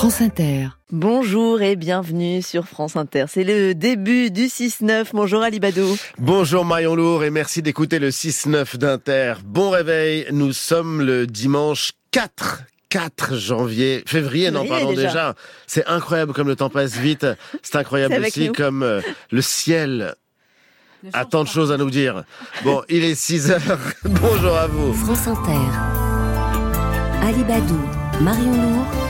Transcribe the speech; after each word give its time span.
France 0.00 0.22
Inter. 0.22 0.68
Bonjour 0.90 1.60
et 1.60 1.76
bienvenue 1.76 2.40
sur 2.40 2.66
France 2.66 2.96
Inter. 2.96 3.26
C'est 3.28 3.44
le 3.44 3.74
début 3.74 4.30
du 4.30 4.46
6-9. 4.46 5.08
Bonjour 5.12 5.42
Ali 5.42 5.60
Badou. 5.60 5.94
Bonjour 6.16 6.64
Marion 6.64 6.94
Lourd 6.94 7.22
et 7.22 7.28
merci 7.28 7.60
d'écouter 7.60 7.98
le 7.98 8.08
6-9 8.08 8.78
d'Inter. 8.78 9.34
Bon 9.44 9.68
réveil, 9.68 10.26
nous 10.32 10.54
sommes 10.54 11.02
le 11.02 11.26
dimanche 11.26 11.92
4 12.12 12.62
4 12.88 13.36
janvier, 13.36 14.02
février, 14.06 14.50
non, 14.50 14.66
pardon 14.66 14.88
déjà. 14.88 15.02
déjà. 15.02 15.34
C'est 15.66 15.84
incroyable 15.86 16.32
comme 16.32 16.48
le 16.48 16.56
temps 16.56 16.70
passe 16.70 16.96
vite. 16.96 17.26
C'est 17.60 17.76
incroyable 17.76 18.14
aussi 18.26 18.46
nous. 18.46 18.54
comme 18.54 18.82
euh, 18.82 19.02
le 19.30 19.42
ciel 19.42 20.14
a 21.12 21.26
tant 21.26 21.44
de 21.44 21.48
choses 21.48 21.72
à 21.72 21.76
nous 21.76 21.90
dire. 21.90 22.24
Bon, 22.64 22.82
il 22.88 23.04
est 23.04 23.14
6 23.14 23.50
heures. 23.50 23.78
Bonjour 24.04 24.56
à 24.56 24.66
vous. 24.66 24.94
France 24.94 25.28
Inter. 25.28 25.60
Ali 27.22 27.44
Badou, 27.44 27.80
Marion 28.22 28.54
Lourd. 28.54 29.09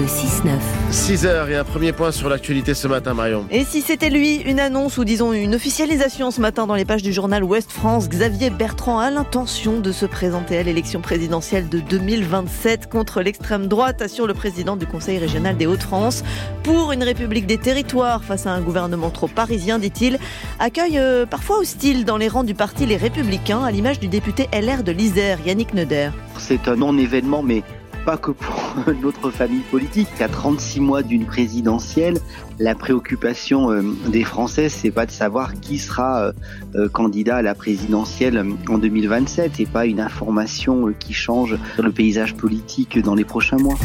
Le 0.00 0.06
6-9. 0.06 0.52
6 0.92 1.26
heures 1.26 1.50
et 1.50 1.56
un 1.56 1.64
premier 1.64 1.92
point 1.92 2.10
sur 2.10 2.30
l'actualité 2.30 2.72
ce 2.72 2.88
matin, 2.88 3.12
Marion. 3.12 3.44
Et 3.50 3.64
si 3.64 3.82
c'était 3.82 4.08
lui, 4.08 4.36
une 4.36 4.58
annonce 4.58 4.96
ou 4.96 5.04
disons 5.04 5.34
une 5.34 5.54
officialisation 5.54 6.30
ce 6.30 6.40
matin 6.40 6.66
dans 6.66 6.74
les 6.74 6.86
pages 6.86 7.02
du 7.02 7.12
journal 7.12 7.44
Ouest 7.44 7.70
France, 7.70 8.08
Xavier 8.08 8.48
Bertrand 8.48 8.98
a 8.98 9.10
l'intention 9.10 9.78
de 9.78 9.92
se 9.92 10.06
présenter 10.06 10.56
à 10.56 10.62
l'élection 10.62 11.02
présidentielle 11.02 11.68
de 11.68 11.80
2027 11.80 12.88
contre 12.88 13.20
l'extrême 13.20 13.66
droite, 13.66 14.00
assure 14.00 14.26
le 14.26 14.32
président 14.32 14.78
du 14.78 14.86
Conseil 14.86 15.18
régional 15.18 15.58
des 15.58 15.66
Hauts-de-France. 15.66 16.24
Pour 16.62 16.92
une 16.92 17.02
république 17.02 17.46
des 17.46 17.58
territoires 17.58 18.24
face 18.24 18.46
à 18.46 18.52
un 18.52 18.62
gouvernement 18.62 19.10
trop 19.10 19.28
parisien, 19.28 19.78
dit-il, 19.78 20.18
accueille 20.60 20.98
euh, 20.98 21.26
parfois 21.26 21.58
hostile 21.58 22.06
dans 22.06 22.16
les 22.16 22.28
rangs 22.28 22.44
du 22.44 22.54
parti 22.54 22.86
Les 22.86 22.96
Républicains, 22.96 23.62
à 23.62 23.70
l'image 23.70 24.00
du 24.00 24.08
député 24.08 24.48
LR 24.54 24.82
de 24.82 24.92
l'Isère, 24.92 25.40
Yannick 25.44 25.74
Neuder. 25.74 26.08
C'est 26.38 26.68
un 26.68 26.76
non-événement, 26.76 27.42
mais 27.42 27.62
pas 28.10 28.16
que 28.16 28.32
pour 28.32 28.92
notre 29.02 29.30
famille 29.30 29.62
politique. 29.70 30.08
À 30.20 30.28
36 30.28 30.80
mois 30.80 31.02
d'une 31.04 31.26
présidentielle, 31.26 32.18
la 32.58 32.74
préoccupation 32.74 33.70
euh, 33.70 33.82
des 34.08 34.24
Français, 34.24 34.68
c'est 34.68 34.90
pas 34.90 35.06
de 35.06 35.12
savoir 35.12 35.60
qui 35.60 35.78
sera 35.78 36.20
euh, 36.20 36.32
euh, 36.74 36.88
candidat 36.88 37.36
à 37.36 37.42
la 37.42 37.54
présidentielle 37.54 38.44
en 38.68 38.78
2027 38.78 39.60
et 39.60 39.66
pas 39.66 39.86
une 39.86 40.00
information 40.00 40.92
qui 40.98 41.12
change 41.12 41.56
le 41.78 41.92
paysage 41.92 42.34
politique 42.34 43.00
dans 43.00 43.14
les 43.14 43.24
prochains 43.24 43.58
mois. 43.58 43.78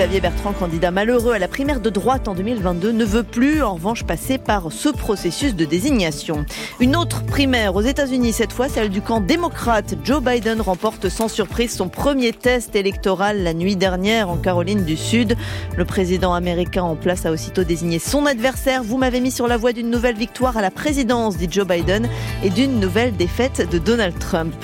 Xavier 0.00 0.22
Bertrand, 0.22 0.54
candidat 0.54 0.90
malheureux 0.90 1.34
à 1.34 1.38
la 1.38 1.46
primaire 1.46 1.78
de 1.78 1.90
droite 1.90 2.26
en 2.26 2.34
2022, 2.34 2.90
ne 2.90 3.04
veut 3.04 3.22
plus 3.22 3.62
en 3.62 3.74
revanche 3.74 4.04
passer 4.04 4.38
par 4.38 4.72
ce 4.72 4.88
processus 4.88 5.54
de 5.54 5.66
désignation. 5.66 6.46
Une 6.80 6.96
autre 6.96 7.22
primaire 7.22 7.76
aux 7.76 7.82
États-Unis, 7.82 8.32
cette 8.32 8.54
fois 8.54 8.70
celle 8.70 8.88
du 8.88 9.02
camp 9.02 9.20
démocrate. 9.20 9.96
Joe 10.02 10.22
Biden 10.22 10.62
remporte 10.62 11.10
sans 11.10 11.28
surprise 11.28 11.76
son 11.76 11.90
premier 11.90 12.32
test 12.32 12.74
électoral 12.76 13.42
la 13.42 13.52
nuit 13.52 13.76
dernière 13.76 14.30
en 14.30 14.38
Caroline 14.38 14.86
du 14.86 14.96
Sud. 14.96 15.36
Le 15.76 15.84
président 15.84 16.32
américain 16.32 16.82
en 16.82 16.96
place 16.96 17.26
a 17.26 17.30
aussitôt 17.30 17.64
désigné 17.64 17.98
son 17.98 18.24
adversaire. 18.24 18.82
Vous 18.82 18.96
m'avez 18.96 19.20
mis 19.20 19.30
sur 19.30 19.48
la 19.48 19.58
voie 19.58 19.74
d'une 19.74 19.90
nouvelle 19.90 20.16
victoire 20.16 20.56
à 20.56 20.62
la 20.62 20.70
présidence, 20.70 21.36
dit 21.36 21.48
Joe 21.50 21.66
Biden, 21.66 22.08
et 22.42 22.48
d'une 22.48 22.80
nouvelle 22.80 23.14
défaite 23.18 23.68
de 23.70 23.76
Donald 23.76 24.18
Trump. 24.18 24.54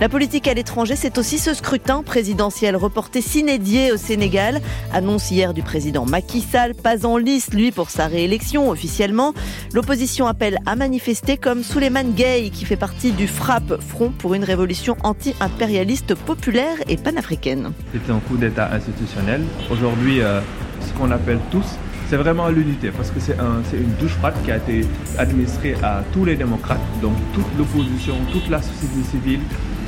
La 0.00 0.08
politique 0.08 0.46
à 0.46 0.54
l'étranger, 0.54 0.94
c'est 0.94 1.18
aussi 1.18 1.38
ce 1.38 1.52
scrutin 1.54 2.04
présidentiel 2.04 2.76
reporté 2.76 3.20
s'inédier 3.20 3.90
au 3.90 3.96
Sénégal. 3.96 4.60
Annonce 4.92 5.30
hier 5.30 5.54
du 5.54 5.62
président 5.62 6.06
Macky 6.06 6.40
Sall, 6.40 6.74
pas 6.74 7.06
en 7.06 7.16
lice, 7.16 7.52
lui, 7.52 7.72
pour 7.72 7.90
sa 7.90 8.06
réélection 8.06 8.70
officiellement. 8.70 9.34
L'opposition 9.74 10.26
appelle 10.26 10.58
à 10.66 10.76
manifester 10.76 11.36
comme 11.36 11.62
Souleymane 11.62 12.12
Gay, 12.12 12.50
qui 12.52 12.64
fait 12.64 12.76
partie 12.76 13.12
du 13.12 13.26
FRAP, 13.28 13.80
Front 13.80 14.10
pour 14.10 14.34
une 14.34 14.44
révolution 14.44 14.96
anti-impérialiste 15.02 16.14
populaire 16.14 16.76
et 16.88 16.96
panafricaine. 16.96 17.72
C'était 17.92 18.12
un 18.12 18.20
coup 18.20 18.36
d'État 18.36 18.70
institutionnel. 18.72 19.42
Aujourd'hui, 19.70 20.20
euh, 20.20 20.40
ce 20.80 20.92
qu'on 20.98 21.10
appelle 21.10 21.40
tous, 21.50 21.66
c'est 22.08 22.16
vraiment 22.16 22.48
l'unité, 22.48 22.90
parce 22.90 23.10
que 23.10 23.20
c'est 23.20 23.38
un, 23.38 23.62
une 23.74 23.94
douche 24.00 24.12
froide 24.12 24.34
qui 24.44 24.50
a 24.50 24.56
été 24.56 24.86
administrée 25.18 25.74
à 25.82 26.02
tous 26.12 26.24
les 26.24 26.36
démocrates, 26.36 26.80
donc 27.02 27.12
toute 27.34 27.44
l'opposition, 27.58 28.14
toute 28.32 28.48
la 28.48 28.62
société 28.62 29.02
civile. 29.10 29.40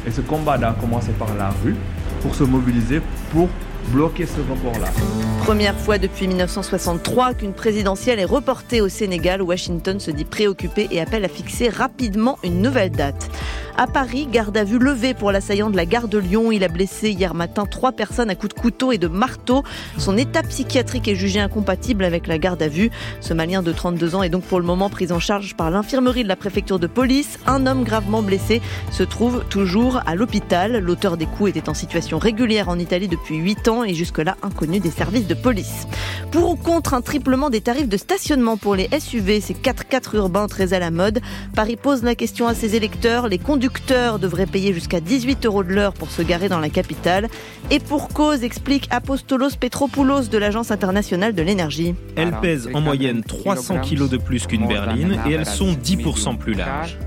Et 0.07 0.11
ce 0.11 0.21
combat 0.21 0.55
a 0.55 0.73
commencé 0.73 1.13
par 1.13 1.35
la 1.37 1.51
rue 1.65 1.77
pour 2.21 2.35
se 2.35 2.45
mobiliser 2.45 3.01
pour 3.33 3.49
bloquer 3.89 4.27
ce 4.27 4.41
report-là. 4.41 4.89
Première 5.45 5.77
fois 5.77 5.99
depuis 5.99 6.29
1963 6.29 7.35
qu'une 7.35 7.55
présidentielle 7.55 8.19
est 8.19 8.25
reportée 8.25 8.81
au 8.81 8.89
Sénégal. 8.89 9.43
Washington 9.43 9.99
se 9.99 10.11
dit 10.11 10.25
préoccupé 10.25 10.89
et 10.91 11.01
appelle 11.01 11.25
à 11.25 11.29
fixer 11.29 11.69
rapidement 11.69 12.39
une 12.45 12.61
nouvelle 12.63 12.91
date. 12.91 13.31
À 13.77 13.87
Paris, 13.87 14.29
garde 14.31 14.57
à 14.59 14.65
vue 14.65 14.79
levée 14.79 15.15
pour 15.15 15.33
l'assaillant 15.33 15.71
de 15.71 15.77
la 15.77 15.87
gare 15.87 16.07
de 16.07 16.19
Lyon. 16.19 16.53
Il 16.53 16.65
a 16.65 16.69
blessé 16.69 17.11
hier 17.11 17.35
matin 17.35 17.65
trois 17.65 17.93
personnes 17.93 18.29
à 18.29 18.35
coups 18.35 18.55
de 18.55 18.61
couteau 18.61 18.93
et 18.93 18.99
de 18.99 19.09
marteau. 19.09 19.65
Son 19.97 20.19
état 20.19 20.43
psychiatrique 20.43 21.09
est 21.09 21.15
jugé 21.15 21.41
incompatible 21.41 22.05
avec 22.05 22.27
la 22.27 22.37
garde 22.37 22.63
à 22.63 22.69
vue. 22.69 22.91
Ce 23.21 23.33
Malien 23.33 23.63
de 23.63 23.73
32 23.73 24.15
ans 24.17 24.23
est 24.23 24.29
donc 24.29 24.45
pour 24.45 24.61
le 24.61 24.67
moment 24.67 24.91
pris 24.91 25.11
en 25.13 25.19
charge 25.19 25.57
par 25.57 25.71
l'infirmerie 25.71 26.25
de 26.25 26.29
la 26.29 26.37
préfecture 26.37 26.79
de 26.79 26.87
police. 26.87 27.39
Un 27.47 27.67
homme 27.67 27.85
gravement 27.85 28.21
blessé 28.21 28.61
se 28.91 29.03
trouve 29.03 29.45
toujours 29.49 30.03
à 30.05 30.15
l'hôpital. 30.15 30.79
L'auteur 30.79 31.17
des 31.17 31.27
coups 31.27 31.49
était 31.51 31.71
en 31.71 31.75
situation 31.75 32.19
régulière 32.19 32.69
en 32.69 32.79
Italie 32.79 33.09
depuis 33.09 33.37
8 33.37 33.69
ans 33.69 33.70
et 33.85 33.95
jusque-là 33.95 34.37
inconnu 34.43 34.81
des 34.81 34.91
services 34.91 35.27
de 35.27 35.35
police. 35.35 35.87
Pour 36.33 36.51
ou 36.51 36.57
contre 36.57 36.95
un 36.95 37.01
triplement 37.01 37.51
des 37.51 37.61
tarifs 37.61 37.89
de 37.89 37.97
stationnement 37.97 38.57
pour 38.57 38.75
les 38.77 38.89
SUV, 38.99 39.41
ces 39.41 39.55
4x4 39.55 40.17
urbains 40.17 40.47
très 40.47 40.75
à 40.75 40.79
la 40.79 40.91
mode, 40.91 41.21
Paris 41.55 41.77
pose 41.77 42.03
la 42.03 42.15
question 42.15 42.47
à 42.47 42.55
ses 42.55 42.77
électeurs. 42.77 43.29
Les 43.29 43.39
conducteurs 43.39 44.19
devraient 44.19 44.47
payer 44.47 44.73
jusqu'à 44.73 45.01
18 45.01 45.47
euros 45.47 45.65
de 45.65 45.73
l'heure 45.73 45.93
pour 45.93 46.11
se 46.11 46.23
garer 46.23 46.49
dans 46.49 46.61
la 46.61 46.69
capitale. 46.69 47.29
Et 47.71 47.81
pour 47.81 48.09
cause, 48.09 48.45
explique 48.45 48.87
Apostolos 48.91 49.57
Petropoulos 49.59 50.29
de 50.29 50.39
l'Agence 50.39 50.71
internationale 50.71 51.35
de 51.35 51.43
l'énergie. 51.43 51.95
Elles 52.17 52.35
pèsent 52.41 52.69
en 52.75 52.81
moyenne 52.81 53.23
300 53.23 53.81
kg 53.81 54.09
de 54.09 54.17
plus 54.17 54.47
qu'une 54.47 54.67
berline 54.67 55.19
et 55.27 55.33
elles 55.33 55.47
sont 55.47 55.73
10% 55.73 56.37
plus 56.37 56.55
larges. 56.55 56.99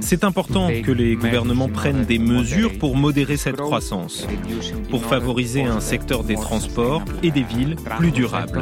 C'est 0.00 0.24
important 0.24 0.68
que 0.84 0.92
les 0.92 1.14
gouvernements 1.16 1.68
prennent 1.68 2.04
des 2.04 2.18
mesures 2.18 2.78
pour 2.78 2.87
modérer 2.96 3.36
cette 3.36 3.56
croissance, 3.56 4.26
pour 4.90 5.04
favoriser 5.04 5.62
un 5.62 5.80
secteur 5.80 6.24
des 6.24 6.36
transports 6.36 7.02
et 7.22 7.30
des 7.30 7.42
villes 7.42 7.76
plus 7.98 8.10
durable. 8.10 8.60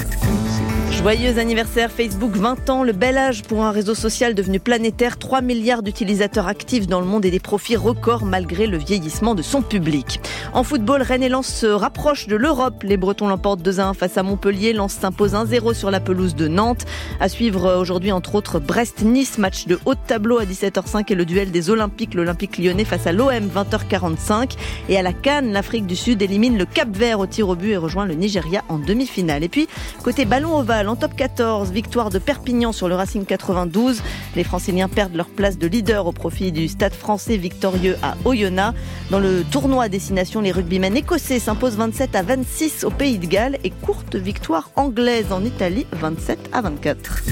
Joyeux 0.99 1.39
anniversaire 1.39 1.93
Facebook 1.93 2.33
20 2.37 2.71
ans, 2.71 2.83
le 2.83 2.93
bel 2.93 3.19
âge 3.19 3.43
pour 3.43 3.63
un 3.65 3.71
réseau 3.71 3.95
social 3.95 4.35
devenu 4.35 4.59
planétaire, 4.59 5.19
3 5.19 5.43
milliards 5.43 5.83
d'utilisateurs 5.83 6.49
actifs 6.49 6.87
dans 6.87 7.01
le 7.01 7.07
monde 7.07 7.27
et 7.27 7.31
des 7.31 7.39
profits 7.39 7.77
records 7.77 8.25
malgré 8.25 8.67
le 8.67 8.79
vieillissement 8.79 9.35
de 9.35 9.43
son 9.43 9.61
public. 9.61 10.21
En 10.55 10.65
football, 10.65 11.03
Rennes 11.03 11.23
et 11.23 11.29
Lens 11.29 11.47
se 11.47 11.67
rapprochent 11.67 12.27
de 12.29 12.35
l'Europe. 12.35 12.83
Les 12.83 12.97
Bretons 12.97 13.29
l'emportent 13.29 13.61
2-1 13.61 13.95
face 13.95 14.17
à 14.17 14.23
Montpellier, 14.23 14.73
Lens 14.73 14.95
s'impose 14.95 15.35
1-0 15.35 15.75
sur 15.75 15.91
la 15.91 16.01
pelouse 16.01 16.35
de 16.35 16.49
Nantes. 16.49 16.87
À 17.21 17.29
suivre 17.29 17.77
aujourd'hui 17.79 18.11
entre 18.11 18.35
autres 18.35 18.59
Brest-Nice, 18.59 19.37
match 19.39 19.67
de 19.67 19.79
haut 19.85 19.95
tableau 19.95 20.39
à 20.39 20.45
17h05 20.45 21.13
et 21.13 21.15
le 21.15 21.27
duel 21.27 21.51
des 21.51 21.69
Olympiques, 21.69 22.15
l'Olympique 22.15 22.57
lyonnais 22.57 22.85
face 22.85 23.07
à 23.07 23.13
l'OM 23.13 23.31
20h45 23.31 24.57
et 24.89 24.99
à 24.99 25.03
la 25.03 25.13
Cannes, 25.13 25.53
l'Afrique 25.53 25.87
du 25.87 25.95
Sud 25.95 26.23
élimine 26.23 26.57
le 26.57 26.65
Cap 26.65 26.89
Vert 26.89 27.21
au 27.21 27.27
tir 27.27 27.51
au 27.51 27.55
but 27.55 27.73
et 27.73 27.77
rejoint 27.77 28.07
le 28.07 28.15
Nigeria 28.15 28.65
en 28.69 28.79
demi-finale. 28.79 29.45
Et 29.45 29.49
puis 29.49 29.69
côté 30.03 30.25
ballon 30.25 30.57
ovale 30.57 30.86
en 30.89 30.97
top 30.97 31.15
14, 31.17 31.71
victoire 31.71 32.11
de 32.11 32.19
Perpignan 32.19 32.73
sur 32.73 32.89
le 32.89 32.95
Racing 32.95 33.25
92. 33.25 34.03
Les 34.35 34.45
Franciliens 34.45 34.89
perdent 34.89 35.15
leur 35.15 35.29
place 35.29 35.59
de 35.59 35.67
leader 35.67 36.07
au 36.07 36.13
profit 36.13 36.53
du 36.53 36.69
Stade 36.69 36.95
français 36.95 37.37
victorieux 37.37 37.97
à 38.03 38.15
Oyonnax. 38.25 38.77
Dans 39.11 39.19
le 39.19 39.45
tournoi 39.45 39.85
à 39.85 39.89
destination, 39.89 40.41
les 40.41 40.53
rugbymen 40.53 40.97
écossais 40.97 41.39
s'imposent 41.39 41.77
27 41.77 42.15
à 42.15 42.23
26 42.23 42.85
au 42.85 42.91
Pays 42.91 43.19
de 43.19 43.27
Galles 43.27 43.59
et 43.65 43.71
courte 43.71 44.17
victoire 44.17 44.71
anglaise 44.77 45.33
en 45.33 45.45
Italie 45.45 45.87
27 45.93 46.51
à 46.53 46.61
24. 46.61 47.23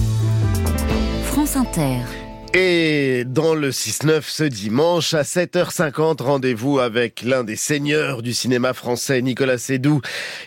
France 1.25 1.57
Inter. 1.57 2.24
Et 2.57 3.25
dans 3.27 3.57
le 3.57 3.71
6-9 3.71 4.23
ce 4.23 4.45
dimanche 4.45 5.13
à 5.13 5.23
7h50, 5.23 6.23
rendez-vous 6.23 6.79
avec 6.79 7.23
l'un 7.23 7.43
des 7.43 7.57
seigneurs 7.57 8.23
du 8.23 8.33
cinéma 8.33 8.75
français, 8.75 9.21
Nicolas 9.23 9.59
Sédou. 9.59 10.01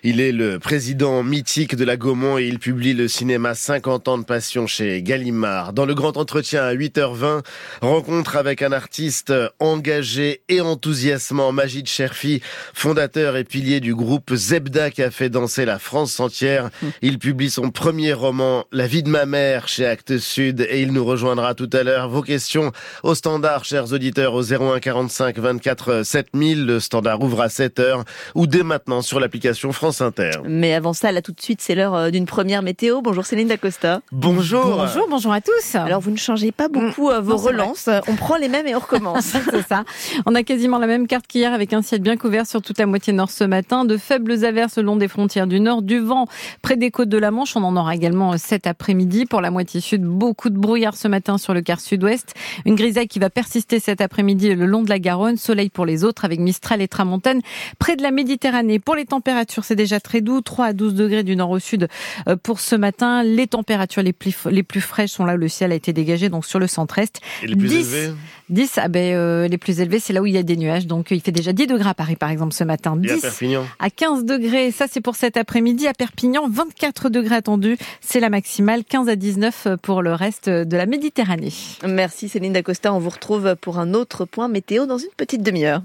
Il 0.03 0.21
est 0.21 0.31
le 0.31 0.57
président 0.57 1.21
mythique 1.21 1.75
de 1.75 1.83
la 1.83 1.97
Gaumont 1.97 2.37
et 2.37 2.45
il 2.45 2.59
publie 2.59 2.93
le 2.93 3.09
cinéma 3.09 3.55
50 3.55 4.07
ans 4.07 4.17
de 4.19 4.23
passion 4.23 4.67
chez 4.67 5.01
Gallimard. 5.01 5.73
Dans 5.73 5.85
le 5.85 5.95
grand 5.95 6.15
entretien 6.15 6.63
à 6.63 6.73
8h20, 6.73 7.43
rencontre 7.81 8.37
avec 8.37 8.61
un 8.61 8.71
artiste 8.71 9.33
engagé 9.59 10.43
et 10.47 10.61
enthousiasmant, 10.61 11.51
Magid 11.51 11.87
Cherfi, 11.87 12.41
fondateur 12.73 13.35
et 13.35 13.43
pilier 13.43 13.81
du 13.81 13.93
groupe 13.93 14.33
Zebda 14.33 14.91
qui 14.91 15.03
a 15.03 15.11
fait 15.11 15.29
danser 15.29 15.65
la 15.65 15.77
France 15.77 16.21
entière. 16.21 16.69
Il 17.01 17.19
publie 17.19 17.49
son 17.49 17.69
premier 17.69 18.13
roman, 18.13 18.63
La 18.71 18.87
vie 18.87 19.03
de 19.03 19.09
ma 19.09 19.25
mère 19.25 19.67
chez 19.67 19.85
Actes 19.85 20.19
Sud 20.19 20.65
et 20.69 20.81
il 20.81 20.93
nous 20.93 21.03
rejoindra 21.03 21.53
tout 21.53 21.69
à 21.73 21.83
l'heure 21.83 21.96
Vos 22.05 22.21
questions 22.21 22.71
au 23.01 23.15
standard, 23.15 23.65
chers 23.65 23.91
auditeurs, 23.91 24.35
au 24.35 24.43
01 24.43 24.79
45 24.79 25.39
24 25.39 26.03
7000. 26.03 26.65
Le 26.65 26.79
standard 26.79 27.21
ouvre 27.21 27.41
à 27.41 27.49
7 27.49 27.79
heures 27.79 28.03
ou 28.35 28.45
dès 28.45 28.61
maintenant 28.61 29.01
sur 29.01 29.19
l'application 29.19 29.71
France 29.71 30.01
Inter. 30.01 30.31
Mais 30.45 30.73
avant 30.73 30.93
ça, 30.93 31.11
là 31.11 31.21
tout 31.21 31.31
de 31.31 31.41
suite, 31.41 31.61
c'est 31.61 31.73
l'heure 31.73 31.95
euh, 31.95 32.09
d'une 32.11 32.25
première 32.25 32.61
météo. 32.61 33.01
Bonjour 33.01 33.25
Céline 33.25 33.47
Dacosta. 33.47 34.01
Bonjour. 34.11 34.63
Bonjour, 34.63 35.07
bonjour 35.09 35.33
à 35.33 35.41
tous. 35.41 35.75
Alors 35.75 36.01
vous 36.01 36.11
ne 36.11 36.17
changez 36.17 36.51
pas 36.51 36.67
beaucoup 36.67 37.09
euh, 37.09 37.21
vos 37.21 37.31
Non, 37.31 37.37
relances. 37.37 37.89
On 38.07 38.15
prend 38.15 38.37
les 38.37 38.49
mêmes 38.49 38.67
et 38.67 38.75
on 38.75 38.79
recommence. 38.79 39.25
C'est 39.51 39.67
ça. 39.67 39.83
On 40.25 40.35
a 40.35 40.43
quasiment 40.43 40.77
la 40.77 40.87
même 40.87 41.07
carte 41.07 41.25
qu'hier 41.25 41.53
avec 41.53 41.73
un 41.73 41.81
ciel 41.81 42.01
bien 42.01 42.17
couvert 42.17 42.45
sur 42.45 42.61
toute 42.61 42.77
la 42.77 42.85
moitié 42.85 43.13
nord 43.13 43.31
ce 43.31 43.43
matin. 43.43 43.85
De 43.85 43.97
faibles 43.97 44.45
averses 44.45 44.77
le 44.77 44.83
long 44.83 44.97
des 44.97 45.07
frontières 45.07 45.47
du 45.47 45.59
nord, 45.59 45.81
du 45.81 45.99
vent 45.99 46.27
près 46.61 46.75
des 46.75 46.91
côtes 46.91 47.09
de 47.09 47.17
la 47.17 47.31
Manche. 47.31 47.55
On 47.55 47.63
en 47.63 47.75
aura 47.75 47.95
également 47.95 48.33
euh, 48.33 48.37
cet 48.37 48.67
après-midi. 48.67 49.25
Pour 49.25 49.41
la 49.41 49.51
moitié 49.51 49.81
sud, 49.81 50.03
beaucoup 50.03 50.49
de 50.49 50.57
brouillard 50.57 50.95
ce 50.95 51.07
matin 51.07 51.37
sur 51.37 51.53
le 51.53 51.61
quart 51.61 51.79
sud-ouest. 51.87 52.33
Une 52.65 52.75
grisaille 52.75 53.07
qui 53.07 53.19
va 53.19 53.29
persister 53.29 53.79
cet 53.79 54.01
après-midi 54.01 54.53
le 54.53 54.65
long 54.65 54.83
de 54.83 54.89
la 54.89 54.99
Garonne. 54.99 55.37
Soleil 55.37 55.69
pour 55.69 55.85
les 55.85 56.03
autres 56.03 56.25
avec 56.25 56.39
Mistral 56.39 56.81
et 56.81 56.87
Tramontane 56.87 57.41
près 57.79 57.95
de 57.95 58.03
la 58.03 58.11
Méditerranée. 58.11 58.79
Pour 58.79 58.95
les 58.95 59.05
températures, 59.05 59.63
c'est 59.63 59.75
déjà 59.75 59.99
très 59.99 60.21
doux. 60.21 60.41
3 60.41 60.65
à 60.65 60.73
12 60.73 60.93
degrés 60.93 61.23
du 61.23 61.35
nord 61.35 61.51
au 61.51 61.59
sud 61.59 61.87
euh, 62.27 62.35
pour 62.35 62.59
ce 62.59 62.75
matin. 62.75 63.23
Les 63.23 63.47
températures 63.47 64.03
les 64.03 64.13
plus, 64.13 64.35
les 64.49 64.63
plus 64.63 64.81
fraîches 64.81 65.11
sont 65.11 65.25
là 65.25 65.35
où 65.35 65.37
le 65.37 65.47
ciel 65.47 65.71
a 65.71 65.75
été 65.75 65.93
dégagé, 65.93 66.29
donc 66.29 66.45
sur 66.45 66.59
le 66.59 66.67
centre-est. 66.67 67.21
Et 67.43 67.47
les 67.47 67.55
plus 67.55 67.69
10, 67.69 67.93
élevés 67.93 68.13
10, 68.49 68.73
ah 68.77 68.87
ben, 68.87 69.13
euh, 69.13 69.47
les 69.47 69.57
plus 69.57 69.81
élevés, 69.81 69.99
c'est 69.99 70.13
là 70.13 70.21
où 70.21 70.25
il 70.25 70.33
y 70.33 70.37
a 70.37 70.43
des 70.43 70.57
nuages. 70.57 70.87
Donc, 70.87 71.11
il 71.11 71.21
fait 71.21 71.31
déjà 71.31 71.53
10 71.53 71.67
degrés 71.67 71.89
à 71.89 71.93
Paris, 71.93 72.15
par 72.15 72.29
exemple, 72.29 72.53
ce 72.53 72.63
matin. 72.63 72.99
Et 73.03 73.11
à 73.11 73.15
10 73.15 73.21
Perpignan 73.21 73.65
à 73.79 73.89
15 73.89 74.25
degrés, 74.25 74.71
ça 74.71 74.85
c'est 74.89 75.01
pour 75.01 75.15
cet 75.15 75.37
après-midi. 75.37 75.87
À 75.87 75.93
Perpignan, 75.93 76.47
24 76.49 77.09
degrés 77.09 77.35
attendus. 77.35 77.77
C'est 78.01 78.19
la 78.19 78.29
maximale. 78.29 78.83
15 78.83 79.09
à 79.09 79.15
19 79.15 79.67
pour 79.81 80.01
le 80.01 80.13
reste 80.13 80.49
de 80.49 80.77
la 80.77 80.85
Méditerranée. 80.85 81.53
Merci 81.85 82.29
Céline 82.29 82.53
Dacosta. 82.53 82.93
On 82.93 82.99
vous 82.99 83.09
retrouve 83.09 83.55
pour 83.59 83.79
un 83.79 83.93
autre 83.93 84.25
point 84.25 84.47
météo 84.47 84.85
dans 84.85 84.97
une 84.97 85.09
petite 85.15 85.43
demi-heure. 85.43 85.81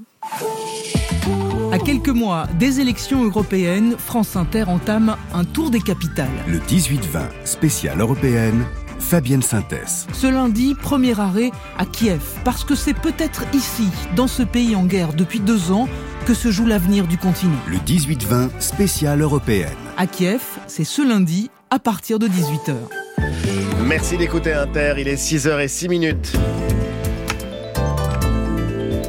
À 1.72 1.78
quelques 1.78 2.08
mois 2.08 2.46
des 2.58 2.80
élections 2.80 3.24
européennes, 3.24 3.96
France 3.96 4.36
Inter 4.36 4.64
entame 4.64 5.16
un 5.32 5.44
tour 5.44 5.70
des 5.70 5.80
capitales. 5.80 6.28
Le 6.46 6.58
18-20, 6.58 7.00
spéciale 7.44 8.00
européenne, 8.00 8.66
Fabienne 8.98 9.42
Synthèse. 9.42 10.06
Ce 10.12 10.26
lundi, 10.26 10.74
premier 10.74 11.18
arrêt 11.18 11.50
à 11.78 11.86
Kiev, 11.86 12.22
parce 12.44 12.64
que 12.64 12.74
c'est 12.74 12.94
peut-être 12.94 13.44
ici, 13.54 13.88
dans 14.16 14.26
ce 14.26 14.42
pays 14.42 14.76
en 14.76 14.84
guerre 14.84 15.12
depuis 15.12 15.40
deux 15.40 15.72
ans, 15.72 15.88
que 16.26 16.34
se 16.34 16.50
joue 16.50 16.66
l'avenir 16.66 17.06
du 17.06 17.18
continent. 17.18 17.52
Le 17.66 17.78
18-20, 17.78 18.60
spéciale 18.60 19.22
européenne. 19.22 19.70
À 19.96 20.06
Kiev, 20.06 20.42
c'est 20.66 20.84
ce 20.84 21.02
lundi 21.02 21.50
à 21.70 21.78
partir 21.78 22.18
de 22.18 22.28
18h. 22.28 22.74
Merci 23.86 24.16
d'écouter 24.16 24.52
Inter, 24.52 24.94
il 24.98 25.08
est 25.08 25.16
6h06 25.16 25.88
minutes. 25.88 26.32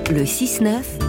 Le 0.10 0.24
6-9 0.24 1.02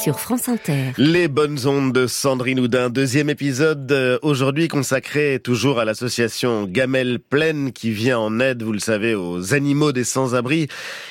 sur 0.00 0.18
France 0.18 0.48
Inter. 0.48 0.92
Les 0.96 1.28
bonnes 1.28 1.66
ondes 1.66 1.92
de 1.92 2.06
Sandrine 2.06 2.58
Houdin, 2.58 2.88
deuxième 2.88 3.28
épisode 3.28 3.92
euh, 3.92 4.18
aujourd'hui 4.22 4.66
consacré 4.66 5.40
toujours 5.44 5.78
à 5.78 5.84
l'association 5.84 6.64
Gamelle 6.64 7.18
Pleine 7.18 7.70
qui 7.70 7.90
vient 7.90 8.18
en 8.18 8.40
aide, 8.40 8.62
vous 8.62 8.72
le 8.72 8.78
savez, 8.78 9.14
aux 9.14 9.52
animaux 9.52 9.92
des 9.92 10.04
sans-abri. 10.04 10.68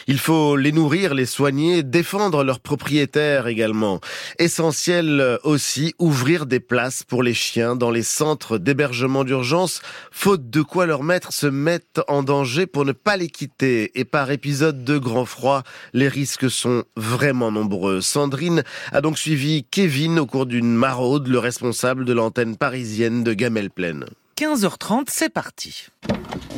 Il 0.08 0.18
faut 0.18 0.56
les 0.56 0.72
nourrir, 0.72 1.14
les 1.14 1.28
soigner, 1.28 1.84
défendre 1.84 2.44
leurs 2.44 2.62
propriétaires 2.62 3.46
également. 3.46 4.00
Essentiel 4.40 5.20
euh, 5.22 5.38
aussi, 5.44 5.94
ouvrir 6.00 6.48
des 6.48 6.60
places 6.60 7.04
pour 7.04 7.22
les 7.22 7.36
chiens 7.36 7.76
dans 7.76 7.92
les 7.92 8.02
centres 8.04 8.58
d'hébergement 8.58 9.24
d'urgence, 9.24 9.82
faute 10.12 10.50
de 10.50 10.64
quoi 10.64 10.88
leurs 10.88 11.04
maîtres 11.04 11.32
se 11.32 11.48
mettent 11.48 12.02
en 12.08 12.24
danger 12.24 12.66
pour 12.66 12.86
ne 12.86 12.94
pas 12.94 13.18
les 13.18 13.30
quitter. 13.30 13.92
Et 14.00 14.06
par 14.06 14.32
épisode 14.32 14.84
de 14.84 14.98
grand 14.98 15.26
froid, 15.26 15.62
les 15.94 16.08
risques 16.08 16.50
sont 16.50 16.86
vraiment 16.96 17.52
nombreux. 17.52 18.02
Sandrine 18.02 18.64
a 18.92 19.02
donc 19.02 19.18
suivi 19.18 19.66
Kevin 19.70 20.20
au 20.20 20.26
cours 20.26 20.46
d'une 20.46 20.74
maraude, 20.74 21.28
le 21.28 21.40
responsable 21.40 22.06
de 22.06 22.14
l'antenne 22.14 22.58
parisienne 22.58 23.24
de 23.24 23.34
Gamelle 23.34 23.70
Plaine. 23.70 24.06
15h30, 24.40 25.08
c'est 25.10 25.30
parti. 25.34 25.88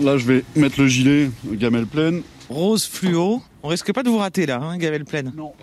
Là, 0.02 0.18
je 0.18 0.26
vais 0.26 0.46
mettre 0.56 0.80
le 0.80 0.88
gilet, 0.88 1.32
gamelle 1.46 1.88
pleine. 1.88 2.22
Rose 2.48 2.86
fluo. 2.86 3.42
On 3.64 3.70
risque 3.70 3.92
pas 3.92 4.04
de 4.04 4.10
vous 4.10 4.20
rater 4.20 4.46
là, 4.46 4.60
hein, 4.62 4.78
Gavel 4.78 5.04
Plaine. 5.04 5.34
Non. 5.36 5.54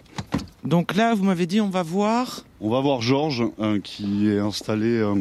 Donc 0.64 0.96
là, 0.96 1.14
vous 1.14 1.22
m'avez 1.22 1.46
dit, 1.46 1.60
on 1.60 1.68
va 1.68 1.84
voir. 1.84 2.44
On 2.60 2.70
va 2.70 2.80
voir 2.80 3.00
Georges 3.00 3.44
euh, 3.60 3.78
qui 3.78 4.28
est 4.28 4.38
installé 4.38 4.98
euh, 4.98 5.14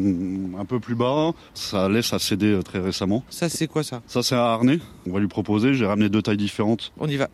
un 0.58 0.64
peu 0.64 0.80
plus 0.80 0.96
bas. 0.96 1.32
Ça 1.54 1.88
laisse 1.88 2.12
à 2.12 2.18
céder 2.18 2.52
euh, 2.52 2.62
très 2.62 2.80
récemment. 2.80 3.22
Ça, 3.30 3.48
c'est 3.48 3.68
quoi 3.68 3.84
ça 3.84 4.02
Ça, 4.08 4.24
c'est 4.24 4.34
un 4.34 4.38
harnais. 4.38 4.80
On 5.06 5.12
va 5.12 5.20
lui 5.20 5.28
proposer. 5.28 5.74
J'ai 5.74 5.86
ramené 5.86 6.08
deux 6.08 6.22
tailles 6.22 6.36
différentes. 6.36 6.92
On 6.98 7.08
y 7.08 7.16
va. 7.16 7.28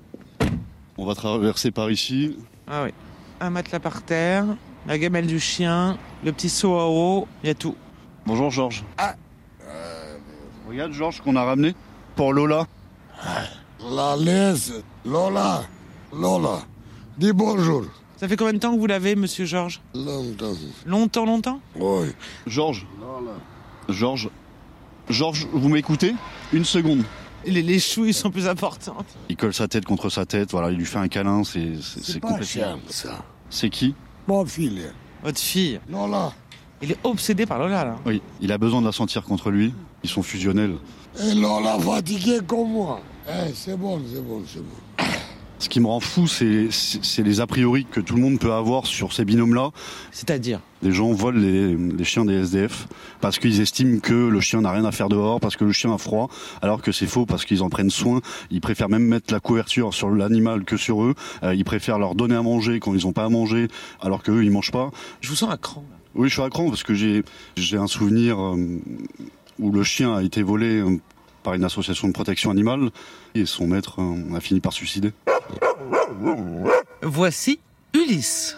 On 0.99 1.07
va 1.07 1.15
traverser 1.15 1.71
par 1.71 1.91
ici. 1.91 2.37
Ah 2.69 2.85
oui. 2.85 2.91
Un 3.41 3.51
matelas 3.51 3.81
par 3.81 4.03
terre, 4.03 4.45
la 4.87 4.99
gamelle 4.99 5.27
du 5.27 5.41
chien, 5.41 5.99
le 6.25 6.33
petit 6.33 6.49
seau 6.49 6.79
à 6.79 6.89
eau, 6.89 7.27
il 7.43 7.49
y 7.49 7.51
a 7.51 7.55
tout. 7.55 7.77
Bonjour 8.27 8.51
Georges. 8.51 8.85
Ah. 8.97 9.17
Regarde 10.69 10.93
Georges 10.93 11.21
qu'on 11.21 11.37
a 11.37 11.45
ramené 11.45 11.75
pour 12.17 12.33
Lola. 12.33 12.67
La 13.91 14.17
laisse, 14.17 14.73
Lola, 15.05 15.63
Lola, 16.13 16.61
dis 17.19 17.33
bonjour. 17.33 17.85
Ça 18.17 18.29
fait 18.29 18.37
combien 18.37 18.55
de 18.55 18.59
temps 18.59 18.73
que 18.73 18.79
vous 18.79 18.87
l'avez, 18.87 19.17
monsieur 19.17 19.45
Georges? 19.45 19.83
Longtemps. 19.95 20.55
Longtemps, 20.87 21.27
longtemps? 21.27 21.61
Oui. 21.77 22.15
Georges. 22.47 22.87
Georges. 23.89 24.31
Georges, 25.11 25.47
vous 25.53 25.69
m'écoutez? 25.69 26.15
Une 26.53 26.65
seconde. 26.65 27.03
Les, 27.51 27.63
les 27.63 27.79
chouilles 27.79 28.13
sont 28.15 28.31
plus 28.31 28.47
importantes. 28.49 29.07
Il 29.29 29.37
colle 29.37 29.55
sa 29.55 29.69
tête 29.69 29.85
contre 29.85 30.09
sa 30.11 30.25
tête. 30.27 30.51
Voilà, 30.53 30.71
il 30.71 30.77
lui 30.79 30.87
fait 30.87 30.99
un 30.99 31.09
câlin. 31.09 31.43
C'est 31.45 31.73
c'est- 31.81 32.21
complètement. 32.21 32.79
ça. 32.89 33.25
C'est 33.51 33.71
qui? 33.71 33.95
Mon 34.27 34.45
fille, 34.47 34.83
Votre 35.23 35.39
fille, 35.39 35.81
Lola. 35.91 36.33
il 36.83 36.93
est 36.93 36.99
obsédé 37.05 37.47
par 37.47 37.59
Lola 37.59 37.85
là. 37.85 37.97
Oui, 38.07 38.23
il 38.41 38.51
a 38.53 38.59
besoin 38.59 38.81
de 38.81 38.87
la 38.87 38.93
sentir 38.93 39.23
contre 39.23 39.51
lui. 39.51 39.73
Ils 40.03 40.11
sont 40.11 40.23
fusionnels. 40.23 40.77
Et 41.21 41.35
Lola 41.35 41.79
fatiguée 41.79 42.41
comme 42.47 42.71
moi. 42.73 43.01
Eh, 43.29 43.53
c'est 43.55 43.77
bon, 43.77 44.01
c'est 44.13 44.21
bon, 44.23 44.43
c'est 44.47 44.61
bon. 44.61 45.05
Ce 45.65 45.71
qui 45.71 45.81
me 45.81 45.87
rend 45.87 46.01
fou, 46.01 46.27
c'est 46.27 46.69
les 47.23 47.41
a 47.41 47.47
priori 47.47 47.87
que 47.91 47.99
tout 47.99 48.17
le 48.17 48.21
monde 48.21 48.39
peut 48.39 48.53
avoir 48.53 48.85
sur 48.85 49.15
ces 49.15 49.25
binômes-là. 49.25 49.71
C'est-à-dire 50.13 50.61
Les 50.83 50.93
gens 50.93 51.11
volent 51.13 51.41
les, 51.41 51.75
les 51.75 52.05
chiens 52.05 52.27
des 52.27 52.35
SDF 52.35 52.87
parce 53.23 53.39
qu'ils 53.39 53.63
estiment 53.63 53.99
que 53.99 54.13
le 54.13 54.41
chien 54.41 54.61
n'a 54.61 54.73
rien 54.73 54.85
à 54.85 54.93
faire 54.93 55.09
dehors, 55.09 55.41
parce 55.41 55.57
que 55.57 55.65
le 55.65 55.73
chien 55.73 55.91
a 55.95 55.97
froid, 55.97 56.29
alors 56.61 56.83
que 56.83 56.93
c'est 56.93 57.07
faux 57.07 57.25
parce 57.25 57.47
qu'ils 57.47 57.63
en 57.63 57.71
prennent 57.71 57.89
soin. 57.89 58.21
Ils 58.51 58.61
préfèrent 58.61 58.91
même 58.91 59.07
mettre 59.07 59.33
la 59.33 59.41
couverture 59.41 59.95
sur 59.95 60.11
l'animal 60.11 60.65
que 60.67 60.77
sur 60.77 61.03
eux. 61.03 61.15
Euh, 61.43 61.55
ils 61.55 61.65
préfèrent 61.65 61.99
leur 61.99 62.15
donner 62.15 62.35
à 62.35 62.43
manger 62.43 62.79
quand 62.79 62.95
ils 62.95 63.07
n'ont 63.07 63.15
pas 63.15 63.25
à 63.25 63.31
manger, 63.31 63.69
alors 64.03 64.23
qu'eux, 64.23 64.45
ils 64.45 64.51
mangent 64.51 64.71
pas. 64.71 64.91
Je 65.23 65.31
vous 65.31 65.35
sens 65.35 65.51
à 65.51 65.57
cran. 65.57 65.83
là. 65.91 65.97
Oui, 66.15 66.29
je 66.29 66.35
suis 66.35 66.43
à 66.43 66.51
cran 66.51 66.69
parce 66.69 66.83
que 66.83 66.93
j'ai 66.93 67.23
j'ai 67.57 67.79
un 67.79 67.87
souvenir 67.87 68.39
euh, 68.39 68.83
où 69.59 69.73
le 69.73 69.83
chien 69.83 70.15
a 70.15 70.23
été 70.23 70.43
volé 70.43 70.81
euh, 70.81 70.99
par 71.45 71.55
une 71.55 71.63
association 71.63 72.09
de 72.09 72.13
protection 72.13 72.51
animale 72.51 72.91
et 73.37 73.47
son 73.47 73.69
maître 73.69 74.01
euh, 74.01 74.37
a 74.37 74.41
fini 74.41 74.59
par 74.59 74.73
suicider. 74.73 75.13
Voici 77.03 77.61
Ulysse. 77.95 78.57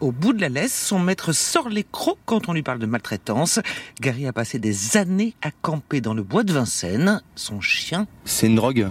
Au 0.00 0.12
bout 0.12 0.32
de 0.32 0.40
la 0.40 0.48
laisse, 0.48 0.74
son 0.74 0.98
maître 0.98 1.32
sort 1.32 1.68
les 1.68 1.84
crocs 1.84 2.18
quand 2.24 2.48
on 2.48 2.52
lui 2.52 2.62
parle 2.62 2.78
de 2.78 2.86
maltraitance. 2.86 3.60
Gary 4.00 4.26
a 4.26 4.32
passé 4.32 4.58
des 4.58 4.96
années 4.96 5.34
à 5.42 5.50
camper 5.50 6.00
dans 6.00 6.14
le 6.14 6.22
bois 6.22 6.44
de 6.44 6.52
Vincennes. 6.52 7.22
Son 7.36 7.60
chien, 7.60 8.06
C'est 8.24 8.46
une 8.46 8.54
drogue. 8.54 8.88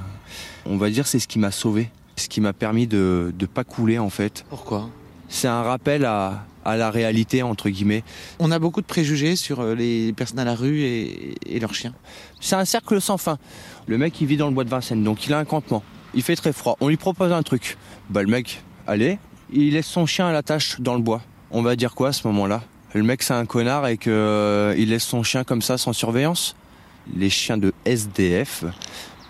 On 0.65 0.77
va 0.77 0.89
dire 0.89 1.07
c'est 1.07 1.19
ce 1.19 1.27
qui 1.27 1.39
m'a 1.39 1.51
sauvé. 1.51 1.89
Ce 2.15 2.27
qui 2.27 2.41
m'a 2.41 2.53
permis 2.53 2.87
de 2.87 3.33
ne 3.39 3.45
pas 3.45 3.63
couler 3.63 3.99
en 3.99 4.09
fait. 4.09 4.45
pourquoi? 4.49 4.89
C'est 5.29 5.47
un 5.47 5.63
rappel 5.63 6.05
à, 6.05 6.45
à 6.65 6.77
la 6.77 6.91
réalité 6.91 7.43
entre 7.43 7.69
guillemets. 7.69 8.03
On 8.39 8.51
a 8.51 8.59
beaucoup 8.59 8.81
de 8.81 8.85
préjugés 8.85 9.35
sur 9.35 9.61
euh, 9.61 9.75
les 9.75 10.13
personnes 10.13 10.39
à 10.39 10.45
la 10.45 10.55
rue 10.55 10.81
et, 10.81 11.35
et 11.45 11.59
leurs 11.59 11.73
chiens. 11.73 11.93
C'est 12.39 12.55
un 12.55 12.65
cercle 12.65 12.99
sans 13.01 13.17
fin. 13.17 13.37
Le 13.87 13.97
mec 13.97 14.19
il 14.21 14.27
vit 14.27 14.37
dans 14.37 14.47
le 14.47 14.53
bois 14.53 14.63
de 14.63 14.69
Vincennes 14.69 15.03
donc 15.03 15.25
il 15.25 15.33
a 15.33 15.39
un 15.39 15.45
campement. 15.45 15.83
Il 16.13 16.21
fait 16.21 16.35
très 16.35 16.53
froid. 16.53 16.77
On 16.79 16.87
lui 16.87 16.97
propose 16.97 17.31
un 17.31 17.43
truc. 17.43 17.77
Bah 18.09 18.21
le 18.21 18.29
mec, 18.29 18.61
allez, 18.87 19.17
il 19.51 19.73
laisse 19.73 19.87
son 19.87 20.05
chien 20.05 20.27
à 20.27 20.31
la 20.31 20.43
tâche 20.43 20.79
dans 20.79 20.95
le 20.95 21.01
bois. 21.01 21.21
On 21.51 21.61
va 21.61 21.75
dire 21.75 21.95
quoi 21.95 22.09
à 22.09 22.13
ce 22.13 22.27
moment-là? 22.27 22.63
Le 22.93 23.03
mec 23.03 23.23
c'est 23.23 23.33
un 23.33 23.45
connard 23.45 23.87
et 23.87 23.97
que 23.97 24.09
euh, 24.09 24.75
il 24.77 24.89
laisse 24.89 25.03
son 25.03 25.23
chien 25.23 25.43
comme 25.43 25.61
ça 25.61 25.77
sans 25.77 25.93
surveillance? 25.93 26.55
Les 27.15 27.29
chiens 27.29 27.57
de 27.57 27.73
SDF 27.85 28.63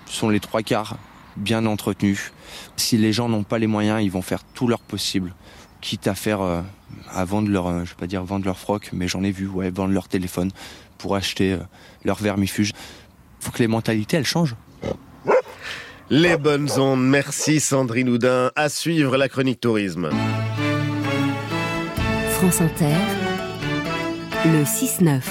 sont 0.05 0.29
les 0.29 0.39
trois 0.39 0.61
quarts 0.61 0.97
bien 1.37 1.65
entretenus. 1.65 2.31
Si 2.75 2.97
les 2.97 3.13
gens 3.13 3.29
n'ont 3.29 3.43
pas 3.43 3.57
les 3.57 3.67
moyens, 3.67 4.03
ils 4.03 4.11
vont 4.11 4.21
faire 4.21 4.43
tout 4.53 4.67
leur 4.67 4.79
possible, 4.79 5.33
quitte 5.81 6.07
à 6.07 6.15
faire 6.15 6.41
euh, 6.41 6.61
à 7.11 7.25
vendre 7.25 7.49
leur, 7.49 7.67
euh, 7.67 7.83
je 7.83 7.91
vais 7.91 7.95
pas 7.97 8.07
dire 8.07 8.23
vendre 8.23 8.45
leur 8.45 8.57
froc, 8.57 8.89
mais 8.93 9.07
j'en 9.07 9.23
ai 9.23 9.31
vu, 9.31 9.47
ouais, 9.47 9.69
vendre 9.69 9.93
leur 9.93 10.07
téléphone 10.07 10.51
pour 10.97 11.15
acheter 11.15 11.53
euh, 11.53 11.57
leur 12.03 12.17
vermifuge. 12.17 12.71
Faut 13.39 13.51
que 13.51 13.59
les 13.59 13.67
mentalités 13.67 14.17
elles 14.17 14.25
changent. 14.25 14.55
Les 16.09 16.37
bonnes 16.37 16.69
ondes, 16.77 17.03
merci 17.03 17.59
Sandrine 17.59 18.09
Houdin. 18.09 18.51
À 18.55 18.69
suivre 18.69 19.17
la 19.17 19.29
chronique 19.29 19.59
tourisme. 19.59 20.09
France 22.31 22.61
Inter, 22.61 22.95
le 24.45 24.63
6-9. 24.63 25.21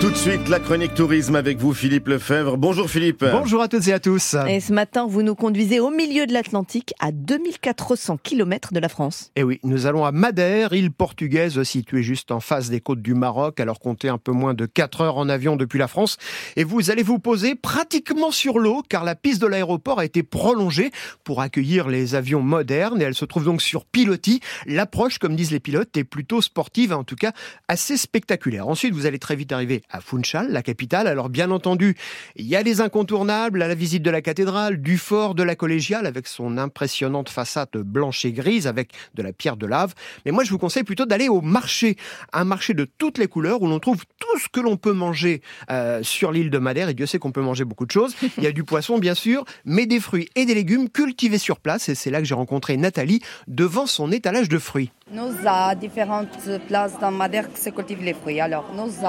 Tout 0.00 0.10
de 0.10 0.16
suite, 0.16 0.48
la 0.48 0.60
chronique 0.60 0.94
tourisme 0.94 1.34
avec 1.36 1.58
vous, 1.58 1.72
Philippe 1.72 2.08
Lefebvre. 2.08 2.56
Bonjour 2.56 2.90
Philippe. 2.90 3.24
Bonjour 3.24 3.62
à 3.62 3.68
toutes 3.68 3.86
et 3.88 3.92
à 3.92 3.98
tous. 3.98 4.36
Et 4.48 4.60
ce 4.60 4.72
matin, 4.72 5.06
vous 5.08 5.22
nous 5.22 5.34
conduisez 5.34 5.80
au 5.80 5.90
milieu 5.90 6.26
de 6.26 6.32
l'Atlantique, 6.32 6.92
à 7.00 7.10
2400 7.10 8.18
km 8.22 8.72
de 8.72 8.80
la 8.80 8.88
France. 8.88 9.30
Et 9.34 9.40
eh 9.40 9.42
oui, 9.44 9.60
nous 9.64 9.86
allons 9.86 10.04
à 10.04 10.12
Madère, 10.12 10.72
île 10.72 10.92
portugaise 10.92 11.62
située 11.62 12.02
juste 12.02 12.30
en 12.30 12.40
face 12.40 12.68
des 12.68 12.80
côtes 12.80 13.02
du 13.02 13.14
Maroc, 13.14 13.58
alors 13.60 13.80
comptez 13.80 14.08
un 14.08 14.18
peu 14.18 14.32
moins 14.32 14.54
de 14.54 14.66
4 14.66 15.00
heures 15.00 15.16
en 15.16 15.28
avion 15.28 15.56
depuis 15.56 15.78
la 15.78 15.88
France. 15.88 16.16
Et 16.56 16.64
vous 16.64 16.90
allez 16.90 17.02
vous 17.02 17.18
poser 17.18 17.54
pratiquement 17.54 18.30
sur 18.30 18.58
l'eau, 18.58 18.82
car 18.88 19.04
la 19.04 19.14
piste 19.14 19.40
de 19.40 19.46
l'aéroport 19.46 19.98
a 20.00 20.04
été 20.04 20.22
prolongée 20.22 20.90
pour 21.24 21.40
accueillir 21.40 21.88
les 21.88 22.14
avions 22.14 22.42
modernes, 22.42 23.00
et 23.00 23.04
elle 23.04 23.14
se 23.14 23.24
trouve 23.24 23.44
donc 23.44 23.62
sur 23.62 23.84
pilotis. 23.84 24.40
L'approche, 24.66 25.18
comme 25.18 25.34
disent 25.36 25.52
les 25.52 25.60
pilotes, 25.60 25.96
est 25.96 26.04
plutôt 26.04 26.42
sportive, 26.42 26.92
en 26.92 27.04
tout 27.04 27.16
cas 27.16 27.32
assez 27.68 27.96
spectaculaire. 27.96 28.68
Ensuite, 28.68 28.94
vous 28.94 29.06
allez 29.06 29.18
très 29.18 29.36
vite 29.36 29.52
arriver 29.52 29.71
à 29.90 30.00
Funchal, 30.00 30.50
la 30.50 30.62
capitale. 30.62 31.06
Alors 31.06 31.28
bien 31.28 31.50
entendu, 31.50 31.96
il 32.36 32.46
y 32.46 32.56
a 32.56 32.62
les 32.62 32.80
incontournables, 32.80 33.62
à 33.62 33.68
la 33.68 33.74
visite 33.74 34.02
de 34.02 34.10
la 34.10 34.20
cathédrale, 34.20 34.80
du 34.80 34.98
fort 34.98 35.34
de 35.34 35.42
la 35.42 35.56
collégiale 35.56 36.06
avec 36.06 36.26
son 36.26 36.58
impressionnante 36.58 37.28
façade 37.28 37.70
blanche 37.74 38.24
et 38.24 38.32
grise 38.32 38.66
avec 38.66 38.92
de 39.14 39.22
la 39.22 39.32
pierre 39.32 39.56
de 39.56 39.66
lave. 39.66 39.94
Mais 40.24 40.32
moi 40.32 40.44
je 40.44 40.50
vous 40.50 40.58
conseille 40.58 40.84
plutôt 40.84 41.06
d'aller 41.06 41.28
au 41.28 41.40
marché, 41.40 41.96
un 42.32 42.44
marché 42.44 42.74
de 42.74 42.84
toutes 42.84 43.18
les 43.18 43.28
couleurs 43.28 43.62
où 43.62 43.66
l'on 43.66 43.80
trouve 43.80 44.04
tout 44.18 44.38
ce 44.38 44.48
que 44.48 44.60
l'on 44.60 44.76
peut 44.76 44.92
manger 44.92 45.42
euh, 45.70 46.02
sur 46.02 46.32
l'île 46.32 46.50
de 46.50 46.58
Madère. 46.58 46.88
Et 46.88 46.94
Dieu 46.94 47.06
sait 47.06 47.18
qu'on 47.18 47.32
peut 47.32 47.42
manger 47.42 47.64
beaucoup 47.64 47.86
de 47.86 47.90
choses. 47.90 48.14
Il 48.38 48.44
y 48.44 48.46
a 48.46 48.52
du 48.52 48.64
poisson 48.64 48.98
bien 48.98 49.14
sûr, 49.14 49.44
mais 49.64 49.86
des 49.86 50.00
fruits 50.00 50.28
et 50.34 50.44
des 50.44 50.54
légumes 50.54 50.88
cultivés 50.88 51.38
sur 51.38 51.60
place. 51.60 51.88
Et 51.88 51.94
c'est 51.94 52.10
là 52.10 52.18
que 52.18 52.24
j'ai 52.24 52.34
rencontré 52.34 52.76
Nathalie 52.76 53.20
devant 53.48 53.86
son 53.86 54.10
étalage 54.12 54.48
de 54.48 54.58
fruits. 54.58 54.90
Nous 55.10 55.32
différentes 55.80 56.60
places 56.68 56.98
dans 57.00 57.10
Madère 57.10 57.46
se 57.54 57.70
cultivent 57.70 58.02
les 58.02 58.14
fruits. 58.14 58.40
Alors 58.40 58.72
nous 58.74 59.04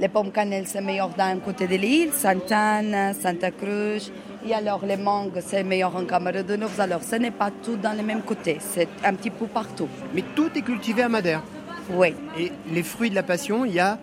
les 0.00 0.08
pommes 0.08 0.32
cannelles, 0.32 0.66
c'est 0.66 0.80
meilleur 0.80 1.10
d'un 1.10 1.38
côté 1.38 1.66
de 1.66 1.76
l'île, 1.76 2.12
Sainte-Anne, 2.12 3.14
Santa 3.20 3.50
Cruz. 3.50 4.10
Et 4.46 4.52
alors 4.52 4.84
les 4.84 4.96
mangues, 4.96 5.40
c'est 5.44 5.62
meilleur 5.62 5.94
en 5.96 6.04
Cameroun 6.04 6.42
de 6.42 6.56
Nord. 6.56 6.70
Alors 6.78 7.02
ce 7.02 7.16
n'est 7.16 7.30
pas 7.30 7.50
tout 7.62 7.76
dans 7.76 7.96
le 7.96 8.02
même 8.02 8.22
côté, 8.22 8.58
c'est 8.60 8.88
un 9.04 9.14
petit 9.14 9.30
peu 9.30 9.46
partout. 9.46 9.88
Mais 10.14 10.22
tout 10.34 10.50
est 10.54 10.62
cultivé 10.62 11.02
à 11.02 11.08
Madère 11.08 11.42
Oui. 11.90 12.14
Et 12.38 12.52
les 12.72 12.82
fruits 12.82 13.10
de 13.10 13.14
la 13.14 13.22
passion, 13.22 13.64
il 13.64 13.74
y 13.74 13.80
a 13.80 13.98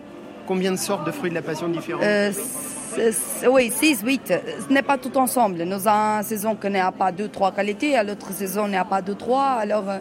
combien 0.46 0.72
de 0.72 0.76
sortes 0.76 1.06
de 1.06 1.12
fruits 1.12 1.30
de 1.30 1.36
la 1.36 1.42
passion 1.42 1.68
différents 1.68 2.02
euh, 2.02 2.32
oui, 3.50 3.70
6, 3.70 4.02
8. 4.02 4.34
Ce 4.68 4.72
n'est 4.72 4.82
pas 4.82 4.98
tout 4.98 5.16
ensemble. 5.16 5.62
Nous 5.62 5.88
avons 5.88 6.18
une 6.18 6.22
saison 6.24 6.54
qui 6.56 6.68
n'a 6.68 6.92
pas 6.92 7.12
2, 7.12 7.28
3 7.28 7.52
qualités, 7.52 7.96
à 7.96 8.02
l'autre 8.02 8.32
saison, 8.32 8.66
il 8.66 8.70
n'y 8.70 8.76
a 8.76 8.84
pas 8.84 9.00
2, 9.00 9.14
3. 9.14 9.42
Alors, 9.42 9.88
euh, 9.88 9.98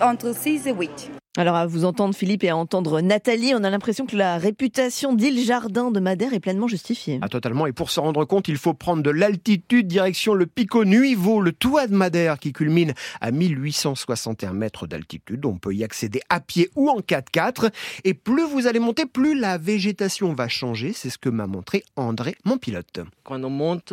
entre 0.00 0.34
6 0.34 0.66
et 0.66 0.72
8. 0.72 1.15
Alors 1.38 1.56
à 1.56 1.66
vous 1.66 1.84
entendre 1.84 2.14
Philippe 2.14 2.44
et 2.44 2.48
à 2.48 2.56
entendre 2.56 3.02
Nathalie, 3.02 3.52
on 3.54 3.62
a 3.62 3.68
l'impression 3.68 4.06
que 4.06 4.16
la 4.16 4.38
réputation 4.38 5.12
d'île 5.12 5.38
jardin 5.44 5.90
de 5.90 6.00
Madère 6.00 6.32
est 6.32 6.40
pleinement 6.40 6.66
justifiée. 6.66 7.18
Ah 7.20 7.28
totalement, 7.28 7.66
et 7.66 7.72
pour 7.72 7.90
se 7.90 8.00
rendre 8.00 8.24
compte, 8.24 8.48
il 8.48 8.56
faut 8.56 8.72
prendre 8.72 9.02
de 9.02 9.10
l'altitude 9.10 9.86
direction 9.86 10.32
le 10.32 10.46
Pico 10.46 10.86
Nuivo, 10.86 11.42
le 11.42 11.52
toit 11.52 11.88
de 11.88 11.94
Madère 11.94 12.38
qui 12.38 12.54
culmine 12.54 12.94
à 13.20 13.32
1861 13.32 14.54
mètres 14.54 14.86
d'altitude. 14.86 15.44
On 15.44 15.58
peut 15.58 15.74
y 15.74 15.84
accéder 15.84 16.22
à 16.30 16.40
pied 16.40 16.70
ou 16.74 16.88
en 16.88 17.00
4x4 17.00 17.70
et 18.04 18.14
plus 18.14 18.44
vous 18.44 18.66
allez 18.66 18.80
monter, 18.80 19.04
plus 19.04 19.38
la 19.38 19.58
végétation 19.58 20.32
va 20.32 20.48
changer, 20.48 20.94
c'est 20.94 21.10
ce 21.10 21.18
que 21.18 21.28
m'a 21.28 21.46
montré 21.46 21.84
André, 21.96 22.36
mon 22.44 22.56
pilote. 22.56 23.00
Quand 23.24 23.44
on 23.44 23.50
monte 23.50 23.92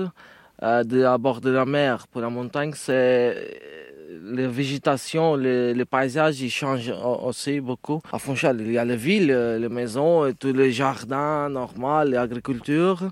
euh, 0.61 1.05
à 1.05 1.17
bord 1.17 1.41
de 1.41 1.49
la 1.49 1.65
mer 1.65 2.07
pour 2.07 2.21
la 2.21 2.29
montagne, 2.29 2.71
c'est 2.73 3.35
la 4.23 4.47
végétation, 4.47 5.35
les, 5.35 5.85
paysages, 5.85 6.41
ils 6.41 6.49
changent 6.49 6.93
aussi 7.23 7.59
beaucoup. 7.59 8.01
À 8.11 8.19
Fonchal, 8.19 8.61
il 8.61 8.71
y 8.71 8.77
a 8.77 8.85
les 8.85 8.95
villes, 8.95 9.33
les 9.59 9.69
maisons, 9.69 10.31
tous 10.39 10.53
les 10.53 10.71
jardins 10.71 11.49
normaux, 11.49 12.03
l'agriculture. 12.03 13.09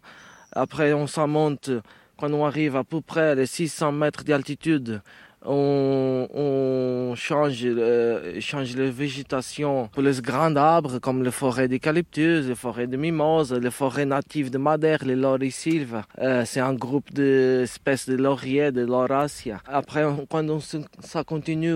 Après, 0.53 0.94
on 0.94 1.08
s'en 1.08 1.27
monte, 1.27 1.70
quand 2.18 2.32
on 2.32 2.46
arrive 2.46 2.75
à 2.75 2.84
peu 2.84 3.01
près 3.01 3.30
à 3.30 3.36
les 3.36 3.46
600 3.46 3.91
mètres 3.91 4.24
d'altitude, 4.24 5.01
on, 5.45 7.13
change, 7.15 7.62
euh, 7.63 8.39
change 8.39 8.75
la 8.75 8.89
végétation 8.89 9.88
pour 9.88 10.03
les 10.03 10.21
grands 10.21 10.55
arbres 10.55 11.00
comme 11.00 11.24
les 11.24 11.31
forêts 11.31 11.67
d'eucalyptus, 11.67 12.48
les 12.48 12.55
forêts 12.55 12.88
de 12.88 12.98
mimose, 12.98 13.53
les 13.53 13.71
forêts 13.71 14.05
natives 14.05 14.51
de 14.51 14.57
Madère, 14.57 15.03
les 15.03 15.15
laurisilves. 15.15 16.03
Euh, 16.19 16.43
c'est 16.45 16.60
un 16.60 16.74
groupe 16.74 17.12
d'espèces 17.12 18.07
de 18.07 18.15
lauriers, 18.15 18.71
de 18.71 18.86
laurasia. 18.86 19.62
Après, 19.67 20.05
quand 20.29 20.48
on, 20.50 20.60
ça 20.60 21.24
continue, 21.24 21.75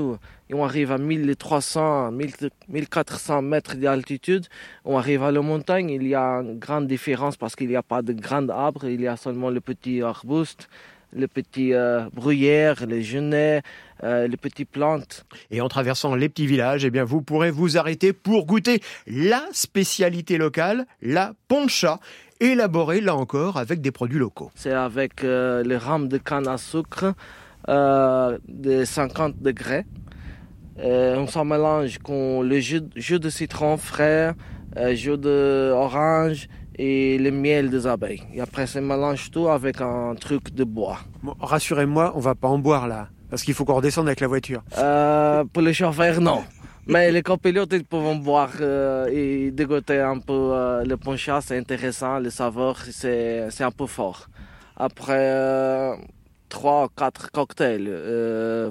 on 0.54 0.64
arrive 0.64 0.92
à 0.92 0.98
1300, 0.98 2.12
1400 2.12 3.42
mètres 3.42 3.76
d'altitude, 3.76 4.46
on 4.84 4.98
arrive 4.98 5.24
à 5.24 5.32
la 5.32 5.42
montagne, 5.42 5.90
il 5.90 6.08
y 6.08 6.14
a 6.16 6.42
une 6.42 6.60
grande 6.60 6.88
différence 6.88 7.36
parce 7.36 7.56
qu'il 7.56 7.70
n'y 7.70 7.76
a 7.76 7.84
pas 7.84 8.04
de 8.04 8.14
grands 8.14 8.48
arbres, 8.50 8.86
il 8.86 9.02
y 9.02 9.08
a 9.08 9.18
seulement 9.18 9.50
le 9.50 9.60
petit 9.60 10.02
arbuste 10.04 10.70
les 11.16 11.28
petits 11.28 11.74
euh, 11.74 12.06
bruyères, 12.14 12.86
les 12.86 13.02
genêts, 13.02 13.62
euh, 14.04 14.28
les 14.28 14.38
petites 14.38 14.70
plantes. 14.70 15.26
Et 15.50 15.62
en 15.62 15.68
traversant 15.68 16.14
les 16.16 16.30
petits 16.30 16.46
villages, 16.46 16.86
eh 16.86 16.92
bien, 16.92 17.04
vous 17.04 17.22
pourrez 17.22 17.52
vous 17.52 17.78
arrêter 17.78 18.14
pour 18.14 18.46
goûter 18.46 18.82
la 19.08 19.44
spécialité 19.52 20.38
locale, 20.38 20.86
la 21.02 21.34
poncha, 21.48 22.00
élaborée 22.42 23.00
là 23.00 23.16
encore 23.16 23.58
avec 23.58 23.82
des 23.82 23.92
produits 23.92 24.20
locaux. 24.20 24.52
C'est 24.56 24.74
avec 24.74 25.24
euh, 25.24 25.64
les 25.64 25.78
rames 25.78 26.10
de 26.10 26.18
canne 26.18 26.48
à 26.48 26.58
sucre 26.58 27.14
de 27.68 28.86
50 28.86 29.42
degrés. 29.42 29.86
on 30.78 31.26
s'en 31.26 31.46
mélange 31.46 31.98
avec 31.98 32.48
le 32.48 32.60
jus, 32.60 33.20
de 33.20 33.30
citron 33.30 33.78
frais, 33.78 34.36
jus 34.94 35.18
d'orange 35.18 36.48
et 36.78 37.18
le 37.18 37.32
miel 37.32 37.70
des 37.70 37.88
abeilles. 37.88 38.24
Et 38.34 38.42
après, 38.42 38.68
ça 38.68 38.82
mélange 38.82 39.32
tout 39.32 39.48
avec 39.48 39.82
un 39.82 40.16
truc 40.16 40.54
de 40.54 40.64
bois. 40.64 41.00
Rassurez-moi, 41.40 42.14
on 42.16 42.20
va 42.20 42.36
pas 42.36 42.48
en 42.48 42.60
boire 42.60 42.88
là, 42.88 43.10
parce 43.30 43.44
qu'il 43.44 43.54
faut 43.54 43.66
qu'on 43.66 43.76
redescende 43.76 44.08
avec 44.08 44.20
la 44.20 44.28
voiture. 44.28 44.62
Euh, 44.78 45.44
pour 45.46 45.62
les 45.62 45.74
chauffeurs, 45.74 46.20
non. 46.22 46.44
Mais 46.88 47.12
les 47.12 47.24
copilotes, 47.24 47.74
ils 47.74 47.84
peuvent 47.84 48.20
boire 48.20 48.52
euh, 48.62 49.08
et 49.12 49.52
dégoter 49.52 50.00
un 50.00 50.20
peu 50.20 50.34
euh, 50.34 50.84
le 50.84 50.98
poncha, 50.98 51.42
c'est 51.42 51.58
intéressant, 51.58 52.20
le 52.20 52.30
saveur, 52.30 52.78
c'est 52.92 53.62
un 53.62 53.72
peu 53.72 53.88
fort. 53.88 54.28
Après, 54.78 55.98
trois, 56.50 56.90
quatre 56.96 57.32
cocktails, 57.32 57.90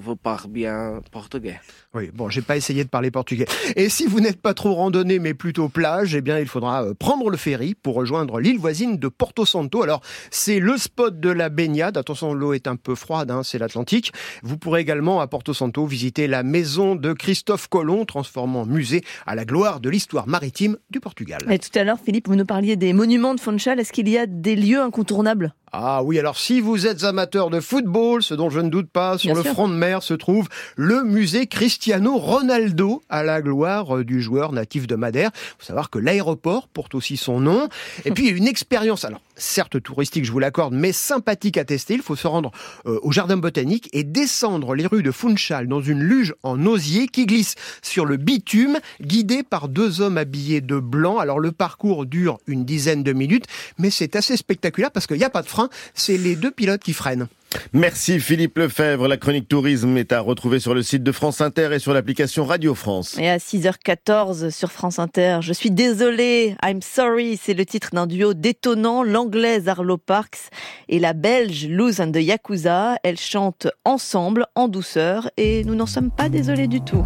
vous 0.00 0.16
parlez 0.16 0.48
bien 0.48 1.00
portugais. 1.10 1.60
Oui, 1.94 2.10
bon, 2.12 2.28
j'ai 2.28 2.42
pas 2.42 2.56
essayé 2.56 2.82
de 2.82 2.88
parler 2.88 3.12
portugais. 3.12 3.46
Et 3.76 3.88
si 3.88 4.06
vous 4.06 4.18
n'êtes 4.18 4.40
pas 4.42 4.52
trop 4.52 4.74
randonnée, 4.74 5.20
mais 5.20 5.32
plutôt 5.32 5.68
plage, 5.68 6.16
eh 6.16 6.20
bien, 6.20 6.40
il 6.40 6.48
faudra 6.48 6.82
euh, 6.82 6.94
prendre 6.94 7.30
le 7.30 7.36
ferry 7.36 7.74
pour 7.74 7.94
rejoindre 7.94 8.40
l'île 8.40 8.58
voisine 8.58 8.98
de 8.98 9.06
Porto 9.06 9.46
Santo. 9.46 9.82
Alors, 9.82 10.00
c'est 10.32 10.58
le 10.58 10.76
spot 10.76 11.20
de 11.20 11.30
la 11.30 11.50
baignade. 11.50 11.96
Attention, 11.96 12.34
l'eau 12.34 12.52
est 12.52 12.66
un 12.66 12.74
peu 12.74 12.96
froide, 12.96 13.30
hein, 13.30 13.42
c'est 13.44 13.58
l'Atlantique. 13.58 14.12
Vous 14.42 14.58
pourrez 14.58 14.80
également, 14.80 15.20
à 15.20 15.28
Porto 15.28 15.54
Santo, 15.54 15.86
visiter 15.86 16.26
la 16.26 16.42
maison 16.42 16.96
de 16.96 17.12
Christophe 17.12 17.68
Colomb, 17.68 18.04
transformant 18.04 18.62
en 18.62 18.66
musée 18.66 19.04
à 19.24 19.36
la 19.36 19.44
gloire 19.44 19.78
de 19.78 19.88
l'histoire 19.88 20.26
maritime 20.26 20.76
du 20.90 20.98
Portugal. 20.98 21.42
Et 21.48 21.60
tout 21.60 21.78
à 21.78 21.84
l'heure, 21.84 22.00
Philippe, 22.04 22.26
vous 22.26 22.34
nous 22.34 22.44
parliez 22.44 22.74
des 22.74 22.92
monuments 22.92 23.34
de 23.34 23.40
Funchal. 23.40 23.78
Est-ce 23.78 23.92
qu'il 23.92 24.08
y 24.08 24.18
a 24.18 24.26
des 24.26 24.56
lieux 24.56 24.80
incontournables? 24.80 25.54
Ah 25.76 26.04
oui, 26.04 26.20
alors 26.20 26.38
si 26.38 26.60
vous 26.60 26.86
êtes 26.86 27.02
amateur 27.02 27.50
de 27.50 27.58
football, 27.58 28.22
ce 28.22 28.34
dont 28.34 28.48
je 28.48 28.60
ne 28.60 28.68
doute 28.68 28.88
pas, 28.88 29.18
sur 29.18 29.34
le 29.34 29.42
front 29.42 29.68
de 29.68 29.74
mer 29.74 30.04
se 30.04 30.14
trouve 30.14 30.48
le 30.76 31.02
musée 31.02 31.48
Ronaldo, 31.92 33.02
à 33.08 33.22
la 33.22 33.42
gloire 33.42 33.98
euh, 33.98 34.04
du 34.04 34.22
joueur 34.22 34.52
natif 34.52 34.86
de 34.86 34.96
Madère. 34.96 35.30
Il 35.34 35.54
faut 35.58 35.66
savoir 35.66 35.90
que 35.90 35.98
l'aéroport 35.98 36.68
porte 36.68 36.94
aussi 36.94 37.16
son 37.16 37.40
nom. 37.40 37.68
Et 38.04 38.10
puis 38.10 38.28
une 38.28 38.46
expérience, 38.46 39.04
alors 39.04 39.20
certes 39.36 39.82
touristique, 39.82 40.24
je 40.24 40.32
vous 40.32 40.38
l'accorde, 40.38 40.74
mais 40.74 40.92
sympathique 40.92 41.58
à 41.58 41.64
tester. 41.64 41.94
Il 41.94 42.02
faut 42.02 42.16
se 42.16 42.26
rendre 42.26 42.52
euh, 42.86 42.98
au 43.02 43.12
jardin 43.12 43.36
botanique 43.36 43.88
et 43.92 44.04
descendre 44.04 44.74
les 44.74 44.86
rues 44.86 45.02
de 45.02 45.10
Funchal 45.10 45.66
dans 45.66 45.80
une 45.80 46.00
luge 46.00 46.34
en 46.42 46.64
osier 46.66 47.08
qui 47.08 47.26
glisse 47.26 47.54
sur 47.82 48.04
le 48.04 48.16
bitume, 48.16 48.78
guidé 49.00 49.42
par 49.42 49.68
deux 49.68 50.00
hommes 50.00 50.18
habillés 50.18 50.60
de 50.60 50.78
blanc. 50.78 51.18
Alors 51.18 51.40
le 51.40 51.52
parcours 51.52 52.06
dure 52.06 52.38
une 52.46 52.64
dizaine 52.64 53.02
de 53.02 53.12
minutes, 53.12 53.46
mais 53.78 53.90
c'est 53.90 54.16
assez 54.16 54.36
spectaculaire 54.36 54.90
parce 54.90 55.06
qu'il 55.06 55.18
n'y 55.18 55.24
a 55.24 55.30
pas 55.30 55.42
de 55.42 55.48
frein 55.48 55.68
c'est 55.94 56.18
les 56.18 56.36
deux 56.36 56.50
pilotes 56.50 56.82
qui 56.82 56.92
freinent. 56.92 57.28
Merci 57.72 58.20
Philippe 58.20 58.58
Lefebvre. 58.58 59.08
La 59.08 59.16
chronique 59.16 59.48
tourisme 59.48 59.96
est 59.96 60.12
à 60.12 60.20
retrouver 60.20 60.60
sur 60.60 60.74
le 60.74 60.82
site 60.82 61.02
de 61.02 61.12
France 61.12 61.40
Inter 61.40 61.70
et 61.72 61.78
sur 61.78 61.92
l'application 61.92 62.44
Radio 62.44 62.74
France. 62.74 63.16
Et 63.18 63.28
à 63.28 63.38
6h14 63.38 64.50
sur 64.50 64.72
France 64.72 64.98
Inter, 64.98 65.38
je 65.40 65.52
suis 65.52 65.70
désolée, 65.70 66.56
I'm 66.62 66.82
sorry, 66.82 67.38
c'est 67.40 67.54
le 67.54 67.64
titre 67.64 67.90
d'un 67.92 68.06
duo 68.06 68.34
détonnant, 68.34 69.02
l'anglaise 69.02 69.68
Arlo 69.68 69.96
Parks 69.96 70.50
et 70.88 70.98
la 70.98 71.12
belge 71.12 71.66
Luz 71.66 72.00
and 72.00 72.12
the 72.12 72.22
Yakuza. 72.22 72.96
Elles 73.02 73.18
chantent 73.18 73.68
ensemble, 73.84 74.46
en 74.54 74.68
douceur, 74.68 75.30
et 75.36 75.64
nous 75.64 75.74
n'en 75.74 75.86
sommes 75.86 76.10
pas 76.10 76.28
désolés 76.28 76.68
du 76.68 76.80
tout. 76.80 77.04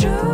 true. 0.00 0.29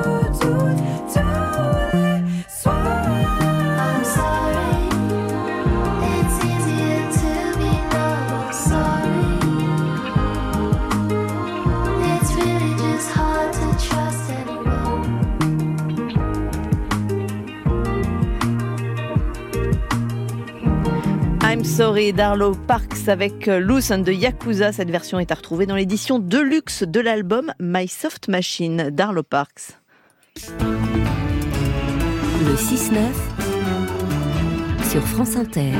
Sorry 21.76 22.14
d'Arlo 22.14 22.54
Parks 22.54 23.06
avec 23.06 23.48
euh, 23.48 23.80
and 23.90 23.98
de 23.98 24.10
Yakuza. 24.10 24.72
Cette 24.72 24.90
version 24.90 25.18
est 25.18 25.30
à 25.30 25.34
retrouver 25.34 25.66
dans 25.66 25.76
l'édition 25.76 26.18
Deluxe 26.18 26.84
de 26.84 27.00
l'album 27.00 27.52
My 27.60 27.86
Soft 27.86 28.28
Machine 28.28 28.88
d'Arlo 28.88 29.22
Parks. 29.22 29.76
Le 32.40 32.54
6-9 32.54 32.96
sur 34.90 35.02
France 35.02 35.36
Inter. 35.36 35.72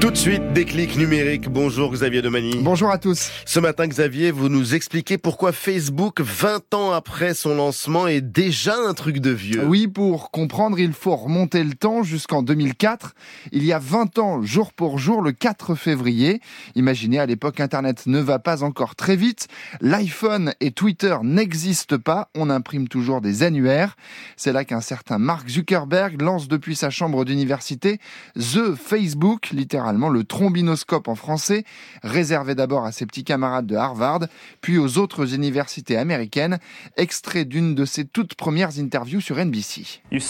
Tout 0.00 0.10
de 0.10 0.16
suite, 0.16 0.54
déclic 0.54 0.96
numérique. 0.96 1.50
Bonjour 1.50 1.92
Xavier 1.92 2.22
Demani. 2.22 2.62
Bonjour 2.62 2.88
à 2.88 2.96
tous. 2.96 3.30
Ce 3.44 3.60
matin, 3.60 3.86
Xavier, 3.86 4.30
vous 4.30 4.48
nous 4.48 4.74
expliquez 4.74 5.18
pourquoi 5.18 5.52
Facebook, 5.52 6.22
20 6.22 6.72
ans 6.72 6.92
après 6.92 7.34
son 7.34 7.54
lancement, 7.54 8.06
est 8.06 8.22
déjà 8.22 8.76
un 8.88 8.94
truc 8.94 9.18
de 9.18 9.28
vieux. 9.28 9.62
Oui, 9.66 9.88
pour 9.88 10.30
comprendre, 10.30 10.80
il 10.80 10.94
faut 10.94 11.14
remonter 11.14 11.62
le 11.62 11.74
temps 11.74 12.02
jusqu'en 12.02 12.42
2004. 12.42 13.14
Il 13.52 13.62
y 13.62 13.74
a 13.74 13.78
20 13.78 14.18
ans, 14.18 14.42
jour 14.42 14.72
pour 14.72 14.98
jour, 14.98 15.20
le 15.20 15.32
4 15.32 15.74
février. 15.74 16.40
Imaginez, 16.76 17.18
à 17.18 17.26
l'époque, 17.26 17.60
Internet 17.60 18.06
ne 18.06 18.20
va 18.20 18.38
pas 18.38 18.62
encore 18.62 18.94
très 18.94 19.16
vite. 19.16 19.48
L'iPhone 19.82 20.54
et 20.60 20.70
Twitter 20.70 21.14
n'existent 21.22 21.98
pas. 21.98 22.30
On 22.34 22.48
imprime 22.48 22.88
toujours 22.88 23.20
des 23.20 23.42
annuaires. 23.42 23.96
C'est 24.38 24.54
là 24.54 24.64
qu'un 24.64 24.80
certain 24.80 25.18
Mark 25.18 25.46
Zuckerberg 25.50 26.22
lance 26.22 26.48
depuis 26.48 26.74
sa 26.74 26.88
chambre 26.88 27.26
d'université 27.26 27.98
The 28.34 28.74
Facebook, 28.74 29.50
littéralement 29.50 29.89
le 29.92 30.24
trombinoscope 30.24 31.08
en 31.08 31.14
français, 31.14 31.64
réservé 32.02 32.54
d'abord 32.54 32.84
à 32.84 32.92
ses 32.92 33.06
petits 33.06 33.24
camarades 33.24 33.66
de 33.66 33.76
Harvard, 33.76 34.20
puis 34.60 34.78
aux 34.78 34.98
autres 34.98 35.34
universités 35.34 35.96
américaines, 35.96 36.58
extrait 36.96 37.44
d'une 37.44 37.74
de 37.74 37.84
ses 37.84 38.04
toutes 38.04 38.34
premières 38.34 38.78
interviews 38.78 39.20
sur 39.20 39.36
NBC. 39.36 40.00
Il 40.10 40.20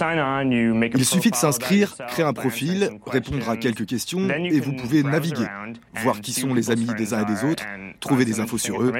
suffit 1.05 1.31
de 1.31 1.37
s'inscrire, 1.37 1.97
créer 2.09 2.25
un 2.25 2.33
profil, 2.33 2.91
répondre 3.07 3.49
à 3.49 3.57
quelques 3.57 3.87
questions 3.87 4.29
et 4.29 4.61
vous 4.61 4.73
pouvez 4.73 5.03
naviguer, 5.03 5.47
voir 6.03 6.21
qui 6.21 6.33
sont 6.33 6.55
les 6.55 6.71
amis 6.71 6.91
des 6.97 7.15
uns 7.15 7.23
et 7.23 7.25
des 7.25 7.45
autres, 7.45 7.65
trouver 8.01 8.25
des 8.25 8.41
infos 8.41 8.59
sur 8.59 8.83
eux. 8.83 8.93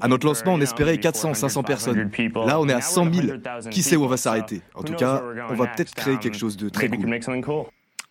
À 0.00 0.08
notre 0.08 0.26
lancement, 0.26 0.54
on 0.54 0.60
espérait 0.60 0.96
400-500 0.96 1.64
personnes. 1.64 2.10
Là, 2.46 2.60
on 2.60 2.68
est 2.68 2.72
à 2.72 2.80
100 2.80 3.12
000. 3.12 3.28
Qui 3.70 3.82
sait 3.82 3.96
où 3.96 4.04
on 4.04 4.08
va 4.08 4.16
s'arrêter? 4.16 4.62
En 4.74 4.82
tout 4.82 4.94
cas, 4.94 5.22
on 5.48 5.54
va 5.54 5.66
peut-être 5.66 5.94
créer 5.94 6.16
quelque 6.18 6.36
chose 6.36 6.56
de 6.56 6.68
très 6.68 6.88
cool. 6.88 7.20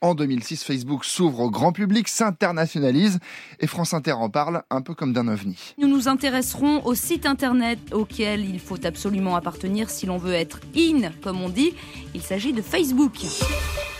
En 0.01 0.15
2006, 0.15 0.63
Facebook 0.63 1.03
s'ouvre 1.03 1.41
au 1.41 1.49
grand 1.49 1.73
public, 1.73 2.07
s'internationalise 2.07 3.19
et 3.59 3.67
France 3.67 3.93
Inter 3.93 4.13
en 4.13 4.29
parle 4.29 4.63
un 4.69 4.81
peu 4.81 4.93
comme 4.93 5.11
d'un 5.11 5.27
ovni. 5.27 5.57
Nous 5.77 5.89
nous 5.89 6.07
intéresserons 6.07 6.85
au 6.85 6.95
site 6.95 7.25
internet 7.25 7.79
auquel 7.91 8.45
il 8.45 8.61
faut 8.61 8.85
absolument 8.85 9.35
appartenir 9.35 9.89
si 9.89 10.05
l'on 10.05 10.17
veut 10.17 10.33
être 10.33 10.61
in, 10.73 11.11
comme 11.21 11.41
on 11.41 11.49
dit. 11.49 11.73
Il 12.15 12.21
s'agit 12.21 12.53
de 12.53 12.61
Facebook. 12.61 13.15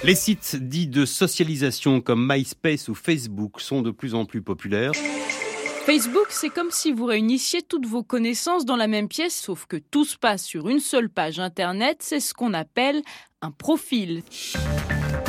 Les 0.06 0.16
sites 0.16 0.56
dits 0.56 0.88
de 0.88 1.04
socialisation 1.04 2.00
comme 2.00 2.26
MySpace 2.32 2.88
ou 2.88 2.96
Facebook 2.96 3.60
sont 3.60 3.82
de 3.82 3.92
plus 3.92 4.16
en 4.16 4.24
plus 4.24 4.42
populaires. 4.42 4.94
Facebook, 5.86 6.28
c'est 6.30 6.50
comme 6.50 6.72
si 6.72 6.94
vous 6.94 7.06
réunissiez 7.06 7.62
toutes 7.62 7.88
vos 7.88 8.04
connaissances 8.04 8.64
dans 8.64 8.78
la 8.78 8.88
même 8.88 9.10
pièce, 9.10 9.36
sauf 9.36 9.66
que 9.66 9.76
tout 9.76 10.06
se 10.06 10.16
passe 10.16 10.46
sur 10.46 10.70
une 10.70 10.80
seule 10.80 11.10
page 11.10 11.40
Internet. 11.40 11.98
C'est 12.00 12.22
ce 12.22 12.34
qu'on 12.34 12.54
appelle 12.54 13.02
un 13.42 13.52
profil. 13.52 14.24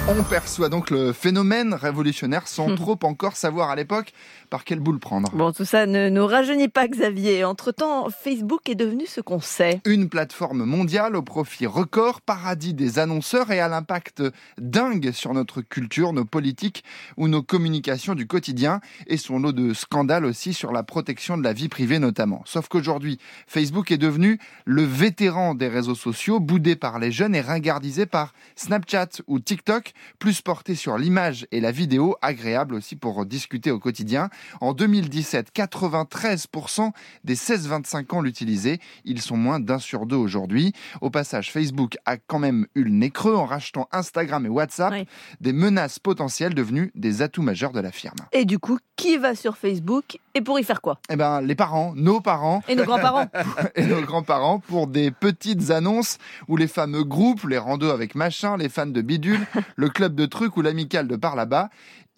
On 0.08 0.24
perçoit 0.24 0.68
donc 0.68 0.90
le 0.90 1.12
phénomène 1.12 1.74
révolutionnaire 1.74 2.48
sans 2.48 2.74
trop 2.76 2.98
encore 3.02 3.36
savoir 3.36 3.70
à 3.70 3.76
l'époque 3.76 4.12
par 4.48 4.64
quelle 4.64 4.80
boule 4.80 4.98
prendre. 4.98 5.30
Bon, 5.30 5.52
tout 5.52 5.64
ça 5.64 5.86
ne 5.86 6.08
nous 6.08 6.26
rajeunit 6.26 6.68
pas, 6.68 6.88
Xavier. 6.88 7.44
Entre-temps, 7.44 8.08
Facebook 8.10 8.68
est 8.68 8.74
devenu 8.74 9.06
ce 9.06 9.20
qu'on 9.20 9.40
sait. 9.40 9.80
Une 9.84 10.08
plateforme 10.08 10.64
mondiale 10.64 11.14
au 11.14 11.22
profit 11.22 11.66
record, 11.66 12.20
paradis 12.20 12.74
des 12.74 12.98
annonceurs 12.98 13.52
et 13.52 13.60
à 13.60 13.68
l'impact 13.68 14.22
dingue 14.58 15.12
sur 15.12 15.32
notre 15.34 15.60
culture, 15.60 16.12
nos 16.12 16.24
politiques 16.24 16.82
ou 17.16 17.28
nos 17.28 17.42
communications 17.42 18.14
du 18.14 18.26
quotidien 18.26 18.80
et 19.06 19.16
son 19.16 19.38
lot 19.38 19.52
de 19.52 19.72
scandales 19.72 20.24
aussi 20.24 20.52
sur 20.52 20.72
la 20.72 20.82
protection 20.82 21.38
de 21.38 21.44
la 21.44 21.52
vie 21.52 21.68
privée 21.68 22.00
notamment. 22.00 22.42
Sauf 22.46 22.68
qu'aujourd'hui, 22.68 23.18
Facebook 23.46 23.92
est 23.92 23.98
devenu 23.98 24.38
le 24.64 24.82
vétéran 24.82 25.54
des 25.54 25.68
réseaux 25.68 25.94
sociaux, 25.94 26.40
boudé 26.40 26.74
par 26.74 26.98
les 26.98 27.12
jeunes 27.12 27.34
et 27.34 27.40
ringardisé 27.40 28.06
par 28.06 28.32
Snapchat 28.56 29.22
ou 29.28 29.38
TikTok, 29.38 29.89
plus 30.18 30.40
porté 30.42 30.74
sur 30.74 30.98
l'image 30.98 31.46
et 31.52 31.60
la 31.60 31.72
vidéo, 31.72 32.16
agréable 32.22 32.74
aussi 32.74 32.96
pour 32.96 33.26
discuter 33.26 33.70
au 33.70 33.78
quotidien. 33.78 34.30
En 34.60 34.72
2017, 34.72 35.50
93% 35.54 36.92
des 37.24 37.36
16-25 37.36 38.14
ans 38.14 38.20
l'utilisaient. 38.20 38.78
Ils 39.04 39.20
sont 39.20 39.36
moins 39.36 39.60
d'un 39.60 39.78
sur 39.78 40.06
deux 40.06 40.16
aujourd'hui. 40.16 40.72
Au 41.00 41.10
passage, 41.10 41.52
Facebook 41.52 41.96
a 42.06 42.16
quand 42.16 42.38
même 42.38 42.66
eu 42.74 42.84
le 42.84 42.90
nez 42.90 43.10
creux 43.10 43.34
en 43.34 43.46
rachetant 43.46 43.88
Instagram 43.92 44.46
et 44.46 44.48
WhatsApp, 44.48 44.94
des 45.40 45.52
menaces 45.52 45.98
potentielles 45.98 46.54
devenues 46.54 46.92
des 46.94 47.22
atouts 47.22 47.42
majeurs 47.42 47.72
de 47.72 47.80
la 47.80 47.92
firme. 47.92 48.16
Et 48.32 48.44
du 48.44 48.58
coup, 48.58 48.78
qui 48.96 49.16
va 49.16 49.34
sur 49.34 49.56
Facebook 49.56 50.18
et 50.34 50.42
pour 50.42 50.60
y 50.60 50.64
faire 50.64 50.80
quoi? 50.80 51.00
Eh 51.08 51.16
ben, 51.16 51.40
les 51.40 51.54
parents, 51.54 51.94
nos 51.96 52.20
parents. 52.20 52.62
Et 52.68 52.74
nos 52.74 52.84
grands-parents. 52.84 53.26
et 53.74 53.86
nos 53.86 54.02
grands-parents 54.02 54.58
pour 54.58 54.86
des 54.86 55.10
petites 55.10 55.70
annonces 55.70 56.18
où 56.48 56.56
les 56.56 56.68
fameux 56.68 57.04
groupes, 57.04 57.44
les 57.48 57.58
randos 57.58 57.90
avec 57.90 58.14
machin, 58.14 58.56
les 58.56 58.68
fans 58.68 58.86
de 58.86 59.00
bidule, 59.00 59.40
le 59.80 59.88
club 59.88 60.14
de 60.14 60.26
trucs 60.26 60.56
ou 60.58 60.62
l'amical 60.62 61.08
de 61.08 61.16
par 61.16 61.36
là-bas 61.36 61.70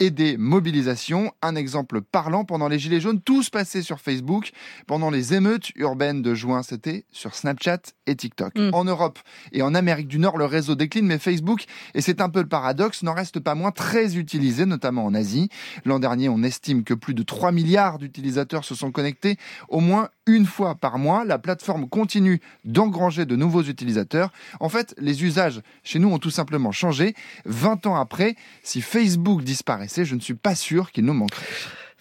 et 0.03 0.11
des 0.11 0.35
mobilisations. 0.35 1.31
Un 1.41 1.55
exemple 1.55 2.01
parlant, 2.01 2.43
pendant 2.43 2.67
les 2.67 2.77
Gilets 2.77 2.99
jaunes, 2.99 3.21
tout 3.21 3.41
se 3.41 3.49
passait 3.49 3.81
sur 3.81 4.01
Facebook. 4.01 4.51
Pendant 4.85 5.09
les 5.09 5.33
émeutes 5.33 5.71
urbaines 5.75 6.21
de 6.21 6.33
juin, 6.33 6.61
c'était 6.61 7.05
sur 7.11 7.35
Snapchat 7.35 7.79
et 8.05 8.15
TikTok. 8.15 8.53
Mm. 8.55 8.71
En 8.73 8.83
Europe 8.83 9.19
et 9.53 9.61
en 9.61 9.73
Amérique 9.73 10.09
du 10.09 10.19
Nord, 10.19 10.37
le 10.37 10.45
réseau 10.45 10.75
décline, 10.75 11.05
mais 11.05 11.19
Facebook, 11.19 11.63
et 11.93 12.01
c'est 12.01 12.19
un 12.19 12.29
peu 12.29 12.41
le 12.41 12.47
paradoxe, 12.47 13.03
n'en 13.03 13.13
reste 13.13 13.39
pas 13.39 13.55
moins 13.55 13.71
très 13.71 14.17
utilisé, 14.17 14.65
notamment 14.65 15.05
en 15.05 15.13
Asie. 15.13 15.47
L'an 15.85 15.99
dernier, 15.99 16.27
on 16.27 16.43
estime 16.43 16.83
que 16.83 16.93
plus 16.93 17.13
de 17.13 17.23
3 17.23 17.53
milliards 17.53 17.97
d'utilisateurs 17.97 18.65
se 18.65 18.75
sont 18.75 18.91
connectés 18.91 19.37
au 19.69 19.79
moins 19.79 20.09
une 20.25 20.45
fois 20.45 20.75
par 20.75 20.97
mois. 20.97 21.23
La 21.25 21.37
plateforme 21.37 21.87
continue 21.87 22.41
d'engranger 22.65 23.25
de 23.25 23.35
nouveaux 23.35 23.63
utilisateurs. 23.63 24.31
En 24.59 24.69
fait, 24.69 24.93
les 24.97 25.23
usages 25.23 25.61
chez 25.83 25.99
nous 25.99 26.09
ont 26.09 26.19
tout 26.19 26.29
simplement 26.29 26.71
changé. 26.71 27.13
20 27.45 27.85
ans 27.87 27.95
après, 27.95 28.35
si 28.63 28.81
Facebook 28.81 29.43
disparaissait, 29.43 29.92
je 30.01 30.15
ne 30.15 30.19
suis 30.19 30.33
pas 30.33 30.55
sûr 30.55 30.91
qu'il 30.91 31.05
nous 31.05 31.13
manquerait. 31.13 31.45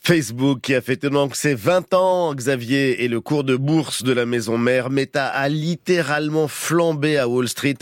Facebook 0.05 0.63
qui 0.63 0.75
a 0.75 0.81
fêté 0.81 1.11
donc 1.11 1.37
ses 1.37 1.55
20 1.55 1.95
ans, 1.95 2.35
Xavier, 2.35 3.05
et 3.05 3.09
le 3.09 3.21
cours 3.21 3.45
de 3.45 3.55
bourse 3.55 4.03
de 4.03 4.13
la 4.13 4.27
maison 4.27 4.59
mère 4.59 4.91
Meta 4.91 5.29
a 5.29 5.49
littéralement 5.49 6.49
flambé 6.49 7.19
à 7.19 7.29
Wall 7.29 7.49
Street. 7.49 7.79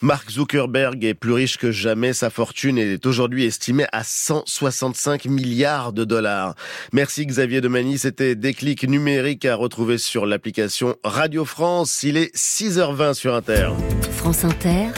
Mark 0.00 0.30
Zuckerberg 0.30 1.04
est 1.04 1.14
plus 1.14 1.32
riche 1.32 1.58
que 1.58 1.72
jamais. 1.72 2.12
Sa 2.12 2.30
fortune 2.30 2.78
est 2.78 3.04
aujourd'hui 3.06 3.44
estimée 3.44 3.86
à 3.90 4.04
165 4.04 5.24
milliards 5.24 5.92
de 5.92 6.04
dollars. 6.04 6.54
Merci 6.92 7.26
Xavier 7.26 7.60
Demani. 7.60 7.98
C'était 7.98 8.36
Déclic 8.36 8.88
numérique 8.88 9.44
à 9.44 9.56
retrouver 9.56 9.98
sur 9.98 10.26
l'application 10.26 10.94
Radio 11.02 11.44
France. 11.44 12.04
Il 12.04 12.16
est 12.16 12.32
6h20 12.36 13.14
sur 13.14 13.34
Inter. 13.34 13.70
France 14.12 14.44
Inter. 14.44 14.90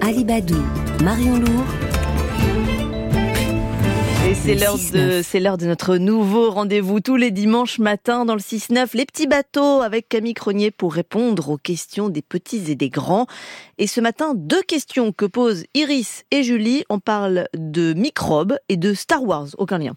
Ali 0.00 0.24
Badou, 0.24 0.64
Marion 1.02 1.38
Lourd. 1.38 1.85
Et 4.46 4.56
c'est 4.56 4.64
l'heure 4.64 4.78
de, 4.78 5.22
c'est 5.24 5.40
l'heure 5.40 5.58
de 5.58 5.66
notre 5.66 5.96
nouveau 5.96 6.52
rendez-vous 6.52 7.00
tous 7.00 7.16
les 7.16 7.32
dimanches 7.32 7.80
matins 7.80 8.24
dans 8.24 8.34
le 8.34 8.40
6-9, 8.40 8.96
les 8.96 9.04
petits 9.04 9.26
bateaux 9.26 9.80
avec 9.80 10.08
Camille 10.08 10.34
Cronier 10.34 10.70
pour 10.70 10.94
répondre 10.94 11.48
aux 11.48 11.56
questions 11.56 12.08
des 12.10 12.22
petits 12.22 12.70
et 12.70 12.76
des 12.76 12.88
grands. 12.88 13.26
Et 13.78 13.88
ce 13.88 14.00
matin, 14.00 14.34
deux 14.36 14.62
questions 14.62 15.10
que 15.10 15.24
posent 15.24 15.64
Iris 15.74 16.22
et 16.30 16.44
Julie. 16.44 16.84
On 16.88 17.00
parle 17.00 17.48
de 17.54 17.92
microbes 17.94 18.56
et 18.68 18.76
de 18.76 18.94
Star 18.94 19.24
Wars. 19.24 19.48
Aucun 19.58 19.78
lien. 19.78 19.96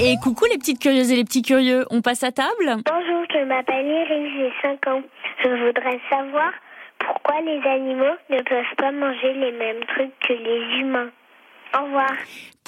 Et 0.00 0.16
coucou 0.22 0.44
les 0.44 0.58
petites 0.58 0.78
curieuses 0.78 1.10
et 1.10 1.16
les 1.16 1.24
petits 1.24 1.42
curieux, 1.42 1.84
on 1.90 2.02
passe 2.02 2.22
à 2.22 2.30
table 2.30 2.76
Bonjour, 2.86 3.24
je 3.32 3.44
m'appelle 3.44 3.84
Iris, 3.84 4.32
j'ai 4.36 4.52
5 4.62 4.86
ans. 4.86 5.02
Je 5.42 5.48
voudrais 5.48 5.98
savoir 6.08 6.52
pourquoi 7.00 7.40
les 7.40 7.60
animaux 7.68 8.14
ne 8.30 8.40
peuvent 8.42 8.76
pas 8.76 8.92
manger 8.92 9.34
les 9.34 9.50
mêmes 9.50 9.84
trucs 9.88 10.16
que 10.20 10.34
les 10.34 10.78
humains. 10.80 11.10
Au 11.74 11.84
revoir 11.84 12.12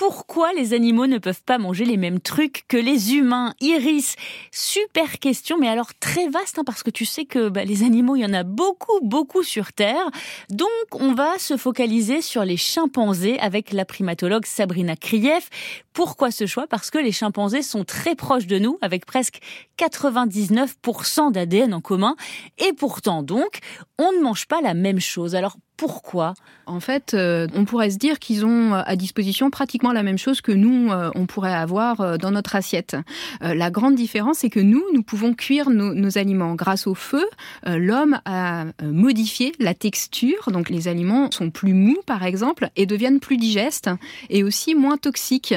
pourquoi 0.01 0.55
les 0.55 0.73
animaux 0.73 1.07
ne 1.07 1.19
peuvent 1.19 1.43
pas 1.45 1.59
manger 1.59 1.85
les 1.85 1.99
mêmes 1.99 2.21
trucs 2.21 2.65
que 2.69 2.79
les 2.79 3.17
humains 3.17 3.53
Iris, 3.61 4.17
super 4.51 5.19
question, 5.19 5.59
mais 5.59 5.69
alors 5.69 5.93
très 6.01 6.27
vaste, 6.31 6.59
hein, 6.59 6.63
parce 6.65 6.83
que 6.83 6.89
tu 6.89 7.05
sais 7.05 7.27
que 7.27 7.51
bah, 7.51 7.67
les 7.67 7.83
animaux, 7.83 8.17
il 8.17 8.23
y 8.23 8.25
en 8.25 8.33
a 8.33 8.43
beaucoup, 8.43 8.99
beaucoup 9.03 9.43
sur 9.43 9.75
Terre. 9.75 10.11
Donc, 10.49 10.71
on 10.93 11.13
va 11.13 11.39
se 11.39 11.59
focaliser 11.59 12.23
sur 12.23 12.47
les 12.47 12.57
chimpanzés 12.57 13.39
avec 13.41 13.75
la 13.75 13.85
primatologue 13.85 14.47
Sabrina 14.47 14.97
Krief. 14.97 15.51
Pourquoi 15.93 16.31
ce 16.31 16.47
choix? 16.47 16.67
Parce 16.67 16.91
que 16.91 16.97
les 16.97 17.13
chimpanzés 17.13 17.61
sont 17.61 17.85
très 17.85 18.15
proches 18.15 18.47
de 18.47 18.59
nous, 18.59 18.79
avec 18.81 19.05
presque 19.05 19.41
99% 19.77 21.31
d'ADN 21.31 21.75
en 21.75 21.83
commun, 21.83 22.17
et 22.57 22.73
pourtant 22.73 23.23
donc, 23.23 23.59
on 23.99 24.13
ne 24.13 24.21
mange 24.21 24.47
pas 24.47 24.63
la 24.63 24.73
même 24.73 24.99
chose. 24.99 25.35
Alors, 25.35 25.59
pourquoi? 25.77 26.33
En 26.71 26.79
fait, 26.79 27.15
euh, 27.15 27.49
on 27.57 27.65
pourrait 27.65 27.91
se 27.91 27.99
dire 27.99 28.21
qu'ils 28.21 28.47
ont 28.47 28.75
à 28.75 28.95
disposition 28.95 29.51
pratiquement 29.51 29.93
la 29.93 30.05
même 30.05 30.19
chose 30.19 30.41
que 30.41 30.53
nous, 30.53 30.93
euh, 30.93 31.11
on 31.17 31.27
pourrait 31.27 31.53
avoir 31.53 32.01
euh, 32.01 32.17
dans 32.17 32.31
notre 32.31 32.55
assiette. 32.55 32.97
la 33.41 33.71
grande 33.71 33.97
différence, 33.97 34.39
c'est 34.39 34.51
que 34.51 34.61
nous, 34.61 34.85
nous 34.95 35.03
pouvons 35.03 35.35
cuire 35.35 35.69
nos, 35.69 36.19
aliments. 36.19 36.55
Grâce 36.55 36.87
au 36.87 36.95
feu, 36.95 37.25
l'homme 37.67 38.21
a 38.25 38.67
modifié 38.83 39.53
la 39.59 39.75
texture, 39.75 40.51
donc 40.51 40.71
les 40.71 40.89
aliments 40.89 41.31
sont 41.31 41.51
plus 41.51 41.73
mous, 41.73 41.99
par 42.07 42.25
exemple, 42.25 42.69
et 42.77 42.87
deviennent 42.87 43.21
plus 43.21 43.37
digestes 43.37 43.91
et 44.29 44.43
aussi 44.43 44.75
moins 44.75 44.97
toxiques. 44.97 45.55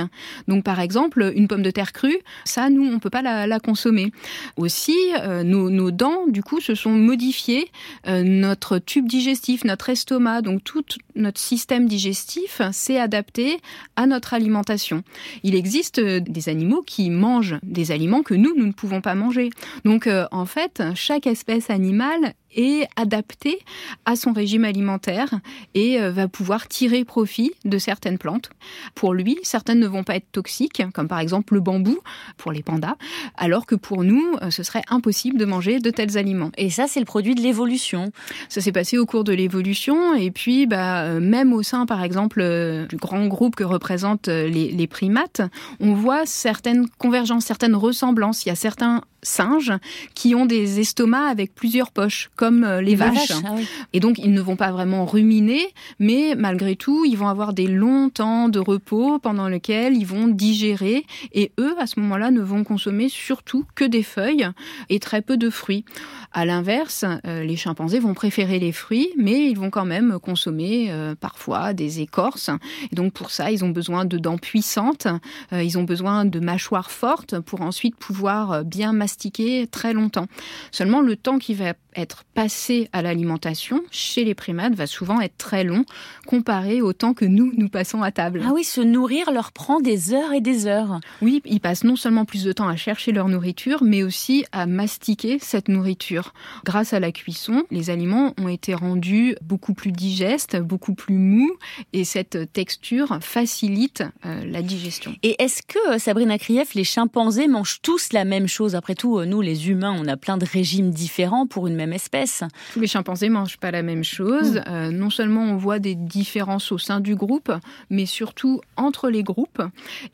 Donc, 0.47 0.63
par 0.63 0.79
exemple, 0.79 1.31
une 1.35 1.47
pomme 1.47 1.63
de 1.63 1.71
terre 1.71 1.91
crue, 1.91 2.19
ça, 2.45 2.69
nous, 2.69 2.85
on 2.85 2.99
peut 2.99 3.09
pas 3.09 3.21
la, 3.21 3.59
consommer. 3.59 4.11
Aussi, 4.57 4.97
nos, 5.43 5.91
dents, 5.91 6.27
du 6.27 6.43
coup, 6.43 6.59
se 6.59 6.75
sont 6.75 6.91
modifiées. 6.91 7.71
notre 8.07 8.77
tube 8.79 9.07
digestif, 9.07 9.63
notre 9.63 9.89
estomac, 9.89 10.41
donc 10.41 10.63
tout 10.63 10.83
notre 11.15 11.39
système 11.39 11.87
digestif 11.87 12.61
s'est 12.71 12.99
adapté 12.99 13.59
à 13.95 14.07
notre 14.07 14.33
alimentation. 14.33 15.03
Il 15.43 15.55
existe 15.55 15.99
euh, 15.99 16.19
des 16.19 16.49
animaux 16.49 16.81
qui 16.81 17.09
mangent 17.09 17.57
des 17.63 17.91
aliments 17.91 18.23
que 18.23 18.33
nous, 18.33 18.53
nous 18.55 18.65
ne 18.65 18.71
pouvons 18.71 19.01
pas 19.01 19.15
manger. 19.15 19.49
Donc 19.85 20.07
euh, 20.07 20.25
en 20.31 20.45
fait, 20.45 20.81
chaque 20.95 21.27
espèce 21.27 21.69
animale 21.69 22.33
est 22.55 22.87
adapté 22.95 23.59
à 24.05 24.15
son 24.15 24.33
régime 24.33 24.65
alimentaire 24.65 25.29
et 25.73 25.99
euh, 25.99 26.11
va 26.11 26.27
pouvoir 26.27 26.67
tirer 26.67 27.05
profit 27.05 27.51
de 27.65 27.77
certaines 27.77 28.17
plantes. 28.17 28.49
Pour 28.95 29.13
lui, 29.13 29.37
certaines 29.43 29.79
ne 29.79 29.87
vont 29.87 30.03
pas 30.03 30.15
être 30.15 30.31
toxiques, 30.31 30.81
comme 30.93 31.07
par 31.07 31.19
exemple 31.19 31.53
le 31.53 31.59
bambou 31.59 31.97
pour 32.37 32.51
les 32.51 32.63
pandas, 32.63 32.95
alors 33.37 33.65
que 33.65 33.75
pour 33.75 34.03
nous, 34.03 34.35
euh, 34.41 34.49
ce 34.49 34.63
serait 34.63 34.83
impossible 34.89 35.37
de 35.37 35.45
manger 35.45 35.79
de 35.79 35.89
tels 35.89 36.17
aliments. 36.17 36.51
Et 36.57 36.69
ça, 36.69 36.87
c'est 36.87 36.99
le 36.99 37.05
produit 37.05 37.35
de 37.35 37.41
l'évolution. 37.41 38.11
Ça 38.49 38.61
s'est 38.61 38.71
passé 38.71 38.97
au 38.97 39.05
cours 39.05 39.23
de 39.23 39.33
l'évolution 39.33 40.15
et 40.15 40.31
puis 40.31 40.65
bah, 40.67 41.03
euh, 41.03 41.19
même 41.19 41.53
au 41.53 41.63
sein, 41.63 41.85
par 41.85 42.03
exemple, 42.03 42.41
du 42.89 42.97
grand 42.97 43.27
groupe 43.27 43.55
que 43.55 43.63
représentent 43.63 44.27
les, 44.27 44.71
les 44.71 44.87
primates, 44.87 45.41
on 45.79 45.93
voit 45.93 46.25
certaines 46.25 46.87
convergences, 46.97 47.45
certaines 47.45 47.75
ressemblances. 47.75 48.45
Il 48.45 48.49
y 48.49 48.51
a 48.51 48.55
certains 48.55 49.03
singes 49.23 49.73
qui 50.13 50.35
ont 50.35 50.45
des 50.45 50.79
estomacs 50.79 51.31
avec 51.31 51.55
plusieurs 51.55 51.91
poches, 51.91 52.29
comme 52.35 52.63
euh, 52.63 52.81
les, 52.81 52.95
vaches. 52.95 53.31
Ah 53.31 53.55
et 53.93 53.99
donc, 53.99 54.19
ils 54.19 54.31
ne 54.31 54.41
vont 54.41 54.55
pas 54.55 54.71
vraiment 54.71 55.05
ruminer, 55.05 55.67
mais 55.99 56.35
malgré 56.37 56.75
tout, 56.75 57.05
ils 57.05 57.17
vont 57.17 57.27
avoir 57.27 57.53
des 57.53 57.67
longs 57.67 58.09
temps 58.09 58.49
de 58.49 58.59
repos 58.59 59.19
pendant 59.19 59.47
lesquels 59.47 59.95
ils 59.95 60.05
vont 60.05 60.27
digérer. 60.27 61.05
Et 61.33 61.51
eux, 61.59 61.75
à 61.79 61.87
ce 61.87 61.99
moment-là, 61.99 62.31
ne 62.31 62.41
vont 62.41 62.63
consommer 62.63 63.09
surtout 63.09 63.65
que 63.75 63.85
des 63.85 64.03
feuilles 64.03 64.47
et 64.89 64.99
très 64.99 65.21
peu 65.21 65.37
de 65.37 65.49
fruits. 65.49 65.85
À 66.31 66.45
l'inverse, 66.45 67.05
euh, 67.25 67.43
les 67.43 67.55
chimpanzés 67.55 67.99
vont 67.99 68.13
préférer 68.13 68.59
les 68.59 68.71
fruits, 68.71 69.09
mais 69.17 69.49
ils 69.49 69.57
vont 69.57 69.69
quand 69.69 69.85
même 69.85 70.19
consommer 70.19 70.87
euh, 70.89 71.15
parfois 71.15 71.73
des 71.73 72.01
écorces. 72.01 72.49
Et 72.91 72.95
donc, 72.95 73.13
pour 73.13 73.31
ça, 73.31 73.51
ils 73.51 73.63
ont 73.63 73.69
besoin 73.69 74.05
de 74.05 74.17
dents 74.17 74.37
puissantes, 74.37 75.07
ils 75.51 75.77
ont 75.77 75.83
besoin 75.83 76.25
de 76.25 76.39
mâchoires 76.39 76.91
fortes 76.91 77.39
pour 77.39 77.61
ensuite 77.61 77.95
pouvoir 77.95 78.63
bien 78.63 78.93
mastiquer 79.13 79.67
très 79.67 79.93
longtemps. 79.93 80.25
Seulement, 80.71 81.01
le 81.01 81.15
temps 81.15 81.37
qui 81.37 81.53
va 81.53 81.73
être 81.95 82.23
passé 82.33 82.89
à 82.93 83.03
l'alimentation 83.03 83.83
chez 83.91 84.23
les 84.23 84.33
primates 84.33 84.73
va 84.73 84.87
souvent 84.87 85.21
être 85.21 85.37
très 85.37 85.63
long 85.63 85.85
comparé 86.25 86.81
au 86.81 86.93
temps 86.93 87.13
que 87.13 87.25
nous, 87.25 87.53
nous 87.55 87.69
passons 87.69 88.01
à 88.01 88.11
table. 88.11 88.41
Ah 88.43 88.51
oui, 88.53 88.63
se 88.63 88.81
nourrir 88.81 89.31
leur 89.31 89.51
prend 89.51 89.79
des 89.79 90.13
heures 90.13 90.33
et 90.33 90.41
des 90.41 90.65
heures. 90.65 90.99
Oui, 91.21 91.43
ils 91.45 91.59
passent 91.59 91.83
non 91.83 91.95
seulement 91.95 92.25
plus 92.25 92.43
de 92.43 92.51
temps 92.51 92.67
à 92.67 92.75
chercher 92.75 93.11
leur 93.11 93.27
nourriture, 93.27 93.83
mais 93.83 94.01
aussi 94.01 94.45
à 94.51 94.65
mastiquer 94.65 95.37
cette 95.39 95.67
nourriture. 95.67 96.33
Grâce 96.65 96.93
à 96.93 96.99
la 96.99 97.11
cuisson, 97.11 97.63
les 97.69 97.91
aliments 97.91 98.33
ont 98.41 98.47
été 98.47 98.73
rendus 98.73 99.35
beaucoup 99.43 99.75
plus 99.75 99.91
digestes, 99.91 100.57
beaucoup 100.57 100.95
plus 100.95 101.17
mous, 101.17 101.55
et 101.93 102.03
cette 102.03 102.51
texture 102.51 103.19
facilite 103.21 104.03
euh, 104.25 104.43
la 104.45 104.63
digestion. 104.63 105.13
Et 105.21 105.35
est-ce 105.37 105.61
que, 105.61 105.99
Sabrina 105.99 106.37
Krief, 106.39 106.73
les 106.73 106.83
chimpanzés 106.83 107.47
mangent 107.47 107.81
tous 107.83 108.13
la 108.13 108.25
même 108.25 108.47
chose 108.47 108.75
Après 108.75 108.95
tout, 108.95 109.02
nous, 109.03 109.41
les 109.41 109.69
humains, 109.69 109.95
on 109.97 110.07
a 110.07 110.17
plein 110.17 110.37
de 110.37 110.45
régimes 110.45 110.91
différents 110.91 111.45
pour 111.47 111.67
une 111.67 111.75
même 111.75 111.93
espèce. 111.93 112.43
Tous 112.73 112.79
les 112.79 112.87
chimpanzés 112.87 113.29
mangent 113.29 113.57
pas 113.57 113.71
la 113.71 113.83
même 113.83 114.03
chose. 114.03 114.55
Hmm. 114.55 114.63
Euh, 114.67 114.91
non 114.91 115.09
seulement 115.09 115.43
on 115.43 115.57
voit 115.57 115.79
des 115.79 115.95
différences 115.95 116.71
au 116.71 116.77
sein 116.77 116.99
du 116.99 117.15
groupe, 117.15 117.51
mais 117.89 118.05
surtout 118.05 118.61
entre 118.77 119.09
les 119.09 119.23
groupes. 119.23 119.61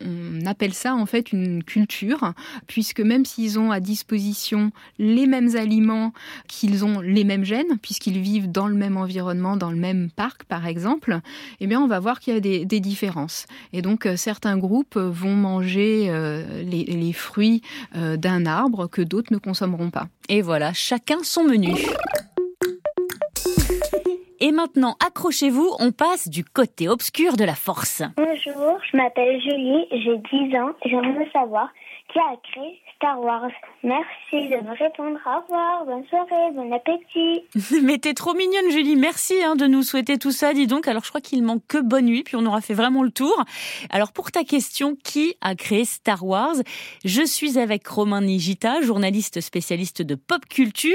On 0.02 0.46
appelle 0.46 0.74
ça 0.74 0.96
en 0.96 1.06
fait 1.06 1.32
une 1.32 1.64
culture, 1.64 2.34
puisque 2.68 3.00
même 3.00 3.26
s'ils 3.26 3.60
ont 3.60 3.72
à 3.72 3.80
disposition 3.80 4.72
les 4.98 5.28
mêmes 5.28 5.56
aliments, 5.56 6.14
qu'ils 6.48 6.86
ont 6.86 7.00
les 7.00 7.24
mêmes 7.24 7.44
gènes, 7.44 7.78
puisqu'ils 7.82 8.20
vivent 8.20 8.52
dans 8.52 8.68
le 8.68 8.76
même 8.76 8.98
environnement, 8.98 9.58
dans 9.58 9.72
le 9.72 9.78
même 9.78 10.10
parc 10.16 10.44
par 10.46 10.66
exemple, 10.66 11.20
eh 11.60 11.68
bien 11.68 11.80
on 11.82 11.88
va 11.88 12.00
voir 12.00 12.20
qu'il 12.20 12.34
y 12.34 12.38
a 12.38 12.40
des, 12.40 12.80
différences. 12.80 13.46
Et 13.74 13.82
donc 13.82 14.06
euh, 14.06 14.16
certains 14.16 14.58
groupes 14.58 14.98
vont 14.98 15.36
manger 15.36 16.06
euh, 16.10 16.64
les, 16.64 16.86
les, 16.86 17.14
fruits 17.14 17.62
d'un 17.94 18.46
arbre 18.46 18.79
que 18.88 19.02
d'autres 19.02 19.34
ne 19.34 19.38
consommeront 19.38 19.90
pas. 19.90 20.08
Et 20.30 20.42
voilà, 20.42 20.74
chacun 20.74 21.24
son 21.24 21.44
menu. 21.44 21.74
Et 24.42 24.52
maintenant, 24.52 24.96
accrochez-vous, 25.06 25.76
on 25.80 25.92
passe 25.92 26.30
du 26.30 26.46
côté 26.46 26.88
obscur 26.88 27.36
de 27.36 27.44
la 27.44 27.56
force. 27.56 28.04
Bonjour, 28.16 28.80
je 28.90 28.98
m'appelle 28.98 29.42
Julie, 29.42 29.86
j'ai 29.92 30.18
10 30.18 30.56
ans. 30.58 30.72
J'aimerais 30.86 31.30
savoir 31.34 31.70
qui 32.12 32.20
a 32.20 32.36
créé 32.52 32.80
Star 33.00 33.22
Wars. 33.22 33.50
Merci 33.82 34.50
de 34.50 34.58
me 34.58 34.78
répondre. 34.78 35.18
Au 35.26 35.42
revoir, 35.42 35.86
bonne 35.86 36.06
soirée, 36.08 36.52
bon 36.54 36.70
appétit. 36.74 37.46
Mais 37.82 37.98
t'es 37.98 38.14
trop 38.14 38.34
mignonne, 38.34 38.70
Julie. 38.72 38.98
Merci 38.98 39.42
hein, 39.42 39.56
de 39.56 39.68
nous 39.68 39.84
souhaiter 39.84 40.18
tout 40.18 40.34
ça. 40.34 40.54
Dis 40.54 40.68
donc, 40.68 40.86
alors 40.86 41.06
je 41.06 41.10
crois 41.10 41.22
qu'il 41.22 41.42
manque 41.42 41.64
que 41.70 41.78
bonne 41.78 42.08
nuit, 42.08 42.24
puis 42.24 42.36
on 42.36 42.46
aura 42.46 42.60
fait 42.60 42.74
vraiment 42.74 43.02
le 43.02 43.12
tour. 43.12 43.42
Alors 43.90 44.12
pour 44.12 44.34
ta 44.34 44.44
question, 44.44 44.98
qui 45.02 45.36
a 45.40 45.56
créé 45.56 45.86
Star 45.86 46.26
Wars? 46.26 46.56
Je 47.06 47.22
suis 47.22 47.58
avec 47.58 47.88
Romain 47.88 48.20
Nigita, 48.20 48.82
journaliste 48.82 49.40
spécialiste 49.40 50.02
de 50.02 50.16
pop 50.16 50.46
culture. 50.50 50.92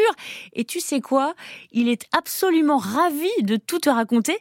Et 0.52 0.66
tu 0.66 0.80
sais 0.80 1.00
quoi? 1.00 1.32
Il 1.72 1.88
est 1.88 2.04
absolument 2.12 2.76
ravi 2.76 3.30
de 3.40 3.56
tout 3.56 3.78
te 3.78 3.88
raconter, 3.88 4.36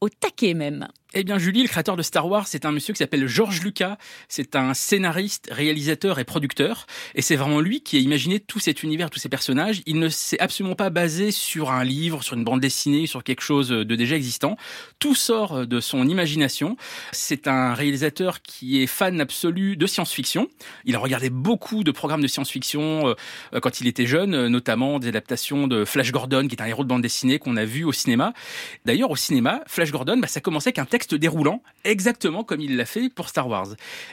au 0.00 0.08
taquet 0.08 0.54
même. 0.54 0.86
Eh 1.14 1.24
bien, 1.24 1.38
Julie, 1.38 1.62
le 1.62 1.68
créateur 1.68 1.96
de 1.96 2.02
Star 2.02 2.28
Wars, 2.28 2.46
c'est 2.46 2.66
un 2.66 2.70
monsieur 2.70 2.92
qui 2.92 2.98
s'appelle 2.98 3.26
George 3.26 3.62
Lucas. 3.62 3.96
C'est 4.28 4.56
un 4.56 4.74
scénariste, 4.74 5.48
réalisateur 5.50 6.18
et 6.18 6.24
producteur. 6.24 6.86
Et 7.14 7.22
c'est 7.22 7.36
vraiment 7.36 7.60
lui 7.60 7.80
qui 7.80 7.96
a 7.96 8.00
imaginé 8.00 8.40
tout 8.40 8.58
cet 8.58 8.82
univers, 8.82 9.08
tous 9.08 9.18
ces 9.18 9.30
personnages. 9.30 9.80
Il 9.86 10.00
ne 10.00 10.10
s'est 10.10 10.38
absolument 10.38 10.74
pas 10.74 10.90
basé 10.90 11.30
sur 11.30 11.70
un 11.70 11.82
livre, 11.82 12.22
sur 12.22 12.36
une 12.36 12.44
bande 12.44 12.60
dessinée, 12.60 13.06
sur 13.06 13.24
quelque 13.24 13.40
chose 13.40 13.70
de 13.70 13.96
déjà 13.96 14.16
existant. 14.16 14.58
Tout 14.98 15.14
sort 15.14 15.66
de 15.66 15.80
son 15.80 16.06
imagination. 16.06 16.76
C'est 17.12 17.48
un 17.48 17.72
réalisateur 17.72 18.42
qui 18.42 18.82
est 18.82 18.86
fan 18.86 19.18
absolu 19.18 19.78
de 19.78 19.86
science-fiction. 19.86 20.48
Il 20.84 20.94
a 20.94 20.98
regardé 20.98 21.30
beaucoup 21.30 21.84
de 21.84 21.90
programmes 21.90 22.22
de 22.22 22.28
science-fiction 22.28 23.08
euh, 23.54 23.60
quand 23.60 23.80
il 23.80 23.86
était 23.86 24.06
jeune, 24.06 24.34
euh, 24.34 24.48
notamment 24.50 24.98
des 24.98 25.08
adaptations 25.08 25.68
de 25.68 25.86
Flash 25.86 26.12
Gordon, 26.12 26.48
qui 26.48 26.54
est 26.54 26.62
un 26.62 26.66
héros 26.66 26.84
de 26.84 26.88
bande 26.88 27.02
dessinée 27.02 27.38
qu'on 27.38 27.56
a 27.56 27.64
vu 27.64 27.84
au 27.84 27.92
cinéma. 27.92 28.34
D'ailleurs, 28.84 29.10
au 29.10 29.16
cinéma, 29.16 29.62
Flash 29.66 29.90
Gordon, 29.90 30.18
bah, 30.18 30.28
ça 30.28 30.40
commençait 30.40 30.68
avec 30.68 30.78
un 30.78 30.84
texte 30.98 31.14
déroulant, 31.14 31.62
exactement 31.84 32.42
comme 32.42 32.60
il 32.60 32.76
l'a 32.76 32.84
fait 32.84 33.08
pour 33.08 33.28
Star 33.28 33.46
Wars. 33.46 33.68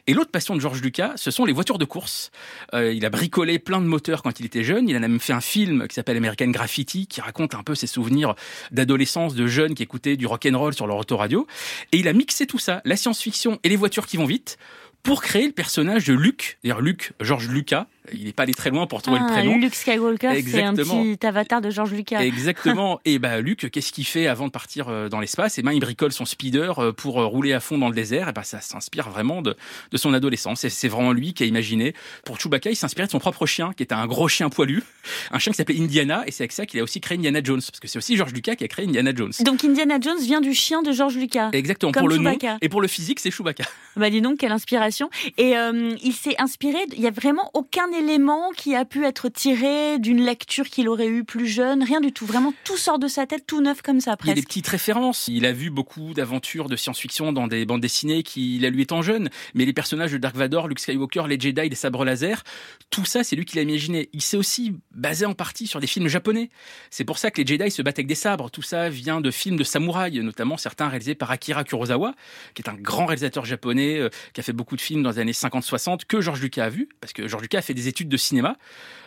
Et 0.05 0.13
l'autre 0.13 0.29
passion 0.29 0.55
de 0.55 0.61
George 0.61 0.83
Lucas, 0.83 1.13
ce 1.15 1.31
sont 1.31 1.43
les 1.43 1.51
voitures 1.51 1.79
de 1.79 1.85
course. 1.85 2.29
Euh, 2.75 2.93
il 2.93 3.03
a 3.07 3.09
bricolé 3.09 3.57
plein 3.57 3.81
de 3.81 3.87
moteurs 3.87 4.21
quand 4.21 4.39
il 4.39 4.45
était 4.45 4.63
jeune. 4.63 4.87
Il 4.87 4.95
a 4.95 4.99
même 4.99 5.19
fait 5.19 5.33
un 5.33 5.41
film 5.41 5.87
qui 5.87 5.95
s'appelle 5.95 6.15
American 6.15 6.49
Graffiti, 6.49 7.07
qui 7.07 7.21
raconte 7.21 7.55
un 7.55 7.63
peu 7.63 7.73
ses 7.73 7.87
souvenirs 7.87 8.35
d'adolescence, 8.69 9.33
de 9.33 9.47
jeunes 9.47 9.73
qui 9.73 9.81
écoutaient 9.81 10.15
du 10.15 10.27
rock 10.27 10.47
and 10.47 10.59
roll 10.59 10.75
sur 10.75 10.85
leur 10.85 10.97
autoradio. 10.97 11.47
Et 11.91 11.97
il 11.97 12.07
a 12.07 12.13
mixé 12.13 12.45
tout 12.45 12.59
ça, 12.59 12.83
la 12.85 12.97
science-fiction 12.97 13.59
et 13.63 13.69
les 13.69 13.77
voitures 13.77 14.05
qui 14.05 14.17
vont 14.17 14.25
vite, 14.25 14.59
pour 15.01 15.23
créer 15.23 15.47
le 15.47 15.53
personnage 15.53 16.05
de 16.05 16.13
Luke, 16.13 16.59
d'ailleurs 16.63 16.81
Luke, 16.81 17.13
George 17.19 17.49
Lucas, 17.49 17.87
il 18.13 18.25
n'est 18.25 18.33
pas 18.33 18.43
allé 18.43 18.53
très 18.53 18.69
loin 18.69 18.87
pour 18.87 19.01
trouver 19.01 19.19
le 19.19 19.25
Ah, 19.27 19.31
prénom. 19.31 19.57
Luke 19.57 19.75
Skywalker, 19.75 20.41
c'est 20.41 20.63
un 20.63 20.73
petit 20.73 21.25
avatar 21.25 21.61
de 21.61 21.69
George 21.69 21.91
Lucas. 21.91 22.21
Exactement. 22.21 22.99
Et 23.05 23.19
bah 23.19 23.41
Luc, 23.41 23.69
qu'est-ce 23.71 23.91
qu'il 23.91 24.05
fait 24.05 24.27
avant 24.27 24.47
de 24.47 24.51
partir 24.51 24.89
euh, 24.89 25.09
dans 25.09 25.19
l'espace? 25.19 25.57
Et 25.57 25.61
ben 25.61 25.71
il 25.71 25.79
bricole 25.79 26.11
son 26.11 26.25
speeder 26.25 26.79
euh, 26.79 26.91
pour 26.91 27.21
euh, 27.21 27.25
rouler 27.25 27.53
à 27.53 27.59
fond 27.59 27.77
dans 27.77 27.89
le 27.89 27.95
désert. 27.95 28.29
Et 28.29 28.33
ben 28.33 28.43
ça 28.43 28.61
s'inspire 28.61 29.09
vraiment 29.09 29.41
de, 29.41 29.55
de 29.91 29.97
son 29.97 30.13
adolescence. 30.13 30.63
Et 30.63 30.69
c'est 30.69 30.87
vraiment 30.87 31.11
lui 31.11 31.33
qui 31.33 31.43
a 31.43 31.45
imaginé. 31.45 31.93
Pour 32.25 32.39
Chewbacca, 32.39 32.69
il 32.69 32.75
s'inspirait 32.75 33.07
de 33.07 33.11
son 33.11 33.19
propre 33.19 33.45
chien, 33.45 33.71
qui 33.75 33.83
était 33.83 33.95
un 33.95 34.07
gros 34.07 34.27
chien 34.27 34.49
poilu, 34.49 34.83
un 35.31 35.39
chien 35.39 35.51
qui 35.51 35.57
s'appelait 35.57 35.79
Indiana. 35.79 36.23
Et 36.27 36.31
c'est 36.31 36.43
avec 36.43 36.51
ça 36.51 36.65
qu'il 36.65 36.79
a 36.79 36.83
aussi 36.83 37.01
créé 37.01 37.17
Indiana 37.17 37.39
Jones, 37.43 37.61
parce 37.61 37.79
que 37.79 37.87
c'est 37.87 37.97
aussi 37.97 38.15
George 38.17 38.33
Lucas 38.33 38.55
qui 38.55 38.63
a 38.63 38.67
créé 38.67 38.85
Indiana 38.85 39.11
Jones. 39.15 39.31
Donc 39.41 39.63
Indiana 39.63 39.97
Jones 39.99 40.19
vient 40.21 40.41
du 40.41 40.53
chien 40.53 40.81
de 40.81 40.91
George 40.91 41.15
Lucas. 41.15 41.49
Exactement. 41.53 41.91
Comme 41.91 42.01
pour 42.01 42.09
le 42.09 42.15
Chewbacca. 42.17 42.53
nom 42.53 42.57
et 42.61 42.69
pour 42.69 42.81
le 42.81 42.87
physique, 42.87 43.19
c'est 43.19 43.31
Chewbacca. 43.31 43.63
Bah 43.95 44.09
dis 44.09 44.21
donc, 44.21 44.37
quelle 44.39 44.51
inspiration. 44.51 45.09
Et 45.37 45.57
euh, 45.57 45.95
il 46.03 46.13
s'est 46.13 46.35
inspiré, 46.39 46.77
il 46.93 47.01
y 47.01 47.07
a 47.07 47.11
vraiment 47.11 47.49
aucun 47.53 47.91
élément 47.99 48.51
qui 48.55 48.75
a 48.75 48.85
pu 48.85 49.05
être 49.05 49.29
tiré 49.29 49.99
d'une 49.99 50.23
lecture 50.23 50.65
qu'il 50.69 50.87
aurait 50.89 51.07
eue 51.07 51.23
plus 51.23 51.47
jeune, 51.47 51.83
rien 51.83 52.01
du 52.01 52.11
tout. 52.11 52.25
Vraiment, 52.25 52.53
tout 52.63 52.77
sort 52.77 52.99
de 52.99 53.07
sa 53.07 53.25
tête, 53.25 53.45
tout 53.47 53.61
neuf 53.61 53.81
comme 53.81 53.99
ça, 54.01 54.15
Il 54.23 54.27
y 54.27 54.31
a 54.31 54.33
des 54.33 54.41
presque. 54.41 54.47
petites 54.47 54.67
références. 54.67 55.27
Il 55.27 55.45
a 55.45 55.51
vu 55.51 55.69
beaucoup 55.69 56.13
d'aventures 56.13 56.67
de 56.69 56.75
science-fiction 56.75 57.33
dans 57.33 57.47
des 57.47 57.65
bandes 57.65 57.81
dessinées 57.81 58.23
qu'il 58.23 58.65
a 58.65 58.69
lu 58.69 58.81
étant 58.81 59.01
jeune. 59.01 59.29
Mais 59.53 59.65
les 59.65 59.73
personnages 59.73 60.11
de 60.11 60.17
Dark 60.17 60.35
Vador, 60.35 60.67
Luke 60.67 60.79
Skywalker, 60.79 61.23
les 61.27 61.39
Jedi, 61.39 61.69
les 61.69 61.75
sabres 61.75 62.05
laser, 62.05 62.43
tout 62.89 63.05
ça, 63.05 63.23
c'est 63.23 63.35
lui 63.35 63.45
qui 63.45 63.55
l'a 63.57 63.63
imaginé. 63.63 64.09
Il 64.13 64.21
s'est 64.21 64.37
aussi 64.37 64.73
basé 64.91 65.25
en 65.25 65.33
partie 65.33 65.67
sur 65.67 65.79
des 65.79 65.87
films 65.87 66.07
japonais. 66.07 66.49
C'est 66.89 67.05
pour 67.05 67.17
ça 67.17 67.31
que 67.31 67.41
les 67.41 67.47
Jedi 67.47 67.71
se 67.71 67.81
battent 67.81 67.99
avec 67.99 68.07
des 68.07 68.15
sabres. 68.15 68.49
Tout 68.51 68.61
ça 68.61 68.89
vient 68.89 69.21
de 69.21 69.31
films 69.31 69.57
de 69.57 69.63
samouraïs, 69.63 70.21
notamment 70.21 70.57
certains 70.57 70.87
réalisés 70.89 71.15
par 71.15 71.31
Akira 71.31 71.63
Kurosawa, 71.63 72.13
qui 72.53 72.61
est 72.61 72.69
un 72.69 72.75
grand 72.75 73.05
réalisateur 73.05 73.45
japonais, 73.45 73.97
euh, 73.99 74.09
qui 74.33 74.39
a 74.39 74.43
fait 74.43 74.53
beaucoup 74.53 74.75
de 74.75 74.81
films 74.81 75.03
dans 75.03 75.11
les 75.11 75.19
années 75.19 75.31
50-60, 75.33 76.05
que 76.07 76.21
George 76.21 76.41
Lucas 76.41 76.65
a 76.65 76.69
vu, 76.69 76.89
parce 77.01 77.13
que 77.13 77.27
George 77.27 77.43
Lucas 77.43 77.59
a 77.59 77.61
fait 77.61 77.73
des 77.73 77.84
études 77.87 78.09
de 78.09 78.17
cinéma, 78.17 78.57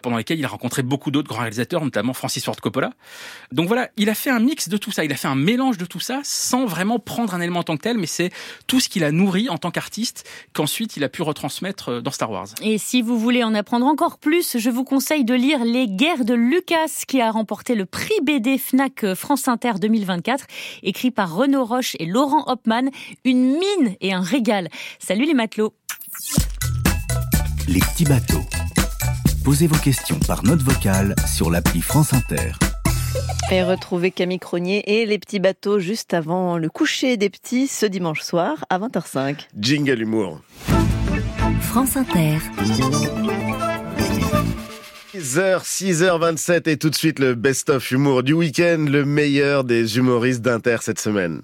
pendant 0.02 0.16
lesquelles 0.16 0.38
il 0.38 0.44
a 0.44 0.48
rencontré 0.48 0.82
beaucoup 0.82 1.10
d'autres 1.10 1.28
grands 1.28 1.40
réalisateurs, 1.40 1.84
notamment 1.84 2.12
Francis 2.12 2.44
Ford 2.44 2.56
Coppola. 2.56 2.92
Donc 3.52 3.66
voilà, 3.66 3.90
il 3.96 4.08
a 4.08 4.14
fait 4.14 4.30
un 4.30 4.40
mix 4.40 4.68
de 4.68 4.76
tout 4.76 4.90
ça, 4.90 5.04
il 5.04 5.12
a 5.12 5.16
fait 5.16 5.28
un 5.28 5.34
mélange 5.34 5.78
de 5.78 5.84
tout 5.84 6.00
ça, 6.00 6.20
sans 6.24 6.66
vraiment 6.66 6.98
prendre 6.98 7.34
un 7.34 7.40
élément 7.40 7.60
en 7.60 7.64
tant 7.64 7.76
que 7.76 7.82
tel, 7.82 7.98
mais 7.98 8.06
c'est 8.06 8.30
tout 8.66 8.80
ce 8.80 8.88
qu'il 8.88 9.04
a 9.04 9.12
nourri 9.12 9.48
en 9.48 9.58
tant 9.58 9.70
qu'artiste, 9.70 10.28
qu'ensuite 10.52 10.96
il 10.96 11.04
a 11.04 11.08
pu 11.08 11.22
retransmettre 11.22 11.88
euh, 11.88 12.00
dans 12.00 12.10
Star 12.10 12.30
Wars. 12.30 12.48
Et 12.62 12.78
si 12.78 13.02
vous 13.02 13.18
voulez 13.18 13.44
en 13.44 13.54
apprendre 13.54 13.86
encore 13.86 14.18
plus, 14.18 14.56
je 14.58 14.70
vous 14.70 14.84
conseille 14.84 15.24
de 15.24 15.34
lire 15.34 15.64
Les 15.64 15.88
Guerres 15.88 16.24
de 16.24 16.34
Lucas, 16.34 17.04
qui 17.06 17.20
a 17.20 17.30
remporté 17.30 17.74
le 17.74 17.86
prix 17.86 18.14
BD 18.22 18.58
Fnac 18.58 19.14
France 19.14 19.48
Inter 19.48 19.74
2024, 19.80 20.46
écrit 20.82 21.10
par 21.10 21.34
Renaud 21.34 21.64
Roche 21.64 21.96
et 21.98 22.06
Laurent 22.06 22.44
Hopman. 22.46 22.90
Une 23.24 23.52
mine 23.52 23.96
et 24.00 24.12
un 24.12 24.20
régal. 24.20 24.68
Salut 24.98 25.24
les 25.24 25.34
matelots. 25.34 25.74
Les 27.68 27.80
petits 27.80 28.04
bateaux. 28.04 28.47
Posez 29.48 29.66
vos 29.66 29.78
questions 29.78 30.20
par 30.26 30.44
note 30.44 30.60
vocale 30.60 31.14
sur 31.26 31.50
l'appli 31.50 31.80
France 31.80 32.12
Inter. 32.12 32.52
Et 33.50 33.62
retrouvez 33.62 34.10
Camille 34.10 34.38
Cronier 34.38 35.00
et 35.00 35.06
les 35.06 35.18
petits 35.18 35.38
bateaux 35.38 35.78
juste 35.78 36.12
avant 36.12 36.58
le 36.58 36.68
coucher 36.68 37.16
des 37.16 37.30
petits 37.30 37.66
ce 37.66 37.86
dimanche 37.86 38.20
soir 38.20 38.66
à 38.68 38.78
20h05. 38.78 39.46
Jingle 39.58 40.02
humour. 40.02 40.42
France 41.62 41.96
Inter. 41.96 42.36
6h, 45.14 45.62
6h27 45.64 46.68
et 46.68 46.76
tout 46.76 46.90
de 46.90 46.94
suite 46.94 47.18
le 47.18 47.34
best-of 47.34 47.90
humour 47.90 48.22
du 48.22 48.34
week-end, 48.34 48.84
le 48.86 49.06
meilleur 49.06 49.64
des 49.64 49.96
humoristes 49.96 50.42
d'Inter 50.42 50.76
cette 50.82 51.00
semaine. 51.00 51.40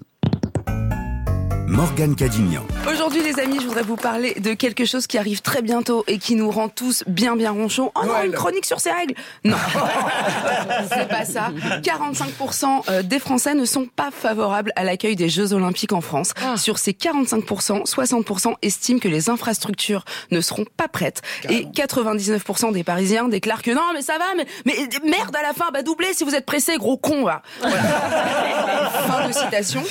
Morgane 1.75 2.15
Cadignan. 2.15 2.63
Aujourd'hui, 2.89 3.21
les 3.21 3.37
amis, 3.37 3.57
je 3.59 3.65
voudrais 3.67 3.81
vous 3.81 3.97
parler 3.97 4.33
de 4.35 4.53
quelque 4.53 4.85
chose 4.85 5.07
qui 5.07 5.17
arrive 5.17 5.41
très 5.41 5.61
bientôt 5.61 6.05
et 6.07 6.19
qui 6.19 6.35
nous 6.35 6.49
rend 6.49 6.69
tous 6.69 7.03
bien, 7.05 7.35
bien 7.35 7.51
ronchons. 7.51 7.91
Oh 7.95 8.05
non, 8.05 8.23
une 8.23 8.31
chronique 8.31 8.65
sur 8.65 8.79
ces 8.79 8.91
règles 8.91 9.13
Non, 9.43 9.57
c'est 10.89 11.09
pas 11.09 11.25
ça. 11.25 11.51
45% 11.83 12.83
euh, 12.87 13.01
des 13.03 13.19
Français 13.19 13.55
ne 13.55 13.65
sont 13.65 13.87
pas 13.87 14.09
favorables 14.09 14.71
à 14.77 14.85
l'accueil 14.85 15.17
des 15.17 15.27
Jeux 15.27 15.51
Olympiques 15.51 15.91
en 15.91 15.99
France. 15.99 16.33
Sur 16.55 16.77
ces 16.79 16.93
45%, 16.93 17.85
60% 17.85 18.53
estiment 18.61 18.99
que 18.99 19.09
les 19.09 19.29
infrastructures 19.29 20.05
ne 20.31 20.39
seront 20.39 20.65
pas 20.77 20.87
prêtes. 20.87 21.23
Et 21.49 21.65
99% 21.65 22.71
des 22.71 22.85
Parisiens 22.85 23.27
déclarent 23.27 23.63
que 23.63 23.71
non, 23.71 23.91
mais 23.93 24.01
ça 24.01 24.17
va, 24.17 24.25
mais, 24.37 24.45
mais 24.65 24.75
merde 25.03 25.35
à 25.35 25.41
la 25.41 25.51
fin, 25.51 25.71
bah 25.73 25.81
doublez 25.81 26.13
si 26.13 26.23
vous 26.23 26.35
êtes 26.35 26.45
pressé, 26.45 26.77
gros 26.77 26.95
con. 26.95 27.25
va. 27.25 27.41
Voilà. 27.59 27.75
fin 29.07 29.27
de 29.27 29.33
citation. 29.33 29.83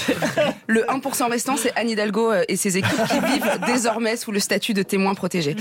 Le 0.67 0.83
1% 0.85 1.31
restant, 1.31 1.57
c'est 1.59 1.74
Anne 1.77 1.91
Hidalgo 1.91 2.33
euh, 2.33 2.45
et 2.49 2.57
ses 2.57 2.77
équipes 2.79 3.05
qui 3.09 3.19
vivent 3.21 3.59
désormais 3.67 4.17
sous 4.17 4.33
le 4.33 4.41
statut 4.41 4.75
de 4.75 4.83
témoins 4.83 5.15
protégés. 5.15 5.57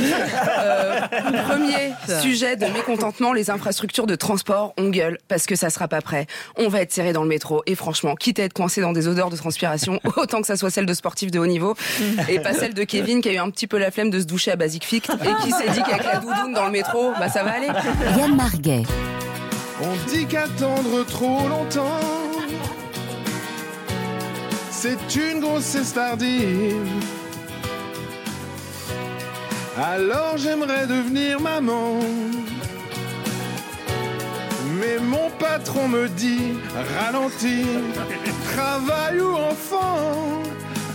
Euh, 0.59 1.01
premier 1.47 1.93
sujet 2.21 2.55
de 2.55 2.65
mécontentement, 2.67 3.33
les 3.33 3.49
infrastructures 3.49 4.07
de 4.07 4.15
transport, 4.15 4.73
on 4.77 4.89
gueule 4.89 5.17
parce 5.27 5.45
que 5.45 5.55
ça 5.55 5.69
sera 5.69 5.87
pas 5.87 6.01
prêt. 6.01 6.27
On 6.57 6.67
va 6.67 6.81
être 6.81 6.91
serré 6.91 7.13
dans 7.13 7.23
le 7.23 7.29
métro 7.29 7.63
et 7.65 7.75
franchement, 7.75 8.15
quitte 8.15 8.39
à 8.39 8.43
être 8.43 8.53
coincé 8.53 8.81
dans 8.81 8.93
des 8.93 9.07
odeurs 9.07 9.29
de 9.29 9.37
transpiration, 9.37 9.99
autant 10.17 10.41
que 10.41 10.47
ça 10.47 10.57
soit 10.57 10.69
celle 10.69 10.85
de 10.85 10.93
sportifs 10.93 11.31
de 11.31 11.39
haut 11.39 11.47
niveau 11.47 11.75
et 12.29 12.39
pas 12.39 12.53
celle 12.53 12.73
de 12.73 12.83
Kevin 12.83 13.21
qui 13.21 13.29
a 13.29 13.33
eu 13.33 13.37
un 13.37 13.49
petit 13.49 13.67
peu 13.67 13.77
la 13.77 13.91
flemme 13.91 14.09
de 14.09 14.19
se 14.19 14.25
doucher 14.25 14.51
à 14.51 14.55
Basic 14.55 14.85
Fit 14.85 14.97
et 14.97 15.43
qui 15.43 15.51
s'est 15.51 15.69
dit 15.73 15.81
qu'avec 15.83 16.05
la 16.05 16.19
doudoune 16.19 16.53
dans 16.53 16.65
le 16.65 16.71
métro, 16.71 17.11
bah 17.19 17.29
ça 17.29 17.43
va 17.43 17.51
aller. 17.51 17.67
Yann 18.17 18.35
Marguet. 18.35 18.83
On 19.81 20.09
dit 20.09 20.25
qu'attendre 20.25 21.05
trop 21.05 21.47
longtemps, 21.47 21.99
c'est 24.83 25.15
une 25.15 25.39
grossesse 25.39 25.93
tardive. 25.93 26.91
Alors 29.77 30.35
j'aimerais 30.35 30.85
devenir 30.87 31.39
maman. 31.39 31.99
Mais 34.77 34.97
mon 34.99 35.29
patron 35.39 35.87
me 35.87 36.09
dit 36.09 36.57
ralentir, 36.99 37.65
travail 38.53 39.21
ou 39.21 39.31
enfant. 39.37 40.43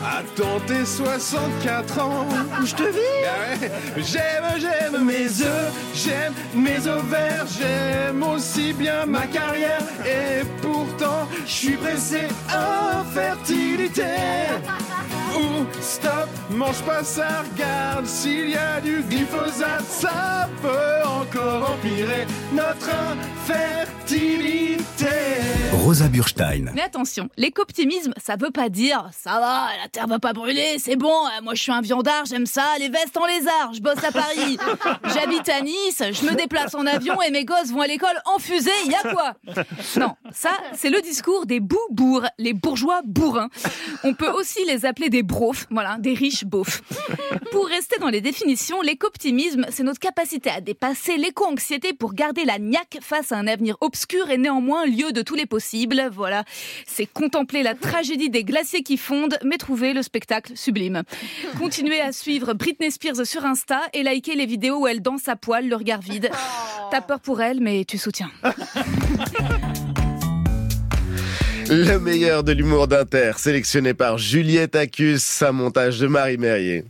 Attends 0.05 0.61
tes 0.67 0.85
64 0.85 2.01
ans. 2.01 2.27
Je 2.65 2.75
te 2.75 2.83
vis. 2.83 3.19
J'aime, 3.97 4.45
j'aime 4.59 5.05
mes 5.05 5.27
œufs, 5.27 5.73
j'aime 5.95 6.35
mes 6.55 6.87
ovaires, 6.87 7.47
j'aime 7.59 8.23
aussi 8.23 8.73
bien 8.73 9.07
ma 9.07 9.27
carrière. 9.27 9.83
Et 10.05 10.45
pourtant, 10.63 11.29
je 11.45 11.51
suis 11.51 11.77
pressé 11.77 12.29
infertilité. 12.49 14.03
Ou 15.37 15.67
stop, 15.81 16.29
mange 16.51 16.81
pas 16.83 17.05
ça, 17.05 17.45
regarde 17.53 18.07
s'il 18.07 18.51
y 18.51 18.57
a 18.57 18.81
du 18.81 19.03
glyphosate, 19.03 19.85
ça 19.87 20.49
peut 20.63 21.09
encore 21.09 21.71
empirer 21.73 22.27
notre 22.53 22.89
infertilité. 22.89 23.98
Rosa 25.85 26.09
Burstein. 26.09 26.71
Mais 26.75 26.83
attention, 26.83 27.29
l'éco-optimisme, 27.37 28.13
ça 28.17 28.37
veut 28.37 28.51
pas 28.51 28.69
dire 28.69 29.09
ça 29.13 29.41
va, 29.41 29.69
la 29.83 29.89
terre 29.89 30.07
va 30.07 30.19
pas 30.19 30.33
brûler, 30.33 30.77
c'est 30.79 30.97
bon, 30.97 31.09
euh, 31.09 31.43
moi 31.43 31.55
je 31.55 31.63
suis 31.63 31.73
un 31.73 31.81
viandard, 31.81 32.25
j'aime 32.25 32.47
ça, 32.47 32.65
les 32.79 32.89
vestes 32.89 33.17
en 33.17 33.27
lézard, 33.27 33.73
je 33.75 33.81
bosse 33.81 34.03
à 34.03 34.13
Paris, 34.13 34.59
j'habite 35.15 35.49
à 35.49 35.61
Nice, 35.61 36.03
je 36.13 36.27
me 36.27 36.35
déplace 36.35 36.75
en 36.75 36.87
avion 36.87 37.21
et 37.23 37.31
mes 37.31 37.45
gosses 37.45 37.69
vont 37.69 37.83
à 37.83 37.87
l'école 37.87 38.21
en 38.25 38.39
fusée, 38.39 38.71
y 38.87 38.95
a 38.95 39.13
quoi? 39.13 39.35
Non, 39.97 40.15
ça, 40.33 40.51
c'est 40.75 40.91
le 40.91 41.01
discours 41.01 41.47
des 41.47 41.61
boubours, 41.61 42.27
les 42.39 42.55
bourgeois 42.55 43.03
bourrins. 43.05 43.49
On 44.05 44.15
peut 44.15 44.31
aussi 44.31 44.65
les 44.67 44.85
appeler 44.85 45.11
des 45.11 45.23
beaufs, 45.23 45.67
voilà, 45.71 45.97
des 45.99 46.15
riches 46.15 46.45
beaufs. 46.45 46.83
Pour 47.51 47.67
rester 47.67 47.99
dans 47.99 48.09
les 48.09 48.21
définitions, 48.21 48.81
l'éco-optimisme, 48.83 49.67
c'est 49.71 49.83
notre 49.83 50.01
capacité 50.01 50.51
à 50.51 50.61
dépasser 50.61 51.17
l'éco-anxiété 51.17 51.93
pour 51.93 52.15
garder 52.15 52.45
la 52.45 52.59
niaque 52.59 52.99
face 53.01 53.33
à 53.33 53.37
un 53.37 53.47
avenir 53.47 53.77
obscur 53.81 53.98
obscur 53.99 54.31
et 54.31 54.39
néanmoins 54.39 54.87
lieu 54.87 55.11
de 55.13 55.23
tous 55.23 55.35
les 55.35 55.47
possibles. 55.47 56.09
Voilà, 56.13 56.45
c'est 56.87 57.07
contempler 57.07 57.65
la 57.65 57.75
tragédie 57.75 58.31
des 58.31 58.45
glacés 58.45 58.83
qui 58.83 58.97
fondent, 58.97 59.37
mais 59.45 59.57
trouver 59.57 59.93
le 59.93 60.03
spectacle 60.03 60.53
sublime. 60.55 61.03
Continuez 61.59 62.01
à 62.01 62.13
suivre 62.13 62.55
Britney 62.55 62.93
Spears 62.93 63.27
sur 63.27 63.45
Insta 63.45 63.81
et 63.93 64.05
liker 64.05 64.37
les 64.37 64.47
vidéos 64.47 64.83
où 64.83 64.87
elle 64.87 65.03
danse 65.03 65.27
à 65.27 65.35
poil, 65.35 65.69
le 65.69 65.75
regard 65.75 66.01
vide. 66.01 66.31
T'as 66.93 67.01
peur 67.01 67.19
pour 67.19 67.43
elle, 67.43 67.61
mais 67.61 67.85
tu 67.85 67.99
soutiens. 67.99 68.31
Le 71.71 71.99
meilleur 71.99 72.45
de 72.45 72.53
l'humour 72.53 72.89
d'Inter, 72.89 73.33
sélectionné 73.37 73.93
par 73.93 74.17
Juliette 74.17 74.75
Accus, 74.75 75.43
un 75.43 75.53
montage 75.53 75.99
de 75.99 76.07
Marie 76.07 76.39
Merrier. 76.39 76.85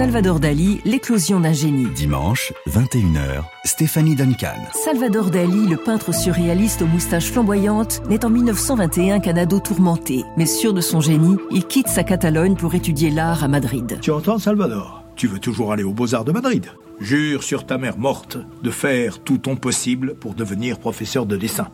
Salvador 0.00 0.40
Dali, 0.40 0.80
l'éclosion 0.86 1.40
d'un 1.40 1.52
génie. 1.52 1.84
Dimanche, 1.84 2.54
21h, 2.66 3.42
Stéphanie 3.66 4.16
Duncan. 4.16 4.56
Salvador 4.72 5.30
Dali, 5.30 5.66
le 5.66 5.76
peintre 5.76 6.14
surréaliste 6.14 6.80
aux 6.80 6.86
moustaches 6.86 7.30
flamboyantes, 7.30 8.00
n'est 8.08 8.24
en 8.24 8.30
1921 8.30 9.20
qu'un 9.20 9.36
ado 9.36 9.60
tourmenté. 9.60 10.24
Mais 10.38 10.46
sûr 10.46 10.72
de 10.72 10.80
son 10.80 11.02
génie, 11.02 11.36
il 11.50 11.66
quitte 11.66 11.88
sa 11.88 12.02
Catalogne 12.02 12.56
pour 12.56 12.74
étudier 12.74 13.10
l'art 13.10 13.44
à 13.44 13.48
Madrid. 13.48 13.98
Tu 14.00 14.10
entends, 14.10 14.38
Salvador? 14.38 15.04
Tu 15.16 15.26
veux 15.26 15.38
toujours 15.38 15.70
aller 15.70 15.84
aux 15.84 15.92
Beaux-Arts 15.92 16.24
de 16.24 16.32
Madrid? 16.32 16.64
Jure 16.98 17.42
sur 17.42 17.66
ta 17.66 17.76
mère 17.76 17.98
morte 17.98 18.38
de 18.62 18.70
faire 18.70 19.18
tout 19.18 19.36
ton 19.36 19.56
possible 19.56 20.14
pour 20.14 20.32
devenir 20.32 20.78
professeur 20.78 21.26
de 21.26 21.36
dessin. 21.36 21.68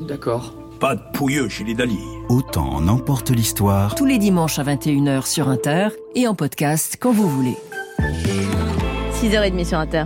D'accord. 0.00 0.52
Pas 0.80 0.96
de 0.96 1.02
pouilleux 1.12 1.48
chez 1.48 1.62
les 1.62 1.74
Dali. 1.74 1.98
Autant 2.28 2.68
en 2.70 2.88
emporte 2.88 3.30
l'histoire. 3.30 3.94
Tous 3.94 4.04
les 4.04 4.18
dimanches 4.18 4.58
à 4.58 4.64
21h 4.64 5.26
sur 5.26 5.48
Inter 5.48 5.90
et 6.16 6.26
en 6.26 6.34
podcast 6.34 6.96
quand 7.00 7.12
vous 7.12 7.28
voulez. 7.28 7.56
6h30 9.20 9.64
sur 9.64 9.78
Inter. 9.78 10.04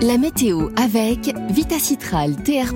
La 0.00 0.18
météo 0.18 0.70
avec 0.76 1.32
Vitacitral 1.50 2.34
TR+, 2.42 2.74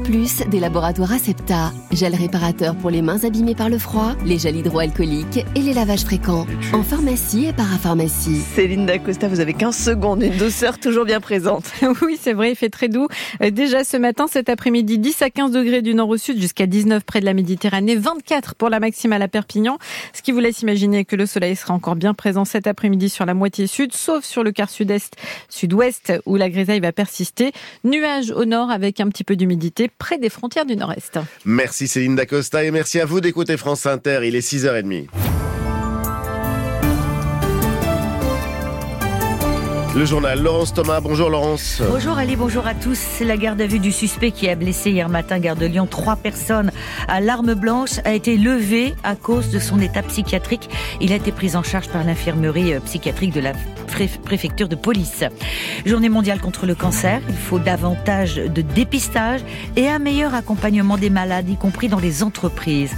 des 0.49 0.61
laboratoires 0.61 1.13
Acepta. 1.13 1.73
Gel 1.91 2.15
réparateur 2.15 2.77
pour 2.77 2.91
les 2.91 3.03
mains 3.03 3.25
abîmées 3.25 3.57
par 3.57 3.69
le 3.69 3.79
froid, 3.79 4.15
les 4.25 4.39
gels 4.39 4.57
hydroalcooliques 4.57 5.45
et 5.57 5.61
les 5.61 5.73
lavages 5.73 6.05
fréquents. 6.05 6.47
En 6.73 6.85
pharmacie 6.85 7.47
et 7.47 7.53
parapharmacie. 7.53 8.41
Céline 8.55 8.87
Dacosta, 8.87 9.27
vous 9.27 9.41
avez 9.41 9.55
15 9.55 9.77
secondes, 9.77 10.23
une 10.23 10.37
douceur 10.37 10.79
toujours 10.79 11.05
bien 11.05 11.21
présente. 11.21 11.73
oui, 12.03 12.17
c'est 12.21 12.33
vrai, 12.33 12.53
il 12.53 12.57
fait 12.57 12.69
très 12.69 12.89
doux. 12.89 13.09
Euh, 13.43 13.51
Déjà 13.51 13.83
ce 13.83 13.97
matin, 13.97 14.27
cet 14.29 14.49
après-midi, 14.49 14.99
10 14.99 15.23
à 15.23 15.31
15 15.31 15.51
degrés 15.51 15.83
du 15.83 15.95
nord 15.95 16.11
au 16.11 16.17
sud 16.17 16.41
jusqu'à 16.41 16.67
19 16.67 17.03
près 17.05 17.21
de 17.21 17.25
la 17.25 17.35
Méditerranée, 17.35 17.97
24 17.97 18.55
pour 18.55 18.69
la 18.69 18.79
maximale 18.79 19.23
à 19.23 19.29
Perpignan. 19.29 19.79
Ce 20.13 20.23
qui 20.23 20.31
vous 20.31 20.41
laisse 20.41 20.63
imaginer 20.63 21.05
que 21.05 21.17
le 21.17 21.27
soleil 21.27 21.57
sera 21.57 21.75
encore 21.75 21.97
bien 21.97 22.15
présent 22.15 22.45
cet 22.45 22.69
après-midi 22.69 23.09
sur 23.09 23.27
la 23.27 23.35
moitié 23.35 23.67
sud, 23.67 23.93
sauf 23.95 24.25
sur 24.25 24.45
le 24.45 24.53
quart 24.53 24.71
sud-est, 24.71 25.17
sud-ouest 25.49 26.13
où 26.25 26.37
la 26.37 26.51
grisaille 26.51 26.81
va 26.81 26.93
persister. 26.93 27.16
Nuages 27.85 28.31
au 28.31 28.45
nord 28.45 28.71
avec 28.71 29.01
un 29.01 29.09
petit 29.09 29.25
peu 29.25 29.37
d'humidité 29.37 29.91
près 29.99 30.19
des 30.19 30.29
frontières 30.29 30.67
du 30.67 30.77
nord-est. 30.77 31.19
Merci 31.45 31.89
Céline 31.89 32.17
Dacosta 32.17 32.65
et 32.65 32.71
merci 32.71 33.01
à 33.01 33.05
vous 33.05 33.21
d'écouter 33.21 33.57
France 33.57 33.87
Inter. 33.87 34.21
Il 34.25 34.35
est 34.35 34.47
6h30. 34.47 35.07
Le 39.97 40.05
journal 40.05 40.43
Laurence 40.43 40.75
Thomas. 40.75 41.01
Bonjour 41.01 41.31
Laurence. 41.31 41.81
Bonjour 41.91 42.19
Ali, 42.19 42.37
bonjour 42.37 42.67
à 42.67 42.75
tous. 42.75 42.99
C'est 42.99 43.25
la 43.25 43.39
garde 43.39 43.59
à 43.63 43.67
vue 43.67 43.79
du 43.79 43.93
suspect 43.93 44.31
qui 44.31 44.47
a 44.47 44.55
blessé 44.55 44.91
hier 44.91 45.09
matin, 45.09 45.39
gare 45.39 45.57
de 45.57 45.65
Lyon, 45.65 45.87
trois 45.87 46.17
personnes 46.17 46.71
à 47.09 47.23
l'arme 47.23 47.55
blanche 47.55 48.01
a 48.05 48.13
été 48.13 48.37
levée 48.37 48.95
à 49.05 49.17
cause 49.17 49.51
de 49.51 49.59
son 49.59 49.81
état 49.81 50.03
psychiatrique. 50.03 50.69
Il 51.01 51.15
a 51.15 51.17
été 51.17 51.33
pris 51.33 51.57
en 51.57 51.63
charge 51.63 51.89
par 51.89 52.05
l'infirmerie 52.05 52.75
euh, 52.75 52.81
psychiatrique 52.81 53.33
de 53.33 53.41
la 53.41 53.53
préfecture 54.25 54.69
de 54.69 54.77
police. 54.77 55.25
Journée 55.87 56.11
mondiale 56.11 56.41
contre 56.41 56.67
le 56.67 56.75
cancer. 56.75 57.21
Il 57.29 57.37
faut 57.37 57.59
davantage 57.59 58.37
de 58.37 58.61
dépistage 58.61 59.41
et 59.77 59.89
un 59.89 59.99
meilleur 59.99 60.35
accompagnement 60.35 60.99
des 60.99 61.09
malades, 61.09 61.49
y 61.49 61.57
compris 61.57 61.89
dans 61.89 61.99
les 61.99 62.23
entreprises. 62.23 62.93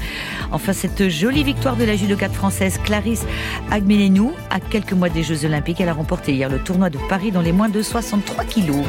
Enfin, 0.51 0.73
cette 0.73 1.09
jolie 1.09 1.45
victoire 1.45 1.77
de 1.77 1.85
la 1.85 1.95
judocate 1.95 2.33
française 2.33 2.79
Clarisse 2.83 3.27
Agmenenou, 3.71 4.33
à 4.51 4.61
quelques 4.61 4.93
mois 4.93 5.11
des 5.11 5.23
Jeux 5.23 5.45
Olympiques, 5.45 5.81
elle 5.81 5.91
a 5.91 5.93
remporté 5.93 6.33
hier 6.33 6.49
le 6.49 6.59
tournoi 6.59 6.88
de 6.91 6.99
Paris 7.09 7.31
dans 7.31 7.43
les 7.43 7.53
moins 7.53 7.69
de 7.69 7.83
63 7.83 8.45
kilos. 8.45 8.85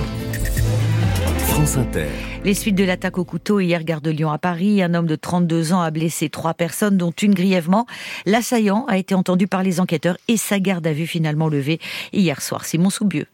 France 1.38 1.78
Inter. 1.78 2.08
Les 2.46 2.54
suites 2.54 2.76
de 2.76 2.84
l'attaque 2.84 3.18
au 3.18 3.26
couteau 3.26 3.60
hier 3.60 3.84
gare 3.84 4.02
de 4.02 4.12
Lyon 4.12 4.32
à 4.32 4.38
Paris, 4.38 4.82
un 4.82 4.94
homme 4.94 5.08
de 5.08 5.16
32 5.16 5.74
ans 5.74 5.82
a 5.82 5.92
blessé 5.92 6.30
trois 6.30 6.54
personnes 6.54 6.98
dont 6.98 7.12
une 7.12 7.34
grièvement. 7.34 7.86
L'assaillant 8.26 8.86
a 8.88 8.98
été 8.98 9.14
entendu 9.16 9.48
par 9.48 9.64
les 9.64 9.80
enquêteurs 9.80 10.18
et 10.28 10.38
sa 10.38 10.60
garde 10.60 10.88
a 10.88 10.94
vu 10.94 11.06
finalement 11.08 11.50
levée 11.50 11.80
hier 12.14 12.42
soir. 12.42 12.66
Simon 12.66 12.90
Soubieux. 12.90 13.28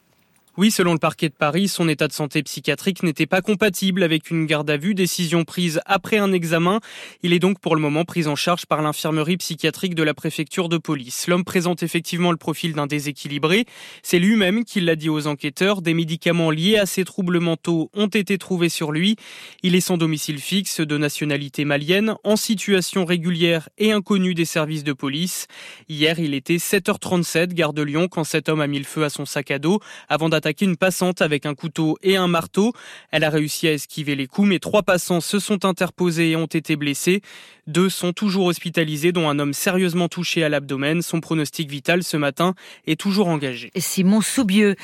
Oui, 0.57 0.71
selon 0.71 0.93
le 0.93 0.99
parquet 0.99 1.27
de 1.27 1.33
Paris, 1.33 1.67
son 1.67 1.89
état 1.89 2.07
de 2.07 2.13
santé 2.13 2.41
psychiatrique 2.41 3.03
n'était 3.03 3.25
pas 3.25 3.41
compatible 3.41 4.03
avec 4.03 4.31
une 4.31 4.45
garde 4.45 4.69
à 4.69 4.77
vue, 4.77 4.95
décision 4.95 5.43
prise 5.43 5.81
après 5.85 6.17
un 6.17 6.31
examen. 6.31 6.79
Il 7.23 7.33
est 7.33 7.39
donc 7.39 7.59
pour 7.59 7.75
le 7.75 7.81
moment 7.81 8.05
pris 8.05 8.27
en 8.27 8.37
charge 8.37 8.65
par 8.65 8.81
l'infirmerie 8.81 9.35
psychiatrique 9.35 9.95
de 9.95 10.03
la 10.03 10.13
préfecture 10.13 10.69
de 10.69 10.77
police. 10.77 11.27
L'homme 11.27 11.43
présente 11.43 11.83
effectivement 11.83 12.31
le 12.31 12.37
profil 12.37 12.71
d'un 12.71 12.87
déséquilibré. 12.87 13.65
C'est 14.01 14.17
lui-même 14.17 14.63
qui 14.63 14.79
l'a 14.79 14.95
dit 14.95 15.09
aux 15.09 15.27
enquêteurs. 15.27 15.81
Des 15.81 15.93
médicaments 15.93 16.51
liés 16.51 16.77
à 16.77 16.85
ses 16.85 17.03
troubles 17.03 17.41
mentaux 17.41 17.89
ont 17.93 18.07
été 18.07 18.37
trouvés 18.37 18.69
sur 18.69 18.93
lui. 18.93 19.17
Il 19.61 19.75
est 19.75 19.81
sans 19.81 19.97
domicile 19.97 20.39
fixe, 20.39 20.79
de 20.79 20.97
nationalité 20.97 21.65
malienne, 21.65 22.15
en 22.23 22.37
situation 22.37 23.03
régulière 23.03 23.67
et 23.77 23.91
inconnue 23.91 24.35
des 24.35 24.45
services 24.45 24.85
de 24.85 24.93
police. 24.93 25.47
Hier, 25.89 26.17
il 26.17 26.33
était 26.33 26.55
7h37, 26.55 27.47
gare 27.47 27.73
de 27.73 27.81
Lyon, 27.81 28.07
quand 28.07 28.23
cet 28.23 28.47
homme 28.47 28.61
a 28.61 28.67
mis 28.67 28.79
le 28.79 28.85
feu 28.85 29.03
à 29.03 29.09
son 29.09 29.25
sac 29.25 29.51
à 29.51 29.59
dos 29.59 29.81
avant 30.07 30.29
attaqué 30.45 30.65
une 30.65 30.77
passante 30.77 31.23
avec 31.23 31.47
un 31.47 31.55
couteau 31.55 31.97
et 32.03 32.17
un 32.17 32.27
marteau. 32.27 32.71
Elle 33.09 33.23
a 33.23 33.31
réussi 33.31 33.67
à 33.67 33.73
esquiver 33.73 34.15
les 34.15 34.27
coups, 34.27 34.47
mais 34.47 34.59
trois 34.59 34.83
passants 34.83 35.19
se 35.19 35.39
sont 35.39 35.65
interposés 35.65 36.29
et 36.29 36.35
ont 36.35 36.45
été 36.45 36.75
blessés. 36.75 37.21
Deux 37.67 37.89
sont 37.89 38.13
toujours 38.13 38.45
hospitalisés, 38.45 39.11
dont 39.11 39.27
un 39.27 39.39
homme 39.39 39.53
sérieusement 39.53 40.07
touché 40.07 40.43
à 40.43 40.49
l'abdomen. 40.49 41.01
Son 41.01 41.19
pronostic 41.19 41.67
vital 41.67 42.03
ce 42.03 42.15
matin 42.15 42.53
est 42.85 42.99
toujours 42.99 43.27
engagé. 43.27 43.71
Simon 43.75 44.21
Soubieux. 44.21 44.75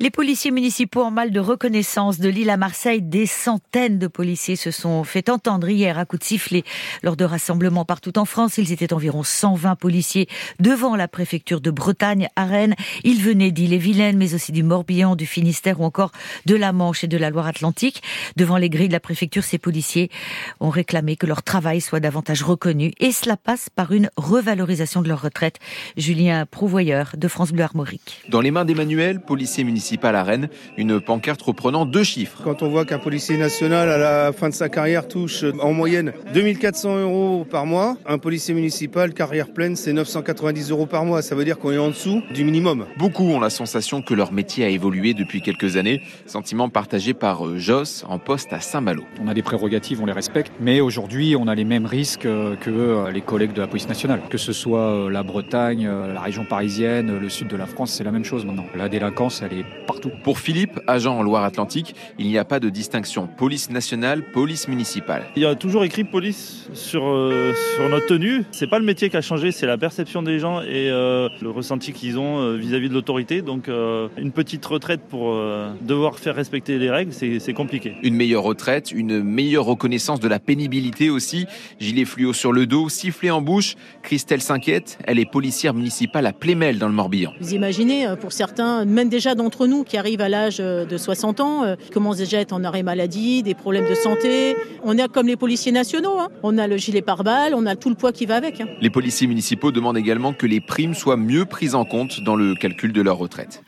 Les 0.00 0.10
policiers 0.10 0.50
municipaux 0.50 1.02
en 1.02 1.12
mal 1.12 1.30
de 1.30 1.38
reconnaissance 1.38 2.18
de 2.18 2.28
l'île 2.28 2.50
à 2.50 2.56
Marseille, 2.56 3.02
des 3.02 3.26
centaines 3.26 4.00
de 4.00 4.08
policiers 4.08 4.56
se 4.56 4.72
sont 4.72 5.04
fait 5.04 5.28
entendre 5.28 5.68
hier 5.68 5.96
à 5.96 6.06
coups 6.06 6.22
de 6.22 6.24
sifflet 6.24 6.64
lors 7.04 7.14
de 7.14 7.24
rassemblements 7.24 7.84
partout 7.84 8.18
en 8.18 8.24
France. 8.24 8.58
Ils 8.58 8.72
étaient 8.72 8.92
environ 8.92 9.22
120 9.22 9.76
policiers 9.76 10.26
devant 10.58 10.96
la 10.96 11.06
préfecture 11.06 11.60
de 11.60 11.70
Bretagne 11.70 12.26
à 12.34 12.46
Rennes. 12.46 12.74
Ils 13.04 13.22
venaient 13.22 13.52
d'Ille-et-Vilaine, 13.52 14.16
mais 14.16 14.34
aussi 14.34 14.50
du 14.50 14.64
Morbihan, 14.64 15.14
du 15.14 15.26
Finistère 15.26 15.80
ou 15.80 15.84
encore 15.84 16.10
de 16.46 16.56
la 16.56 16.72
Manche 16.72 17.04
et 17.04 17.08
de 17.08 17.16
la 17.16 17.30
Loire-Atlantique. 17.30 18.02
Devant 18.34 18.56
les 18.56 18.70
grilles 18.70 18.88
de 18.88 18.92
la 18.92 18.98
préfecture, 18.98 19.44
ces 19.44 19.58
policiers 19.58 20.10
ont 20.58 20.70
réclamé 20.70 21.14
que 21.14 21.26
leur 21.26 21.44
travail 21.44 21.80
soit 21.80 22.00
davantage 22.00 22.23
reconnu 22.32 22.92
et 23.00 23.12
cela 23.12 23.36
passe 23.36 23.68
par 23.68 23.92
une 23.92 24.10
revalorisation 24.16 25.02
de 25.02 25.08
leur 25.08 25.22
retraite. 25.22 25.58
Julien 25.96 26.46
Prouvoyeur 26.46 27.12
de 27.16 27.28
France 27.28 27.52
Bleu 27.52 27.64
Armorique. 27.64 28.22
Dans 28.28 28.40
les 28.40 28.50
mains 28.50 28.64
d'Emmanuel, 28.64 29.20
policier 29.20 29.64
municipal 29.64 30.16
à 30.16 30.22
Rennes, 30.22 30.48
une 30.76 31.00
pancarte 31.00 31.42
reprenant 31.42 31.86
deux 31.86 32.04
chiffres. 32.04 32.40
Quand 32.44 32.62
on 32.62 32.68
voit 32.68 32.84
qu'un 32.84 32.98
policier 32.98 33.36
national 33.36 33.88
à 33.88 33.98
la 33.98 34.32
fin 34.32 34.48
de 34.48 34.54
sa 34.54 34.68
carrière 34.68 35.08
touche 35.08 35.44
en 35.60 35.72
moyenne 35.72 36.12
2400 36.32 36.98
euros 37.00 37.46
par 37.48 37.66
mois, 37.66 37.96
un 38.06 38.18
policier 38.18 38.54
municipal 38.54 39.12
carrière 39.12 39.52
pleine 39.52 39.76
c'est 39.76 39.92
990 39.92 40.70
euros 40.70 40.86
par 40.86 41.04
mois. 41.04 41.22
Ça 41.22 41.34
veut 41.34 41.44
dire 41.44 41.58
qu'on 41.58 41.72
est 41.72 41.78
en 41.78 41.88
dessous 41.88 42.22
du 42.32 42.44
minimum. 42.44 42.86
Beaucoup 42.98 43.24
ont 43.24 43.40
la 43.40 43.50
sensation 43.50 44.02
que 44.02 44.14
leur 44.14 44.32
métier 44.32 44.64
a 44.64 44.68
évolué 44.68 45.14
depuis 45.14 45.42
quelques 45.42 45.76
années, 45.76 46.02
sentiment 46.26 46.68
partagé 46.68 47.14
par 47.14 47.46
euh, 47.46 47.58
Joss 47.58 48.04
en 48.08 48.18
poste 48.18 48.52
à 48.52 48.60
Saint-Malo. 48.60 49.04
On 49.22 49.28
a 49.28 49.34
des 49.34 49.42
prérogatives, 49.42 50.00
on 50.02 50.06
les 50.06 50.12
respecte, 50.12 50.52
mais 50.60 50.80
aujourd'hui 50.80 51.36
on 51.36 51.48
a 51.48 51.54
les 51.54 51.64
mêmes 51.64 51.86
risques 51.86 52.13
que, 52.16 52.56
euh, 52.68 53.10
les 53.10 53.20
collègues 53.20 53.52
de 53.52 53.60
la 53.60 53.66
police 53.66 53.88
nationale. 53.88 54.20
Que 54.28 54.38
ce 54.38 54.52
soit 54.52 54.80
euh, 54.80 55.10
la 55.10 55.22
Bretagne, 55.22 55.86
la 55.86 56.20
région 56.20 56.44
parisienne, 56.44 57.18
le 57.18 57.28
sud 57.28 57.48
de 57.48 57.56
la 57.56 57.66
France, 57.66 57.92
c'est 57.92 58.04
la 58.04 58.12
même 58.12 58.24
chose 58.24 58.44
maintenant. 58.44 58.66
La 58.76 58.88
délinquance, 58.88 59.42
elle 59.42 59.58
est 59.58 59.64
partout. 59.86 60.10
Pour 60.22 60.38
Philippe, 60.38 60.80
agent 60.86 61.16
en 61.16 61.22
Loire-Atlantique, 61.22 61.94
il 62.18 62.26
n'y 62.26 62.38
a 62.38 62.44
pas 62.44 62.60
de 62.60 62.68
distinction 62.68 63.26
police 63.26 63.70
nationale, 63.70 64.22
police 64.32 64.68
municipale. 64.68 65.24
Il 65.36 65.42
y 65.42 65.46
a 65.46 65.54
toujours 65.54 65.84
écrit 65.84 66.04
police 66.04 66.68
sur, 66.72 67.02
sur 67.02 67.88
notre 67.88 68.06
tenue. 68.06 68.44
C'est 68.50 68.66
pas 68.66 68.78
le 68.78 68.84
métier 68.84 69.10
qui 69.10 69.16
a 69.16 69.22
changé, 69.22 69.52
c'est 69.52 69.66
la 69.66 69.78
perception 69.78 70.22
des 70.22 70.38
gens 70.38 70.60
et 70.62 70.88
le 70.88 71.50
ressenti 71.50 71.92
qu'ils 71.92 72.18
ont 72.18 72.56
vis-à-vis 72.56 72.88
de 72.88 72.94
l'autorité. 72.94 73.42
Donc 73.42 73.68
une 73.68 74.32
petite 74.32 74.64
retraite 74.64 75.00
pour 75.08 75.34
devoir 75.80 76.18
faire 76.18 76.34
respecter 76.34 76.78
les 76.78 76.90
règles, 76.90 77.12
c'est 77.12 77.52
compliqué. 77.54 77.94
Une 78.02 78.14
meilleure 78.14 78.42
retraite, 78.42 78.92
une 78.92 79.22
meilleure 79.22 79.64
reconnaissance 79.64 80.20
de 80.20 80.28
la 80.28 80.38
pénibilité 80.38 81.10
aussi. 81.10 81.46
Gilet 81.80 82.03
fluo 82.04 82.32
sur 82.32 82.52
le 82.52 82.66
dos, 82.66 82.88
sifflet 82.88 83.30
en 83.30 83.40
bouche. 83.40 83.76
Christelle 84.02 84.40
s'inquiète, 84.40 84.98
elle 85.04 85.18
est 85.18 85.30
policière 85.30 85.74
municipale 85.74 86.26
à 86.26 86.32
Plémel 86.32 86.78
dans 86.78 86.88
le 86.88 86.94
Morbihan. 86.94 87.32
Vous 87.40 87.54
imaginez, 87.54 88.06
pour 88.20 88.32
certains, 88.32 88.84
même 88.84 89.08
déjà 89.08 89.34
d'entre 89.34 89.66
nous 89.66 89.84
qui 89.84 89.96
arrivent 89.96 90.20
à 90.20 90.28
l'âge 90.28 90.58
de 90.58 90.96
60 90.96 91.40
ans, 91.40 91.76
qui 91.82 91.90
commencent 91.90 92.18
déjà 92.18 92.38
à 92.38 92.40
être 92.40 92.52
en 92.52 92.64
arrêt 92.64 92.82
maladie, 92.82 93.42
des 93.42 93.54
problèmes 93.54 93.88
de 93.88 93.94
santé. 93.94 94.56
On 94.82 94.98
est 94.98 95.08
comme 95.08 95.26
les 95.26 95.36
policiers 95.36 95.72
nationaux, 95.72 96.18
hein. 96.18 96.28
on 96.42 96.58
a 96.58 96.66
le 96.66 96.76
gilet 96.76 97.02
pare-balles, 97.02 97.54
on 97.54 97.66
a 97.66 97.76
tout 97.76 97.88
le 97.88 97.94
poids 97.94 98.12
qui 98.12 98.26
va 98.26 98.36
avec. 98.36 98.60
Hein. 98.60 98.66
Les 98.80 98.90
policiers 98.90 99.26
municipaux 99.26 99.72
demandent 99.72 99.98
également 99.98 100.32
que 100.32 100.46
les 100.46 100.60
primes 100.60 100.94
soient 100.94 101.16
mieux 101.16 101.44
prises 101.44 101.74
en 101.74 101.84
compte 101.84 102.20
dans 102.20 102.36
le 102.36 102.54
calcul 102.54 102.92
de 102.92 103.02
leur 103.02 103.18
retraite. 103.18 103.62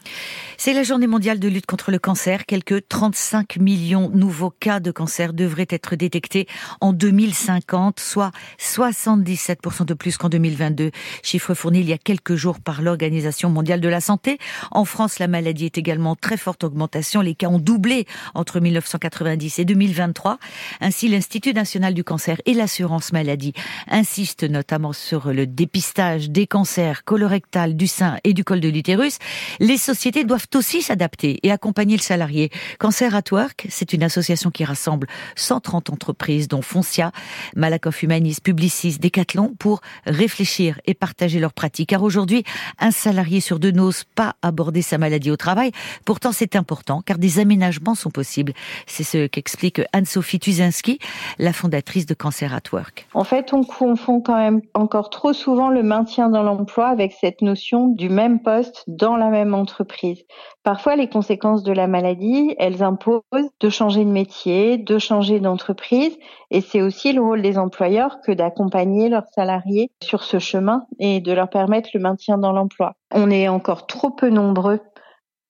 C'est 0.58 0.72
la 0.72 0.82
journée 0.84 1.06
mondiale 1.06 1.38
de 1.38 1.48
lutte 1.48 1.66
contre 1.66 1.90
le 1.90 1.98
cancer. 1.98 2.46
Quelques 2.46 2.88
35 2.88 3.58
millions 3.58 4.08
nouveaux 4.08 4.50
cas 4.50 4.80
de 4.80 4.90
cancer 4.90 5.34
devraient 5.34 5.66
être 5.68 5.96
détectés 5.96 6.46
en 6.80 6.94
2050, 6.94 8.00
soit 8.00 8.30
77% 8.58 9.84
de 9.84 9.92
plus 9.92 10.16
qu'en 10.16 10.30
2022. 10.30 10.92
Chiffre 11.22 11.52
fourni 11.52 11.80
il 11.80 11.88
y 11.88 11.92
a 11.92 11.98
quelques 11.98 12.36
jours 12.36 12.58
par 12.58 12.80
l'Organisation 12.80 13.50
mondiale 13.50 13.82
de 13.82 13.88
la 13.88 14.00
santé. 14.00 14.38
En 14.70 14.86
France, 14.86 15.18
la 15.18 15.28
maladie 15.28 15.66
est 15.66 15.76
également 15.76 16.12
en 16.12 16.16
très 16.16 16.38
forte 16.38 16.64
augmentation. 16.64 17.20
Les 17.20 17.34
cas 17.34 17.48
ont 17.48 17.58
doublé 17.58 18.06
entre 18.34 18.58
1990 18.58 19.58
et 19.58 19.64
2023. 19.66 20.38
Ainsi, 20.80 21.08
l'Institut 21.08 21.52
national 21.52 21.92
du 21.92 22.02
cancer 22.02 22.40
et 22.46 22.54
l'assurance 22.54 23.12
maladie 23.12 23.52
insistent 23.88 24.44
notamment 24.44 24.94
sur 24.94 25.32
le 25.32 25.46
dépistage 25.46 26.30
des 26.30 26.46
cancers 26.46 27.04
colorectal, 27.04 27.76
du 27.76 27.86
sein 27.86 28.16
et 28.24 28.32
du 28.32 28.42
col 28.42 28.60
de 28.60 28.68
l'utérus. 28.68 29.18
Les 29.60 29.76
sociétés 29.76 30.24
doivent 30.24 30.45
aussi 30.54 30.82
s'adapter 30.82 31.40
et 31.42 31.50
accompagner 31.50 31.96
le 31.96 32.02
salarié. 32.02 32.50
Cancer 32.78 33.14
at 33.14 33.22
Work, 33.32 33.66
c'est 33.68 33.92
une 33.92 34.02
association 34.02 34.50
qui 34.50 34.64
rassemble 34.64 35.08
130 35.34 35.90
entreprises, 35.90 36.48
dont 36.48 36.62
Foncia, 36.62 37.12
Malakoff 37.56 38.02
Humanis, 38.02 38.36
Publicis, 38.42 38.98
Decathlon, 38.98 39.54
pour 39.58 39.80
réfléchir 40.04 40.80
et 40.86 40.94
partager 40.94 41.40
leurs 41.40 41.52
pratiques. 41.52 41.88
Car 41.88 42.02
aujourd'hui, 42.02 42.44
un 42.78 42.90
salarié 42.90 43.40
sur 43.40 43.58
deux 43.58 43.70
n'ose 43.70 44.04
pas 44.04 44.36
aborder 44.42 44.82
sa 44.82 44.98
maladie 44.98 45.30
au 45.30 45.36
travail. 45.36 45.72
Pourtant, 46.04 46.32
c'est 46.32 46.56
important, 46.56 47.02
car 47.02 47.18
des 47.18 47.38
aménagements 47.38 47.94
sont 47.94 48.10
possibles. 48.10 48.52
C'est 48.86 49.04
ce 49.04 49.26
qu'explique 49.26 49.80
Anne-Sophie 49.92 50.38
Tuzinski, 50.38 50.98
la 51.38 51.52
fondatrice 51.52 52.06
de 52.06 52.14
Cancer 52.14 52.54
at 52.54 52.62
Work. 52.72 53.06
En 53.14 53.24
fait, 53.24 53.52
on 53.52 53.64
confond 53.64 54.20
quand 54.20 54.36
même 54.36 54.60
encore 54.74 55.10
trop 55.10 55.32
souvent 55.32 55.70
le 55.70 55.82
maintien 55.82 56.28
dans 56.28 56.42
l'emploi 56.42 56.88
avec 56.88 57.12
cette 57.20 57.42
notion 57.42 57.88
du 57.88 58.08
même 58.08 58.40
poste 58.42 58.84
dans 58.86 59.16
la 59.16 59.28
même 59.28 59.54
entreprise. 59.54 60.22
Parfois, 60.62 60.96
les 60.96 61.08
conséquences 61.08 61.62
de 61.62 61.72
la 61.72 61.86
maladie, 61.86 62.54
elles 62.58 62.82
imposent 62.82 63.22
de 63.60 63.68
changer 63.68 64.04
de 64.04 64.10
métier, 64.10 64.78
de 64.78 64.98
changer 64.98 65.38
d'entreprise, 65.38 66.18
et 66.50 66.60
c'est 66.60 66.82
aussi 66.82 67.12
le 67.12 67.22
rôle 67.22 67.42
des 67.42 67.56
employeurs 67.58 68.20
que 68.20 68.32
d'accompagner 68.32 69.08
leurs 69.08 69.28
salariés 69.34 69.90
sur 70.02 70.24
ce 70.24 70.38
chemin 70.38 70.86
et 70.98 71.20
de 71.20 71.32
leur 71.32 71.48
permettre 71.48 71.90
le 71.94 72.00
maintien 72.00 72.38
dans 72.38 72.52
l'emploi. 72.52 72.94
On 73.14 73.30
est 73.30 73.48
encore 73.48 73.86
trop 73.86 74.10
peu 74.10 74.28
nombreux 74.28 74.80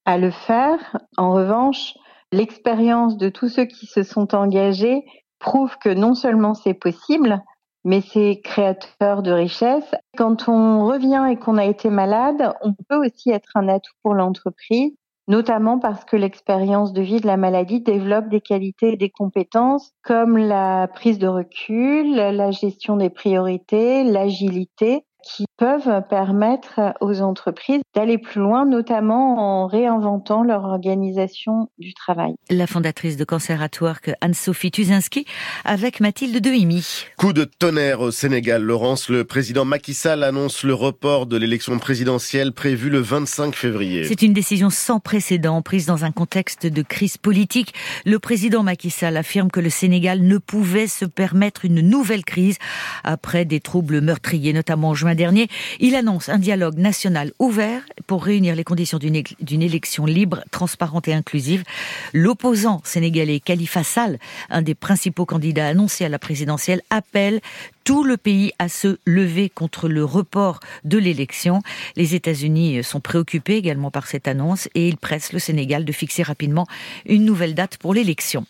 à 0.04 0.18
le 0.18 0.30
faire. 0.30 0.98
En 1.16 1.32
revanche, 1.32 1.94
l'expérience 2.32 3.16
de 3.16 3.28
tous 3.28 3.48
ceux 3.48 3.64
qui 3.64 3.86
se 3.86 4.02
sont 4.02 4.34
engagés 4.34 5.04
prouve 5.38 5.76
que 5.78 5.88
non 5.88 6.14
seulement 6.14 6.54
c'est 6.54 6.74
possible, 6.74 7.42
mais 7.86 8.00
c'est 8.00 8.40
créateur 8.42 9.22
de 9.22 9.30
richesse. 9.30 9.94
Quand 10.18 10.48
on 10.48 10.84
revient 10.84 11.24
et 11.30 11.36
qu'on 11.36 11.56
a 11.56 11.64
été 11.64 11.88
malade, 11.88 12.52
on 12.60 12.72
peut 12.88 12.96
aussi 12.96 13.30
être 13.30 13.50
un 13.54 13.68
atout 13.68 13.92
pour 14.02 14.14
l'entreprise, 14.14 14.92
notamment 15.28 15.78
parce 15.78 16.04
que 16.04 16.16
l'expérience 16.16 16.92
de 16.92 17.00
vie 17.00 17.20
de 17.20 17.28
la 17.28 17.36
maladie 17.36 17.80
développe 17.80 18.28
des 18.28 18.40
qualités 18.40 18.94
et 18.94 18.96
des 18.96 19.10
compétences 19.10 19.92
comme 20.02 20.36
la 20.36 20.88
prise 20.88 21.20
de 21.20 21.28
recul, 21.28 22.16
la 22.16 22.50
gestion 22.50 22.96
des 22.96 23.08
priorités, 23.08 24.02
l'agilité 24.02 25.05
qui 25.26 25.46
peuvent 25.56 26.02
permettre 26.08 26.94
aux 27.00 27.20
entreprises 27.20 27.80
d'aller 27.94 28.18
plus 28.18 28.40
loin, 28.40 28.64
notamment 28.64 29.62
en 29.62 29.66
réinventant 29.66 30.42
leur 30.42 30.64
organisation 30.64 31.68
du 31.78 31.94
travail. 31.94 32.34
La 32.50 32.66
fondatrice 32.66 33.16
de 33.16 33.24
Cancer 33.24 33.60
at 33.60 33.70
Work, 33.80 34.12
Anne-Sophie 34.20 34.70
Tuzinski, 34.70 35.26
avec 35.64 36.00
Mathilde 36.00 36.40
Dehimi. 36.40 37.06
Coup 37.16 37.32
de 37.32 37.44
tonnerre 37.44 38.00
au 38.00 38.10
Sénégal. 38.10 38.62
Laurence, 38.62 39.08
le 39.08 39.24
président 39.24 39.64
Macky 39.64 39.94
Sall 39.94 40.22
annonce 40.22 40.62
le 40.62 40.74
report 40.74 41.26
de 41.26 41.36
l'élection 41.36 41.78
présidentielle 41.78 42.52
prévue 42.52 42.90
le 42.90 43.00
25 43.00 43.54
février. 43.54 44.04
C'est 44.04 44.22
une 44.22 44.32
décision 44.32 44.70
sans 44.70 45.00
précédent 45.00 45.60
prise 45.62 45.86
dans 45.86 46.04
un 46.04 46.12
contexte 46.12 46.66
de 46.66 46.82
crise 46.82 47.16
politique. 47.16 47.74
Le 48.04 48.18
président 48.18 48.62
Macky 48.62 48.90
Sall 48.90 49.16
affirme 49.16 49.50
que 49.50 49.60
le 49.60 49.70
Sénégal 49.70 50.22
ne 50.22 50.38
pouvait 50.38 50.86
se 50.86 51.04
permettre 51.04 51.64
une 51.64 51.80
nouvelle 51.80 52.24
crise 52.24 52.58
après 53.02 53.44
des 53.44 53.60
troubles 53.60 54.00
meurtriers, 54.00 54.52
notamment 54.52 54.90
en 54.90 54.94
juin 54.94 55.15
dernier, 55.16 55.48
il 55.80 55.94
annonce 55.96 56.28
un 56.28 56.38
dialogue 56.38 56.78
national 56.78 57.32
ouvert 57.38 57.82
pour 58.06 58.24
réunir 58.24 58.54
les 58.54 58.64
conditions 58.64 58.98
d'une 58.98 59.62
élection 59.62 60.06
libre, 60.06 60.44
transparente 60.50 61.08
et 61.08 61.14
inclusive. 61.14 61.64
L'opposant 62.12 62.80
sénégalais 62.84 63.40
Khalifa 63.40 63.82
Sall, 63.82 64.18
un 64.50 64.62
des 64.62 64.74
principaux 64.74 65.26
candidats 65.26 65.66
annoncés 65.66 66.04
à 66.04 66.08
la 66.08 66.18
présidentielle, 66.18 66.82
appelle 66.90 67.40
tout 67.86 68.02
le 68.02 68.16
pays 68.16 68.52
à 68.58 68.68
se 68.68 68.98
lever 69.04 69.48
contre 69.48 69.88
le 69.88 70.04
report 70.04 70.58
de 70.84 70.98
l'élection. 70.98 71.62
Les 71.94 72.16
États-Unis 72.16 72.82
sont 72.82 72.98
préoccupés 73.00 73.54
également 73.54 73.92
par 73.92 74.08
cette 74.08 74.26
annonce 74.26 74.68
et 74.74 74.88
ils 74.88 74.96
pressent 74.96 75.32
le 75.32 75.38
Sénégal 75.38 75.84
de 75.84 75.92
fixer 75.92 76.24
rapidement 76.24 76.66
une 77.06 77.24
nouvelle 77.24 77.54
date 77.54 77.76
pour 77.76 77.94
l'élection. 77.94 78.44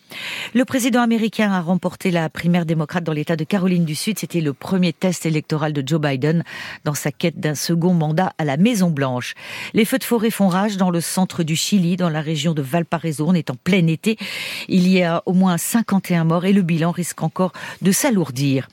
Le 0.55 0.65
président 0.65 1.01
américain 1.01 1.51
a 1.51 1.61
remporté 1.61 2.09
la 2.09 2.29
primaire 2.29 2.65
démocrate 2.65 3.03
dans 3.03 3.13
l'État 3.13 3.35
de 3.35 3.43
Caroline 3.43 3.85
du 3.85 3.93
Sud. 3.93 4.17
C'était 4.17 4.41
le 4.41 4.53
premier 4.53 4.91
test 4.91 5.27
électoral 5.27 5.71
de 5.71 5.87
Joe 5.87 6.01
Biden 6.01 6.43
dans 6.83 6.93
sa 6.93 7.11
quête 7.11 7.39
d'un 7.39 7.55
second 7.55 7.93
mandat 7.93 8.33
à 8.37 8.45
la 8.45 8.57
Maison 8.57 8.89
Blanche. 8.89 9.35
Les 9.73 9.85
feux 9.85 9.97
de 9.97 10.03
forêt 10.03 10.29
font 10.29 10.47
rage 10.47 10.77
dans 10.77 10.89
le 10.89 11.01
centre 11.01 11.43
du 11.43 11.55
Chili, 11.55 11.97
dans 11.97 12.09
la 12.09 12.21
région 12.21 12.53
de 12.53 12.61
Valparaiso. 12.61 13.25
On 13.27 13.33
est 13.33 13.49
en 13.49 13.55
plein 13.55 13.85
été. 13.87 14.17
Il 14.67 14.87
y 14.87 15.03
a 15.03 15.23
au 15.25 15.33
moins 15.33 15.57
51 15.57 16.23
morts 16.23 16.45
et 16.45 16.53
le 16.53 16.61
bilan 16.61 16.91
risque 16.91 17.21
encore 17.23 17.53
de 17.81 17.91
s'alourdir. 17.91 18.67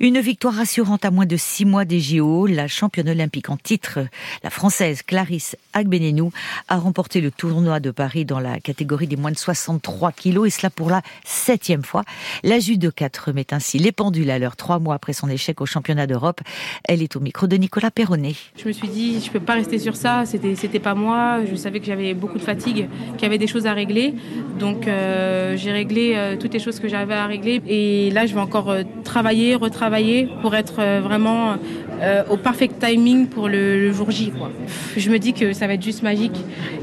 Une 0.00 0.20
victoire 0.20 0.54
rassurante 0.54 1.04
à 1.04 1.10
moins 1.10 1.26
de 1.26 1.36
six 1.36 1.64
mois 1.64 1.84
des 1.84 2.00
JO. 2.00 2.46
La 2.46 2.68
championne 2.68 3.08
olympique 3.08 3.50
en 3.50 3.56
titre, 3.56 4.00
la 4.42 4.50
française 4.50 5.02
Clarisse 5.02 5.56
Agbenenou, 5.72 6.32
a 6.68 6.76
remporté 6.76 7.20
le 7.20 7.30
tournoi 7.30 7.80
de 7.80 7.90
Paris 7.90 8.24
dans 8.24 8.40
la 8.40 8.60
catégorie 8.60 9.06
des 9.06 9.16
moins 9.16 9.32
de 9.32 9.38
63 9.38 10.12
kilos 10.12 10.46
et 10.46 10.50
cela 10.50 10.70
pour 10.70 10.90
la 10.90 11.02
septième 11.24 11.84
fois. 11.84 12.04
La 12.42 12.58
judokate 12.58 13.16
remet 13.16 13.52
ainsi 13.52 13.78
les 13.78 13.92
pendules 13.92 14.30
à 14.30 14.38
l'heure 14.38 14.56
trois 14.56 14.78
mois 14.78 14.94
après 14.94 15.12
son 15.12 15.28
échec 15.28 15.60
au 15.60 15.66
championnat 15.66 16.06
d'Europe. 16.06 16.40
Elle 16.84 17.02
est 17.02 17.16
au 17.16 17.20
micro 17.26 17.48
de 17.48 17.56
Nicolas 17.56 17.90
Perronnet. 17.90 18.36
Je 18.56 18.68
me 18.68 18.72
suis 18.72 18.88
dit, 18.88 19.20
je 19.24 19.30
peux 19.30 19.40
pas 19.40 19.54
rester 19.54 19.78
sur 19.78 19.96
ça. 19.96 20.24
C'était, 20.26 20.54
c'était 20.54 20.78
pas 20.78 20.94
moi. 20.94 21.40
Je 21.50 21.56
savais 21.56 21.80
que 21.80 21.86
j'avais 21.86 22.14
beaucoup 22.14 22.38
de 22.38 22.46
fatigue, 22.52 22.88
qu'il 23.14 23.22
y 23.22 23.26
avait 23.26 23.42
des 23.44 23.48
choses 23.48 23.66
à 23.66 23.72
régler. 23.72 24.14
Donc 24.60 24.86
euh, 24.86 25.56
j'ai 25.56 25.72
réglé 25.72 26.14
euh, 26.14 26.36
toutes 26.36 26.54
les 26.54 26.60
choses 26.60 26.78
que 26.78 26.88
j'avais 26.88 27.14
à 27.14 27.26
régler. 27.26 27.60
Et 27.66 28.10
là, 28.12 28.26
je 28.26 28.34
vais 28.34 28.40
encore 28.40 28.70
euh, 28.70 28.82
travailler, 29.02 29.56
retravailler 29.56 30.28
pour 30.40 30.54
être 30.54 30.76
vraiment 31.02 31.56
euh, 32.00 32.24
au 32.30 32.36
parfait 32.36 32.68
timing 32.68 33.26
pour 33.26 33.48
le, 33.48 33.92
jour 33.92 34.10
J. 34.10 34.30
Quoi. 34.30 34.50
Je 34.96 35.10
me 35.10 35.18
dis 35.18 35.32
que 35.32 35.52
ça 35.52 35.66
va 35.66 35.74
être 35.74 35.82
juste 35.82 36.02
magique, 36.02 36.36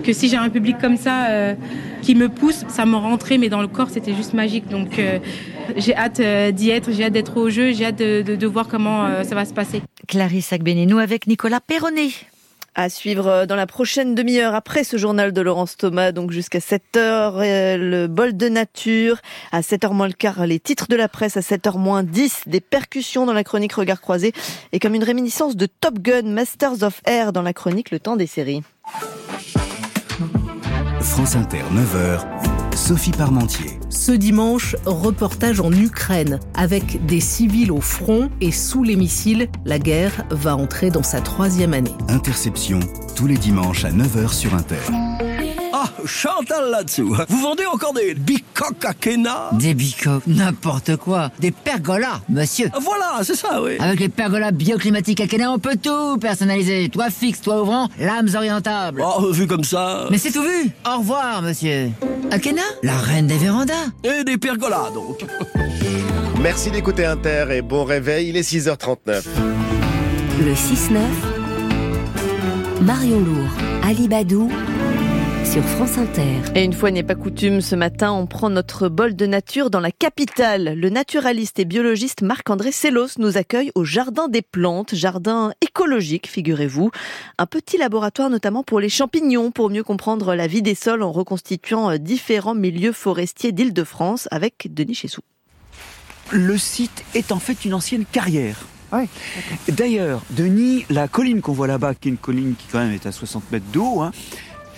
que 0.04 0.14
si 0.14 0.30
j'ai 0.30 0.38
un 0.38 0.50
public 0.50 0.78
comme 0.80 0.98
ça 0.98 1.28
euh, 1.28 1.54
qui 2.02 2.16
me 2.16 2.30
pousse, 2.30 2.64
ça 2.68 2.86
me 2.86 2.96
rentrait, 2.96 3.38
mais 3.38 3.50
dans 3.50 3.62
le 3.62 3.68
corps 3.68 3.90
c'était 3.90 4.14
juste 4.14 4.34
magique. 4.34 4.68
Donc 4.70 5.00
j'ai 5.78 5.96
hâte 5.96 6.22
d'y 6.54 6.70
être, 6.70 6.92
j'ai 6.92 7.06
hâte 7.06 7.14
d'être 7.14 7.38
au 7.38 7.50
jeu, 7.50 7.72
j'ai 7.74 7.86
hâte 7.86 7.98
de, 8.00 8.22
de, 8.22 8.48
voir 8.48 8.68
comment 8.68 9.08
ça 9.24 9.36
va 9.36 9.46
se 9.46 9.54
passer. 9.54 9.82
Clarisse 10.08 10.52
Agbenenou 10.52 10.98
avec 10.98 11.28
Nicolas 11.28 11.60
Perronnet. 11.62 12.10
À 12.76 12.90
suivre 12.90 13.28
euh, 13.28 13.46
dans 13.46 13.56
la 13.56 13.68
prochaine 13.68 14.16
demi-heure 14.16 14.56
après 14.56 14.84
ce 14.84 14.98
journal 14.98 15.32
de 15.32 15.42
Laurence 15.42 15.78
Thomas, 15.78 16.12
donc 16.12 16.32
jusqu'à 16.32 16.60
7h, 16.60 16.96
euh, 16.96 17.78
le 17.78 18.08
bol 18.08 18.36
de 18.36 18.50
nature. 18.50 19.18
À 19.52 19.62
7h 19.62 19.94
moins 19.94 20.08
le 20.08 20.14
quart, 20.14 20.46
les 20.48 20.60
titres 20.60 20.88
de 20.90 20.96
la 20.96 21.08
presse. 21.08 21.38
À 21.38 21.42
7h 21.42 21.78
moins 21.78 22.04
10, 22.04 22.44
des 22.48 22.62
percussions 22.62 23.26
dans 23.26 23.34
la 23.34 23.44
chronique 23.44 23.74
Regard 23.74 24.02
croisé. 24.02 24.34
Et 24.72 24.80
comme 24.80 24.96
une 24.96 25.04
réminiscence 25.04 25.56
de 25.56 25.68
Top 25.68 26.00
Gun, 26.00 26.24
Masters 26.24 26.84
of 26.84 27.02
Air 27.06 27.32
dans 27.32 27.44
la 27.44 27.54
chronique 27.54 27.92
Le 27.92 28.00
temps 28.00 28.16
des 28.16 28.28
séries. 28.28 28.64
France 31.00 31.36
Inter, 31.36 31.64
9h. 31.74 32.53
Sophie 32.86 33.12
Parmentier. 33.12 33.80
Ce 33.90 34.12
dimanche, 34.12 34.76
reportage 34.86 35.62
en 35.62 35.72
Ukraine. 35.72 36.42
Avec 36.54 37.06
des 37.06 37.22
civils 37.22 37.72
au 37.72 37.80
front 37.80 38.30
et 38.42 38.52
sous 38.52 38.84
les 38.84 38.98
missiles, 38.98 39.48
la 39.64 39.80
guerre 39.80 40.26
va 40.32 40.58
entrer 40.58 40.90
dans 40.90 41.02
sa 41.02 41.22
troisième 41.22 41.74
année. 41.74 41.96
Interception, 42.10 42.82
tous 43.16 43.26
les 43.26 43.38
dimanches 43.38 43.86
à 43.86 43.92
9h 43.92 44.34
sur 44.34 44.54
Inter. 44.54 45.33
Ah, 45.84 45.90
Chantal 46.06 46.70
là-dessous. 46.72 47.14
Vous 47.28 47.42
vendez 47.42 47.66
encore 47.66 47.94
des 47.94 48.14
bicoques 48.14 48.86
à 48.86 48.94
Kena? 48.94 49.50
Des 49.52 49.74
bicoques, 49.74 50.26
n'importe 50.28 50.96
quoi. 50.96 51.30
Des 51.40 51.52
pergolas, 51.52 52.22
monsieur. 52.30 52.70
Voilà, 52.82 53.20
c'est 53.24 53.36
ça, 53.36 53.62
oui. 53.62 53.76
Avec 53.80 54.00
les 54.00 54.08
pergolas 54.08 54.52
bioclimatiques 54.52 55.20
à 55.20 55.28
Kena, 55.28 55.52
on 55.52 55.60
peut 55.60 55.76
tout 55.82 56.18
personnaliser. 56.20 56.88
Toi 56.90 57.10
fixe, 57.10 57.42
toi 57.42 57.62
ouvrant, 57.62 57.90
lames 58.00 58.30
orientables. 58.34 59.04
Oh, 59.06 59.30
vu 59.32 59.46
comme 59.46 59.66
ça. 59.66 60.08
Mais 60.10 60.18
c'est 60.18 60.32
tout 60.32 60.44
vu. 60.44 60.70
Au 60.88 61.00
revoir, 61.00 61.42
monsieur. 61.42 61.90
Akena, 62.32 62.62
la 62.82 62.96
reine 62.98 63.28
des 63.28 63.38
vérandas. 63.38 63.74
Et 64.06 64.24
des 64.24 64.38
pergolas, 64.38 64.90
donc. 64.94 65.26
Merci 66.42 66.72
d'écouter 66.72 67.06
Inter 67.06 67.48
et 67.52 67.62
bon 67.62 67.84
réveil, 67.84 68.30
il 68.30 68.38
est 68.38 68.50
6h39. 68.50 69.24
Le 70.40 70.54
6-9, 70.54 70.98
Marion 72.82 73.20
Lourd, 73.20 73.50
Ali 73.84 74.08
Badou, 74.08 74.50
sur 75.54 75.64
France 75.64 76.00
Inter. 76.00 76.42
Et 76.56 76.64
une 76.64 76.74
fois 76.74 76.90
n'est 76.90 77.04
pas 77.04 77.14
coutume, 77.14 77.62
ce 77.62 77.76
matin, 77.76 78.12
on 78.12 78.26
prend 78.26 78.50
notre 78.50 78.90
bol 78.90 79.16
de 79.16 79.28
nature 79.28 79.70
dans 79.70 79.82
la 79.82 79.92
capitale. 79.92 80.74
Le 80.76 80.90
naturaliste 80.90 81.60
et 81.60 81.66
biologiste 81.66 82.24
Marc-André 82.24 82.72
Sellos 82.72 83.20
nous 83.20 83.38
accueille 83.38 83.72
au 83.76 83.84
Jardin 83.84 84.30
des 84.30 84.42
Plantes, 84.42 84.96
jardin 84.96 85.54
écologique, 85.62 86.28
figurez-vous. 86.28 86.90
Un 87.38 87.46
petit 87.46 87.78
laboratoire 87.78 88.32
notamment 88.32 88.64
pour 88.64 88.80
les 88.80 88.90
champignons, 88.90 89.52
pour 89.52 89.70
mieux 89.70 89.84
comprendre 89.84 90.34
la 90.34 90.48
vie 90.48 90.64
des 90.64 90.74
sols 90.74 91.04
en 91.04 91.12
reconstituant 91.12 91.92
euh, 91.92 91.98
différents 91.98 92.56
milieux 92.56 92.92
forestiers 92.92 93.52
d'Île-de-France 93.52 94.28
avec 94.32 94.74
Denis 94.74 94.96
Chessou. 94.96 95.22
Le 96.32 96.58
site 96.58 97.06
est 97.14 97.32
en 97.32 97.38
fait 97.38 97.64
une 97.64 97.76
ancienne 97.76 98.06
carrière. 98.12 98.66
D'ailleurs, 99.68 100.22
Denis, 100.32 100.86
la 100.90 101.08
colline 101.08 101.42
qu'on 101.42 101.54
voit 101.54 101.68
là-bas, 101.68 101.96
qui 101.96 102.10
est 102.10 102.12
une 102.12 102.18
colline 102.18 102.54
qui 102.58 102.68
quand 102.72 102.80
même 102.80 102.92
est 102.92 103.06
à 103.06 103.12
60 103.12 103.52
mètres 103.52 103.66
d'eau, 103.72 104.02
hein, 104.02 104.12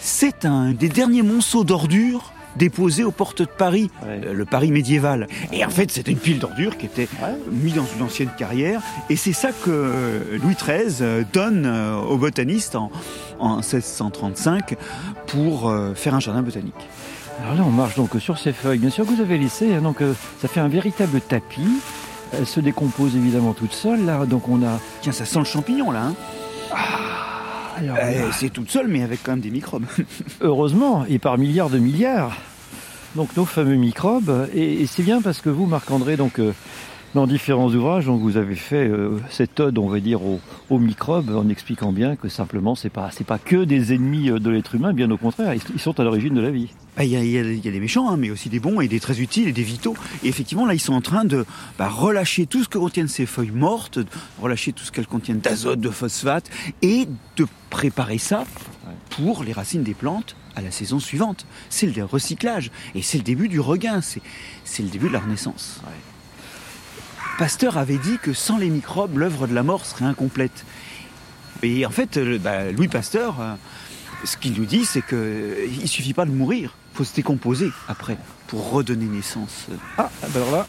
c'est 0.06 0.46
un 0.46 0.72
des 0.72 0.88
derniers 0.88 1.24
monceaux 1.24 1.64
d'ordures 1.64 2.32
déposés 2.56 3.04
aux 3.04 3.12
portes 3.12 3.42
de 3.42 3.48
Paris, 3.48 3.90
euh, 4.06 4.34
le 4.34 4.46
Paris 4.46 4.72
médiéval. 4.72 5.28
Et 5.52 5.66
en 5.66 5.70
fait, 5.70 5.92
c'était 5.92 6.12
une 6.12 6.20
pile 6.20 6.38
d'ordures 6.40 6.78
qui 6.78 6.86
était 6.86 7.10
mise 7.52 7.74
dans 7.74 7.88
une 7.98 8.04
ancienne 8.04 8.30
carrière. 8.38 8.82
Et 9.10 9.16
c'est 9.16 9.34
ça 9.34 9.50
que 9.50 9.72
euh, 9.72 10.38
Louis 10.42 10.56
XIII 10.56 10.98
euh, 11.02 11.24
donne 11.34 11.66
aux 12.08 12.18
botanistes 12.18 12.76
en, 12.76 12.92
en 13.40 13.58
1635 13.58 14.76
pour 15.26 15.74
faire 15.96 16.14
un 16.14 16.20
jardin 16.20 16.44
botanique. 16.44 16.74
Alors 17.42 17.56
là, 17.56 17.64
on 17.66 17.72
marche 17.72 17.96
donc 17.96 18.12
sur 18.20 18.38
ces 18.38 18.54
feuilles, 18.54 18.80
bien 18.80 18.92
sûr 18.92 19.06
que 19.06 19.12
vous 19.12 19.22
avez 19.22 19.38
laissé, 19.38 19.74
hein, 19.74 19.82
donc 19.82 19.98
ça 20.40 20.48
fait 20.48 20.62
un 20.62 20.70
véritable 20.70 21.20
tapis. 21.20 21.82
Elle 22.32 22.46
se 22.46 22.60
décompose 22.60 23.16
évidemment 23.16 23.54
toute 23.54 23.74
seule, 23.74 24.06
là, 24.06 24.26
donc 24.26 24.48
on 24.48 24.64
a... 24.64 24.80
Tiens, 25.02 25.12
ça 25.12 25.26
sent 25.26 25.40
le 25.40 25.46
champignon, 25.46 25.92
là, 25.92 26.04
hein 26.04 26.16
Ah, 26.72 27.15
alors, 27.76 27.98
Euh, 28.02 28.28
là. 28.28 28.32
c'est 28.32 28.50
toute 28.50 28.70
seule, 28.72 28.88
mais 28.88 29.04
avec 29.04 29.22
quand 29.24 29.32
même 29.34 29.42
des 29.42 29.50
microbes. 29.52 29.86
Heureusement, 30.42 31.06
et 31.08 31.20
par 31.20 31.38
milliards 31.38 31.70
de 31.70 31.80
milliards. 31.80 32.38
Donc 33.16 33.36
nos 33.38 33.46
fameux 33.46 33.76
microbes, 33.76 34.50
et, 34.54 34.82
et 34.82 34.88
c'est 34.88 35.04
bien 35.04 35.22
parce 35.22 35.40
que 35.42 35.50
vous, 35.50 35.66
Marc-André, 35.66 36.18
donc 36.18 36.40
euh, 36.40 36.52
dans 37.16 37.28
différents 37.28 37.70
ouvrages, 37.70 38.06
donc 38.06 38.22
vous 38.22 38.36
avez 38.36 38.56
fait 38.56 38.90
euh, 38.90 39.18
cette 39.30 39.58
ode, 39.62 39.78
on 39.78 39.88
va 39.88 40.02
dire, 40.02 40.22
aux, 40.22 40.42
aux 40.70 40.80
microbes, 40.80 41.34
en 41.34 41.48
expliquant 41.48 41.94
bien 41.94 42.18
que 42.18 42.28
simplement 42.28 42.76
c'est 42.76 42.90
pas 42.90 43.10
c'est 43.10 43.24
pas 43.24 43.40
que 43.40 43.64
des 43.64 43.94
ennemis 43.94 44.30
euh, 44.30 44.38
de 44.38 44.50
l'être 44.50 44.76
humain, 44.76 44.92
bien 44.92 45.10
au 45.10 45.18
contraire, 45.18 45.54
ils, 45.54 45.80
sont 45.80 45.98
à 45.98 46.04
l'origine 46.04 46.34
de 46.34 46.42
la 46.42 46.52
vie. 46.52 46.74
Ah, 46.98 47.06
Il 47.06 47.12
y, 47.12 47.16
a, 47.16 47.24
il 47.24 47.30
y 47.30 47.60
y 47.60 47.68
a 47.70 47.72
des 47.72 47.80
méchants, 47.80 48.10
hein, 48.10 48.18
mais 48.18 48.32
aussi 48.32 48.50
des 48.50 48.60
bons 48.60 48.82
et 48.82 48.90
des 48.90 49.00
très 49.00 49.22
utiles 49.22 49.48
et 49.48 49.54
des 49.54 49.64
vitaux. 49.64 49.96
Et 50.24 50.28
effectivement, 50.28 50.66
là, 50.66 50.74
ils 50.74 50.80
sont 50.80 50.94
en 50.94 51.00
train 51.00 51.24
de 51.24 51.46
bah, 51.80 51.88
relâcher 51.88 52.48
tout 52.48 52.64
ce 52.64 52.68
que 52.68 52.78
contiennent 52.78 53.08
ces 53.08 53.26
feuilles 53.26 53.52
mortes, 53.52 54.00
relâcher 54.42 54.74
tout 54.74 54.84
ce 54.84 54.92
qu'elles 54.92 55.08
contiennent 55.08 55.40
d'azote, 55.40 55.80
de 55.80 55.90
phosphate, 55.90 56.50
et 56.82 57.08
de 57.38 57.48
préparer 57.70 58.18
ça 58.18 58.44
pour 59.12 59.46
les 59.46 59.54
racines 59.54 59.84
des 59.84 59.94
plantes 59.94 60.36
à 60.58 60.62
la 60.62 60.72
saison 60.72 61.00
suivante. 61.00 61.46
C'est 61.70 61.88
le 61.88 62.04
recyclage 62.04 62.72
et 62.94 63.02
c'est 63.02 63.18
le 63.18 63.24
début 63.24 63.48
du 63.48 63.62
regain, 63.62 64.02
c'est 64.02 64.22
c'est 64.66 64.84
le 64.84 64.90
début 64.90 65.08
de 65.08 65.14
la 65.14 65.20
renaissance. 65.20 65.82
Pasteur 67.38 67.78
avait 67.78 67.98
dit 67.98 68.18
que 68.22 68.34
sans 68.34 68.58
les 68.58 68.70
microbes, 68.70 69.18
l'œuvre 69.18 69.48
de 69.48 69.54
la 69.54 69.64
mort 69.64 69.86
serait 69.86 70.06
incomplète. 70.06 70.66
Et 71.64 71.86
en 71.86 71.90
fait, 71.90 72.18
euh, 72.18 72.40
bah, 72.40 72.72
Louis 72.72 72.88
Pasteur, 72.88 73.42
euh, 73.42 73.56
ce 74.24 74.38
qu'il 74.38 74.54
nous 74.54 74.66
dit, 74.66 74.86
c'est 74.86 75.02
que 75.02 75.16
euh, 75.16 75.68
il 75.82 75.88
suffit 75.88 76.14
pas 76.14 76.26
de 76.26 76.32
mourir, 76.32 76.76
faut 76.94 77.04
se 77.04 77.14
décomposer 77.14 77.72
après 77.88 78.18
pour 78.48 78.72
redonner 78.72 79.06
naissance. 79.06 79.68
Ah, 79.98 80.10
bah 80.22 80.28
alors 80.36 80.52
là, 80.52 80.68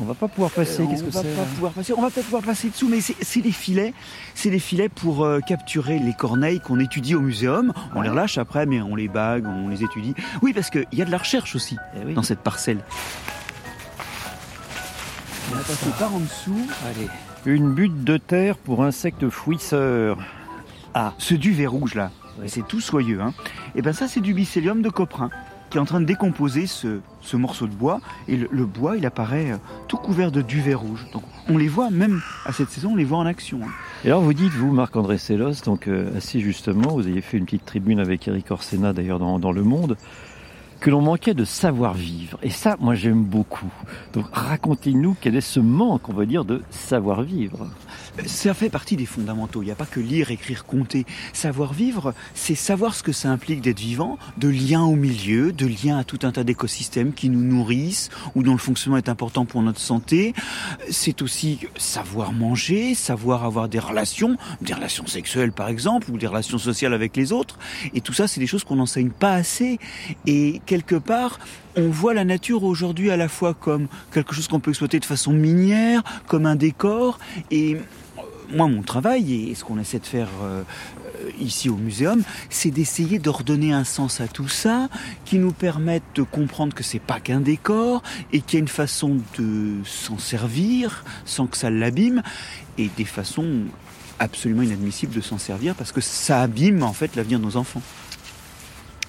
on 0.00 0.04
va 0.04 0.14
pas 0.14 0.28
pouvoir 0.28 0.50
passer. 0.50 0.82
Euh, 0.82 0.86
Qu'est-ce 0.86 1.04
on 1.04 1.06
que 1.06 1.12
va 1.12 1.22
pas 1.22 1.44
pouvoir 1.54 1.72
passer. 1.72 1.92
On 1.96 2.02
va 2.02 2.10
peut-être 2.10 2.24
pouvoir 2.26 2.42
passer 2.42 2.68
dessous, 2.68 2.88
mais 2.88 3.00
c'est 3.00 3.40
les 3.40 3.52
filets. 3.52 3.94
C'est 4.34 4.50
les 4.50 4.58
filets 4.58 4.88
pour 4.88 5.24
euh, 5.24 5.40
capturer 5.40 5.98
les 5.98 6.12
corneilles 6.12 6.60
qu'on 6.60 6.80
étudie 6.80 7.14
au 7.14 7.20
muséum. 7.20 7.72
On 7.94 8.02
les 8.02 8.10
relâche 8.10 8.36
après, 8.36 8.66
mais 8.66 8.82
on 8.82 8.94
les 8.94 9.08
bague, 9.08 9.46
on 9.46 9.68
les 9.68 9.82
étudie. 9.82 10.14
Oui, 10.42 10.52
parce 10.52 10.70
qu'il 10.70 10.86
y 10.92 11.02
a 11.02 11.04
de 11.04 11.10
la 11.10 11.18
recherche 11.18 11.54
aussi 11.54 11.76
Eh 11.96 12.12
dans 12.12 12.22
cette 12.22 12.40
parcelle. 12.40 12.80
On 15.54 15.58
va 15.58 15.62
passer 15.62 15.90
par 15.98 16.12
en 16.14 16.18
dessous. 16.18 16.66
Allez. 16.84 17.08
Une 17.46 17.72
butte 17.72 18.02
de 18.02 18.16
terre 18.16 18.56
pour 18.56 18.82
insectes 18.82 19.28
fouisseurs. 19.28 20.18
Ah, 20.94 21.14
ce 21.18 21.34
duvet 21.34 21.66
rouge 21.66 21.94
là, 21.94 22.10
c'est 22.46 22.66
tout 22.66 22.80
soyeux. 22.80 23.20
Hein. 23.20 23.32
Et 23.76 23.82
ben 23.82 23.92
ça, 23.92 24.08
c'est 24.08 24.20
du 24.20 24.34
mycélium 24.34 24.82
de 24.82 24.88
coprin 24.88 25.30
qui 25.70 25.78
est 25.78 25.80
en 25.80 25.84
train 25.84 26.00
de 26.00 26.06
décomposer 26.06 26.66
ce, 26.66 27.00
ce 27.20 27.36
morceau 27.36 27.66
de 27.66 27.72
bois. 27.72 28.00
Et 28.28 28.36
le, 28.36 28.48
le 28.50 28.64
bois, 28.64 28.96
il 28.96 29.06
apparaît 29.06 29.52
euh, 29.52 29.56
tout 29.88 29.96
couvert 29.96 30.32
de 30.32 30.42
duvet 30.42 30.74
rouge. 30.74 31.06
Donc 31.12 31.22
on 31.48 31.56
les 31.56 31.68
voit, 31.68 31.90
même 31.90 32.20
à 32.46 32.52
cette 32.52 32.70
saison, 32.70 32.92
on 32.92 32.96
les 32.96 33.04
voit 33.04 33.18
en 33.18 33.26
action. 33.26 33.60
hein. 33.62 33.70
Et 34.04 34.08
alors 34.08 34.22
vous 34.22 34.34
dites, 34.34 34.52
vous, 34.52 34.72
Marc-André 34.72 35.18
Sellos, 35.18 35.62
donc 35.64 35.86
euh, 35.88 36.16
assez 36.16 36.40
justement, 36.40 36.92
vous 36.94 37.06
avez 37.06 37.20
fait 37.20 37.38
une 37.38 37.44
petite 37.44 37.64
tribune 37.64 38.00
avec 38.00 38.26
Eric 38.28 38.50
Orsena 38.50 38.92
d'ailleurs 38.92 39.18
dans, 39.18 39.38
dans 39.38 39.52
Le 39.52 39.62
Monde, 39.62 39.96
que 40.84 40.90
l'on 40.90 41.00
manquait 41.00 41.32
de 41.32 41.46
savoir-vivre. 41.46 42.38
Et 42.42 42.50
ça, 42.50 42.76
moi 42.78 42.94
j'aime 42.94 43.24
beaucoup. 43.24 43.72
Donc 44.12 44.26
racontez-nous 44.30 45.16
quel 45.18 45.34
est 45.34 45.40
ce 45.40 45.58
manque, 45.58 46.10
on 46.10 46.12
va 46.12 46.26
dire, 46.26 46.44
de 46.44 46.60
savoir-vivre. 46.68 47.68
Ça 48.26 48.54
fait 48.54 48.70
partie 48.70 48.96
des 48.96 49.06
fondamentaux. 49.06 49.62
Il 49.62 49.66
n'y 49.66 49.72
a 49.72 49.74
pas 49.74 49.86
que 49.86 49.98
lire, 49.98 50.30
écrire, 50.30 50.64
compter. 50.64 51.04
Savoir 51.32 51.72
vivre, 51.72 52.14
c'est 52.34 52.54
savoir 52.54 52.94
ce 52.94 53.02
que 53.02 53.12
ça 53.12 53.30
implique 53.30 53.60
d'être 53.60 53.80
vivant, 53.80 54.18
de 54.38 54.48
lien 54.48 54.82
au 54.82 54.94
milieu, 54.94 55.52
de 55.52 55.66
lien 55.66 55.98
à 55.98 56.04
tout 56.04 56.20
un 56.22 56.30
tas 56.30 56.44
d'écosystèmes 56.44 57.12
qui 57.12 57.28
nous 57.28 57.42
nourrissent 57.42 58.10
ou 58.36 58.44
dont 58.44 58.52
le 58.52 58.58
fonctionnement 58.58 58.98
est 58.98 59.08
important 59.08 59.44
pour 59.44 59.62
notre 59.62 59.80
santé. 59.80 60.32
C'est 60.90 61.22
aussi 61.22 61.58
savoir 61.76 62.32
manger, 62.32 62.94
savoir 62.94 63.44
avoir 63.44 63.68
des 63.68 63.80
relations, 63.80 64.36
des 64.62 64.74
relations 64.74 65.06
sexuelles 65.06 65.52
par 65.52 65.68
exemple, 65.68 66.10
ou 66.10 66.16
des 66.16 66.28
relations 66.28 66.58
sociales 66.58 66.94
avec 66.94 67.16
les 67.16 67.32
autres. 67.32 67.58
Et 67.94 68.00
tout 68.00 68.12
ça, 68.12 68.28
c'est 68.28 68.40
des 68.40 68.46
choses 68.46 68.62
qu'on 68.62 68.76
n'enseigne 68.76 69.10
pas 69.10 69.32
assez. 69.32 69.80
Et 70.26 70.62
quelque 70.66 70.94
part, 70.96 71.40
on 71.76 71.88
voit 71.88 72.14
la 72.14 72.24
nature 72.24 72.62
aujourd'hui 72.62 73.10
à 73.10 73.16
la 73.16 73.28
fois 73.28 73.54
comme 73.54 73.88
quelque 74.12 74.34
chose 74.34 74.46
qu'on 74.46 74.60
peut 74.60 74.70
exploiter 74.70 75.00
de 75.00 75.04
façon 75.04 75.32
minière, 75.32 76.02
comme 76.28 76.46
un 76.46 76.56
décor, 76.56 77.18
et 77.50 77.76
moi, 78.50 78.68
mon 78.68 78.82
travail 78.82 79.50
et 79.50 79.54
ce 79.54 79.64
qu'on 79.64 79.78
essaie 79.78 79.98
de 79.98 80.06
faire 80.06 80.28
euh, 80.42 80.62
euh, 81.22 81.30
ici 81.40 81.68
au 81.68 81.76
muséum, 81.76 82.22
c'est 82.50 82.70
d'essayer 82.70 83.18
de 83.18 83.30
redonner 83.30 83.72
un 83.72 83.84
sens 83.84 84.20
à 84.20 84.28
tout 84.28 84.48
ça, 84.48 84.88
qui 85.24 85.38
nous 85.38 85.52
permette 85.52 86.02
de 86.14 86.22
comprendre 86.22 86.74
que 86.74 86.82
c'est 86.82 86.98
pas 86.98 87.20
qu'un 87.20 87.40
décor 87.40 88.02
et 88.32 88.40
qu'il 88.40 88.54
y 88.54 88.56
a 88.58 88.60
une 88.60 88.68
façon 88.68 89.18
de 89.38 89.76
s'en 89.84 90.18
servir 90.18 91.04
sans 91.24 91.46
que 91.46 91.56
ça 91.56 91.70
l'abîme 91.70 92.22
et 92.78 92.90
des 92.96 93.04
façons 93.04 93.64
absolument 94.18 94.62
inadmissibles 94.62 95.14
de 95.14 95.20
s'en 95.20 95.38
servir 95.38 95.74
parce 95.74 95.92
que 95.92 96.00
ça 96.00 96.42
abîme 96.42 96.82
en 96.82 96.92
fait 96.92 97.16
l'avenir 97.16 97.38
de 97.38 97.44
nos 97.44 97.56
enfants. 97.56 97.82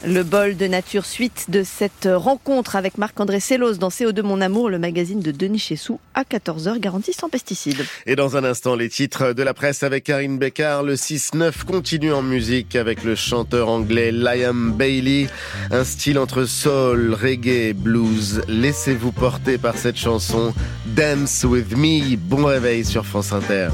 Le 0.04 0.24
bol 0.24 0.58
de 0.58 0.68
nature 0.68 1.06
suite 1.06 1.46
de 1.50 1.64
cette 1.64 2.08
rencontre 2.12 2.76
avec 2.76 2.98
Marc-André 2.98 3.40
Sellos 3.40 3.76
dans 3.76 3.90
CO2 3.90 4.22
Mon 4.22 4.42
Amour, 4.42 4.70
le 4.70 4.78
magazine 4.78 5.20
de 5.20 5.32
Denis 5.32 5.60
Chessou, 5.60 6.00
à 6.14 6.24
14h, 6.24 6.80
garantie 6.80 7.14
sans 7.14 7.30
pesticides. 7.30 7.86
Et 8.06 8.16
dans 8.16 8.38
un 8.38 8.44
instant, 8.44 8.76
les 8.76 8.90
titres 8.90 9.34
de 9.34 9.42
la 9.42 9.54
presse 9.54 9.84
avec 9.84 10.04
Karine 10.04 10.38
Beccard. 10.38 10.84
Le 10.84 10.96
6-9 10.96 11.64
continue 11.64 12.14
en 12.14 12.22
musique 12.22 12.76
avec 12.76 13.04
le 13.04 13.16
chanteur 13.16 13.70
anglais 13.70 14.12
Liam 14.12 14.74
Bailey. 14.74 15.28
Un 15.72 15.84
style 15.84 16.20
entre 16.20 16.46
soul, 16.46 17.14
reggae, 17.14 17.74
blues. 17.74 18.42
Laissez-vous 18.48 19.12
porter 19.12 19.58
par 19.58 19.78
cette 19.78 19.98
chanson 19.98 20.54
Dance 20.88 21.46
With 21.46 21.76
Me. 21.76 22.16
Bon 22.18 22.46
réveil 22.46 22.86
sur 22.86 23.06
France 23.06 23.32
Inter. 23.32 23.70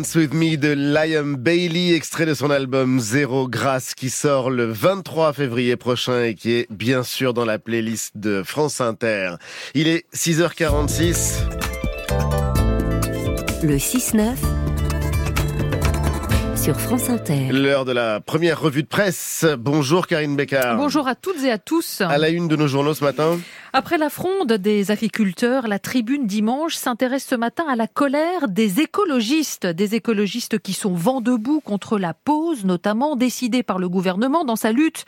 Dance 0.00 0.14
With 0.14 0.32
Me 0.32 0.56
de 0.56 0.68
Liam 0.68 1.36
Bailey, 1.36 1.94
extrait 1.94 2.24
de 2.24 2.32
son 2.32 2.50
album 2.50 3.00
Zéro 3.00 3.48
Grâce 3.48 3.94
qui 3.94 4.08
sort 4.08 4.48
le 4.48 4.64
23 4.64 5.34
février 5.34 5.76
prochain 5.76 6.22
et 6.22 6.34
qui 6.34 6.52
est 6.52 6.66
bien 6.70 7.02
sûr 7.02 7.34
dans 7.34 7.44
la 7.44 7.58
playlist 7.58 8.16
de 8.16 8.42
France 8.42 8.80
Inter. 8.80 9.34
Il 9.74 9.88
est 9.88 10.06
6h46. 10.14 11.42
Le 13.62 13.76
6-9 13.76 14.36
sur 16.56 16.78
France 16.78 17.08
Inter. 17.08 17.48
L'heure 17.50 17.84
de 17.84 17.92
la 17.92 18.20
première 18.20 18.60
revue 18.60 18.82
de 18.82 18.88
presse. 18.88 19.46
Bonjour 19.58 20.06
Karine 20.06 20.36
Bécard. 20.36 20.76
Bonjour 20.76 21.08
à 21.08 21.14
toutes 21.14 21.42
et 21.42 21.50
à 21.50 21.58
tous. 21.58 22.00
À 22.00 22.18
la 22.18 22.28
une 22.28 22.48
de 22.48 22.56
nos 22.56 22.68
journaux 22.68 22.92
ce 22.92 23.02
matin. 23.02 23.38
Après 23.72 23.98
la 23.98 24.10
fronde 24.10 24.54
des 24.54 24.90
agriculteurs, 24.90 25.68
la 25.68 25.78
tribune 25.78 26.26
dimanche 26.26 26.74
s'intéresse 26.74 27.24
ce 27.24 27.36
matin 27.36 27.64
à 27.68 27.76
la 27.76 27.86
colère 27.86 28.48
des 28.48 28.80
écologistes. 28.80 29.64
Des 29.64 29.94
écologistes 29.94 30.58
qui 30.58 30.72
sont 30.72 30.92
vent 30.92 31.20
debout 31.20 31.60
contre 31.60 31.96
la 31.96 32.12
pause, 32.12 32.64
notamment 32.64 33.14
décidée 33.14 33.62
par 33.62 33.78
le 33.78 33.88
gouvernement 33.88 34.44
dans 34.44 34.56
sa 34.56 34.72
lutte 34.72 35.04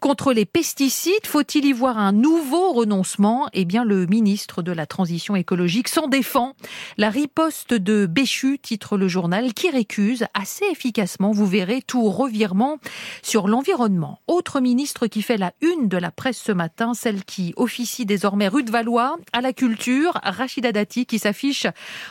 contre 0.00 0.32
les 0.32 0.46
pesticides. 0.46 1.26
Faut-il 1.26 1.66
y 1.66 1.74
voir 1.74 1.98
un 1.98 2.12
nouveau 2.12 2.72
renoncement? 2.72 3.48
Eh 3.52 3.66
bien, 3.66 3.84
le 3.84 4.06
ministre 4.06 4.62
de 4.62 4.72
la 4.72 4.86
Transition 4.86 5.36
écologique 5.36 5.88
s'en 5.88 6.08
défend. 6.08 6.54
La 6.96 7.10
riposte 7.10 7.74
de 7.74 8.06
Béchu, 8.06 8.58
titre 8.58 8.96
le 8.96 9.08
journal, 9.08 9.52
qui 9.52 9.68
récuse 9.68 10.24
assez 10.32 10.64
efficacement, 10.72 11.32
vous 11.32 11.46
verrez, 11.46 11.82
tout 11.82 12.08
revirement 12.08 12.78
sur 13.22 13.46
l'environnement. 13.46 14.20
Autre 14.26 14.60
ministre 14.60 15.06
qui 15.06 15.20
fait 15.20 15.36
la 15.36 15.52
une 15.60 15.88
de 15.88 15.98
la 15.98 16.10
presse 16.10 16.40
ce 16.42 16.52
matin, 16.52 16.94
celle 16.94 17.22
qui 17.22 17.52
officie 17.56 18.05
désormais 18.06 18.48
rue 18.48 18.62
de 18.62 18.70
Valois, 18.70 19.16
à 19.32 19.40
la 19.40 19.52
culture, 19.52 20.18
Rachida 20.22 20.72
Dati, 20.72 21.04
qui 21.04 21.18
s'affiche 21.18 21.66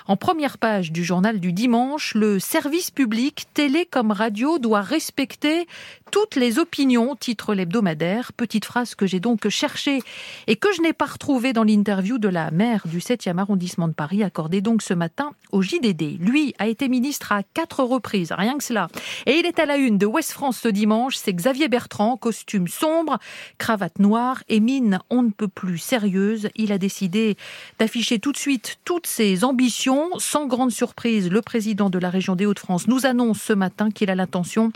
en 0.08 0.18
première 0.18 0.58
page 0.58 0.92
du 0.92 1.04
journal 1.04 1.40
du 1.40 1.54
dimanche. 1.54 2.14
Le 2.14 2.40
service 2.40 2.92
public, 2.92 3.46
télé 3.54 3.86
comme 3.86 4.12
radio, 4.12 4.60
doit 4.60 4.82
respecter 4.82 5.68
toutes 6.12 6.36
les 6.36 6.60
opinions, 6.60 7.16
titre 7.16 7.56
l'hebdomadaire. 7.56 8.32
Petite 8.34 8.66
phrase 8.66 8.96
que 8.96 9.08
j'ai 9.08 9.20
donc 9.20 9.50
cherchée 9.50 10.02
et 10.48 10.56
que 10.56 10.68
je 10.74 10.82
n'ai 10.82 10.94
pas 10.94 11.06
retrouvée 11.06 11.54
dans 11.54 11.64
l'interview 11.64 12.18
de 12.18 12.30
la 12.30 12.52
maire 12.52 12.84
du 12.86 13.00
7e 13.00 13.38
arrondissement 13.38 13.88
de 13.88 13.94
Paris, 13.94 14.24
accordée 14.24 14.62
donc 14.62 14.82
ce 14.82 14.94
matin 14.94 15.32
au 15.52 15.62
JDD. 15.62 16.20
Lui 16.20 16.54
a 16.60 16.68
été 16.68 16.90
ministre 16.90 17.32
à 17.32 17.44
quatre 17.44 17.84
reprises, 17.84 18.32
rien 18.32 18.58
que 18.58 18.64
cela. 18.64 18.88
Et 19.26 19.34
il 19.40 19.46
est 19.46 19.60
à 19.60 19.66
la 19.66 19.78
une 19.78 19.98
de 19.98 20.06
Ouest 20.06 20.32
France 20.32 20.60
ce 20.60 20.68
dimanche. 20.68 21.16
C'est 21.16 21.34
Xavier 21.34 21.68
Bertrand, 21.68 22.18
costume 22.18 22.68
sombre, 22.68 23.18
cravate 23.58 24.00
noire 24.00 24.44
et 24.50 24.60
mine 24.60 25.00
on 25.10 25.24
ne 25.24 25.32
peut 25.32 25.48
plus 25.48 25.78
sérieuse. 25.86 26.50
Il 26.56 26.72
a 26.72 26.78
décidé 26.78 27.38
d'afficher 27.80 28.20
tout 28.20 28.32
de 28.32 28.38
suite 28.38 28.78
toutes 28.84 29.08
ses 29.08 29.44
ambitions. 29.44 30.10
Sans 30.18 30.48
grande 30.48 30.72
surprise, 30.72 31.30
le 31.30 31.42
président 31.42 31.90
de 31.90 32.00
la 32.00 32.10
région 32.10 32.36
des 32.36 32.46
Hauts-de-France 32.46 32.88
nous 32.88 33.06
annonce 33.06 33.42
ce 33.42 33.54
matin 33.54 33.92
qu'il 33.92 34.10
a 34.10 34.16
l'intention 34.16 34.72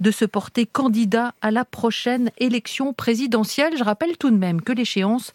de 0.00 0.10
se 0.10 0.24
porter 0.24 0.66
candidat 0.66 1.34
à 1.42 1.50
la 1.50 1.64
prochaine 1.64 2.30
élection 2.38 2.92
présidentielle. 2.92 3.76
Je 3.76 3.84
rappelle 3.84 4.16
tout 4.16 4.30
de 4.30 4.36
même 4.36 4.62
que 4.62 4.72
l'échéance 4.72 5.32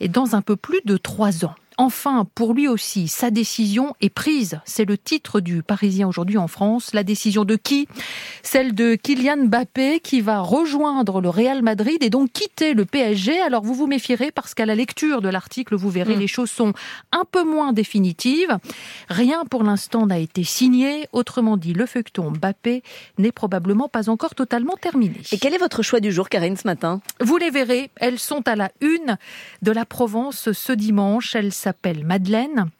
est 0.00 0.08
dans 0.08 0.34
un 0.34 0.42
peu 0.42 0.56
plus 0.56 0.80
de 0.84 0.96
trois 0.96 1.44
ans. 1.44 1.54
Enfin, 1.78 2.26
pour 2.34 2.54
lui 2.54 2.68
aussi, 2.68 3.08
sa 3.08 3.30
décision 3.30 3.94
est 4.00 4.10
prise. 4.10 4.60
C'est 4.64 4.84
le 4.84 4.98
titre 4.98 5.40
du 5.40 5.62
Parisien 5.62 6.06
aujourd'hui 6.08 6.38
en 6.38 6.48
France. 6.48 6.92
La 6.92 7.02
décision 7.02 7.44
de 7.44 7.56
qui? 7.56 7.88
Celle 8.42 8.74
de 8.74 8.94
Kylian 8.94 9.44
Mbappé 9.46 10.00
qui 10.00 10.20
va 10.20 10.40
rejoindre 10.40 11.20
le 11.20 11.28
Real 11.28 11.62
Madrid 11.62 12.02
et 12.02 12.10
donc 12.10 12.32
quitter 12.32 12.74
le 12.74 12.84
PSG. 12.84 13.40
Alors 13.40 13.62
vous 13.62 13.74
vous 13.74 13.86
méfierez 13.86 14.30
parce 14.30 14.54
qu'à 14.54 14.66
la 14.66 14.74
lecture 14.74 15.22
de 15.22 15.28
l'article, 15.28 15.76
vous 15.76 15.90
verrez, 15.90 16.16
Mm. 16.16 16.20
les 16.20 16.26
choses 16.26 16.50
sont 16.50 16.72
un 17.12 17.24
peu 17.30 17.44
moins 17.44 17.72
définitives. 17.72 18.58
Rien 19.08 19.44
pour 19.50 19.62
l'instant 19.62 20.06
n'a 20.06 20.18
été 20.18 20.44
signé. 20.44 21.06
Autrement 21.12 21.56
dit, 21.56 21.72
le 21.72 21.86
feuilleton 21.86 22.30
Mbappé 22.32 22.82
n'est 23.18 23.32
probablement 23.32 23.88
pas 23.88 24.10
encore 24.10 24.34
totalement 24.34 24.76
terminé. 24.80 25.16
Et 25.32 25.38
quel 25.38 25.54
est 25.54 25.58
votre 25.58 25.82
choix 25.82 26.00
du 26.00 26.12
jour, 26.12 26.28
Karine, 26.28 26.56
ce 26.56 26.66
matin? 26.66 27.00
Vous 27.20 27.36
les 27.36 27.50
verrez, 27.50 27.90
elles 27.96 28.18
sont 28.18 28.46
à 28.48 28.56
la 28.56 28.70
une 28.80 29.16
de 29.62 29.72
la 29.72 29.84
Provence 29.84 30.52
ce 30.52 30.72
dimanche. 30.72 31.34
Elles 31.34 31.52
s'appellent 31.62 32.04
Madeleine. 32.04 32.70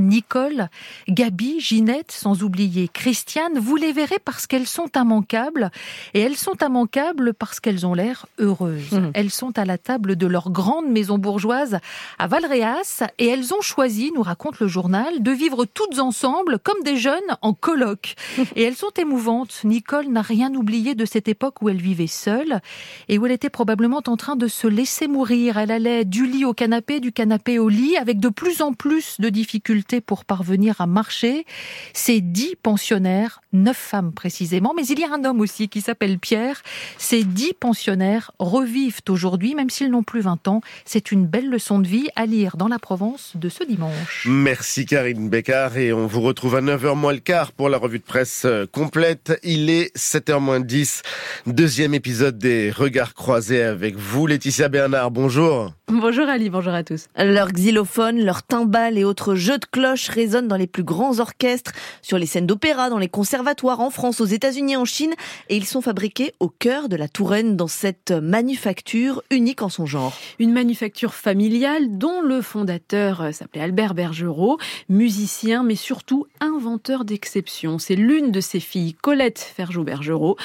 Nicole, 0.00 0.68
Gabi, 1.08 1.60
Ginette, 1.60 2.12
sans 2.12 2.42
oublier 2.42 2.88
Christiane, 2.88 3.58
vous 3.58 3.76
les 3.76 3.92
verrez 3.92 4.18
parce 4.24 4.46
qu'elles 4.46 4.66
sont 4.66 4.88
immanquables 4.96 5.70
et 6.14 6.20
elles 6.20 6.36
sont 6.36 6.56
immanquables 6.60 7.34
parce 7.34 7.60
qu'elles 7.60 7.86
ont 7.86 7.94
l'air 7.94 8.26
heureuses. 8.38 8.92
Mhm. 8.92 9.10
Elles 9.14 9.30
sont 9.30 9.58
à 9.58 9.64
la 9.64 9.78
table 9.78 10.16
de 10.16 10.26
leur 10.26 10.50
grande 10.50 10.88
maison 10.88 11.18
bourgeoise 11.18 11.78
à 12.18 12.26
Valréas 12.26 13.04
et 13.18 13.26
elles 13.26 13.52
ont 13.54 13.60
choisi, 13.60 14.12
nous 14.14 14.22
raconte 14.22 14.60
le 14.60 14.68
journal, 14.68 15.22
de 15.22 15.30
vivre 15.30 15.64
toutes 15.64 15.98
ensemble 15.98 16.58
comme 16.58 16.82
des 16.84 16.96
jeunes 16.96 17.20
en 17.42 17.52
colloque. 17.52 18.14
Et 18.56 18.62
elles 18.62 18.76
sont 18.76 18.90
émouvantes. 18.98 19.60
Nicole 19.64 20.08
n'a 20.08 20.22
rien 20.22 20.54
oublié 20.54 20.94
de 20.94 21.04
cette 21.04 21.28
époque 21.28 21.62
où 21.62 21.68
elle 21.68 21.80
vivait 21.80 22.06
seule 22.06 22.60
et 23.08 23.18
où 23.18 23.26
elle 23.26 23.32
était 23.32 23.50
probablement 23.50 24.02
en 24.06 24.16
train 24.16 24.36
de 24.36 24.48
se 24.48 24.66
laisser 24.66 25.08
mourir. 25.08 25.58
Elle 25.58 25.70
allait 25.70 26.04
du 26.04 26.26
lit 26.26 26.44
au 26.44 26.54
canapé, 26.54 27.00
du 27.00 27.12
canapé 27.12 27.58
au 27.58 27.68
lit, 27.68 27.96
avec 27.96 28.20
de 28.20 28.28
plus 28.28 28.62
en 28.62 28.72
plus 28.72 29.20
de 29.20 29.28
difficultés 29.28 29.89
pour 29.98 30.24
parvenir 30.24 30.80
à 30.80 30.86
marcher. 30.86 31.44
Ces 31.92 32.20
dix 32.20 32.54
pensionnaires, 32.62 33.40
neuf 33.52 33.76
femmes 33.76 34.12
précisément, 34.12 34.72
mais 34.76 34.86
il 34.86 35.00
y 35.00 35.04
a 35.04 35.12
un 35.12 35.24
homme 35.24 35.40
aussi 35.40 35.68
qui 35.68 35.80
s'appelle 35.80 36.20
Pierre. 36.20 36.62
Ces 36.98 37.24
dix 37.24 37.52
pensionnaires 37.58 38.30
revivent 38.38 39.00
aujourd'hui, 39.08 39.56
même 39.56 39.70
s'ils 39.70 39.90
n'ont 39.90 40.04
plus 40.04 40.20
20 40.20 40.46
ans. 40.46 40.60
C'est 40.84 41.10
une 41.10 41.26
belle 41.26 41.48
leçon 41.48 41.78
de 41.80 41.88
vie 41.88 42.08
à 42.14 42.26
lire 42.26 42.56
dans 42.56 42.68
la 42.68 42.78
Provence 42.78 43.32
de 43.34 43.48
ce 43.48 43.64
dimanche. 43.64 44.26
Merci 44.28 44.86
Karine 44.86 45.28
Bécard 45.28 45.76
et 45.76 45.92
on 45.92 46.06
vous 46.06 46.20
retrouve 46.20 46.56
à 46.56 46.60
9h 46.60 46.94
moins 46.94 47.12
le 47.12 47.18
quart 47.18 47.52
pour 47.52 47.68
la 47.68 47.78
revue 47.78 47.98
de 47.98 48.04
presse 48.04 48.42
euh, 48.44 48.66
complète. 48.70 49.38
Il 49.42 49.70
est 49.70 49.96
7h 49.96 50.38
moins 50.40 50.60
10. 50.60 51.02
Deuxième 51.46 51.94
épisode 51.94 52.38
des 52.38 52.70
Regards 52.70 53.14
croisés 53.14 53.62
avec 53.62 53.96
vous, 53.96 54.26
Laetitia 54.26 54.68
Bernard. 54.68 55.10
Bonjour. 55.10 55.72
Bonjour 55.88 56.28
Ali, 56.28 56.50
bonjour 56.50 56.72
à 56.72 56.84
tous. 56.84 57.06
Leurs 57.16 57.52
xylophones, 57.52 58.20
leurs 58.20 58.44
timbales 58.44 58.98
et 58.98 59.04
autres 59.04 59.34
jeux 59.34 59.58
de 59.58 59.64
cloches 59.70 60.08
résonnent 60.08 60.48
dans 60.48 60.56
les 60.56 60.66
plus 60.66 60.84
grands 60.84 61.20
orchestres, 61.20 61.72
sur 62.02 62.18
les 62.18 62.26
scènes 62.26 62.46
d'opéra, 62.46 62.90
dans 62.90 62.98
les 62.98 63.08
conservatoires 63.08 63.80
en 63.80 63.90
France, 63.90 64.20
aux 64.20 64.26
États-Unis, 64.26 64.76
en 64.76 64.84
Chine, 64.84 65.14
et 65.48 65.56
ils 65.56 65.66
sont 65.66 65.80
fabriqués 65.80 66.32
au 66.40 66.48
cœur 66.48 66.88
de 66.88 66.96
la 66.96 67.08
Touraine 67.08 67.56
dans 67.56 67.68
cette 67.68 68.10
manufacture 68.10 69.22
unique 69.30 69.62
en 69.62 69.68
son 69.68 69.86
genre. 69.86 70.16
Une 70.38 70.52
manufacture 70.52 71.14
familiale 71.14 71.98
dont 71.98 72.20
le 72.22 72.42
fondateur 72.42 73.20
euh, 73.22 73.32
s'appelait 73.32 73.62
Albert 73.62 73.94
Bergerot, 73.94 74.58
musicien 74.88 75.62
mais 75.62 75.76
surtout 75.76 76.26
inventeur 76.40 77.04
d'exception. 77.04 77.78
C'est 77.78 77.96
l'une 77.96 78.30
de 78.30 78.40
ses 78.40 78.60
filles, 78.60 78.94
Colette 78.94 79.38
Ferjot-Bergerot, 79.38 80.36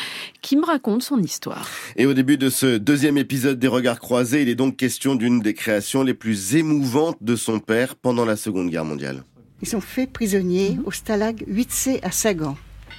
qui 0.41 0.55
me 0.57 0.65
raconte 0.65 1.03
son 1.03 1.21
histoire. 1.21 1.69
Et 1.95 2.05
au 2.05 2.13
début 2.13 2.37
de 2.37 2.49
ce 2.49 2.77
deuxième 2.77 3.17
épisode 3.17 3.59
des 3.59 3.67
Regards 3.67 3.99
croisés, 3.99 4.41
il 4.41 4.49
est 4.49 4.55
donc 4.55 4.77
question 4.77 5.15
d'une 5.15 5.39
des 5.39 5.53
créations 5.53 6.03
les 6.03 6.13
plus 6.13 6.55
émouvantes 6.55 7.17
de 7.21 7.35
son 7.35 7.59
père 7.59 7.95
pendant 7.95 8.25
la 8.25 8.35
Seconde 8.35 8.69
Guerre 8.69 8.85
mondiale. 8.85 9.14
Ils 9.61 9.67
sont 9.67 9.81
faits 9.81 10.11
prisonniers 10.11 10.77
au 10.85 10.91
Stalag 10.91 11.45
8C 11.47 11.99
à 12.03 12.11
Sagan, 12.11 12.57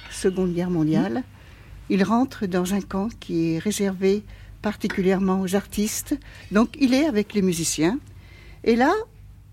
Seconde 0.09 0.53
Guerre 0.53 0.71
mondiale. 0.71 1.23
Il 1.89 2.03
rentre 2.03 2.47
dans 2.47 2.73
un 2.73 2.81
camp 2.81 3.09
qui 3.19 3.53
est 3.53 3.59
réservé 3.59 4.23
particulièrement 4.61 5.41
aux 5.41 5.55
artistes. 5.55 6.17
Donc 6.51 6.75
il 6.79 6.93
est 6.93 7.05
avec 7.05 7.33
les 7.33 7.41
musiciens. 7.41 7.99
Et 8.63 8.75
là, 8.75 8.91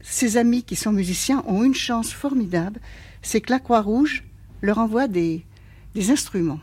ses 0.00 0.36
amis 0.38 0.62
qui 0.62 0.76
sont 0.76 0.92
musiciens 0.92 1.44
ont 1.46 1.62
une 1.62 1.74
chance 1.74 2.12
formidable, 2.12 2.80
c'est 3.22 3.40
que 3.40 3.52
la 3.52 3.58
Croix-Rouge 3.58 4.24
leur 4.62 4.78
envoie 4.78 5.06
des, 5.06 5.44
des 5.94 6.10
instruments. 6.10 6.60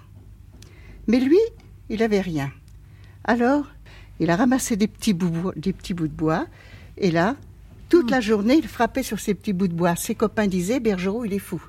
Mais 1.08 1.20
lui, 1.20 1.40
il 1.90 2.00
n'avait 2.00 2.22
rien. 2.22 2.52
Alors, 3.24 3.66
il 4.20 4.30
a 4.30 4.36
ramassé 4.36 4.76
des 4.76 4.88
petits, 4.88 5.14
bouts, 5.14 5.52
des 5.56 5.74
petits 5.74 5.94
bouts 5.94 6.08
de 6.08 6.14
bois, 6.14 6.46
et 6.98 7.12
là, 7.12 7.36
toute 7.92 8.10
la 8.10 8.22
journée, 8.22 8.56
il 8.56 8.70
frappait 8.70 9.04
sur 9.04 9.20
ces 9.20 9.34
petits 9.34 9.52
bouts 9.52 9.68
de 9.68 9.74
bois. 9.74 9.98
Ses 9.98 10.16
copains 10.16 10.48
disaient, 10.48 10.80
Bergerot, 10.80 11.26
il 11.26 11.34
est 11.34 11.40
fou. 11.40 11.62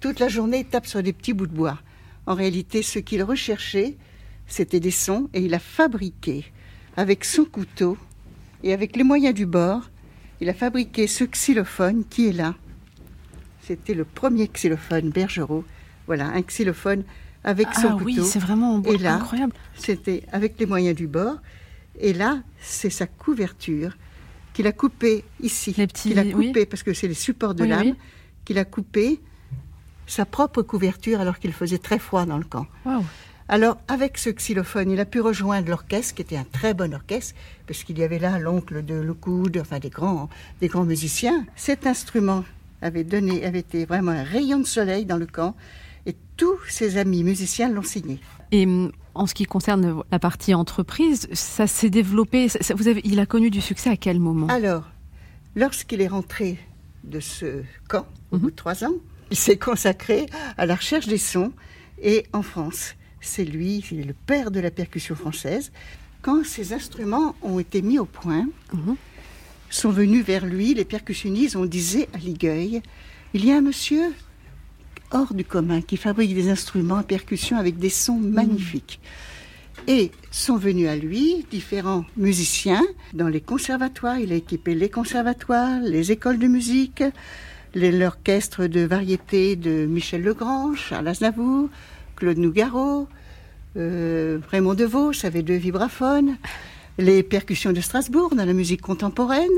Toute 0.00 0.20
la 0.20 0.28
journée, 0.28 0.58
il 0.58 0.66
tape 0.66 0.86
sur 0.86 1.02
des 1.02 1.14
petits 1.14 1.32
bouts 1.32 1.46
de 1.46 1.54
bois. 1.54 1.78
En 2.26 2.34
réalité, 2.34 2.82
ce 2.82 2.98
qu'il 2.98 3.22
recherchait, 3.22 3.96
c'était 4.46 4.80
des 4.80 4.90
sons, 4.90 5.30
et 5.32 5.40
il 5.40 5.54
a 5.54 5.58
fabriqué, 5.58 6.44
avec 6.98 7.24
son 7.24 7.46
couteau 7.46 7.96
et 8.62 8.74
avec 8.74 8.96
les 8.96 9.02
moyens 9.02 9.34
du 9.34 9.46
bord, 9.46 9.90
il 10.42 10.50
a 10.50 10.54
fabriqué 10.54 11.06
ce 11.06 11.24
xylophone 11.24 12.04
qui 12.10 12.28
est 12.28 12.32
là. 12.32 12.54
C'était 13.62 13.94
le 13.94 14.04
premier 14.04 14.48
xylophone 14.48 15.08
Bergerot. 15.08 15.64
Voilà, 16.06 16.26
un 16.28 16.42
xylophone 16.42 17.02
avec 17.44 17.68
son 17.74 17.88
Ah 17.88 17.92
couteau. 17.92 18.04
oui, 18.04 18.20
c'est 18.24 18.38
vraiment 18.38 18.82
Et 18.82 18.98
là, 18.98 19.14
incroyable. 19.14 19.54
C'était 19.74 20.22
avec 20.32 20.60
les 20.60 20.66
moyens 20.66 20.94
du 20.94 21.06
bord. 21.06 21.36
Et 21.98 22.12
là, 22.12 22.42
c'est 22.60 22.90
sa 22.90 23.06
couverture 23.06 23.96
qu'il 24.56 24.66
a 24.66 24.72
coupée 24.72 25.22
ici. 25.42 25.74
qu'il 25.74 26.18
a 26.18 26.22
oui. 26.22 26.32
coupé 26.32 26.64
parce 26.64 26.82
que 26.82 26.94
c'est 26.94 27.08
les 27.08 27.12
supports 27.28 27.54
de 27.54 27.64
Oui, 27.64 27.70
oui. 27.78 27.94
qu'il 28.46 28.56
a 28.58 28.64
coupé 28.64 29.20
sa 30.06 30.24
propre 30.24 30.62
couverture 30.62 31.20
alors 31.20 31.38
qu'il 31.38 31.52
faisait 31.52 31.76
très 31.78 31.98
froid 31.98 32.24
dans 32.24 32.38
le 32.38 32.44
camp. 32.44 32.66
Alors, 33.48 33.76
avec 33.86 34.16
ce 34.16 34.30
xylophone, 34.30 34.90
il 34.90 34.98
a 34.98 35.04
pu 35.04 35.20
rejoindre 35.20 35.68
l'orchestre, 35.68 36.14
qui 36.14 36.22
était 36.22 36.38
un 36.38 36.46
très 36.58 36.72
bon 36.72 36.92
orchestre, 36.94 37.34
parce 37.66 37.84
qu'il 37.84 37.98
y 37.98 38.02
avait 38.02 38.18
là 38.18 38.38
l'oncle 38.38 38.82
de 38.84 38.94
Lockwood, 38.94 39.58
enfin 39.60 39.78
des 39.78 39.90
grands, 39.90 40.28
des 40.60 40.68
grands 40.68 40.84
musiciens. 40.84 41.44
Cet 41.54 41.86
instrument 41.86 42.42
avait 42.80 43.04
donné, 43.04 43.44
avait 43.44 43.60
été 43.60 43.84
vraiment 43.84 44.12
un 44.12 44.24
rayon 44.24 44.58
de 44.60 44.66
soleil 44.66 45.04
dans 45.04 45.18
le 45.18 45.26
camp, 45.26 45.54
et 46.06 46.16
tous 46.36 46.58
ses 46.68 46.96
amis 46.96 47.22
musiciens 47.22 47.68
l'ont 47.68 47.82
signé. 47.84 48.18
Et 48.52 48.64
hum, 48.64 48.90
en 49.16 49.26
ce 49.26 49.34
qui 49.34 49.44
concerne 49.44 50.02
la 50.10 50.18
partie 50.18 50.54
entreprise, 50.54 51.28
ça 51.32 51.66
s'est 51.66 51.90
développé. 51.90 52.48
ça- 52.48 52.74
vous 52.74 52.88
avez, 52.88 53.00
il 53.04 53.18
a 53.20 53.26
connu 53.26 53.50
du 53.50 53.60
succès 53.60 53.90
à 53.90 53.96
quel 53.96 54.20
moment? 54.20 54.46
Alors, 54.48 54.84
lorsqu'il 55.54 56.00
est 56.00 56.06
rentré 56.08 56.58
de 57.04 57.20
ce 57.20 57.62
camp, 57.88 58.06
au 58.30 58.38
bout 58.38 58.50
de 58.50 58.56
trois 58.56 58.84
ans, 58.84 58.94
il 59.30 59.36
s'est 59.36 59.56
consacré 59.58 60.26
à 60.56 60.66
la 60.66 60.74
recherche 60.74 61.06
des 61.06 61.18
sons. 61.18 61.52
Et 62.02 62.26
en 62.32 62.42
France, 62.42 62.94
c'est 63.20 63.44
lui, 63.44 63.82
il 63.90 64.00
est 64.00 64.04
le 64.04 64.14
père 64.14 64.50
de 64.50 64.60
la 64.60 64.70
percussion 64.70 65.14
française. 65.14 65.72
Quand 66.22 66.44
ces 66.44 66.72
instruments 66.72 67.34
ont 67.42 67.58
été 67.58 67.82
mis 67.82 67.98
au 67.98 68.04
point, 68.04 68.46
sont 69.70 69.90
venus 69.90 70.24
vers 70.24 70.44
lui, 70.46 70.74
les 70.74 70.84
percussionnistes, 70.84 71.56
on 71.56 71.64
disait 71.66 72.08
à 72.12 72.18
Ligueuil, 72.18 72.82
il 73.34 73.44
y 73.44 73.52
a 73.52 73.56
un 73.56 73.60
monsieur 73.62 74.12
hors 75.12 75.34
du 75.34 75.44
commun 75.44 75.80
qui 75.80 75.96
fabrique 75.96 76.34
des 76.34 76.48
instruments 76.48 76.96
à 76.96 77.02
percussion 77.02 77.56
avec 77.56 77.78
des 77.78 77.90
sons 77.90 78.18
magnifiques. 78.18 79.00
Et 79.88 80.10
sont 80.30 80.56
venus 80.56 80.88
à 80.88 80.96
lui 80.96 81.46
différents 81.50 82.04
musiciens 82.16 82.82
dans 83.12 83.28
les 83.28 83.40
conservatoires. 83.40 84.18
Il 84.18 84.32
a 84.32 84.36
équipé 84.36 84.74
les 84.74 84.88
conservatoires, 84.88 85.80
les 85.80 86.10
écoles 86.10 86.38
de 86.38 86.48
musique, 86.48 87.04
l'orchestre 87.74 88.66
de 88.66 88.80
variété 88.80 89.54
de 89.54 89.86
Michel 89.86 90.22
Legrand, 90.22 90.74
Charles 90.74 91.08
Aznavour, 91.08 91.68
Claude 92.16 92.38
Nougaro, 92.38 93.06
euh, 93.76 94.38
Raymond 94.50 94.74
DeVos 94.74 95.24
avait 95.24 95.42
deux 95.42 95.56
vibraphones, 95.56 96.36
les 96.98 97.22
percussions 97.22 97.72
de 97.72 97.80
Strasbourg 97.80 98.34
dans 98.34 98.46
la 98.46 98.54
musique 98.54 98.80
contemporaine, 98.80 99.50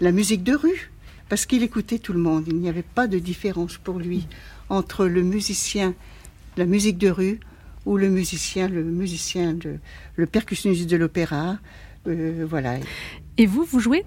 la 0.00 0.12
musique 0.12 0.42
de 0.42 0.54
rue, 0.54 0.90
parce 1.30 1.46
qu'il 1.46 1.62
écoutait 1.62 1.98
tout 1.98 2.12
le 2.12 2.18
monde. 2.18 2.44
Il 2.46 2.56
n'y 2.56 2.68
avait 2.68 2.82
pas 2.82 3.06
de 3.06 3.18
différence 3.18 3.78
pour 3.78 3.98
lui 3.98 4.26
entre 4.68 5.06
le 5.06 5.22
musicien, 5.22 5.94
la 6.56 6.64
musique 6.66 6.98
de 6.98 7.08
rue, 7.10 7.40
ou 7.86 7.96
le 7.96 8.08
musicien, 8.08 8.68
le 8.68 8.82
musicien, 8.82 9.52
de, 9.52 9.76
le 10.16 10.26
percussionniste 10.26 10.88
de 10.88 10.96
l'opéra. 10.96 11.58
euh, 12.06 12.46
voilà. 12.48 12.76
Et 13.36 13.46
vous, 13.46 13.64
vous 13.64 13.80
jouez? 13.80 14.04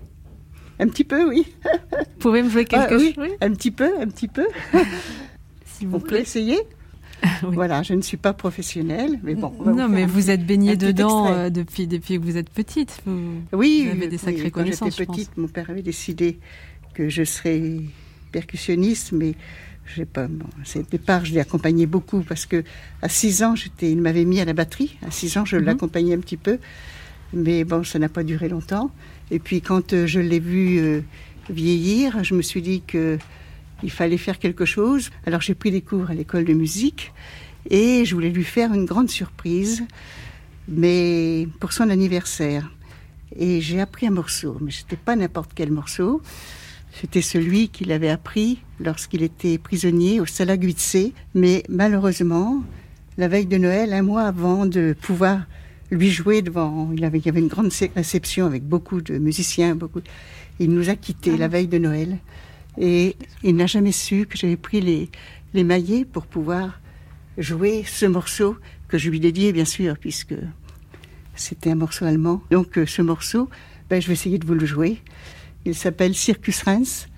Un 0.80 0.88
petit 0.88 1.04
peu, 1.04 1.28
oui. 1.28 1.46
Vous 1.64 2.20
pouvez 2.20 2.44
me 2.44 2.50
jouer 2.50 2.66
quelque 2.66 2.94
Ah, 2.94 2.98
oui, 2.98 3.14
chose? 3.16 3.30
Un 3.42 3.52
petit 3.54 3.72
peu, 3.72 4.00
un 4.00 4.08
petit 4.08 4.28
peu. 4.28 4.46
On 5.92 6.00
peut 6.00 6.20
essayer 6.20 6.58
Voilà, 7.42 7.82
je 7.84 7.94
ne 7.94 8.02
suis 8.02 8.18
pas 8.18 8.34
professionnelle, 8.34 9.20
mais 9.24 9.34
bon. 9.36 9.52
Non, 9.66 9.88
vous 9.88 9.94
mais 9.94 10.06
vous 10.06 10.30
êtes 10.30 10.46
baignée 10.46 10.76
dedans 10.78 11.32
euh, 11.32 11.50
depuis, 11.50 11.88
depuis 11.88 12.20
que 12.20 12.24
vous 12.24 12.38
êtes 12.38 12.50
petite. 12.50 13.02
Vous, 13.06 13.42
Oui, 13.54 13.86
vous 13.86 13.92
avez 13.98 14.08
des 14.08 14.18
oui, 14.18 14.22
sacrées 14.24 14.52
quand 14.52 14.62
connaissances, 14.62 14.92
j'étais 14.92 15.04
je 15.04 15.08
pense. 15.08 15.16
petite, 15.18 15.38
mon 15.38 15.48
père 15.48 15.70
avait 15.70 15.82
décidé 15.82 16.38
que 16.94 17.10
je 17.10 17.24
serais 17.24 17.80
percussionniste, 18.32 19.12
mais 19.14 19.34
je 19.88 19.96
sais 19.96 20.06
pas. 20.06 20.28
Bon, 20.28 20.46
c'est- 20.64 20.90
départ, 20.92 21.26
je 21.26 21.34
l'ai 21.34 21.40
accompagné 21.40 21.86
beaucoup 21.86 22.22
parce 22.22 22.46
que 22.46 22.64
à 23.02 23.10
6 23.10 23.42
ans, 23.44 23.56
j'étais, 23.56 23.92
il 23.92 24.02
m'avait 24.02 24.26
mis 24.26 24.40
à 24.40 24.46
la 24.46 24.54
batterie. 24.54 24.98
À 25.06 25.12
6 25.12 25.38
ans, 25.38 25.46
je 25.46 25.56
Mhm. 25.58 25.64
l'accompagnais 25.66 26.14
un 26.14 26.20
petit 26.20 26.38
peu, 26.38 26.60
mais 27.34 27.64
bon, 27.64 27.84
ça 27.84 27.98
n'a 28.00 28.10
pas 28.10 28.24
duré 28.24 28.50
longtemps. 28.50 28.92
Et 29.32 29.40
puis 29.40 29.62
quand 29.62 29.94
euh, 29.94 30.06
je 30.08 30.20
l'ai 30.20 30.40
vu 30.40 30.78
euh, 30.80 31.02
vieillir, 31.50 32.24
je 32.24 32.34
me 32.36 32.42
suis 32.42 32.62
dit 32.62 32.82
que 32.86 33.18
il 33.84 33.92
fallait 33.92 34.18
faire 34.18 34.40
quelque 34.40 34.66
chose. 34.66 35.10
Alors 35.26 35.42
j'ai 35.42 35.54
pris 35.56 35.72
des 35.72 35.82
cours 35.82 36.10
à 36.10 36.14
l'école 36.14 36.46
de 36.46 36.54
musique 36.54 37.14
et 37.70 38.06
je 38.06 38.14
voulais 38.16 38.30
lui 38.32 38.44
faire 38.44 38.74
une 38.74 38.86
grande 38.86 39.10
surprise, 39.10 39.84
mais 40.68 41.48
pour 41.60 41.74
son 41.74 41.90
anniversaire. 41.90 42.72
Et 43.38 43.62
j'ai 43.62 43.80
appris 43.82 44.08
un 44.08 44.12
morceau, 44.12 44.58
mais 44.62 44.72
c'était 44.72 44.96
pas 44.96 45.16
n'importe 45.16 45.52
quel 45.54 45.72
morceau. 45.72 46.22
C'était 47.00 47.22
celui 47.22 47.70
qu'il 47.70 47.92
avait 47.92 48.10
appris 48.10 48.60
lorsqu'il 48.80 49.22
était 49.22 49.60
prisonnier 49.60 50.20
au 50.20 50.26
8C. 50.26 51.14
Mais 51.36 51.62
malheureusement, 51.70 52.64
la 53.20 53.28
veille 53.28 53.46
de 53.46 53.58
Noël, 53.58 53.94
un 53.94 54.02
mois 54.02 54.24
avant 54.24 54.66
de 54.66 54.96
pouvoir 55.00 55.42
lui 55.92 56.10
jouer 56.10 56.42
devant, 56.42 56.90
il, 56.96 57.06
avait, 57.06 57.20
il 57.20 57.26
y 57.26 57.30
avait 57.30 57.40
une 57.40 57.50
grande 57.50 57.72
réception 57.96 58.48
avec 58.48 58.64
beaucoup 58.64 59.02
de 59.02 59.20
musiciens, 59.20 59.76
beaucoup. 59.76 60.02
Il 60.60 60.72
nous 60.72 60.90
a 60.90 60.96
quittés 60.96 61.38
la 61.38 61.48
veille 61.48 61.68
de 61.68 61.78
Noël. 61.78 62.18
Et 62.80 63.16
il 63.44 63.56
n'a 63.56 63.68
jamais 63.68 63.92
su 63.92 64.26
que 64.26 64.36
j'avais 64.36 64.58
pris 64.58 64.82
les, 64.82 65.10
les 65.54 65.64
maillets 65.64 66.04
pour 66.04 66.26
pouvoir 66.26 66.80
jouer 67.38 67.84
ce 67.86 68.08
morceau 68.08 68.58
que 68.88 68.98
je 68.98 69.12
lui 69.12 69.20
dédiais, 69.20 69.52
bien 69.52 69.66
sûr, 69.66 69.98
puisque 70.00 70.36
c'était 71.36 71.70
un 71.70 71.76
morceau 71.76 72.06
allemand. 72.06 72.42
Donc 72.50 72.80
euh, 72.80 72.88
ce 72.88 73.04
morceau, 73.04 73.50
ben, 73.90 74.02
je 74.02 74.08
vais 74.08 74.14
essayer 74.14 74.40
de 74.40 74.48
vous 74.48 74.56
le 74.56 74.66
jouer. 74.66 74.98
Il 75.68 75.76
s'appelle 75.76 76.14
Circus 76.14 76.64
Reims. 76.64 77.10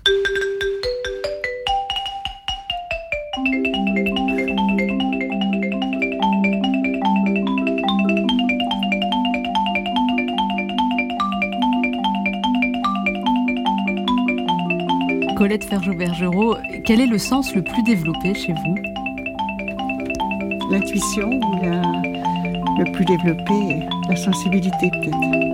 Colette 15.36 15.62
Ferjot-Bergerot, 15.62 16.56
quel 16.84 17.00
est 17.00 17.06
le 17.06 17.18
sens 17.18 17.54
le 17.54 17.62
plus 17.62 17.84
développé 17.84 18.34
chez 18.34 18.52
vous? 18.52 18.74
L'intuition 20.72 21.30
ou 21.30 21.62
la, 21.62 21.82
le 21.82 22.92
plus 22.92 23.04
développé, 23.04 23.86
la 24.08 24.16
sensibilité 24.16 24.90
peut-être. 24.90 25.49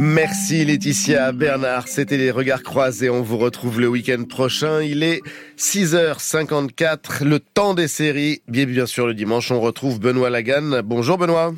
Merci 0.00 0.64
Laetitia 0.64 1.32
Bernard, 1.32 1.88
c'était 1.88 2.18
les 2.18 2.30
regards 2.30 2.62
croisés. 2.62 3.10
On 3.10 3.20
vous 3.20 3.36
retrouve 3.36 3.80
le 3.80 3.88
week-end 3.88 4.22
prochain. 4.28 4.80
Il 4.80 5.02
est 5.02 5.22
6h54, 5.58 7.24
le 7.24 7.40
temps 7.40 7.74
des 7.74 7.88
séries. 7.88 8.40
Bien, 8.46 8.86
sûr, 8.86 9.08
le 9.08 9.14
dimanche, 9.14 9.50
on 9.50 9.60
retrouve 9.60 9.98
Benoît 9.98 10.30
Lagan. 10.30 10.82
Bonjour 10.84 11.18
Benoît. 11.18 11.52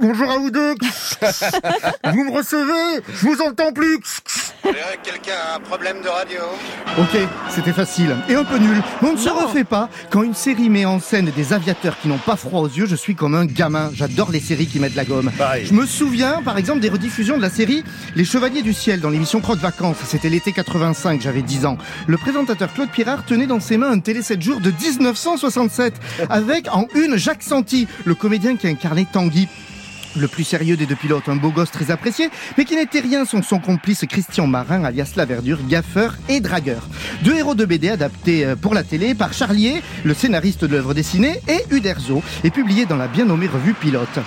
Bonjour 0.00 0.30
à 0.30 0.38
vous 0.38 0.50
deux. 0.50 0.70
vous 2.10 2.24
me 2.24 2.34
recevez 2.34 3.02
Je 3.12 3.26
vous 3.26 3.42
entends 3.42 3.74
plus. 3.74 3.98
Quelqu'un 5.02 5.32
a 5.32 5.56
un 5.56 5.60
problème 5.60 6.02
de 6.02 6.08
radio 6.08 6.40
Ok, 6.98 7.18
c'était 7.48 7.72
facile 7.72 8.14
et 8.28 8.34
un 8.34 8.44
peu 8.44 8.58
nul. 8.58 8.82
Mais 9.00 9.08
on 9.08 9.12
ne 9.12 9.18
se 9.18 9.30
refait 9.30 9.64
pas. 9.64 9.88
Quand 10.10 10.22
une 10.22 10.34
série 10.34 10.68
met 10.68 10.84
en 10.84 11.00
scène 11.00 11.30
des 11.34 11.52
aviateurs 11.54 11.98
qui 11.98 12.08
n'ont 12.08 12.18
pas 12.18 12.36
froid 12.36 12.60
aux 12.60 12.68
yeux, 12.68 12.86
je 12.86 12.96
suis 12.96 13.14
comme 13.14 13.34
un 13.34 13.46
gamin. 13.46 13.90
J'adore 13.94 14.30
les 14.30 14.40
séries 14.40 14.66
qui 14.66 14.78
mettent 14.78 14.94
la 14.94 15.04
gomme. 15.04 15.30
Je 15.62 15.72
me 15.72 15.86
souviens, 15.86 16.42
par 16.44 16.58
exemple, 16.58 16.80
des 16.80 16.90
rediffusions 16.90 17.38
de 17.38 17.42
la 17.42 17.50
série 17.50 17.82
Les 18.14 18.24
Chevaliers 18.24 18.62
du 18.62 18.74
Ciel 18.74 19.00
dans 19.00 19.10
l'émission 19.10 19.40
Croque 19.40 19.60
Vacances. 19.60 19.96
C'était 20.04 20.28
l'été 20.28 20.52
85, 20.52 21.22
j'avais 21.22 21.42
10 21.42 21.64
ans. 21.64 21.78
Le 22.06 22.18
présentateur 22.18 22.72
Claude 22.72 22.90
Pirard 22.90 23.24
tenait 23.24 23.46
dans 23.46 23.60
ses 23.60 23.78
mains 23.78 23.90
un 23.90 24.00
télé 24.00 24.22
7 24.22 24.42
jours 24.42 24.60
de 24.60 24.70
1967 24.70 25.94
avec 26.30 26.68
en 26.74 26.88
une 26.94 27.16
Jacques 27.16 27.42
Santi, 27.42 27.88
le 28.04 28.14
comédien 28.14 28.56
qui 28.56 28.68
incarnait 28.68 29.06
Tanguy. 29.10 29.48
Le 30.16 30.28
plus 30.28 30.44
sérieux 30.44 30.76
des 30.76 30.86
deux 30.86 30.96
pilotes, 30.96 31.28
un 31.28 31.36
beau 31.36 31.50
gosse 31.50 31.70
très 31.70 31.90
apprécié, 31.90 32.30
mais 32.56 32.64
qui 32.64 32.76
n'était 32.76 33.00
rien 33.00 33.24
sans 33.24 33.42
son 33.42 33.58
complice 33.58 34.04
Christian 34.08 34.46
Marin, 34.46 34.84
alias 34.84 35.12
La 35.16 35.24
Verdure, 35.24 35.60
gaffeur 35.68 36.16
et 36.28 36.40
dragueur. 36.40 36.88
Deux 37.22 37.34
héros 37.34 37.54
de 37.54 37.64
BD 37.64 37.88
adaptés 37.88 38.44
euh, 38.44 38.56
pour 38.56 38.74
la 38.74 38.82
télé 38.82 39.14
par 39.14 39.32
Charlier, 39.32 39.82
le 40.04 40.14
scénariste 40.14 40.64
de 40.64 40.74
l'œuvre 40.74 40.94
dessinée, 40.94 41.40
et 41.48 41.74
Uderzo, 41.74 42.22
et 42.44 42.50
publié 42.50 42.86
dans 42.86 42.96
la 42.96 43.08
bien 43.08 43.26
nommée 43.26 43.46
revue 43.48 43.74
Pilote. 43.74 44.18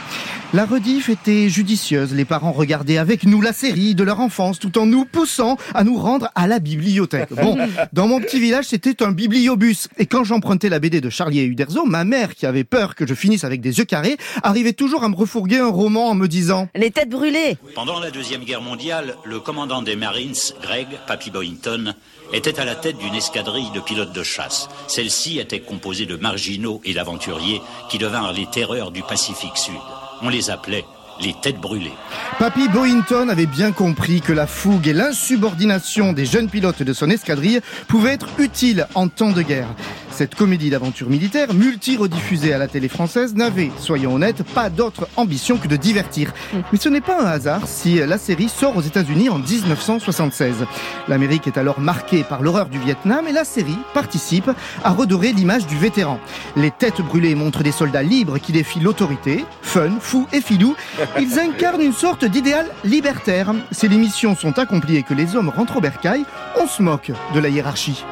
La 0.53 0.65
rediff 0.65 1.07
était 1.07 1.47
judicieuse, 1.47 2.13
les 2.13 2.25
parents 2.25 2.51
regardaient 2.51 2.97
avec 2.97 3.23
nous 3.23 3.39
la 3.39 3.53
série 3.53 3.95
de 3.95 4.03
leur 4.03 4.19
enfance 4.19 4.59
tout 4.59 4.77
en 4.77 4.85
nous 4.85 5.05
poussant 5.05 5.55
à 5.73 5.85
nous 5.85 5.97
rendre 5.97 6.29
à 6.35 6.45
la 6.45 6.59
bibliothèque. 6.59 7.29
Bon, 7.33 7.57
dans 7.93 8.05
mon 8.05 8.19
petit 8.19 8.37
village, 8.37 8.65
c'était 8.65 9.01
un 9.01 9.13
bibliobus. 9.13 9.87
Et 9.97 10.07
quand 10.07 10.25
j'empruntais 10.25 10.67
la 10.67 10.79
BD 10.79 10.99
de 10.99 11.09
Charlie 11.09 11.39
et 11.39 11.45
Uderzo, 11.45 11.85
ma 11.85 12.03
mère, 12.03 12.35
qui 12.35 12.45
avait 12.45 12.65
peur 12.65 12.95
que 12.95 13.07
je 13.07 13.13
finisse 13.13 13.45
avec 13.45 13.61
des 13.61 13.77
yeux 13.77 13.85
carrés, 13.85 14.17
arrivait 14.43 14.73
toujours 14.73 15.05
à 15.05 15.09
me 15.09 15.15
refourguer 15.15 15.59
un 15.59 15.69
roman 15.71 16.09
en 16.09 16.15
me 16.15 16.27
disant 16.27 16.67
Les 16.75 16.91
têtes 16.91 17.09
brûlées 17.09 17.57
Pendant 17.75 17.99
la 17.99 18.11
Deuxième 18.11 18.43
Guerre 18.43 18.61
mondiale, 18.61 19.15
le 19.23 19.39
commandant 19.39 19.81
des 19.81 19.95
Marines, 19.95 20.35
Greg 20.61 20.87
Papy 21.07 21.31
Boynton, 21.31 21.93
était 22.33 22.59
à 22.59 22.65
la 22.65 22.75
tête 22.75 22.97
d'une 22.97 23.15
escadrille 23.15 23.71
de 23.73 23.79
pilotes 23.79 24.13
de 24.13 24.23
chasse. 24.23 24.69
Celle-ci 24.87 25.39
était 25.39 25.59
composée 25.59 26.05
de 26.05 26.15
marginaux 26.15 26.81
et 26.85 26.93
d'aventuriers 26.93 27.61
qui 27.89 27.97
devinrent 27.97 28.33
les 28.33 28.45
terreurs 28.45 28.91
du 28.91 29.01
Pacifique 29.01 29.57
Sud. 29.57 29.73
On 30.21 30.29
les 30.29 30.49
appelait 30.49 30.85
les 31.19 31.33
têtes 31.33 31.59
brûlées. 31.59 31.93
Papy 32.39 32.67
Boynton 32.69 33.29
avait 33.29 33.45
bien 33.45 33.71
compris 33.71 34.21
que 34.21 34.33
la 34.33 34.47
fougue 34.47 34.87
et 34.87 34.93
l'insubordination 34.93 36.13
des 36.13 36.25
jeunes 36.25 36.49
pilotes 36.49 36.83
de 36.83 36.93
son 36.93 37.09
escadrille 37.09 37.61
pouvaient 37.87 38.13
être 38.13 38.27
utiles 38.39 38.87
en 38.95 39.07
temps 39.07 39.31
de 39.31 39.41
guerre. 39.41 39.67
Cette 40.11 40.35
comédie 40.35 40.69
d'aventure 40.69 41.09
militaire, 41.09 41.53
multi-rediffusée 41.53 42.53
à 42.53 42.57
la 42.57 42.67
télé 42.67 42.89
française, 42.89 43.33
n'avait, 43.33 43.71
soyons 43.79 44.13
honnêtes, 44.13 44.43
pas 44.43 44.69
d'autre 44.69 45.07
ambition 45.15 45.57
que 45.57 45.67
de 45.67 45.77
divertir. 45.77 46.33
Mais 46.71 46.77
ce 46.77 46.89
n'est 46.89 47.01
pas 47.01 47.21
un 47.21 47.25
hasard 47.25 47.61
si 47.65 47.95
la 47.95 48.17
série 48.17 48.49
sort 48.49 48.75
aux 48.75 48.81
États-Unis 48.81 49.29
en 49.29 49.39
1976. 49.39 50.65
L'Amérique 51.07 51.47
est 51.47 51.57
alors 51.57 51.79
marquée 51.79 52.23
par 52.23 52.41
l'horreur 52.41 52.67
du 52.67 52.77
Vietnam 52.77 53.27
et 53.27 53.31
la 53.31 53.45
série 53.45 53.77
participe 53.93 54.51
à 54.83 54.91
redorer 54.91 55.31
l'image 55.31 55.65
du 55.65 55.77
vétéran. 55.77 56.19
Les 56.55 56.71
têtes 56.71 57.01
brûlées 57.01 57.35
montrent 57.35 57.63
des 57.63 57.71
soldats 57.71 58.03
libres 58.03 58.37
qui 58.37 58.51
défient 58.51 58.81
l'autorité, 58.81 59.45
fun, 59.61 59.91
fou 59.99 60.27
et 60.33 60.41
filou. 60.41 60.75
Ils 61.19 61.39
incarnent 61.39 61.81
une 61.81 61.93
sorte 61.93 62.25
d'idéal 62.25 62.65
libertaire. 62.83 63.53
Si 63.71 63.87
les 63.87 63.97
missions 63.97 64.35
sont 64.35 64.57
accomplies 64.57 64.97
et 64.97 65.03
que 65.03 65.13
les 65.13 65.35
hommes 65.35 65.49
rentrent 65.49 65.77
au 65.77 65.81
bercail, 65.81 66.25
on 66.59 66.67
se 66.67 66.81
moque 66.81 67.11
de 67.33 67.39
la 67.39 67.49
hiérarchie. 67.49 68.03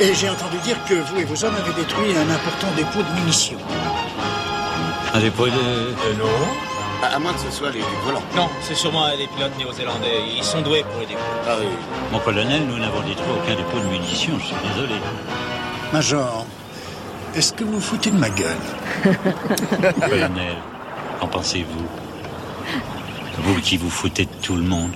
Et 0.00 0.14
j'ai 0.14 0.30
entendu 0.30 0.56
dire 0.58 0.76
que 0.88 0.94
vous 0.94 1.18
et 1.18 1.24
vos 1.24 1.44
hommes 1.44 1.56
avez 1.56 1.72
détruit 1.74 2.16
un 2.16 2.30
important 2.30 2.68
dépôt 2.76 3.02
de 3.02 3.20
munitions. 3.20 3.58
Un 5.12 5.20
dépôt 5.20 5.46
de... 5.46 5.50
non. 6.18 6.26
À, 7.02 7.16
à 7.16 7.18
moins 7.18 7.32
que 7.32 7.40
ce 7.40 7.50
soit 7.50 7.70
les, 7.70 7.78
les 7.78 7.84
volants. 8.04 8.22
Non, 8.36 8.48
c'est 8.60 8.74
sûrement 8.74 9.06
les 9.16 9.26
pilotes 9.26 9.56
néo-zélandais. 9.58 10.22
Ils 10.36 10.44
sont 10.44 10.62
doués 10.62 10.84
pour 10.90 11.00
les 11.00 11.06
découvrir. 11.06 11.42
Ah 11.48 11.56
oui. 11.60 11.66
Mon 12.12 12.18
colonel, 12.20 12.62
nous 12.66 12.78
n'avons 12.78 13.00
détruit 13.00 13.26
aucun 13.36 13.54
dépôt 13.54 13.78
de 13.78 13.86
munitions, 13.86 14.38
je 14.38 14.46
suis 14.46 14.56
désolé. 14.74 14.94
Major, 15.92 16.46
est-ce 17.34 17.52
que 17.52 17.64
vous 17.64 17.74
vous 17.74 17.80
foutez 17.80 18.10
de 18.10 18.18
ma 18.18 18.30
gueule? 18.30 18.56
Colonel, 20.08 20.56
qu'en 21.18 21.26
pensez-vous? 21.26 21.86
Vous 23.42 23.60
qui 23.60 23.76
vous 23.76 23.90
foutez 23.90 24.24
de 24.24 24.30
tout 24.42 24.56
le 24.56 24.62
monde. 24.62 24.92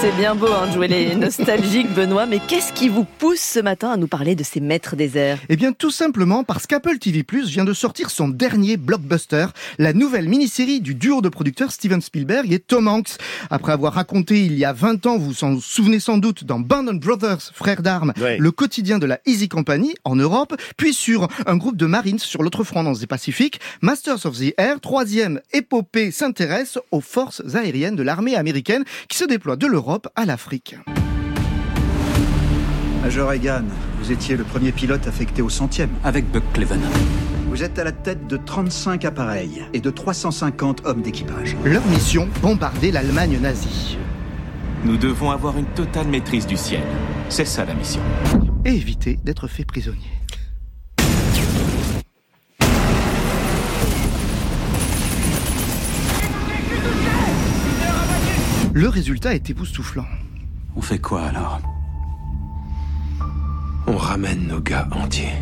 C'est 0.00 0.16
bien 0.16 0.34
beau 0.34 0.46
hein, 0.46 0.66
de 0.66 0.72
jouer 0.72 0.88
les 0.88 1.14
nostalgiques, 1.14 1.92
Benoît, 1.92 2.24
mais 2.24 2.38
qu'est-ce 2.48 2.72
qui 2.72 2.88
vous 2.88 3.04
pousse 3.04 3.40
ce 3.40 3.60
matin 3.60 3.90
à 3.90 3.98
nous 3.98 4.06
parler 4.06 4.34
de 4.34 4.42
ces 4.42 4.58
maîtres 4.58 4.96
des 4.96 5.18
airs 5.18 5.38
Eh 5.50 5.56
bien, 5.56 5.72
tout 5.72 5.90
simplement 5.90 6.42
parce 6.42 6.66
qu'Apple 6.66 6.96
TV 6.96 7.22
Plus 7.22 7.50
vient 7.50 7.66
de 7.66 7.74
sortir 7.74 8.08
son 8.08 8.28
dernier 8.28 8.78
blockbuster, 8.78 9.48
la 9.76 9.92
nouvelle 9.92 10.26
mini-série 10.26 10.80
du 10.80 10.94
duo 10.94 11.20
de 11.20 11.28
producteurs 11.28 11.70
Steven 11.70 12.00
Spielberg 12.00 12.50
et 12.50 12.60
Tom 12.60 12.88
Hanks. 12.88 13.18
Après 13.50 13.72
avoir 13.72 13.92
raconté 13.92 14.42
il 14.42 14.56
y 14.56 14.64
a 14.64 14.72
20 14.72 15.04
ans, 15.04 15.18
vous 15.18 15.32
vous 15.32 15.44
en 15.44 15.60
souvenez 15.60 16.00
sans 16.00 16.16
doute, 16.16 16.44
dans 16.44 16.60
Band 16.60 16.86
of 16.86 16.96
Brothers, 16.98 17.50
frères 17.52 17.82
d'armes, 17.82 18.14
le 18.16 18.50
quotidien 18.52 18.98
de 18.98 19.04
la 19.04 19.20
Easy 19.26 19.50
Company 19.50 19.92
en 20.04 20.16
Europe, 20.16 20.56
puis 20.78 20.94
sur 20.94 21.28
un 21.44 21.58
groupe 21.58 21.76
de 21.76 21.84
Marines 21.84 22.18
sur 22.18 22.42
l'autre 22.42 22.64
front 22.64 22.84
dans 22.84 22.92
le 22.98 23.06
Pacifique, 23.06 23.60
Masters 23.82 24.24
of 24.24 24.38
the 24.38 24.54
Air, 24.56 24.80
troisième 24.80 25.42
épopée, 25.52 26.10
s'intéresse 26.10 26.78
aux 26.90 27.02
forces 27.02 27.42
aériennes 27.54 27.96
de 27.96 28.02
l'armée 28.02 28.36
américaine 28.36 28.84
qui 29.06 29.18
se 29.18 29.26
déploient 29.26 29.56
de 29.56 29.66
l'Europe 29.66 29.89
à 30.14 30.24
l'Afrique. 30.24 30.76
Major 33.02 33.32
Egan, 33.32 33.64
vous 34.00 34.12
étiez 34.12 34.36
le 34.36 34.44
premier 34.44 34.72
pilote 34.72 35.06
affecté 35.08 35.42
au 35.42 35.48
centième. 35.48 35.90
Avec 36.04 36.30
Buck 36.30 36.44
Cleven. 36.52 36.80
Vous 37.48 37.64
êtes 37.64 37.78
à 37.78 37.84
la 37.84 37.90
tête 37.90 38.28
de 38.28 38.36
35 38.36 39.04
appareils 39.04 39.64
et 39.72 39.80
de 39.80 39.90
350 39.90 40.86
hommes 40.86 41.02
d'équipage. 41.02 41.56
Leur 41.64 41.84
mission, 41.86 42.28
bombarder 42.40 42.92
l'Allemagne 42.92 43.38
nazie. 43.40 43.98
Nous 44.84 44.96
devons 44.96 45.30
avoir 45.30 45.58
une 45.58 45.66
totale 45.66 46.06
maîtrise 46.06 46.46
du 46.46 46.56
ciel. 46.56 46.82
C'est 47.28 47.44
ça 47.44 47.64
la 47.64 47.74
mission. 47.74 48.00
Et 48.64 48.74
éviter 48.74 49.18
d'être 49.24 49.48
fait 49.48 49.64
prisonnier. 49.64 50.10
Le 58.72 58.88
résultat 58.88 59.34
est 59.34 59.50
époustouflant. 59.50 60.06
On 60.76 60.80
fait 60.80 61.00
quoi 61.00 61.22
alors 61.22 61.60
On 63.88 63.96
ramène 63.96 64.46
nos 64.46 64.60
gars 64.60 64.88
entiers. 64.92 65.32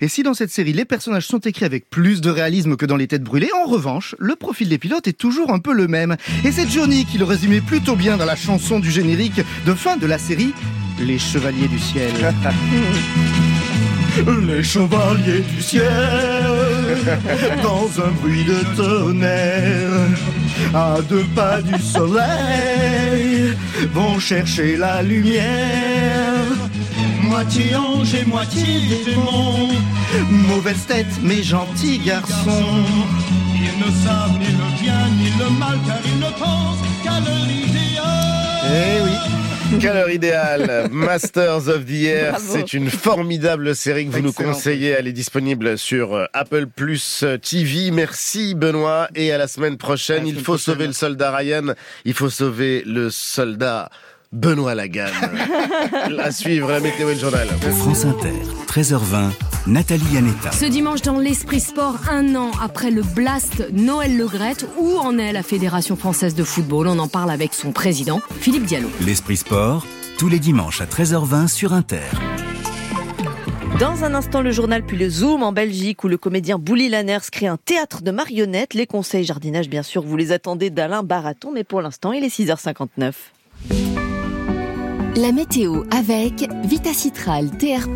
Et 0.00 0.08
si 0.08 0.22
dans 0.22 0.32
cette 0.32 0.50
série 0.50 0.72
les 0.72 0.86
personnages 0.86 1.26
sont 1.26 1.38
écrits 1.40 1.66
avec 1.66 1.90
plus 1.90 2.22
de 2.22 2.30
réalisme 2.30 2.76
que 2.76 2.86
dans 2.86 2.96
Les 2.96 3.06
Têtes 3.06 3.22
Brûlées, 3.22 3.50
en 3.62 3.68
revanche, 3.68 4.16
le 4.18 4.36
profil 4.36 4.70
des 4.70 4.78
pilotes 4.78 5.06
est 5.06 5.12
toujours 5.12 5.52
un 5.52 5.58
peu 5.58 5.74
le 5.74 5.86
même. 5.86 6.16
Et 6.44 6.52
c'est 6.52 6.66
Johnny 6.66 7.04
qui 7.04 7.18
le 7.18 7.24
résumait 7.24 7.60
plutôt 7.60 7.94
bien 7.94 8.16
dans 8.16 8.24
la 8.24 8.36
chanson 8.36 8.80
du 8.80 8.90
générique 8.90 9.42
de 9.66 9.74
fin 9.74 9.98
de 9.98 10.06
la 10.06 10.18
série 10.18 10.54
Les 10.98 11.18
Chevaliers 11.18 11.68
du 11.68 11.78
Ciel. 11.78 12.12
Les 14.46 14.62
chevaliers 14.62 15.40
du 15.40 15.62
ciel, 15.62 15.86
dans 17.62 17.88
un 17.98 18.10
bruit 18.20 18.44
de 18.44 18.76
tonnerre, 18.76 19.90
à 20.74 21.00
deux 21.08 21.24
pas 21.34 21.60
du 21.62 21.80
soleil, 21.80 23.54
vont 23.92 24.18
chercher 24.18 24.76
la 24.76 25.02
lumière. 25.02 26.46
Moitié 27.22 27.74
ange 27.76 28.14
et 28.14 28.24
moitié 28.24 28.64
démon, 29.06 29.68
mauvaise 30.30 30.84
tête 30.86 31.14
mais 31.22 31.42
gentil 31.42 31.98
garçon. 31.98 32.64
Ils 33.54 33.78
ne 33.78 33.90
savent 34.04 34.38
ni 34.38 34.46
le 34.46 34.82
bien 34.82 35.08
ni 35.18 35.30
le 35.38 35.50
mal 35.58 35.78
car 35.86 35.98
ils 36.04 36.18
ne 36.18 36.30
pensent 36.38 36.82
qu'à 37.02 37.20
leur 37.20 37.46
idéal. 37.50 38.62
Eh. 38.66 39.41
Quelle 39.80 39.96
heure 39.96 40.10
idéale 40.10 40.88
Masters 40.90 41.68
of 41.68 41.86
the 41.86 42.04
Air, 42.04 42.38
c'est 42.38 42.72
une 42.72 42.90
formidable 42.90 43.74
série 43.74 44.06
que 44.06 44.12
vous 44.12 44.20
nous 44.20 44.32
conseillez. 44.32 44.90
Elle 44.90 45.08
est 45.08 45.12
disponible 45.12 45.78
sur 45.78 46.14
euh, 46.14 46.26
Apple 46.32 46.66
Plus 46.66 47.24
TV. 47.42 47.90
Merci 47.90 48.54
Benoît 48.54 49.08
et 49.14 49.32
à 49.32 49.38
la 49.38 49.48
semaine 49.48 49.78
prochaine. 49.78 50.26
Il 50.26 50.40
faut 50.40 50.58
sauver 50.58 50.86
le 50.86 50.92
soldat 50.92 51.34
Ryan, 51.36 51.74
il 52.04 52.14
faut 52.14 52.30
sauver 52.30 52.82
le 52.86 53.10
soldat 53.10 53.90
Benoît 54.32 54.74
Lagan. 54.74 55.10
à 56.18 56.30
suivre 56.32 56.70
la 56.70 56.80
météo 56.80 57.10
et 57.10 57.14
le 57.14 57.20
journal. 57.20 57.46
France 57.78 58.06
Inter, 58.06 58.32
13h20, 58.66 59.30
Nathalie 59.66 60.14
Yanetta. 60.14 60.50
Ce 60.52 60.64
dimanche 60.64 61.02
dans 61.02 61.18
l'Esprit 61.18 61.60
Sport, 61.60 61.96
un 62.10 62.34
an 62.34 62.50
après 62.62 62.90
le 62.90 63.02
blast 63.02 63.70
Noël 63.72 64.16
Legrette, 64.16 64.66
où 64.78 64.96
en 64.96 65.18
est 65.18 65.34
la 65.34 65.42
Fédération 65.42 65.96
française 65.96 66.34
de 66.34 66.44
football? 66.44 66.88
On 66.88 66.98
en 66.98 67.08
parle 67.08 67.30
avec 67.30 67.52
son 67.52 67.72
président, 67.72 68.22
Philippe 68.40 68.64
Diallo. 68.64 68.88
L'Esprit 69.04 69.36
Sport, 69.36 69.86
tous 70.16 70.28
les 70.28 70.38
dimanches 70.38 70.80
à 70.80 70.86
13h20 70.86 71.48
sur 71.48 71.74
Inter. 71.74 72.00
Dans 73.78 74.04
un 74.04 74.14
instant, 74.14 74.40
le 74.40 74.50
journal 74.50 74.82
puis 74.82 74.96
le 74.96 75.10
Zoom 75.10 75.42
en 75.42 75.52
Belgique 75.52 76.04
où 76.04 76.08
le 76.08 76.16
comédien 76.16 76.58
Bouli 76.58 76.88
Lanners 76.88 77.28
crée 77.30 77.48
un 77.48 77.58
théâtre 77.58 78.00
de 78.00 78.10
marionnettes. 78.10 78.72
Les 78.72 78.86
conseils 78.86 79.24
jardinage, 79.24 79.68
bien 79.68 79.82
sûr, 79.82 80.02
vous 80.02 80.16
les 80.16 80.32
attendez 80.32 80.70
d'Alain 80.70 81.02
Baraton, 81.02 81.50
mais 81.52 81.64
pour 81.64 81.82
l'instant, 81.82 82.12
il 82.12 82.24
est 82.24 82.34
6h59. 82.34 83.12
La 85.14 85.30
météo 85.30 85.84
avec 85.90 86.48
Vitacitral 86.64 87.50
TR+, 87.58 87.86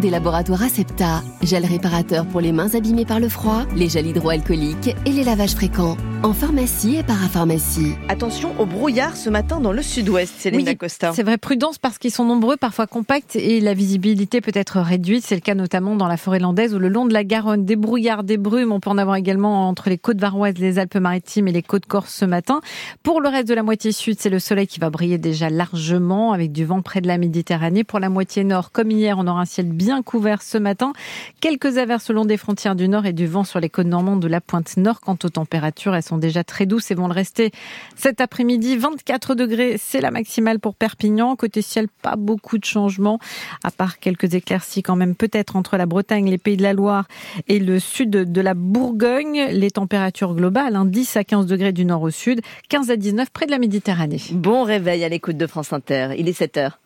des 0.00 0.08
laboratoires 0.08 0.62
Acepta, 0.62 1.22
gel 1.42 1.66
réparateur 1.66 2.24
pour 2.24 2.40
les 2.40 2.50
mains 2.50 2.74
abîmées 2.74 3.04
par 3.04 3.20
le 3.20 3.28
froid, 3.28 3.66
les 3.76 3.90
gels 3.90 4.06
hydroalcooliques 4.06 4.96
et 5.04 5.10
les 5.10 5.22
lavages 5.22 5.52
fréquents, 5.52 5.98
en 6.22 6.32
pharmacie 6.32 6.96
et 6.96 7.02
parapharmacie. 7.02 7.92
Attention 8.08 8.58
au 8.58 8.64
brouillard 8.64 9.18
ce 9.18 9.28
matin 9.28 9.60
dans 9.60 9.72
le 9.72 9.82
sud-ouest, 9.82 10.32
Céline 10.38 10.60
Oui, 10.60 10.64
Dacosta. 10.64 11.12
C'est 11.12 11.22
vrai, 11.22 11.36
prudence 11.36 11.76
parce 11.76 11.98
qu'ils 11.98 12.10
sont 12.10 12.24
nombreux, 12.24 12.56
parfois 12.56 12.86
compacts 12.86 13.36
et 13.36 13.60
la 13.60 13.74
visibilité 13.74 14.40
peut 14.40 14.52
être 14.54 14.80
réduite. 14.80 15.24
C'est 15.26 15.34
le 15.34 15.42
cas 15.42 15.54
notamment 15.54 15.94
dans 15.94 16.08
la 16.08 16.16
forêt 16.16 16.38
landaise 16.38 16.74
ou 16.74 16.78
le 16.78 16.88
long 16.88 17.04
de 17.04 17.12
la 17.12 17.22
Garonne. 17.22 17.66
Des 17.66 17.76
brouillards, 17.76 18.24
des 18.24 18.38
brumes, 18.38 18.72
on 18.72 18.80
peut 18.80 18.88
en 18.88 18.96
avoir 18.96 19.16
également 19.16 19.68
entre 19.68 19.90
les 19.90 19.98
côtes 19.98 20.20
varoises, 20.20 20.56
les 20.56 20.78
Alpes-Maritimes 20.78 21.48
et 21.48 21.52
les 21.52 21.62
côtes 21.62 21.86
corses 21.86 22.14
ce 22.14 22.24
matin. 22.24 22.62
Pour 23.02 23.20
le 23.20 23.28
reste 23.28 23.48
de 23.48 23.54
la 23.54 23.62
moitié 23.62 23.92
sud, 23.92 24.16
c'est 24.18 24.30
le 24.30 24.38
soleil 24.38 24.66
qui 24.66 24.80
va 24.80 24.88
briller 24.88 25.18
déjà 25.18 25.50
largement 25.50 26.32
avec 26.32 26.50
du 26.50 26.61
vent 26.64 26.82
près 26.82 27.00
de 27.00 27.06
la 27.06 27.18
Méditerranée. 27.18 27.84
Pour 27.84 28.00
la 28.00 28.08
moitié 28.08 28.44
nord, 28.44 28.72
comme 28.72 28.90
hier, 28.90 29.16
on 29.18 29.26
aura 29.26 29.42
un 29.42 29.44
ciel 29.44 29.66
bien 29.66 30.02
couvert 30.02 30.42
ce 30.42 30.58
matin. 30.58 30.92
Quelques 31.40 31.78
averses 31.78 32.08
le 32.08 32.16
long 32.16 32.24
des 32.24 32.36
frontières 32.36 32.76
du 32.76 32.88
nord 32.88 33.06
et 33.06 33.12
du 33.12 33.26
vent 33.26 33.44
sur 33.44 33.60
les 33.60 33.68
côtes 33.68 33.86
normandes 33.86 34.20
de 34.20 34.28
la 34.28 34.40
pointe 34.40 34.76
nord. 34.76 35.00
Quant 35.00 35.16
aux 35.24 35.28
températures, 35.28 35.94
elles 35.94 36.02
sont 36.02 36.18
déjà 36.18 36.44
très 36.44 36.66
douces 36.66 36.90
et 36.90 36.94
vont 36.94 37.08
le 37.08 37.14
rester 37.14 37.50
cet 37.96 38.20
après-midi. 38.20 38.76
24 38.76 39.34
degrés, 39.34 39.76
c'est 39.78 40.00
la 40.00 40.10
maximale 40.10 40.58
pour 40.58 40.74
Perpignan. 40.74 41.36
Côté 41.36 41.62
ciel, 41.62 41.88
pas 42.02 42.16
beaucoup 42.16 42.58
de 42.58 42.64
changements, 42.64 43.18
à 43.64 43.70
part 43.70 43.98
quelques 43.98 44.34
éclaircies 44.34 44.82
quand 44.82 44.96
même 44.96 45.14
peut-être 45.14 45.56
entre 45.56 45.76
la 45.76 45.86
Bretagne, 45.86 46.28
les 46.30 46.38
Pays 46.38 46.56
de 46.56 46.62
la 46.62 46.72
Loire 46.72 47.06
et 47.48 47.58
le 47.58 47.78
sud 47.78 48.10
de 48.10 48.40
la 48.40 48.54
Bourgogne. 48.54 49.46
Les 49.50 49.70
températures 49.70 50.34
globales, 50.34 50.76
hein, 50.76 50.84
10 50.84 51.16
à 51.16 51.24
15 51.24 51.46
degrés 51.46 51.72
du 51.72 51.84
nord 51.84 52.02
au 52.02 52.10
sud, 52.10 52.40
15 52.68 52.90
à 52.90 52.96
19 52.96 53.30
près 53.30 53.46
de 53.46 53.50
la 53.50 53.58
Méditerranée. 53.58 54.20
Bon 54.32 54.62
réveil 54.62 55.04
à 55.04 55.08
l'écoute 55.08 55.36
de 55.36 55.46
France 55.46 55.72
Inter. 55.72 56.10
Il 56.18 56.28
est 56.28 56.32
7 56.32 56.51
heures. 56.56 56.81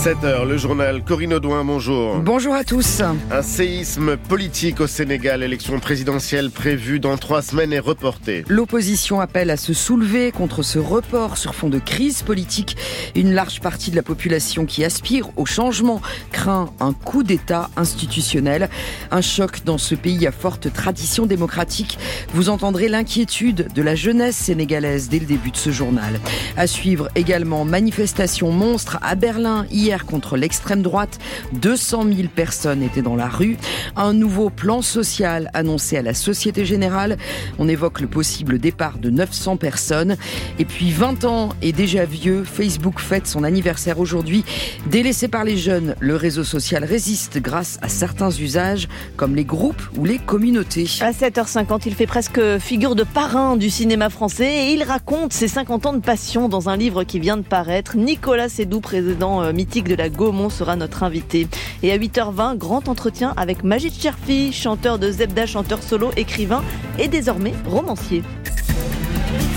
7h, 0.00 0.48
le 0.48 0.56
journal 0.56 1.04
Corinne 1.04 1.34
Audouin, 1.34 1.62
bonjour. 1.62 2.20
Bonjour 2.20 2.54
à 2.54 2.64
tous. 2.64 3.02
Un 3.30 3.42
séisme 3.42 4.16
politique 4.16 4.80
au 4.80 4.86
Sénégal, 4.86 5.42
élection 5.42 5.78
présidentielle 5.78 6.50
prévue 6.50 7.00
dans 7.00 7.18
trois 7.18 7.42
semaines 7.42 7.74
est 7.74 7.80
reportée. 7.80 8.42
L'opposition 8.48 9.20
appelle 9.20 9.50
à 9.50 9.58
se 9.58 9.74
soulever 9.74 10.32
contre 10.32 10.62
ce 10.62 10.78
report 10.78 11.36
sur 11.36 11.54
fond 11.54 11.68
de 11.68 11.78
crise 11.78 12.22
politique. 12.22 12.78
Une 13.14 13.34
large 13.34 13.60
partie 13.60 13.90
de 13.90 13.96
la 13.96 14.02
population 14.02 14.64
qui 14.64 14.86
aspire 14.86 15.28
au 15.36 15.44
changement 15.44 16.00
craint 16.32 16.70
un 16.80 16.94
coup 16.94 17.22
d'État 17.22 17.68
institutionnel. 17.76 18.70
Un 19.10 19.20
choc 19.20 19.64
dans 19.66 19.76
ce 19.76 19.94
pays 19.94 20.26
à 20.26 20.32
forte 20.32 20.72
tradition 20.72 21.26
démocratique. 21.26 21.98
Vous 22.32 22.48
entendrez 22.48 22.88
l'inquiétude 22.88 23.68
de 23.74 23.82
la 23.82 23.96
jeunesse 23.96 24.36
sénégalaise 24.36 25.10
dès 25.10 25.18
le 25.18 25.26
début 25.26 25.50
de 25.50 25.58
ce 25.58 25.68
journal. 25.68 26.20
À 26.56 26.66
suivre 26.66 27.10
également 27.16 27.66
manifestation 27.66 28.50
monstre 28.50 28.98
à 29.02 29.14
Berlin 29.14 29.66
hier 29.70 29.89
contre 29.98 30.36
l'extrême 30.36 30.82
droite. 30.82 31.18
200 31.52 32.04
000 32.04 32.28
personnes 32.34 32.82
étaient 32.82 33.02
dans 33.02 33.16
la 33.16 33.28
rue. 33.28 33.56
Un 33.96 34.12
nouveau 34.12 34.50
plan 34.50 34.82
social 34.82 35.50
annoncé 35.54 35.96
à 35.96 36.02
la 36.02 36.14
Société 36.14 36.64
Générale. 36.64 37.16
On 37.58 37.68
évoque 37.68 38.00
le 38.00 38.06
possible 38.06 38.58
départ 38.58 38.98
de 38.98 39.10
900 39.10 39.56
personnes. 39.56 40.16
Et 40.58 40.64
puis 40.64 40.90
20 40.90 41.24
ans 41.24 41.50
et 41.62 41.72
déjà 41.72 42.04
vieux, 42.04 42.44
Facebook 42.44 43.00
fête 43.00 43.26
son 43.26 43.44
anniversaire 43.44 43.98
aujourd'hui. 43.98 44.44
Délaissé 44.86 45.28
par 45.28 45.44
les 45.44 45.56
jeunes, 45.56 45.94
le 46.00 46.16
réseau 46.16 46.44
social 46.44 46.84
résiste 46.84 47.38
grâce 47.38 47.78
à 47.82 47.88
certains 47.88 48.30
usages 48.30 48.88
comme 49.16 49.34
les 49.34 49.44
groupes 49.44 49.82
ou 49.96 50.04
les 50.04 50.18
communautés. 50.18 50.86
À 51.00 51.12
7h50, 51.12 51.82
il 51.86 51.94
fait 51.94 52.06
presque 52.06 52.40
figure 52.58 52.94
de 52.94 53.02
parrain 53.02 53.56
du 53.56 53.70
cinéma 53.70 54.10
français 54.10 54.68
et 54.68 54.72
il 54.72 54.82
raconte 54.82 55.32
ses 55.32 55.48
50 55.48 55.86
ans 55.86 55.92
de 55.92 56.00
passion 56.00 56.48
dans 56.48 56.68
un 56.68 56.76
livre 56.76 57.04
qui 57.04 57.18
vient 57.18 57.36
de 57.36 57.42
paraître. 57.42 57.96
Nicolas 57.96 58.48
Sédou, 58.48 58.80
président 58.80 59.42
euh, 59.42 59.52
de 59.88 59.94
la 59.94 60.08
Gaumont, 60.08 60.50
sera 60.50 60.76
notre 60.76 61.02
invité. 61.02 61.48
Et 61.82 61.92
à 61.92 61.98
8h20, 61.98 62.56
grand 62.56 62.88
entretien 62.88 63.32
avec 63.36 63.64
Majid 63.64 63.92
Cherfi, 63.92 64.52
chanteur 64.52 64.98
de 64.98 65.10
Zebda, 65.10 65.46
chanteur 65.46 65.82
solo, 65.82 66.10
écrivain 66.16 66.62
et 66.98 67.08
désormais 67.08 67.52
romancier. 67.66 68.22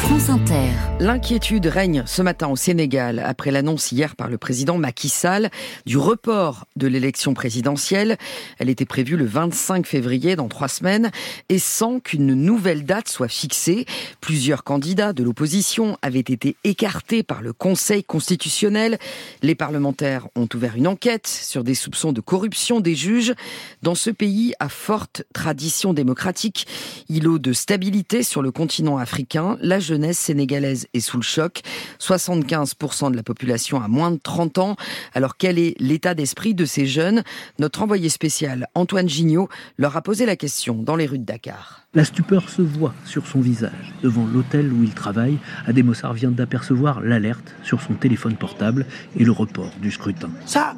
France 0.03 0.29
Inter. 0.29 0.69
L'inquiétude 0.99 1.65
règne 1.65 2.03
ce 2.05 2.21
matin 2.21 2.49
au 2.49 2.57
Sénégal 2.57 3.19
après 3.19 3.51
l'annonce 3.51 3.93
hier 3.93 4.17
par 4.17 4.29
le 4.29 4.37
président 4.37 4.77
Macky 4.77 5.07
Sall 5.07 5.49
du 5.85 5.97
report 5.97 6.65
de 6.75 6.87
l'élection 6.87 7.33
présidentielle. 7.33 8.17
Elle 8.59 8.69
était 8.69 8.85
prévue 8.85 9.15
le 9.15 9.25
25 9.25 9.87
février 9.87 10.35
dans 10.35 10.49
trois 10.49 10.67
semaines 10.67 11.09
et 11.47 11.57
sans 11.57 12.01
qu'une 12.01 12.33
nouvelle 12.33 12.83
date 12.85 13.07
soit 13.07 13.29
fixée. 13.29 13.85
Plusieurs 14.19 14.65
candidats 14.65 15.13
de 15.13 15.23
l'opposition 15.23 15.97
avaient 16.01 16.19
été 16.19 16.57
écartés 16.65 17.23
par 17.23 17.41
le 17.41 17.53
Conseil 17.53 18.03
constitutionnel. 18.03 18.99
Les 19.41 19.55
parlementaires 19.55 20.27
ont 20.35 20.49
ouvert 20.53 20.75
une 20.75 20.87
enquête 20.87 21.27
sur 21.27 21.63
des 21.63 21.75
soupçons 21.75 22.11
de 22.11 22.21
corruption 22.21 22.81
des 22.81 22.95
juges. 22.95 23.33
Dans 23.81 23.95
ce 23.95 24.09
pays 24.09 24.53
à 24.59 24.67
forte 24.67 25.23
tradition 25.33 25.93
démocratique, 25.93 26.67
îlot 27.07 27.39
de 27.39 27.53
stabilité 27.53 28.21
sur 28.21 28.41
le 28.41 28.51
continent 28.51 28.97
africain, 28.97 29.57
la 29.61 29.79
jeunesse 29.93 30.17
sénégalaise 30.17 30.87
est 30.95 31.01
sous 31.01 31.17
le 31.17 31.23
choc. 31.23 31.61
75% 31.99 33.11
de 33.11 33.15
la 33.15 33.21
population 33.21 33.79
a 33.79 33.87
moins 33.87 34.09
de 34.09 34.17
30 34.17 34.57
ans. 34.57 34.75
Alors 35.13 35.37
quel 35.37 35.59
est 35.59 35.75
l'état 35.79 36.15
d'esprit 36.15 36.55
de 36.55 36.65
ces 36.65 36.87
jeunes? 36.87 37.21
Notre 37.59 37.83
envoyé 37.83 38.09
spécial 38.09 38.65
Antoine 38.73 39.07
Gignot 39.07 39.49
leur 39.77 39.95
a 39.95 40.01
posé 40.01 40.25
la 40.25 40.35
question 40.35 40.73
dans 40.73 40.95
les 40.95 41.05
rues 41.05 41.19
de 41.19 41.25
Dakar. 41.25 41.83
La 41.93 42.05
stupeur 42.05 42.49
se 42.49 42.63
voit 42.63 42.95
sur 43.05 43.27
son 43.27 43.39
visage. 43.39 43.93
Devant 44.01 44.25
l'hôtel 44.25 44.73
où 44.73 44.81
il 44.81 44.95
travaille, 44.95 45.37
Adémossar 45.67 46.13
vient 46.13 46.31
d'apercevoir 46.31 46.99
l'alerte 46.99 47.53
sur 47.61 47.79
son 47.79 47.93
téléphone 47.93 48.35
portable 48.35 48.87
et 49.15 49.23
le 49.23 49.31
report 49.31 49.69
du 49.79 49.91
scrutin. 49.91 50.31
Ça, 50.47 50.75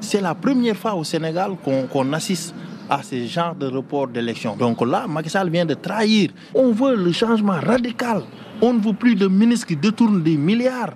c'est 0.00 0.20
la 0.20 0.34
première 0.34 0.76
fois 0.76 0.94
au 0.96 1.04
Sénégal 1.04 1.52
qu'on 1.62 1.86
qu'on 1.86 2.12
assiste 2.12 2.52
à 2.88 3.02
ce 3.02 3.26
genre 3.26 3.54
de 3.54 3.66
report 3.66 4.08
d'élection. 4.08 4.56
Donc 4.56 4.80
là, 4.86 5.06
Macky 5.08 5.30
Sall 5.30 5.50
vient 5.50 5.66
de 5.66 5.74
trahir. 5.74 6.30
On 6.54 6.72
veut 6.72 6.96
le 6.96 7.12
changement 7.12 7.60
radical. 7.60 8.22
On 8.62 8.72
ne 8.74 8.80
veut 8.80 8.92
plus 8.92 9.14
de 9.14 9.26
ministres 9.26 9.66
qui 9.66 9.76
détournent 9.76 10.22
des 10.22 10.36
milliards. 10.36 10.92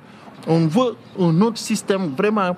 On 0.47 0.67
veut 0.67 0.97
un 1.19 1.41
autre 1.43 1.59
système 1.59 2.11
vraiment 2.17 2.57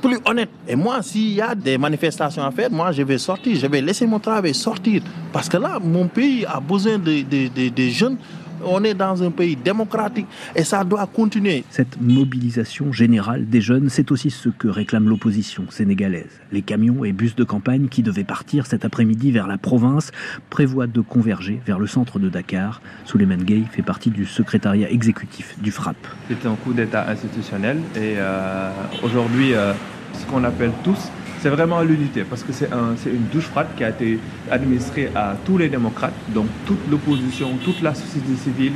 plus 0.00 0.18
honnête. 0.24 0.48
Et 0.66 0.76
moi, 0.76 1.02
s'il 1.02 1.32
y 1.34 1.40
a 1.40 1.54
des 1.54 1.76
manifestations 1.76 2.42
à 2.42 2.50
faire, 2.50 2.70
moi, 2.70 2.92
je 2.92 3.02
vais 3.02 3.18
sortir. 3.18 3.56
Je 3.56 3.66
vais 3.66 3.80
laisser 3.80 4.06
mon 4.06 4.18
travail 4.18 4.54
sortir. 4.54 5.02
Parce 5.32 5.48
que 5.48 5.56
là, 5.56 5.78
mon 5.82 6.06
pays 6.06 6.46
a 6.46 6.60
besoin 6.60 6.98
de, 6.98 7.22
de- 7.22 7.48
de- 7.48 7.68
de 7.68 7.82
jeunes. 7.88 8.16
On 8.64 8.82
est 8.84 8.94
dans 8.94 9.22
un 9.22 9.30
pays 9.30 9.56
démocratique 9.56 10.26
et 10.54 10.64
ça 10.64 10.84
doit 10.84 11.06
continuer. 11.06 11.64
Cette 11.70 12.00
mobilisation 12.00 12.92
générale 12.92 13.48
des 13.48 13.60
jeunes, 13.60 13.88
c'est 13.88 14.10
aussi 14.10 14.30
ce 14.30 14.48
que 14.48 14.68
réclame 14.68 15.08
l'opposition 15.08 15.64
sénégalaise. 15.70 16.40
Les 16.52 16.62
camions 16.62 17.04
et 17.04 17.12
bus 17.12 17.34
de 17.34 17.44
campagne 17.44 17.88
qui 17.88 18.02
devaient 18.02 18.24
partir 18.24 18.66
cet 18.66 18.84
après-midi 18.84 19.30
vers 19.30 19.46
la 19.46 19.58
province 19.58 20.10
prévoient 20.50 20.86
de 20.86 21.00
converger 21.00 21.60
vers 21.66 21.78
le 21.78 21.86
centre 21.86 22.18
de 22.18 22.28
Dakar. 22.28 22.80
Souleymane 23.04 23.44
Gueye 23.44 23.64
fait 23.70 23.82
partie 23.82 24.10
du 24.10 24.26
secrétariat 24.26 24.90
exécutif 24.90 25.56
du 25.60 25.70
FRAP. 25.70 25.96
C'est 26.28 26.46
un 26.46 26.54
coup 26.54 26.72
d'État 26.72 27.08
institutionnel 27.08 27.78
et 27.96 28.14
euh, 28.16 28.70
aujourd'hui, 29.02 29.54
euh, 29.54 29.72
ce 30.14 30.26
qu'on 30.26 30.44
appelle 30.44 30.72
tous, 30.84 31.10
c'est 31.40 31.50
vraiment 31.50 31.82
l'unité 31.82 32.24
parce 32.24 32.42
que 32.42 32.52
c'est 32.52 32.72
un, 32.72 32.96
c'est 32.96 33.10
une 33.10 33.26
douche 33.32 33.44
froide 33.44 33.68
qui 33.76 33.84
a 33.84 33.90
été 33.90 34.18
administrée 34.50 35.10
à 35.14 35.36
tous 35.44 35.58
les 35.58 35.68
démocrates, 35.68 36.14
donc 36.34 36.46
toute 36.66 36.90
l'opposition, 36.90 37.50
toute 37.64 37.80
la 37.82 37.94
société 37.94 38.34
civile. 38.36 38.72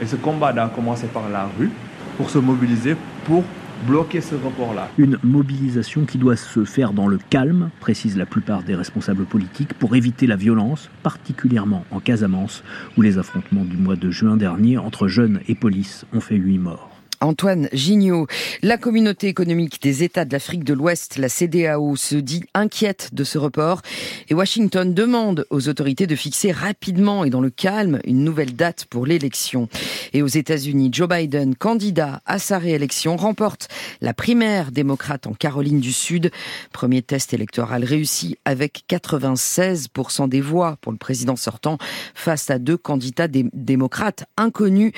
Et 0.00 0.06
ce 0.06 0.16
combat 0.16 0.48
a 0.48 0.68
commencé 0.68 1.06
par 1.06 1.28
la 1.28 1.48
rue 1.58 1.70
pour 2.16 2.28
se 2.30 2.38
mobiliser 2.38 2.96
pour 3.24 3.44
bloquer 3.86 4.20
ce 4.20 4.34
report-là. 4.34 4.88
Une 4.98 5.18
mobilisation 5.22 6.04
qui 6.04 6.18
doit 6.18 6.36
se 6.36 6.64
faire 6.64 6.92
dans 6.92 7.08
le 7.08 7.18
calme, 7.30 7.70
précisent 7.80 8.16
la 8.16 8.26
plupart 8.26 8.62
des 8.62 8.74
responsables 8.74 9.24
politiques, 9.24 9.74
pour 9.74 9.96
éviter 9.96 10.26
la 10.26 10.36
violence, 10.36 10.90
particulièrement 11.02 11.84
en 11.90 12.00
Casamance, 12.00 12.62
où 12.96 13.02
les 13.02 13.18
affrontements 13.18 13.64
du 13.64 13.76
mois 13.76 13.96
de 13.96 14.10
juin 14.10 14.36
dernier 14.36 14.78
entre 14.78 15.08
jeunes 15.08 15.40
et 15.48 15.54
police 15.54 16.04
ont 16.12 16.20
fait 16.20 16.36
huit 16.36 16.58
morts. 16.58 16.91
Antoine 17.22 17.68
Gignot. 17.72 18.26
La 18.62 18.76
communauté 18.76 19.28
économique 19.28 19.80
des 19.80 20.02
États 20.02 20.24
de 20.24 20.32
l'Afrique 20.32 20.64
de 20.64 20.74
l'Ouest, 20.74 21.16
la 21.18 21.28
CDAO, 21.28 21.96
se 21.96 22.16
dit 22.16 22.44
inquiète 22.54 23.10
de 23.12 23.24
ce 23.24 23.38
report 23.38 23.80
et 24.28 24.34
Washington 24.34 24.92
demande 24.92 25.46
aux 25.50 25.68
autorités 25.68 26.06
de 26.06 26.16
fixer 26.16 26.52
rapidement 26.52 27.24
et 27.24 27.30
dans 27.30 27.40
le 27.40 27.50
calme 27.50 28.00
une 28.04 28.24
nouvelle 28.24 28.54
date 28.54 28.84
pour 28.86 29.06
l'élection. 29.06 29.68
Et 30.12 30.22
aux 30.22 30.26
États-Unis, 30.26 30.90
Joe 30.92 31.08
Biden, 31.08 31.54
candidat 31.54 32.20
à 32.26 32.38
sa 32.38 32.58
réélection, 32.58 33.16
remporte 33.16 33.68
la 34.00 34.14
primaire 34.14 34.72
démocrate 34.72 35.26
en 35.26 35.32
Caroline 35.34 35.80
du 35.80 35.92
Sud. 35.92 36.30
Premier 36.72 37.02
test 37.02 37.32
électoral 37.34 37.84
réussi 37.84 38.36
avec 38.44 38.82
96% 38.90 40.28
des 40.28 40.40
voix 40.40 40.76
pour 40.80 40.92
le 40.92 40.98
président 40.98 41.36
sortant 41.36 41.78
face 42.14 42.50
à 42.50 42.58
deux 42.58 42.76
candidats 42.76 43.28
dé- 43.28 43.46
démocrates 43.52 44.24
inconnus. 44.36 44.92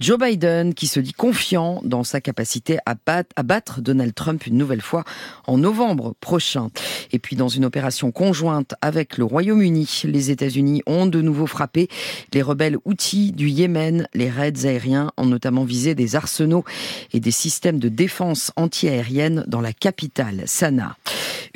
Joe 0.00 0.18
Biden 0.18 0.74
qui 0.74 0.86
se 0.86 1.00
dit 1.00 1.12
confiant 1.12 1.67
dans 1.84 2.04
sa 2.04 2.20
capacité 2.20 2.78
à 2.86 2.94
battre, 2.94 3.30
à 3.36 3.42
battre 3.42 3.80
Donald 3.80 4.14
Trump 4.14 4.46
une 4.46 4.56
nouvelle 4.56 4.80
fois 4.80 5.04
en 5.46 5.58
novembre 5.58 6.14
prochain. 6.20 6.68
Et 7.12 7.18
puis 7.18 7.36
dans 7.36 7.48
une 7.48 7.64
opération 7.64 8.10
conjointe 8.10 8.74
avec 8.80 9.18
le 9.18 9.24
Royaume-Uni, 9.24 10.02
les 10.04 10.30
États-Unis 10.30 10.82
ont 10.86 11.06
de 11.06 11.20
nouveau 11.20 11.46
frappé 11.46 11.88
les 12.32 12.42
rebelles 12.42 12.78
outils 12.84 13.32
du 13.32 13.48
Yémen. 13.48 14.08
Les 14.14 14.30
raids 14.30 14.64
aériens 14.64 15.12
ont 15.16 15.26
notamment 15.26 15.64
visé 15.64 15.94
des 15.94 16.16
arsenaux 16.16 16.64
et 17.12 17.20
des 17.20 17.30
systèmes 17.30 17.78
de 17.78 17.88
défense 17.88 18.52
antiaérienne 18.56 19.44
dans 19.46 19.60
la 19.60 19.72
capitale, 19.72 20.42
Sanaa. 20.46 20.96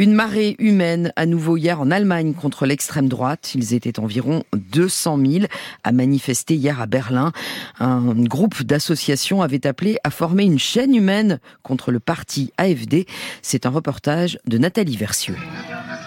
Une 0.02 0.14
marée 0.14 0.56
humaine 0.58 1.12
à 1.14 1.26
nouveau 1.26 1.56
hier 1.56 1.80
en 1.80 1.92
Allemagne 1.92 2.34
contre 2.34 2.66
l'extrême 2.66 3.08
droite. 3.08 3.52
Ils 3.54 3.72
étaient 3.72 4.00
environ 4.00 4.42
200 4.52 5.16
000 5.24 5.44
à 5.84 5.92
manifester 5.92 6.56
hier 6.56 6.80
à 6.80 6.86
Berlin. 6.86 7.30
Un 7.78 8.12
groupe 8.24 8.64
d'associations 8.64 9.42
avait 9.42 9.64
appelé 9.64 9.98
à 10.02 10.10
former 10.10 10.42
une 10.42 10.58
chaîne 10.58 10.96
humaine 10.96 11.38
contre 11.62 11.92
le 11.92 12.00
parti 12.00 12.52
AFD. 12.58 13.06
C'est 13.42 13.64
un 13.64 13.70
reportage 13.70 14.40
de 14.44 14.58
Nathalie 14.58 14.96
Versieux. 14.96 15.36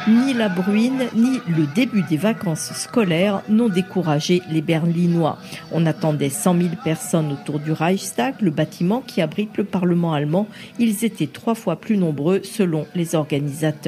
Ni 0.07 0.35
la 0.35 0.49
bruine, 0.49 1.07
ni 1.15 1.39
le 1.47 1.65
début 1.73 2.03
des 2.03 2.17
vacances 2.17 2.73
scolaires 2.73 3.41
n'ont 3.49 3.69
découragé 3.69 4.43
les 4.51 4.61
Berlinois. 4.61 5.39
On 5.71 5.87
attendait 5.87 6.29
100 6.29 6.57
000 6.57 6.69
personnes 6.83 7.31
autour 7.31 7.59
du 7.59 7.71
Reichstag, 7.71 8.35
le 8.39 8.51
bâtiment 8.51 9.01
qui 9.01 9.21
abrite 9.21 9.57
le 9.57 9.63
Parlement 9.63 10.13
allemand. 10.13 10.47
Ils 10.77 11.05
étaient 11.05 11.25
trois 11.25 11.55
fois 11.55 11.77
plus 11.77 11.97
nombreux 11.97 12.41
selon 12.43 12.85
les 12.93 13.15
organisateurs. 13.15 13.84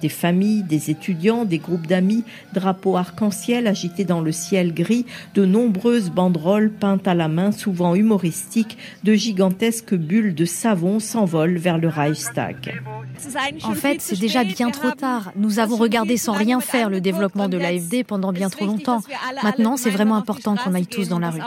Des 0.00 0.08
familles, 0.08 0.62
des 0.62 0.90
étudiants, 0.90 1.44
des 1.44 1.58
groupes 1.58 1.86
d'amis, 1.86 2.24
drapeaux 2.54 2.96
arc-en-ciel 2.96 3.66
agités 3.66 4.04
dans 4.04 4.20
le 4.20 4.32
ciel 4.32 4.74
gris, 4.74 5.06
de 5.34 5.44
nombreuses 5.44 6.10
banderoles 6.10 6.70
peintes 6.70 7.08
à 7.08 7.14
la 7.14 7.28
main, 7.28 7.52
souvent 7.52 7.94
humoristiques, 7.94 8.78
de 9.04 9.14
gigantesques 9.14 9.94
bulles 9.94 10.34
de 10.34 10.44
savon 10.44 11.00
s'envolent 11.00 11.58
vers 11.58 11.78
le 11.78 11.88
Reichstag. 11.88 12.82
En 13.64 13.74
fait, 13.74 14.00
c'est 14.00 14.18
déjà 14.18 14.44
bien 14.44 14.70
trop 14.70 14.90
tard. 14.90 15.32
Nous 15.36 15.58
avons 15.58 15.76
regardé 15.76 16.16
sans 16.16 16.32
rien 16.32 16.60
faire 16.60 16.90
le 16.90 17.00
développement 17.00 17.48
de 17.48 17.56
l'AFD 17.56 18.04
pendant 18.04 18.32
bien 18.32 18.48
trop 18.48 18.66
longtemps. 18.66 19.02
Maintenant, 19.42 19.76
c'est 19.76 19.90
vraiment 19.90 20.16
important 20.16 20.56
qu'on 20.56 20.74
aille 20.74 20.86
tous 20.86 21.08
dans 21.08 21.18
la 21.18 21.30
rue. 21.30 21.40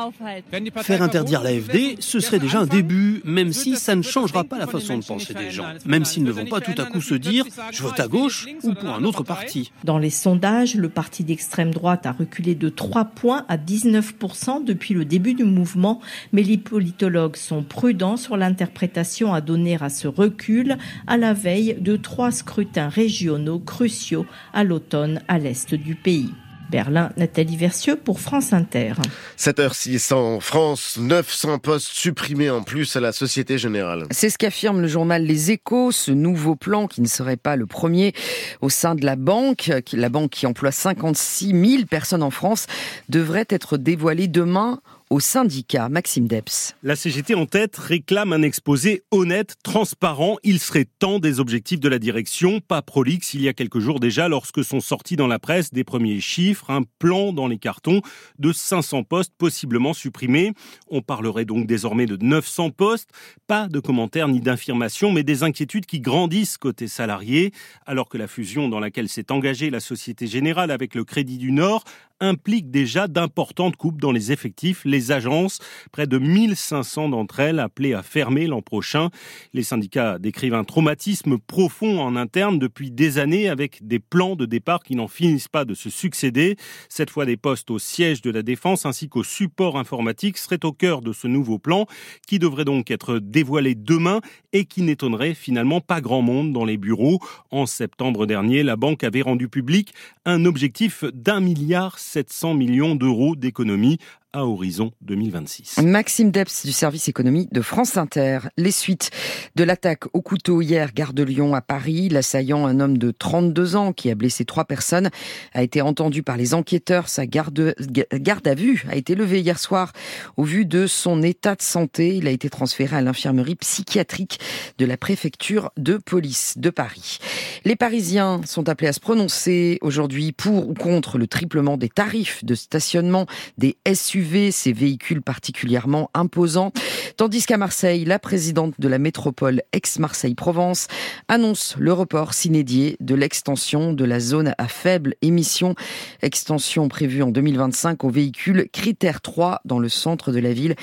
Faire 0.77 1.01
interdire 1.01 1.41
l'AFD, 1.41 1.97
ce 1.99 2.19
serait 2.19 2.39
déjà 2.39 2.59
un 2.59 2.65
début, 2.65 3.21
même 3.25 3.53
si 3.53 3.75
ça 3.75 3.95
ne 3.95 4.01
changera 4.01 4.43
pas 4.43 4.57
la 4.57 4.67
façon 4.67 4.97
de 4.97 5.03
penser 5.03 5.33
des 5.33 5.51
gens. 5.51 5.65
Même 5.85 6.05
s'ils 6.05 6.23
ne 6.23 6.31
vont 6.31 6.45
pas 6.45 6.61
tout 6.61 6.79
à 6.79 6.85
coup 6.85 7.01
se 7.01 7.15
dire 7.15 7.45
je 7.71 7.83
vote 7.83 7.99
à 7.99 8.07
gauche 8.07 8.47
ou 8.63 8.73
pour 8.73 8.89
un 8.89 9.03
autre 9.03 9.23
parti. 9.23 9.71
Dans 9.83 9.97
les 9.97 10.09
sondages, 10.09 10.75
le 10.75 10.89
parti 10.89 11.23
d'extrême 11.23 11.73
droite 11.73 12.05
a 12.05 12.11
reculé 12.11 12.55
de 12.55 12.69
3 12.69 13.05
points 13.05 13.45
à 13.47 13.57
19% 13.57 14.63
depuis 14.63 14.93
le 14.93 15.05
début 15.05 15.33
du 15.33 15.43
mouvement, 15.43 16.01
mais 16.31 16.43
les 16.43 16.57
politologues 16.57 17.35
sont 17.35 17.63
prudents 17.63 18.17
sur 18.17 18.37
l'interprétation 18.37 19.33
à 19.33 19.41
donner 19.41 19.77
à 19.81 19.89
ce 19.89 20.07
recul 20.07 20.77
à 21.07 21.17
la 21.17 21.33
veille 21.33 21.77
de 21.79 21.95
trois 21.95 22.31
scrutins 22.31 22.89
régionaux 22.89 23.59
cruciaux 23.59 24.25
à 24.53 24.63
l'automne 24.63 25.21
à 25.27 25.39
l'est 25.39 25.73
du 25.73 25.95
pays. 25.95 26.29
Berlin, 26.71 27.11
Nathalie 27.17 27.57
Versieux 27.57 27.97
pour 27.97 28.21
France 28.21 28.53
Inter. 28.53 28.93
7h06 29.37 30.13
en 30.13 30.39
France, 30.39 30.97
900 30.99 31.59
postes 31.59 31.89
supprimés 31.89 32.49
en 32.49 32.63
plus 32.63 32.95
à 32.95 33.01
la 33.01 33.11
Société 33.11 33.57
Générale. 33.57 34.05
C'est 34.09 34.29
ce 34.29 34.37
qu'affirme 34.37 34.81
le 34.81 34.87
journal 34.87 35.23
Les 35.23 35.51
Échos, 35.51 35.91
ce 35.91 36.11
nouveau 36.11 36.55
plan 36.55 36.87
qui 36.87 37.01
ne 37.01 37.07
serait 37.07 37.35
pas 37.35 37.57
le 37.57 37.65
premier 37.65 38.13
au 38.61 38.69
sein 38.69 38.95
de 38.95 39.05
la 39.05 39.17
banque, 39.17 39.69
la 39.91 40.09
banque 40.09 40.31
qui 40.31 40.47
emploie 40.47 40.71
56 40.71 41.49
000 41.49 41.85
personnes 41.85 42.23
en 42.23 42.31
France, 42.31 42.67
devrait 43.09 43.47
être 43.49 43.77
dévoilé 43.77 44.29
demain 44.29 44.79
au 45.11 45.19
syndicat. 45.19 45.89
Maxime 45.89 46.25
Debs. 46.25 46.73
La 46.83 46.95
CGT 46.95 47.35
en 47.35 47.45
tête 47.45 47.75
réclame 47.75 48.31
un 48.31 48.41
exposé 48.41 49.03
honnête, 49.11 49.55
transparent. 49.61 50.37
Il 50.43 50.57
serait 50.57 50.87
temps 50.99 51.19
des 51.19 51.41
objectifs 51.41 51.81
de 51.81 51.89
la 51.89 51.99
direction, 51.99 52.61
pas 52.61 52.81
prolixe 52.81 53.33
il 53.33 53.41
y 53.41 53.49
a 53.49 53.53
quelques 53.53 53.79
jours 53.79 53.99
déjà 53.99 54.29
lorsque 54.29 54.63
sont 54.63 54.79
sortis 54.79 55.17
dans 55.17 55.27
la 55.27 55.37
presse 55.37 55.73
des 55.73 55.83
premiers 55.83 56.21
chiffres, 56.21 56.71
un 56.71 56.83
plan 56.97 57.33
dans 57.33 57.49
les 57.49 57.57
cartons 57.57 58.01
de 58.39 58.53
500 58.53 59.03
postes 59.03 59.33
possiblement 59.37 59.93
supprimés. 59.93 60.53
On 60.89 61.01
parlerait 61.01 61.45
donc 61.45 61.67
désormais 61.67 62.05
de 62.05 62.15
900 62.15 62.69
postes. 62.69 63.09
Pas 63.47 63.67
de 63.67 63.81
commentaires 63.81 64.29
ni 64.29 64.39
d'informations, 64.39 65.11
mais 65.11 65.23
des 65.23 65.43
inquiétudes 65.43 65.85
qui 65.85 65.99
grandissent 65.99 66.57
côté 66.57 66.87
salariés, 66.87 67.51
alors 67.85 68.07
que 68.07 68.17
la 68.17 68.27
fusion 68.27 68.69
dans 68.69 68.79
laquelle 68.79 69.09
s'est 69.09 69.29
engagée 69.33 69.69
la 69.71 69.81
Société 69.81 70.25
Générale 70.25 70.71
avec 70.71 70.95
le 70.95 71.03
Crédit 71.03 71.37
du 71.37 71.51
Nord 71.51 71.83
implique 72.21 72.71
déjà 72.71 73.07
d'importantes 73.07 73.75
coupes 73.75 73.99
dans 73.99 74.11
les 74.11 74.31
effectifs. 74.31 74.83
Les 74.85 75.11
agences, 75.11 75.59
près 75.91 76.07
de 76.07 76.17
1500 76.17 77.09
d'entre 77.09 77.39
elles, 77.41 77.59
appelées 77.59 77.93
à 77.93 78.03
fermer 78.03 78.47
l'an 78.47 78.61
prochain. 78.61 79.09
Les 79.53 79.63
syndicats 79.63 80.19
décrivent 80.19 80.53
un 80.53 80.63
traumatisme 80.63 81.37
profond 81.37 81.99
en 81.99 82.15
interne 82.15 82.59
depuis 82.59 82.91
des 82.91 83.17
années 83.17 83.49
avec 83.49 83.85
des 83.85 83.99
plans 83.99 84.35
de 84.35 84.45
départ 84.45 84.83
qui 84.83 84.95
n'en 84.95 85.07
finissent 85.07 85.47
pas 85.47 85.65
de 85.65 85.73
se 85.73 85.89
succéder. 85.89 86.55
Cette 86.87 87.09
fois, 87.09 87.25
des 87.25 87.37
postes 87.37 87.71
au 87.71 87.79
siège 87.79 88.21
de 88.21 88.31
la 88.31 88.43
défense 88.43 88.85
ainsi 88.85 89.09
qu'au 89.09 89.23
support 89.23 89.77
informatique 89.77 90.37
seraient 90.37 90.63
au 90.63 90.71
cœur 90.71 91.01
de 91.01 91.13
ce 91.13 91.27
nouveau 91.27 91.59
plan 91.59 91.87
qui 92.27 92.39
devrait 92.39 92.65
donc 92.65 92.91
être 92.91 93.19
dévoilé 93.19 93.75
demain 93.75 94.21
et 94.53 94.65
qui 94.65 94.83
n'étonnerait 94.83 95.33
finalement 95.33 95.81
pas 95.81 96.01
grand 96.01 96.21
monde 96.21 96.53
dans 96.53 96.65
les 96.65 96.77
bureaux. 96.77 97.19
En 97.49 97.65
septembre 97.65 98.25
dernier, 98.25 98.63
la 98.63 98.75
banque 98.75 99.03
avait 99.03 99.21
rendu 99.21 99.47
public 99.47 99.93
un 100.25 100.45
objectif 100.45 101.03
d'un 101.13 101.39
milliard 101.39 101.97
700 102.11 102.55
millions 102.55 102.95
d'euros 102.95 103.37
d'économies 103.37 103.97
à 104.33 104.45
horizon 104.45 104.91
2026. 105.01 105.79
Maxime 105.83 106.31
Debs 106.31 106.63
du 106.63 106.71
service 106.71 107.09
économie 107.09 107.49
de 107.51 107.61
France 107.61 107.97
Inter. 107.97 108.39
Les 108.55 108.71
suites 108.71 109.11
de 109.55 109.63
l'attaque 109.63 110.05
au 110.13 110.21
couteau 110.21 110.61
hier, 110.61 110.93
gare 110.93 111.13
de 111.13 111.23
Lyon 111.23 111.53
à 111.53 111.61
Paris. 111.61 112.07
L'assaillant, 112.07 112.65
un 112.65 112.79
homme 112.79 112.97
de 112.97 113.11
32 113.11 113.75
ans 113.75 113.91
qui 113.91 114.09
a 114.09 114.15
blessé 114.15 114.45
trois 114.45 114.63
personnes, 114.63 115.09
a 115.53 115.63
été 115.63 115.81
entendu 115.81 116.23
par 116.23 116.37
les 116.37 116.53
enquêteurs. 116.53 117.09
Sa 117.09 117.25
garde, 117.25 117.75
garde 118.13 118.47
à 118.47 118.55
vue 118.55 118.85
a 118.89 118.95
été 118.95 119.15
levée 119.15 119.41
hier 119.41 119.59
soir 119.59 119.91
au 120.37 120.43
vu 120.43 120.65
de 120.65 120.87
son 120.87 121.21
état 121.23 121.55
de 121.55 121.61
santé. 121.61 122.15
Il 122.15 122.27
a 122.27 122.31
été 122.31 122.49
transféré 122.49 122.95
à 122.95 123.01
l'infirmerie 123.01 123.55
psychiatrique 123.55 124.39
de 124.77 124.85
la 124.85 124.95
préfecture 124.95 125.71
de 125.75 125.97
police 125.97 126.53
de 126.57 126.69
Paris. 126.69 127.19
Les 127.65 127.75
Parisiens 127.75 128.41
sont 128.45 128.69
appelés 128.69 128.87
à 128.87 128.93
se 128.93 129.01
prononcer 129.01 129.77
aujourd'hui 129.81 130.31
pour 130.31 130.69
ou 130.69 130.73
contre 130.73 131.17
le 131.17 131.27
triplement 131.27 131.77
des 131.77 131.89
tarifs 131.89 132.45
de 132.45 132.55
stationnement 132.55 133.25
des 133.57 133.77
SUV 133.93 134.20
ces 134.51 134.73
véhicules 134.73 135.21
particulièrement 135.21 136.09
imposants. 136.13 136.71
Tandis 137.17 137.45
qu'à 137.45 137.57
Marseille, 137.57 138.05
la 138.05 138.19
présidente 138.19 138.75
de 138.79 138.87
la 138.87 138.99
métropole 138.99 139.61
ex-Marseille-Provence 139.73 140.87
annonce 141.27 141.75
le 141.77 141.93
report 141.93 142.33
s'inédié 142.33 142.97
de 142.99 143.15
l'extension 143.15 143.93
de 143.93 144.05
la 144.05 144.19
zone 144.19 144.53
à 144.57 144.67
faible 144.67 145.15
émission. 145.21 145.75
Extension 146.21 146.87
prévue 146.87 147.23
en 147.23 147.29
2025 147.29 148.03
aux 148.03 148.09
véhicules 148.09 148.67
critère 148.71 149.21
3 149.21 149.61
dans 149.65 149.79
le 149.79 149.89
centre 149.89 150.31
de 150.31 150.39
la 150.39 150.53
ville. 150.53 150.75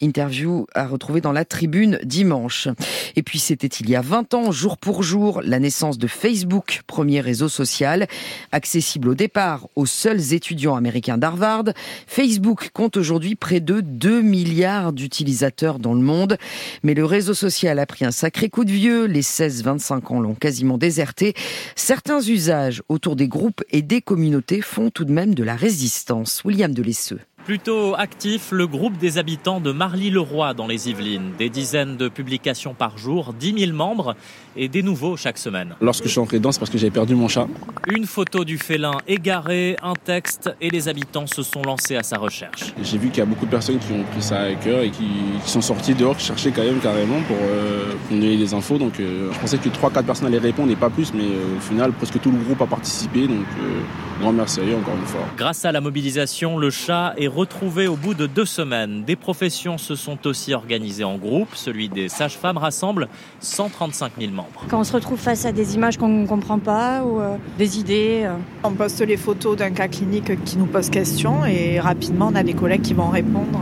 Interview 0.00 0.66
à 0.74 0.86
retrouver 0.86 1.20
dans 1.20 1.32
la 1.32 1.44
tribune 1.44 1.98
dimanche. 2.04 2.68
Et 3.16 3.22
puis 3.22 3.38
c'était 3.38 3.66
il 3.66 3.90
y 3.90 3.96
a 3.96 4.00
20 4.00 4.34
ans, 4.34 4.52
jour 4.52 4.78
pour 4.78 5.02
jour, 5.02 5.42
la 5.42 5.58
naissance 5.58 5.98
de 5.98 6.06
Facebook, 6.06 6.82
premier 6.86 7.20
réseau 7.20 7.48
social, 7.48 8.06
accessible 8.52 9.10
au 9.10 9.14
départ 9.14 9.68
aux 9.76 9.86
seuls 9.86 10.32
étudiants 10.32 10.76
américains 10.76 11.18
d'Harvard. 11.18 11.64
Facebook 12.06 12.70
compte 12.84 12.98
aujourd'hui 12.98 13.34
près 13.34 13.60
de 13.60 13.80
2 13.80 14.20
milliards 14.20 14.92
d'utilisateurs 14.92 15.78
dans 15.78 15.94
le 15.94 16.02
monde. 16.02 16.36
Mais 16.82 16.92
le 16.92 17.06
réseau 17.06 17.32
social 17.32 17.78
a 17.78 17.86
pris 17.86 18.04
un 18.04 18.10
sacré 18.10 18.50
coup 18.50 18.66
de 18.66 18.72
vieux. 18.72 19.06
Les 19.06 19.22
16-25 19.22 20.12
ans 20.12 20.20
l'ont 20.20 20.34
quasiment 20.34 20.76
déserté. 20.76 21.32
Certains 21.76 22.20
usages 22.20 22.82
autour 22.90 23.16
des 23.16 23.26
groupes 23.26 23.64
et 23.70 23.80
des 23.80 24.02
communautés 24.02 24.60
font 24.60 24.90
tout 24.90 25.06
de 25.06 25.12
même 25.12 25.34
de 25.34 25.42
la 25.42 25.56
résistance. 25.56 26.44
William 26.44 26.74
Delesseux. 26.74 27.20
Plutôt 27.44 27.94
actif, 27.94 28.52
le 28.52 28.66
groupe 28.66 28.96
des 28.96 29.18
habitants 29.18 29.60
de 29.60 29.70
Marly-le-Roi 29.70 30.54
dans 30.54 30.66
les 30.66 30.88
Yvelines. 30.88 31.32
Des 31.36 31.50
dizaines 31.50 31.98
de 31.98 32.08
publications 32.08 32.72
par 32.72 32.96
jour, 32.96 33.34
10 33.34 33.66
000 33.66 33.72
membres 33.76 34.16
et 34.56 34.68
des 34.68 34.82
nouveaux 34.82 35.18
chaque 35.18 35.36
semaine. 35.36 35.74
Lorsque 35.82 36.04
je 36.04 36.08
suis 36.08 36.20
entré 36.20 36.38
dedans, 36.38 36.52
c'est 36.52 36.58
parce 36.58 36.70
que 36.70 36.78
j'avais 36.78 36.90
perdu 36.90 37.14
mon 37.14 37.28
chat. 37.28 37.46
Une 37.94 38.06
photo 38.06 38.46
du 38.46 38.56
félin 38.56 38.92
égaré, 39.06 39.76
un 39.82 39.92
texte 39.92 40.54
et 40.62 40.70
les 40.70 40.88
habitants 40.88 41.26
se 41.26 41.42
sont 41.42 41.60
lancés 41.62 41.96
à 41.96 42.02
sa 42.02 42.16
recherche. 42.16 42.72
J'ai 42.82 42.96
vu 42.96 43.08
qu'il 43.08 43.18
y 43.18 43.22
a 43.22 43.26
beaucoup 43.26 43.44
de 43.44 43.50
personnes 43.50 43.78
qui 43.78 43.92
ont 43.92 44.04
pris 44.04 44.22
ça 44.22 44.40
à 44.40 44.54
cœur 44.54 44.80
et 44.80 44.90
qui, 44.90 45.04
qui 45.44 45.50
sont 45.50 45.60
sorties 45.60 45.94
dehors, 45.94 46.16
qui 46.16 46.24
cherchaient 46.24 46.50
quand 46.52 46.64
même 46.64 46.80
carrément 46.80 47.20
pour, 47.26 47.36
euh, 47.42 47.92
pour 48.08 48.16
donner 48.16 48.38
des 48.38 48.54
infos. 48.54 48.78
Donc 48.78 48.98
euh, 49.00 49.30
je 49.34 49.38
pensais 49.38 49.58
que 49.58 49.68
3-4 49.68 50.02
personnes 50.04 50.28
allaient 50.28 50.38
répondre 50.38 50.72
et 50.72 50.76
pas 50.76 50.88
plus, 50.88 51.12
mais 51.12 51.24
euh, 51.24 51.58
au 51.58 51.60
final, 51.60 51.92
presque 51.92 52.18
tout 52.22 52.30
le 52.30 52.38
groupe 52.38 52.62
a 52.62 52.66
participé. 52.66 53.26
Donc 53.26 53.44
grand 54.20 54.32
merci 54.32 54.60
à 54.60 54.62
eux 54.62 54.76
encore 54.76 54.96
une 54.96 55.06
fois. 55.06 55.20
Grâce 55.36 55.66
à 55.66 55.72
la 55.72 55.82
mobilisation, 55.82 56.56
le 56.56 56.70
chat 56.70 57.12
est 57.18 57.33
retrouvé 57.34 57.86
au 57.88 57.96
bout 57.96 58.14
de 58.14 58.26
deux 58.26 58.44
semaines. 58.44 59.04
Des 59.04 59.16
professions 59.16 59.76
se 59.78 59.94
sont 59.94 60.26
aussi 60.26 60.54
organisées 60.54 61.04
en 61.04 61.16
groupe. 61.16 61.48
Celui 61.54 61.88
des 61.88 62.08
sages-femmes 62.08 62.56
rassemble 62.56 63.08
135 63.40 64.12
000 64.18 64.32
membres. 64.32 64.64
Quand 64.68 64.80
on 64.80 64.84
se 64.84 64.92
retrouve 64.92 65.18
face 65.18 65.44
à 65.44 65.52
des 65.52 65.74
images 65.74 65.98
qu'on 65.98 66.08
ne 66.08 66.26
comprend 66.26 66.58
pas 66.58 67.02
ou 67.02 67.20
euh, 67.20 67.36
des 67.58 67.78
idées. 67.78 68.22
euh. 68.24 68.36
On 68.62 68.70
poste 68.72 69.00
les 69.00 69.16
photos 69.16 69.56
d'un 69.56 69.70
cas 69.70 69.88
clinique 69.88 70.42
qui 70.44 70.56
nous 70.56 70.66
pose 70.66 70.90
question 70.90 71.44
et 71.44 71.80
rapidement 71.80 72.28
on 72.32 72.36
a 72.36 72.42
des 72.42 72.54
collègues 72.54 72.82
qui 72.82 72.94
vont 72.94 73.10
répondre. 73.10 73.60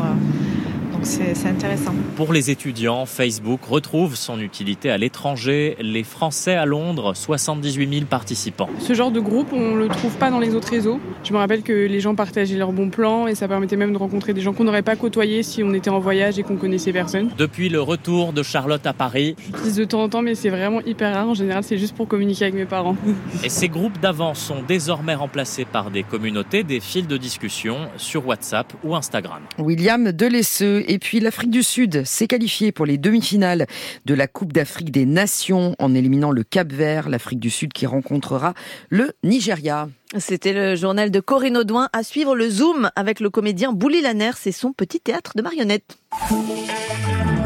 Donc 1.03 1.11
c'est 1.35 1.49
intéressant. 1.49 1.95
Pour 2.15 2.33
les 2.33 2.53
étudiants, 2.53 3.07
Facebook 3.07 3.65
retrouve 3.65 4.15
son 4.15 4.39
utilité 4.39 4.89
à 4.89 4.99
l'étranger. 4.99 5.77
Les 5.81 6.05
Français 6.05 6.55
à 6.55 6.65
Londres, 6.65 7.15
78 7.15 7.93
000 7.93 8.07
participants. 8.07 8.69
Ce 8.79 8.95
genre 8.95 9.11
de 9.11 9.19
groupe, 9.19 9.49
on 9.53 9.75
le 9.75 9.89
trouve 9.89 10.17
pas 10.19 10.31
dans 10.31 10.39
les 10.39 10.55
autres 10.55 10.69
réseaux. 10.69 11.01
Je 11.25 11.33
me 11.33 11.39
rappelle 11.39 11.63
que 11.63 11.73
les 11.73 11.99
gens 11.99 12.15
partageaient 12.15 12.57
leurs 12.57 12.71
bons 12.71 12.89
plans 12.89 13.27
et 13.27 13.35
ça 13.35 13.49
permettait 13.49 13.75
même 13.75 13.93
de 13.93 13.99
rencontrer 13.99 14.33
des 14.33 14.43
gens 14.43 14.53
qu'on 14.53 14.63
n'aurait 14.63 14.83
pas 14.83 14.95
côtoyés 14.95 15.43
si 15.43 15.65
on 15.65 15.75
était 15.75 15.91
en 15.91 15.99
voyage 15.99 16.39
et 16.39 16.45
qu'on 16.45 16.55
connaissait 16.55 16.93
personne. 16.93 17.31
Depuis 17.37 17.69
le 17.69 17.81
retour 17.81 18.33
de 18.33 18.45
Charlotte 18.45 18.87
à 18.87 18.93
Paris, 18.93 19.35
J'utilise 19.45 19.75
de 19.75 19.85
temps 19.85 20.05
en 20.05 20.09
temps, 20.09 20.23
mais 20.23 20.37
c'est 20.37 20.51
vraiment 20.51 20.83
hyper 20.83 21.15
rare. 21.15 21.29
En 21.29 21.35
général, 21.35 21.65
c'est 21.65 21.79
juste 21.79 21.97
pour 21.97 22.07
communiquer 22.07 22.45
avec 22.45 22.55
mes 22.55 22.65
parents. 22.65 22.97
et 23.43 23.49
ces 23.49 23.69
groupes 23.69 23.99
d'avant 23.99 24.35
sont 24.35 24.63
désormais 24.69 25.17
remplacés 25.17 25.65
par 25.65 25.91
des 25.91 26.05
communautés, 26.05 26.63
des 26.63 26.79
fils 26.79 27.09
de 27.09 27.17
discussion 27.17 27.89
sur 27.97 28.25
WhatsApp 28.25 28.73
ou 28.85 28.95
Instagram. 28.95 29.43
William 29.59 30.13
Delesseux. 30.13 30.92
Et 30.93 30.99
puis 30.99 31.21
l'Afrique 31.21 31.51
du 31.51 31.63
Sud 31.63 32.05
s'est 32.05 32.27
qualifiée 32.27 32.71
pour 32.71 32.85
les 32.85 32.99
demi-finales 32.99 33.67
de 34.05 34.13
la 34.13 34.27
Coupe 34.27 34.53
d'Afrique 34.53 34.91
des 34.91 35.07
Nations 35.07 35.75
en 35.79 35.95
éliminant 35.95 36.31
le 36.31 36.43
Cap 36.45 36.71
Vert, 36.71 37.09
l'Afrique 37.09 37.41
du 37.41 37.49
Sud 37.49 37.73
qui 37.73 37.87
rencontrera 37.87 38.53
le 38.91 39.13
Nigeria. 39.25 39.89
C'était 40.19 40.53
le 40.53 40.77
journal 40.77 41.11
de 41.11 41.21
Corinne 41.21 41.57
Audouin. 41.57 41.89
À 41.95 42.03
suivre 42.03 42.37
le 42.37 42.51
Zoom 42.51 42.91
avec 42.95 43.21
le 43.21 43.31
comédien 43.31 43.73
Bouli 43.73 44.03
Lanner. 44.03 44.33
C'est 44.37 44.53
son 44.53 44.75
petit 44.75 45.01
théâtre 45.01 45.33
de 45.35 45.41
marionnettes. 45.41 45.97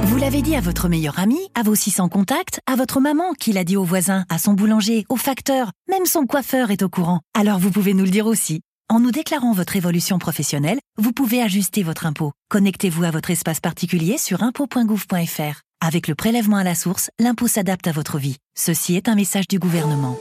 Vous 0.03 0.17
l'avez 0.17 0.43
dit 0.43 0.57
à 0.57 0.61
votre 0.61 0.89
meilleur 0.89 1.21
ami, 1.21 1.39
à 1.55 1.63
vos 1.63 1.77
600 1.77 2.09
contacts, 2.09 2.61
à 2.67 2.75
votre 2.75 2.99
maman 2.99 3.33
qui 3.39 3.53
l'a 3.53 3.63
dit 3.63 3.77
au 3.77 3.85
voisin, 3.85 4.25
à 4.29 4.39
son 4.39 4.55
boulanger, 4.55 5.05
au 5.09 5.17
facteur, 5.17 5.71
même 5.89 6.07
son 6.07 6.27
coiffeur 6.27 6.73
est 6.73 6.83
au 6.83 6.89
courant. 6.89 7.21
Alors 7.33 7.61
vous 7.61 7.71
pouvez 7.71 7.95
nous 7.95 8.05
le 8.05 8.11
dire 8.11 8.27
aussi. 8.27 8.63
En 8.89 9.01
nous 9.01 9.11
déclarant 9.11 9.51
votre 9.51 9.75
évolution 9.75 10.21
professionnelle, 10.21 10.79
vous 10.97 11.11
pouvez 11.11 11.43
ajuster 11.43 11.83
votre 11.83 12.07
impôt. 12.07 12.31
Connectez-vous 12.51 13.03
à 13.03 13.11
votre 13.11 13.33
espace 13.33 13.59
particulier 13.59 14.17
sur 14.17 14.45
impôt.gouv.fr. 14.45 15.61
Avec 15.85 16.07
le 16.07 16.15
prélèvement 16.15 16.57
à 16.57 16.63
la 16.63 16.77
source, 16.77 17.11
l'impôt 17.19 17.49
s'adapte 17.49 17.89
à 17.89 17.93
votre 17.93 18.19
vie. 18.19 18.37
Ceci 18.57 18.95
est 18.95 19.09
un 19.09 19.17
message 19.17 19.49
du 19.49 19.59
gouvernement. 19.59 20.17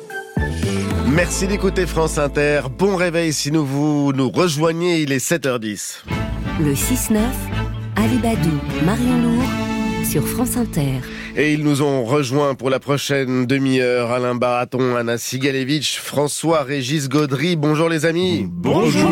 Merci 1.06 1.46
d'écouter 1.46 1.86
France 1.86 2.18
Inter. 2.18 2.62
Bon 2.76 2.96
réveil 2.96 3.34
si 3.34 3.52
nous 3.52 3.64
vous 3.64 4.12
nous 4.14 4.32
rejoignez, 4.32 5.02
il 5.02 5.12
est 5.12 5.24
7h10. 5.24 5.98
Le 6.60 6.74
6-9, 6.74 7.20
Ali 7.98 8.18
Badou, 8.18 8.60
Marion 8.84 9.22
Lourd, 9.22 9.44
sur 10.10 10.28
France 10.28 10.58
Inter. 10.58 11.02
Et 11.38 11.52
ils 11.52 11.64
nous 11.66 11.82
ont 11.82 12.06
rejoints 12.06 12.56
pour 12.56 12.70
la 12.70 12.80
prochaine 12.80 13.46
demi-heure. 13.46 14.10
Alain 14.12 14.36
Baraton, 14.36 14.96
Anna 14.96 15.18
Sigalevitch, 15.18 16.00
François 16.00 16.64
Régis 16.64 17.10
Gaudry. 17.10 17.58
Bonjour 17.58 17.90
les 17.90 18.06
amis. 18.06 18.46
Bonjour. 18.48 19.12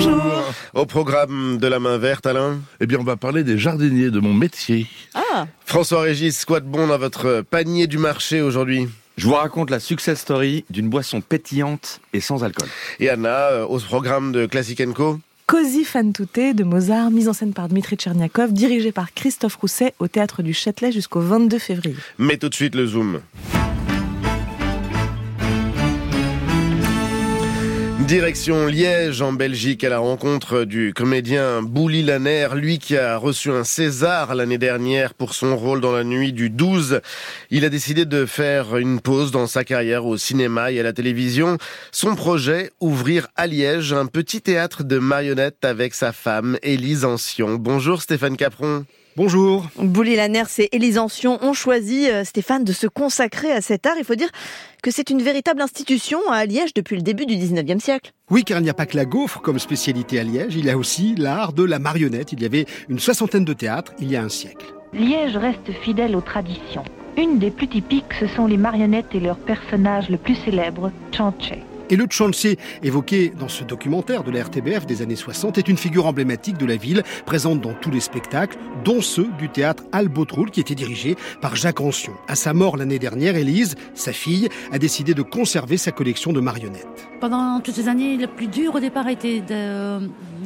Au 0.73 0.85
programme 0.85 1.57
de 1.57 1.67
la 1.67 1.79
main 1.79 1.97
verte, 1.97 2.25
Alain 2.25 2.61
Eh 2.79 2.85
bien, 2.85 2.99
on 2.99 3.03
va 3.03 3.17
parler 3.17 3.43
des 3.43 3.57
jardiniers, 3.57 4.09
de 4.09 4.21
mon 4.21 4.33
métier. 4.33 4.87
Ah 5.13 5.47
François 5.65 5.99
Régis, 5.99 6.45
quoi 6.45 6.61
de 6.61 6.65
bon 6.65 6.87
dans 6.87 6.97
votre 6.97 7.41
panier 7.41 7.87
du 7.87 7.97
marché 7.97 8.41
aujourd'hui 8.41 8.87
je 9.15 9.27
vous 9.27 9.35
raconte 9.35 9.69
la 9.69 9.79
success 9.79 10.19
story 10.19 10.65
d'une 10.71 10.89
boisson 10.89 11.21
pétillante 11.21 12.01
et 12.13 12.19
sans 12.19 12.43
alcool. 12.43 12.67
Et 12.99 13.11
Anna, 13.11 13.51
euh, 13.51 13.65
au 13.65 13.77
programme 13.77 14.31
de 14.31 14.47
Classic 14.47 14.81
Co 14.91 15.19
Così 15.53 15.83
fan 15.83 16.13
tutte 16.13 16.55
de 16.55 16.63
Mozart, 16.63 17.11
mise 17.11 17.29
en 17.29 17.33
scène 17.33 17.53
par 17.53 17.67
Dmitri 17.67 17.95
Tcherniakov, 17.95 18.53
dirigé 18.53 18.91
par 18.91 19.13
Christophe 19.13 19.55
Rousset 19.57 19.93
au 19.99 20.07
théâtre 20.07 20.41
du 20.41 20.51
Châtelet 20.51 20.91
jusqu'au 20.91 21.21
22 21.21 21.59
février. 21.59 21.95
Mais 22.17 22.37
tout 22.37 22.49
de 22.49 22.55
suite 22.55 22.73
le 22.73 22.87
zoom. 22.87 23.21
Direction 28.07 28.67
Liège 28.67 29.21
en 29.21 29.31
Belgique 29.31 29.83
à 29.83 29.89
la 29.89 29.99
rencontre 29.99 30.65
du 30.65 30.93
comédien 30.93 31.61
Bouli 31.61 32.03
Laner, 32.03 32.49
lui 32.53 32.77
qui 32.77 32.97
a 32.97 33.17
reçu 33.17 33.49
un 33.49 33.63
César 33.63 34.35
l'année 34.35 34.57
dernière 34.57 35.13
pour 35.13 35.33
son 35.33 35.55
rôle 35.55 35.79
dans 35.79 35.93
la 35.93 36.03
nuit 36.03 36.33
du 36.33 36.49
12. 36.49 36.99
Il 37.49 37.63
a 37.63 37.69
décidé 37.69 38.05
de 38.05 38.25
faire 38.25 38.77
une 38.77 38.99
pause 38.99 39.31
dans 39.31 39.47
sa 39.47 39.63
carrière 39.63 40.05
au 40.05 40.17
cinéma 40.17 40.71
et 40.71 40.79
à 40.79 40.83
la 40.83 40.91
télévision. 40.91 41.57
Son 41.91 42.15
projet, 42.15 42.71
ouvrir 42.81 43.27
à 43.35 43.47
Liège 43.47 43.93
un 43.93 44.05
petit 44.05 44.41
théâtre 44.41 44.83
de 44.83 44.99
marionnettes 44.99 45.63
avec 45.63 45.93
sa 45.93 46.11
femme 46.11 46.57
Élise 46.61 47.05
Ancion. 47.05 47.55
Bonjour 47.55 48.01
Stéphane 48.01 48.37
Capron. 48.37 48.85
Bonjour. 49.15 49.67
Bouli 49.77 50.15
Laner 50.15 50.43
et 50.57 50.75
Élise 50.75 50.97
Ancion 50.97 51.37
ont 51.43 51.53
choisi, 51.53 52.09
euh, 52.09 52.23
Stéphane, 52.23 52.63
de 52.63 52.71
se 52.71 52.87
consacrer 52.87 53.51
à 53.51 53.61
cet 53.61 53.85
art. 53.85 53.93
Il 53.99 54.05
faut 54.05 54.15
dire 54.15 54.29
que 54.81 54.89
c'est 54.89 55.11
une 55.11 55.21
véritable 55.21 55.61
institution 55.61 56.19
à 56.31 56.45
Liège 56.45 56.73
depuis 56.73 56.95
le 56.95 57.03
début 57.03 57.27
du 57.27 57.35
19e 57.35 57.79
siècle. 57.79 58.11
Oui, 58.31 58.43
car 58.43 58.57
il 58.57 58.63
n'y 58.63 58.71
a 58.71 58.73
pas 58.73 58.87
que 58.87 58.97
la 58.97 59.05
gaufre 59.05 59.39
comme 59.39 59.59
spécialité 59.59 60.19
à 60.19 60.23
Liège, 60.23 60.55
il 60.55 60.65
y 60.65 60.71
a 60.71 60.77
aussi 60.77 61.13
l'art 61.15 61.53
de 61.53 61.63
la 61.63 61.77
marionnette. 61.77 62.31
Il 62.31 62.41
y 62.41 62.45
avait 62.45 62.65
une 62.89 62.97
soixantaine 62.97 63.45
de 63.45 63.53
théâtres 63.53 63.93
il 63.99 64.11
y 64.11 64.15
a 64.15 64.23
un 64.23 64.29
siècle. 64.29 64.73
Liège 64.93 65.37
reste 65.37 65.71
fidèle 65.83 66.15
aux 66.15 66.21
traditions. 66.21 66.83
Une 67.15 67.37
des 67.37 67.51
plus 67.51 67.67
typiques, 67.67 68.13
ce 68.19 68.25
sont 68.25 68.47
les 68.47 68.57
marionnettes 68.57 69.13
et 69.13 69.19
leurs 69.19 69.37
personnages 69.37 70.09
le 70.09 70.17
plus 70.17 70.35
célèbre, 70.35 70.91
Chanché. 71.15 71.63
Et 71.89 71.95
le 71.95 72.05
Tchanché, 72.05 72.57
évoqué 72.81 73.33
dans 73.37 73.49
ce 73.49 73.63
documentaire 73.63 74.23
de 74.23 74.31
la 74.31 74.43
RTBF 74.43 74.85
des 74.85 75.01
années 75.01 75.15
60, 75.15 75.57
est 75.57 75.67
une 75.67 75.77
figure 75.77 76.05
emblématique 76.05 76.57
de 76.57 76.65
la 76.65 76.75
ville, 76.75 77.03
présente 77.25 77.61
dans 77.61 77.73
tous 77.73 77.91
les 77.91 77.99
spectacles, 77.99 78.57
dont 78.83 79.01
ceux 79.01 79.27
du 79.37 79.49
théâtre 79.49 79.83
Albotroul, 79.91 80.49
qui 80.49 80.59
était 80.59 80.75
dirigé 80.75 81.15
par 81.41 81.55
Jacques 81.55 81.81
Ancion. 81.81 82.13
À 82.27 82.35
sa 82.35 82.53
mort 82.53 82.77
l'année 82.77 82.99
dernière, 82.99 83.35
Élise, 83.35 83.75
sa 83.93 84.13
fille, 84.13 84.49
a 84.71 84.79
décidé 84.79 85.13
de 85.13 85.21
conserver 85.21 85.77
sa 85.77 85.91
collection 85.91 86.33
de 86.33 86.39
marionnettes. 86.39 87.09
Pendant 87.19 87.59
toutes 87.61 87.75
ces 87.75 87.87
années, 87.87 88.17
le 88.17 88.27
plus 88.27 88.47
dur 88.47 88.75
au 88.75 88.79
départ 88.79 89.07
était 89.07 89.41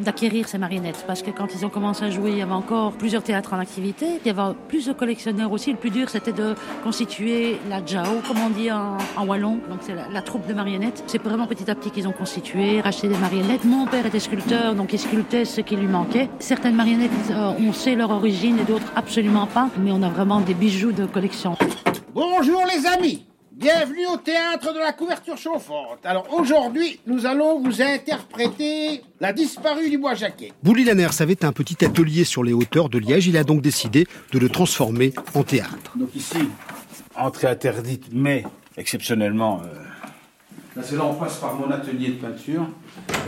d'acquérir 0.03 0.47
ces 0.47 0.57
marionnettes, 0.57 1.03
parce 1.07 1.23
que 1.23 1.31
quand 1.31 1.47
ils 1.55 1.65
ont 1.65 1.69
commencé 1.69 2.03
à 2.03 2.09
jouer, 2.09 2.31
il 2.31 2.37
y 2.37 2.41
avait 2.41 2.51
encore 2.51 2.93
plusieurs 2.93 3.23
théâtres 3.23 3.53
en 3.53 3.59
activité, 3.59 4.05
il 4.23 4.27
y 4.27 4.29
avait 4.29 4.53
plus 4.67 4.85
de 4.85 4.93
collectionneurs 4.93 5.51
aussi. 5.51 5.71
Le 5.71 5.77
plus 5.77 5.89
dur, 5.89 6.09
c'était 6.09 6.33
de 6.33 6.55
constituer 6.83 7.57
la 7.69 7.83
Jao, 7.85 8.21
comme 8.27 8.37
on 8.39 8.49
dit 8.49 8.71
en, 8.71 8.97
wallon, 9.25 9.59
donc 9.69 9.79
c'est 9.81 9.95
la, 9.95 10.21
troupe 10.21 10.47
de 10.47 10.53
marionnettes. 10.53 11.03
Vraiment 11.27 11.47
petit 11.47 11.69
à 11.69 11.75
petit 11.75 11.91
qu'ils 11.91 12.07
ont 12.07 12.13
constitué, 12.13 12.81
racheté 12.81 13.07
des 13.07 13.17
marionnettes. 13.17 13.65
Mon 13.65 13.85
père 13.85 14.05
était 14.05 14.19
sculpteur, 14.19 14.75
donc 14.75 14.93
il 14.93 14.99
sculptait 14.99 15.45
ce 15.45 15.61
qui 15.61 15.75
lui 15.75 15.87
manquait. 15.87 16.29
Certaines 16.39 16.75
marionnettes, 16.75 17.11
euh, 17.31 17.51
on 17.59 17.73
sait 17.73 17.95
leur 17.95 18.11
origine 18.11 18.57
et 18.59 18.63
d'autres 18.63 18.91
absolument 18.95 19.45
pas, 19.45 19.69
mais 19.79 19.91
on 19.91 20.01
a 20.03 20.09
vraiment 20.09 20.39
des 20.39 20.53
bijoux 20.53 20.91
de 20.91 21.05
collection. 21.05 21.57
Bonjour 22.13 22.63
les 22.65 22.87
amis 22.87 23.25
Bienvenue 23.51 24.05
au 24.13 24.17
théâtre 24.17 24.71
de 24.71 24.77
la 24.77 24.93
couverture 24.93 25.35
chauffante. 25.35 25.97
Alors 26.03 26.31
aujourd'hui, 26.31 26.99
nous 27.07 27.25
allons 27.25 27.59
vous 27.59 27.81
interpréter 27.81 29.01
La 29.19 29.33
disparue 29.33 29.89
du 29.89 29.97
bois 29.97 30.13
jaquet. 30.13 30.51
Bouli 30.61 30.83
Lanners 30.83 31.21
avait 31.21 31.43
un 31.43 31.51
petit 31.51 31.83
atelier 31.83 32.23
sur 32.23 32.43
les 32.43 32.53
hauteurs 32.53 32.87
de 32.87 32.99
Liège. 32.99 33.25
Il 33.25 33.35
a 33.35 33.43
donc 33.43 33.61
décidé 33.61 34.05
de 34.31 34.37
le 34.37 34.49
transformer 34.49 35.11
en 35.33 35.41
théâtre. 35.41 35.97
Donc 35.97 36.15
ici, 36.15 36.37
entrée 37.15 37.47
interdite, 37.47 38.09
mais 38.13 38.43
exceptionnellement 38.77 39.61
euh, 39.63 39.86
C'est 40.83 40.95
là 40.95 41.05
on 41.05 41.13
passe 41.13 41.37
par 41.37 41.55
mon 41.55 41.69
atelier 41.71 42.09
de 42.09 42.15
peinture. 42.15 42.67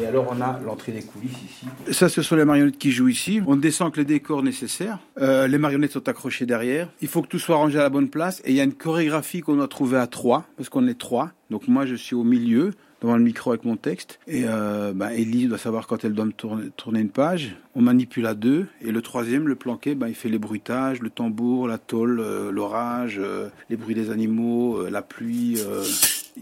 Et 0.02 0.06
alors, 0.06 0.28
on 0.30 0.42
a 0.42 0.60
l'entrée 0.66 0.92
des 0.92 1.02
coulisses 1.02 1.42
ici. 1.44 1.66
Ça, 1.92 2.10
ce 2.10 2.22
sont 2.22 2.36
les 2.36 2.46
marionnettes 2.46 2.78
qui 2.78 2.92
jouent 2.92 3.08
ici. 3.08 3.42
On 3.46 3.56
descend 3.56 3.88
avec 3.88 3.98
les 3.98 4.06
décors 4.06 4.44
nécessaires. 4.44 5.00
Euh, 5.20 5.48
les 5.48 5.58
marionnettes 5.58 5.92
sont 5.92 6.08
accrochées 6.08 6.46
derrière. 6.46 6.90
Il 7.02 7.08
faut 7.08 7.22
que 7.22 7.28
tout 7.28 7.40
soit 7.40 7.56
rangé 7.56 7.80
à 7.80 7.84
la 7.84 7.90
bonne 7.90 8.10
place. 8.10 8.42
Et 8.46 8.52
il 8.52 8.56
y 8.56 8.62
a 8.62 8.64
une 8.64 8.74
chorégraphie 8.74 9.42
qu'on 9.42 9.56
doit 9.56 9.68
trouver 9.68 9.98
à 9.98 10.08
trois, 10.08 10.46
parce 10.58 10.70
qu'on 10.70 10.88
est 10.88 10.98
trois. 10.98 11.32
Donc 11.50 11.68
moi, 11.68 11.86
je 11.86 11.96
suis 11.96 12.16
au 12.16 12.24
milieu 12.24 12.72
devant 13.02 13.18
le 13.18 13.24
micro 13.24 13.52
avec 13.52 13.66
mon 13.66 13.78
texte. 13.78 14.20
Et 14.28 14.44
euh, 14.46 14.92
bah, 14.94 15.14
Elise 15.14 15.48
doit 15.48 15.58
savoir 15.58 15.88
quand 15.88 16.04
elle 16.04 16.14
doit 16.14 16.26
me 16.26 16.34
tourner, 16.34 17.00
une 17.00 17.10
page. 17.10 17.56
On 17.76 17.82
manipule 17.82 18.26
à 18.26 18.34
deux. 18.34 18.68
Et 18.82 18.92
le 18.92 19.02
troisième, 19.02 19.48
le 19.48 19.56
planqué, 19.56 19.96
bah, 19.96 20.10
il 20.10 20.16
fait 20.16 20.30
les 20.30 20.40
bruitages, 20.40 21.02
le 21.02 21.10
tambour, 21.10 21.68
la 21.68 21.78
tôle, 21.78 22.20
euh, 22.20 22.52
l'orage, 22.52 23.18
euh, 23.20 23.50
les 23.70 23.78
bruits 23.78 23.96
des 23.96 24.12
animaux, 24.12 24.88
la 24.90 25.02
pluie 25.02 25.58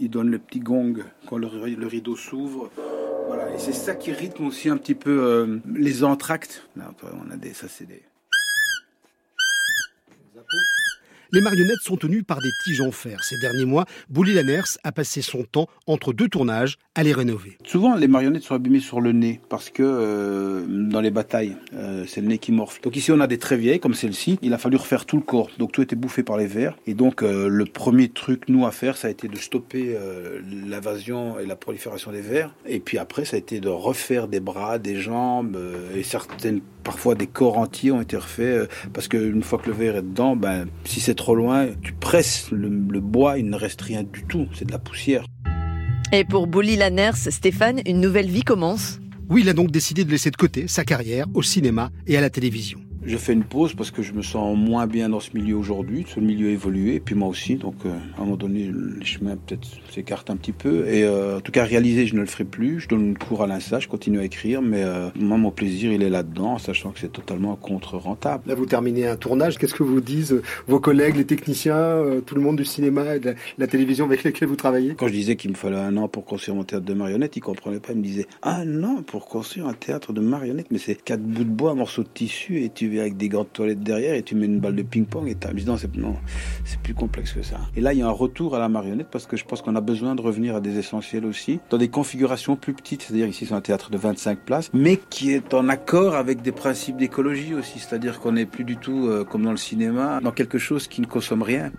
il 0.00 0.10
donne 0.10 0.30
le 0.30 0.38
petit 0.38 0.60
gong 0.60 1.04
quand 1.26 1.38
le, 1.38 1.46
rideau 1.86 2.16
s'ouvre. 2.16 2.70
Voilà, 3.26 3.54
et 3.54 3.58
c'est 3.58 3.72
ça 3.72 3.94
qui 3.94 4.12
rythme 4.12 4.46
aussi 4.46 4.68
un 4.68 4.76
petit 4.76 4.94
peu 4.94 5.22
euh, 5.22 5.58
les 5.74 6.04
entractes. 6.04 6.68
On 6.76 7.30
a 7.30 7.36
des, 7.36 7.52
ça 7.52 7.68
c'est 7.68 7.86
des, 7.86 8.02
Les 11.30 11.42
marionnettes 11.42 11.82
sont 11.82 11.98
tenues 11.98 12.22
par 12.22 12.40
des 12.40 12.48
tiges 12.64 12.80
en 12.80 12.90
fer. 12.90 13.22
Ces 13.22 13.36
derniers 13.36 13.66
mois, 13.66 13.84
Bouli 14.08 14.32
Lanners 14.32 14.78
a 14.82 14.92
passé 14.92 15.20
son 15.20 15.42
temps 15.42 15.68
entre 15.86 16.14
deux 16.14 16.28
tournages 16.28 16.78
à 16.94 17.02
les 17.02 17.12
rénover. 17.12 17.58
Souvent, 17.66 17.96
les 17.96 18.08
marionnettes 18.08 18.44
sont 18.44 18.54
abîmées 18.54 18.80
sur 18.80 19.02
le 19.02 19.12
nez 19.12 19.38
parce 19.50 19.68
que 19.68 19.82
euh, 19.82 20.64
dans 20.66 21.02
les 21.02 21.10
batailles, 21.10 21.54
euh, 21.74 22.06
c'est 22.08 22.22
le 22.22 22.28
nez 22.28 22.38
qui 22.38 22.50
morfle. 22.50 22.80
Donc 22.80 22.96
ici, 22.96 23.12
on 23.12 23.20
a 23.20 23.26
des 23.26 23.36
très 23.36 23.58
vieilles 23.58 23.78
comme 23.78 23.92
celle-ci. 23.92 24.38
Il 24.40 24.54
a 24.54 24.58
fallu 24.58 24.78
refaire 24.78 25.04
tout 25.04 25.16
le 25.16 25.22
corps. 25.22 25.50
Donc 25.58 25.72
tout 25.72 25.82
était 25.82 25.96
bouffé 25.96 26.22
par 26.22 26.38
les 26.38 26.46
vers. 26.46 26.78
Et 26.86 26.94
donc 26.94 27.22
euh, 27.22 27.46
le 27.46 27.66
premier 27.66 28.08
truc, 28.08 28.48
nous, 28.48 28.66
à 28.66 28.70
faire, 28.70 28.96
ça 28.96 29.08
a 29.08 29.10
été 29.10 29.28
de 29.28 29.36
stopper 29.36 29.98
l'invasion 30.66 31.38
et 31.38 31.44
la 31.44 31.56
prolifération 31.56 32.10
des 32.10 32.22
vers. 32.22 32.54
Et 32.64 32.80
puis 32.80 32.96
après, 32.96 33.26
ça 33.26 33.36
a 33.36 33.38
été 33.38 33.60
de 33.60 33.68
refaire 33.68 34.28
des 34.28 34.40
bras, 34.40 34.78
des 34.78 34.96
jambes 34.96 35.58
et 35.94 36.02
certaines, 36.02 36.62
parfois 36.84 37.14
des 37.14 37.26
corps 37.26 37.58
entiers 37.58 37.90
ont 37.90 38.00
été 38.00 38.16
refaits 38.16 38.70
parce 38.94 39.08
qu'une 39.08 39.42
fois 39.42 39.58
que 39.58 39.68
le 39.68 39.76
verre 39.76 39.96
est 39.96 40.02
dedans, 40.02 40.34
ben, 40.34 40.68
si 40.84 41.00
c'est 41.00 41.17
trop 41.18 41.34
loin, 41.34 41.68
tu 41.82 41.92
presses 41.92 42.50
le, 42.50 42.70
bois, 43.00 43.38
il 43.38 43.50
ne 43.50 43.56
reste 43.56 43.82
rien 43.82 44.04
du 44.04 44.24
tout, 44.24 44.48
c'est 44.54 44.64
de 44.64 44.72
la 44.72 44.78
poussière. 44.78 45.26
Et 46.12 46.24
pour 46.24 46.46
Bouli 46.46 46.76
Lanners, 46.76 47.16
Stéphane, 47.16 47.82
une 47.84 48.00
nouvelle 48.00 48.30
vie 48.30 48.44
commence 48.44 48.98
Oui, 49.28 49.42
il 49.42 49.48
a 49.50 49.52
donc 49.52 49.70
décidé 49.70 50.04
de 50.04 50.10
laisser 50.10 50.30
de 50.30 50.36
côté 50.36 50.68
sa 50.68 50.84
carrière 50.84 51.26
au 51.34 51.42
cinéma 51.42 51.90
et 52.06 52.16
à 52.16 52.22
la 52.22 52.30
télévision. 52.30 52.78
Je 53.08 53.16
fais 53.16 53.32
une 53.32 53.44
pause 53.44 53.72
parce 53.72 53.90
que 53.90 54.02
je 54.02 54.12
me 54.12 54.20
sens 54.20 54.54
moins 54.54 54.86
bien 54.86 55.08
dans 55.08 55.18
ce 55.18 55.30
milieu 55.32 55.56
aujourd'hui. 55.56 56.04
Ce 56.14 56.20
milieu 56.20 56.48
a 56.48 56.50
évolué, 56.50 56.96
et 56.96 57.00
puis 57.00 57.14
moi 57.14 57.26
aussi. 57.26 57.54
Donc, 57.56 57.76
euh, 57.86 57.88
à 58.18 58.20
un 58.20 58.24
moment 58.24 58.36
donné, 58.36 58.70
les 59.00 59.06
chemins 59.06 59.34
peut-être 59.34 59.66
s'écartent 59.90 60.28
un 60.28 60.36
petit 60.36 60.52
peu. 60.52 60.86
Et 60.86 61.04
euh, 61.04 61.38
en 61.38 61.40
tout 61.40 61.50
cas, 61.50 61.64
réaliser, 61.64 62.06
je 62.06 62.14
ne 62.14 62.20
le 62.20 62.26
ferai 62.26 62.44
plus. 62.44 62.80
Je 62.80 62.88
donne 62.88 63.16
cours 63.16 63.42
à 63.42 63.46
l'INSA, 63.46 63.80
je 63.80 63.88
continue 63.88 64.20
à 64.20 64.24
écrire. 64.24 64.60
Mais 64.60 64.82
euh, 64.82 65.08
moi, 65.18 65.38
mon 65.38 65.50
plaisir, 65.50 65.90
il 65.90 66.02
est 66.02 66.10
là-dedans, 66.10 66.58
sachant 66.58 66.90
que 66.90 67.00
c'est 67.00 67.10
totalement 67.10 67.56
contre-rentable. 67.56 68.42
Là, 68.46 68.54
vous 68.54 68.66
terminez 68.66 69.06
un 69.06 69.16
tournage. 69.16 69.56
Qu'est-ce 69.56 69.74
que 69.74 69.84
vous 69.84 70.02
disent 70.02 70.42
vos 70.66 70.78
collègues, 70.78 71.16
les 71.16 71.24
techniciens, 71.24 72.02
tout 72.26 72.34
le 72.34 72.42
monde 72.42 72.56
du 72.56 72.66
cinéma 72.66 73.16
et 73.16 73.20
de 73.20 73.34
la, 73.56 73.66
télévision 73.66 74.04
avec 74.04 74.22
lesquels 74.22 74.48
vous 74.48 74.56
travaillez? 74.56 74.96
Quand 74.98 75.08
je 75.08 75.14
disais 75.14 75.36
qu'il 75.36 75.50
me 75.50 75.56
fallait 75.56 75.78
un 75.78 75.96
an 75.96 76.08
pour 76.08 76.26
construire 76.26 76.56
mon 76.56 76.64
théâtre 76.64 76.84
de 76.84 76.92
marionnettes, 76.92 77.36
ils 77.36 77.40
ne 77.40 77.44
comprenaient 77.44 77.80
pas. 77.80 77.94
Ils 77.94 78.00
me 78.00 78.02
disaient 78.02 78.26
Un 78.42 78.84
an 78.84 79.02
pour 79.02 79.28
construire 79.28 79.66
un 79.66 79.72
théâtre 79.72 80.12
de 80.12 80.20
marionnettes? 80.20 80.66
Mais 80.70 80.78
c'est 80.78 81.02
quatre 81.02 81.22
bouts 81.22 81.44
de 81.44 81.48
bois, 81.48 81.70
un 81.70 81.76
morceau 81.76 82.02
de 82.02 82.08
tissu, 82.12 82.62
et 82.62 82.68
tu 82.68 82.97
avec 83.00 83.16
des 83.16 83.28
gants 83.28 83.44
de 83.44 83.48
toilette 83.48 83.80
derrière 83.80 84.14
et 84.14 84.22
tu 84.22 84.34
mets 84.34 84.46
une 84.46 84.60
balle 84.60 84.76
de 84.76 84.82
ping-pong 84.82 85.28
et 85.28 85.34
t'as. 85.34 85.52
Non, 85.52 85.76
c'est 85.76 85.94
non, 85.96 86.16
c'est 86.64 86.80
plus 86.80 86.94
complexe 86.94 87.32
que 87.32 87.42
ça. 87.42 87.56
Et 87.76 87.80
là, 87.80 87.92
il 87.92 87.98
y 87.98 88.02
a 88.02 88.06
un 88.06 88.10
retour 88.10 88.54
à 88.54 88.58
la 88.58 88.68
marionnette 88.68 89.08
parce 89.10 89.26
que 89.26 89.36
je 89.36 89.44
pense 89.44 89.62
qu'on 89.62 89.76
a 89.76 89.80
besoin 89.80 90.14
de 90.14 90.22
revenir 90.22 90.56
à 90.56 90.60
des 90.60 90.78
essentiels 90.78 91.24
aussi, 91.24 91.60
dans 91.70 91.78
des 91.78 91.88
configurations 91.88 92.56
plus 92.56 92.74
petites. 92.74 93.02
C'est-à-dire 93.02 93.26
ici, 93.26 93.46
c'est 93.46 93.54
un 93.54 93.60
théâtre 93.60 93.90
de 93.90 93.98
25 93.98 94.38
places, 94.40 94.70
mais 94.72 94.98
qui 95.10 95.32
est 95.32 95.52
en 95.54 95.68
accord 95.68 96.14
avec 96.14 96.42
des 96.42 96.52
principes 96.52 96.96
d'écologie 96.96 97.54
aussi. 97.54 97.78
C'est-à-dire 97.78 98.20
qu'on 98.20 98.32
n'est 98.32 98.46
plus 98.46 98.64
du 98.64 98.76
tout 98.76 99.06
euh, 99.08 99.24
comme 99.24 99.44
dans 99.44 99.50
le 99.50 99.56
cinéma, 99.56 100.20
dans 100.22 100.32
quelque 100.32 100.58
chose 100.58 100.88
qui 100.88 101.00
ne 101.00 101.06
consomme 101.06 101.42
rien. 101.42 101.72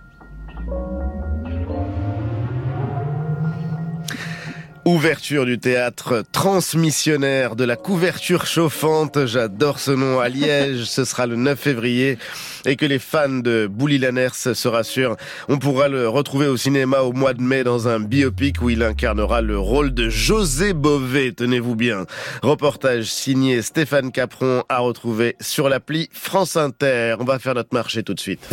Ouverture 4.89 5.45
du 5.45 5.59
théâtre 5.59 6.23
transmissionnaire 6.31 7.55
de 7.55 7.63
la 7.63 7.75
couverture 7.75 8.47
chauffante. 8.47 9.27
J'adore 9.27 9.77
ce 9.77 9.91
nom 9.91 10.19
à 10.19 10.29
Liège. 10.29 10.85
Ce 10.85 11.05
sera 11.05 11.27
le 11.27 11.35
9 11.35 11.59
février. 11.59 12.17
Et 12.65 12.75
que 12.75 12.87
les 12.87 12.97
fans 12.97 13.29
de 13.29 13.67
Bouli 13.71 13.99
Lanners 13.99 14.29
se 14.33 14.67
rassurent. 14.67 15.15
On 15.47 15.59
pourra 15.59 15.89
le 15.89 16.09
retrouver 16.09 16.47
au 16.47 16.57
cinéma 16.57 17.01
au 17.01 17.13
mois 17.13 17.35
de 17.35 17.41
mai 17.43 17.63
dans 17.63 17.87
un 17.87 17.99
biopic 17.99 18.63
où 18.63 18.71
il 18.71 18.81
incarnera 18.81 19.43
le 19.43 19.59
rôle 19.59 19.93
de 19.93 20.09
José 20.09 20.73
Bové. 20.73 21.33
Tenez-vous 21.33 21.75
bien. 21.75 22.07
Reportage 22.41 23.05
signé 23.11 23.61
Stéphane 23.61 24.11
Capron 24.11 24.63
à 24.69 24.79
retrouver 24.79 25.35
sur 25.39 25.69
l'appli 25.69 26.09
France 26.11 26.57
Inter. 26.57 27.15
On 27.19 27.25
va 27.25 27.37
faire 27.37 27.53
notre 27.53 27.75
marché 27.75 28.01
tout 28.01 28.15
de 28.15 28.19
suite. 28.19 28.49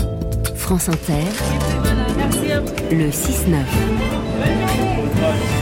France 0.55 0.91
Inter. 0.91 1.15
Le 2.91 3.09
6-9. 3.09 4.16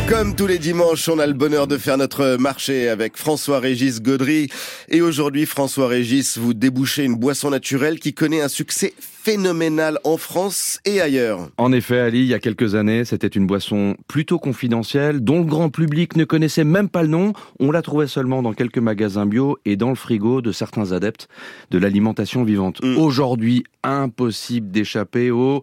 Comme 0.07 0.37
tous 0.37 0.47
les 0.47 0.59
dimanches, 0.59 1.09
on 1.09 1.19
a 1.19 1.27
le 1.27 1.33
bonheur 1.33 1.67
de 1.67 1.79
faire 1.79 1.97
notre 1.97 2.37
marché 2.37 2.91
avec 2.91 3.17
François-Régis 3.17 4.03
Gaudry. 4.03 4.49
Et 4.91 5.01
aujourd'hui, 5.01 5.47
François-Régis, 5.47 6.37
vous 6.37 6.53
débouchez 6.53 7.05
une 7.05 7.15
boisson 7.15 7.49
naturelle 7.49 7.99
qui 7.99 8.13
connaît 8.13 8.43
un 8.43 8.49
succès 8.49 8.93
phénoménal 8.99 9.99
en 10.05 10.19
France 10.19 10.79
et 10.85 11.01
ailleurs. 11.01 11.49
En 11.57 11.73
effet, 11.73 11.99
Ali, 11.99 12.21
il 12.21 12.27
y 12.27 12.35
a 12.35 12.39
quelques 12.39 12.75
années, 12.75 13.07
c'était 13.07 13.29
une 13.29 13.47
boisson 13.47 13.97
plutôt 14.07 14.39
confidentielle, 14.39 15.25
dont 15.25 15.39
le 15.39 15.47
grand 15.47 15.71
public 15.71 16.17
ne 16.17 16.25
connaissait 16.25 16.65
même 16.65 16.91
pas 16.91 17.03
le 17.03 17.09
nom. 17.09 17.33
On 17.59 17.71
la 17.71 17.81
trouvait 17.81 18.07
seulement 18.07 18.43
dans 18.43 18.53
quelques 18.53 18.77
magasins 18.77 19.25
bio 19.25 19.57
et 19.65 19.77
dans 19.77 19.89
le 19.89 19.95
frigo 19.95 20.43
de 20.43 20.53
certains 20.53 20.93
adeptes 20.93 21.29
de 21.71 21.79
l'alimentation 21.79 22.45
vivante. 22.45 22.83
Aujourd'hui, 22.99 23.65
impossible 23.83 24.71
d'échapper 24.71 25.31
au 25.31 25.63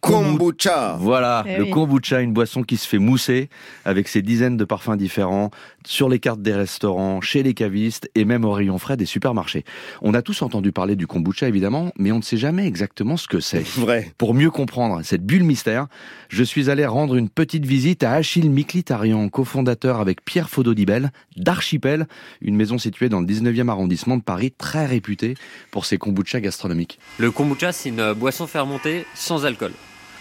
Kombucha. 0.00 0.96
Voilà, 1.00 1.44
Eh 1.46 1.56
le 1.58 1.64
oui. 1.64 1.70
kombucha, 1.70 2.20
une 2.20 2.32
boisson 2.32 2.62
qui 2.62 2.76
se 2.76 2.86
fait 2.88 2.98
mousser 2.98 3.48
avec 3.84 4.08
ses 4.08 4.22
dizaines 4.22 4.56
de 4.56 4.64
parfums 4.64 4.96
différents 4.96 5.50
sur 5.84 6.08
les 6.08 6.18
cartes 6.18 6.40
des 6.42 6.52
restaurants, 6.54 7.20
chez 7.20 7.42
les 7.42 7.54
cavistes 7.54 8.10
et 8.14 8.24
même 8.24 8.44
au 8.44 8.52
rayon 8.52 8.78
frais 8.78 8.96
des 8.96 9.06
supermarchés. 9.06 9.64
On 10.02 10.14
a 10.14 10.22
tous 10.22 10.42
entendu 10.42 10.72
parler 10.72 10.96
du 10.96 11.06
kombucha 11.06 11.48
évidemment, 11.48 11.92
mais 11.98 12.12
on 12.12 12.18
ne 12.18 12.22
sait 12.22 12.36
jamais 12.36 12.66
exactement 12.66 13.16
ce 13.16 13.26
que 13.28 13.40
c'est. 13.40 13.66
Vrai. 13.76 14.12
Pour 14.18 14.34
mieux 14.34 14.50
comprendre 14.50 15.00
cette 15.02 15.24
bulle 15.24 15.44
mystère, 15.44 15.86
je 16.28 16.44
suis 16.44 16.70
allé 16.70 16.86
rendre 16.86 17.16
une 17.16 17.28
petite 17.28 17.66
visite 17.66 18.02
à 18.02 18.12
Achille 18.12 18.50
Miklitarian, 18.50 19.28
cofondateur 19.28 20.00
avec 20.00 20.24
Pierre 20.24 20.50
Faudodibel 20.50 21.10
d'Archipel, 21.36 22.06
une 22.40 22.56
maison 22.56 22.78
située 22.78 23.08
dans 23.08 23.20
le 23.20 23.26
19e 23.26 23.68
arrondissement 23.68 24.16
de 24.16 24.22
Paris, 24.22 24.52
très 24.56 24.86
réputée 24.86 25.34
pour 25.70 25.84
ses 25.86 25.98
kombucha 25.98 26.40
gastronomiques. 26.40 26.98
Le 27.18 27.30
kombucha, 27.30 27.72
c'est 27.72 27.88
une 27.88 28.12
boisson 28.12 28.46
fermentée 28.46 29.04
sans 29.14 29.44
alcool. 29.44 29.72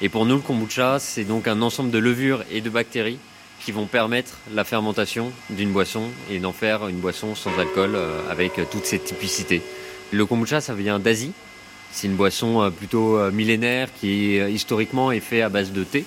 Et 0.02 0.10
pour 0.10 0.26
nous, 0.28 0.36
le 0.36 0.42
kombucha, 0.42 1.00
c'est 1.00 1.24
donc 1.24 1.48
un 1.48 1.62
ensemble 1.64 1.90
de 1.90 1.98
levures 1.98 2.44
et 2.52 2.62
de 2.62 2.70
bactéries 2.70 3.18
qui 3.60 3.72
vont 3.72 3.88
permettre 3.88 4.38
la 4.54 4.64
fermentation 4.64 5.32
d'une 5.50 5.72
boisson 5.72 6.04
et 6.30 6.38
d'en 6.38 6.54
faire 6.54 6.88
une 6.88 7.00
boisson 7.00 7.34
sans 7.34 7.58
alcool 7.58 7.96
euh, 7.96 8.20
avec 8.30 8.54
toutes 8.72 8.86
ses 8.86 9.00
typicités. 9.00 9.64
Le 10.12 10.26
kombucha, 10.28 10.62
ça 10.62 10.76
vient 10.76 11.00
d'Asie. 11.00 11.34
C'est 11.92 12.06
une 12.06 12.16
boisson 12.16 12.62
euh, 12.62 12.70
plutôt 12.70 13.18
euh, 13.18 13.32
millénaire 13.32 13.90
qui 14.00 14.38
historiquement 14.38 15.12
est 15.12 15.20
fait 15.20 15.42
à 15.42 15.50
base 15.50 15.72
de 15.72 15.84
thé. 15.84 16.06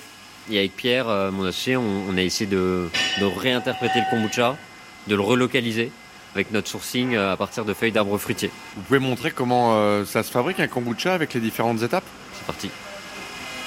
Et 0.49 0.57
avec 0.57 0.75
Pierre, 0.75 1.05
mon 1.31 1.45
associé, 1.45 1.77
on, 1.77 2.17
a 2.17 2.21
essayé 2.21 2.49
de, 2.49 2.89
de 3.19 3.25
réinterpréter 3.25 3.99
le 3.99 4.09
kombucha, 4.09 4.57
de 5.07 5.15
le 5.15 5.21
relocaliser 5.21 5.91
avec 6.33 6.51
notre 6.51 6.67
sourcing 6.67 7.15
à 7.15 7.37
partir 7.37 7.63
de 7.63 7.73
feuilles 7.73 7.91
d'arbres 7.91 8.17
fruitiers. 8.17 8.49
Vous 8.75 8.81
pouvez 8.81 8.99
montrer 8.99 9.31
comment 9.31 10.03
ça 10.03 10.23
se 10.23 10.31
fabrique 10.31 10.59
un 10.59 10.67
kombucha 10.67 11.13
avec 11.13 11.35
les 11.35 11.41
différentes 11.41 11.83
étapes? 11.83 12.05
C'est 12.33 12.45
parti. 12.47 12.71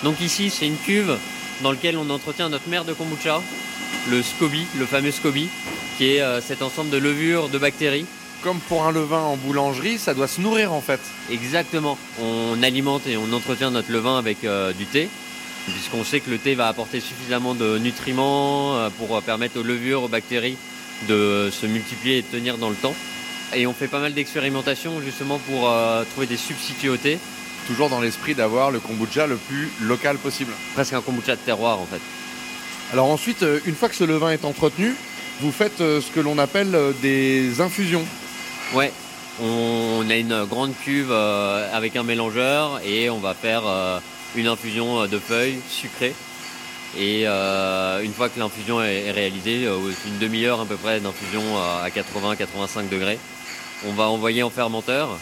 Donc 0.03 0.21
ici, 0.21 0.51
c'est 0.51 0.67
une 0.67 0.77
cuve 0.77 1.17
dans 1.63 1.71
laquelle 1.71 1.97
on 1.97 2.11
entretient 2.11 2.49
notre 2.49 2.69
mère 2.69 2.85
de 2.85 2.93
kombucha, 2.93 3.41
le 4.11 4.23
SCOBY, 4.23 4.67
le 4.79 4.87
fameux 4.87 5.11
SCOBY, 5.11 5.49
qui 5.97 6.15
est 6.15 6.21
euh, 6.21 6.41
cet 6.41 6.63
ensemble 6.63 6.91
de 6.91 6.99
levures, 6.99 7.49
de 7.49 7.59
bactéries. 7.59 8.07
Comme 8.43 8.59
pour 8.59 8.85
un 8.85 8.93
levain 8.93 9.21
en 9.21 9.37
boulangerie, 9.37 9.99
ça 9.99 10.13
doit 10.13 10.29
se 10.29 10.41
nourrir 10.41 10.73
en 10.73 10.83
fait. 10.83 11.01
Exactement. 11.31 11.97
On 12.21 12.63
alimente 12.63 13.07
et 13.07 13.17
on 13.17 13.33
entretient 13.33 13.71
notre 13.71 13.91
levain 13.91 14.19
avec 14.19 14.45
euh, 14.45 14.73
du 14.73 14.85
thé, 14.85 15.09
puisqu'on 15.67 16.05
sait 16.05 16.21
que 16.21 16.31
le 16.31 16.39
thé 16.39 16.55
va 16.55 16.69
apporter 16.69 17.01
suffisamment 17.01 17.55
de 17.55 17.79
nutriments 17.79 18.77
euh, 18.77 18.91
pour 18.99 19.23
permettre 19.23 19.59
aux 19.59 19.63
levures, 19.63 20.03
aux 20.03 20.09
bactéries 20.09 20.59
de 21.09 21.51
se 21.51 21.67
multiplier 21.67 22.19
et 22.19 22.23
de 22.23 22.27
tenir 22.27 22.59
dans 22.59 22.71
le 22.71 22.77
temps. 22.77 22.95
Et 23.55 23.67
on 23.67 23.73
fait 23.73 23.89
pas 23.89 24.01
mal 24.01 24.15
d'expérimentations 24.15 25.01
justement 25.01 25.39
pour 25.39 25.69
euh, 25.69 26.05
trouver 26.13 26.27
des 26.27 26.37
substituts 26.37 26.89
au 26.89 26.97
thé. 26.97 27.19
Toujours 27.67 27.89
dans 27.89 28.01
l'esprit 28.01 28.35
d'avoir 28.35 28.71
le 28.71 28.79
kombucha 28.79 29.27
le 29.27 29.37
plus 29.37 29.71
local 29.81 30.17
possible. 30.19 30.53
Presque 30.75 30.93
un 30.93 31.01
kombucha 31.01 31.37
de 31.37 31.41
terroir 31.41 31.81
en 31.81 31.87
fait. 31.87 32.01
Alors 32.93 33.09
ensuite, 33.09 33.43
euh, 33.43 33.61
une 33.67 33.75
fois 33.75 33.89
que 33.89 33.95
ce 33.95 34.05
levain 34.05 34.31
est 34.31 34.45
entretenu, 34.45 34.95
vous 35.41 35.51
faites 35.51 35.81
euh, 35.81 36.01
ce 36.01 36.11
que 36.11 36.21
l'on 36.21 36.39
appelle 36.39 36.75
euh, 36.75 36.93
des 37.03 37.61
infusions. 37.61 38.05
Ouais, 38.75 38.93
on 39.43 40.05
a 40.09 40.15
une 40.17 40.45
grande 40.45 40.75
cuve 40.85 41.11
avec 41.11 41.97
un 41.97 42.03
mélangeur 42.05 42.81
et 42.85 43.11
on 43.11 43.19
va 43.19 43.35
faire 43.35 43.63
une 44.37 44.47
infusion 44.47 45.07
de 45.07 45.19
feuilles 45.19 45.59
sucrées. 45.69 46.15
Et 46.97 47.27
une 47.27 48.13
fois 48.13 48.29
que 48.29 48.39
l'infusion 48.39 48.81
est, 48.81 49.11
réalisée, 49.11 49.65
une 50.07 50.19
demi-heure 50.19 50.61
à 50.61 50.67
peu 50.67 50.77
près 50.77 51.01
d'infusion 51.01 51.43
à 51.83 51.89
80-85 51.89 52.89
degrés, 52.89 53.19
on 53.87 53.93
va 53.93 54.05
envoyer 54.05 54.45
en 54.45 54.51
fermenteur 54.51 55.19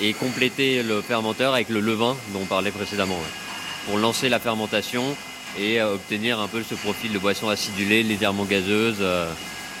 et 0.00 0.12
compléter 0.12 0.82
le 0.82 1.00
fermenteur 1.02 1.54
avec 1.54 1.68
le 1.68 1.80
levain 1.80 2.16
dont 2.32 2.40
on 2.42 2.46
parlait 2.46 2.70
précédemment. 2.70 3.14
ouais. 3.14 3.86
Pour 3.86 3.98
lancer 3.98 4.28
la 4.28 4.38
fermentation 4.38 5.16
et 5.58 5.80
euh, 5.80 5.94
obtenir 5.94 6.40
un 6.40 6.48
peu 6.48 6.62
ce 6.62 6.74
profil 6.74 7.12
de 7.12 7.18
boisson 7.18 7.48
acidulée, 7.48 8.02
légèrement 8.02 8.44
gazeuse 8.44 8.98
euh, 9.00 9.30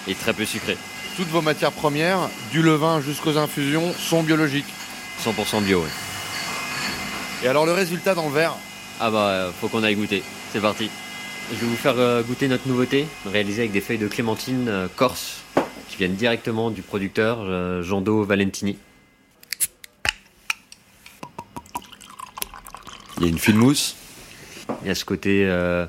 et 0.08 0.14
très 0.14 0.32
peu 0.32 0.44
sucrée. 0.44 0.76
Toutes 1.16 1.28
vos 1.28 1.42
matières 1.42 1.72
premières, 1.72 2.28
du 2.52 2.62
levain 2.62 3.00
jusqu'aux 3.00 3.38
infusions, 3.38 3.92
sont 3.98 4.22
biologiques. 4.22 4.66
100% 5.24 5.62
bio, 5.62 5.82
oui. 5.82 5.90
Et 7.42 7.48
alors 7.48 7.66
le 7.66 7.72
résultat 7.72 8.14
dans 8.14 8.26
le 8.26 8.34
verre? 8.34 8.54
Ah 9.00 9.10
bah, 9.10 9.28
euh, 9.28 9.50
faut 9.60 9.68
qu'on 9.68 9.82
aille 9.82 9.94
goûter. 9.94 10.22
C'est 10.52 10.60
parti. 10.60 10.90
Je 11.52 11.56
vais 11.56 11.66
vous 11.66 11.76
faire 11.76 11.94
euh, 11.98 12.22
goûter 12.22 12.48
notre 12.48 12.66
nouveauté, 12.66 13.06
réalisée 13.26 13.62
avec 13.62 13.72
des 13.72 13.80
feuilles 13.80 13.98
de 13.98 14.08
clémentine 14.08 14.68
euh, 14.68 14.88
corse, 14.94 15.42
qui 15.88 15.96
viennent 15.98 16.14
directement 16.14 16.70
du 16.70 16.82
producteur, 16.82 17.82
Jando 17.82 18.24
Valentini. 18.24 18.76
Il 23.18 23.22
y 23.22 23.26
a 23.26 23.30
une 23.30 23.38
fine 23.38 23.56
mousse. 23.56 23.96
Il 24.82 24.88
y 24.88 24.90
a 24.90 24.94
ce 24.94 25.06
côté 25.06 25.46
euh, 25.46 25.86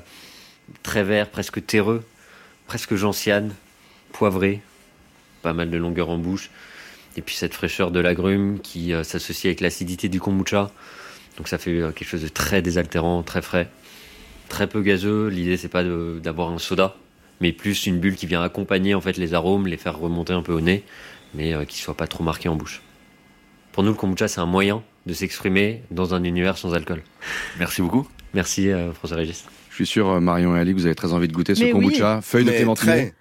très 0.82 1.04
vert, 1.04 1.28
presque 1.28 1.64
terreux, 1.64 2.02
presque 2.66 2.94
gentiane, 2.94 3.54
poivré, 4.12 4.62
pas 5.42 5.52
mal 5.52 5.70
de 5.70 5.76
longueur 5.76 6.08
en 6.08 6.16
bouche. 6.16 6.50
Et 7.18 7.20
puis 7.20 7.34
cette 7.34 7.52
fraîcheur 7.52 7.90
de 7.90 8.00
l'agrume 8.00 8.60
qui 8.60 8.94
euh, 8.94 9.02
s'associe 9.04 9.44
avec 9.44 9.60
l'acidité 9.60 10.08
du 10.08 10.20
kombucha. 10.20 10.70
Donc 11.36 11.48
ça 11.48 11.58
fait 11.58 11.72
euh, 11.72 11.92
quelque 11.92 12.08
chose 12.08 12.22
de 12.22 12.28
très 12.28 12.62
désaltérant, 12.62 13.22
très 13.22 13.42
frais, 13.42 13.68
très 14.48 14.66
peu 14.66 14.80
gazeux. 14.80 15.28
L'idée 15.28 15.58
c'est 15.58 15.68
pas 15.68 15.84
d'avoir 15.84 16.50
un 16.50 16.58
soda, 16.58 16.96
mais 17.42 17.52
plus 17.52 17.84
une 17.84 18.00
bulle 18.00 18.16
qui 18.16 18.24
vient 18.24 18.42
accompagner 18.42 18.94
en 18.94 19.02
fait 19.02 19.18
les 19.18 19.34
arômes, 19.34 19.66
les 19.66 19.76
faire 19.76 19.98
remonter 19.98 20.32
un 20.32 20.42
peu 20.42 20.54
au 20.54 20.62
nez, 20.62 20.82
mais 21.34 21.66
qui 21.66 21.78
soit 21.78 21.96
pas 21.96 22.06
trop 22.06 22.24
marqué 22.24 22.48
en 22.48 22.56
bouche. 22.56 22.80
Pour 23.72 23.82
nous, 23.82 23.90
le 23.90 23.96
kombucha 23.96 24.28
c'est 24.28 24.40
un 24.40 24.46
moyen 24.46 24.82
de 25.08 25.14
s'exprimer 25.14 25.82
dans 25.90 26.14
un 26.14 26.22
univers 26.22 26.58
sans 26.58 26.74
alcool. 26.74 27.02
Merci 27.58 27.80
beaucoup. 27.82 28.06
Merci 28.34 28.68
euh, 28.70 28.92
François 28.92 29.16
Régis. 29.16 29.44
Je 29.70 29.74
suis 29.74 29.86
sûr, 29.86 30.06
euh, 30.08 30.20
Marion 30.20 30.54
et 30.54 30.60
Ali, 30.60 30.72
que 30.74 30.78
vous 30.78 30.86
avez 30.86 30.94
très 30.94 31.12
envie 31.14 31.28
de 31.28 31.32
goûter 31.32 31.54
ce 31.54 31.60
Mais 31.64 31.72
oui. 31.72 31.84
kombucha. 31.86 32.20
Feuille 32.20 32.44
de 32.44 32.50
clémentine. 32.50 32.86
très. 32.86 33.14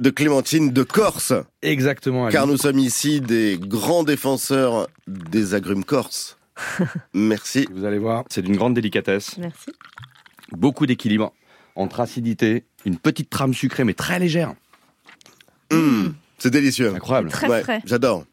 De 0.00 0.10
clémentine 0.10 0.72
de 0.72 0.82
Corse. 0.82 1.34
Exactement. 1.62 2.24
Ali. 2.26 2.32
Car 2.32 2.46
nous 2.46 2.56
sommes 2.56 2.78
ici 2.78 3.20
des 3.20 3.58
grands 3.60 4.02
défenseurs 4.02 4.88
des 5.06 5.54
agrumes 5.54 5.84
corses. 5.84 6.38
Merci. 7.14 7.68
Vous 7.70 7.84
allez 7.84 7.98
voir, 7.98 8.24
c'est 8.30 8.42
d'une 8.42 8.56
grande 8.56 8.74
délicatesse. 8.74 9.36
Merci. 9.38 9.72
Beaucoup 10.52 10.86
d'équilibre 10.86 11.32
entre 11.76 12.00
acidité, 12.00 12.64
une 12.86 12.96
petite 12.96 13.28
trame 13.28 13.52
sucrée 13.52 13.84
mais 13.84 13.94
très 13.94 14.18
légère. 14.18 14.54
Mmh, 15.70 16.08
c'est 16.38 16.50
délicieux. 16.50 16.94
Incroyable. 16.94 17.28
Très 17.30 17.62
frais. 17.62 17.82
J'adore. 17.84 18.24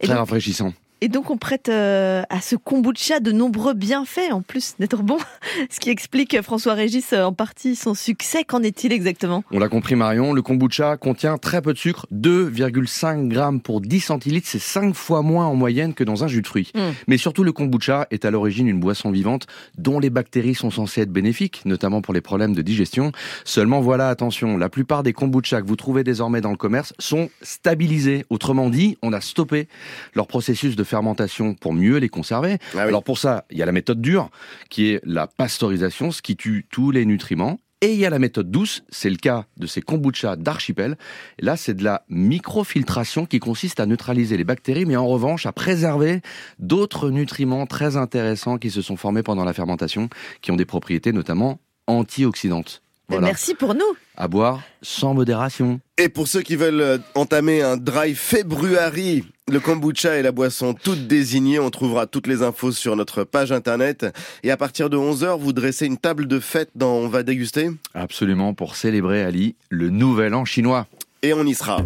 Très 0.00 0.08
donc- 0.08 0.18
rafraîchissant. 0.18 0.74
Et 1.02 1.08
donc 1.08 1.30
on 1.30 1.36
prête 1.36 1.68
euh, 1.68 2.22
à 2.30 2.40
ce 2.40 2.56
kombucha 2.56 3.20
de 3.20 3.30
nombreux 3.30 3.74
bienfaits, 3.74 4.32
en 4.32 4.40
plus 4.40 4.76
d'être 4.78 5.02
bon, 5.02 5.18
ce 5.70 5.78
qui 5.78 5.90
explique 5.90 6.40
François 6.40 6.72
Régis 6.72 7.12
en 7.12 7.34
partie 7.34 7.76
son 7.76 7.92
succès. 7.92 8.44
Qu'en 8.44 8.62
est-il 8.62 8.92
exactement? 8.92 9.44
On 9.50 9.58
l'a 9.58 9.68
compris 9.68 9.94
Marion, 9.94 10.32
le 10.32 10.40
kombucha 10.40 10.96
contient 10.96 11.36
très 11.36 11.60
peu 11.60 11.74
de 11.74 11.78
sucre, 11.78 12.06
2,5 12.14 13.28
grammes 13.28 13.60
pour 13.60 13.82
10 13.82 14.00
centilitres, 14.00 14.48
c'est 14.48 14.58
5 14.58 14.94
fois 14.94 15.20
moins 15.20 15.44
en 15.44 15.54
moyenne 15.54 15.92
que 15.92 16.02
dans 16.02 16.24
un 16.24 16.28
jus 16.28 16.40
de 16.40 16.46
fruits. 16.46 16.72
Mm. 16.74 16.80
Mais 17.08 17.18
surtout 17.18 17.44
le 17.44 17.52
kombucha 17.52 18.06
est 18.10 18.24
à 18.24 18.30
l'origine 18.30 18.66
une 18.66 18.80
boisson 18.80 19.10
vivante 19.10 19.46
dont 19.76 20.00
les 20.00 20.08
bactéries 20.10 20.54
sont 20.54 20.70
censées 20.70 21.02
être 21.02 21.12
bénéfiques, 21.12 21.60
notamment 21.66 22.00
pour 22.00 22.14
les 22.14 22.22
problèmes 22.22 22.54
de 22.54 22.62
digestion. 22.62 23.12
Seulement 23.44 23.82
voilà, 23.82 24.08
attention, 24.08 24.56
la 24.56 24.70
plupart 24.70 25.02
des 25.02 25.12
kombucha 25.12 25.60
que 25.60 25.66
vous 25.66 25.76
trouvez 25.76 26.04
désormais 26.04 26.40
dans 26.40 26.52
le 26.52 26.56
commerce 26.56 26.94
sont 26.98 27.28
stabilisés. 27.42 28.24
Autrement 28.30 28.70
dit, 28.70 28.96
on 29.02 29.12
a 29.12 29.20
stoppé 29.20 29.68
leur 30.14 30.26
processus 30.26 30.74
de 30.74 30.85
fermentation 30.86 31.52
pour 31.52 31.74
mieux 31.74 31.98
les 31.98 32.08
conserver. 32.08 32.56
Alors 32.74 33.04
pour 33.04 33.18
ça, 33.18 33.44
il 33.50 33.58
y 33.58 33.62
a 33.62 33.66
la 33.66 33.72
méthode 33.72 34.00
dure, 34.00 34.30
qui 34.70 34.92
est 34.92 35.00
la 35.04 35.26
pasteurisation, 35.26 36.10
ce 36.10 36.22
qui 36.22 36.36
tue 36.36 36.66
tous 36.70 36.90
les 36.90 37.04
nutriments. 37.04 37.58
Et 37.82 37.92
il 37.92 37.98
y 37.98 38.06
a 38.06 38.10
la 38.10 38.18
méthode 38.18 38.50
douce, 38.50 38.82
c'est 38.88 39.10
le 39.10 39.16
cas 39.16 39.44
de 39.58 39.66
ces 39.66 39.82
kombucha 39.82 40.36
d'archipel. 40.36 40.96
Là, 41.38 41.58
c'est 41.58 41.74
de 41.74 41.84
la 41.84 42.04
microfiltration 42.08 43.26
qui 43.26 43.38
consiste 43.38 43.80
à 43.80 43.86
neutraliser 43.86 44.38
les 44.38 44.44
bactéries, 44.44 44.86
mais 44.86 44.96
en 44.96 45.06
revanche 45.06 45.44
à 45.44 45.52
préserver 45.52 46.22
d'autres 46.58 47.10
nutriments 47.10 47.66
très 47.66 47.98
intéressants 47.98 48.56
qui 48.56 48.70
se 48.70 48.80
sont 48.80 48.96
formés 48.96 49.22
pendant 49.22 49.44
la 49.44 49.52
fermentation, 49.52 50.08
qui 50.40 50.50
ont 50.52 50.56
des 50.56 50.64
propriétés 50.64 51.12
notamment 51.12 51.60
antioxydantes. 51.86 52.80
Voilà. 53.08 53.26
Merci 53.26 53.54
pour 53.54 53.74
nous. 53.74 53.96
À 54.16 54.26
boire 54.26 54.62
sans 54.80 55.14
modération. 55.14 55.78
Et 55.98 56.08
pour 56.08 56.28
ceux 56.28 56.42
qui 56.42 56.56
veulent 56.56 57.00
entamer 57.14 57.62
un 57.62 57.76
dry 57.76 58.14
february, 58.14 59.24
le 59.48 59.60
kombucha 59.60 60.14
est 60.16 60.22
la 60.22 60.32
boisson 60.32 60.74
toute 60.74 61.06
désignée. 61.06 61.60
On 61.60 61.70
trouvera 61.70 62.06
toutes 62.06 62.26
les 62.26 62.42
infos 62.42 62.72
sur 62.72 62.96
notre 62.96 63.22
page 63.22 63.52
internet. 63.52 64.06
Et 64.42 64.50
à 64.50 64.56
partir 64.56 64.90
de 64.90 64.96
11h, 64.96 65.38
vous 65.38 65.52
dressez 65.52 65.86
une 65.86 65.98
table 65.98 66.26
de 66.26 66.40
fête 66.40 66.70
dans 66.74 66.94
On 66.94 67.08
va 67.08 67.22
déguster? 67.22 67.70
Absolument, 67.94 68.54
pour 68.54 68.74
célébrer, 68.74 69.22
Ali, 69.22 69.54
le 69.70 69.88
nouvel 69.88 70.34
an 70.34 70.44
chinois. 70.44 70.86
Et 71.22 71.32
on 71.32 71.44
y 71.44 71.54
sera. 71.54 71.78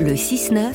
Le 0.00 0.14
6-9 0.14 0.74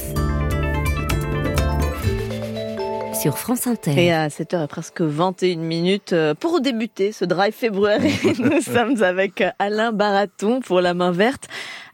sur 3.26 3.38
France 3.40 3.66
Inter. 3.66 3.94
Et 3.98 4.12
à 4.12 4.28
7h 4.28 4.64
et 4.64 4.68
presque 4.68 5.02
21 5.02 5.57
minutes, 5.57 6.14
euh, 6.14 6.36
pour 6.36 6.62
débuter 6.62 7.12
ce 7.12 7.26
drive 7.26 7.53
février, 7.53 8.14
nous 8.40 8.62
sommes 8.62 9.02
avec 9.02 9.44
Alain 9.57 9.91
Baraton 9.91 10.60
pour 10.60 10.80
la 10.80 10.94
main 10.94 11.12
verte. 11.12 11.48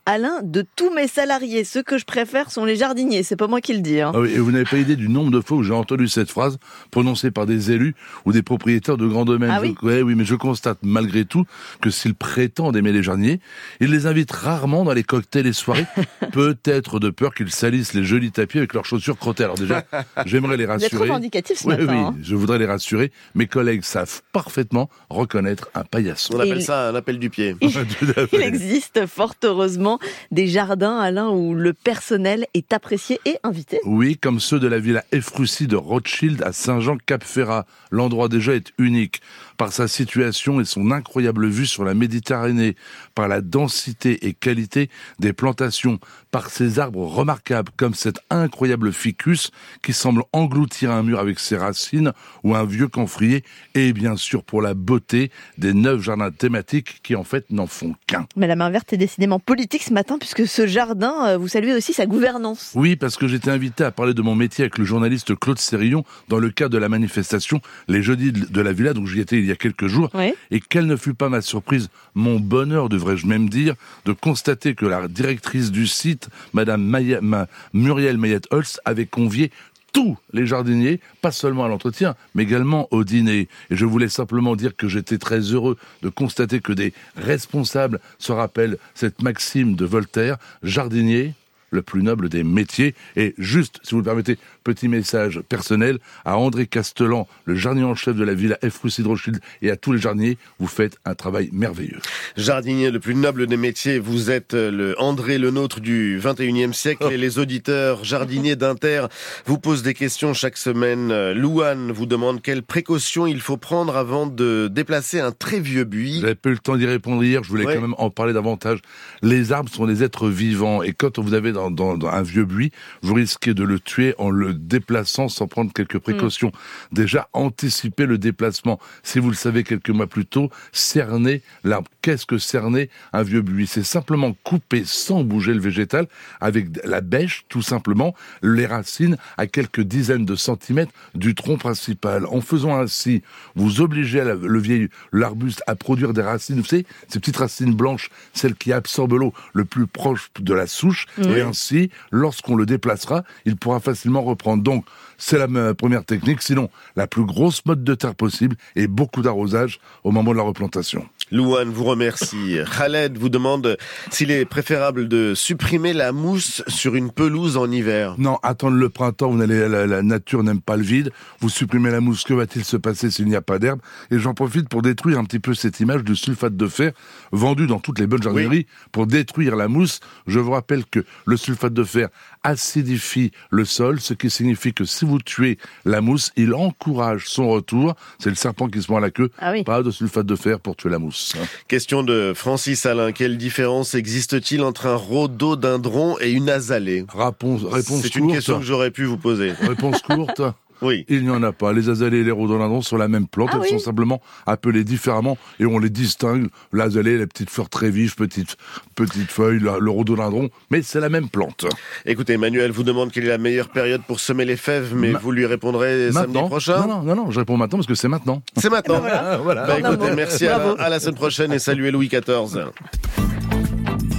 Alain, 0.08 0.40
de 0.42 0.66
tous 0.76 0.90
mes 0.94 1.08
salariés, 1.08 1.64
ceux 1.64 1.84
que 1.84 1.98
je 2.00 2.06
préfère 2.06 2.50
sont 2.50 2.66
les 2.66 2.76
jardiniers. 2.76 3.22
C'est 3.22 3.36
pas 3.36 3.46
moi 3.48 3.62
qui 3.62 3.74
le 3.74 3.82
dis. 3.82 4.02
hein. 4.02 4.12
Ah 4.16 4.20
oui, 4.20 4.32
et 4.34 4.40
vous 4.40 4.52
n'avez 4.52 4.66
pas 4.66 4.78
idée 4.78 4.96
du 4.96 5.08
nombre 5.10 5.30
de 5.30 5.40
fois 5.42 5.58
où 5.58 5.64
j'ai 5.64 5.74
entendu 5.74 6.08
cette 6.08 6.32
phrase 6.32 6.58
prononcée 6.90 7.30
par 7.30 7.46
des 7.46 7.72
élus 7.72 7.94
ou 8.26 8.32
des 8.32 8.42
propriétaires 8.42 8.98
de 8.98 9.06
grands 9.06 9.26
domaines. 9.26 9.52
Ah 9.54 9.60
oui 9.62 9.76
Je- 9.80 9.86
ouais, 9.86 10.02
oui, 10.02 10.16
mais 10.16 10.26
je 10.26 10.34
constate 10.34 10.80
malgré 10.82 11.24
tout 11.26 11.46
que 11.82 11.92
s'ils 11.92 12.16
prétendent 12.16 12.76
aimer 12.76 12.92
les 12.92 13.04
jardiniers, 13.04 13.40
ils 13.80 13.92
les 13.92 14.08
invitent 14.08 14.32
rarement 14.32 14.84
dans 14.86 14.94
les 14.94 15.04
cocktails 15.04 15.46
et 15.46 15.54
soirées, 15.54 15.86
peut-être 16.34 17.00
de 17.00 17.12
peur 17.12 17.36
qu'ils 17.36 17.52
salissent 17.52 17.94
les 17.94 18.04
jolis 18.04 18.32
tapis 18.32 18.58
avec 18.58 18.74
leurs 18.74 18.86
chaussures 18.86 19.18
crottées. 19.18 19.44
Alors 19.44 19.58
déjà, 19.58 19.84
j'aimerais 20.26 20.58
les 20.58 20.66
Vous 20.66 20.72
êtes 20.74 20.82
rassurer. 20.82 21.04
revendicatif 21.10 21.60
ce 21.60 21.68
Oui, 21.68 21.78
matin. 21.78 21.86
oui, 21.94 21.98
hein. 22.00 22.16
je 22.24 22.36
voudrais 22.36 22.58
les 22.58 22.66
rassurer. 22.66 23.12
Mes 23.36 23.46
collègues 23.46 23.84
savent 23.84 24.22
parfaitement 24.34 24.90
reconnaître 25.12 25.70
un 25.76 25.84
paillasson. 25.84 26.34
On 26.36 26.40
appelle 26.40 26.58
Il- 26.58 26.64
ça 26.64 26.90
un 26.90 26.96
appel 26.96 27.20
du 27.20 27.30
pied. 27.30 27.56
Il 28.34 28.42
existe 28.42 29.06
fort 29.06 29.36
heureusement 29.44 29.91
des 30.32 30.48
jardins, 30.48 30.98
Alain, 30.98 31.30
où 31.30 31.54
le 31.54 31.74
personnel 31.74 32.46
est 32.54 32.74
apprécié 32.74 33.20
et 33.26 33.38
invité. 33.44 33.80
Oui, 33.86 34.18
comme 34.18 34.40
ceux 34.40 34.60
de 34.60 34.68
la 34.68 34.80
villa 34.80 35.04
Efrussi 35.12 35.68
de 35.68 35.76
Rothschild 35.76 36.44
à 36.44 36.54
Saint-Jean-Cap-Ferrat. 36.54 37.66
L'endroit 37.90 38.30
déjà 38.30 38.54
est 38.54 38.72
unique 38.78 39.22
par 39.62 39.72
sa 39.72 39.88
situation 39.88 40.60
et 40.60 40.66
son 40.66 40.90
incroyable 40.90 41.48
vue 41.48 41.68
sur 41.68 41.84
la 41.84 41.94
Méditerranée, 41.94 42.76
par 43.14 43.28
la 43.28 43.42
densité 43.42 44.26
et 44.26 44.34
qualité 44.34 44.90
des 45.20 45.34
plantations, 45.34 46.00
par 46.32 46.50
ses 46.50 46.80
arbres 46.80 47.06
remarquables 47.06 47.72
comme 47.78 47.94
cet 47.94 48.22
incroyable 48.32 48.92
ficus 48.92 49.52
qui 49.84 49.94
semble 49.94 50.24
engloutir 50.34 50.90
un 50.90 51.04
mur 51.04 51.20
avec 51.20 51.40
ses 51.40 51.58
racines 51.58 52.12
ou 52.44 52.56
un 52.56 52.66
vieux 52.66 52.88
camphrier 52.88 53.44
et 53.76 53.94
bien 53.94 54.16
sûr 54.16 54.44
pour 54.44 54.64
la 54.64 54.74
beauté 54.74 55.30
des 55.60 55.76
neuf 55.76 56.02
jardins 56.02 56.32
thématiques 56.32 57.02
qui 57.04 57.16
en 57.16 57.24
fait 57.24 57.46
n'en 57.52 57.68
font 57.68 57.94
qu'un. 58.08 58.26
Mais 58.36 58.48
la 58.48 58.56
main 58.56 58.72
verte 58.72 58.94
est 58.94 58.98
décidément 58.98 59.38
politique 59.38 59.84
ce 59.84 59.94
matin, 59.94 60.18
puisque 60.18 60.48
ce 60.48 60.66
jardin, 60.66 61.28
euh, 61.28 61.38
vous 61.38 61.50
saluez 61.50 61.76
aussi 61.76 61.94
sa 61.94 62.08
gouvernance. 62.08 62.72
Oui, 62.74 62.96
parce 62.96 63.16
que 63.16 63.28
j'étais 63.28 63.52
invité 63.52 63.84
à 63.84 63.92
parler 63.92 64.16
de 64.16 64.24
mon 64.24 64.34
métier 64.34 64.64
avec 64.64 64.80
le 64.80 64.86
journaliste 64.86 65.38
Claude 65.38 65.60
Sérillon 65.60 66.04
dans 66.30 66.40
le 66.40 66.50
cadre 66.50 66.72
de 66.72 66.80
la 66.80 66.90
manifestation 66.90 67.62
Les 67.88 68.02
Jeudis 68.02 68.32
de 68.32 68.62
la 68.62 68.74
Villa, 68.74 68.94
donc 68.94 69.06
j'y 69.06 69.20
étais 69.20 69.38
il 69.38 69.46
y 69.46 69.51
a 69.51 69.51
quelques 69.56 69.88
jours. 69.88 70.10
Oui. 70.14 70.34
Et 70.52 70.60
quelle 70.60 70.86
ne 70.88 70.96
fut 70.96 71.14
pas 71.14 71.30
ma 71.30 71.42
surprise, 71.42 71.90
mon 72.16 72.40
bonheur, 72.40 72.90
devrais-je 72.90 73.26
même 73.28 73.50
dire, 73.50 73.76
de 74.06 74.14
constater 74.14 74.76
que 74.76 74.86
la 74.86 75.08
directrice 75.08 75.72
du 75.72 75.88
site, 75.88 76.30
Madame 76.54 76.84
Maya- 76.84 77.22
Ma- 77.22 77.48
Muriel 77.74 78.18
Mayette-Holst, 78.18 78.80
avait 78.86 79.06
convié 79.06 79.52
tous 79.94 80.18
les 80.32 80.46
jardiniers, 80.48 81.02
pas 81.22 81.32
seulement 81.34 81.66
à 81.66 81.68
l'entretien, 81.68 82.16
mais 82.34 82.44
également 82.44 82.88
au 82.92 83.04
dîner. 83.04 83.50
Et 83.70 83.76
je 83.76 83.86
voulais 83.86 84.08
simplement 84.08 84.56
dire 84.56 84.78
que 84.78 84.88
j'étais 84.88 85.18
très 85.18 85.40
heureux 85.42 85.78
de 86.02 86.08
constater 86.08 86.62
que 86.62 86.72
des 86.72 86.94
responsables 87.18 88.00
se 88.18 88.32
rappellent 88.32 88.78
cette 88.96 89.22
maxime 89.22 89.76
de 89.76 89.84
Voltaire, 89.84 90.38
jardinier, 90.64 91.34
le 91.72 91.82
plus 91.82 92.04
noble 92.04 92.30
des 92.30 92.44
métiers. 92.44 92.94
Et 93.16 93.34
juste, 93.38 93.80
si 93.84 93.92
vous 93.92 93.98
le 94.02 94.06
permettez, 94.06 94.38
petit 94.64 94.88
message 94.88 95.42
personnel 95.50 95.98
à 96.26 96.38
André 96.38 96.68
Castelan, 96.68 97.28
le 97.46 97.56
jardinier 97.56 97.86
en 97.86 97.96
chef 97.96 98.16
de 98.16 98.24
la 98.24 98.34
villa 98.34 98.58
F. 98.64 98.86
de 98.86 99.08
Rothschild, 99.08 99.40
et 99.62 99.72
à 99.72 99.76
tous 99.78 99.94
les 99.94 100.00
jardiniers, 100.00 100.38
vous 100.60 100.68
faites 100.68 100.98
un 101.06 101.16
travail 101.16 101.50
merveilleux. 101.52 102.00
Jardinier 102.38 102.92
le 102.92 103.00
plus 103.00 103.16
noble 103.16 103.48
des 103.48 103.58
métiers, 103.58 103.98
vous 104.00 104.30
êtes 104.30 104.54
euh, 104.54 104.70
le 104.70 104.96
André 105.02 105.38
le 105.38 105.50
nôtre 105.52 105.80
du 105.80 106.20
21e 106.20 106.74
siècle 106.74 107.08
et 107.12 107.18
les 107.18 107.40
auditeurs 107.40 108.04
jardiniers 108.04 108.56
d'Inter 108.56 109.06
vous 109.46 109.58
posent 109.58 109.84
des 109.84 109.94
questions 109.94 110.34
chaque 110.34 110.58
semaine. 110.58 111.12
Euh, 111.12 111.34
Louane 111.34 111.92
vous 111.92 112.06
demande 112.06 112.42
quelles 112.42 112.64
précautions 112.64 113.26
il 113.26 113.40
faut 113.42 113.58
prendre 113.58 113.96
avant 113.96 114.28
de 114.28 114.68
déplacer 114.72 115.20
un 115.20 115.32
très 115.32 115.60
vieux 115.60 115.84
buis. 115.86 116.20
J'avais 116.22 116.36
pas 116.36 116.50
eu 116.50 116.54
le 116.54 116.60
temps 116.60 116.76
d'y 116.76 116.86
répondre 116.86 117.24
hier, 117.24 117.44
je 117.44 117.50
voulais 117.50 117.66
Ouais. 117.66 117.76
quand 117.76 117.82
même 117.82 117.96
en 117.98 118.10
parler 118.10 118.34
davantage. 118.34 118.80
Les 119.22 119.52
arbres 119.52 119.70
sont 119.72 119.86
des 119.86 120.04
êtres 120.04 120.28
vivants 120.28 120.82
et 120.82 120.94
quand 120.94 121.20
vous 121.20 121.34
avez 121.34 121.52
dans, 121.52 121.61
dans- 121.70 121.98
dans 121.98 122.08
un 122.10 122.22
vieux 122.24 122.46
buis, 122.46 122.72
vous 123.04 123.14
risquez 123.14 123.54
de 123.54 123.64
le 123.64 123.80
tuer 123.80 124.16
en 124.18 124.30
le 124.32 124.54
déplaçant 124.54 125.28
sans 125.30 125.48
prendre 125.48 125.72
quelques 125.74 126.00
précautions. 126.00 126.52
Déjà, 126.92 127.28
anticiper 127.34 128.06
le 128.06 128.18
déplacement. 128.18 128.80
Si 129.04 129.20
vous 129.20 129.30
le 129.30 129.36
savez 129.36 129.64
quelques 129.64 129.90
mois 129.90 130.08
plus 130.08 130.26
tôt, 130.26 130.50
cerner 130.72 131.42
l'arbre. 131.64 131.90
Qu'est-ce 132.02 132.26
que 132.26 132.38
cerner 132.38 132.90
un 133.14 133.24
vieux 133.24 133.42
buis? 133.42 133.68
C'est 133.68 133.84
simplement 133.84 134.36
couper 134.44 134.84
sans 134.86 135.24
bouger 135.24 135.54
le 135.54 135.60
végétal 135.60 136.08
avec 136.40 136.68
la 136.86 137.02
bêche, 137.02 137.46
tout 137.50 137.62
simplement, 137.62 138.16
les 138.42 138.66
racines 138.66 139.18
à 139.38 139.46
quelques 139.48 139.82
dizaines 139.82 140.26
de 140.26 140.36
centimètres 140.36 140.92
du 141.14 141.36
tronc 141.36 141.58
principal. 141.58 142.26
En 142.26 142.42
faisant 142.42 142.80
ainsi, 142.80 143.22
vous 143.56 143.82
obligez 143.82 144.24
la- 144.24 144.36
le 144.36 144.60
vieil 144.60 144.90
l'arbuste 145.12 145.62
à 145.68 145.76
produire 145.76 146.14
des 146.14 146.22
racines, 146.22 146.60
vous 146.60 146.66
savez, 146.66 146.86
ces 147.08 147.20
petites 147.20 147.38
racines 147.38 147.74
blanches, 147.76 148.10
celles 148.34 148.56
qui 148.56 148.72
absorbent 148.74 149.18
l'eau 149.18 149.34
le 149.54 149.66
plus 149.66 149.88
proche 149.88 150.30
de 150.40 150.54
la 150.54 150.68
souche, 150.68 151.06
et 151.20 151.42
ainsi, 151.52 151.90
lorsqu'on 152.12 152.56
le 152.56 152.66
déplacera, 152.66 153.24
il 153.46 153.56
pourra 153.58 153.80
facilement 153.80 154.22
reprendre. 154.24 154.64
Donc, 154.64 154.86
c'est 155.18 155.38
la 155.38 155.48
me- 155.48 155.74
première 155.74 156.04
technique. 156.06 156.42
Sinon, 156.42 156.70
la 156.96 157.08
plus 157.08 157.26
grosse 157.26 157.64
mode 157.66 157.84
de 157.84 157.94
terre 157.96 158.16
possible 158.16 158.56
et 158.76 158.88
beaucoup 158.88 159.22
d'arrosage 159.22 159.80
au 160.04 160.12
moment 160.12 160.32
de 160.32 160.38
la 160.38 160.44
replantation. 160.44 161.06
Louane 161.32 161.70
vous 161.70 161.86
remercie. 161.86 162.58
Khaled 162.78 163.18
vous 163.18 163.30
demande 163.30 163.78
s'il 164.10 164.32
est 164.32 164.44
préférable 164.44 165.08
de 165.08 165.34
supprimer 165.34 165.94
la 165.94 166.12
mousse 166.12 166.62
sur 166.68 166.96
une 166.96 167.10
pelouse 167.10 167.56
en 167.56 167.72
hiver. 167.72 168.16
Non, 168.18 168.38
attendre 168.44 168.76
le 168.76 168.90
printemps, 168.90 169.32
vous 169.32 169.38
la, 169.38 169.88
la 169.88 170.04
nature 170.04 170.44
n'aime 170.44 170.60
pas 170.62 170.76
le 170.76 170.84
vide. 170.84 171.12
Vous 171.40 171.50
supprimez 171.50 171.90
la 171.90 172.02
mousse, 172.02 172.24
que 172.24 172.34
va-t-il 172.34 172.66
se 172.66 172.76
passer 172.76 173.10
s'il 173.10 173.28
n'y 173.28 173.36
a 173.36 173.42
pas 173.42 173.60
d'herbe? 173.60 173.80
Et 174.12 174.20
j'en 174.20 174.34
profite 174.34 174.68
pour 174.68 174.82
détruire 174.82 175.20
un 175.20 175.24
petit 175.24 175.40
peu 175.40 175.54
cette 175.54 175.80
image 175.80 176.04
du 176.04 176.18
sulfate 176.18 176.58
de 176.58 176.68
fer 176.68 176.92
vendu 177.32 177.66
dans 177.66 177.80
toutes 177.80 178.00
les 178.00 178.08
bonnes 178.08 178.24
jardineries 178.24 178.68
pour 178.92 179.08
détruire 179.08 179.56
la 179.56 179.70
mousse. 179.70 180.02
Je 180.28 180.40
vous 180.40 180.52
rappelle 180.52 180.84
que 180.86 181.06
le 181.26 181.38
sulfate 181.38 181.74
de 181.74 181.86
fer 181.86 182.10
acidifie 182.44 183.32
le 183.52 183.64
sol, 183.64 184.02
ce 184.02 184.14
qui 184.14 184.30
signifie 184.30 184.74
que 184.74 184.84
si 184.84 185.06
vous 185.06 185.20
tuez 185.20 185.58
la 185.86 186.02
mousse, 186.02 186.32
il 186.36 186.54
encourage 186.54 187.28
son 187.28 187.48
retour. 187.50 187.96
C'est 188.20 188.30
le 188.30 188.36
serpent 188.36 188.68
qui 188.68 188.82
se 188.82 188.92
mord 188.92 189.00
la 189.00 189.12
queue. 189.12 189.30
Ah 189.40 189.52
oui. 189.52 189.64
Pas 189.64 189.82
de 189.82 189.92
sulfate 189.92 190.26
de 190.26 190.36
fer 190.36 190.60
pour 190.60 190.76
tuer 190.76 190.90
la 190.90 191.00
mousse. 191.00 191.21
Question 191.68 192.04
de 192.04 192.34
Francis 192.36 192.86
Alain. 192.86 193.12
Quelle 193.12 193.38
différence 193.38 193.94
existe-t-il 193.96 194.62
entre 194.64 194.88
un 194.88 194.96
rhododendron 194.96 196.18
et 196.20 196.32
une 196.32 196.50
azalée? 196.50 197.06
Réponse, 197.14 197.64
réponse 197.64 198.02
C'est 198.02 198.16
une 198.16 198.24
courte. 198.26 198.36
question 198.36 198.60
que 198.60 198.66
j'aurais 198.66 198.92
pu 198.92 199.06
vous 199.06 199.18
poser. 199.18 199.52
Réponse 199.62 200.02
courte. 200.02 200.42
Oui. 200.82 201.06
Il 201.10 201.24
n'y 201.24 201.30
en 201.30 201.44
a 201.44 201.52
pas. 201.52 201.74
Les 201.74 201.90
azalées 201.90 202.20
et 202.20 202.24
les 202.24 202.32
rhododendrons 202.32 202.82
sont 202.82 202.98
la 202.98 203.08
même 203.08 203.28
plante. 203.28 203.50
Ah 203.54 203.56
Elles 203.58 203.62
oui. 203.62 203.70
sont 203.70 203.80
simplement 203.80 204.22
appelées 204.48 204.84
différemment 204.84 205.38
et 205.60 205.66
on 205.66 205.78
les 205.80 205.90
distingue. 205.90 206.48
L'azalée, 206.74 207.18
les 207.18 207.28
petites 207.28 207.50
fleurs 207.50 207.70
très 207.70 207.90
vives, 207.90 208.16
petites, 208.16 208.58
petites 208.96 209.30
feuilles, 209.32 209.60
le, 209.60 209.80
le 209.80 209.90
rhododendron. 209.92 210.50
Mais 210.70 210.82
c'est 210.82 211.00
la 211.00 211.10
même 211.10 211.30
plante. 211.30 211.66
Écoutez, 212.06 212.34
Emmanuel 212.34 212.72
vous 212.72 212.84
demande 212.84 213.12
quelle 213.12 213.26
est 213.26 213.30
la 213.30 213.38
meilleure 213.38 213.70
période 213.70 214.02
pour 214.08 214.20
semer 214.20 214.46
les 214.46 214.58
fèves, 214.58 214.94
mais 214.96 215.12
Ma- 215.12 215.20
vous 215.20 215.32
lui 215.32 215.46
répondrez 215.46 216.12
samedi 216.12 216.34
Maintenant 216.34 216.48
prochain. 216.48 216.80
Non, 216.82 216.88
non, 216.88 217.04
non, 217.04 217.16
non, 217.16 217.32
je 217.32 217.40
réponds 217.40 217.58
maintenant 217.58 217.78
parce 217.78 217.88
que 217.88 217.96
c'est 217.96 218.08
maintenant. 218.08 218.42
C'est 218.58 218.70
maintenant. 218.70 219.00
Voilà. 219.00 219.38
Voilà. 219.44 219.66
Bah, 219.68 219.80
écoutez, 219.80 220.12
merci 220.16 220.48
à 220.48 220.58
la, 220.58 220.72
à 220.84 220.90
la 220.90 221.00
semaine 221.00 221.16
prochaine 221.16 221.52
et 221.54 221.60
saluez 221.60 221.92
Louis 221.92 222.08
XIV. 222.10 222.72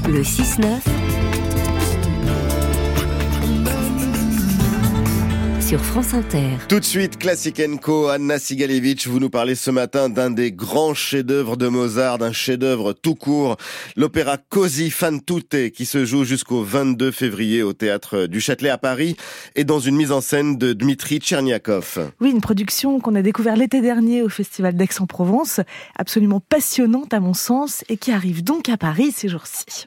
Le 0.08 0.22
6-9 0.22 0.66
sur 5.72 5.80
France 5.86 6.12
Inter. 6.12 6.58
Tout 6.68 6.80
de 6.80 6.84
suite, 6.84 7.16
Classic 7.16 7.58
Co, 7.80 8.08
Anna 8.08 8.38
Sigalevich, 8.38 9.06
vous 9.06 9.18
nous 9.18 9.30
parlez 9.30 9.54
ce 9.54 9.70
matin 9.70 10.10
d'un 10.10 10.30
des 10.30 10.52
grands 10.52 10.92
chefs-d'œuvre 10.92 11.56
de 11.56 11.66
Mozart, 11.66 12.18
d'un 12.18 12.30
chef-d'œuvre 12.30 12.92
tout 12.92 13.14
court, 13.14 13.56
l'opéra 13.96 14.36
Così 14.36 14.90
fan 14.90 15.22
tutte, 15.24 15.72
qui 15.72 15.86
se 15.86 16.04
joue 16.04 16.24
jusqu'au 16.24 16.62
22 16.62 17.10
février 17.10 17.62
au 17.62 17.72
théâtre 17.72 18.26
du 18.26 18.38
Châtelet 18.38 18.68
à 18.68 18.76
Paris, 18.76 19.16
et 19.56 19.64
dans 19.64 19.80
une 19.80 19.96
mise 19.96 20.12
en 20.12 20.20
scène 20.20 20.58
de 20.58 20.74
Dmitri 20.74 21.20
Tcherniakov. 21.20 22.12
Oui, 22.20 22.32
une 22.32 22.42
production 22.42 23.00
qu'on 23.00 23.14
a 23.14 23.22
découvert 23.22 23.56
l'été 23.56 23.80
dernier 23.80 24.20
au 24.20 24.28
Festival 24.28 24.76
d'Aix-en-Provence, 24.76 25.60
absolument 25.96 26.40
passionnante 26.40 27.14
à 27.14 27.20
mon 27.20 27.32
sens, 27.32 27.82
et 27.88 27.96
qui 27.96 28.12
arrive 28.12 28.44
donc 28.44 28.68
à 28.68 28.76
Paris 28.76 29.10
ces 29.16 29.28
jours-ci. 29.28 29.86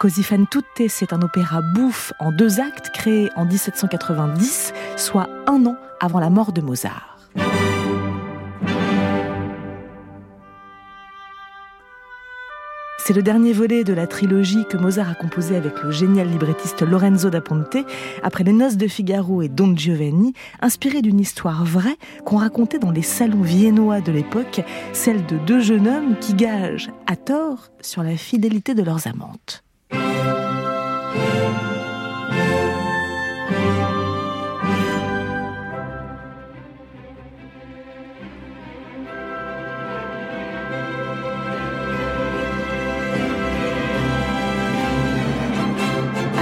Così 0.00 0.22
fan 0.22 0.46
tutte, 0.46 0.88
c'est 0.88 1.12
un 1.12 1.20
opéra 1.20 1.60
bouffe 1.60 2.14
en 2.20 2.32
deux 2.32 2.58
actes 2.58 2.88
créé 2.88 3.28
en 3.36 3.44
1790, 3.44 4.72
soit 4.96 5.28
un 5.46 5.66
an 5.66 5.76
avant 6.00 6.20
la 6.20 6.30
mort 6.30 6.54
de 6.54 6.62
Mozart. 6.62 7.18
C'est 12.96 13.12
le 13.12 13.22
dernier 13.22 13.52
volet 13.52 13.84
de 13.84 13.92
la 13.92 14.06
trilogie 14.06 14.64
que 14.70 14.78
Mozart 14.78 15.10
a 15.10 15.14
composé 15.14 15.54
avec 15.54 15.82
le 15.82 15.90
génial 15.90 16.30
librettiste 16.30 16.80
Lorenzo 16.80 17.28
da 17.28 17.42
Ponte, 17.42 17.76
après 18.22 18.42
Les 18.42 18.54
Noces 18.54 18.78
de 18.78 18.88
Figaro 18.88 19.42
et 19.42 19.50
Don 19.50 19.76
Giovanni, 19.76 20.32
inspiré 20.62 21.02
d'une 21.02 21.20
histoire 21.20 21.66
vraie 21.66 21.98
qu'on 22.24 22.38
racontait 22.38 22.78
dans 22.78 22.90
les 22.90 23.02
salons 23.02 23.42
viennois 23.42 24.00
de 24.00 24.12
l'époque, 24.12 24.62
celle 24.94 25.26
de 25.26 25.36
deux 25.36 25.60
jeunes 25.60 25.88
hommes 25.88 26.16
qui 26.18 26.32
gagent, 26.32 26.88
à 27.06 27.16
tort, 27.16 27.68
sur 27.82 28.02
la 28.02 28.16
fidélité 28.16 28.72
de 28.72 28.82
leurs 28.82 29.06
amantes. 29.06 29.62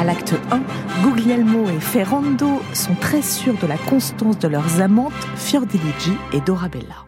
L'acte 0.08 0.34
1, 0.50 0.62
Guglielmo 1.02 1.68
et 1.68 1.80
Ferrando 1.80 2.62
sont 2.72 2.94
très 2.94 3.20
sûrs 3.20 3.58
de 3.60 3.66
la 3.66 3.76
constance 3.76 4.38
de 4.38 4.48
leurs 4.48 4.80
amantes 4.80 5.12
Fiordiligi 5.36 6.12
et 6.32 6.40
Dorabella. 6.40 7.04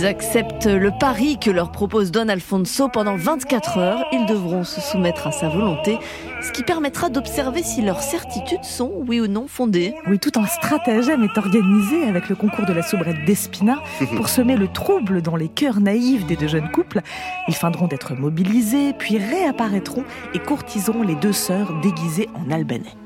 Ils 0.00 0.06
acceptent 0.06 0.64
le 0.64 0.92
pari 0.98 1.38
que 1.38 1.50
leur 1.50 1.72
propose 1.72 2.10
Don 2.10 2.30
Alfonso 2.30 2.88
pendant 2.88 3.16
24 3.16 3.76
heures. 3.76 4.02
Ils 4.12 4.24
devront 4.24 4.64
se 4.64 4.80
soumettre 4.80 5.26
à 5.26 5.30
sa 5.30 5.50
volonté, 5.50 5.98
ce 6.40 6.52
qui 6.52 6.62
permettra 6.62 7.10
d'observer 7.10 7.62
si 7.62 7.82
leurs 7.82 8.00
certitudes 8.00 8.64
sont, 8.64 8.90
oui 9.06 9.20
ou 9.20 9.26
non, 9.26 9.46
fondées. 9.46 9.94
Oui, 10.08 10.18
tout 10.18 10.32
un 10.40 10.46
stratagème 10.46 11.22
est 11.24 11.36
organisé 11.36 12.04
avec 12.08 12.30
le 12.30 12.34
concours 12.34 12.64
de 12.64 12.72
la 12.72 12.82
soubrette 12.82 13.26
d'Espina 13.26 13.82
pour 14.16 14.30
semer 14.30 14.56
le 14.56 14.68
trouble 14.68 15.20
dans 15.20 15.36
les 15.36 15.48
cœurs 15.48 15.80
naïfs 15.80 16.24
des 16.24 16.36
deux 16.36 16.48
jeunes 16.48 16.70
couples. 16.70 17.02
Ils 17.46 17.54
feindront 17.54 17.86
d'être 17.86 18.14
mobilisés, 18.14 18.94
puis 18.94 19.18
réapparaîtront 19.18 20.04
et 20.32 20.38
courtiseront 20.38 21.02
les 21.02 21.16
deux 21.16 21.34
sœurs 21.34 21.78
déguisées 21.82 22.30
en 22.34 22.50
albanais. 22.50 22.96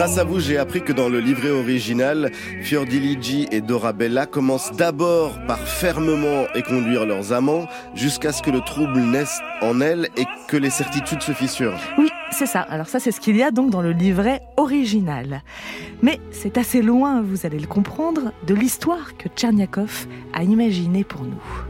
Grâce 0.00 0.16
à 0.16 0.24
vous, 0.24 0.40
j'ai 0.40 0.56
appris 0.56 0.80
que 0.80 0.94
dans 0.94 1.10
le 1.10 1.20
livret 1.20 1.50
original, 1.50 2.30
Fiordiligi 2.62 3.46
et 3.50 3.60
Dorabella 3.60 4.24
commencent 4.24 4.72
d'abord 4.72 5.38
par 5.46 5.58
fermement 5.58 6.46
éconduire 6.54 7.04
leurs 7.04 7.34
amants 7.34 7.66
jusqu'à 7.94 8.32
ce 8.32 8.40
que 8.40 8.50
le 8.50 8.62
trouble 8.62 8.98
naisse 8.98 9.40
en 9.60 9.82
elles 9.82 10.08
et 10.16 10.24
que 10.48 10.56
les 10.56 10.70
certitudes 10.70 11.20
se 11.20 11.32
fissurent. 11.32 11.78
Oui, 11.98 12.08
c'est 12.30 12.46
ça. 12.46 12.60
Alors 12.60 12.86
ça, 12.88 12.98
c'est 12.98 13.12
ce 13.12 13.20
qu'il 13.20 13.36
y 13.36 13.42
a 13.42 13.50
donc 13.50 13.68
dans 13.68 13.82
le 13.82 13.92
livret 13.92 14.40
original. 14.56 15.42
Mais 16.00 16.18
c'est 16.30 16.56
assez 16.56 16.80
loin, 16.80 17.20
vous 17.20 17.44
allez 17.44 17.58
le 17.58 17.66
comprendre, 17.66 18.32
de 18.46 18.54
l'histoire 18.54 19.18
que 19.18 19.28
Tcherniakov 19.28 20.06
a 20.32 20.44
imaginée 20.44 21.04
pour 21.04 21.24
nous. 21.24 21.69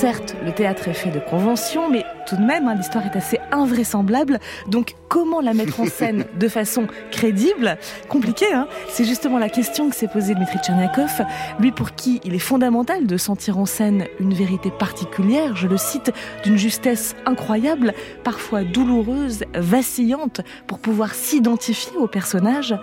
Certes, 0.00 0.34
le 0.42 0.50
théâtre 0.50 0.88
est 0.88 0.94
fait 0.94 1.10
de 1.10 1.18
conventions, 1.18 1.90
mais 1.90 2.06
tout 2.30 2.36
de 2.36 2.44
même, 2.46 2.68
hein, 2.68 2.74
l'histoire 2.76 3.04
est 3.04 3.16
assez 3.16 3.38
invraisemblable. 3.50 4.38
Donc, 4.68 4.94
comment 5.08 5.40
la 5.40 5.52
mettre 5.52 5.80
en 5.80 5.86
scène 5.98 6.24
de 6.38 6.48
façon 6.48 6.86
crédible? 7.10 7.76
Compliqué, 8.08 8.46
hein? 8.54 8.68
C'est 8.88 9.04
justement 9.04 9.38
la 9.38 9.48
question 9.48 9.90
que 9.90 9.96
s'est 9.96 10.06
posée 10.06 10.34
Dmitri 10.36 10.58
Tcherniakov, 10.60 11.22
lui 11.58 11.72
pour 11.72 11.94
qui 11.96 12.20
il 12.24 12.34
est 12.34 12.38
fondamental 12.38 13.06
de 13.06 13.16
sentir 13.16 13.58
en 13.58 13.66
scène 13.66 14.04
une 14.20 14.32
vérité 14.32 14.70
particulière, 14.70 15.56
je 15.56 15.66
le 15.66 15.76
cite, 15.76 16.12
d'une 16.44 16.56
justesse 16.56 17.16
incroyable, 17.26 17.92
parfois 18.22 18.62
douloureuse, 18.62 19.42
vacillante, 19.54 20.42
pour 20.68 20.78
pouvoir 20.78 21.14
s'identifier 21.14 21.96
au 21.96 22.06
personnage. 22.06 22.76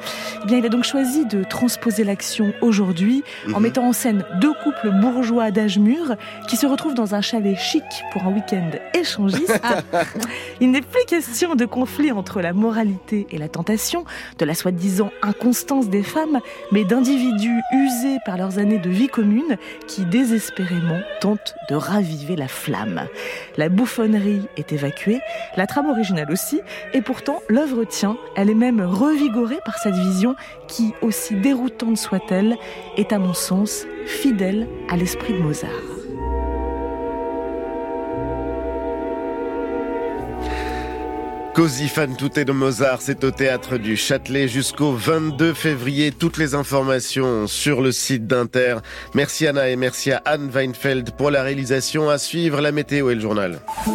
Eh 0.44 0.48
bien, 0.48 0.58
il 0.58 0.66
a 0.66 0.70
donc 0.70 0.84
choisi 0.84 1.26
de 1.26 1.44
transposer 1.46 2.04
l'action 2.04 2.52
aujourd'hui 2.62 3.24
en 3.48 3.58
Mhm. 3.58 3.62
mettant 3.64 3.84
en 3.88 3.94
scène 3.94 4.26
deux 4.42 4.54
couples 4.64 4.92
bourgeois 5.00 5.52
d'âge 5.52 5.80
mûr 5.80 6.16
qui 6.50 6.58
se 6.58 6.66
retrouvent 6.66 6.94
dans 6.96 7.16
un 7.16 7.22
chalet 7.22 7.58
chic 7.58 7.84
pour 8.12 8.24
un 8.26 8.34
week-end 8.34 8.72
échangiste. 9.44 9.62
Il 10.62 10.72
n'est 10.72 10.82
plus 10.82 11.06
question 11.06 11.56
de 11.56 11.66
conflit 11.66 12.12
entre 12.12 12.42
la 12.42 12.54
moralité 12.54 13.28
et 13.32 13.38
la 13.38 13.50
tentation, 13.50 14.06
de 14.38 14.46
la 14.46 14.54
soi-disant 14.54 15.12
inconstance 15.22 15.90
des 15.90 16.04
femmes, 16.04 16.40
mais 16.72 16.84
d'individus 16.84 17.62
usés 17.74 18.18
par 18.26 18.38
leurs 18.38 18.60
années 18.60 18.80
de 18.80 18.90
vie 18.90 19.08
commune 19.08 19.58
qui 19.88 20.06
désespérément 20.06 21.00
tentent 21.22 21.56
de 21.70 21.76
raviver 21.76 22.36
la 22.36 22.48
flamme. 22.48 23.08
La 23.58 23.70
bouffonnerie 23.70 24.42
est 24.58 24.72
évacuée, 24.72 25.20
la 25.56 25.68
trame 25.68 25.90
originale 25.90 26.32
aussi, 26.32 26.62
et 26.94 27.02
pourtant 27.02 27.42
l'œuvre 27.50 27.84
tient, 27.84 28.18
elle 28.36 28.50
est 28.50 28.56
même 28.56 28.82
revigorée 28.82 29.60
par 29.66 29.78
cette 29.78 29.96
vision 29.96 30.36
qui, 30.68 30.94
aussi 31.02 31.36
déroutante 31.36 31.98
soit-elle, 31.98 32.58
est 32.98 33.14
à 33.14 33.20
mon 33.20 33.34
sens 33.34 33.86
fidèle 34.06 34.68
à 34.90 34.98
l'esprit 34.98 35.34
de 35.34 35.40
Mozart. 35.40 35.97
Così 41.58 41.88
fan 41.88 42.16
tutte 42.16 42.42
de 42.42 42.52
Mozart, 42.52 43.02
c'est 43.02 43.24
au 43.24 43.32
théâtre 43.32 43.80
du 43.80 43.98
Châtelet 43.98 44.48
jusqu'au 44.48 44.92
22 44.92 45.56
février. 45.56 46.12
Toutes 46.12 46.38
les 46.38 46.54
informations 46.54 47.48
sur 47.48 47.82
le 47.82 47.92
site 47.92 48.28
d'Inter. 48.28 48.76
Merci 49.16 49.48
Anna 49.48 49.68
et 49.68 49.76
merci 49.76 50.12
à 50.12 50.22
Anne 50.26 50.52
Weinfeld 50.54 51.16
pour 51.18 51.32
la 51.32 51.42
réalisation. 51.42 52.12
À 52.12 52.20
suivre 52.20 52.62
la 52.62 52.72
météo 52.72 53.10
et 53.10 53.16
le 53.16 53.22
journal. 53.22 53.60
Oh, 53.88 53.92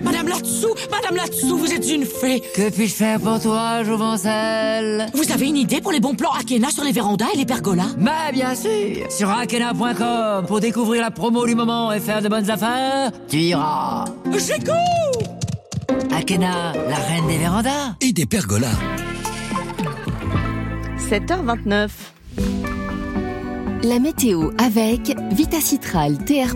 Madame 0.00 0.28
Latsou, 0.28 0.72
Madame 0.88 1.16
Latsou, 1.16 1.58
vous 1.58 1.72
êtes 1.72 1.90
une 1.90 2.04
fée. 2.04 2.40
Que 2.54 2.70
puis-je 2.70 2.94
faire 2.94 3.18
pour 3.18 3.40
toi, 3.40 3.82
Jouvencel 3.82 5.06
Vous 5.14 5.32
avez 5.32 5.48
une 5.48 5.56
idée 5.56 5.80
pour 5.80 5.90
les 5.90 5.98
bons 5.98 6.14
plans 6.14 6.30
Akena 6.30 6.70
sur 6.70 6.84
les 6.84 6.92
vérandas 6.92 7.26
et 7.34 7.38
les 7.38 7.44
pergolas? 7.44 7.90
Bah 7.98 8.30
bien 8.32 8.54
sûr 8.54 9.10
Sur 9.10 9.28
akena.com 9.30 10.46
pour 10.46 10.60
découvrir 10.60 11.02
la 11.02 11.10
promo 11.10 11.44
du 11.44 11.56
moment 11.56 11.92
et 11.92 11.98
faire 11.98 12.22
de 12.22 12.28
bonnes 12.28 12.48
affaires, 12.48 13.10
tu 13.28 13.38
iras. 13.38 14.04
J'écoute 14.38 15.39
Akena, 16.20 16.74
la 16.74 16.96
reine 16.96 17.28
des 17.28 17.38
vérandas 17.38 17.96
Et 18.02 18.12
des 18.12 18.26
pergolas. 18.26 18.68
7h29. 21.08 21.88
La 23.82 23.98
météo 23.98 24.50
avec 24.58 25.16
Vitacitral 25.30 26.18
TR+, 26.18 26.54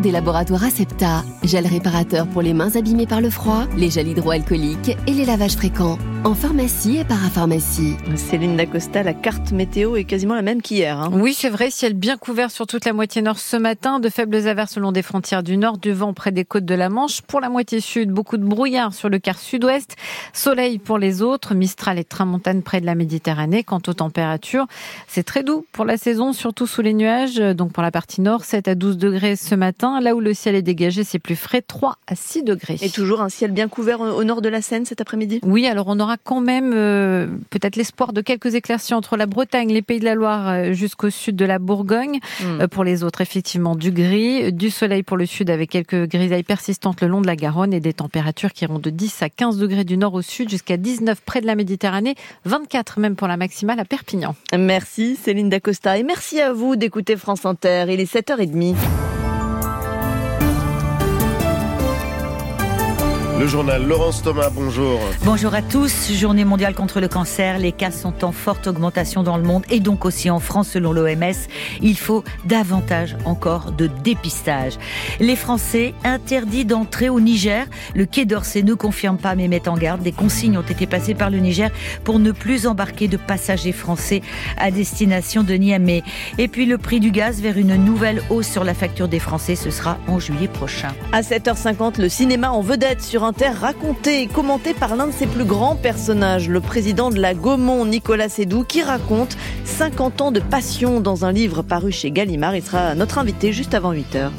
des 0.00 0.10
laboratoires 0.10 0.64
Acepta, 0.64 1.22
gel 1.44 1.68
réparateur 1.68 2.26
pour 2.26 2.42
les 2.42 2.52
mains 2.52 2.74
abîmées 2.74 3.06
par 3.06 3.20
le 3.20 3.30
froid, 3.30 3.66
les 3.76 3.90
gels 3.90 4.08
hydroalcooliques 4.08 4.96
et 5.06 5.12
les 5.12 5.24
lavages 5.24 5.54
fréquents. 5.54 5.98
En 6.24 6.34
pharmacie 6.34 6.96
et 6.96 7.04
parapharmacie. 7.04 7.96
Céline 8.16 8.56
Dacosta, 8.56 9.02
la 9.02 9.12
carte 9.12 9.52
météo 9.52 9.94
est 9.96 10.04
quasiment 10.04 10.34
la 10.34 10.42
même 10.42 10.62
qu'hier. 10.62 10.98
Hein. 10.98 11.10
Oui, 11.12 11.34
c'est 11.34 11.50
vrai, 11.50 11.70
ciel 11.70 11.92
bien 11.92 12.16
couvert 12.16 12.50
sur 12.50 12.66
toute 12.66 12.86
la 12.86 12.94
moitié 12.94 13.20
nord 13.20 13.38
ce 13.38 13.58
matin, 13.58 14.00
de 14.00 14.08
faibles 14.08 14.48
averses 14.48 14.76
le 14.76 14.82
long 14.82 14.90
des 14.90 15.02
frontières 15.02 15.42
du 15.42 15.58
nord, 15.58 15.76
du 15.76 15.92
vent 15.92 16.14
près 16.14 16.32
des 16.32 16.46
côtes 16.46 16.64
de 16.64 16.74
la 16.74 16.88
Manche. 16.88 17.20
Pour 17.20 17.40
la 17.40 17.50
moitié 17.50 17.80
sud, 17.80 18.10
beaucoup 18.10 18.38
de 18.38 18.44
brouillard 18.44 18.94
sur 18.94 19.10
le 19.10 19.18
quart 19.18 19.38
sud-ouest, 19.38 19.96
soleil 20.32 20.78
pour 20.78 20.96
les 20.96 21.20
autres, 21.20 21.54
Mistral 21.54 21.98
et 21.98 22.04
Tramontane 22.04 22.62
près 22.62 22.80
de 22.80 22.86
la 22.86 22.94
Méditerranée. 22.94 23.62
Quant 23.62 23.82
aux 23.86 23.94
températures, 23.94 24.66
c'est 25.06 25.24
très 25.24 25.42
doux 25.42 25.66
pour 25.72 25.84
la 25.84 25.98
saison, 25.98 26.32
surtout 26.32 26.63
sous 26.66 26.82
les 26.82 26.94
nuages. 26.94 27.36
Donc 27.36 27.72
pour 27.72 27.82
la 27.82 27.90
partie 27.90 28.20
nord, 28.20 28.44
7 28.44 28.68
à 28.68 28.74
12 28.74 28.98
degrés 28.98 29.36
ce 29.36 29.54
matin. 29.54 30.00
Là 30.00 30.14
où 30.14 30.20
le 30.20 30.34
ciel 30.34 30.54
est 30.54 30.62
dégagé, 30.62 31.04
c'est 31.04 31.18
plus 31.18 31.36
frais, 31.36 31.62
3 31.62 31.96
à 32.06 32.14
6 32.14 32.42
degrés. 32.42 32.76
Et 32.82 32.90
toujours 32.90 33.20
un 33.20 33.28
ciel 33.28 33.50
bien 33.50 33.68
couvert 33.68 34.00
au 34.00 34.24
nord 34.24 34.42
de 34.42 34.48
la 34.48 34.62
Seine 34.62 34.84
cet 34.84 35.00
après-midi? 35.00 35.40
Oui, 35.42 35.66
alors 35.66 35.86
on 35.88 36.00
aura 36.00 36.16
quand 36.16 36.40
même 36.40 36.72
euh, 36.74 37.26
peut-être 37.50 37.76
l'espoir 37.76 38.12
de 38.12 38.20
quelques 38.20 38.54
éclaircies 38.54 38.94
entre 38.94 39.16
la 39.16 39.26
Bretagne, 39.26 39.72
les 39.72 39.82
Pays 39.82 40.00
de 40.00 40.04
la 40.04 40.14
Loire 40.14 40.48
euh, 40.48 40.72
jusqu'au 40.72 41.10
sud 41.10 41.36
de 41.36 41.44
la 41.44 41.58
Bourgogne. 41.58 42.20
Hmm. 42.40 42.60
Euh, 42.62 42.68
pour 42.68 42.84
les 42.84 43.04
autres, 43.04 43.20
effectivement, 43.20 43.76
du 43.76 43.90
gris, 43.90 44.52
du 44.52 44.70
soleil 44.70 45.02
pour 45.02 45.16
le 45.16 45.26
sud 45.26 45.50
avec 45.50 45.70
quelques 45.70 46.08
grisailles 46.08 46.42
persistantes 46.42 47.00
le 47.00 47.08
long 47.08 47.20
de 47.20 47.26
la 47.26 47.36
Garonne 47.36 47.72
et 47.72 47.80
des 47.80 47.92
températures 47.92 48.52
qui 48.52 48.64
iront 48.64 48.78
de 48.78 48.90
10 48.90 49.22
à 49.22 49.28
15 49.28 49.58
degrés 49.58 49.84
du 49.84 49.96
nord 49.96 50.14
au 50.14 50.22
sud 50.22 50.48
jusqu'à 50.48 50.76
19 50.76 51.20
près 51.20 51.40
de 51.40 51.46
la 51.46 51.54
Méditerranée, 51.54 52.14
24 52.44 53.00
même 53.00 53.16
pour 53.16 53.28
la 53.28 53.36
maximale 53.36 53.80
à 53.80 53.84
Perpignan. 53.84 54.34
Merci 54.56 55.16
Céline 55.16 55.48
Dacosta 55.48 55.98
et 55.98 56.02
merci 56.02 56.40
à 56.40 56.52
vous 56.52 56.53
d'écouter 56.76 57.16
France 57.16 57.44
Inter. 57.44 57.86
Il 57.88 58.00
est 58.00 58.12
7h30. 58.12 58.76
Le 63.44 63.50
journal 63.50 63.86
Laurence 63.86 64.22
Thomas, 64.22 64.48
bonjour. 64.48 64.98
Bonjour 65.22 65.52
à 65.52 65.60
tous. 65.60 66.10
Journée 66.14 66.46
mondiale 66.46 66.74
contre 66.74 66.98
le 66.98 67.08
cancer. 67.08 67.58
Les 67.58 67.72
cas 67.72 67.90
sont 67.90 68.24
en 68.24 68.32
forte 68.32 68.66
augmentation 68.68 69.22
dans 69.22 69.36
le 69.36 69.42
monde 69.42 69.64
et 69.68 69.80
donc 69.80 70.06
aussi 70.06 70.30
en 70.30 70.40
France 70.40 70.68
selon 70.68 70.94
l'OMS. 70.94 71.34
Il 71.82 71.98
faut 71.98 72.24
davantage 72.46 73.18
encore 73.26 73.72
de 73.72 73.86
dépistage. 74.02 74.78
Les 75.20 75.36
Français 75.36 75.92
interdits 76.04 76.64
d'entrer 76.64 77.10
au 77.10 77.20
Niger. 77.20 77.66
Le 77.94 78.06
Quai 78.06 78.24
d'Orsay 78.24 78.62
ne 78.62 78.72
confirme 78.72 79.18
pas 79.18 79.34
mais 79.34 79.46
met 79.46 79.68
en 79.68 79.76
garde. 79.76 80.00
Des 80.00 80.12
consignes 80.12 80.56
ont 80.56 80.62
été 80.62 80.86
passées 80.86 81.14
par 81.14 81.28
le 81.28 81.36
Niger 81.36 81.70
pour 82.02 82.20
ne 82.20 82.32
plus 82.32 82.66
embarquer 82.66 83.08
de 83.08 83.18
passagers 83.18 83.72
français 83.72 84.22
à 84.56 84.70
destination 84.70 85.42
de 85.42 85.52
Niamey. 85.52 86.02
Et 86.38 86.48
puis 86.48 86.64
le 86.64 86.78
prix 86.78 86.98
du 86.98 87.10
gaz 87.10 87.42
vers 87.42 87.58
une 87.58 87.76
nouvelle 87.76 88.22
hausse 88.30 88.48
sur 88.48 88.64
la 88.64 88.72
facture 88.72 89.08
des 89.08 89.18
Français. 89.18 89.54
Ce 89.54 89.70
sera 89.70 89.98
en 90.08 90.18
juillet 90.18 90.48
prochain. 90.48 90.94
À 91.12 91.20
7h50, 91.20 92.00
le 92.00 92.08
cinéma 92.08 92.50
en 92.50 92.62
vedette 92.62 93.02
sur 93.02 93.33
Raconté 93.42 94.22
et 94.22 94.26
commenté 94.26 94.74
par 94.74 94.96
l'un 94.96 95.08
de 95.08 95.12
ses 95.12 95.26
plus 95.26 95.44
grands 95.44 95.74
personnages, 95.76 96.48
le 96.48 96.60
président 96.60 97.10
de 97.10 97.20
la 97.20 97.34
Gaumont, 97.34 97.84
Nicolas 97.84 98.28
Sédou, 98.28 98.64
qui 98.64 98.82
raconte 98.82 99.36
50 99.64 100.20
ans 100.20 100.30
de 100.30 100.40
passion 100.40 101.00
dans 101.00 101.24
un 101.24 101.32
livre 101.32 101.62
paru 101.62 101.92
chez 101.92 102.10
Gallimard. 102.10 102.56
Il 102.56 102.62
sera 102.62 102.94
notre 102.94 103.18
invité 103.18 103.52
juste 103.52 103.74
avant 103.74 103.92
8h. 103.92 104.30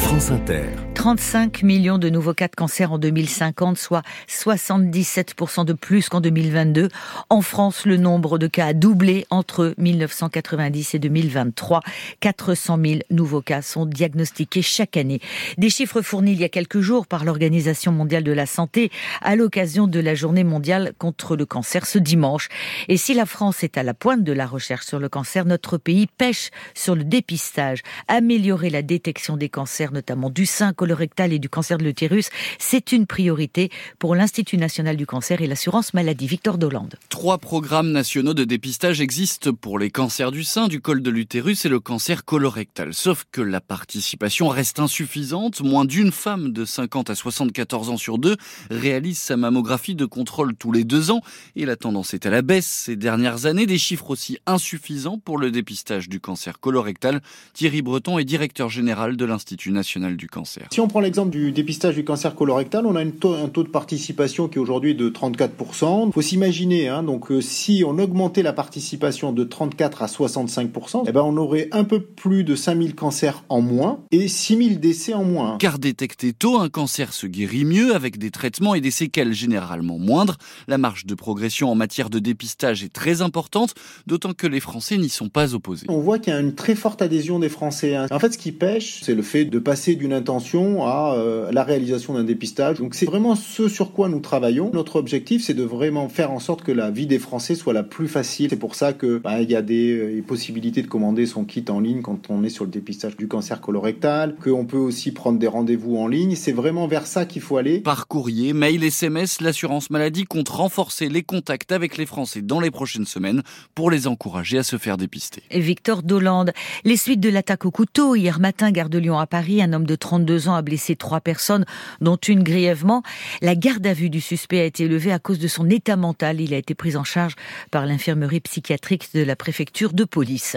France 0.00 0.30
Inter. 0.30 0.62
35 0.94 1.62
millions 1.64 1.98
de 1.98 2.08
nouveaux 2.08 2.34
cas 2.34 2.48
de 2.48 2.54
cancer 2.54 2.92
en 2.92 2.98
2050, 2.98 3.76
soit 3.76 4.02
77% 4.28 5.64
de 5.64 5.72
plus 5.72 6.08
qu'en 6.08 6.20
2022. 6.20 6.88
En 7.28 7.42
France, 7.42 7.84
le 7.84 7.96
nombre 7.96 8.38
de 8.38 8.46
cas 8.46 8.66
a 8.66 8.72
doublé 8.72 9.26
entre 9.30 9.74
1990 9.76 10.94
et 10.94 10.98
2023. 10.98 11.82
400 12.20 12.78
000 12.82 13.00
nouveaux 13.10 13.42
cas 13.42 13.60
sont 13.60 13.86
diagnostiqués 13.86 14.62
chaque 14.62 14.96
année. 14.96 15.20
Des 15.58 15.68
chiffres 15.68 16.00
fournis 16.00 16.32
il 16.32 16.40
y 16.40 16.44
a 16.44 16.48
quelques 16.48 16.80
jours 16.80 17.06
par 17.06 17.24
l'Organisation 17.24 17.92
mondiale 17.92 18.24
de 18.24 18.32
la 18.32 18.46
santé 18.46 18.90
à 19.20 19.36
l'occasion 19.36 19.86
de 19.86 20.00
la 20.00 20.14
journée 20.14 20.44
mondiale 20.44 20.92
contre 20.98 21.36
le 21.36 21.44
cancer 21.44 21.86
ce 21.86 21.98
dimanche. 21.98 22.48
Et 22.88 22.96
si 22.96 23.14
la 23.14 23.26
France 23.26 23.62
est 23.62 23.76
à 23.76 23.82
la 23.82 23.94
pointe 23.94 24.22
de 24.22 24.32
la 24.32 24.46
recherche 24.46 24.86
sur 24.86 25.00
le 25.00 25.08
cancer, 25.08 25.44
notre 25.44 25.76
pays 25.76 26.06
pêche 26.06 26.50
sur 26.74 26.94
le 26.94 27.04
dépistage. 27.04 27.82
Améliorer 28.08 28.70
la 28.70 28.82
détection 28.82 29.36
des 29.36 29.48
cancers, 29.48 29.92
notamment 29.92 30.30
du 30.30 30.46
sein, 30.46 30.72
colorectal 30.84 31.32
et 31.32 31.38
du 31.38 31.48
cancer 31.48 31.78
de 31.78 31.82
l'utérus, 31.82 32.28
c'est 32.58 32.92
une 32.92 33.06
priorité 33.06 33.70
pour 33.98 34.14
l'Institut 34.14 34.58
national 34.58 34.98
du 34.98 35.06
cancer 35.06 35.40
et 35.40 35.46
l'assurance 35.46 35.94
maladie. 35.94 36.26
Victor 36.26 36.58
Dolande. 36.58 36.96
Trois 37.08 37.38
programmes 37.38 37.90
nationaux 37.90 38.34
de 38.34 38.44
dépistage 38.44 39.00
existent 39.00 39.54
pour 39.54 39.78
les 39.78 39.90
cancers 39.90 40.30
du 40.30 40.44
sein, 40.44 40.68
du 40.68 40.82
col 40.82 41.00
de 41.00 41.08
l'utérus 41.08 41.64
et 41.64 41.70
le 41.70 41.80
cancer 41.80 42.26
colorectal. 42.26 42.92
Sauf 42.92 43.24
que 43.32 43.40
la 43.40 43.62
participation 43.62 44.48
reste 44.48 44.78
insuffisante. 44.78 45.62
Moins 45.62 45.86
d'une 45.86 46.12
femme 46.12 46.52
de 46.52 46.66
50 46.66 47.08
à 47.08 47.14
74 47.14 47.88
ans 47.88 47.96
sur 47.96 48.18
deux 48.18 48.36
réalise 48.68 49.18
sa 49.18 49.38
mammographie 49.38 49.94
de 49.94 50.04
contrôle 50.04 50.54
tous 50.54 50.70
les 50.70 50.84
deux 50.84 51.10
ans 51.10 51.22
et 51.56 51.64
la 51.64 51.76
tendance 51.76 52.12
est 52.12 52.26
à 52.26 52.30
la 52.30 52.42
baisse 52.42 52.66
ces 52.66 52.96
dernières 52.96 53.46
années. 53.46 53.64
Des 53.64 53.78
chiffres 53.78 54.10
aussi 54.10 54.36
insuffisants 54.44 55.18
pour 55.18 55.38
le 55.38 55.50
dépistage 55.50 56.10
du 56.10 56.20
cancer 56.20 56.60
colorectal. 56.60 57.22
Thierry 57.54 57.80
Breton 57.80 58.18
est 58.18 58.24
directeur 58.24 58.68
général 58.68 59.16
de 59.16 59.24
l'Institut 59.24 59.72
national 59.72 60.18
du 60.18 60.26
cancer. 60.26 60.68
Si 60.74 60.80
on 60.80 60.88
prend 60.88 60.98
l'exemple 60.98 61.30
du 61.30 61.52
dépistage 61.52 61.94
du 61.94 62.02
cancer 62.02 62.34
colorectal, 62.34 62.84
on 62.84 62.96
a 62.96 63.04
taux, 63.04 63.32
un 63.32 63.46
taux 63.46 63.62
de 63.62 63.68
participation 63.68 64.48
qui 64.48 64.58
est 64.58 64.60
aujourd'hui 64.60 64.96
de 64.96 65.08
34%. 65.08 66.08
Il 66.08 66.12
faut 66.12 66.20
s'imaginer, 66.20 66.88
hein, 66.88 67.04
donc 67.04 67.30
euh, 67.30 67.40
si 67.40 67.84
on 67.86 67.96
augmentait 68.00 68.42
la 68.42 68.52
participation 68.52 69.32
de 69.32 69.44
34 69.44 70.02
à 70.02 70.06
65%, 70.06 71.04
eh 71.06 71.12
ben 71.12 71.22
on 71.22 71.36
aurait 71.36 71.68
un 71.70 71.84
peu 71.84 72.00
plus 72.00 72.42
de 72.42 72.56
5000 72.56 72.96
cancers 72.96 73.44
en 73.48 73.60
moins 73.60 74.00
et 74.10 74.26
6000 74.26 74.80
décès 74.80 75.14
en 75.14 75.22
moins. 75.22 75.58
Car 75.58 75.78
détecté 75.78 76.32
tôt, 76.32 76.58
un 76.58 76.68
cancer 76.68 77.12
se 77.12 77.28
guérit 77.28 77.64
mieux 77.64 77.94
avec 77.94 78.18
des 78.18 78.32
traitements 78.32 78.74
et 78.74 78.80
des 78.80 78.90
séquelles 78.90 79.32
généralement 79.32 80.00
moindres. 80.00 80.38
La 80.66 80.76
marge 80.76 81.06
de 81.06 81.14
progression 81.14 81.70
en 81.70 81.76
matière 81.76 82.10
de 82.10 82.18
dépistage 82.18 82.82
est 82.82 82.92
très 82.92 83.22
importante, 83.22 83.74
d'autant 84.08 84.32
que 84.32 84.48
les 84.48 84.58
Français 84.58 84.96
n'y 84.96 85.08
sont 85.08 85.28
pas 85.28 85.54
opposés. 85.54 85.86
On 85.88 86.00
voit 86.00 86.18
qu'il 86.18 86.32
y 86.32 86.36
a 86.36 86.40
une 86.40 86.56
très 86.56 86.74
forte 86.74 87.00
adhésion 87.00 87.38
des 87.38 87.48
Français. 87.48 87.94
hein. 87.94 88.08
En 88.10 88.18
fait, 88.18 88.32
ce 88.32 88.38
qui 88.38 88.50
pêche, 88.50 89.02
c'est 89.04 89.14
le 89.14 89.22
fait 89.22 89.44
de 89.44 89.60
passer 89.60 89.94
d'une 89.94 90.12
intention 90.12 90.63
à 90.86 91.14
euh, 91.14 91.50
la 91.52 91.64
réalisation 91.64 92.14
d'un 92.14 92.24
dépistage. 92.24 92.78
Donc 92.78 92.94
c'est 92.94 93.06
vraiment 93.06 93.34
ce 93.34 93.68
sur 93.68 93.92
quoi 93.92 94.08
nous 94.08 94.20
travaillons. 94.20 94.70
Notre 94.72 94.96
objectif, 94.96 95.42
c'est 95.44 95.54
de 95.54 95.62
vraiment 95.62 96.08
faire 96.08 96.30
en 96.30 96.40
sorte 96.40 96.62
que 96.62 96.72
la 96.72 96.90
vie 96.90 97.06
des 97.06 97.18
Français 97.18 97.54
soit 97.54 97.72
la 97.72 97.82
plus 97.82 98.08
facile. 98.08 98.50
C'est 98.50 98.56
pour 98.56 98.74
ça 98.74 98.92
que 98.92 99.18
bah, 99.18 99.40
y 99.42 99.54
a 99.54 99.62
des 99.62 99.92
euh, 99.92 100.22
possibilités 100.26 100.82
de 100.82 100.86
commander 100.86 101.26
son 101.26 101.44
kit 101.44 101.64
en 101.68 101.80
ligne 101.80 102.02
quand 102.02 102.30
on 102.30 102.44
est 102.44 102.48
sur 102.48 102.64
le 102.64 102.70
dépistage 102.70 103.16
du 103.16 103.28
cancer 103.28 103.60
colorectal, 103.60 104.36
qu'on 104.42 104.64
peut 104.64 104.76
aussi 104.78 105.12
prendre 105.12 105.38
des 105.38 105.46
rendez-vous 105.46 105.96
en 105.96 106.08
ligne. 106.08 106.34
C'est 106.36 106.52
vraiment 106.52 106.86
vers 106.86 107.06
ça 107.06 107.26
qu'il 107.26 107.42
faut 107.42 107.56
aller. 107.56 107.80
Par 107.80 108.08
courrier, 108.08 108.52
mail, 108.52 108.82
SMS, 108.84 109.40
l'assurance 109.40 109.90
maladie 109.90 110.24
compte 110.24 110.48
renforcer 110.48 111.08
les 111.08 111.22
contacts 111.22 111.72
avec 111.72 111.96
les 111.96 112.06
Français 112.06 112.42
dans 112.42 112.60
les 112.60 112.70
prochaines 112.70 113.06
semaines 113.06 113.42
pour 113.74 113.90
les 113.90 114.06
encourager 114.06 114.58
à 114.58 114.62
se 114.62 114.76
faire 114.76 114.96
dépister. 114.96 115.42
Victor 115.50 116.02
Dolande. 116.02 116.52
Les 116.84 116.96
suites 116.96 117.20
de 117.20 117.28
l'attaque 117.28 117.64
au 117.64 117.70
couteau 117.70 118.14
hier 118.14 118.40
matin, 118.40 118.70
gare 118.70 118.88
de 118.88 118.98
Lyon 118.98 119.18
à 119.18 119.26
Paris, 119.26 119.62
un 119.62 119.72
homme 119.72 119.86
de 119.86 119.94
32 119.94 120.48
ans 120.48 120.53
a 120.54 120.62
blessé 120.62 120.96
trois 120.96 121.20
personnes, 121.20 121.64
dont 122.00 122.16
une 122.16 122.42
grièvement. 122.42 123.02
La 123.42 123.54
garde 123.54 123.86
à 123.86 123.92
vue 123.92 124.10
du 124.10 124.20
suspect 124.20 124.60
a 124.60 124.64
été 124.64 124.88
levée 124.88 125.12
à 125.12 125.18
cause 125.18 125.38
de 125.38 125.48
son 125.48 125.68
état 125.70 125.96
mental. 125.96 126.40
Il 126.40 126.54
a 126.54 126.56
été 126.58 126.74
pris 126.74 126.96
en 126.96 127.04
charge 127.04 127.34
par 127.70 127.86
l'infirmerie 127.86 128.40
psychiatrique 128.40 129.08
de 129.14 129.22
la 129.22 129.36
préfecture 129.36 129.92
de 129.92 130.04
police. 130.04 130.56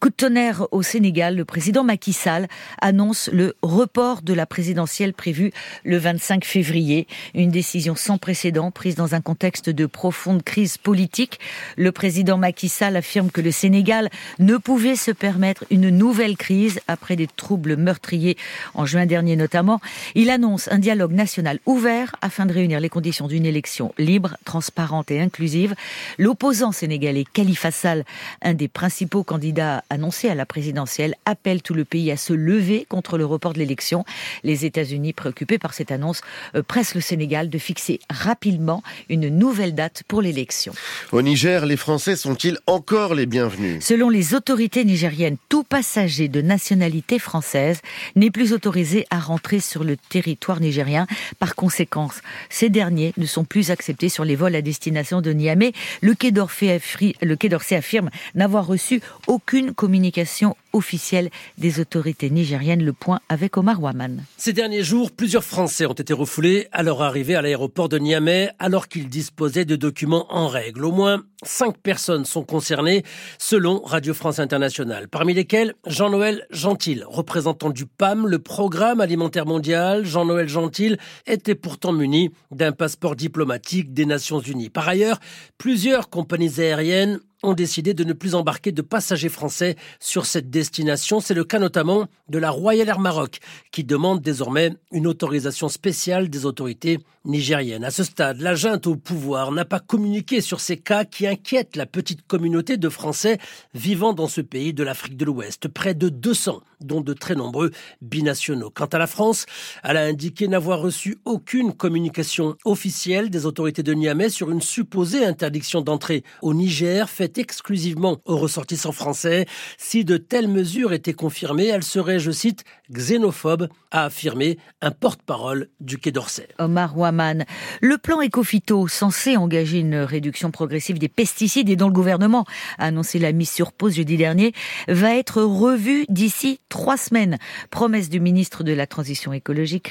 Coup 0.00 0.08
de 0.08 0.14
tonnerre 0.14 0.66
au 0.70 0.82
Sénégal, 0.82 1.36
le 1.36 1.44
président 1.44 1.84
Macky 1.84 2.12
Sall 2.12 2.48
annonce 2.80 3.28
le 3.32 3.54
report 3.62 4.22
de 4.22 4.34
la 4.34 4.46
présidentielle 4.46 5.14
prévue 5.14 5.52
le 5.84 5.98
25 5.98 6.44
février. 6.44 7.06
Une 7.34 7.50
décision 7.50 7.96
sans 7.96 8.18
précédent 8.18 8.70
prise 8.70 8.94
dans 8.94 9.14
un 9.14 9.20
contexte 9.20 9.70
de 9.70 9.86
profonde 9.86 10.42
crise 10.42 10.78
politique. 10.78 11.40
Le 11.76 11.92
président 11.92 12.38
Macky 12.38 12.68
Sall 12.68 12.96
affirme 12.96 13.30
que 13.30 13.40
le 13.40 13.50
Sénégal 13.50 14.10
ne 14.38 14.56
pouvait 14.56 14.96
se 14.96 15.10
permettre 15.10 15.64
une 15.70 15.88
nouvelle 15.90 16.36
crise 16.36 16.80
après 16.88 17.16
des 17.16 17.26
troubles 17.26 17.76
meurtriers 17.76 18.36
en 18.74 18.86
juin 18.86 19.06
dernier 19.06 19.23
dernier 19.24 19.36
notamment. 19.36 19.80
Il 20.14 20.28
annonce 20.28 20.68
un 20.70 20.78
dialogue 20.78 21.12
national 21.12 21.58
ouvert 21.64 22.14
afin 22.20 22.44
de 22.44 22.52
réunir 22.52 22.78
les 22.78 22.90
conditions 22.90 23.26
d'une 23.26 23.46
élection 23.46 23.94
libre, 23.96 24.36
transparente 24.44 25.10
et 25.10 25.18
inclusive. 25.18 25.74
L'opposant 26.18 26.72
sénégalais 26.72 27.24
Khalifa 27.32 27.70
Sall, 27.70 28.04
un 28.42 28.52
des 28.52 28.68
principaux 28.68 29.24
candidats 29.24 29.82
annoncés 29.88 30.28
à 30.28 30.34
la 30.34 30.44
présidentielle, 30.44 31.14
appelle 31.24 31.62
tout 31.62 31.72
le 31.72 31.86
pays 31.86 32.10
à 32.10 32.18
se 32.18 32.34
lever 32.34 32.84
contre 32.86 33.16
le 33.16 33.24
report 33.24 33.54
de 33.54 33.60
l'élection. 33.60 34.04
Les 34.42 34.66
États-Unis, 34.66 35.14
préoccupés 35.14 35.56
par 35.58 35.72
cette 35.72 35.90
annonce, 35.90 36.20
euh, 36.54 36.62
pressent 36.62 36.94
le 36.94 37.00
Sénégal 37.00 37.48
de 37.48 37.58
fixer 37.58 38.00
rapidement 38.10 38.82
une 39.08 39.28
nouvelle 39.30 39.74
date 39.74 40.02
pour 40.06 40.20
l'élection. 40.20 40.74
Au 41.12 41.22
Niger, 41.22 41.64
les 41.64 41.78
Français 41.78 42.16
sont-ils 42.16 42.58
encore 42.66 43.14
les 43.14 43.24
bienvenus? 43.24 43.82
Selon 43.82 44.10
les 44.10 44.34
autorités 44.34 44.84
nigériennes, 44.84 45.38
tout 45.48 45.64
passager 45.64 46.28
de 46.28 46.42
nationalité 46.42 47.18
française 47.18 47.80
n'est 48.16 48.30
plus 48.30 48.52
autorisé 48.52 49.06
à 49.14 49.18
rentrer 49.20 49.60
sur 49.60 49.84
le 49.84 49.96
territoire 49.96 50.60
nigérien. 50.60 51.06
Par 51.38 51.54
conséquent, 51.54 52.10
ces 52.50 52.68
derniers 52.68 53.12
ne 53.16 53.26
sont 53.26 53.44
plus 53.44 53.70
acceptés 53.70 54.08
sur 54.08 54.24
les 54.24 54.36
vols 54.36 54.54
à 54.54 54.62
destination 54.62 55.20
de 55.20 55.32
Niamey. 55.32 55.72
Le 56.02 56.14
Quai 56.14 56.30
d'Orsay 56.32 57.76
affirme 57.76 58.10
n'avoir 58.34 58.66
reçu 58.66 59.00
aucune 59.26 59.72
communication 59.72 60.56
officielle 60.74 61.30
des 61.58 61.80
autorités 61.80 62.30
nigériennes. 62.30 62.84
Le 62.84 62.92
point 62.92 63.20
avec 63.28 63.56
Omar 63.56 63.82
Waman. 63.82 64.24
Ces 64.36 64.52
derniers 64.52 64.82
jours, 64.82 65.10
plusieurs 65.10 65.44
Français 65.44 65.86
ont 65.86 65.92
été 65.92 66.12
refoulés 66.12 66.68
à 66.72 66.82
leur 66.82 67.02
arrivée 67.02 67.34
à 67.36 67.42
l'aéroport 67.42 67.88
de 67.88 67.98
Niamey 67.98 68.50
alors 68.58 68.88
qu'ils 68.88 69.08
disposaient 69.08 69.64
de 69.64 69.76
documents 69.76 70.26
en 70.34 70.48
règle. 70.48 70.84
Au 70.84 70.92
moins 70.92 71.22
cinq 71.44 71.78
personnes 71.78 72.24
sont 72.24 72.42
concernées 72.42 73.02
selon 73.38 73.80
Radio 73.82 74.14
France 74.14 74.38
Internationale, 74.38 75.08
parmi 75.08 75.34
lesquelles 75.34 75.74
Jean-Noël 75.86 76.46
Gentil, 76.50 77.02
représentant 77.06 77.70
du 77.70 77.86
PAM, 77.86 78.26
le 78.26 78.38
Programme 78.38 79.00
alimentaire 79.00 79.46
mondial. 79.46 80.04
Jean-Noël 80.04 80.48
Gentil 80.48 80.96
était 81.26 81.54
pourtant 81.54 81.92
muni 81.92 82.30
d'un 82.50 82.72
passeport 82.72 83.16
diplomatique 83.16 83.92
des 83.92 84.06
Nations 84.06 84.40
Unies. 84.40 84.70
Par 84.70 84.88
ailleurs, 84.88 85.20
plusieurs 85.58 86.08
compagnies 86.10 86.60
aériennes 86.60 87.20
ont 87.44 87.52
décidé 87.54 87.94
de 87.94 88.04
ne 88.04 88.12
plus 88.12 88.34
embarquer 88.34 88.72
de 88.72 88.82
passagers 88.82 89.28
français 89.28 89.76
sur 90.00 90.26
cette 90.26 90.50
destination. 90.50 91.20
C'est 91.20 91.34
le 91.34 91.44
cas 91.44 91.58
notamment 91.58 92.06
de 92.28 92.38
la 92.38 92.50
Royal 92.50 92.88
Air 92.88 92.98
Maroc, 92.98 93.38
qui 93.70 93.84
demande 93.84 94.22
désormais 94.22 94.72
une 94.92 95.06
autorisation 95.06 95.68
spéciale 95.68 96.28
des 96.28 96.46
autorités 96.46 96.98
nigériennes. 97.24 97.84
À 97.84 97.90
ce 97.90 98.04
stade, 98.04 98.40
la 98.40 98.54
junte 98.54 98.86
au 98.86 98.96
pouvoir 98.96 99.52
n'a 99.52 99.64
pas 99.64 99.80
communiqué 99.80 100.40
sur 100.40 100.60
ces 100.60 100.76
cas 100.76 101.04
qui 101.04 101.26
inquiètent 101.26 101.76
la 101.76 101.86
petite 101.86 102.26
communauté 102.26 102.76
de 102.76 102.88
Français 102.88 103.38
vivant 103.74 104.12
dans 104.12 104.28
ce 104.28 104.40
pays 104.40 104.74
de 104.74 104.82
l'Afrique 104.82 105.16
de 105.16 105.24
l'Ouest. 105.24 105.68
Près 105.68 105.94
de 105.94 106.08
200, 106.08 106.62
dont 106.80 107.00
de 107.00 107.12
très 107.12 107.34
nombreux 107.34 107.70
binationaux. 108.02 108.70
Quant 108.70 108.86
à 108.86 108.98
la 108.98 109.06
France, 109.06 109.46
elle 109.82 109.96
a 109.96 110.04
indiqué 110.04 110.48
n'avoir 110.48 110.80
reçu 110.80 111.18
aucune 111.24 111.72
communication 111.72 112.56
officielle 112.64 113.30
des 113.30 113.46
autorités 113.46 113.82
de 113.82 113.94
Niamey 113.94 114.28
sur 114.28 114.50
une 114.50 114.60
supposée 114.60 115.24
interdiction 115.24 115.80
d'entrée 115.80 116.24
au 116.42 116.54
Niger 116.54 117.08
faite 117.08 117.33
exclusivement 117.38 118.20
aux 118.24 118.36
ressortissants 118.36 118.92
français. 118.92 119.46
Si 119.78 120.04
de 120.04 120.16
telles 120.16 120.48
mesures 120.48 120.92
étaient 120.92 121.14
confirmées, 121.14 121.66
elles 121.66 121.84
seraient, 121.84 122.18
je 122.18 122.30
cite, 122.30 122.64
xénophobes, 122.92 123.68
a 123.90 124.04
affirmé 124.04 124.58
un 124.82 124.90
porte-parole 124.90 125.68
du 125.80 125.98
Quai 125.98 126.10
d'Orsay. 126.10 126.48
Omar 126.58 126.98
Waman. 126.98 127.44
Le 127.80 127.96
plan 127.96 128.20
Ecofito, 128.20 128.88
censé 128.88 129.36
engager 129.36 129.78
une 129.78 129.96
réduction 129.96 130.50
progressive 130.50 130.98
des 130.98 131.08
pesticides 131.08 131.68
et 131.70 131.76
dont 131.76 131.86
le 131.86 131.92
gouvernement 131.92 132.44
a 132.78 132.86
annoncé 132.86 133.18
la 133.18 133.32
mise 133.32 133.50
sur 133.50 133.72
pause 133.72 133.94
jeudi 133.94 134.16
dernier, 134.16 134.52
va 134.88 135.14
être 135.14 135.42
revu 135.42 136.06
d'ici 136.08 136.60
trois 136.68 136.96
semaines. 136.96 137.38
Promesse 137.70 138.10
du 138.10 138.20
ministre 138.20 138.64
de 138.64 138.72
la 138.72 138.86
Transition 138.86 139.32
écologique, 139.32 139.88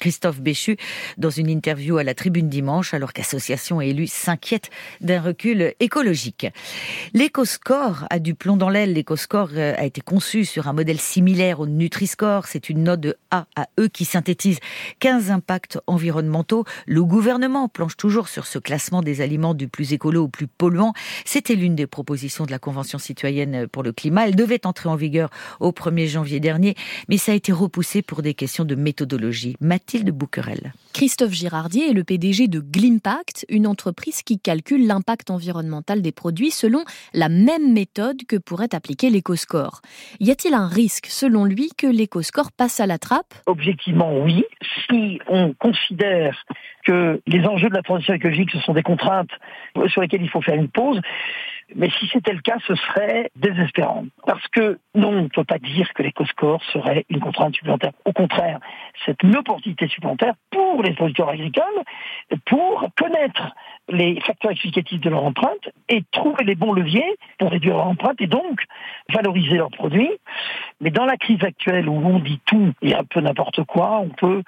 Christophe 0.00 0.40
Béchu, 0.40 0.76
dans 1.18 1.30
une 1.30 1.48
interview 1.48 1.98
à 1.98 2.04
la 2.04 2.14
tribune 2.14 2.48
dimanche, 2.48 2.94
alors 2.94 3.12
qu'associations 3.12 3.80
et 3.80 3.88
élus 3.88 4.08
s'inquiètent 4.08 4.70
d'un 5.00 5.20
recul 5.20 5.74
écologique. 5.80 6.46
L'EcoScore 7.14 8.06
a 8.10 8.18
du 8.18 8.34
plomb 8.34 8.56
dans 8.56 8.68
l'aile. 8.68 8.92
L'EcoScore 8.94 9.50
euh, 9.54 9.74
a 9.76 9.84
été 9.84 10.00
conçu 10.00 10.44
sur 10.44 10.68
un 10.68 10.72
modèle 10.72 10.98
similaire 10.98 11.60
au 11.60 11.66
Nutri-Score. 11.66 12.25
C'est 12.46 12.68
une 12.68 12.84
note 12.84 13.00
de 13.00 13.16
A 13.30 13.46
à 13.56 13.66
E 13.78 13.88
qui 13.88 14.04
synthétise 14.04 14.58
15 15.00 15.30
impacts 15.30 15.78
environnementaux. 15.86 16.64
Le 16.86 17.04
gouvernement 17.04 17.68
planche 17.68 17.96
toujours 17.96 18.28
sur 18.28 18.46
ce 18.46 18.58
classement 18.58 19.02
des 19.02 19.20
aliments 19.20 19.54
du 19.54 19.68
plus 19.68 19.92
écolo 19.92 20.24
au 20.24 20.28
plus 20.28 20.46
polluant. 20.46 20.92
C'était 21.24 21.54
l'une 21.54 21.74
des 21.74 21.86
propositions 21.86 22.46
de 22.46 22.50
la 22.50 22.58
Convention 22.58 22.98
citoyenne 22.98 23.66
pour 23.68 23.82
le 23.82 23.92
climat. 23.92 24.28
Elle 24.28 24.36
devait 24.36 24.66
entrer 24.66 24.88
en 24.88 24.96
vigueur 24.96 25.30
au 25.60 25.70
1er 25.70 26.06
janvier 26.06 26.40
dernier, 26.40 26.74
mais 27.08 27.18
ça 27.18 27.32
a 27.32 27.34
été 27.34 27.52
repoussé 27.52 28.02
pour 28.02 28.22
des 28.22 28.34
questions 28.34 28.64
de 28.64 28.74
méthodologie. 28.74 29.56
Mathilde 29.60 30.10
Bouquerel. 30.10 30.72
Christophe 30.92 31.32
Girardier 31.32 31.90
est 31.90 31.92
le 31.92 32.04
PDG 32.04 32.48
de 32.48 32.60
Glimpact, 32.60 33.44
une 33.48 33.66
entreprise 33.66 34.22
qui 34.22 34.38
calcule 34.38 34.86
l'impact 34.86 35.30
environnemental 35.30 36.00
des 36.00 36.12
produits 36.12 36.50
selon 36.50 36.84
la 37.12 37.28
même 37.28 37.72
méthode 37.72 38.24
que 38.26 38.36
pourrait 38.36 38.74
appliquer 38.74 39.10
l'écoscore. 39.10 39.82
Y 40.20 40.30
a-t-il 40.30 40.54
un 40.54 40.68
risque, 40.68 41.06
selon 41.10 41.44
lui, 41.44 41.70
que 41.76 41.86
l'écoscore 42.16 42.50
passe 42.56 42.80
à 42.80 42.86
la 42.86 42.98
trappe 42.98 43.34
Objectivement, 43.44 44.18
oui. 44.20 44.44
Si 44.88 45.20
on 45.28 45.52
considère 45.52 46.44
que 46.84 47.20
les 47.26 47.46
enjeux 47.46 47.68
de 47.68 47.74
la 47.74 47.82
transition 47.82 48.14
écologique, 48.14 48.50
ce 48.52 48.60
sont 48.60 48.72
des 48.72 48.82
contraintes 48.82 49.30
sur 49.88 50.00
lesquelles 50.00 50.22
il 50.22 50.30
faut 50.30 50.40
faire 50.40 50.54
une 50.54 50.68
pause, 50.68 51.00
mais 51.74 51.90
si 51.90 52.08
c'était 52.12 52.32
le 52.32 52.40
cas, 52.40 52.56
ce 52.66 52.74
serait 52.74 53.30
désespérant. 53.36 54.06
Parce 54.24 54.46
que 54.48 54.78
non, 54.94 55.08
on 55.08 55.22
ne 55.24 55.28
peut 55.28 55.44
pas 55.44 55.58
dire 55.58 55.92
que 55.94 56.02
l'éco-score 56.02 56.62
serait 56.72 57.04
une 57.10 57.20
contrainte 57.20 57.54
supplémentaire. 57.54 57.92
Au 58.04 58.12
contraire, 58.12 58.60
c'est 59.04 59.22
une 59.22 59.36
opportunité 59.36 59.88
supplémentaire 59.88 60.34
pour 60.50 60.82
les 60.82 60.94
producteurs 60.94 61.28
agricoles 61.28 61.64
pour 62.46 62.88
connaître 62.96 63.52
les 63.88 64.20
facteurs 64.20 64.50
explicatifs 64.50 65.00
de 65.00 65.10
leur 65.10 65.24
empreinte 65.24 65.68
et 65.88 66.02
trouver 66.10 66.44
les 66.44 66.54
bons 66.54 66.72
leviers 66.72 67.16
pour 67.38 67.50
réduire 67.50 67.76
leur 67.76 67.86
empreinte 67.86 68.20
et 68.20 68.26
donc 68.26 68.62
valoriser 69.12 69.56
leurs 69.56 69.70
produits. 69.70 70.10
Mais 70.80 70.90
dans 70.90 71.04
la 71.04 71.16
crise 71.16 71.42
actuelle 71.42 71.88
où 71.88 71.94
on 71.94 72.18
dit 72.18 72.40
tout 72.46 72.72
et 72.82 72.94
un 72.94 73.04
peu 73.04 73.20
n'importe 73.20 73.64
quoi, 73.64 74.00
on 74.00 74.08
peut 74.08 74.42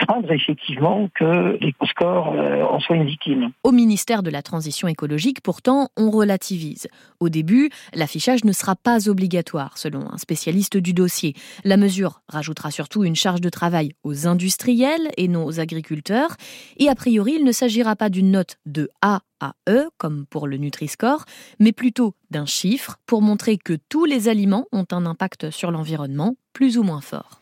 craindre 0.00 0.32
effectivement 0.32 1.08
que 1.14 1.58
les 1.60 1.74
scores 1.88 2.32
euh, 2.34 2.62
en 2.62 2.80
soient 2.80 2.96
une 2.96 3.06
victime. 3.06 3.50
Au 3.64 3.72
ministère 3.72 4.22
de 4.22 4.30
la 4.30 4.42
Transition 4.42 4.88
écologique, 4.88 5.40
pourtant, 5.42 5.88
on 5.96 6.10
relativise. 6.10 6.88
Au 7.20 7.28
début, 7.28 7.70
l'affichage 7.94 8.44
ne 8.44 8.52
sera 8.52 8.76
pas 8.76 9.08
obligatoire, 9.08 9.78
selon 9.78 10.10
un 10.10 10.18
spécialiste 10.18 10.76
du 10.76 10.92
dossier. 10.92 11.34
La 11.64 11.76
mesure 11.76 12.22
rajoutera 12.28 12.70
surtout 12.70 13.04
une 13.04 13.16
charge 13.16 13.40
de 13.40 13.48
travail 13.48 13.92
aux 14.02 14.26
industriels 14.26 15.10
et 15.16 15.28
non 15.28 15.44
aux 15.44 15.60
agriculteurs. 15.60 16.36
Et 16.78 16.88
a 16.88 16.94
priori, 16.94 17.34
il 17.38 17.44
ne 17.44 17.52
s'agira 17.52 17.96
pas 17.96 18.08
d'une 18.08 18.30
note 18.30 18.56
de 18.66 18.88
A 19.02 19.20
à 19.40 19.54
E, 19.68 19.88
comme 19.98 20.26
pour 20.26 20.46
le 20.46 20.58
Nutri-Score, 20.58 21.24
mais 21.58 21.72
plutôt 21.72 22.14
d'un 22.30 22.46
chiffre 22.46 22.96
pour 23.06 23.22
montrer 23.22 23.56
que 23.56 23.76
tous 23.88 24.04
les 24.04 24.28
aliments 24.28 24.66
ont 24.70 24.86
un 24.90 25.06
impact 25.06 25.50
sur 25.50 25.70
l'environnement, 25.70 26.36
plus 26.52 26.76
ou 26.78 26.82
moins 26.82 27.00
fort. 27.00 27.39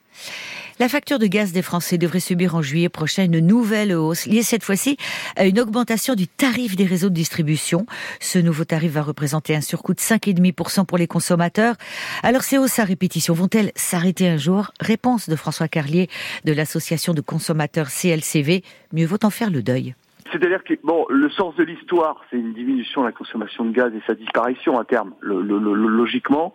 La 0.79 0.89
facture 0.89 1.19
de 1.19 1.27
gaz 1.27 1.51
des 1.51 1.63
Français 1.63 1.99
devrait 1.99 2.21
subir 2.21 2.55
en 2.55 2.63
juillet 2.63 2.89
prochain 2.89 3.25
une 3.25 3.41
nouvelle 3.41 3.93
hausse, 3.93 4.27
liée 4.27 4.45
cette 4.45 4.63
fois-ci 4.63 4.97
à 5.35 5.45
une 5.45 5.59
augmentation 5.59 6.15
du 6.15 6.29
tarif 6.29 6.77
des 6.77 6.85
réseaux 6.85 7.09
de 7.09 7.15
distribution. 7.15 7.85
Ce 8.21 8.39
nouveau 8.39 8.65
tarif 8.65 8.93
va 8.93 9.03
représenter 9.03 9.57
un 9.57 9.61
surcoût 9.61 9.93
de 9.93 10.01
5,5% 10.01 10.87
pour 10.87 10.97
les 10.97 11.09
consommateurs. 11.09 11.75
Alors 12.23 12.43
ces 12.43 12.59
hausses 12.59 12.79
à 12.79 12.85
répétition 12.85 13.35
vont-elles 13.35 13.73
s'arrêter 13.75 14.29
un 14.29 14.37
jour? 14.37 14.71
Réponse 14.79 15.29
de 15.29 15.35
François 15.35 15.67
Carlier 15.67 16.09
de 16.45 16.53
l'association 16.53 17.13
de 17.13 17.23
consommateurs 17.23 17.89
CLCV. 17.91 18.63
Mieux 18.93 19.07
vaut 19.07 19.19
en 19.25 19.31
faire 19.31 19.51
le 19.51 19.63
deuil. 19.65 19.97
C'est-à-dire 20.33 20.63
que 20.65 20.75
bon, 20.83 21.07
le 21.09 21.31
sens 21.31 21.55
de 21.57 21.65
l'histoire, 21.65 22.23
c'est 22.31 22.37
une 22.37 22.53
diminution 22.53 23.03
de 23.03 23.07
la 23.07 23.13
consommation 23.13 23.65
de 23.65 23.73
gaz 23.73 23.93
et 23.95 24.03
sa 24.07 24.15
disparition 24.15 24.79
à 24.79 24.85
terme, 24.85 25.15
logiquement. 25.23 26.53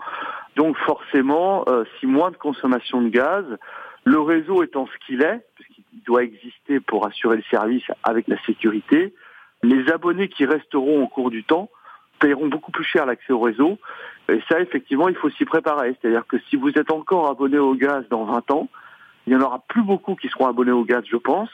Donc 0.55 0.77
forcément, 0.77 1.63
euh, 1.67 1.83
si 1.99 2.05
moins 2.05 2.31
de 2.31 2.37
consommation 2.37 3.01
de 3.01 3.09
gaz, 3.09 3.45
le 4.03 4.19
réseau 4.19 4.63
étant 4.63 4.87
ce 4.87 5.05
qu'il 5.05 5.21
est, 5.21 5.45
puisqu'il 5.55 6.03
doit 6.03 6.23
exister 6.23 6.79
pour 6.79 7.07
assurer 7.07 7.37
le 7.37 7.43
service 7.49 7.83
avec 8.03 8.27
la 8.27 8.39
sécurité, 8.45 9.13
les 9.63 9.89
abonnés 9.89 10.27
qui 10.27 10.45
resteront 10.45 11.03
au 11.03 11.07
cours 11.07 11.31
du 11.31 11.43
temps 11.43 11.69
paieront 12.19 12.47
beaucoup 12.47 12.71
plus 12.71 12.83
cher 12.83 13.05
l'accès 13.05 13.33
au 13.33 13.39
réseau. 13.39 13.79
Et 14.29 14.39
ça, 14.49 14.59
effectivement, 14.59 15.09
il 15.09 15.15
faut 15.15 15.29
s'y 15.29 15.45
préparer. 15.45 15.95
C'est-à-dire 15.99 16.25
que 16.27 16.37
si 16.49 16.55
vous 16.55 16.69
êtes 16.69 16.91
encore 16.91 17.29
abonné 17.29 17.57
au 17.57 17.73
gaz 17.73 18.05
dans 18.09 18.25
20 18.25 18.51
ans, 18.51 18.69
il 19.25 19.35
n'y 19.35 19.41
en 19.41 19.45
aura 19.45 19.59
plus 19.67 19.83
beaucoup 19.83 20.15
qui 20.15 20.27
seront 20.29 20.47
abonnés 20.47 20.71
au 20.71 20.83
gaz, 20.83 21.03
je 21.09 21.17
pense. 21.17 21.49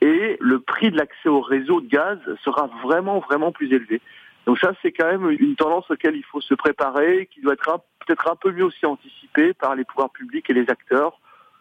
Et 0.00 0.36
le 0.40 0.60
prix 0.60 0.90
de 0.90 0.96
l'accès 0.96 1.28
au 1.28 1.40
réseau 1.40 1.80
de 1.80 1.88
gaz 1.88 2.18
sera 2.42 2.68
vraiment, 2.82 3.18
vraiment 3.20 3.52
plus 3.52 3.72
élevé. 3.72 4.00
Donc 4.46 4.58
ça, 4.58 4.72
c'est 4.80 4.92
quand 4.92 5.06
même 5.06 5.30
une 5.38 5.56
tendance 5.56 5.90
auquel 5.90 6.16
il 6.16 6.24
faut 6.24 6.40
se 6.40 6.54
préparer, 6.54 7.28
qui 7.32 7.40
doit 7.40 7.52
être 7.52 7.80
peut-être 8.06 8.30
un 8.30 8.36
peu 8.36 8.50
mieux 8.50 8.64
aussi 8.64 8.86
anticipée 8.86 9.52
par 9.52 9.76
les 9.76 9.84
pouvoirs 9.84 10.10
publics 10.10 10.48
et 10.48 10.54
les 10.54 10.70
acteurs 10.70 11.20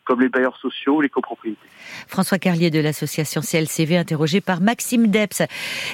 comme 0.10 0.22
les 0.22 0.30
bailleurs 0.30 0.58
sociaux 0.58 0.96
ou 0.96 1.02
les 1.02 1.10
copropriétés. 1.10 1.60
François 2.08 2.40
Carlier 2.40 2.72
de 2.72 2.80
l'association 2.80 3.42
CLCV, 3.42 3.96
interrogé 3.96 4.42
par 4.42 4.60
Maxime 4.60 5.06
Deps. 5.06 5.44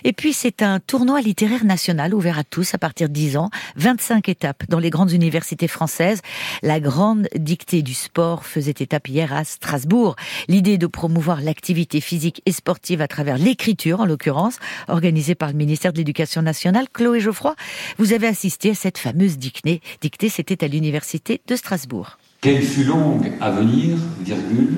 Et 0.06 0.14
puis, 0.14 0.32
c'est 0.32 0.62
un 0.62 0.80
tournoi 0.80 1.20
littéraire 1.20 1.66
national 1.66 2.14
ouvert 2.14 2.40
à 2.40 2.46
tous 2.46 2.74
à 2.74 2.78
partir 2.78 3.10
de 3.10 3.14
10 3.14 3.36
ans. 3.36 3.50
25 3.76 4.30
étapes 4.30 4.64
dans 4.70 4.80
les 4.80 4.90
grandes 4.90 5.12
universités 5.12 5.68
françaises. 5.68 6.22
La 6.64 6.80
grande 6.80 7.28
dictée 7.36 7.82
du 7.82 7.94
sport 7.94 8.46
faisait 8.46 8.76
étape 8.80 9.10
hier 9.10 9.34
à 9.34 9.44
Strasbourg. 9.44 10.16
L'idée 10.48 10.78
de 10.78 10.88
promouvoir 10.88 11.42
l'activité 11.42 12.00
physique 12.00 12.42
et 12.46 12.54
sportive 12.54 13.02
à 13.02 13.10
travers 13.10 13.38
l'écriture, 13.38 14.00
en 14.00 14.06
l'occurrence, 14.06 14.60
organisée 14.88 15.36
par 15.36 15.50
le 15.50 15.56
ministère 15.56 15.92
de 15.92 15.98
l'Éducation 15.98 16.42
nationale. 16.42 16.86
Chloé 16.94 17.20
Geoffroy, 17.20 17.54
vous 17.98 18.14
avez 18.14 18.28
assisté 18.28 18.70
à 18.70 18.76
cette 18.76 18.98
fameuse 18.98 19.38
dictée. 19.38 19.82
Dictée, 20.00 20.30
c'était 20.30 20.64
à 20.64 20.70
l'université 20.70 21.42
de 21.48 21.58
Strasbourg. 21.58 22.18
Quelle 22.46 22.62
fut 22.62 22.84
longue 22.84 23.32
à 23.42 23.50
venir, 23.50 23.98
virgule, 24.22 24.76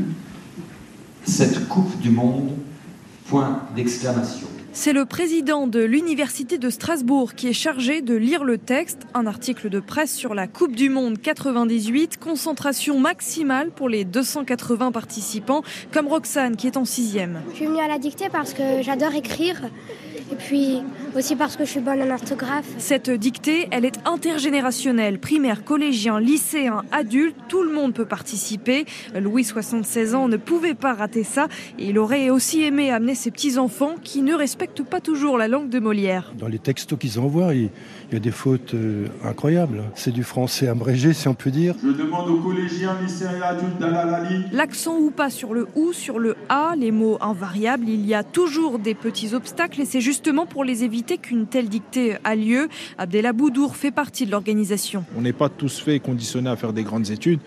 cette 1.25 1.67
Coupe 1.67 1.99
du 1.99 2.09
Monde, 2.09 2.51
point 3.27 3.61
d'exclamation. 3.75 4.47
C'est 4.71 4.93
le 4.93 5.03
président 5.03 5.67
de 5.67 5.81
l'Université 5.81 6.59
de 6.59 6.69
Strasbourg 6.69 7.33
qui 7.33 7.49
est 7.49 7.53
chargé 7.53 8.01
de 8.01 8.15
lire 8.15 8.45
le 8.45 8.57
texte, 8.57 8.99
un 9.13 9.27
article 9.27 9.69
de 9.69 9.81
presse 9.81 10.15
sur 10.15 10.33
la 10.33 10.47
Coupe 10.47 10.77
du 10.77 10.89
Monde 10.89 11.19
98, 11.19 12.15
concentration 12.15 13.01
maximale 13.01 13.71
pour 13.71 13.89
les 13.89 14.05
280 14.05 14.93
participants, 14.93 15.61
comme 15.91 16.07
Roxane 16.07 16.55
qui 16.55 16.67
est 16.67 16.77
en 16.77 16.85
sixième. 16.85 17.41
Je 17.49 17.55
suis 17.55 17.65
venue 17.65 17.81
à 17.81 17.89
la 17.89 17.99
dictée 17.99 18.29
parce 18.31 18.53
que 18.53 18.81
j'adore 18.81 19.13
écrire 19.13 19.59
et 20.31 20.35
puis 20.35 20.79
aussi 21.15 21.35
parce 21.35 21.55
que 21.55 21.65
je 21.65 21.71
suis 21.71 21.79
bonne 21.79 22.01
en 22.01 22.13
orthographe. 22.13 22.67
Cette 22.77 23.09
dictée, 23.09 23.67
elle 23.71 23.85
est 23.85 23.99
intergénérationnelle. 24.05 25.19
Primaire, 25.19 25.63
collégien, 25.63 26.19
lycéen, 26.19 26.83
adulte, 26.91 27.35
tout 27.47 27.63
le 27.63 27.73
monde 27.73 27.93
peut 27.93 28.05
participer. 28.05 28.85
Louis, 29.15 29.43
76 29.43 30.15
ans, 30.15 30.27
ne 30.27 30.37
pouvait 30.37 30.73
pas 30.73 30.93
rater 30.93 31.23
ça. 31.23 31.47
Et 31.79 31.89
il 31.89 31.99
aurait 31.99 32.29
aussi 32.29 32.63
aimé 32.63 32.91
amener 32.91 33.15
ses 33.15 33.31
petits-enfants 33.31 33.95
qui 34.03 34.21
ne 34.21 34.33
respectent 34.33 34.83
pas 34.83 35.01
toujours 35.01 35.37
la 35.37 35.47
langue 35.47 35.69
de 35.69 35.79
Molière. 35.79 36.33
Dans 36.37 36.47
les 36.47 36.59
textos 36.59 36.99
qu'ils 36.99 37.19
envoient, 37.19 37.53
il 38.09 38.13
y 38.13 38.17
a 38.17 38.19
des 38.19 38.31
fautes 38.31 38.73
euh, 38.73 39.07
incroyables. 39.23 39.83
C'est 39.95 40.11
du 40.11 40.23
français 40.23 40.67
abrégé, 40.67 41.13
si 41.13 41.27
on 41.27 41.33
peut 41.33 41.51
dire. 41.51 41.75
Je 41.83 41.89
demande 41.89 42.29
aux 42.29 42.39
collégiens, 42.39 42.95
lycéens 43.01 43.31
et 43.37 43.43
adultes 43.43 43.79
d'aller 43.79 44.39
L'accent 44.51 44.97
ou 44.97 45.11
pas 45.11 45.29
sur 45.29 45.53
le 45.53 45.67
ou, 45.75 45.91
sur 45.91 46.19
le 46.19 46.35
a, 46.49 46.73
les 46.77 46.91
mots 46.91 47.17
invariables, 47.21 47.89
il 47.89 48.05
y 48.05 48.13
a 48.13 48.23
toujours 48.23 48.79
des 48.79 48.93
petits 48.93 49.33
obstacles 49.33 49.81
et 49.81 49.85
c'est 49.85 50.01
justement 50.01 50.45
pour 50.45 50.63
les 50.63 50.83
éviter 50.83 51.17
qu'une 51.17 51.47
telle 51.47 51.67
dictée 51.67 52.17
a 52.23 52.35
lieu. 52.35 52.69
Abdelaboudour 52.97 53.75
fait 53.75 53.91
partie 53.91 54.25
de 54.25 54.31
l'organisation. 54.31 55.03
On 55.17 55.21
n'est 55.21 55.33
pas 55.33 55.49
tous 55.49 55.79
faits 55.79 55.95
et 55.95 55.99
conditionnés 55.99 56.49
à 56.49 56.55
faire 56.55 56.73
des 56.73 56.83
grandes 56.83 57.09
études, 57.09 57.39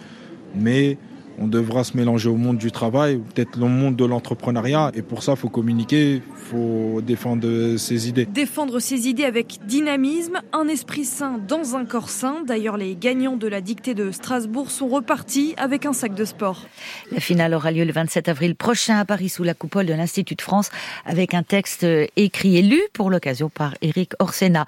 mais 0.54 0.98
on 1.40 1.48
devra 1.48 1.84
se 1.84 1.96
mélanger 1.96 2.28
au 2.28 2.36
monde 2.36 2.58
du 2.58 2.70
travail, 2.70 3.18
peut-être 3.34 3.58
le 3.58 3.66
monde 3.66 3.96
de 3.96 4.04
l'entrepreneuriat. 4.04 4.92
Et 4.94 5.02
pour 5.02 5.22
ça, 5.22 5.32
il 5.32 5.38
faut 5.38 5.48
communiquer, 5.48 6.16
il 6.16 6.22
faut 6.36 7.00
défendre 7.00 7.76
ses 7.78 8.08
idées. 8.08 8.26
Défendre 8.26 8.78
ses 8.78 9.08
idées 9.08 9.24
avec 9.24 9.58
dynamisme, 9.66 10.40
un 10.52 10.68
esprit 10.68 11.06
sain 11.06 11.40
dans 11.48 11.76
un 11.76 11.86
corps 11.86 12.10
sain. 12.10 12.42
D'ailleurs, 12.46 12.76
les 12.76 12.94
gagnants 12.94 13.36
de 13.36 13.48
la 13.48 13.62
dictée 13.62 13.94
de 13.94 14.10
Strasbourg 14.10 14.70
sont 14.70 14.88
repartis 14.88 15.54
avec 15.56 15.86
un 15.86 15.94
sac 15.94 16.14
de 16.14 16.26
sport. 16.26 16.66
La 17.10 17.20
finale 17.20 17.54
aura 17.54 17.72
lieu 17.72 17.84
le 17.84 17.92
27 17.92 18.28
avril 18.28 18.54
prochain 18.54 18.98
à 18.98 19.06
Paris 19.06 19.30
sous 19.30 19.42
la 19.42 19.54
coupole 19.54 19.86
de 19.86 19.94
l'Institut 19.94 20.34
de 20.34 20.42
France 20.42 20.70
avec 21.06 21.32
un 21.32 21.42
texte 21.42 21.86
écrit 22.16 22.58
et 22.58 22.62
lu 22.62 22.80
pour 22.92 23.08
l'occasion 23.08 23.48
par 23.48 23.74
Eric 23.80 24.12
Orsena. 24.18 24.66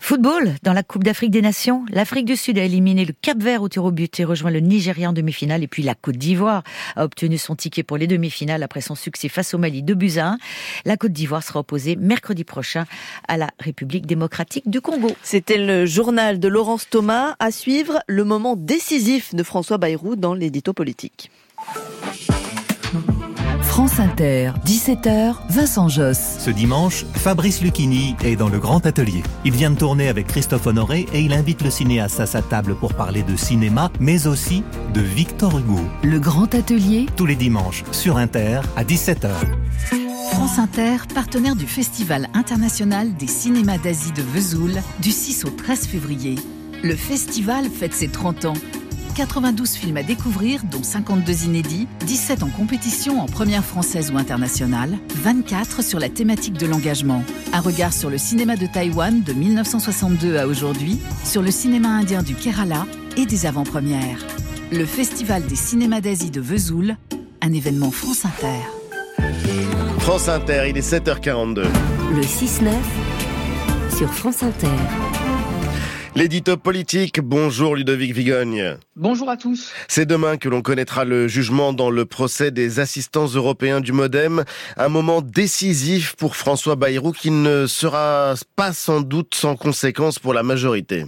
Football 0.00 0.54
dans 0.64 0.72
la 0.72 0.82
Coupe 0.82 1.04
d'Afrique 1.04 1.30
des 1.30 1.42
Nations. 1.42 1.84
L'Afrique 1.90 2.24
du 2.24 2.34
Sud 2.34 2.58
a 2.58 2.64
éliminé 2.64 3.04
le 3.04 3.14
Cap 3.22 3.38
Vert 3.38 3.62
au 3.62 3.68
tir 3.68 3.84
au 3.84 3.92
but 3.92 4.18
et 4.18 4.24
rejoint 4.24 4.50
le 4.50 4.60
Nigeria 4.60 5.10
en 5.10 5.12
demi-finale 5.12 5.62
et 5.62 5.68
puis 5.68 5.84
la 5.84 5.94
Côte 6.02 6.16
d'Ivoire 6.16 6.62
a 6.96 7.04
obtenu 7.04 7.38
son 7.38 7.56
ticket 7.56 7.82
pour 7.82 7.96
les 7.96 8.06
demi-finales 8.06 8.62
après 8.62 8.80
son 8.80 8.94
succès 8.94 9.28
face 9.28 9.54
au 9.54 9.58
Mali 9.58 9.82
de 9.82 9.94
buts 9.94 10.18
La 10.84 10.96
Côte 10.96 11.12
d'Ivoire 11.12 11.42
sera 11.42 11.60
opposée 11.60 11.96
mercredi 11.96 12.44
prochain 12.44 12.86
à 13.28 13.36
la 13.36 13.50
République 13.58 14.06
démocratique 14.06 14.68
du 14.68 14.80
Congo. 14.80 15.10
C'était 15.22 15.58
le 15.58 15.86
journal 15.86 16.40
de 16.40 16.48
Laurence 16.48 16.88
Thomas. 16.88 17.36
À 17.38 17.50
suivre, 17.50 18.00
le 18.06 18.24
moment 18.24 18.56
décisif 18.56 19.34
de 19.34 19.42
François 19.42 19.78
Bayrou 19.78 20.16
dans 20.16 20.34
l'édito 20.34 20.72
politique. 20.72 21.30
France 23.70 24.00
Inter, 24.00 24.50
17h, 24.66 25.36
Vincent 25.48 25.88
Josse. 25.88 26.38
Ce 26.40 26.50
dimanche, 26.50 27.06
Fabrice 27.14 27.62
Lucchini 27.62 28.16
est 28.24 28.34
dans 28.34 28.48
le 28.48 28.58
grand 28.58 28.84
atelier. 28.84 29.22
Il 29.44 29.52
vient 29.52 29.70
de 29.70 29.76
tourner 29.76 30.08
avec 30.08 30.26
Christophe 30.26 30.66
Honoré 30.66 31.06
et 31.14 31.20
il 31.20 31.32
invite 31.32 31.62
le 31.62 31.70
cinéaste 31.70 32.18
à 32.18 32.26
sa 32.26 32.42
table 32.42 32.74
pour 32.74 32.94
parler 32.94 33.22
de 33.22 33.36
cinéma, 33.36 33.92
mais 34.00 34.26
aussi 34.26 34.64
de 34.92 35.00
Victor 35.00 35.56
Hugo. 35.56 35.78
Le 36.02 36.18
grand 36.18 36.52
atelier? 36.52 37.06
Tous 37.14 37.26
les 37.26 37.36
dimanches, 37.36 37.84
sur 37.92 38.16
Inter, 38.16 38.60
à 38.74 38.82
17h. 38.82 39.30
France 40.32 40.58
Inter, 40.58 40.96
partenaire 41.14 41.54
du 41.54 41.66
Festival 41.66 42.28
international 42.34 43.14
des 43.14 43.28
cinémas 43.28 43.78
d'Asie 43.78 44.12
de 44.12 44.22
Vesoul, 44.22 44.72
du 44.98 45.12
6 45.12 45.44
au 45.44 45.50
13 45.50 45.86
février. 45.86 46.34
Le 46.82 46.96
festival 46.96 47.66
fête 47.66 47.94
ses 47.94 48.08
30 48.08 48.46
ans 48.46 48.54
92 49.20 49.74
films 49.74 49.98
à 49.98 50.02
découvrir, 50.02 50.62
dont 50.64 50.82
52 50.82 51.44
inédits, 51.44 51.86
17 52.06 52.42
en 52.42 52.48
compétition 52.48 53.20
en 53.20 53.26
première 53.26 53.62
française 53.62 54.10
ou 54.10 54.16
internationale, 54.16 54.96
24 55.14 55.84
sur 55.84 55.98
la 55.98 56.08
thématique 56.08 56.54
de 56.54 56.66
l'engagement. 56.66 57.22
Un 57.52 57.60
regard 57.60 57.92
sur 57.92 58.08
le 58.08 58.16
cinéma 58.16 58.56
de 58.56 58.64
Taïwan 58.64 59.22
de 59.22 59.34
1962 59.34 60.38
à 60.38 60.46
aujourd'hui, 60.46 60.98
sur 61.22 61.42
le 61.42 61.50
cinéma 61.50 61.88
indien 61.88 62.22
du 62.22 62.34
Kerala 62.34 62.86
et 63.18 63.26
des 63.26 63.44
avant-premières. 63.44 64.24
Le 64.72 64.86
Festival 64.86 65.44
des 65.44 65.54
cinémas 65.54 66.00
d'Asie 66.00 66.30
de 66.30 66.40
Vesoul, 66.40 66.96
un 67.42 67.52
événement 67.52 67.90
France 67.90 68.24
Inter. 68.24 69.26
France 69.98 70.30
Inter, 70.30 70.64
il 70.70 70.78
est 70.78 70.92
7h42. 70.92 71.64
Le 72.14 72.22
6-9 72.22 72.70
sur 73.94 74.10
France 74.14 74.42
Inter. 74.42 75.09
L'édito 76.16 76.56
politique, 76.56 77.20
bonjour 77.20 77.76
Ludovic 77.76 78.12
Vigogne. 78.12 78.76
Bonjour 78.96 79.30
à 79.30 79.36
tous. 79.36 79.72
C'est 79.86 80.06
demain 80.06 80.38
que 80.38 80.48
l'on 80.48 80.60
connaîtra 80.60 81.04
le 81.04 81.28
jugement 81.28 81.72
dans 81.72 81.88
le 81.88 82.04
procès 82.04 82.50
des 82.50 82.80
assistants 82.80 83.28
européens 83.28 83.80
du 83.80 83.92
Modem. 83.92 84.44
Un 84.76 84.88
moment 84.88 85.22
décisif 85.22 86.16
pour 86.16 86.34
François 86.34 86.74
Bayrou 86.74 87.12
qui 87.12 87.30
ne 87.30 87.66
sera 87.68 88.34
pas 88.56 88.72
sans 88.72 89.02
doute 89.02 89.36
sans 89.36 89.54
conséquence 89.54 90.18
pour 90.18 90.34
la 90.34 90.42
majorité. 90.42 91.04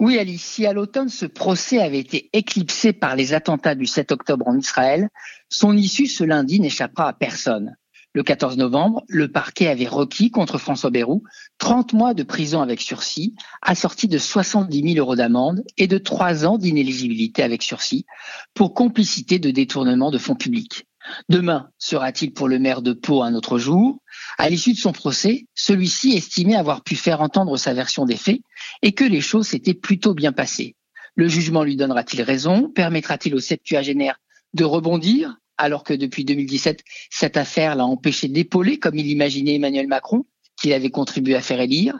Oui, 0.00 0.18
Alice, 0.18 0.44
si 0.44 0.66
à 0.66 0.72
l'automne 0.72 1.08
ce 1.08 1.26
procès 1.26 1.78
avait 1.78 2.00
été 2.00 2.28
éclipsé 2.32 2.92
par 2.92 3.14
les 3.14 3.34
attentats 3.34 3.76
du 3.76 3.86
7 3.86 4.10
octobre 4.10 4.48
en 4.48 4.58
Israël, 4.58 5.08
son 5.48 5.76
issue 5.76 6.06
ce 6.06 6.24
lundi 6.24 6.58
n'échappera 6.58 7.08
à 7.08 7.12
personne. 7.12 7.76
Le 8.14 8.22
14 8.22 8.58
novembre, 8.58 9.02
le 9.08 9.28
parquet 9.28 9.68
avait 9.68 9.86
requis 9.86 10.30
contre 10.30 10.58
François 10.58 10.90
Bayrou 10.90 11.22
30 11.58 11.94
mois 11.94 12.12
de 12.12 12.22
prison 12.22 12.60
avec 12.60 12.82
sursis, 12.82 13.34
assorti 13.62 14.06
de 14.06 14.18
70 14.18 14.94
000 14.94 14.98
euros 14.98 15.16
d'amende 15.16 15.62
et 15.78 15.86
de 15.86 15.96
3 15.96 16.44
ans 16.44 16.58
d'inéligibilité 16.58 17.42
avec 17.42 17.62
sursis 17.62 18.04
pour 18.52 18.74
complicité 18.74 19.38
de 19.38 19.50
détournement 19.50 20.10
de 20.10 20.18
fonds 20.18 20.34
publics. 20.34 20.84
Demain 21.30 21.70
sera-t-il 21.78 22.32
pour 22.32 22.48
le 22.48 22.58
maire 22.58 22.82
de 22.82 22.92
Pau 22.92 23.22
un 23.22 23.34
autre 23.34 23.58
jour? 23.58 23.98
À 24.38 24.50
l'issue 24.50 24.74
de 24.74 24.78
son 24.78 24.92
procès, 24.92 25.46
celui-ci 25.54 26.12
estimait 26.12 26.54
avoir 26.54 26.82
pu 26.82 26.96
faire 26.96 27.22
entendre 27.22 27.56
sa 27.56 27.72
version 27.72 28.04
des 28.04 28.16
faits 28.16 28.40
et 28.82 28.92
que 28.92 29.04
les 29.04 29.20
choses 29.22 29.48
s'étaient 29.48 29.74
plutôt 29.74 30.14
bien 30.14 30.32
passées. 30.32 30.76
Le 31.14 31.28
jugement 31.28 31.64
lui 31.64 31.76
donnera-t-il 31.76 32.22
raison? 32.22 32.68
Permettra-t-il 32.68 33.34
au 33.34 33.40
septuagénaire 33.40 34.18
de 34.54 34.64
rebondir? 34.64 35.36
Alors 35.58 35.84
que 35.84 35.94
depuis 35.94 36.24
2017, 36.24 36.82
cette 37.10 37.36
affaire 37.36 37.74
l'a 37.76 37.86
empêché 37.86 38.28
d'épauler, 38.28 38.78
comme 38.78 38.96
il 38.96 39.08
imaginait 39.08 39.54
Emmanuel 39.54 39.86
Macron, 39.86 40.24
qu'il 40.60 40.72
avait 40.72 40.90
contribué 40.90 41.34
à 41.34 41.40
faire 41.40 41.60
élire. 41.60 41.98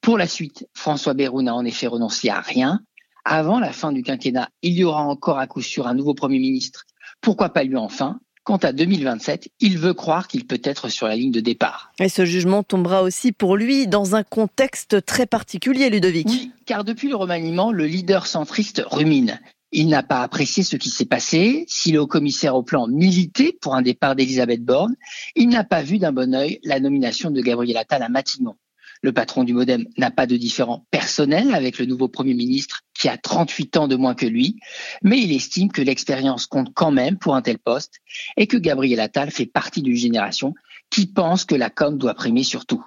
Pour 0.00 0.18
la 0.18 0.26
suite, 0.26 0.66
François 0.74 1.14
Bayrou 1.14 1.42
n'a 1.42 1.54
en 1.54 1.64
effet 1.64 1.86
renoncé 1.86 2.28
à 2.28 2.40
rien. 2.40 2.80
Avant 3.24 3.58
la 3.58 3.72
fin 3.72 3.92
du 3.92 4.02
quinquennat, 4.02 4.50
il 4.62 4.74
y 4.74 4.84
aura 4.84 5.02
encore 5.02 5.38
à 5.38 5.46
coup 5.46 5.62
sûr 5.62 5.86
un 5.86 5.94
nouveau 5.94 6.14
Premier 6.14 6.38
ministre. 6.38 6.84
Pourquoi 7.20 7.48
pas 7.48 7.64
lui 7.64 7.76
enfin? 7.76 8.20
Quant 8.44 8.58
à 8.58 8.72
2027, 8.72 9.48
il 9.60 9.78
veut 9.78 9.94
croire 9.94 10.28
qu'il 10.28 10.46
peut 10.46 10.60
être 10.62 10.90
sur 10.90 11.08
la 11.08 11.16
ligne 11.16 11.32
de 11.32 11.40
départ. 11.40 11.92
Et 11.98 12.10
ce 12.10 12.26
jugement 12.26 12.62
tombera 12.62 13.02
aussi 13.02 13.32
pour 13.32 13.56
lui 13.56 13.86
dans 13.86 14.16
un 14.16 14.22
contexte 14.22 15.06
très 15.06 15.24
particulier, 15.24 15.88
Ludovic. 15.88 16.26
Oui, 16.28 16.52
car 16.66 16.84
depuis 16.84 17.08
le 17.08 17.16
remaniement, 17.16 17.72
le 17.72 17.86
leader 17.86 18.26
centriste 18.26 18.82
rumine. 18.84 19.40
Il 19.76 19.88
n'a 19.88 20.04
pas 20.04 20.22
apprécié 20.22 20.62
ce 20.62 20.76
qui 20.76 20.88
s'est 20.88 21.04
passé. 21.04 21.64
Si 21.66 21.90
le 21.90 22.00
haut-commissaire 22.00 22.54
au 22.54 22.62
plan 22.62 22.86
militait 22.86 23.52
pour 23.60 23.74
un 23.74 23.82
départ 23.82 24.14
d'Elisabeth 24.14 24.64
Borne, 24.64 24.94
il 25.34 25.48
n'a 25.48 25.64
pas 25.64 25.82
vu 25.82 25.98
d'un 25.98 26.12
bon 26.12 26.32
œil 26.32 26.60
la 26.62 26.78
nomination 26.78 27.32
de 27.32 27.40
Gabriel 27.40 27.76
Attal 27.76 28.04
à 28.04 28.08
Matignon. 28.08 28.54
Le 29.02 29.12
patron 29.12 29.42
du 29.42 29.52
Modem 29.52 29.84
n'a 29.98 30.12
pas 30.12 30.28
de 30.28 30.36
différent 30.36 30.86
personnel 30.92 31.52
avec 31.56 31.80
le 31.80 31.86
nouveau 31.86 32.06
Premier 32.06 32.34
ministre 32.34 32.82
qui 32.96 33.08
a 33.08 33.18
38 33.18 33.76
ans 33.76 33.88
de 33.88 33.96
moins 33.96 34.14
que 34.14 34.26
lui, 34.26 34.60
mais 35.02 35.20
il 35.20 35.32
estime 35.32 35.72
que 35.72 35.82
l'expérience 35.82 36.46
compte 36.46 36.72
quand 36.72 36.92
même 36.92 37.18
pour 37.18 37.34
un 37.34 37.42
tel 37.42 37.58
poste 37.58 37.96
et 38.36 38.46
que 38.46 38.56
Gabriel 38.56 39.00
Attal 39.00 39.32
fait 39.32 39.44
partie 39.44 39.82
d'une 39.82 39.96
génération 39.96 40.54
qui 40.88 41.08
pense 41.08 41.44
que 41.44 41.56
la 41.56 41.68
com 41.68 41.98
doit 41.98 42.14
primer 42.14 42.44
surtout. 42.44 42.84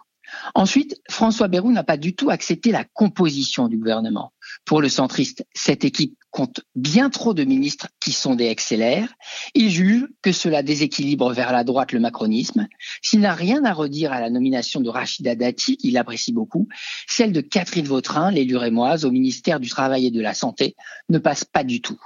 Ensuite, 0.56 1.02
François 1.10 1.48
Bayrou 1.48 1.72
n'a 1.72 1.84
pas 1.84 1.98
du 1.98 2.16
tout 2.16 2.30
accepté 2.30 2.72
la 2.72 2.86
composition 2.86 3.68
du 3.68 3.78
gouvernement. 3.78 4.32
Pour 4.66 4.82
le 4.82 4.90
centriste, 4.90 5.46
cette 5.54 5.86
équipe 5.86 6.18
compte 6.38 6.62
bien 6.76 7.10
trop 7.10 7.34
de 7.34 7.44
ministres 7.44 7.88
qui 8.00 8.12
sont 8.12 8.36
des 8.36 8.54
XLR. 8.54 9.08
Il 9.56 9.72
juge 9.72 10.08
que 10.22 10.32
cela 10.32 10.62
déséquilibre 10.62 11.34
vers 11.34 11.52
la 11.52 11.64
droite 11.64 11.94
le 11.94 12.00
macronisme. 12.00 12.68
S'il 13.02 13.22
n'a 13.22 13.34
rien 13.34 13.66
à 13.66 13.74
redire 13.74 14.14
à 14.14 14.22
la 14.22 14.30
nomination 14.30 14.80
de 14.80 14.88
Rachida 14.88 15.34
Dati, 15.34 15.78
qu'il 15.78 15.98
apprécie 15.98 16.34
beaucoup, 16.34 16.68
celle 17.08 17.32
de 17.32 17.42
Catherine 17.42 17.88
Vautrin, 17.88 18.30
l'élue 18.30 18.56
rémoise 18.56 19.04
au 19.04 19.10
ministère 19.10 19.60
du 19.60 19.68
Travail 19.68 20.06
et 20.06 20.12
de 20.12 20.22
la 20.22 20.36
Santé, 20.36 20.76
ne 21.10 21.18
passe 21.18 21.44
pas 21.44 21.64
du 21.64 21.82
tout. 21.82 22.00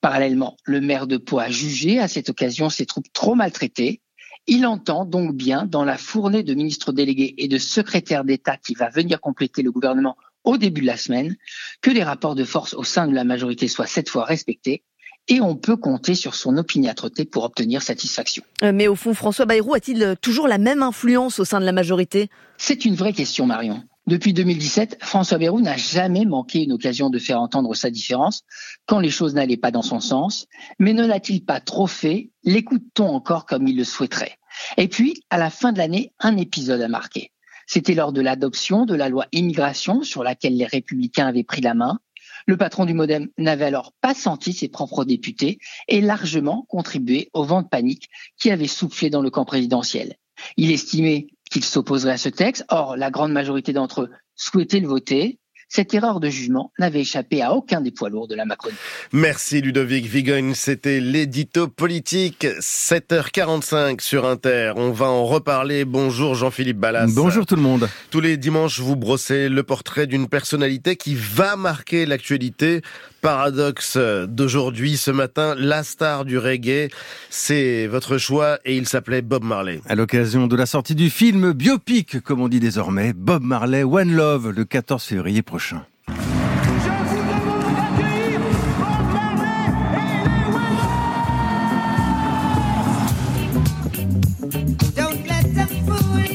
Parallèlement, 0.00 0.56
le 0.64 0.80
maire 0.80 1.06
de 1.06 1.16
Pau 1.16 1.38
a 1.38 1.48
jugé 1.48 2.00
à 2.00 2.08
cette 2.08 2.30
occasion 2.30 2.70
ses 2.70 2.84
troupes 2.84 3.12
trop 3.12 3.36
maltraitées. 3.36 4.02
Il 4.48 4.66
entend 4.66 5.04
donc 5.04 5.36
bien, 5.36 5.66
dans 5.66 5.84
la 5.84 5.98
fournée 5.98 6.42
de 6.42 6.54
ministres 6.54 6.90
délégués 6.90 7.36
et 7.38 7.46
de 7.46 7.58
secrétaires 7.58 8.24
d'État 8.24 8.56
qui 8.56 8.74
va 8.74 8.88
venir 8.88 9.20
compléter 9.20 9.62
le 9.62 9.70
gouvernement 9.70 10.16
au 10.48 10.56
début 10.56 10.80
de 10.80 10.86
la 10.86 10.96
semaine, 10.96 11.36
que 11.82 11.90
les 11.90 12.02
rapports 12.02 12.34
de 12.34 12.44
force 12.44 12.72
au 12.72 12.82
sein 12.82 13.06
de 13.06 13.14
la 13.14 13.24
majorité 13.24 13.68
soient 13.68 13.86
cette 13.86 14.08
fois 14.08 14.24
respectés 14.24 14.82
et 15.28 15.42
on 15.42 15.56
peut 15.56 15.76
compter 15.76 16.14
sur 16.14 16.34
son 16.34 16.56
opiniâtreté 16.56 17.26
pour 17.26 17.44
obtenir 17.44 17.82
satisfaction. 17.82 18.42
Euh, 18.62 18.72
mais 18.72 18.88
au 18.88 18.96
fond, 18.96 19.12
François 19.12 19.44
Bayrou 19.44 19.74
a-t-il 19.74 20.16
toujours 20.22 20.48
la 20.48 20.56
même 20.56 20.82
influence 20.82 21.38
au 21.38 21.44
sein 21.44 21.60
de 21.60 21.66
la 21.66 21.72
majorité? 21.72 22.30
C'est 22.56 22.86
une 22.86 22.94
vraie 22.94 23.12
question, 23.12 23.44
Marion. 23.44 23.82
Depuis 24.06 24.32
2017, 24.32 25.00
François 25.02 25.36
Bayrou 25.36 25.60
n'a 25.60 25.76
jamais 25.76 26.24
manqué 26.24 26.62
une 26.62 26.72
occasion 26.72 27.10
de 27.10 27.18
faire 27.18 27.42
entendre 27.42 27.74
sa 27.74 27.90
différence 27.90 28.42
quand 28.86 29.00
les 29.00 29.10
choses 29.10 29.34
n'allaient 29.34 29.58
pas 29.58 29.70
dans 29.70 29.82
son 29.82 30.00
sens, 30.00 30.46
mais 30.78 30.94
ne 30.94 31.06
l'a-t-il 31.06 31.44
pas 31.44 31.60
trop 31.60 31.86
fait? 31.86 32.30
L'écoute-t-on 32.42 33.06
encore 33.06 33.44
comme 33.44 33.68
il 33.68 33.76
le 33.76 33.84
souhaiterait? 33.84 34.38
Et 34.78 34.88
puis, 34.88 35.22
à 35.28 35.36
la 35.36 35.50
fin 35.50 35.72
de 35.72 35.78
l'année, 35.78 36.14
un 36.20 36.38
épisode 36.38 36.80
a 36.80 36.88
marqué. 36.88 37.32
C'était 37.70 37.94
lors 37.94 38.14
de 38.14 38.22
l'adoption 38.22 38.86
de 38.86 38.94
la 38.94 39.10
loi 39.10 39.26
immigration 39.30 40.02
sur 40.02 40.24
laquelle 40.24 40.56
les 40.56 40.64
républicains 40.64 41.26
avaient 41.26 41.44
pris 41.44 41.60
la 41.60 41.74
main. 41.74 42.00
Le 42.46 42.56
patron 42.56 42.86
du 42.86 42.94
Modem 42.94 43.28
n'avait 43.36 43.66
alors 43.66 43.92
pas 44.00 44.14
senti 44.14 44.54
ses 44.54 44.68
propres 44.68 45.04
députés 45.04 45.58
et 45.86 46.00
largement 46.00 46.64
contribué 46.70 47.28
au 47.34 47.44
vent 47.44 47.60
de 47.60 47.68
panique 47.68 48.08
qui 48.38 48.50
avait 48.50 48.66
soufflé 48.66 49.10
dans 49.10 49.20
le 49.20 49.28
camp 49.28 49.44
présidentiel. 49.44 50.16
Il 50.56 50.70
estimait 50.70 51.26
qu'il 51.50 51.62
s'opposerait 51.62 52.12
à 52.12 52.18
ce 52.18 52.30
texte. 52.30 52.64
Or, 52.70 52.96
la 52.96 53.10
grande 53.10 53.32
majorité 53.32 53.74
d'entre 53.74 54.02
eux 54.02 54.10
souhaitaient 54.34 54.80
le 54.80 54.88
voter. 54.88 55.38
Cette 55.70 55.92
erreur 55.92 56.18
de 56.18 56.30
jugement 56.30 56.72
n'avait 56.78 57.00
échappé 57.00 57.42
à 57.42 57.52
aucun 57.52 57.82
des 57.82 57.90
poids 57.90 58.08
lourds 58.08 58.26
de 58.26 58.34
la 58.34 58.46
Macronie. 58.46 58.76
Merci 59.12 59.60
Ludovic 59.60 60.06
Vigogne, 60.06 60.54
c'était 60.54 60.98
l'édito 60.98 61.68
politique, 61.68 62.46
7h45 62.46 64.00
sur 64.00 64.26
Inter. 64.26 64.72
On 64.76 64.92
va 64.92 65.06
en 65.06 65.26
reparler. 65.26 65.84
Bonjour 65.84 66.34
Jean-Philippe 66.34 66.78
Ballas. 66.78 67.12
Bonjour 67.14 67.44
tout 67.44 67.56
le 67.56 67.60
monde. 67.60 67.86
Tous 68.10 68.22
les 68.22 68.38
dimanches, 68.38 68.80
vous 68.80 68.96
brossez 68.96 69.50
le 69.50 69.62
portrait 69.62 70.06
d'une 70.06 70.26
personnalité 70.26 70.96
qui 70.96 71.14
va 71.14 71.56
marquer 71.56 72.06
l'actualité 72.06 72.80
paradoxe 73.20 73.98
d'aujourd'hui, 74.28 74.96
ce 74.96 75.10
matin, 75.10 75.54
la 75.56 75.82
star 75.82 76.24
du 76.24 76.38
reggae. 76.38 76.88
C'est 77.30 77.86
votre 77.86 78.18
choix 78.18 78.58
et 78.64 78.76
il 78.76 78.86
s'appelait 78.86 79.22
Bob 79.22 79.44
Marley. 79.44 79.80
À 79.88 79.94
l'occasion 79.94 80.46
de 80.46 80.56
la 80.56 80.66
sortie 80.66 80.94
du 80.94 81.10
film 81.10 81.52
biopic, 81.52 82.20
comme 82.20 82.40
on 82.40 82.48
dit 82.48 82.60
désormais, 82.60 83.12
Bob 83.12 83.42
Marley 83.42 83.82
One 83.84 84.12
Love, 84.12 84.50
le 84.50 84.64
14 84.64 85.02
février 85.02 85.42
prochain. 85.42 85.82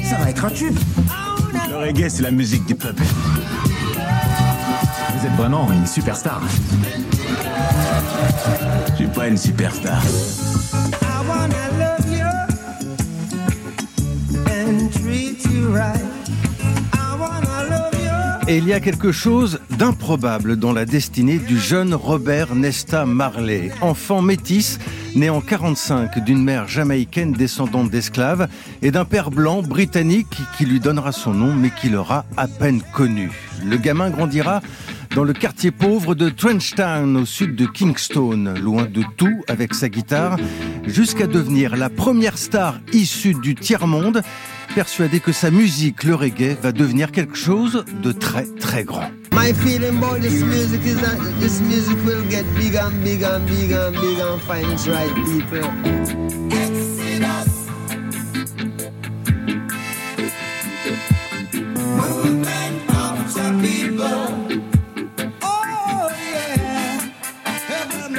Ça 0.04 0.18
va 0.20 0.30
être 0.30 0.46
un 0.46 0.50
tube. 0.50 0.76
Le 1.70 1.78
reggae, 1.78 2.10
c'est 2.10 2.24
la 2.24 2.32
musique 2.32 2.66
du 2.66 2.76
peuple. 2.76 3.04
Vous 5.24 5.30
êtes 5.30 5.36
vraiment 5.38 5.72
une 5.72 5.88
superstar. 5.88 6.42
Je 8.90 8.96
suis 8.96 9.08
pas 9.08 9.30
une 9.30 9.38
superstar. 9.38 10.04
Et 18.50 18.58
il 18.58 18.68
y 18.68 18.74
a 18.74 18.82
quelque 18.82 19.14
chose 19.14 19.62
d'improbable 19.70 20.58
dans 20.58 20.74
la 20.74 20.84
destinée 20.84 21.38
du 21.38 21.58
jeune 21.58 21.94
Robert 21.94 22.54
Nesta 22.54 23.06
Marley, 23.06 23.72
enfant 23.80 24.22
métis, 24.22 24.78
né 25.16 25.30
en 25.30 25.40
45 25.40 26.20
d'une 26.20 26.44
mère 26.44 26.68
jamaïcaine 26.68 27.32
descendante 27.32 27.90
d'esclaves 27.90 28.50
et 28.82 28.92
d'un 28.92 29.06
père 29.06 29.32
blanc 29.32 29.62
britannique 29.62 30.38
qui 30.58 30.66
lui 30.66 30.82
donnera 30.82 31.14
son 31.14 31.34
nom 31.34 31.54
mais 31.54 31.70
qui 31.70 31.88
l'aura 31.88 32.26
à 32.36 32.50
peine 32.50 32.82
connu. 32.94 33.32
Le 33.64 33.78
gamin 33.78 34.10
grandira 34.10 34.62
dans 35.16 35.24
le 35.24 35.34
quartier 35.34 35.72
pauvre 35.72 36.16
de 36.16 36.30
Trenchtown, 36.30 37.18
au 37.18 37.26
sud 37.26 37.56
de 37.56 37.66
Kingston, 37.66 38.56
loin 38.62 38.86
de 38.86 39.04
tout 39.18 39.44
avec 39.48 39.74
sa 39.74 39.90
guitare, 39.90 40.38
jusqu'à 40.86 41.28
devenir 41.28 41.76
la 41.76 41.90
première 41.90 42.38
star 42.38 42.80
issue 42.94 43.36
du 43.36 43.56
tiers-monde, 43.56 44.22
persuadé 44.74 45.20
que 45.20 45.32
sa 45.32 45.52
musique, 45.52 46.04
le 46.04 46.16
reggae, 46.16 46.58
va 46.62 46.72
devenir 46.72 47.12
quelque 47.12 47.36
chose 47.36 47.86
de 48.02 48.12
très 48.12 48.46
très 48.60 48.84
grand. 48.84 49.10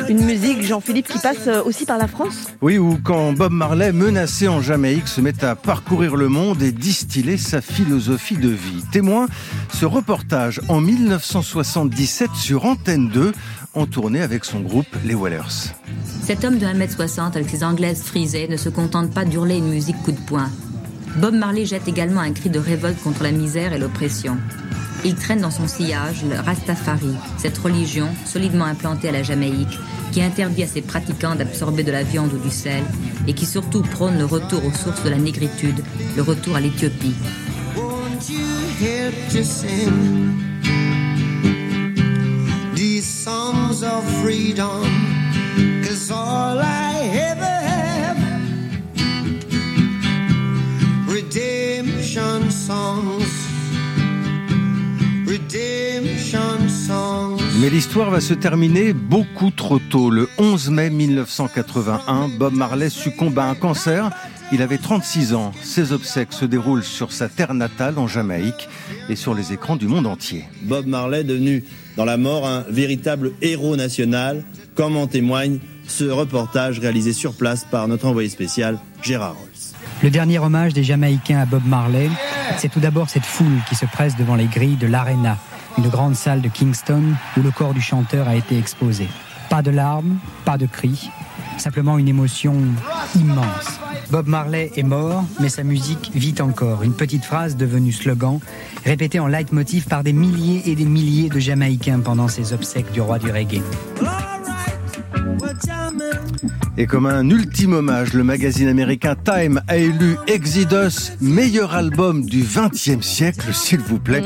Une 0.09 0.25
musique, 0.25 0.63
Jean-Philippe, 0.63 1.09
qui 1.09 1.19
passe 1.19 1.47
euh, 1.47 1.63
aussi 1.65 1.87
par 1.87 1.97
la 1.97 2.09
France 2.09 2.49
Oui, 2.61 2.77
ou 2.77 2.99
quand 3.03 3.33
Bob 3.33 3.53
Marley, 3.53 3.93
menacé 3.93 4.49
en 4.49 4.61
Jamaïque, 4.61 5.09
se 5.09 5.21
met 5.21 5.43
à 5.43 5.55
parcourir 5.55 6.17
le 6.17 6.29
monde 6.29 6.63
et 6.63 6.73
distiller 6.73 7.39
sa 7.39 7.61
philosophie 7.63 8.37
de 8.37 8.49
vie. 8.49 8.85
Témoin, 8.93 9.27
ce 9.73 9.87
reportage 9.87 10.61
en 10.69 10.81
1977 10.81 12.31
sur 12.35 12.67
Antenne 12.67 13.09
2, 13.09 13.33
en 13.75 13.87
tournée 13.87 14.21
avec 14.21 14.45
son 14.45 14.61
groupe 14.61 14.87
Les 15.05 15.15
Wellers. 15.15 15.73
Cet 16.23 16.45
homme 16.45 16.59
de 16.59 16.67
1m60 16.67 17.29
avec 17.35 17.49
ses 17.49 17.65
anglaises 17.65 18.03
frisées 18.03 18.47
ne 18.49 18.57
se 18.57 18.69
contente 18.69 19.13
pas 19.13 19.25
d'hurler 19.25 19.57
une 19.57 19.71
musique 19.71 20.01
coup 20.03 20.13
de 20.13 20.21
poing. 20.21 20.51
Bob 21.17 21.35
Marley 21.35 21.65
jette 21.65 21.89
également 21.89 22.21
un 22.21 22.33
cri 22.33 22.51
de 22.51 22.59
révolte 22.59 23.03
contre 23.03 23.23
la 23.23 23.31
misère 23.31 23.73
et 23.73 23.79
l'oppression. 23.79 24.37
Il 25.05 25.15
traîne 25.17 25.41
dans 25.41 25.51
son 25.51 25.69
sillage 25.69 26.25
le 26.25 26.41
Rastafari, 26.41 27.15
cette 27.37 27.59
religion 27.59 28.09
solidement 28.25 28.65
implantée 28.65 29.11
à 29.11 29.13
la 29.13 29.23
Jamaïque, 29.23 29.79
qui 30.13 30.23
interdit 30.23 30.63
à 30.63 30.67
ses 30.67 30.81
pratiquants 30.81 31.35
d'absorber 31.35 31.83
de 31.83 31.93
la 31.93 32.03
viande 32.03 32.33
ou 32.33 32.39
du 32.39 32.51
sel, 32.51 32.83
et 33.27 33.35
qui 33.35 33.45
surtout 33.45 33.83
prône 33.83 34.17
le 34.17 34.25
retour 34.25 34.65
aux 34.65 34.73
sources 34.73 35.03
de 35.03 35.11
la 35.11 35.19
négritude, 35.19 35.85
le 36.17 36.23
retour 36.23 36.57
à 36.57 36.61
l'Éthiopie. 36.61 37.15
L'histoire 57.75 58.09
va 58.09 58.21
se 58.21 58.35
terminer 58.35 58.93
beaucoup 58.93 59.51
trop 59.51 59.81
tôt. 59.81 60.09
Le 60.09 60.29
11 60.39 60.71
mai 60.71 60.91
1981, 60.91 62.29
Bob 62.39 62.55
Marley 62.55 62.89
succombe 62.89 63.37
à 63.37 63.47
un 63.47 63.57
cancer. 63.57 64.13
Il 64.53 64.63
avait 64.63 64.79
36 64.79 65.35
ans. 65.35 65.51
Ses 65.61 65.91
obsèques 65.91 66.33
se 66.33 66.45
déroulent 66.45 66.85
sur 66.85 67.11
sa 67.11 67.29
terre 67.29 67.53
natale 67.53 67.99
en 67.99 68.07
Jamaïque 68.07 68.69
et 69.09 69.17
sur 69.17 69.35
les 69.35 69.53
écrans 69.53 69.75
du 69.75 69.89
monde 69.89 70.07
entier. 70.07 70.45
Bob 70.63 70.87
Marley 70.87 71.25
devenu 71.25 71.65
dans 71.97 72.05
la 72.05 72.17
mort 72.17 72.47
un 72.47 72.65
véritable 72.69 73.33
héros 73.43 73.75
national, 73.75 74.45
comme 74.77 74.97
en 74.97 75.09
témoigne 75.09 75.59
ce 75.89 76.05
reportage 76.05 76.79
réalisé 76.79 77.13
sur 77.13 77.35
place 77.35 77.65
par 77.69 77.89
notre 77.89 78.07
envoyé 78.07 78.29
spécial 78.29 78.79
Gérard 79.03 79.35
Rolls. 79.35 79.49
Le 80.05 80.11
dernier 80.11 80.39
hommage 80.39 80.75
des 80.75 80.85
Jamaïcains 80.85 81.41
à 81.41 81.45
Bob 81.45 81.67
Marley, 81.67 82.09
c'est 82.57 82.69
tout 82.69 82.81
d'abord 82.81 83.11
cette 83.11 83.27
foule 83.27 83.59
qui 83.69 83.75
se 83.75 83.87
presse 83.87 84.17
devant 84.17 84.37
les 84.37 84.47
grilles 84.47 84.77
de 84.77 84.87
l'Arena, 84.87 85.39
une 85.79 85.89
grande 85.89 86.15
salle 86.15 86.41
de 86.41 86.49
Kingston 86.49 87.03
où 87.37 87.43
le 87.43 87.51
corps 87.51 87.75
du 87.75 87.81
chanteur 87.81 88.29
a 88.29 88.37
été 88.37 88.59
exposé. 88.59 89.09
Pas 89.51 89.63
de 89.63 89.71
larmes, 89.71 90.19
pas 90.45 90.59
de 90.59 90.67
cris, 90.67 91.11
simplement 91.59 91.99
une 91.99 92.09
émotion 92.09 92.55
immense. 93.17 93.81
Bob 94.11 94.27
Marley 94.29 94.71
est 94.77 94.83
mort, 94.83 95.25
mais 95.41 95.49
sa 95.49 95.65
musique 95.65 96.11
vit 96.15 96.35
encore. 96.41 96.83
Une 96.83 96.95
petite 96.95 97.25
phrase 97.25 97.57
devenue 97.57 97.93
slogan, 97.93 98.39
répétée 98.85 99.19
en 99.19 99.27
leitmotiv 99.27 99.87
par 99.87 100.03
des 100.03 100.13
milliers 100.13 100.63
et 100.67 100.75
des 100.75 100.85
milliers 100.85 101.29
de 101.29 101.39
Jamaïcains 101.39 102.01
pendant 102.01 102.29
ses 102.29 102.53
obsèques 102.53 102.93
du 102.93 103.01
roi 103.01 103.19
du 103.19 103.31
reggae. 103.31 103.63
Et 106.77 106.87
comme 106.87 107.07
un 107.07 107.31
ultime 107.31 107.73
hommage, 107.73 108.15
le 108.15 108.25
magazine 108.25 108.67
américain 108.67 109.15
Time 109.15 109.61
a 109.69 109.77
élu 109.77 110.17
Exodus 110.27 111.13
meilleur 111.21 111.73
album 111.73 112.25
du 112.25 112.43
XXe 112.43 113.01
siècle, 113.01 113.55
s'il 113.55 113.79
vous 113.79 114.01
plaît. 114.01 114.23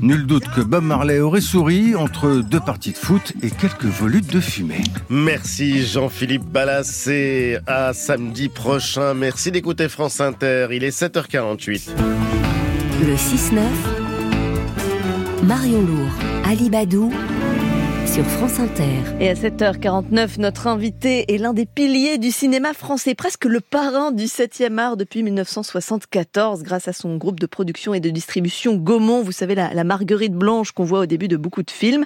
Mm. 0.00 0.06
Nul 0.06 0.26
doute 0.26 0.48
que 0.54 0.60
Bob 0.60 0.82
Marley 0.82 1.20
aurait 1.20 1.40
souri 1.40 1.94
entre 1.94 2.42
deux 2.42 2.58
parties 2.58 2.90
de 2.90 2.96
foot 2.96 3.32
et 3.42 3.50
quelques 3.50 3.84
volutes 3.84 4.32
de 4.32 4.40
fumée. 4.40 4.82
Merci 5.10 5.86
Jean-Philippe 5.86 6.44
Ballas 6.44 7.06
et 7.08 7.58
à 7.68 7.92
samedi 7.92 8.48
prochain. 8.48 9.14
Merci 9.14 9.52
d'écouter 9.52 9.88
France 9.88 10.20
Inter. 10.20 10.68
Il 10.72 10.82
est 10.82 10.98
7h48. 10.98 11.90
Le 13.06 13.14
6-9, 13.14 13.60
Marion 15.44 15.82
Lourd, 15.82 16.10
Ali 16.44 16.68
Badou, 16.68 17.12
sur 18.12 18.26
France 18.26 18.60
Inter. 18.60 19.00
Et 19.20 19.30
à 19.30 19.32
7h49, 19.32 20.38
notre 20.38 20.66
invité 20.66 21.32
est 21.32 21.38
l'un 21.38 21.54
des 21.54 21.64
piliers 21.64 22.18
du 22.18 22.30
cinéma 22.30 22.74
français, 22.74 23.14
presque 23.14 23.46
le 23.46 23.60
parrain 23.60 24.12
du 24.12 24.24
7e 24.24 24.76
art 24.76 24.98
depuis 24.98 25.22
1974, 25.22 26.62
grâce 26.62 26.88
à 26.88 26.92
son 26.92 27.16
groupe 27.16 27.40
de 27.40 27.46
production 27.46 27.94
et 27.94 28.00
de 28.00 28.10
distribution 28.10 28.74
Gaumont, 28.76 29.22
vous 29.22 29.32
savez, 29.32 29.54
la, 29.54 29.72
la 29.72 29.84
marguerite 29.84 30.34
blanche 30.34 30.72
qu'on 30.72 30.84
voit 30.84 31.00
au 31.00 31.06
début 31.06 31.28
de 31.28 31.38
beaucoup 31.38 31.62
de 31.62 31.70
films. 31.70 32.04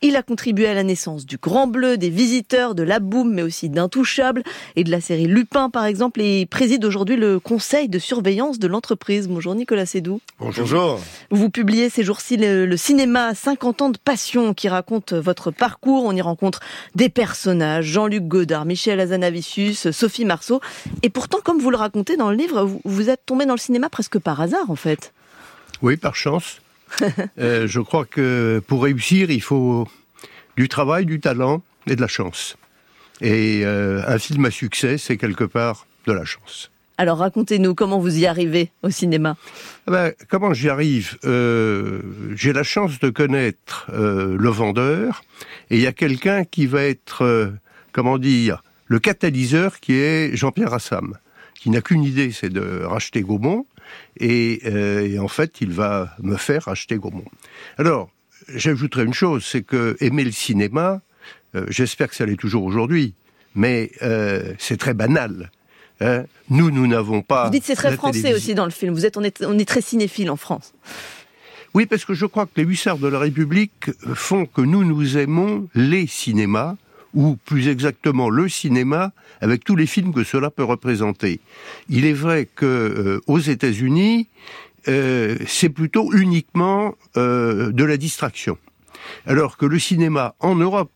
Il 0.00 0.14
a 0.14 0.22
contribué 0.22 0.68
à 0.68 0.74
la 0.74 0.84
naissance 0.84 1.26
du 1.26 1.38
Grand 1.38 1.66
Bleu, 1.66 1.96
des 1.96 2.10
Visiteurs, 2.10 2.76
de 2.76 2.84
La 2.84 3.00
Boum, 3.00 3.32
mais 3.32 3.42
aussi 3.42 3.68
d'Intouchable 3.68 4.44
et 4.76 4.84
de 4.84 4.90
la 4.90 5.00
série 5.00 5.26
Lupin, 5.26 5.70
par 5.70 5.84
exemple, 5.86 6.20
et 6.20 6.46
préside 6.46 6.84
aujourd'hui 6.84 7.16
le 7.16 7.40
conseil 7.40 7.88
de 7.88 7.98
surveillance 7.98 8.60
de 8.60 8.68
l'entreprise. 8.68 9.26
Bonjour 9.26 9.56
Nicolas 9.56 9.86
Sédou. 9.86 10.20
Bonjour. 10.38 11.00
Vous 11.30 11.50
publiez 11.50 11.90
ces 11.90 12.04
jours-ci 12.04 12.36
le, 12.36 12.64
le 12.64 12.76
cinéma 12.76 13.34
50 13.34 13.82
ans 13.82 13.90
de 13.90 13.98
passion 13.98 14.54
qui 14.54 14.68
raconte 14.68 15.12
votre 15.12 15.50
parcours. 15.50 16.04
On 16.04 16.12
y 16.12 16.20
rencontre 16.20 16.60
des 16.94 17.08
personnages, 17.08 17.86
Jean-Luc 17.86 18.28
Godard, 18.28 18.66
Michel 18.66 19.00
Azanavicius, 19.00 19.90
Sophie 19.90 20.24
Marceau. 20.24 20.60
Et 21.02 21.10
pourtant, 21.10 21.38
comme 21.42 21.58
vous 21.58 21.70
le 21.70 21.76
racontez 21.76 22.16
dans 22.16 22.30
le 22.30 22.36
livre, 22.36 22.64
vous, 22.64 22.80
vous 22.84 23.10
êtes 23.10 23.26
tombé 23.26 23.46
dans 23.46 23.54
le 23.54 23.58
cinéma 23.58 23.88
presque 23.88 24.18
par 24.18 24.40
hasard, 24.40 24.70
en 24.70 24.76
fait. 24.76 25.12
Oui, 25.82 25.96
par 25.96 26.14
chance. 26.14 26.60
euh, 27.38 27.66
je 27.66 27.80
crois 27.80 28.04
que 28.04 28.62
pour 28.66 28.82
réussir, 28.82 29.30
il 29.30 29.42
faut 29.42 29.86
du 30.56 30.68
travail, 30.68 31.06
du 31.06 31.20
talent 31.20 31.62
et 31.86 31.96
de 31.96 32.00
la 32.00 32.08
chance. 32.08 32.56
Et 33.20 33.62
euh, 33.64 34.02
un 34.06 34.18
film 34.18 34.44
à 34.44 34.50
succès, 34.50 34.98
c'est 34.98 35.16
quelque 35.16 35.44
part 35.44 35.86
de 36.06 36.12
la 36.12 36.24
chance. 36.24 36.70
Alors 37.00 37.18
racontez-nous 37.18 37.76
comment 37.76 38.00
vous 38.00 38.18
y 38.18 38.26
arrivez 38.26 38.72
au 38.82 38.90
cinéma? 38.90 39.36
Ah 39.86 39.90
ben, 39.92 40.12
comment 40.28 40.52
j'y 40.52 40.68
arrive? 40.68 41.16
Euh, 41.24 42.00
J'ai 42.34 42.52
la 42.52 42.64
chance 42.64 42.98
de 42.98 43.08
connaître 43.08 43.86
euh, 43.92 44.36
le 44.36 44.48
vendeur 44.48 45.22
et 45.70 45.76
il 45.76 45.80
y 45.80 45.86
a 45.86 45.92
quelqu'un 45.92 46.44
qui 46.44 46.66
va 46.66 46.82
être, 46.82 47.22
euh, 47.22 47.50
comment 47.92 48.18
dire, 48.18 48.64
le 48.86 48.98
catalyseur 48.98 49.78
qui 49.78 49.94
est 49.94 50.34
Jean-Pierre 50.34 50.74
Assam, 50.74 51.16
qui 51.54 51.70
n'a 51.70 51.80
qu'une 51.82 52.02
idée, 52.02 52.32
c'est 52.32 52.50
de 52.50 52.82
racheter 52.82 53.20
Gaumont 53.20 53.64
et, 54.18 54.60
euh, 54.66 55.06
et, 55.06 55.18
en 55.18 55.28
fait 55.28 55.60
il 55.60 55.72
va 55.72 56.14
me 56.22 56.36
faire 56.36 56.64
racheter 56.64 56.96
Gaumont. 56.96 57.24
Alors 57.76 58.10
j'ajouterai 58.54 59.04
une 59.04 59.14
chose, 59.14 59.44
c'est 59.44 59.62
que 59.62 59.96
aimer 60.00 60.24
le 60.24 60.32
cinéma, 60.32 61.00
euh, 61.54 61.66
j'espère 61.68 62.08
que 62.08 62.16
ça 62.16 62.26
l'est 62.26 62.36
toujours 62.36 62.64
aujourd'hui, 62.64 63.14
mais 63.54 63.90
euh, 64.02 64.54
c'est 64.58 64.76
très 64.76 64.94
banal. 64.94 65.50
Hein 66.00 66.24
nous, 66.48 66.70
nous 66.70 66.86
n'avons 66.86 67.22
pas. 67.22 67.46
Vous 67.46 67.50
dites 67.50 67.64
c'est 67.64 67.74
très 67.74 67.96
français 67.96 68.22
télévision. 68.22 68.36
aussi 68.36 68.54
dans 68.54 68.64
le 68.64 68.70
film. 68.70 68.94
Vous 68.94 69.04
êtes, 69.04 69.16
on 69.16 69.24
est, 69.24 69.44
on 69.44 69.58
est 69.58 69.68
très 69.68 69.80
cinéphile 69.80 70.30
en 70.30 70.36
France. 70.36 70.72
Oui, 71.74 71.86
parce 71.86 72.04
que 72.04 72.14
je 72.14 72.24
crois 72.24 72.46
que 72.46 72.52
les 72.56 72.62
hussards 72.62 72.98
de 72.98 73.08
la 73.08 73.18
République 73.18 73.90
font 74.14 74.46
que 74.46 74.60
nous, 74.60 74.84
nous 74.84 75.18
aimons 75.18 75.68
les 75.74 76.06
cinémas, 76.06 76.76
ou 77.14 77.36
plus 77.36 77.68
exactement 77.68 78.30
le 78.30 78.48
cinéma, 78.48 79.12
avec 79.40 79.64
tous 79.64 79.76
les 79.76 79.86
films 79.86 80.12
que 80.12 80.24
cela 80.24 80.50
peut 80.50 80.64
représenter. 80.64 81.40
Il 81.88 82.04
est 82.04 82.12
vrai 82.12 82.48
que 82.54 82.66
euh, 82.66 83.20
aux 83.26 83.38
États-Unis, 83.38 84.28
euh, 84.88 85.36
c'est 85.46 85.68
plutôt 85.70 86.12
uniquement 86.12 86.94
euh, 87.16 87.72
de 87.72 87.84
la 87.84 87.96
distraction, 87.96 88.58
alors 89.26 89.56
que 89.56 89.66
le 89.66 89.78
cinéma 89.78 90.34
en 90.40 90.54
Europe 90.54 90.92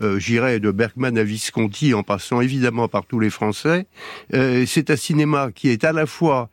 euh, 0.00 0.18
j'irais 0.18 0.60
de 0.60 0.70
Bergman 0.70 1.18
à 1.18 1.24
Visconti 1.24 1.92
en 1.92 2.04
passant 2.04 2.40
évidemment 2.40 2.86
par 2.86 3.04
tous 3.04 3.18
les 3.18 3.30
Français. 3.30 3.86
Euh, 4.32 4.64
c'est 4.66 4.90
un 4.90 4.96
cinéma 4.96 5.50
qui 5.52 5.70
est 5.70 5.82
à 5.82 5.92
la 5.92 6.06
fois 6.06 6.50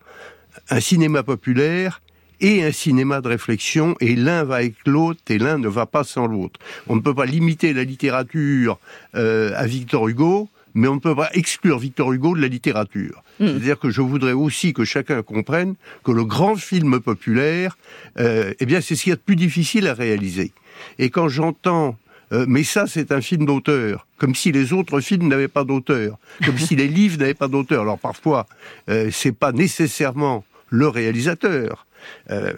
un 0.70 0.80
cinéma 0.80 1.22
populaire 1.22 2.02
et 2.42 2.64
un 2.64 2.72
cinéma 2.72 3.22
de 3.22 3.28
réflexion, 3.28 3.96
et 4.00 4.16
l'un 4.16 4.44
va 4.44 4.56
avec 4.56 4.76
l'autre, 4.86 5.22
et 5.30 5.38
l'un 5.38 5.58
ne 5.58 5.68
va 5.68 5.86
pas 5.86 6.04
sans 6.04 6.28
l'autre. 6.28 6.60
On 6.88 6.96
ne 6.96 7.02
peut 7.02 7.14
pas 7.14 7.26
limiter 7.26 7.74
la 7.74 7.84
littérature 7.84 8.80
euh, 9.16 9.52
à 9.56 9.66
Victor 9.66 10.08
Hugo, 10.08 10.50
mais 10.74 10.88
on 10.88 10.96
ne 10.96 11.00
peut 11.00 11.16
pas 11.16 11.30
exclure 11.34 11.80
Victor 11.80 12.12
Hugo 12.12 12.36
de 12.36 12.42
la 12.42 12.48
littérature. 12.48 13.24
Mmh. 13.40 13.48
C'est-à-dire 13.48 13.80
que 13.80 13.90
je 13.90 14.02
voudrais 14.02 14.34
aussi 14.34 14.74
que 14.74 14.84
chacun 14.86 15.22
comprenne 15.22 15.76
que 16.04 16.12
le 16.12 16.26
grand 16.26 16.56
film 16.56 17.00
populaire, 17.00 17.78
euh, 18.20 18.54
eh 18.60 18.66
bien, 18.66 18.82
c'est 18.82 18.96
ce 18.96 19.04
qu'il 19.04 19.10
y 19.12 19.14
a 19.14 19.18
de 19.18 19.22
plus 19.22 19.36
difficile 19.36 19.88
à 19.88 19.94
réaliser. 19.94 20.52
Et 21.00 21.10
quand 21.10 21.30
j'entends 21.30 21.98
euh, 22.32 22.46
mais 22.48 22.64
ça, 22.64 22.88
c'est 22.88 23.12
un 23.12 23.22
film 23.22 23.46
d'auteur, 23.46 24.08
comme 24.18 24.36
si 24.36 24.52
les 24.52 24.74
autres 24.74 25.00
films 25.00 25.28
n'avaient 25.28 25.48
pas 25.48 25.64
d'auteur, 25.64 26.18
comme 26.44 26.58
si 26.58 26.76
les 26.76 26.88
livres 26.88 27.20
n'avaient 27.20 27.34
pas 27.34 27.48
d'auteur. 27.48 27.84
Alors 27.84 28.00
parfois, 28.00 28.48
euh, 28.90 29.10
c'est 29.12 29.32
pas 29.32 29.52
nécessairement 29.52 30.44
le 30.70 30.88
réalisateur. 30.88 31.85
Euh, 32.32 32.54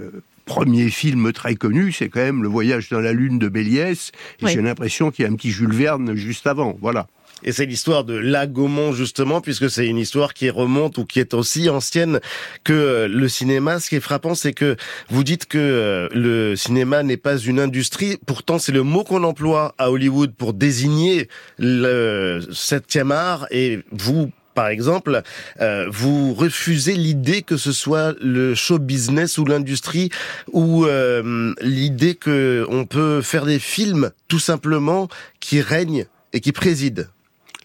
premier 0.45 0.89
film 0.89 1.33
très 1.33 1.55
connu, 1.55 1.91
c'est 1.91 2.09
quand 2.09 2.21
même 2.21 2.41
Le 2.41 2.49
Voyage 2.49 2.89
dans 2.89 3.01
la 3.01 3.11
Lune 3.13 3.37
de 3.37 3.47
et 3.47 3.95
oui. 4.41 4.51
j'ai 4.53 4.61
l'impression 4.61 5.11
qu'il 5.11 5.25
y 5.25 5.27
a 5.27 5.31
un 5.31 5.35
petit 5.35 5.51
Jules 5.51 5.73
Verne 5.73 6.15
juste 6.15 6.47
avant. 6.47 6.77
Voilà. 6.81 7.07
Et 7.43 7.51
c'est 7.51 7.65
l'histoire 7.65 8.03
de 8.03 8.15
la 8.15 8.47
Gaumont 8.47 8.93
justement, 8.93 9.41
puisque 9.41 9.69
c'est 9.69 9.87
une 9.87 9.97
histoire 9.97 10.33
qui 10.33 10.49
remonte 10.49 10.97
ou 10.97 11.05
qui 11.05 11.19
est 11.19 11.33
aussi 11.33 11.69
ancienne 11.69 12.19
que 12.63 13.07
le 13.09 13.29
cinéma. 13.29 13.79
Ce 13.79 13.89
qui 13.89 13.95
est 13.95 14.01
frappant, 14.01 14.33
c'est 14.33 14.53
que 14.53 14.75
vous 15.09 15.23
dites 15.23 15.45
que 15.45 16.09
le 16.11 16.55
cinéma 16.55 17.03
n'est 17.03 17.17
pas 17.17 17.37
une 17.37 17.59
industrie. 17.59 18.17
Pourtant, 18.25 18.57
c'est 18.57 18.71
le 18.71 18.83
mot 18.83 19.03
qu'on 19.03 19.23
emploie 19.23 19.75
à 19.77 19.91
Hollywood 19.91 20.33
pour 20.33 20.53
désigner 20.53 21.27
le 21.59 22.41
septième 22.51 23.11
art. 23.11 23.45
Et 23.51 23.79
vous, 23.91 24.31
par 24.57 24.69
exemple, 24.69 25.21
euh, 25.61 25.85
vous 25.87 26.33
refusez 26.33 26.95
l'idée 26.95 27.43
que 27.43 27.57
ce 27.57 27.71
soit 27.71 28.15
le 28.19 28.55
show 28.55 28.79
business 28.79 29.37
ou 29.37 29.45
l'industrie 29.45 30.09
ou 30.51 30.87
euh, 30.87 31.53
l'idée 31.61 32.15
que 32.15 32.65
on 32.67 32.87
peut 32.87 33.21
faire 33.21 33.45
des 33.45 33.59
films 33.59 34.09
tout 34.27 34.39
simplement 34.39 35.09
qui 35.39 35.61
règnent 35.61 36.07
et 36.33 36.39
qui 36.39 36.53
président? 36.53 37.03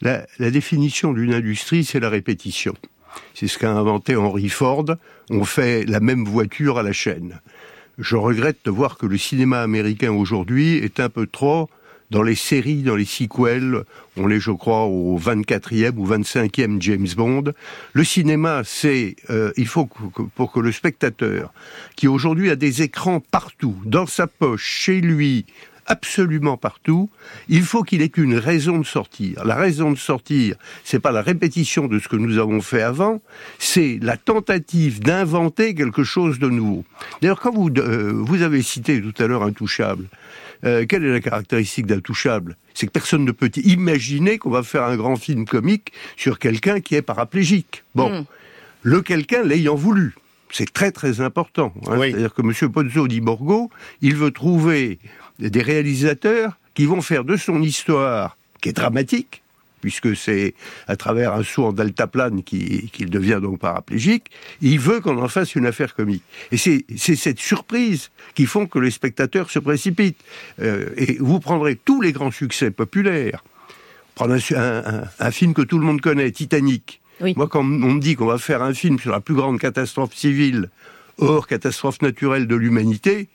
La, 0.03 0.27
la 0.39 0.51
définition 0.51 1.15
d'une 1.15 1.33
industrie, 1.33 1.83
c'est 1.83 1.99
la 1.99 2.11
répétition. 2.11 2.75
C'est 3.33 3.49
ce 3.49 3.57
qu'a 3.57 3.73
inventé 3.73 4.15
Henry 4.15 4.51
Ford. 4.51 4.85
On 5.31 5.47
fait 5.47 5.87
la 5.87 6.01
même 6.01 6.27
voiture 6.27 6.79
à 6.79 6.83
la 6.83 6.93
chaîne. 6.93 7.41
Je 7.97 8.17
regrette 8.17 8.59
de 8.67 8.71
voir 8.71 8.99
que 8.99 9.07
le 9.07 9.17
cinéma 9.17 9.63
américain 9.63 10.13
aujourd'hui 10.13 10.77
est 10.77 11.01
un 11.01 11.09
peu 11.09 11.27
trop 11.27 11.71
dans 12.13 12.23
les 12.23 12.35
séries, 12.35 12.83
dans 12.83 12.95
les 12.95 13.07
sequels, 13.07 13.85
on 14.19 14.29
est, 14.29 14.39
je 14.39 14.51
crois, 14.51 14.85
au 14.85 15.19
24e 15.19 15.97
ou 15.97 16.07
25e 16.07 16.81
James 16.81 17.09
Bond. 17.17 17.45
Le 17.95 18.05
cinéma, 18.05 18.61
c'est, 18.67 19.17
euh, 19.31 19.51
il 19.57 19.67
faut 19.67 19.87
que, 19.87 20.23
pour 20.35 20.53
que 20.53 20.61
le 20.61 20.73
spectateur, 20.73 21.55
qui 21.97 22.09
aujourd'hui 22.09 22.51
a 22.51 22.57
des 22.57 22.83
écrans 22.83 23.21
partout, 23.21 23.77
dans 23.87 24.05
sa 24.07 24.27
poche, 24.27 24.63
chez 24.63 25.01
lui, 25.01 25.47
absolument 25.87 26.59
partout, 26.59 27.09
il 27.49 27.63
faut 27.63 27.83
qu'il 27.83 28.03
ait 28.03 28.13
une 28.17 28.37
raison 28.37 28.79
de 28.79 28.85
sortir. 28.85 29.43
La 29.47 29.55
raison 29.55 29.91
de 29.91 29.99
sortir, 29.99 30.57
c'est 30.85 31.01
pas 31.01 31.13
la 31.13 31.23
répétition 31.23 31.87
de 31.89 31.99
ce 31.99 32.09
que 32.09 32.17
nous 32.17 32.39
avons 32.39 32.61
fait 32.61 32.83
avant, 32.83 33.23
c'est 33.59 33.99
la 34.03 34.19
tentative 34.19 35.01
d'inventer 35.01 35.75
quelque 35.75 36.05
chose 36.05 36.39
de 36.39 36.49
nouveau. 36.49 36.85
D'ailleurs, 37.21 37.41
quand 37.41 37.55
vous, 37.55 37.71
euh, 37.79 38.13
vous 38.15 38.43
avez 38.43 38.61
cité 38.61 39.01
tout 39.01 39.15
à 39.23 39.27
l'heure 39.27 39.43
Intouchable, 39.43 40.07
euh, 40.65 40.87
quelle 40.87 41.05
est 41.05 41.13
la 41.13 41.21
caractéristique 41.21 41.87
d'Intouchable? 41.87 42.57
C'est 42.75 42.87
que 42.87 42.93
personne 42.93 43.25
ne 43.25 43.33
peut 43.33 43.51
imaginer 43.65 44.39
qu'on 44.39 44.51
va 44.51 44.63
faire 44.63 44.85
un 44.85 44.97
grand 44.97 45.17
film 45.17 45.45
comique 45.45 45.93
sur 46.17 46.39
quelqu'un 46.39 46.81
qui 46.81 46.95
est 46.95 47.03
paraplégique. 47.03 47.85
Bon, 47.95 48.21
mm. 48.21 48.25
le 48.83 49.03
quelqu'un 49.03 49.43
l'ayant 49.43 49.75
voulu. 49.75 50.15
C'est 50.51 50.73
très 50.73 50.93
très 50.93 51.21
important. 51.21 51.73
Hein. 51.87 51.97
Oui. 51.99 52.11
C'est-à-dire 52.11 52.35
que 52.35 52.43
M. 52.43 52.71
Pozzo 52.71 53.09
di 53.09 53.21
Borgo, 53.21 53.71
il 54.03 54.17
veut 54.17 54.31
trouver 54.31 54.99
des 55.39 55.63
réalisateurs 55.63 56.59
qui 56.75 56.87
vont 56.87 57.01
faire 57.01 57.25
de 57.25 57.37
son 57.37 57.63
histoire, 57.63 58.37
qui 58.61 58.69
est 58.69 58.75
dramatique, 58.75 59.42
puisque 59.83 60.17
c'est 60.17 60.55
à 60.87 60.97
travers 60.97 61.35
un 61.35 61.43
saut 61.43 61.67
en 61.67 61.73
deltaplane 61.73 62.43
qu'il 62.43 62.91
qu 62.91 63.05
devient 63.05 63.41
donc 63.43 63.59
paraplégique, 63.59 64.31
il 64.63 64.79
veut 64.79 65.01
qu'on 65.01 65.19
en 65.19 65.29
fasse 65.29 65.55
une 65.55 65.67
affaire 65.67 65.95
comique. 65.95 66.23
Et 66.53 66.57
c'est 66.57 66.87
cette 66.97 67.39
surprise 67.39 68.11
qui 68.35 68.47
font 68.47 68.67
que 68.67 68.79
les 68.79 68.91
spectateurs 68.91 69.51
se 69.51 69.59
précipitent. 69.59 70.23
Euh, 70.61 70.89
et 70.97 71.19
vous 71.21 71.41
prendrez 71.41 71.77
tous 71.77 72.01
les 72.01 72.13
grands 72.13 72.31
succès 72.31 72.71
populaires. 72.71 73.45
Prendre 74.15 74.35
un, 74.35 74.57
un, 74.57 75.05
un 75.19 75.31
film 75.31 75.53
que 75.53 75.63
tout 75.63 75.79
le 75.79 75.85
monde 75.85 76.01
connaît, 76.01 76.31
Titanic. 76.31 77.01
Oui. 77.21 77.35
Moi, 77.37 77.49
quand 77.49 77.61
on 77.61 77.93
me 77.95 78.01
dit 78.01 78.15
qu'on 78.17 78.27
va 78.27 78.39
faire 78.39 78.63
un 78.63 78.75
film 78.75 78.99
sur 78.99 79.11
la 79.11 79.21
plus 79.21 79.35
grande 79.35 79.59
catastrophe 79.59 80.15
civile, 80.15 80.71
hors 81.19 81.47
catastrophe 81.47 82.01
naturelle 82.03 82.47
de 82.47 82.57
l'humanité, 82.57 83.29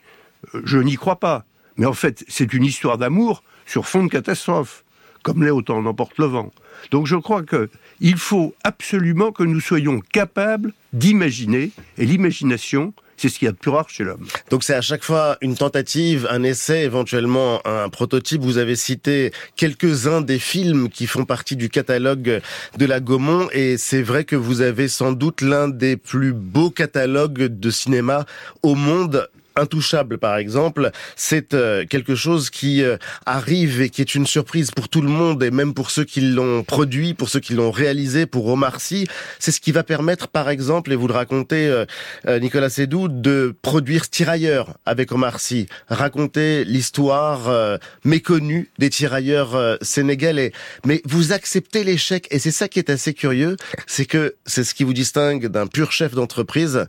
je 0.63 0.77
n'y 0.77 0.95
crois 0.95 1.19
pas. 1.19 1.45
Mais 1.77 1.85
en 1.85 1.93
fait, 1.93 2.23
c'est 2.27 2.53
une 2.53 2.65
histoire 2.65 2.97
d'amour 2.97 3.43
sur 3.65 3.85
fond 3.85 4.03
de 4.03 4.09
catastrophe. 4.09 4.83
Comme 5.27 5.43
l'est 5.43 5.51
autant 5.51 5.81
n'emporte 5.81 6.17
le 6.19 6.25
vent. 6.25 6.53
Donc 6.89 7.05
je 7.05 7.17
crois 7.17 7.43
que 7.43 7.69
il 7.99 8.15
faut 8.15 8.55
absolument 8.63 9.33
que 9.33 9.43
nous 9.43 9.59
soyons 9.59 9.99
capables 9.99 10.71
d'imaginer, 10.93 11.71
et 11.97 12.05
l'imagination, 12.05 12.93
c'est 13.17 13.27
ce 13.27 13.37
qu'il 13.37 13.47
y 13.47 13.49
a 13.49 13.51
de 13.51 13.57
plus 13.57 13.71
rare 13.71 13.89
chez 13.89 14.05
l'homme. 14.05 14.25
Donc 14.51 14.63
c'est 14.63 14.73
à 14.73 14.79
chaque 14.79 15.03
fois 15.03 15.37
une 15.41 15.55
tentative, 15.55 16.29
un 16.31 16.43
essai, 16.43 16.83
éventuellement 16.83 17.59
un 17.67 17.89
prototype. 17.89 18.41
Vous 18.41 18.57
avez 18.57 18.77
cité 18.77 19.33
quelques-uns 19.57 20.21
des 20.21 20.39
films 20.39 20.87
qui 20.87 21.07
font 21.07 21.25
partie 21.25 21.57
du 21.57 21.67
catalogue 21.67 22.39
de 22.77 22.85
la 22.85 23.01
Gaumont 23.01 23.49
et 23.51 23.75
c'est 23.77 24.03
vrai 24.03 24.23
que 24.23 24.37
vous 24.37 24.61
avez 24.61 24.87
sans 24.87 25.11
doute 25.11 25.41
l'un 25.41 25.67
des 25.67 25.97
plus 25.97 26.31
beaux 26.31 26.69
catalogues 26.69 27.47
de 27.47 27.69
cinéma 27.69 28.25
au 28.63 28.75
monde 28.75 29.27
Intouchable, 29.57 30.19
par 30.19 30.37
exemple, 30.37 30.91
c'est 31.15 31.55
euh, 31.55 31.83
quelque 31.89 32.13
chose 32.13 32.51
qui 32.51 32.83
euh, 32.83 32.97
arrive 33.25 33.81
et 33.81 33.89
qui 33.89 34.01
est 34.01 34.13
une 34.13 34.27
surprise 34.27 34.69
pour 34.69 34.87
tout 34.87 35.01
le 35.01 35.09
monde 35.09 35.41
et 35.41 35.49
même 35.49 35.73
pour 35.73 35.89
ceux 35.89 36.03
qui 36.03 36.21
l'ont 36.21 36.63
produit, 36.63 37.15
pour 37.15 37.29
ceux 37.29 37.39
qui 37.39 37.53
l'ont 37.53 37.71
réalisé, 37.71 38.27
pour 38.27 38.47
Omar 38.47 38.79
Sy. 38.79 39.07
C'est 39.39 39.51
ce 39.51 39.59
qui 39.59 39.71
va 39.71 39.83
permettre, 39.83 40.27
par 40.27 40.49
exemple, 40.49 40.91
et 40.91 40.95
vous 40.95 41.07
le 41.07 41.13
racontez, 41.13 41.67
euh, 41.67 42.39
Nicolas 42.39 42.69
Sédou, 42.69 43.07
de 43.07 43.55
produire 43.63 44.09
Tirailleurs 44.09 44.77
avec 44.85 45.11
Omar 45.11 45.39
Sy, 45.39 45.65
raconter 45.89 46.63
l'histoire 46.63 47.79
méconnue 48.03 48.69
des 48.77 48.89
tirailleurs 48.89 49.77
sénégalais. 49.81 50.51
Mais 50.85 51.01
vous 51.05 51.33
acceptez 51.33 51.83
l'échec 51.83 52.27
et 52.31 52.39
c'est 52.39 52.51
ça 52.51 52.67
qui 52.67 52.79
est 52.79 52.89
assez 52.89 53.13
curieux, 53.13 53.57
c'est 53.87 54.05
que 54.05 54.35
c'est 54.45 54.63
ce 54.63 54.73
qui 54.73 54.83
vous 54.83 54.93
distingue 54.93 55.47
d'un 55.47 55.67
pur 55.67 55.91
chef 55.91 56.13
d'entreprise 56.13 56.85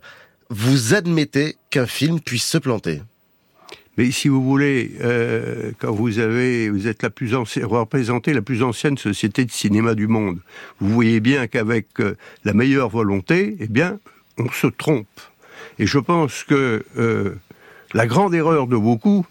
vous 0.49 0.93
admettez 0.93 1.55
qu'un 1.69 1.85
film 1.85 2.19
puisse 2.19 2.45
se 2.45 2.57
planter. 2.57 3.01
Mais 3.97 4.11
si 4.11 4.29
vous 4.29 4.41
voulez, 4.41 4.91
euh, 5.01 5.71
quand 5.77 5.91
vous 5.91 6.19
êtes 6.19 7.03
la 7.03 7.09
plus 7.09 7.35
ancienne, 7.35 7.65
représentez 7.65 8.33
la 8.33 8.41
plus 8.41 8.63
ancienne 8.63 8.97
société 8.97 9.43
de 9.43 9.51
cinéma 9.51 9.93
du 9.93 10.07
monde, 10.07 10.39
vous 10.79 10.93
voyez 10.93 11.19
bien 11.19 11.47
qu'avec 11.47 11.87
euh, 11.99 12.15
la 12.45 12.53
meilleure 12.53 12.89
volonté, 12.89 13.57
eh 13.59 13.67
bien, 13.67 13.99
on 14.37 14.49
se 14.51 14.67
trompe. 14.67 15.07
Et 15.79 15.85
je 15.85 15.99
pense 15.99 16.43
que 16.45 16.83
euh, 16.97 17.35
la 17.93 18.07
grande 18.07 18.33
erreur 18.33 18.67
de 18.67 18.77
beaucoup, 18.77 19.25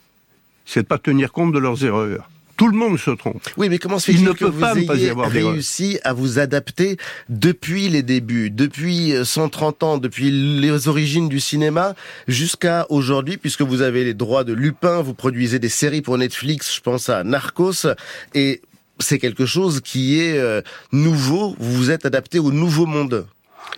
c'est 0.66 0.82
de 0.82 0.86
pas 0.86 0.98
tenir 0.98 1.32
compte 1.32 1.52
de 1.52 1.58
leurs 1.58 1.84
erreurs. 1.84 2.28
Tout 2.58 2.66
le 2.66 2.76
monde 2.76 2.98
se 2.98 3.12
trompe. 3.12 3.40
Oui, 3.56 3.68
mais 3.68 3.78
comment 3.78 4.00
se 4.00 4.10
fait-il 4.10 4.34
que 4.34 4.44
vous 4.44 4.64
ayez 4.64 5.12
réussi 5.12 6.00
à 6.02 6.12
vous 6.12 6.40
adapter 6.40 6.96
depuis 7.28 7.88
les 7.88 8.02
débuts, 8.02 8.50
depuis 8.50 9.14
130 9.24 9.82
ans, 9.84 9.96
depuis 9.98 10.32
les 10.32 10.88
origines 10.88 11.28
du 11.28 11.38
cinéma, 11.38 11.94
jusqu'à 12.26 12.84
aujourd'hui, 12.90 13.36
puisque 13.36 13.62
vous 13.62 13.80
avez 13.80 14.02
les 14.02 14.12
droits 14.12 14.42
de 14.42 14.52
Lupin, 14.52 15.02
vous 15.02 15.14
produisez 15.14 15.60
des 15.60 15.68
séries 15.68 16.02
pour 16.02 16.18
Netflix, 16.18 16.74
je 16.74 16.80
pense 16.80 17.08
à 17.08 17.22
Narcos, 17.22 17.86
et 18.34 18.60
c'est 18.98 19.20
quelque 19.20 19.46
chose 19.46 19.80
qui 19.80 20.18
est 20.18 20.36
euh, 20.36 20.60
nouveau, 20.90 21.54
vous 21.60 21.74
vous 21.74 21.90
êtes 21.92 22.06
adapté 22.06 22.40
au 22.40 22.50
nouveau 22.50 22.86
monde. 22.86 23.28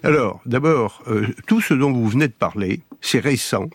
Alors, 0.02 0.40
d'abord, 0.46 1.02
euh, 1.06 1.26
tout 1.46 1.60
ce 1.60 1.74
dont 1.74 1.92
vous 1.92 2.08
venez 2.08 2.28
de 2.28 2.32
parler, 2.32 2.80
c'est 3.02 3.20
récent, 3.20 3.68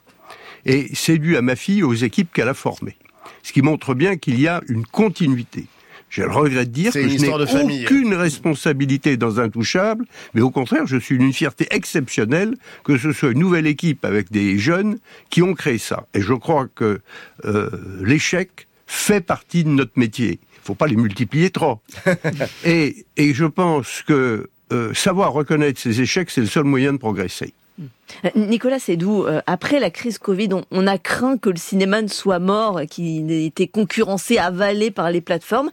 et 0.65 0.89
c'est 0.95 1.19
dû 1.19 1.37
à 1.37 1.43
ma 1.43 1.55
fille, 1.55 1.83
aux 1.83 1.93
équipes 1.93 2.33
qu'elle 2.33 2.49
a 2.49 2.55
formées 2.55 2.97
ce 3.45 3.53
qui 3.53 3.61
montre 3.61 3.93
bien 3.93 4.17
qu'il 4.17 4.39
y 4.41 4.47
a 4.47 4.61
une 4.67 4.87
continuité. 4.87 5.67
J'ai 6.09 6.23
le 6.23 6.31
regret 6.31 6.65
de 6.65 6.71
dire 6.71 6.91
que 6.91 7.07
je 7.07 7.17
n'ai 7.17 7.83
aucune 7.85 8.15
responsabilité 8.15 9.17
dans 9.17 9.37
Intouchable, 9.37 10.05
mais 10.33 10.41
au 10.41 10.49
contraire, 10.49 10.87
je 10.87 10.97
suis 10.97 11.15
une 11.15 11.31
fierté 11.31 11.67
exceptionnelle 11.69 12.55
que 12.83 12.97
ce 12.97 13.11
soit 13.11 13.31
une 13.31 13.39
nouvelle 13.39 13.67
équipe 13.67 14.03
avec 14.03 14.31
des 14.31 14.57
jeunes 14.57 14.97
qui 15.29 15.43
ont 15.43 15.53
créé 15.53 15.77
ça. 15.77 16.07
Et 16.15 16.21
je 16.21 16.33
crois 16.33 16.67
que 16.73 17.01
euh, 17.43 17.69
l'échec 18.01 18.67
fait 18.87 19.21
partie 19.21 19.63
de 19.63 19.69
notre 19.69 19.93
métier. 19.95 20.39
Il 20.39 20.61
ne 20.61 20.65
faut 20.65 20.75
pas 20.75 20.87
les 20.87 20.95
multiplier 20.95 21.51
trop. 21.51 21.81
et, 22.65 23.05
et 23.15 23.33
je 23.35 23.45
pense 23.45 24.01
que 24.07 24.49
euh, 24.71 24.93
savoir 24.95 25.33
reconnaître 25.33 25.79
ses 25.79 26.01
échecs, 26.01 26.31
c'est 26.31 26.41
le 26.41 26.47
seul 26.47 26.63
moyen 26.63 26.93
de 26.93 26.97
progresser. 26.97 27.53
Euh, 27.79 28.29
Nicolas 28.35 28.79
Sédou, 28.79 29.25
euh, 29.25 29.41
après 29.45 29.79
la 29.79 29.89
crise 29.89 30.17
Covid, 30.17 30.49
on, 30.71 30.87
a 30.87 30.97
craint 30.97 31.37
que 31.37 31.49
le 31.49 31.57
cinéma 31.57 32.01
ne 32.01 32.07
soit 32.07 32.39
mort, 32.39 32.81
qu'il 32.89 33.31
ait 33.31 33.45
été 33.45 33.67
concurrencé, 33.67 34.37
avalé 34.37 34.91
par 34.91 35.11
les 35.11 35.21
plateformes. 35.21 35.69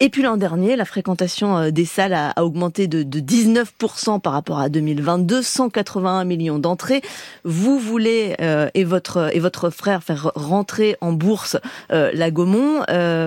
Et 0.00 0.08
puis 0.08 0.22
l'an 0.22 0.36
dernier, 0.36 0.74
la 0.76 0.84
fréquentation 0.84 1.56
euh, 1.56 1.70
des 1.70 1.84
salles 1.84 2.14
a, 2.14 2.32
augmenté 2.42 2.86
de, 2.86 3.02
19% 3.04 4.20
par 4.20 4.32
rapport 4.32 4.58
à 4.58 4.68
2022, 4.68 5.42
181 5.42 6.24
millions 6.24 6.58
d'entrées. 6.58 7.02
Vous 7.44 7.78
voulez 7.78 8.34
et 8.74 8.84
votre 8.84 9.34
et 9.34 9.38
votre 9.38 9.70
frère 9.70 10.02
faire 10.02 10.32
rentrer 10.34 10.96
en 11.00 11.12
bourse 11.12 11.56
la 11.90 12.30
Gaumont. 12.30 12.82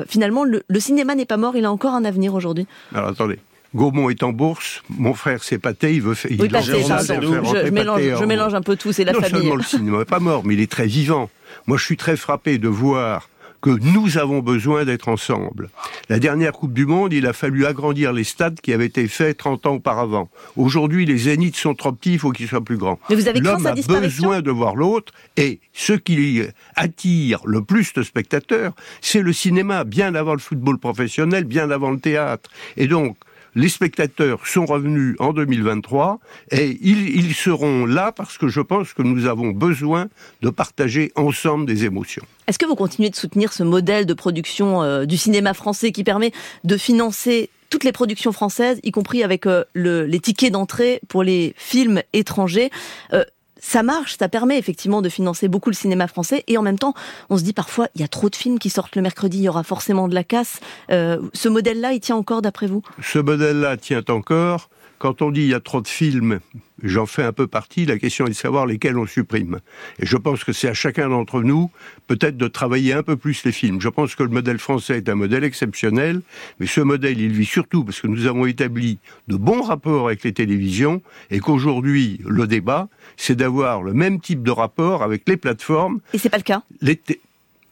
finalement, 0.08 0.44
le, 0.44 0.64
le 0.68 0.80
cinéma 0.80 1.16
n'est 1.16 1.26
pas 1.26 1.38
mort, 1.38 1.56
il 1.56 1.66
a 1.66 1.72
encore 1.72 1.94
un 1.94 2.06
avenir 2.06 2.34
aujourd'hui. 2.34 2.68
Alors 2.94 3.10
attendez. 3.10 3.40
Gaumont 3.76 4.10
est 4.10 4.24
en 4.24 4.32
bourse, 4.32 4.82
mon 4.90 5.14
frère 5.14 5.44
s'est 5.44 5.60
pâté, 5.60 5.94
il 5.94 6.02
veut 6.02 6.14
faire... 6.14 6.32
Oui, 6.32 6.48
il 6.50 6.62
je, 6.62 7.70
mélange, 7.70 8.02
je 8.02 8.24
mélange 8.24 8.54
un 8.54 8.62
peu 8.62 8.78
tout, 8.78 8.94
c'est 8.94 9.04
la 9.04 9.12
non 9.12 9.20
famille. 9.20 9.34
Non 9.34 9.40
seulement 9.40 9.56
le 9.56 9.64
cinéma 9.64 9.98
n'est 10.00 10.06
pas 10.06 10.20
mort, 10.20 10.46
mais 10.46 10.54
il 10.54 10.62
est 10.62 10.72
très 10.72 10.88
vivant. 10.88 11.30
Moi, 11.68 11.78
je 11.78 11.84
suis 11.84 11.98
très 11.98 12.16
frappé 12.16 12.58
de 12.58 12.70
voir 12.70 13.30
que 13.62 13.72
nous 13.72 14.18
avons 14.18 14.40
besoin 14.40 14.86
d'être 14.86 15.10
ensemble. 15.10 15.70
La 16.08 16.20
dernière 16.20 16.52
Coupe 16.52 16.72
du 16.72 16.86
Monde, 16.86 17.14
il 17.14 17.26
a 17.26 17.34
fallu 17.34 17.66
agrandir 17.66 18.14
les 18.14 18.24
stades 18.24 18.62
qui 18.62 18.72
avaient 18.72 18.86
été 18.86 19.08
faits 19.08 19.38
30 19.38 19.66
ans 19.66 19.74
auparavant. 19.74 20.30
Aujourd'hui, 20.56 21.06
les 21.06 21.18
zéniths 21.18 21.56
sont 21.56 21.74
trop 21.74 21.92
petits, 21.92 22.14
il 22.14 22.20
faut 22.20 22.32
qu'ils 22.32 22.48
soient 22.48 22.64
plus 22.64 22.78
grands. 22.78 23.00
Mais 23.10 23.16
vous 23.16 23.28
avez 23.28 23.40
L'homme 23.40 23.66
a 23.66 23.74
besoin 23.74 24.42
de 24.42 24.52
voir 24.52 24.76
l'autre, 24.76 25.12
et 25.36 25.60
ce 25.74 25.94
qui 25.94 26.44
attire 26.76 27.40
le 27.46 27.64
plus 27.64 27.92
de 27.94 28.04
spectateurs, 28.04 28.74
c'est 29.02 29.22
le 29.22 29.34
cinéma, 29.34 29.84
bien 29.84 30.16
avant 30.16 30.34
le 30.34 30.40
football 30.40 30.78
professionnel, 30.78 31.44
bien 31.44 31.72
avant 31.72 31.90
le 31.90 32.00
théâtre. 32.00 32.52
Et 32.78 32.88
donc, 32.88 33.18
les 33.56 33.70
spectateurs 33.70 34.46
sont 34.46 34.66
revenus 34.66 35.16
en 35.20 35.34
2023 35.34 36.20
et 36.52 36.78
ils, 36.82 37.34
seront 37.34 37.86
là 37.86 38.12
parce 38.12 38.38
que 38.38 38.48
je 38.48 38.62
pense 38.62 38.94
que 38.94 39.02
nous 39.02 39.26
avons 39.26 39.50
besoin 39.50 40.08
de 40.42 40.50
partager 40.50 41.12
ensemble 41.16 41.66
des 41.66 41.86
émotions. 41.86 42.24
Est-ce 42.48 42.60
que 42.60 42.66
vous 42.66 42.76
continuez 42.76 43.10
de 43.10 43.16
soutenir 43.16 43.54
ce 43.54 43.64
modèle 43.64 44.06
de 44.06 44.14
production 44.14 44.84
euh, 44.84 45.06
du 45.06 45.18
cinéma 45.18 45.54
français 45.54 45.92
qui 45.92 46.04
permet 46.04 46.32
de 46.64 46.78
financer 46.78 47.50
toutes 47.70 47.84
les 47.84 47.92
productions 47.92 48.32
françaises, 48.32 48.80
y 48.84 48.92
compris 48.92 49.24
avec 49.24 49.46
euh, 49.48 49.64
les 49.74 50.20
tickets 50.20 50.52
d'entrée 50.52 51.02
pour 51.08 51.24
les 51.24 51.54
films 51.58 52.02
étrangers? 52.14 52.70
Euh, 53.14 53.24
ça 53.66 53.82
marche, 53.82 54.18
ça 54.20 54.30
permet 54.30 54.60
effectivement 54.60 55.02
de 55.02 55.10
financer 55.10 55.48
beaucoup 55.48 55.72
le 55.72 55.76
cinéma 55.76 56.08
français 56.08 56.44
et 56.48 56.58
en 56.58 56.62
même 56.62 56.78
temps, 56.78 56.94
on 57.32 57.38
se 57.38 57.44
dit 57.44 57.52
parfois, 57.52 57.88
il 57.96 58.02
y 58.02 58.04
a 58.04 58.08
trop 58.08 58.30
de 58.30 58.36
films 58.36 58.60
qui 58.60 58.70
sortent 58.70 58.96
le 58.96 59.02
mercredi, 59.02 59.40
il 59.40 59.44
y 59.44 59.50
aura 59.50 59.64
forcément 59.64 60.08
de 60.08 60.14
la 60.14 60.24
casse. 60.24 60.60
Euh, 60.92 61.18
ce 61.34 61.50
modèle-là, 61.50 61.94
il 61.94 62.00
tient 62.00 62.16
encore 62.16 62.44
d'après 62.44 62.68
vous? 62.68 62.84
Ce 63.02 63.18
modèle-là 63.18 63.78
tient 63.78 64.04
encore. 64.10 64.70
Quand 65.06 65.22
on 65.22 65.30
dit 65.30 65.42
il 65.42 65.50
y 65.50 65.54
a 65.54 65.60
trop 65.60 65.82
de 65.82 65.88
films, 65.88 66.40
j'en 66.82 67.06
fais 67.06 67.22
un 67.22 67.32
peu 67.32 67.46
partie, 67.46 67.86
la 67.86 68.00
question 68.00 68.26
est 68.26 68.32
de 68.32 68.34
savoir 68.34 68.66
lesquels 68.66 68.98
on 68.98 69.06
supprime. 69.06 69.60
Et 70.00 70.06
je 70.08 70.18
pense 70.18 70.44
que 70.44 70.52
c'est 70.52 70.68
à 70.68 70.74
chacun 70.74 71.10
d'entre 71.10 71.44
nous 71.44 71.70
peut-être 72.08 72.38
de 72.38 72.48
travailler 72.48 72.94
un 72.94 73.04
peu 73.04 73.16
plus 73.16 73.44
les 73.44 73.52
films. 73.52 73.80
Je 73.80 73.90
pense 73.90 74.16
que 74.16 74.24
le 74.24 74.30
modèle 74.30 74.58
français 74.58 74.98
est 74.98 75.08
un 75.08 75.14
modèle 75.14 75.44
exceptionnel, 75.44 76.24
mais 76.60 76.66
ce 76.66 76.82
modèle, 76.82 77.22
il 77.22 77.34
vit 77.34 77.46
surtout 77.46 77.84
parce 77.84 78.02
que 78.02 78.08
nous 78.08 78.26
avons 78.26 78.48
établi 78.48 78.98
de 79.28 79.36
bons 79.36 79.62
rapports 79.62 80.08
avec 80.08 80.24
les 80.24 80.34
télévisions 80.34 81.04
et 81.30 81.40
qu'aujourd'hui, 81.40 82.20
le 82.26 82.48
débat, 82.48 82.88
c'est 83.16 83.36
d'avoir 83.36 83.84
le 83.84 83.94
même 83.94 84.20
type 84.20 84.42
de 84.42 84.50
rapport 84.50 85.04
avec 85.04 85.30
les 85.30 85.38
plateformes. 85.38 86.00
Et 86.14 86.18
c'est 86.18 86.32
pas 86.32 86.38
le 86.38 86.42
cas? 86.42 86.64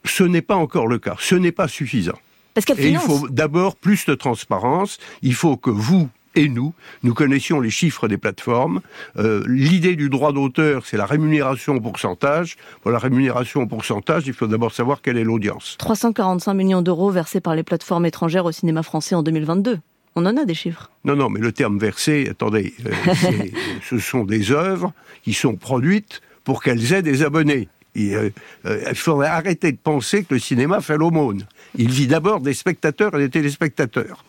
Ce 0.06 0.24
n'est 0.24 0.44
pas 0.44 0.56
encore 0.56 0.86
le 0.86 1.00
cas. 1.00 1.16
Ce 1.18 1.34
n'est 1.34 1.52
pas 1.52 1.68
suffisant. 1.68 2.20
Parce 2.54 2.68
et 2.78 2.90
il 2.90 3.00
faut 3.00 3.28
d'abord 3.28 3.76
plus 3.76 4.06
de 4.06 4.14
transparence. 4.14 5.00
Il 5.24 5.34
faut 5.34 5.58
que 5.58 5.72
vous, 5.72 6.10
et 6.36 6.50
nous, 6.50 6.74
nous 7.04 7.14
connaissions 7.14 7.60
les 7.60 7.70
chiffres 7.70 8.08
des 8.08 8.18
plateformes. 8.18 8.82
Euh, 9.18 9.44
l'idée 9.48 9.96
du 9.96 10.10
droit 10.10 10.32
d'auteur, 10.32 10.86
c'est 10.86 10.98
la 10.98 11.06
rémunération 11.06 11.76
au 11.76 11.82
pourcentage. 11.82 12.58
Pour 12.82 12.92
la 12.92 13.00
rémunération 13.00 13.62
au 13.62 13.68
pourcentage, 13.68 14.24
il 14.28 14.34
faut 14.34 14.48
d'abord 14.48 14.74
savoir 14.74 15.02
quelle 15.02 15.18
est 15.18 15.24
l'audience. 15.24 15.76
345 15.80 16.54
millions 16.54 16.82
d'euros 16.82 17.12
versés 17.12 17.42
par 17.42 17.56
les 17.56 17.64
plateformes 17.64 18.06
étrangères 18.06 18.46
au 18.46 18.52
cinéma 18.52 18.84
français 18.84 19.16
en 19.16 19.24
2022. 19.24 19.80
On 20.16 20.26
en 20.26 20.38
a 20.38 20.46
des 20.46 20.54
chiffres. 20.54 20.92
Non, 21.06 21.16
non, 21.16 21.30
mais 21.30 21.40
le 21.40 21.52
terme 21.52 21.80
versé, 21.80 22.28
attendez, 22.30 22.74
euh, 22.86 22.92
ce 23.90 23.98
sont 23.98 24.24
des 24.24 24.52
œuvres 24.52 24.94
qui 25.24 25.34
sont 25.34 25.56
produites 25.56 26.22
pour 26.44 26.62
qu'elles 26.62 26.94
aient 26.94 27.02
des 27.02 27.24
abonnés. 27.24 27.68
Euh, 27.98 28.30
il 28.66 28.96
faudrait 28.96 29.28
arrêter 29.28 29.72
de 29.72 29.78
penser 29.78 30.24
que 30.24 30.34
le 30.34 30.40
cinéma 30.40 30.82
fait 30.82 30.98
l'aumône. 30.98 31.46
Il 31.76 31.92
vit 31.92 32.08
d'abord 32.08 32.42
des 32.42 32.54
spectateurs 32.54 33.16
et 33.16 33.20
des 33.20 33.30
téléspectateurs. 33.30 34.24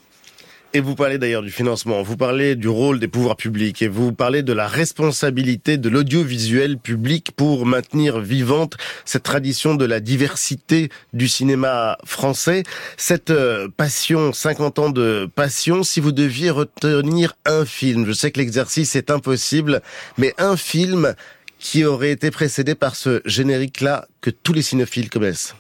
Et 0.77 0.81
vous 0.81 0.97
parlez 0.97 1.19
d'ailleurs 1.19 1.43
du 1.43 1.53
financement, 1.53 2.03
vous 2.03 2.17
parlez 2.17 2.57
du 2.57 2.67
rôle 2.67 2.99
des 2.99 3.07
pouvoirs 3.07 3.37
publics 3.37 3.81
et 3.81 3.87
vous 3.87 4.13
parlez 4.13 4.43
de 4.43 4.53
la 4.53 4.67
responsabilité 4.67 5.79
de 5.79 5.89
l'audiovisuel 5.89 6.79
public 6.79 7.31
pour 7.37 7.65
maintenir 7.65 8.19
vivante 8.19 8.77
cette 9.05 9.23
tradition 9.23 9.77
de 9.77 9.85
la 9.85 10.01
diversité 10.01 10.89
du 11.13 11.29
cinéma 11.29 11.97
français. 12.05 12.65
Cette 12.97 13.31
euh, 13.31 13.69
passion, 13.77 14.33
50 14.33 14.79
ans 14.81 14.91
de 14.91 15.31
passion, 15.33 15.85
si 15.85 16.01
vous 16.01 16.11
deviez 16.11 16.51
retenir 16.51 17.37
un 17.47 17.65
film, 17.65 18.05
je 18.05 18.13
sais 18.13 18.33
que 18.33 18.41
l'exercice 18.41 18.97
est 18.97 19.13
impossible, 19.13 19.81
mais 20.19 20.35
un 20.39 20.57
film 20.57 21.15
qui 21.61 21.85
aurait 21.85 22.11
été 22.11 22.33
précédé 22.33 22.75
par 22.75 22.97
ce 22.97 23.23
générique-là 23.27 24.09
que 24.21 24.31
tous 24.31 24.53
les 24.53 24.63
cinéphiles 24.63 25.09
connaissent. 25.09 25.55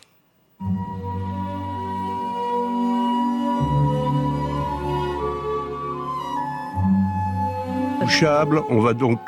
On 8.69 8.81
va 8.81 8.93
donc, 8.93 9.19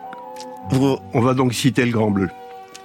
on 1.14 1.20
va 1.20 1.34
donc 1.34 1.54
citer 1.54 1.84
le 1.84 1.92
Grand 1.92 2.10
Bleu. 2.10 2.28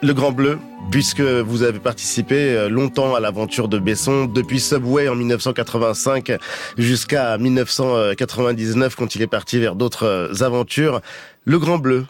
Le 0.02 0.14
Grand 0.14 0.32
Bleu, 0.32 0.58
puisque 0.90 1.22
vous 1.22 1.64
avez 1.64 1.80
participé 1.80 2.36
euh, 2.36 2.70
longtemps 2.70 3.14
à 3.14 3.20
l'aventure 3.20 3.68
de 3.68 3.78
Besson, 3.78 4.26
depuis 4.26 4.60
Subway 4.60 5.08
en 5.08 5.16
1985 5.16 6.32
jusqu'à 6.78 7.38
1999 7.38 8.96
quand 8.96 9.16
il 9.16 9.22
est 9.22 9.28
parti 9.28 9.60
vers 9.60 9.76
d'autres 9.76 10.06
euh, 10.06 10.44
aventures. 10.44 11.02
Le 11.46 11.60
Grand 11.60 11.78
Bleu. 11.78 12.06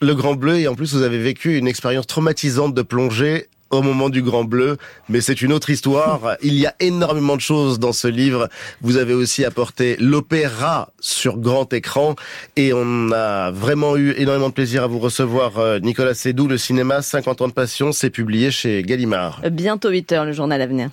Le 0.00 0.14
Grand 0.14 0.34
Bleu, 0.34 0.58
et 0.58 0.68
en 0.68 0.74
plus 0.74 0.94
vous 0.94 1.02
avez 1.02 1.18
vécu 1.18 1.56
une 1.56 1.68
expérience 1.68 2.06
traumatisante 2.06 2.74
de 2.74 2.82
plongée 2.82 3.46
au 3.78 3.82
moment 3.82 4.08
du 4.10 4.22
Grand 4.22 4.44
Bleu, 4.44 4.76
mais 5.08 5.20
c'est 5.20 5.42
une 5.42 5.52
autre 5.52 5.70
histoire. 5.70 6.36
Il 6.42 6.54
y 6.54 6.66
a 6.66 6.74
énormément 6.80 7.36
de 7.36 7.40
choses 7.40 7.78
dans 7.78 7.92
ce 7.92 8.08
livre. 8.08 8.48
Vous 8.82 8.96
avez 8.96 9.14
aussi 9.14 9.44
apporté 9.44 9.96
l'opéra 10.00 10.90
sur 11.00 11.38
grand 11.38 11.72
écran 11.72 12.14
et 12.56 12.72
on 12.72 13.10
a 13.12 13.50
vraiment 13.50 13.96
eu 13.96 14.14
énormément 14.16 14.48
de 14.48 14.54
plaisir 14.54 14.82
à 14.84 14.86
vous 14.86 14.98
recevoir. 14.98 15.58
euh, 15.58 15.78
Nicolas 15.80 16.14
Sédou, 16.14 16.46
le 16.48 16.58
cinéma 16.58 17.02
50 17.02 17.42
ans 17.42 17.48
de 17.48 17.52
passion, 17.52 17.92
c'est 17.92 18.10
publié 18.10 18.50
chez 18.50 18.82
Gallimard. 18.82 19.40
Bientôt 19.50 19.90
8h, 19.90 20.24
le 20.24 20.32
journal 20.32 20.60
à 20.60 20.66
venir. 20.66 20.90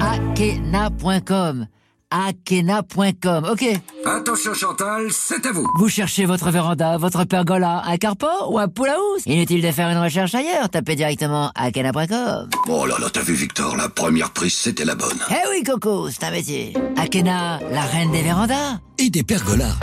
Akena.com. 0.00 1.66
Akena.com, 2.14 3.44
ok. 3.50 3.64
Attention 4.06 4.54
Chantal, 4.54 5.08
c'est 5.10 5.44
à 5.46 5.52
vous. 5.52 5.66
Vous 5.78 5.88
cherchez 5.88 6.26
votre 6.26 6.50
véranda, 6.50 6.96
votre 6.96 7.24
pergola, 7.24 7.82
un 7.86 7.96
carport 7.96 8.52
ou 8.52 8.58
un 8.60 8.68
pool 8.68 8.88
house 8.90 9.22
Inutile 9.26 9.62
de 9.62 9.72
faire 9.72 9.88
une 9.88 9.98
recherche 9.98 10.32
ailleurs, 10.36 10.68
tapez 10.70 10.94
directement 10.94 11.50
Akena.com. 11.56 12.50
Oh 12.68 12.86
là 12.86 12.94
là, 13.00 13.08
t'as 13.12 13.22
vu 13.22 13.34
Victor, 13.34 13.76
la 13.76 13.88
première 13.88 14.30
prise 14.30 14.54
c'était 14.54 14.84
la 14.84 14.94
bonne. 14.94 15.18
Eh 15.30 15.48
oui 15.50 15.64
Coco, 15.64 16.08
c'est 16.08 16.22
un 16.22 16.30
métier. 16.30 16.72
Akena, 16.96 17.58
la 17.72 17.82
reine 17.82 18.12
des 18.12 18.22
vérandas. 18.22 18.78
Et 18.98 19.10
des 19.10 19.24
pergolas. 19.24 19.74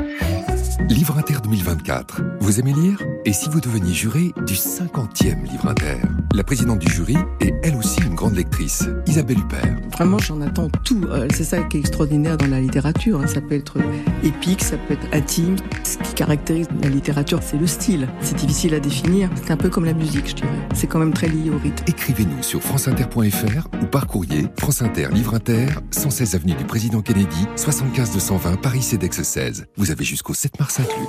Livre 0.88 1.18
Inter 1.18 1.36
2024. 1.44 2.22
Vous 2.40 2.62
aimez 2.62 2.74
lire? 2.74 2.98
Et 3.26 3.34
si 3.34 3.50
vous 3.50 3.60
deveniez 3.60 3.94
juré 3.94 4.32
du 4.46 4.54
50e 4.54 5.44
Livre 5.50 5.68
Inter? 5.68 5.98
La 6.34 6.44
présidente 6.46 6.80
du 6.80 6.92
jury 6.92 7.18
est 7.42 7.54
elle 7.62 7.76
aussi 7.76 8.00
une 8.02 8.16
grande 8.16 8.36
lectrice, 8.36 8.86
Isabelle 9.06 9.40
Huppert. 9.40 9.76
Vraiment, 9.92 10.18
j'en 10.18 10.40
attends 10.42 10.70
tout. 10.86 11.02
Euh, 11.10 11.28
C'est 11.34 11.44
ça 11.44 11.62
qui 11.64 11.78
est 11.78 11.80
extraordinaire 11.82 12.38
dans 12.38 12.48
la 12.48 12.60
littérature. 12.62 13.20
hein. 13.22 13.28
Ça 13.28 13.42
peut 13.42 13.56
être 13.56 13.78
épique, 14.24 14.64
ça 14.64 14.78
peut 14.78 14.94
être 14.94 15.06
intime. 15.14 15.58
Ce 15.84 15.98
qui 15.98 16.14
caractérise 16.14 16.68
la 16.82 16.90
littérature, 16.90 17.40
c'est 17.44 17.58
le 17.58 17.68
style. 17.68 18.08
C'est 18.22 18.36
difficile 18.38 18.74
à 18.74 18.80
définir. 18.80 19.30
C'est 19.44 19.52
un 19.52 19.58
peu 19.58 19.70
comme 19.70 19.84
la 19.86 19.94
musique, 19.94 20.30
je 20.30 20.36
dirais. 20.36 20.50
C'est 20.74 20.88
quand 20.88 21.00
même 21.00 21.14
très 21.14 21.28
lié 21.28 21.50
au 21.50 21.58
rythme. 21.58 21.84
Écrivez-nous 21.88 22.42
sur 22.44 22.62
franceinter.fr 22.62 23.68
ou 23.82 23.86
par 23.88 24.08
courrier 24.08 24.48
France 24.58 24.82
Inter 24.82 25.10
Livre 25.12 25.36
Inter, 25.36 25.68
116 25.92 26.36
avenue 26.36 26.54
du 26.54 26.64
Président 26.64 27.02
Kennedy, 27.02 27.46
75 27.58 28.14
220 28.14 28.56
Paris 28.62 28.82
CEDEX 28.82 29.22
16. 29.22 29.66
Vous 29.76 29.92
avez 29.92 30.06
jusqu'au 30.06 30.34
7 30.34 30.58
mars 30.60 30.80
inclus. 30.80 31.08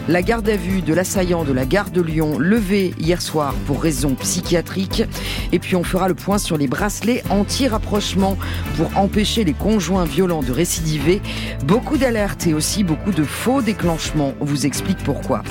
La 0.08 0.22
garde 0.22 0.48
à 0.49 0.58
vue 0.58 0.82
de 0.82 0.94
l'assaillant 0.94 1.44
de 1.44 1.54
la 1.54 1.66
gare 1.66 1.90
de 1.90 2.02
Lyon 2.02 2.38
levée 2.38 2.94
hier 2.99 3.22
soir 3.22 3.54
pour 3.66 3.82
raison 3.82 4.14
psychiatrique. 4.16 5.04
Et 5.52 5.60
puis 5.60 5.76
on 5.76 5.84
fera 5.84 6.08
le 6.08 6.16
point 6.16 6.38
sur 6.38 6.58
les 6.58 6.68
bracelets 6.68 7.24
anti-rapprochement 7.30 8.38
pour 8.76 8.95
empêcher 8.98 9.45
les 9.45 9.54
conjoints 9.54 10.06
violents 10.06 10.44
de 10.44 10.52
récidiver. 10.52 11.22
Beaucoup 11.66 11.98
d'alertes 11.98 12.45
et 12.45 12.54
aussi 12.54 12.84
beaucoup 12.84 13.12
de 13.12 13.24
faux 13.24 13.62
déclenchements. 13.62 14.34
On 14.40 14.45
vous 14.45 14.66
explique 14.66 14.99
pourquoi. 14.99 15.44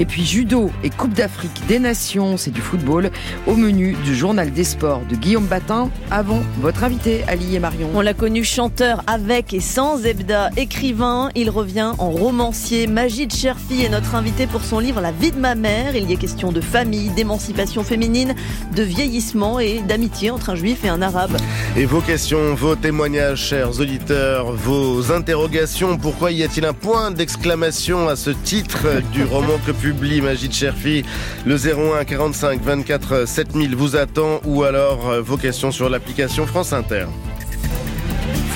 Et 0.00 0.06
puis 0.06 0.24
judo 0.24 0.70
et 0.82 0.90
Coupe 0.90 1.14
d'Afrique 1.14 1.62
des 1.68 1.78
Nations, 1.78 2.36
c'est 2.36 2.50
du 2.50 2.60
football, 2.60 3.10
au 3.46 3.54
menu 3.54 3.94
du 4.04 4.14
journal 4.14 4.50
des 4.50 4.64
sports 4.64 5.02
de 5.08 5.14
Guillaume 5.14 5.46
Batin. 5.46 5.90
Avant 6.10 6.40
votre 6.60 6.84
invité, 6.84 7.22
Ali 7.28 7.54
et 7.54 7.60
Marion. 7.60 7.90
On 7.94 8.00
l'a 8.00 8.14
connu 8.14 8.44
chanteur 8.44 9.02
avec 9.06 9.52
et 9.52 9.60
sans 9.60 10.04
Ebda, 10.22 10.50
écrivain. 10.56 11.30
Il 11.34 11.50
revient 11.50 11.92
en 11.98 12.10
romancier. 12.10 12.86
Magid 12.86 13.34
Cherfi 13.34 13.82
est 13.82 13.88
notre 13.88 14.14
invité 14.14 14.46
pour 14.46 14.62
son 14.62 14.78
livre 14.78 15.00
La 15.00 15.10
vie 15.10 15.32
de 15.32 15.38
ma 15.38 15.56
mère. 15.56 15.96
Il 15.96 16.08
y 16.08 16.12
est 16.12 16.16
question 16.16 16.52
de 16.52 16.60
famille, 16.60 17.08
d'émancipation 17.10 17.82
féminine, 17.82 18.36
de 18.76 18.84
vieillissement 18.84 19.58
et 19.58 19.80
d'amitié 19.80 20.30
entre 20.30 20.50
un 20.50 20.54
juif 20.54 20.84
et 20.84 20.88
un 20.88 21.02
arabe. 21.02 21.36
Et 21.76 21.86
vos 21.86 22.00
questions, 22.00 22.54
vos 22.54 22.76
témoignages, 22.76 23.40
chers 23.40 23.80
auditeurs, 23.80 24.52
vos 24.52 25.10
interrogations. 25.10 25.98
Pourquoi 25.98 26.30
y 26.30 26.44
a-t-il 26.44 26.66
un 26.66 26.72
point 26.72 27.10
d'exclamation 27.10 28.08
à 28.08 28.14
ce 28.14 28.30
titre 28.30 29.02
du 29.12 29.24
roman 29.24 29.58
que 29.66 29.72
publie 29.72 30.20
Magid 30.20 30.52
Cherfi 30.52 31.04
Le 31.44 31.56
01 31.56 32.04
45 32.04 32.62
24 32.62 33.26
7000 33.26 33.74
vous 33.74 33.96
attend 33.96 34.40
ou 34.44 34.62
alors 34.62 35.10
euh, 35.10 35.20
vos 35.20 35.36
questions 35.36 35.72
sur 35.72 35.88
l'application 35.88 36.46
France 36.46 36.72
Inter. 36.72 37.06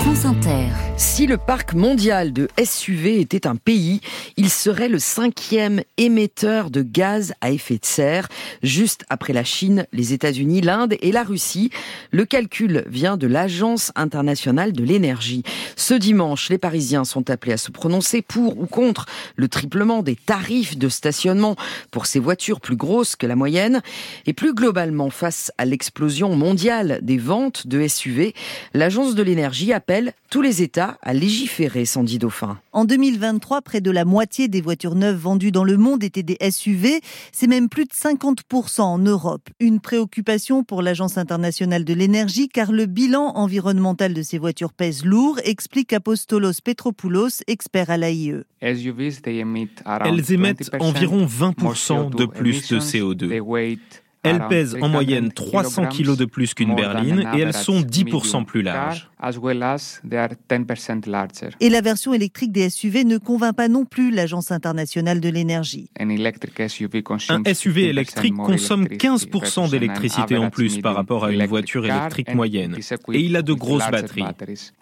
France 0.06 0.15
Si 0.96 1.26
le 1.26 1.36
parc 1.36 1.74
mondial 1.74 2.32
de 2.32 2.48
SUV 2.62 3.20
était 3.20 3.46
un 3.46 3.56
pays, 3.56 4.00
il 4.38 4.48
serait 4.48 4.88
le 4.88 4.98
cinquième 4.98 5.82
émetteur 5.98 6.70
de 6.70 6.80
gaz 6.80 7.34
à 7.42 7.50
effet 7.50 7.76
de 7.78 7.84
serre, 7.84 8.28
juste 8.62 9.04
après 9.10 9.34
la 9.34 9.44
Chine, 9.44 9.86
les 9.92 10.14
États-Unis, 10.14 10.62
l'Inde 10.62 10.94
et 11.00 11.12
la 11.12 11.22
Russie. 11.22 11.70
Le 12.12 12.24
calcul 12.24 12.84
vient 12.86 13.16
de 13.16 13.26
l'Agence 13.26 13.92
internationale 13.94 14.72
de 14.72 14.84
l'énergie. 14.84 15.42
Ce 15.76 15.92
dimanche, 15.92 16.48
les 16.48 16.58
Parisiens 16.58 17.04
sont 17.04 17.28
appelés 17.28 17.54
à 17.54 17.58
se 17.58 17.70
prononcer 17.70 18.22
pour 18.22 18.58
ou 18.58 18.66
contre 18.66 19.06
le 19.36 19.48
triplement 19.48 20.02
des 20.02 20.16
tarifs 20.16 20.78
de 20.78 20.88
stationnement 20.88 21.56
pour 21.90 22.06
ces 22.06 22.20
voitures 22.20 22.60
plus 22.60 22.76
grosses 22.76 23.16
que 23.16 23.26
la 23.26 23.36
moyenne. 23.36 23.82
Et 24.24 24.32
plus 24.32 24.54
globalement, 24.54 25.10
face 25.10 25.52
à 25.58 25.66
l'explosion 25.66 26.36
mondiale 26.36 27.00
des 27.02 27.18
ventes 27.18 27.66
de 27.66 27.86
SUV, 27.86 28.34
l'Agence 28.72 29.14
de 29.14 29.22
l'énergie 29.22 29.72
appelle 29.72 30.05
tous 30.30 30.42
les 30.42 30.62
États 30.62 30.98
à 31.02 31.14
légiférer, 31.14 31.84
Sandy 31.84 32.18
Dauphin. 32.18 32.58
En 32.72 32.84
2023, 32.84 33.62
près 33.62 33.80
de 33.80 33.90
la 33.90 34.04
moitié 34.04 34.48
des 34.48 34.60
voitures 34.60 34.94
neuves 34.94 35.16
vendues 35.16 35.52
dans 35.52 35.64
le 35.64 35.76
monde 35.76 36.04
étaient 36.04 36.22
des 36.22 36.36
SUV. 36.50 37.00
C'est 37.32 37.46
même 37.46 37.68
plus 37.68 37.84
de 37.84 37.92
50% 37.92 38.82
en 38.82 38.98
Europe. 38.98 39.48
Une 39.60 39.80
préoccupation 39.80 40.64
pour 40.64 40.82
l'Agence 40.82 41.18
internationale 41.18 41.84
de 41.84 41.94
l'énergie 41.94 42.48
car 42.48 42.72
le 42.72 42.86
bilan 42.86 43.32
environnemental 43.34 44.14
de 44.14 44.22
ces 44.22 44.38
voitures 44.38 44.72
pèse 44.72 45.04
lourd, 45.04 45.38
explique 45.44 45.92
Apostolos 45.92 46.60
Petropoulos, 46.62 47.42
expert 47.46 47.90
à 47.90 47.96
l'AIE. 47.96 48.42
Elles 48.60 48.86
émettent 50.32 50.70
environ 50.80 51.26
20% 51.26 52.14
de 52.14 52.26
plus 52.26 52.68
de 52.68 52.78
CO2. 52.78 53.78
Elles 54.26 54.48
pèsent 54.48 54.76
en 54.80 54.88
moyenne 54.88 55.30
300 55.30 55.86
kg 55.86 56.16
de 56.16 56.24
plus 56.24 56.54
qu'une 56.54 56.74
berline 56.74 57.28
et 57.34 57.40
elles 57.40 57.52
sont 57.52 57.80
10% 57.80 58.44
plus 58.44 58.62
larges. 58.62 59.08
Et 61.60 61.70
la 61.70 61.80
version 61.80 62.12
électrique 62.12 62.52
des 62.52 62.68
SUV 62.68 63.04
ne 63.04 63.16
convainc 63.16 63.56
pas 63.56 63.68
non 63.68 63.86
plus 63.86 64.10
l'Agence 64.10 64.50
internationale 64.50 65.20
de 65.20 65.28
l'énergie. 65.30 65.88
Un 65.98 67.54
SUV 67.54 67.84
électrique 67.86 68.36
consomme 68.36 68.84
15% 68.84 69.70
d'électricité 69.70 70.36
en 70.36 70.50
plus 70.50 70.80
par 70.80 70.94
rapport 70.94 71.24
à 71.24 71.32
une 71.32 71.46
voiture 71.46 71.86
électrique 71.86 72.34
moyenne. 72.34 72.76
Et 73.12 73.20
il 73.20 73.36
a 73.36 73.42
de 73.42 73.54
grosses 73.54 73.90
batteries. 73.90 74.24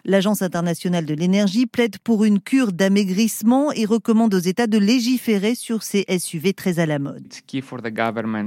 L'Agence 0.03 0.41
internationale 0.41 1.05
de 1.05 1.13
l'énergie 1.13 1.65
plaide 1.65 1.97
pour 1.99 2.25
une 2.25 2.41
cure 2.41 2.73
d'amaigrissement 2.73 3.71
et 3.71 3.85
recommande 3.85 4.33
aux 4.33 4.39
États 4.39 4.67
de 4.67 4.77
légiférer 4.77 5.55
sur 5.55 5.83
ces 5.83 6.03
SUV 6.09 6.53
très 6.53 6.79
à 6.79 6.85
la 6.85 6.99
mode. 6.99 7.23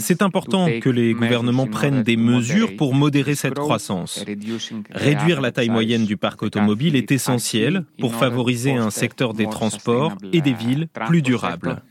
C'est 0.01 0.23
important 0.23 0.69
que 0.83 0.91
les 0.91 1.15
gouvernements 1.15 1.67
prennent 1.67 2.03
des 2.03 2.19
mesures 2.19 2.77
pour 2.77 2.95
modérer 2.95 3.35
cette 3.35 3.55
croissance. 3.55 4.23
Réduire 4.91 5.41
la 5.41 5.51
taille 5.51 5.71
moyenne 5.79 6.07
du 6.07 6.17
parc 6.17 6.43
automobile 6.43 6.97
est 6.97 7.13
essentiel 7.13 7.85
pour 8.01 8.13
favoriser 8.13 8.73
un 8.73 8.91
secteur 8.91 9.33
des 9.33 9.49
transports 9.49 10.13
et 10.33 10.41
des 10.41 10.53
villes 10.53 10.89
plus 11.07 11.23
durables. 11.23 11.85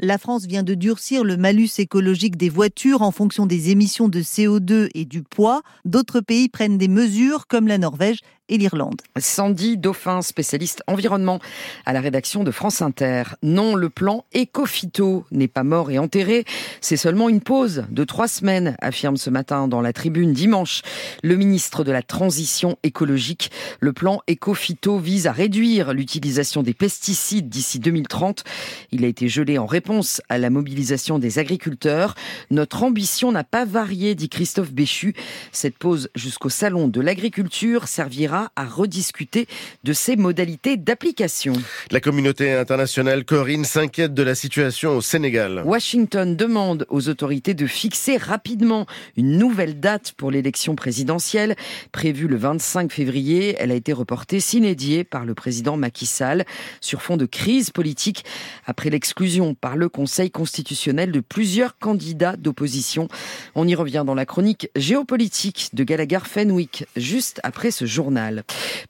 La 0.00 0.18
France 0.18 0.46
vient 0.46 0.64
de 0.64 0.74
durcir 0.74 1.22
le 1.22 1.36
malus 1.36 1.78
écologique 1.78 2.36
des 2.36 2.48
voitures 2.48 3.02
en 3.02 3.12
fonction 3.12 3.46
des 3.46 3.70
émissions 3.70 4.08
de 4.08 4.20
CO2 4.20 4.88
et 4.96 5.04
du 5.04 5.22
poids. 5.22 5.62
D'autres 5.84 6.20
pays 6.20 6.48
prennent 6.48 6.78
des 6.78 6.88
mesures 6.88 7.46
comme 7.46 7.68
la 7.68 7.78
Norvège 7.78 8.18
et 8.50 8.58
l'Irlande. 8.58 9.00
Sandy 9.18 9.78
Dauphin, 9.78 10.20
spécialiste 10.20 10.82
environnement 10.86 11.40
à 11.86 11.94
la 11.94 12.02
rédaction 12.02 12.44
de 12.44 12.50
France 12.50 12.82
Inter. 12.82 13.22
Non, 13.42 13.74
le 13.74 13.88
plan 13.88 14.26
Ecofito 14.36 15.24
n'est 15.30 15.48
pas 15.48 15.64
mort 15.64 15.90
et 15.90 15.98
enterré, 15.98 16.44
c'est 16.82 16.98
seulement 16.98 17.30
une 17.30 17.40
pause 17.40 17.84
de 17.90 18.04
trois 18.04 18.28
semaines, 18.28 18.76
affirme 18.82 19.16
ce 19.16 19.30
matin 19.30 19.68
dans 19.68 19.80
la 19.80 19.92
tribune 19.92 20.32
dimanche 20.32 20.82
le 21.22 21.36
ministre 21.36 21.84
de 21.84 21.92
la 21.92 22.02
Transition 22.02 22.76
écologique. 22.82 23.50
Le 23.78 23.92
plan 23.92 24.20
Ecofito 24.28 24.98
vise 24.98 25.26
à 25.26 25.32
réduire 25.32 25.94
l'utilisation 25.94 26.62
des 26.62 26.74
pesticides 26.74 27.48
d'ici 27.48 27.78
2030. 27.78 28.44
Il 28.90 29.04
a 29.04 29.08
été 29.08 29.28
gelé 29.28 29.58
en 29.58 29.66
réponse 29.66 30.20
à 30.28 30.38
la 30.38 30.50
mobilisation 30.50 31.18
des 31.18 31.38
agriculteurs. 31.38 32.14
Notre 32.50 32.82
ambition 32.82 33.32
n'a 33.32 33.44
pas 33.44 33.64
varié, 33.64 34.14
dit 34.14 34.28
Christophe 34.28 34.72
Béchu. 34.72 35.14
Cette 35.52 35.78
pause 35.78 36.10
jusqu'au 36.14 36.48
salon 36.48 36.88
de 36.88 37.00
l'agriculture 37.00 37.86
servira 37.86 38.39
à 38.56 38.64
rediscuter 38.64 39.46
de 39.84 39.92
ses 39.92 40.16
modalités 40.16 40.76
d'application. 40.76 41.52
La 41.90 42.00
communauté 42.00 42.52
internationale 42.52 43.24
Corinne 43.24 43.64
s'inquiète 43.64 44.14
de 44.14 44.22
la 44.22 44.34
situation 44.34 44.96
au 44.96 45.00
Sénégal. 45.00 45.62
Washington 45.64 46.36
demande 46.36 46.86
aux 46.88 47.08
autorités 47.08 47.54
de 47.54 47.66
fixer 47.66 48.16
rapidement 48.16 48.86
une 49.16 49.38
nouvelle 49.38 49.80
date 49.80 50.12
pour 50.16 50.30
l'élection 50.30 50.74
présidentielle 50.74 51.56
prévue 51.92 52.28
le 52.28 52.36
25 52.36 52.92
février. 52.92 53.56
Elle 53.58 53.70
a 53.70 53.74
été 53.74 53.92
reportée 53.92 54.40
s'inédier 54.40 55.04
par 55.04 55.24
le 55.24 55.34
président 55.34 55.76
Macky 55.76 56.06
Sall 56.06 56.44
sur 56.80 57.02
fond 57.02 57.16
de 57.16 57.26
crise 57.26 57.70
politique 57.70 58.24
après 58.66 58.90
l'exclusion 58.90 59.54
par 59.54 59.76
le 59.76 59.88
Conseil 59.88 60.30
constitutionnel 60.30 61.12
de 61.12 61.20
plusieurs 61.20 61.78
candidats 61.78 62.36
d'opposition. 62.36 63.08
On 63.54 63.66
y 63.66 63.74
revient 63.74 64.04
dans 64.06 64.14
la 64.14 64.26
chronique 64.26 64.70
géopolitique 64.76 65.70
de 65.72 65.84
Gallagher 65.84 66.20
Fenwick 66.24 66.84
juste 66.96 67.40
après 67.42 67.70
ce 67.70 67.84
journal. 67.84 68.29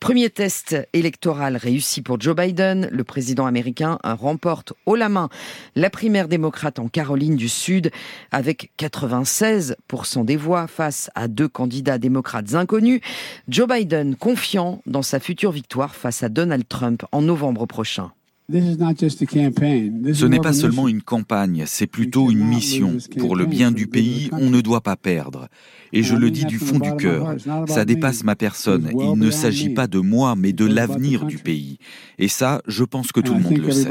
Premier 0.00 0.30
test 0.30 0.76
électoral 0.92 1.56
réussi 1.56 2.02
pour 2.02 2.20
Joe 2.20 2.36
Biden. 2.36 2.88
Le 2.90 3.04
président 3.04 3.46
américain 3.46 3.98
remporte 4.04 4.72
haut 4.86 4.96
la 4.96 5.08
main 5.08 5.28
la 5.74 5.90
primaire 5.90 6.28
démocrate 6.28 6.78
en 6.78 6.88
Caroline 6.88 7.36
du 7.36 7.48
Sud 7.48 7.90
avec 8.30 8.70
96% 8.78 10.24
des 10.24 10.36
voix 10.36 10.66
face 10.66 11.10
à 11.14 11.28
deux 11.28 11.48
candidats 11.48 11.98
démocrates 11.98 12.54
inconnus. 12.54 13.00
Joe 13.48 13.68
Biden 13.68 14.16
confiant 14.16 14.82
dans 14.86 15.02
sa 15.02 15.20
future 15.20 15.52
victoire 15.52 15.94
face 15.94 16.22
à 16.22 16.28
Donald 16.28 16.66
Trump 16.68 17.04
en 17.12 17.22
novembre 17.22 17.66
prochain. 17.66 18.12
Ce 18.52 20.24
n'est 20.26 20.40
pas 20.40 20.52
seulement 20.52 20.88
une 20.88 21.02
campagne, 21.02 21.64
c'est 21.66 21.86
plutôt 21.86 22.30
une 22.30 22.44
mission. 22.44 22.96
Pour 23.18 23.36
le 23.36 23.46
bien 23.46 23.70
du 23.70 23.86
pays, 23.86 24.28
on 24.32 24.50
ne 24.50 24.60
doit 24.60 24.80
pas 24.80 24.96
perdre. 24.96 25.48
Et 25.92 26.02
je 26.02 26.14
le 26.14 26.30
dis 26.30 26.44
du 26.44 26.58
fond 26.58 26.78
du 26.78 26.94
cœur, 26.96 27.34
ça 27.66 27.84
dépasse 27.84 28.24
ma 28.24 28.36
personne. 28.36 28.90
Il 28.98 29.18
ne 29.18 29.30
s'agit 29.30 29.70
pas 29.70 29.86
de 29.86 29.98
moi, 29.98 30.34
mais 30.36 30.52
de 30.52 30.66
l'avenir 30.66 31.24
du 31.24 31.38
pays. 31.38 31.78
Et 32.18 32.28
ça, 32.28 32.60
je 32.66 32.84
pense 32.84 33.12
que 33.12 33.20
tout 33.20 33.34
le 33.34 33.40
monde 33.40 33.56
le 33.56 33.70
sait. 33.72 33.88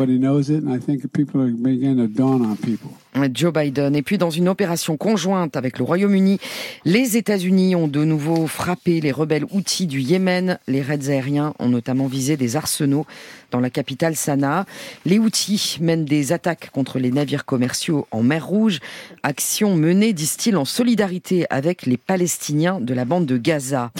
Joe 3.34 3.54
Biden. 3.54 3.96
Et 3.96 4.02
puis 4.02 4.18
dans 4.18 4.30
une 4.30 4.48
opération 4.48 4.98
conjointe 4.98 5.58
avec 5.58 5.80
le 5.80 5.84
Royaume-Uni, 5.84 6.40
les 6.86 7.18
États-Unis 7.18 7.76
ont 7.76 7.88
de 7.88 8.04
nouveau 8.04 8.48
frappé 8.48 9.02
les 9.02 9.12
rebelles 9.12 9.46
outils 9.52 9.88
du 9.88 10.00
Yémen. 10.00 10.60
Les 10.68 10.82
raids 10.82 11.10
aériens 11.10 11.54
ont 11.60 11.70
notamment 11.70 12.08
visé 12.08 12.38
des 12.38 12.56
arsenaux 12.56 13.06
dans 13.52 13.60
la 13.60 13.70
capitale 13.70 14.16
Sanaa. 14.16 14.66
Les 15.06 15.18
outils 15.20 15.78
mènent 15.82 16.06
des 16.06 16.32
attaques 16.32 16.70
contre 16.72 17.00
les 17.00 17.12
navires 17.12 17.46
commerciaux 17.46 18.08
en 18.12 18.22
mer 18.22 18.46
Rouge. 18.46 18.80
Action 19.24 19.76
menée, 19.76 20.14
disent-ils, 20.14 20.56
en 20.56 20.66
solidarité 20.66 21.46
avec 21.50 21.86
les 21.90 21.98
Palestiniens 21.98 22.80
de 22.80 22.94
la 22.94 23.04
bande 23.04 23.26
de 23.26 23.38
Gaza. 23.38 23.92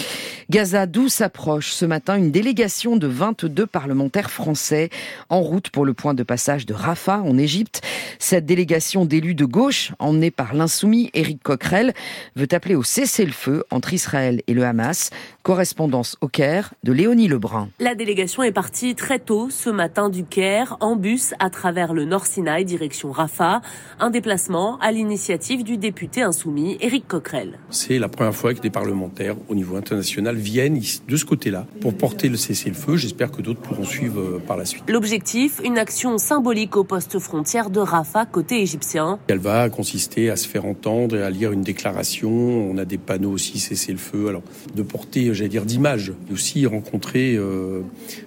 Gaza, 0.50 0.86
d'où 0.86 1.08
s'approche 1.08 1.70
ce 1.70 1.84
matin 1.84 2.16
une 2.16 2.32
délégation 2.32 2.96
de 2.96 3.06
22 3.06 3.66
parlementaires 3.66 4.32
français 4.32 4.90
en 5.28 5.42
route 5.42 5.70
pour 5.70 5.84
le 5.84 5.94
point 5.94 6.12
de 6.12 6.24
passage 6.24 6.66
de 6.66 6.74
Rafah 6.74 7.20
en 7.20 7.38
Égypte. 7.38 7.82
Cette 8.18 8.46
délégation 8.46 9.04
d'élus 9.04 9.36
de 9.36 9.44
gauche, 9.44 9.92
emmenée 10.00 10.32
par 10.32 10.54
l'insoumis 10.54 11.10
Éric 11.14 11.42
Coquerel, 11.42 11.94
veut 12.34 12.48
appeler 12.50 12.74
au 12.74 12.82
cessez-le-feu 12.82 13.62
entre 13.70 13.94
Israël 13.94 14.42
et 14.48 14.54
le 14.54 14.64
Hamas. 14.64 15.10
Correspondance 15.42 16.18
au 16.20 16.28
Caire 16.28 16.74
de 16.84 16.92
Léonie 16.92 17.26
Lebrun. 17.26 17.70
La 17.78 17.94
délégation 17.94 18.42
est 18.42 18.52
partie 18.52 18.94
très 18.94 19.18
tôt 19.18 19.48
ce 19.48 19.70
matin 19.70 20.10
du 20.10 20.24
Caire 20.24 20.76
en 20.80 20.96
bus 20.96 21.32
à 21.38 21.48
travers 21.48 21.94
le 21.94 22.04
Nord 22.04 22.26
Sinaï 22.26 22.66
direction 22.66 23.10
Rafah. 23.10 23.62
Un 24.00 24.10
déplacement 24.10 24.78
à 24.80 24.92
l'initiative 24.92 25.64
du 25.64 25.78
député 25.78 26.20
insoumis 26.20 26.76
Éric 26.80 27.08
Coquerel. 27.08 27.58
C'est 27.70 27.98
la 27.98 28.10
première 28.10 28.34
fois 28.34 28.52
que 28.52 28.60
des 28.60 28.68
parlementaires 28.68 29.36
au 29.48 29.54
niveau 29.54 29.76
international 29.76 30.36
viennent 30.36 30.78
de 31.08 31.16
ce 31.16 31.24
côté-là 31.24 31.66
pour 31.80 31.94
porter 31.94 32.28
le 32.28 32.36
cessez-le-feu. 32.36 32.98
J'espère 32.98 33.30
que 33.30 33.40
d'autres 33.40 33.60
pourront 33.60 33.84
suivre 33.84 34.20
euh, 34.20 34.42
par 34.46 34.58
la 34.58 34.66
suite. 34.66 34.84
L'objectif, 34.88 35.62
une 35.64 35.78
action 35.78 36.18
symbolique 36.18 36.76
au 36.76 36.84
poste 36.84 37.18
frontière 37.18 37.70
de 37.70 37.80
Rafah 37.80 38.26
côté 38.26 38.60
égyptien. 38.60 39.18
Elle 39.28 39.38
va 39.38 39.70
consister 39.70 40.28
à 40.28 40.36
se 40.36 40.46
faire 40.46 40.66
entendre 40.66 41.16
et 41.16 41.22
à 41.22 41.30
lire 41.30 41.52
une 41.52 41.62
déclaration. 41.62 42.30
On 42.30 42.76
a 42.76 42.84
des 42.84 42.98
panneaux 42.98 43.32
aussi 43.32 43.58
cessez-le-feu. 43.58 44.28
Alors 44.28 44.42
de 44.74 44.82
porter 44.82 45.29
j'allais 45.32 45.48
dire, 45.48 45.64
d'image. 45.64 46.12
Et 46.28 46.32
aussi 46.32 46.66
rencontrer 46.66 47.34
euh, 47.36 47.82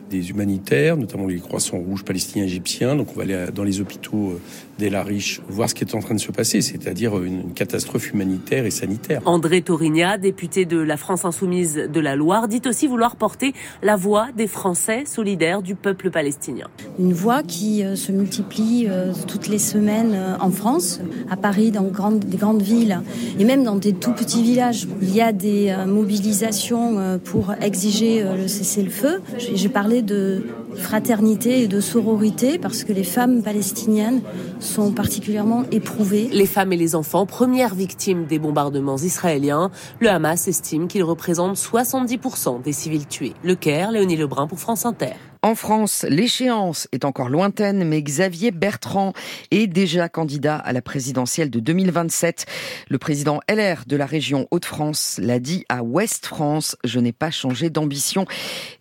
des 0.10 0.30
humanitaires, 0.30 0.98
notamment 0.98 1.28
les 1.28 1.40
croissants 1.40 1.78
rouges 1.78 2.04
palestiniens 2.04 2.46
égyptiens. 2.46 2.96
Donc 2.96 3.10
on 3.12 3.16
va 3.16 3.24
aller 3.24 3.52
dans 3.54 3.64
les 3.64 3.82
hôpitaux 3.82 4.40
euh, 4.74 4.80
d'El 4.80 4.96
Arish 4.96 5.42
voir 5.48 5.70
ce 5.70 5.76
qui 5.76 5.84
est 5.84 5.96
en 5.96 6.00
train 6.00 6.16
de 6.16 6.20
se 6.20 6.32
passer, 6.32 6.62
c'est-à-dire 6.62 7.22
une, 7.22 7.54
catastrophe 7.54 8.12
humanitaire 8.12 8.66
et 8.66 8.72
sanitaire. 8.72 9.22
André 9.26 9.62
Torigna, 9.62 10.18
député 10.18 10.66
de 10.66 10.78
la 10.78 10.98
France 10.98 11.26
insoumise 11.26 11.76
de 11.76 12.00
la 12.00 12.16
Loire, 12.16 12.48
dit 12.48 12.62
aussi 12.66 12.88
vouloir 12.88 13.16
porter 13.16 13.54
la 13.82 13.96
voix 13.96 14.28
des 14.36 14.48
Français 14.48 15.04
solidaires 15.06 15.62
du 15.62 15.76
peuple 15.76 16.10
palestinien. 16.10 16.68
Une 17.00 17.14
voix 17.14 17.44
qui 17.44 17.84
euh, 17.84 17.96
se 17.96 18.12
multiplie 18.12 18.88
toutes 19.28 19.48
les 19.48 19.60
semaines 19.60 20.18
en 20.40 20.52
France, 20.52 21.00
à 21.30 21.38
Paris, 21.38 21.72
dans 21.72 21.84
des 22.12 22.38
grandes 22.38 22.62
villes 22.62 23.02
et 23.40 23.44
même 23.44 23.64
dans 23.64 23.76
des 23.76 23.94
tout 23.94 24.14
petits 24.14 24.42
villages. 24.42 24.88
Il 25.02 25.14
y 25.14 25.22
a 25.22 25.32
des 25.32 25.76
mobilisations 25.88 27.00
euh, 27.00 27.18
pour 27.18 27.54
exiger 27.62 28.24
euh, 28.24 28.36
le 28.36 28.48
cessez-le-feu. 28.48 29.22
J'ai 29.38 29.70
parlé 29.70 30.02
de 30.02 30.44
fraternité 30.78 31.62
et 31.62 31.68
de 31.68 31.80
sororité 31.80 32.58
parce 32.58 32.84
que 32.84 32.94
les 32.94 33.04
femmes 33.04 33.42
palestiniennes 33.44 34.22
sont 34.60 34.92
particulièrement 34.92 35.64
éprouvées. 35.72 36.30
Les 36.32 36.46
femmes 36.46 36.74
et 36.74 36.78
les 36.78 36.96
enfants, 36.96 37.26
premières 37.26 37.76
victimes 37.76 38.26
des 38.26 38.40
bombardements 38.40 38.98
israéliens, 38.98 39.72
le 40.00 40.10
Hamas 40.10 40.48
estime 40.48 40.88
qu'ils 40.88 41.04
représentent 41.04 41.58
70% 41.58 42.62
des 42.62 42.74
civils 42.74 43.08
tués. 43.08 43.34
Le 43.44 43.56
Caire, 43.56 43.92
Léonie 43.92 44.18
Lebrun 44.18 44.48
pour 44.48 44.60
France 44.60 44.86
Inter. 44.86 45.14
En 45.46 45.56
France, 45.56 46.06
l'échéance 46.08 46.88
est 46.94 47.04
encore 47.04 47.28
lointaine, 47.28 47.84
mais 47.84 48.02
Xavier 48.02 48.52
Bertrand 48.52 49.12
est 49.52 49.68
déjà 49.68 50.08
candidat 50.08 50.56
à 50.56 50.72
la 50.72 50.82
présidentielle 50.82 51.50
de 51.50 51.60
2027. 51.60 52.46
Le 52.88 52.98
président 52.98 53.42
LR 53.50 53.84
de 53.86 53.98
la 53.98 54.06
région 54.06 54.48
Hauts-de-France 54.52 55.20
l'a 55.22 55.40
dit 55.40 55.66
à 55.68 55.84
Ouest 55.84 56.28
France, 56.28 56.78
je 56.86 56.98
n'ai 57.02 57.12
pas 57.12 57.30
changé 57.30 57.70
d'ambition 57.70 58.26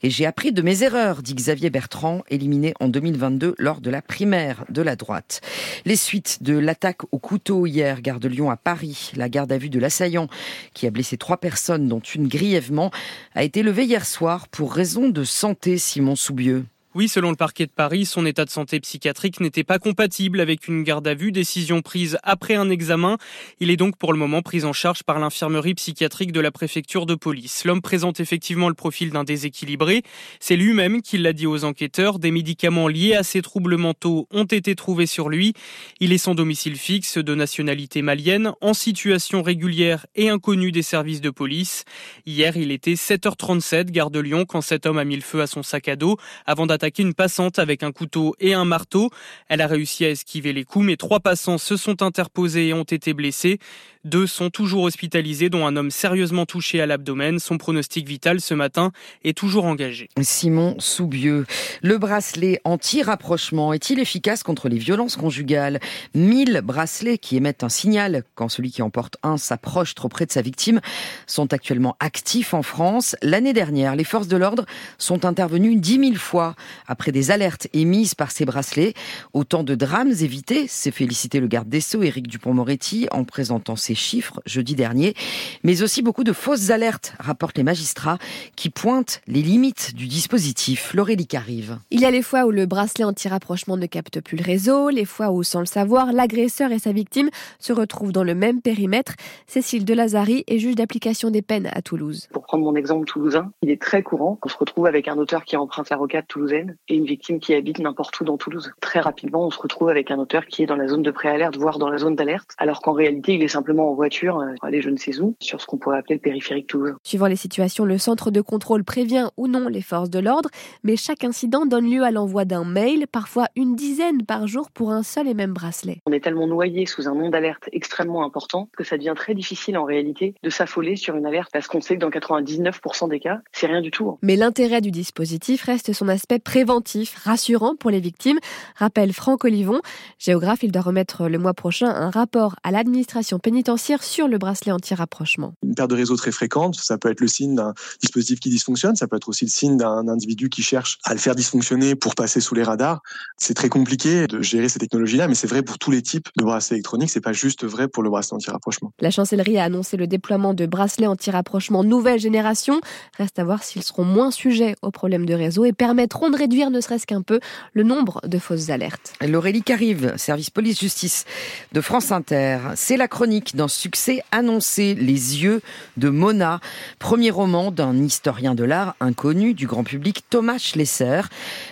et 0.04 0.10
j'ai 0.10 0.24
appris 0.24 0.52
de 0.52 0.62
mes 0.62 0.84
erreurs, 0.84 1.22
dit 1.22 1.34
Xavier 1.34 1.68
Bertrand, 1.68 2.22
éliminé 2.30 2.74
en 2.78 2.86
2022 2.86 3.56
lors 3.58 3.80
de 3.80 3.90
la 3.90 4.00
primaire 4.00 4.64
de 4.68 4.82
la 4.82 4.94
droite. 4.94 5.40
Les 5.84 5.96
suites 5.96 6.44
de 6.44 6.56
l'attaque 6.56 7.02
au 7.10 7.18
couteau 7.18 7.66
hier, 7.66 8.00
gare 8.00 8.20
de 8.20 8.28
Lyon 8.28 8.52
à 8.52 8.56
Paris, 8.56 9.10
la 9.16 9.28
garde 9.28 9.50
à 9.50 9.58
vue 9.58 9.68
de 9.68 9.80
l'assaillant 9.80 10.28
qui 10.74 10.86
a 10.86 10.92
blessé 10.92 11.16
trois 11.16 11.38
personnes, 11.38 11.88
dont 11.88 11.98
une 11.98 12.28
grièvement, 12.28 12.92
a 13.34 13.42
été 13.42 13.64
levée 13.64 13.86
hier 13.86 14.06
soir 14.06 14.46
pour 14.46 14.72
raison 14.72 15.08
de 15.08 15.24
santé, 15.24 15.76
Simon 15.76 16.14
Soubieux. 16.14 16.51
Oui, 16.94 17.08
selon 17.08 17.30
le 17.30 17.36
parquet 17.36 17.64
de 17.64 17.70
Paris, 17.70 18.04
son 18.04 18.26
état 18.26 18.44
de 18.44 18.50
santé 18.50 18.78
psychiatrique 18.78 19.40
n'était 19.40 19.64
pas 19.64 19.78
compatible 19.78 20.40
avec 20.40 20.68
une 20.68 20.82
garde 20.82 21.08
à 21.08 21.14
vue, 21.14 21.32
décision 21.32 21.80
prise 21.80 22.18
après 22.22 22.54
un 22.54 22.68
examen. 22.68 23.16
Il 23.60 23.70
est 23.70 23.78
donc 23.78 23.96
pour 23.96 24.12
le 24.12 24.18
moment 24.18 24.42
pris 24.42 24.64
en 24.64 24.74
charge 24.74 25.02
par 25.02 25.18
l'infirmerie 25.18 25.72
psychiatrique 25.72 26.32
de 26.32 26.40
la 26.40 26.50
préfecture 26.50 27.06
de 27.06 27.14
police. 27.14 27.64
L'homme 27.64 27.80
présente 27.80 28.20
effectivement 28.20 28.68
le 28.68 28.74
profil 28.74 29.08
d'un 29.08 29.24
déséquilibré. 29.24 30.02
C'est 30.38 30.56
lui-même 30.56 31.00
qui 31.00 31.16
l'a 31.16 31.32
dit 31.32 31.46
aux 31.46 31.64
enquêteurs. 31.64 32.18
Des 32.18 32.30
médicaments 32.30 32.88
liés 32.88 33.14
à 33.14 33.22
ses 33.22 33.40
troubles 33.40 33.78
mentaux 33.78 34.28
ont 34.30 34.44
été 34.44 34.74
trouvés 34.74 35.06
sur 35.06 35.30
lui. 35.30 35.54
Il 35.98 36.12
est 36.12 36.18
sans 36.18 36.34
domicile 36.34 36.76
fixe, 36.76 37.16
de 37.16 37.34
nationalité 37.34 38.02
malienne, 38.02 38.52
en 38.60 38.74
situation 38.74 39.40
régulière 39.40 40.04
et 40.14 40.28
inconnue 40.28 40.72
des 40.72 40.82
services 40.82 41.22
de 41.22 41.30
police. 41.30 41.86
Hier, 42.26 42.54
il 42.58 42.70
était 42.70 42.94
7h37, 42.94 43.86
gare 43.86 44.10
Lyon, 44.10 44.44
quand 44.44 44.60
cet 44.60 44.84
homme 44.84 44.98
a 44.98 45.04
mis 45.04 45.16
le 45.16 45.22
feu 45.22 45.40
à 45.40 45.46
son 45.46 45.62
sac 45.62 45.88
à 45.88 45.96
dos 45.96 46.18
avant 46.44 46.66
attaqué 46.82 47.04
une 47.04 47.14
passante 47.14 47.60
avec 47.60 47.84
un 47.84 47.92
couteau 47.92 48.34
et 48.40 48.54
un 48.54 48.64
marteau. 48.64 49.10
Elle 49.48 49.60
a 49.60 49.68
réussi 49.68 50.04
à 50.04 50.10
esquiver 50.10 50.52
les 50.52 50.64
coups, 50.64 50.84
mais 50.84 50.96
trois 50.96 51.20
passants 51.20 51.58
se 51.58 51.76
sont 51.76 52.02
interposés 52.02 52.68
et 52.68 52.74
ont 52.74 52.82
été 52.82 53.14
blessés. 53.14 53.60
Deux 54.04 54.26
sont 54.26 54.50
toujours 54.50 54.82
hospitalisés, 54.82 55.48
dont 55.48 55.64
un 55.64 55.76
homme 55.76 55.92
sérieusement 55.92 56.44
touché 56.44 56.80
à 56.80 56.86
l'abdomen. 56.86 57.38
Son 57.38 57.56
pronostic 57.56 58.08
vital 58.08 58.40
ce 58.40 58.52
matin 58.52 58.90
est 59.22 59.38
toujours 59.38 59.64
engagé. 59.64 60.08
Simon 60.20 60.74
Soubieux. 60.80 61.46
Le 61.82 61.98
bracelet 61.98 62.60
anti-rapprochement 62.64 63.72
est-il 63.72 64.00
efficace 64.00 64.42
contre 64.42 64.68
les 64.68 64.78
violences 64.78 65.14
conjugales? 65.14 65.78
1000 66.16 66.62
bracelets 66.64 67.16
qui 67.18 67.36
émettent 67.36 67.62
un 67.62 67.68
signal 67.68 68.24
quand 68.34 68.48
celui 68.48 68.72
qui 68.72 68.82
en 68.82 68.90
porte 68.90 69.18
un 69.22 69.36
s'approche 69.36 69.94
trop 69.94 70.08
près 70.08 70.26
de 70.26 70.32
sa 70.32 70.42
victime 70.42 70.80
sont 71.28 71.52
actuellement 71.52 71.96
actifs 72.00 72.54
en 72.54 72.64
France. 72.64 73.14
L'année 73.22 73.52
dernière, 73.52 73.94
les 73.94 74.02
forces 74.02 74.26
de 74.26 74.36
l'ordre 74.36 74.66
sont 74.98 75.24
intervenues 75.24 75.76
10 75.76 75.98
000 76.00 76.14
fois 76.16 76.56
après 76.88 77.12
des 77.12 77.30
alertes 77.30 77.68
émises 77.72 78.16
par 78.16 78.32
ces 78.32 78.46
bracelets. 78.46 78.94
Autant 79.32 79.62
de 79.62 79.76
drames 79.76 80.10
évités, 80.10 80.66
s'est 80.66 80.90
félicité 80.90 81.38
le 81.38 81.46
garde 81.46 81.68
des 81.68 81.80
Sceaux, 81.80 82.02
Éric 82.02 82.26
Dupont-Moretti, 82.26 83.06
en 83.12 83.22
présentant 83.22 83.76
ses 83.76 83.91
chiffres 83.94 84.40
jeudi 84.46 84.74
dernier, 84.74 85.14
mais 85.62 85.82
aussi 85.82 86.02
beaucoup 86.02 86.24
de 86.24 86.32
fausses 86.32 86.70
alertes, 86.70 87.14
rapportent 87.18 87.58
les 87.58 87.64
magistrats, 87.64 88.18
qui 88.56 88.70
pointent 88.70 89.20
les 89.26 89.42
limites 89.42 89.94
du 89.94 90.06
dispositif. 90.06 90.92
L'Aurélie 90.94 91.28
arrive. 91.34 91.78
Il 91.90 92.00
y 92.00 92.04
a 92.04 92.10
les 92.10 92.22
fois 92.22 92.44
où 92.44 92.50
le 92.50 92.66
bracelet 92.66 93.04
anti-rapprochement 93.04 93.76
ne 93.76 93.86
capte 93.86 94.20
plus 94.20 94.36
le 94.36 94.44
réseau, 94.44 94.90
les 94.90 95.04
fois 95.04 95.30
où, 95.30 95.42
sans 95.42 95.60
le 95.60 95.66
savoir, 95.66 96.12
l'agresseur 96.12 96.72
et 96.72 96.78
sa 96.78 96.92
victime 96.92 97.30
se 97.58 97.72
retrouvent 97.72 98.12
dans 98.12 98.24
le 98.24 98.34
même 98.34 98.60
périmètre. 98.60 99.14
Cécile 99.46 99.84
Delazari 99.84 100.44
est 100.46 100.58
juge 100.58 100.74
d'application 100.74 101.30
des 101.30 101.42
peines 101.42 101.68
à 101.72 101.82
Toulouse. 101.82 102.28
Pour 102.32 102.42
prendre 102.42 102.64
mon 102.64 102.74
exemple 102.74 103.06
toulousain, 103.06 103.52
il 103.62 103.70
est 103.70 103.80
très 103.80 104.02
courant 104.02 104.36
qu'on 104.36 104.48
se 104.48 104.56
retrouve 104.56 104.86
avec 104.86 105.08
un 105.08 105.16
auteur 105.16 105.44
qui 105.44 105.56
emprunte 105.56 105.90
la 105.90 105.96
rocade 105.96 106.26
toulousaine 106.26 106.76
et 106.88 106.96
une 106.96 107.04
victime 107.04 107.40
qui 107.40 107.54
habite 107.54 107.78
n'importe 107.78 108.20
où 108.20 108.24
dans 108.24 108.36
Toulouse. 108.36 108.72
Très 108.80 109.00
rapidement, 109.00 109.46
on 109.46 109.50
se 109.50 109.58
retrouve 109.58 109.88
avec 109.88 110.10
un 110.10 110.18
auteur 110.18 110.46
qui 110.46 110.62
est 110.62 110.66
dans 110.66 110.76
la 110.76 110.88
zone 110.88 111.02
de 111.02 111.10
préalerte, 111.10 111.56
voire 111.56 111.78
dans 111.78 111.88
la 111.88 111.98
zone 111.98 112.16
d'alerte, 112.16 112.50
alors 112.58 112.80
qu'en 112.82 112.92
réalité, 112.92 113.34
il 113.34 113.42
est 113.42 113.48
simplement 113.48 113.81
en 113.88 113.94
voiture, 113.94 114.38
euh, 114.40 114.54
aller 114.62 114.80
je 114.80 114.90
ne 114.90 114.96
sais 114.96 115.20
où, 115.20 115.34
sur 115.40 115.60
ce 115.60 115.66
qu'on 115.66 115.78
pourrait 115.78 115.98
appeler 115.98 116.14
le 116.16 116.20
périphérique 116.20 116.66
Toulouse. 116.66 116.94
Suivant 117.02 117.26
les 117.26 117.36
situations, 117.36 117.84
le 117.84 117.98
centre 117.98 118.30
de 118.30 118.40
contrôle 118.40 118.84
prévient 118.84 119.28
ou 119.36 119.48
non 119.48 119.68
les 119.68 119.82
forces 119.82 120.10
de 120.10 120.18
l'ordre, 120.18 120.48
mais 120.84 120.96
chaque 120.96 121.24
incident 121.24 121.66
donne 121.66 121.90
lieu 121.90 122.02
à 122.02 122.10
l'envoi 122.10 122.44
d'un 122.44 122.64
mail, 122.64 123.06
parfois 123.10 123.46
une 123.56 123.74
dizaine 123.74 124.24
par 124.24 124.46
jour 124.46 124.70
pour 124.70 124.92
un 124.92 125.02
seul 125.02 125.28
et 125.28 125.34
même 125.34 125.52
bracelet. 125.52 125.98
On 126.06 126.12
est 126.12 126.20
tellement 126.20 126.46
noyé 126.46 126.86
sous 126.86 127.08
un 127.08 127.14
nom 127.14 127.30
d'alerte 127.30 127.68
extrêmement 127.72 128.24
important 128.24 128.68
que 128.76 128.84
ça 128.84 128.96
devient 128.96 129.14
très 129.16 129.34
difficile 129.34 129.76
en 129.76 129.84
réalité 129.84 130.34
de 130.42 130.50
s'affoler 130.50 130.96
sur 130.96 131.16
une 131.16 131.26
alerte 131.26 131.50
parce 131.52 131.66
qu'on 131.66 131.80
sait 131.80 131.96
que 131.96 132.00
dans 132.00 132.10
99% 132.10 133.08
des 133.08 133.20
cas, 133.20 133.40
c'est 133.52 133.66
rien 133.66 133.80
du 133.80 133.90
tout. 133.90 134.18
Mais 134.22 134.36
l'intérêt 134.36 134.80
du 134.80 134.90
dispositif 134.90 135.64
reste 135.64 135.92
son 135.92 136.08
aspect 136.08 136.38
préventif, 136.38 137.16
rassurant 137.24 137.74
pour 137.74 137.90
les 137.90 138.00
victimes, 138.00 138.38
rappelle 138.76 139.12
Franck 139.12 139.44
Olivon. 139.44 139.80
Géographe, 140.18 140.62
il 140.62 140.72
doit 140.72 140.82
remettre 140.82 141.28
le 141.28 141.38
mois 141.38 141.54
prochain 141.54 141.88
un 141.88 142.10
rapport 142.10 142.56
à 142.62 142.70
l'administration 142.70 143.38
pénitentiaire 143.38 143.71
sur 143.76 144.28
le 144.28 144.38
bracelet 144.38 144.72
anti-rapprochement. 144.72 145.54
Une 145.62 145.74
perte 145.74 145.90
de 145.90 145.96
réseau 145.96 146.16
très 146.16 146.32
fréquente, 146.32 146.76
ça 146.76 146.98
peut 146.98 147.10
être 147.10 147.20
le 147.20 147.28
signe 147.28 147.54
d'un 147.54 147.74
dispositif 148.00 148.40
qui 148.40 148.50
dysfonctionne, 148.50 148.96
ça 148.96 149.06
peut 149.06 149.16
être 149.16 149.28
aussi 149.28 149.44
le 149.44 149.50
signe 149.50 149.76
d'un 149.76 150.08
individu 150.08 150.48
qui 150.48 150.62
cherche 150.62 150.98
à 151.04 151.12
le 151.12 151.18
faire 151.18 151.34
dysfonctionner 151.34 151.94
pour 151.94 152.14
passer 152.14 152.40
sous 152.40 152.54
les 152.54 152.62
radars. 152.62 153.00
C'est 153.38 153.54
très 153.54 153.68
compliqué 153.68 154.26
de 154.26 154.42
gérer 154.42 154.68
ces 154.68 154.78
technologies-là, 154.78 155.28
mais 155.28 155.34
c'est 155.34 155.46
vrai 155.46 155.62
pour 155.62 155.78
tous 155.78 155.90
les 155.90 156.02
types 156.02 156.28
de 156.38 156.44
bracelets 156.44 156.76
électroniques, 156.76 157.10
c'est 157.10 157.20
pas 157.20 157.32
juste 157.32 157.64
vrai 157.64 157.88
pour 157.88 158.02
le 158.02 158.10
bracelet 158.10 158.36
anti-rapprochement. 158.36 158.92
La 159.00 159.10
chancellerie 159.10 159.58
a 159.58 159.64
annoncé 159.64 159.96
le 159.96 160.06
déploiement 160.06 160.54
de 160.54 160.66
bracelets 160.66 161.06
anti-rapprochement 161.06 161.84
nouvelle 161.84 162.20
génération. 162.20 162.80
Reste 163.18 163.38
à 163.38 163.44
voir 163.44 163.62
s'ils 163.62 163.82
seront 163.82 164.04
moins 164.04 164.30
sujets 164.30 164.76
aux 164.82 164.90
problèmes 164.90 165.26
de 165.26 165.34
réseau 165.34 165.64
et 165.64 165.72
permettront 165.72 166.30
de 166.30 166.36
réduire 166.36 166.70
ne 166.70 166.80
serait-ce 166.80 167.06
qu'un 167.06 167.22
peu 167.22 167.40
le 167.72 167.82
nombre 167.82 168.20
de 168.26 168.38
fausses 168.38 168.70
alertes. 168.70 169.12
L'Aurélie 169.26 169.62
Carive, 169.62 170.14
service 170.16 170.50
police-justice 170.50 171.24
de 171.72 171.80
France 171.80 172.12
Inter. 172.12 172.58
C'est 172.74 172.96
la 172.96 173.08
chronique 173.08 173.54
d'un 173.62 173.68
succès 173.68 174.24
annoncé, 174.32 174.96
Les 174.96 175.40
yeux 175.40 175.60
de 175.96 176.08
Mona, 176.08 176.58
premier 176.98 177.30
roman 177.30 177.70
d'un 177.70 177.96
historien 177.96 178.56
de 178.56 178.64
l'art 178.64 178.96
inconnu 178.98 179.54
du 179.54 179.68
grand 179.68 179.84
public, 179.84 180.24
Thomas 180.30 180.58
Schlesser. 180.58 181.20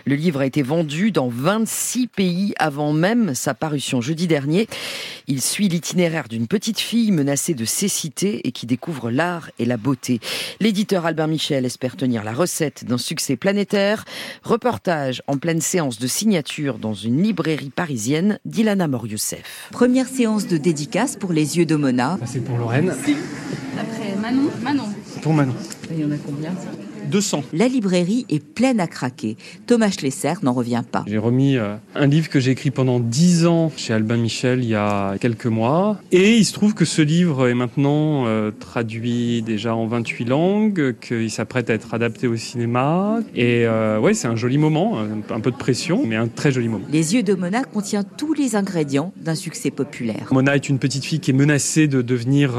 Le 0.04 0.14
livre 0.14 0.38
a 0.38 0.46
été 0.46 0.62
vendu 0.62 1.10
dans 1.10 1.28
26 1.28 2.06
pays 2.06 2.54
avant 2.60 2.92
même 2.92 3.34
sa 3.34 3.54
parution 3.54 4.00
jeudi 4.00 4.28
dernier. 4.28 4.68
Il 5.26 5.42
suit 5.42 5.68
l'itinéraire 5.68 6.28
d'une 6.28 6.46
petite 6.46 6.78
fille 6.78 7.10
menacée 7.10 7.54
de 7.54 7.64
cécité 7.64 8.46
et 8.46 8.52
qui 8.52 8.66
découvre 8.66 9.10
l'art 9.10 9.50
et 9.58 9.64
la 9.64 9.76
beauté. 9.76 10.20
L'éditeur 10.60 11.06
Albert 11.06 11.26
Michel 11.26 11.64
espère 11.64 11.96
tenir 11.96 12.22
la 12.22 12.32
recette 12.32 12.84
d'un 12.84 12.98
succès 12.98 13.34
planétaire. 13.34 14.04
Reportage 14.44 15.22
en 15.26 15.38
pleine 15.38 15.60
séance 15.60 15.98
de 15.98 16.06
signature 16.06 16.78
dans 16.78 16.94
une 16.94 17.20
librairie 17.20 17.70
parisienne 17.70 18.38
d'Ilana 18.44 18.86
Morioussef. 18.86 19.68
Première 19.72 20.06
séance 20.06 20.46
de 20.46 20.56
dédicace 20.56 21.16
pour 21.16 21.32
les 21.32 21.58
yeux 21.58 21.66
de 21.66 21.79
Mona. 21.80 22.18
C'est 22.26 22.44
pour 22.44 22.58
Lorraine. 22.58 22.90
Après 22.90 24.16
Manon. 24.20 24.50
Manon. 24.62 24.84
Pour 25.22 25.34
Manon. 25.34 25.54
Il 25.90 26.00
y 26.00 26.04
en 26.04 26.10
a 26.12 26.16
combien 26.24 26.52
200. 27.10 27.44
La 27.52 27.68
librairie 27.68 28.24
est 28.30 28.42
pleine 28.42 28.80
à 28.80 28.86
craquer. 28.86 29.36
Thomas 29.66 29.90
Schlesser 29.90 30.34
n'en 30.42 30.52
revient 30.52 30.82
pas. 30.90 31.04
J'ai 31.06 31.18
remis 31.18 31.56
euh, 31.56 31.74
un 31.94 32.06
livre 32.06 32.28
que 32.28 32.40
j'ai 32.40 32.52
écrit 32.52 32.70
pendant 32.70 33.00
10 33.00 33.46
ans 33.46 33.72
chez 33.76 33.92
Albin 33.92 34.16
Michel 34.16 34.62
il 34.62 34.70
y 34.70 34.74
a 34.74 35.16
quelques 35.20 35.46
mois. 35.46 36.00
Et 36.12 36.36
il 36.36 36.44
se 36.44 36.52
trouve 36.52 36.74
que 36.74 36.84
ce 36.84 37.02
livre 37.02 37.48
est 37.48 37.54
maintenant 37.54 38.26
euh, 38.26 38.50
traduit 38.50 39.42
déjà 39.42 39.74
en 39.74 39.86
28 39.86 40.24
langues, 40.24 40.94
qu'il 41.00 41.30
s'apprête 41.30 41.68
à 41.68 41.74
être 41.74 41.92
adapté 41.92 42.26
au 42.26 42.36
cinéma. 42.36 43.18
Et 43.34 43.66
euh, 43.66 43.98
ouais, 43.98 44.14
c'est 44.14 44.28
un 44.28 44.36
joli 44.36 44.58
moment, 44.58 44.98
un 45.30 45.40
peu 45.40 45.50
de 45.50 45.56
pression, 45.56 46.04
mais 46.06 46.16
un 46.16 46.28
très 46.28 46.52
joli 46.52 46.68
moment. 46.68 46.84
Les 46.90 47.14
yeux 47.14 47.22
de 47.22 47.34
Mona 47.34 47.64
contient 47.64 48.04
tous 48.04 48.32
les 48.32 48.56
ingrédients 48.56 49.12
d'un 49.16 49.34
succès 49.34 49.70
populaire. 49.70 50.28
Mona 50.30 50.54
est 50.54 50.68
une 50.68 50.78
petite 50.78 51.04
fille 51.04 51.20
qui 51.20 51.32
est 51.32 51.34
menacée 51.34 51.88
de 51.88 52.02
devenir 52.02 52.58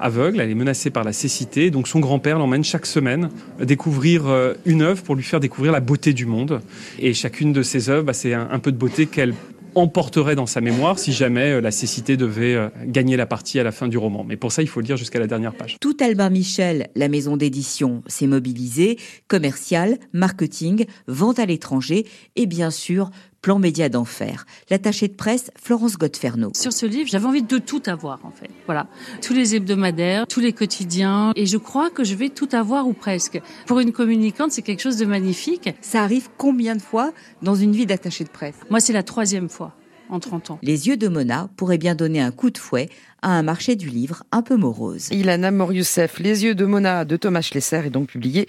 aveugle. 0.00 0.40
Elle 0.40 0.50
est 0.50 0.54
menacée 0.54 0.90
par 0.90 1.04
la 1.04 1.12
cécité. 1.12 1.70
Donc 1.70 1.88
son 1.88 2.00
grand-père 2.00 2.38
l'emmène 2.38 2.64
chaque 2.64 2.86
semaine 2.86 3.28
découvrir 3.60 4.26
euh, 4.26 4.54
une 4.64 4.82
œuvre 4.82 5.02
pour 5.02 5.14
lui 5.14 5.22
faire 5.22 5.40
découvrir 5.40 5.72
la 5.72 5.80
beauté 5.80 6.12
du 6.12 6.26
monde. 6.26 6.60
Et 6.98 7.14
chacune 7.14 7.52
de 7.52 7.62
ces 7.62 7.90
œuvres, 7.90 8.04
bah, 8.04 8.12
c'est 8.12 8.34
un, 8.34 8.58
peu 8.58 8.72
de 8.72 8.76
beauté 8.76 9.06
qu'elle 9.06 9.34
emporterait 9.74 10.34
dans 10.34 10.46
sa 10.46 10.60
mémoire 10.60 10.98
si 10.98 11.12
jamais 11.12 11.52
euh, 11.52 11.60
la 11.60 11.70
cécité 11.70 12.16
devait 12.16 12.54
euh, 12.54 12.68
gagner 12.84 13.16
la 13.16 13.26
partie 13.26 13.58
à 13.58 13.62
la 13.62 13.72
fin 13.72 13.88
du 13.88 13.98
roman. 13.98 14.24
Mais 14.26 14.36
pour 14.36 14.52
ça, 14.52 14.62
il 14.62 14.68
faut 14.68 14.80
le 14.80 14.86
lire 14.86 14.96
jusqu'à 14.96 15.18
la 15.18 15.26
dernière 15.26 15.54
page. 15.54 15.76
Tout 15.80 15.96
Albin 16.00 16.30
Michel, 16.30 16.88
la 16.94 17.08
maison 17.08 17.36
d'édition, 17.36 18.02
s'est 18.06 18.26
mobilisé, 18.26 18.98
commercial, 19.28 19.98
marketing, 20.12 20.84
vente 21.06 21.38
à 21.38 21.46
l'étranger 21.46 22.06
et 22.36 22.46
bien 22.46 22.70
sûr 22.70 23.10
Plan 23.42 23.58
média 23.58 23.88
d'enfer. 23.88 24.46
L'attachée 24.70 25.08
de 25.08 25.14
presse, 25.14 25.50
Florence 25.60 25.98
Godferno. 25.98 26.52
Sur 26.54 26.72
ce 26.72 26.86
livre, 26.86 27.08
j'avais 27.10 27.26
envie 27.26 27.42
de 27.42 27.58
tout 27.58 27.82
avoir, 27.86 28.24
en 28.24 28.30
fait. 28.30 28.48
Voilà. 28.66 28.86
Tous 29.20 29.34
les 29.34 29.56
hebdomadaires, 29.56 30.28
tous 30.28 30.38
les 30.38 30.52
quotidiens. 30.52 31.32
Et 31.34 31.46
je 31.46 31.56
crois 31.56 31.90
que 31.90 32.04
je 32.04 32.14
vais 32.14 32.28
tout 32.28 32.48
avoir 32.52 32.86
ou 32.86 32.92
presque. 32.92 33.42
Pour 33.66 33.80
une 33.80 33.90
communicante, 33.90 34.52
c'est 34.52 34.62
quelque 34.62 34.78
chose 34.78 34.96
de 34.96 35.06
magnifique. 35.06 35.70
Ça 35.80 36.04
arrive 36.04 36.28
combien 36.38 36.76
de 36.76 36.82
fois 36.82 37.12
dans 37.42 37.56
une 37.56 37.72
vie 37.72 37.84
d'attachée 37.84 38.22
de 38.22 38.28
presse? 38.28 38.54
Moi, 38.70 38.78
c'est 38.78 38.92
la 38.92 39.02
troisième 39.02 39.48
fois 39.48 39.74
en 40.08 40.20
30 40.20 40.52
ans. 40.52 40.58
Les 40.62 40.86
yeux 40.86 40.96
de 40.96 41.08
Mona 41.08 41.48
pourraient 41.56 41.78
bien 41.78 41.96
donner 41.96 42.20
un 42.20 42.30
coup 42.30 42.50
de 42.50 42.58
fouet 42.58 42.90
à 43.22 43.30
un 43.30 43.42
marché 43.42 43.76
du 43.76 43.88
livre 43.88 44.24
un 44.32 44.42
peu 44.42 44.56
morose. 44.56 45.08
Ilana 45.10 45.50
Morioussef, 45.50 46.18
Les 46.18 46.44
yeux 46.44 46.54
de 46.54 46.64
Mona 46.64 47.04
de 47.04 47.16
Thomas 47.16 47.42
Schlesser 47.42 47.82
est 47.86 47.90
donc 47.90 48.08
publié 48.08 48.48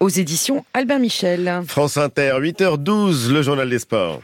aux 0.00 0.08
éditions 0.08 0.64
Albin 0.74 0.98
Michel. 0.98 1.62
France 1.66 1.96
Inter, 1.96 2.32
8h12, 2.40 3.30
le 3.30 3.42
journal 3.42 3.68
des 3.70 3.78
sports. 3.78 4.20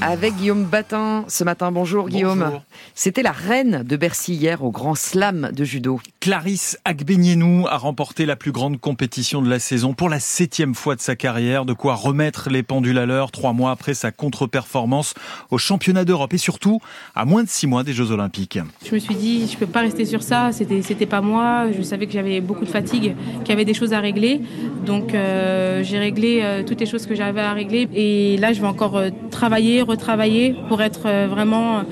Avec 0.00 0.36
Guillaume 0.36 0.64
Batin 0.64 1.24
ce 1.26 1.42
matin. 1.42 1.72
Bonjour 1.72 2.08
Guillaume. 2.08 2.60
C'était 2.94 3.22
la 3.22 3.32
reine 3.32 3.82
de 3.82 3.96
Bercy 3.96 4.34
hier 4.34 4.62
au 4.62 4.70
Grand 4.70 4.94
Slam 4.94 5.50
de 5.52 5.64
judo. 5.64 6.00
Clarisse 6.20 6.78
Agbenienou 6.84 7.66
a 7.68 7.76
remporté 7.76 8.24
la 8.24 8.36
plus 8.36 8.52
grande 8.52 8.78
compétition 8.78 9.42
de 9.42 9.50
la 9.50 9.58
saison 9.58 9.94
pour 9.94 10.08
la 10.08 10.20
septième 10.20 10.76
fois 10.76 10.94
de 10.94 11.00
sa 11.00 11.16
carrière, 11.16 11.64
de 11.64 11.72
quoi 11.72 11.94
remettre 11.94 12.48
les 12.48 12.62
pendules 12.62 12.98
à 12.98 13.06
l'heure 13.06 13.32
trois 13.32 13.52
mois 13.52 13.72
après 13.72 13.94
sa 13.94 14.12
contre-performance 14.12 15.14
au 15.50 15.58
championnat 15.58 16.04
d'Europe 16.04 16.32
et 16.32 16.38
surtout 16.38 16.80
à 17.16 17.24
moins 17.24 17.42
de 17.42 17.48
six 17.48 17.66
mois 17.66 17.82
des 17.82 17.92
Jeux 17.92 18.12
Olympiques. 18.12 18.60
Je 18.84 18.94
me 18.94 19.00
suis 19.00 19.16
dit, 19.16 19.48
je 19.50 19.56
peux 19.56 19.66
pas 19.66 19.80
rester 19.80 20.04
sur 20.04 20.22
ça, 20.22 20.52
c'était, 20.52 20.82
c'était 20.82 21.06
pas 21.06 21.20
moi, 21.20 21.72
je 21.76 21.82
savais 21.82 22.06
que 22.06 22.12
j'avais 22.12 22.40
beaucoup 22.40 22.64
de 22.64 22.70
fatigue, 22.70 23.16
qu'il 23.40 23.48
y 23.48 23.52
avait 23.52 23.64
des 23.64 23.74
choses 23.74 23.92
à 23.92 24.00
régler, 24.00 24.42
donc 24.86 25.14
euh, 25.14 25.82
j'ai 25.82 25.98
réglé 25.98 26.40
euh, 26.42 26.62
toutes 26.62 26.80
les 26.80 26.86
choses 26.86 27.06
que 27.06 27.16
j'avais 27.16 27.40
à 27.40 27.52
régler 27.52 27.88
et 27.94 28.36
là 28.36 28.52
je 28.52 28.60
vais 28.60 28.66
encore 28.66 28.96
euh, 28.96 29.10
travailler, 29.30 29.82
retravailler 29.88 30.54
pour 30.68 30.82
être 30.82 31.26
vraiment 31.26 31.82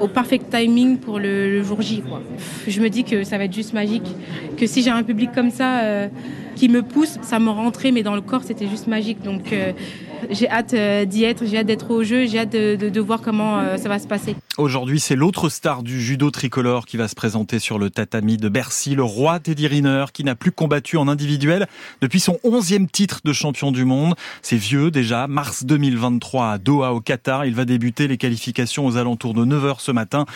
au 0.00 0.06
parfait 0.06 0.38
timing 0.38 0.98
pour 0.98 1.18
le, 1.18 1.62
jour 1.62 1.80
J. 1.80 2.02
Quoi. 2.02 2.20
Je 2.68 2.80
me 2.82 2.90
dis 2.90 3.04
que 3.04 3.24
ça 3.24 3.38
va 3.38 3.44
être 3.44 3.54
juste 3.54 3.72
magique, 3.72 4.04
que 4.58 4.66
si 4.66 4.82
j'ai 4.82 4.90
un 4.90 5.02
public 5.02 5.30
comme 5.34 5.50
ça 5.50 5.80
qui 6.56 6.68
me 6.68 6.82
pousse, 6.82 7.18
ça 7.22 7.38
me 7.38 7.48
rentrait, 7.48 7.90
mais 7.90 8.02
dans 8.02 8.14
le 8.14 8.20
corps 8.20 8.42
c'était 8.44 8.68
juste 8.68 8.86
magique. 8.86 9.22
Donc 9.22 9.54
j'ai 10.30 10.48
hâte 10.48 10.74
d'y 11.08 11.24
être, 11.24 11.46
j'ai 11.46 11.58
hâte 11.58 11.66
d'être 11.66 11.90
au 11.90 12.02
jeu, 12.02 12.26
j'ai 12.26 12.40
hâte 12.40 12.52
de, 12.52 12.76
de, 12.76 13.00
voir 13.00 13.20
comment 13.20 13.76
ça 13.76 13.88
va 13.88 13.98
se 13.98 14.06
passer. 14.06 14.36
Aujourd'hui, 14.58 15.00
c'est 15.00 15.16
l'autre 15.16 15.48
star 15.48 15.82
du 15.82 16.00
judo 16.00 16.30
tricolore 16.30 16.86
qui 16.86 16.96
va 16.96 17.08
se 17.08 17.14
présenter 17.14 17.58
sur 17.58 17.78
le 17.78 17.90
tatami 17.90 18.36
de 18.36 18.48
Bercy, 18.48 18.94
le 18.94 19.02
roi 19.02 19.40
Teddy 19.40 19.66
Riner, 19.66 20.06
qui 20.12 20.24
n'a 20.24 20.34
plus 20.34 20.52
combattu 20.52 20.96
en 20.96 21.08
individuel 21.08 21.66
depuis 22.00 22.20
son 22.20 22.38
onzième 22.44 22.88
titre 22.88 23.20
de 23.24 23.32
champion 23.32 23.72
du 23.72 23.84
monde. 23.84 24.14
C'est 24.42 24.56
vieux 24.56 24.90
déjà, 24.90 25.26
mars 25.26 25.64
2023 25.64 26.50
à 26.50 26.58
Doha 26.58 26.92
au 26.92 27.00
Qatar. 27.00 27.46
Il 27.46 27.54
va 27.54 27.64
débuter 27.64 28.08
les 28.08 28.16
qualifications 28.16 28.86
aux 28.86 28.96
alentours 28.96 29.34
de 29.34 29.44
9h 29.44 29.76
ce 29.78 29.92
matin 29.92 30.26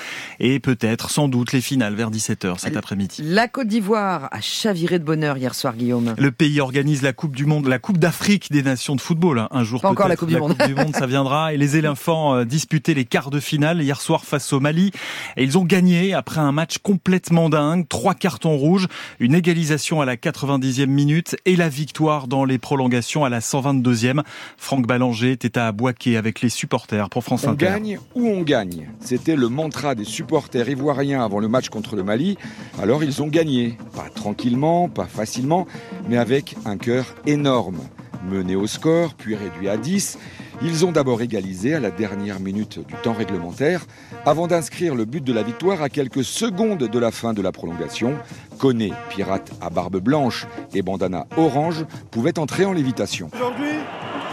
et 0.41 0.61
peut-être, 0.61 1.11
sans 1.11 1.29
doute, 1.29 1.53
les 1.53 1.61
finales 1.61 1.95
vers 1.95 2.11
17h 2.11 2.59
cet 2.59 2.77
après-midi. 2.77 3.23
La 3.23 3.49
Côte 3.49 3.69
d'Ivoire 3.69 4.29
a 4.33 4.41
chaviré 4.41 4.99
de 4.99 5.05
bonheur 5.05 5.37
hier 5.37 5.55
soir, 5.55 5.77
Guillaume. 5.77 6.15
Le 6.17 6.31
pays 6.31 6.61
organise 6.61 7.03
la 7.03 7.13
Coupe 7.13 7.37
du 7.37 7.47
Monde, 7.47 7.67
la 7.67 7.79
Coupe 7.79 7.99
d'Afrique 7.99 8.51
des 8.51 8.63
Nations 8.63 8.97
de 8.97 9.01
football. 9.01 9.39
Hein. 9.39 9.49
Un 9.51 9.65
jour 9.65 9.76
Pas 9.81 9.91
encore 9.91 10.09
la 10.09 10.17
Coupe 10.17 10.29
du 10.29 10.37
Monde. 10.37 10.57
Coupe 10.57 10.67
du 10.67 10.75
Monde, 10.75 10.95
ça 10.95 11.07
viendra. 11.07 11.53
Et 11.53 11.57
les 11.57 11.77
éléphants 11.77 12.35
euh, 12.35 12.45
disputaient 12.45 12.95
les 12.95 13.05
quarts 13.05 13.31
de 13.31 13.41
finale 13.41 13.83
hier 13.83 14.01
soir 14.01 14.25
face 14.25 14.53
au 14.53 14.61
Mali. 14.61 14.91
Et 15.37 15.45
ils 15.45 15.59
ont 15.59 15.65
gagné 15.65 16.15
après 16.15 16.41
un 16.41 16.53
match 16.53 16.79
complètement 16.79 17.49
dingue. 17.49 17.87
Trois 17.89 18.15
cartons 18.15 18.57
rouges, 18.57 18.89
une 19.21 19.35
égalisation 19.35 20.01
à 20.01 20.05
la 20.05 20.17
90e 20.17 20.87
minute 20.87 21.37
et 21.45 21.57
la 21.57 21.69
victoire 21.69 22.29
dans 22.29 22.45
les 22.45 22.59
prolongations 22.59 23.25
à 23.25 23.29
la 23.29 23.41
122e. 23.41 24.23
Franck 24.57 24.87
Ballanger 24.87 25.33
était 25.33 25.59
à 25.59 25.73
Boaké 25.73 26.17
avec 26.17 26.41
les 26.41 26.49
supporters 26.49 27.09
pour 27.11 27.25
France 27.25 27.45
on 27.45 27.51
Inter. 27.51 27.67
On 27.67 27.73
gagne 27.73 27.99
ou 28.15 28.29
on 28.29 28.43
gagne. 28.43 28.89
C'était 29.01 29.37
le 29.37 29.49
mantra 29.49 29.95
des 29.95 30.05
supporters 30.05 30.69
ivoiriens 30.69 31.25
avant 31.25 31.39
le 31.39 31.49
match 31.49 31.69
contre 31.69 31.97
le 31.97 32.03
Mali. 32.03 32.37
Alors 32.81 33.05
ils 33.05 33.23
ont 33.23 33.29
gagné. 33.29 33.77
Pas 33.95 34.09
tranquillement, 34.15 34.89
pas 34.89 35.07
facilement, 35.07 35.67
mais 36.09 36.17
avec 36.17 36.57
un 36.65 36.77
cœur 36.77 37.15
énorme. 37.27 37.79
Mené 38.25 38.57
au 38.57 38.67
score, 38.67 39.15
puis 39.15 39.35
réduit 39.35 39.69
à 39.69 39.77
10, 39.77 40.19
ils 40.63 40.85
ont 40.85 40.93
d'abord 40.93 41.23
égalisé 41.23 41.75
à 41.75 41.81
la 41.81 41.91
dernière 41.91 42.41
minute 42.41 42.79
du 42.87 42.95
temps 43.03 43.13
réglementaire, 43.13 43.85
avant 44.25 44.47
d'inscrire 44.47 44.95
le 44.95 45.05
but 45.05 45.23
de 45.23 45.33
la 45.33 45.43
victoire 45.43 45.83
à 45.83 45.89
quelques 45.89 46.25
secondes 46.25 46.79
de 46.85 46.99
la 46.99 47.11
fin 47.11 47.33
de 47.33 47.43
la 47.43 47.53
prolongation. 47.53 48.15
Koné, 48.59 48.93
pirate 49.11 49.51
à 49.61 49.71
barbe 49.71 49.99
blanche 49.99 50.47
et 50.75 50.83
bandana 50.83 51.27
orange, 51.37 51.85
pouvait 52.11 52.39
entrer 52.39 52.65
en 52.65 52.73
lévitation. 52.73 53.31
Aujourd'hui, 53.35 53.79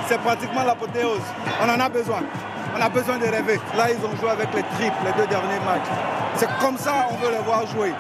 c'est 0.08 0.20
pratiquement 0.20 0.64
l'apothéose. 0.64 1.20
On 1.62 1.70
en 1.70 1.80
a 1.80 1.90
besoin. 1.90 2.22
On 2.76 2.82
a 2.82 2.90
besoin 2.90 3.18
de 3.18 3.26
rêver. 3.26 3.60
Là, 3.78 3.88
ils 3.92 4.06
ont 4.06 4.16
joué 4.16 4.30
avec 4.30 4.48
les 4.56 4.64
triples, 4.64 4.98
les 5.06 5.22
deux 5.22 5.30
derniers 5.30 5.64
matchs. 5.66 5.90
C'est 6.36 6.50
comme 6.60 6.78
ça 6.78 7.08
on 7.12 7.16
veut 7.24 7.32
les 7.32 7.44
voir 7.44 7.68
jouer. 7.68 7.92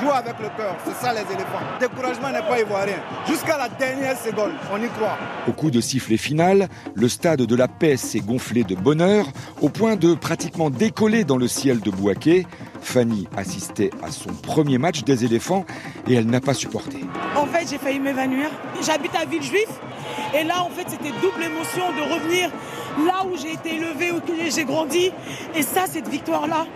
Jouer 0.00 0.10
avec 0.10 0.34
le 0.40 0.48
cœur, 0.56 0.76
c'est 0.84 0.94
ça 0.94 1.12
les 1.12 1.20
éléphants. 1.20 1.62
Découragement 1.78 2.30
n'est 2.30 2.42
pas 2.42 2.60
ivoirien. 2.60 2.96
Jusqu'à 3.26 3.56
la 3.56 3.68
dernière 3.68 4.16
seconde, 4.18 4.52
on 4.72 4.82
y 4.82 4.88
croit. 4.88 5.16
Au 5.48 5.52
coup 5.52 5.70
de 5.70 5.80
sifflet 5.80 6.16
final, 6.16 6.68
le 6.94 7.08
stade 7.08 7.42
de 7.42 7.56
la 7.56 7.68
paix 7.68 7.96
s'est 7.96 8.20
gonflé 8.20 8.64
de 8.64 8.74
bonheur, 8.74 9.26
au 9.60 9.68
point 9.68 9.96
de 9.96 10.14
pratiquement 10.14 10.70
décoller 10.70 11.24
dans 11.24 11.36
le 11.36 11.48
ciel 11.48 11.80
de 11.80 11.90
Bouaké. 11.90 12.46
Fanny 12.82 13.28
assistait 13.36 13.90
à 14.02 14.10
son 14.10 14.30
premier 14.30 14.78
match 14.78 15.04
des 15.04 15.24
éléphants 15.24 15.64
et 16.06 16.14
elle 16.14 16.26
n'a 16.26 16.40
pas 16.40 16.54
supporté. 16.54 16.98
En 17.36 17.46
fait, 17.46 17.66
j'ai 17.70 17.78
failli 17.78 18.00
m'évanouir. 18.00 18.50
J'habite 18.82 19.14
à 19.14 19.24
Villejuif 19.24 19.68
et 20.34 20.44
là, 20.44 20.62
en 20.62 20.70
fait, 20.70 20.86
c'était 20.88 21.12
double 21.22 21.42
émotion 21.42 21.92
de 21.92 22.14
revenir 22.14 22.50
là 23.06 23.24
où 23.24 23.36
j'ai 23.36 23.52
été 23.52 23.76
élevé, 23.76 24.12
où 24.12 24.20
j'ai 24.50 24.64
grandi. 24.64 25.10
Et 25.54 25.62
ça, 25.62 25.86
cette 25.86 26.08
victoire-là, 26.08 26.66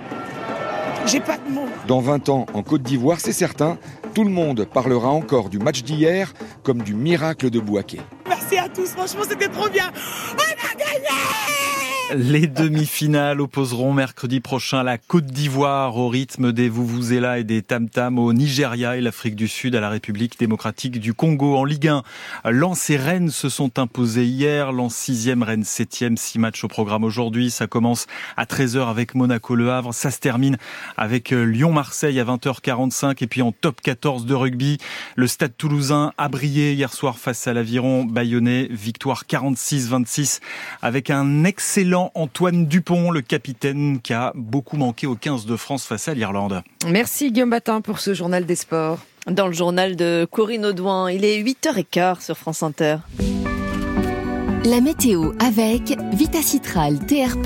j'ai 1.07 1.20
pas 1.20 1.39
de 1.39 1.51
mots. 1.51 1.66
Dans 1.87 2.01
20 2.01 2.29
ans, 2.29 2.47
en 2.53 2.62
Côte 2.62 2.83
d'Ivoire, 2.83 3.19
c'est 3.20 3.33
certain, 3.33 3.79
tout 4.15 4.25
le 4.25 4.31
monde 4.31 4.65
parlera 4.65 5.09
encore 5.09 5.49
du 5.49 5.59
match 5.59 5.83
d'hier 5.83 6.35
comme 6.62 6.83
du 6.83 6.95
miracle 6.95 7.51
de 7.51 7.61
Bouaké. 7.61 8.01
Merci 8.29 8.59
à 8.59 8.69
tous, 8.69 8.89
franchement, 8.91 9.23
c'était 9.29 9.49
trop 9.49 9.69
bien. 9.69 9.91
On 10.35 10.41
a 10.41 10.75
gagné 10.75 11.98
les 12.15 12.47
demi-finales 12.47 13.41
opposeront 13.41 13.93
mercredi 13.93 14.41
prochain 14.41 14.83
la 14.83 14.97
Côte 14.97 15.27
d'Ivoire 15.27 15.97
au 15.97 16.09
rythme 16.09 16.53
des 16.53 16.69
Vuvuzela 16.71 17.39
et 17.39 17.45
des 17.45 17.61
Tam 17.61 17.89
Tam 17.91 18.19
au 18.19 18.33
Nigeria 18.33 18.97
et 18.97 19.01
l'Afrique 19.01 19.37
du 19.37 19.47
Sud 19.47 19.75
à 19.75 19.81
la 19.81 19.91
République 19.91 20.39
démocratique 20.39 21.01
du 21.01 21.13
Congo. 21.13 21.57
En 21.57 21.65
Ligue 21.65 21.89
1, 21.89 22.03
Lens 22.47 22.89
et 22.91 22.97
Rennes 22.97 23.31
se 23.31 23.49
sont 23.49 23.79
imposés 23.79 24.25
hier. 24.25 24.73
Lens 24.73 24.95
6e, 24.95 25.43
Rennes 25.43 25.65
7e. 25.65 26.17
Six 26.17 26.39
matchs 26.39 26.65
au 26.65 26.69
programme 26.69 27.05
aujourd'hui. 27.05 27.51
Ça 27.51 27.67
commence 27.67 28.07
à 28.37 28.45
13h 28.45 28.89
avec 28.89 29.15
Monaco-Le 29.15 29.71
Havre. 29.71 29.93
Ça 29.93 30.11
se 30.11 30.19
termine 30.19 30.57
avec 30.97 31.31
Lyon-Marseille 31.31 32.19
à 32.21 32.25
20h45. 32.25 33.23
Et 33.23 33.27
puis 33.27 33.43
en 33.43 33.53
top 33.53 33.81
14 33.83 34.25
de 34.25 34.35
rugby, 34.35 34.79
le 35.17 35.27
Stade 35.27 35.57
toulousain 35.59 36.13
a 36.17 36.29
brillé 36.29 36.73
hier 36.73 36.93
soir 36.93 37.19
face 37.19 37.47
à 37.47 37.53
l'Aviron 37.53 38.05
bayonnais. 38.05 38.69
Victoire 38.71 39.25
46-26 39.29 40.41
avec 40.81 41.11
un 41.11 41.45
excellent 41.45 41.98
Antoine 42.15 42.66
Dupont, 42.66 43.11
le 43.11 43.20
capitaine 43.20 44.01
qui 44.01 44.12
a 44.12 44.33
beaucoup 44.35 44.77
manqué 44.77 45.07
au 45.07 45.15
15 45.15 45.47
de 45.47 45.57
France 45.57 45.85
face 45.85 46.09
à 46.09 46.15
l'Irlande. 46.15 46.62
Merci 46.87 47.33
Guillaume 47.33 47.51
Batin 47.51 47.81
pour 47.81 48.01
ce 48.01 48.15
journal 48.15 48.47
des 48.47 48.57
sports. 48.57 48.99
Dans 49.27 49.47
le 49.47 49.53
journal 49.53 49.97
de 49.97 50.27
Corinne 50.31 50.65
Audouin, 50.65 51.11
il 51.11 51.25
est 51.25 51.43
8h15 51.43 52.23
sur 52.23 52.37
France 52.37 52.62
Inter. 52.62 52.97
La 54.65 54.81
météo 54.81 55.33
avec 55.39 55.97
Vitacitral 56.13 56.99
TR+, 57.07 57.37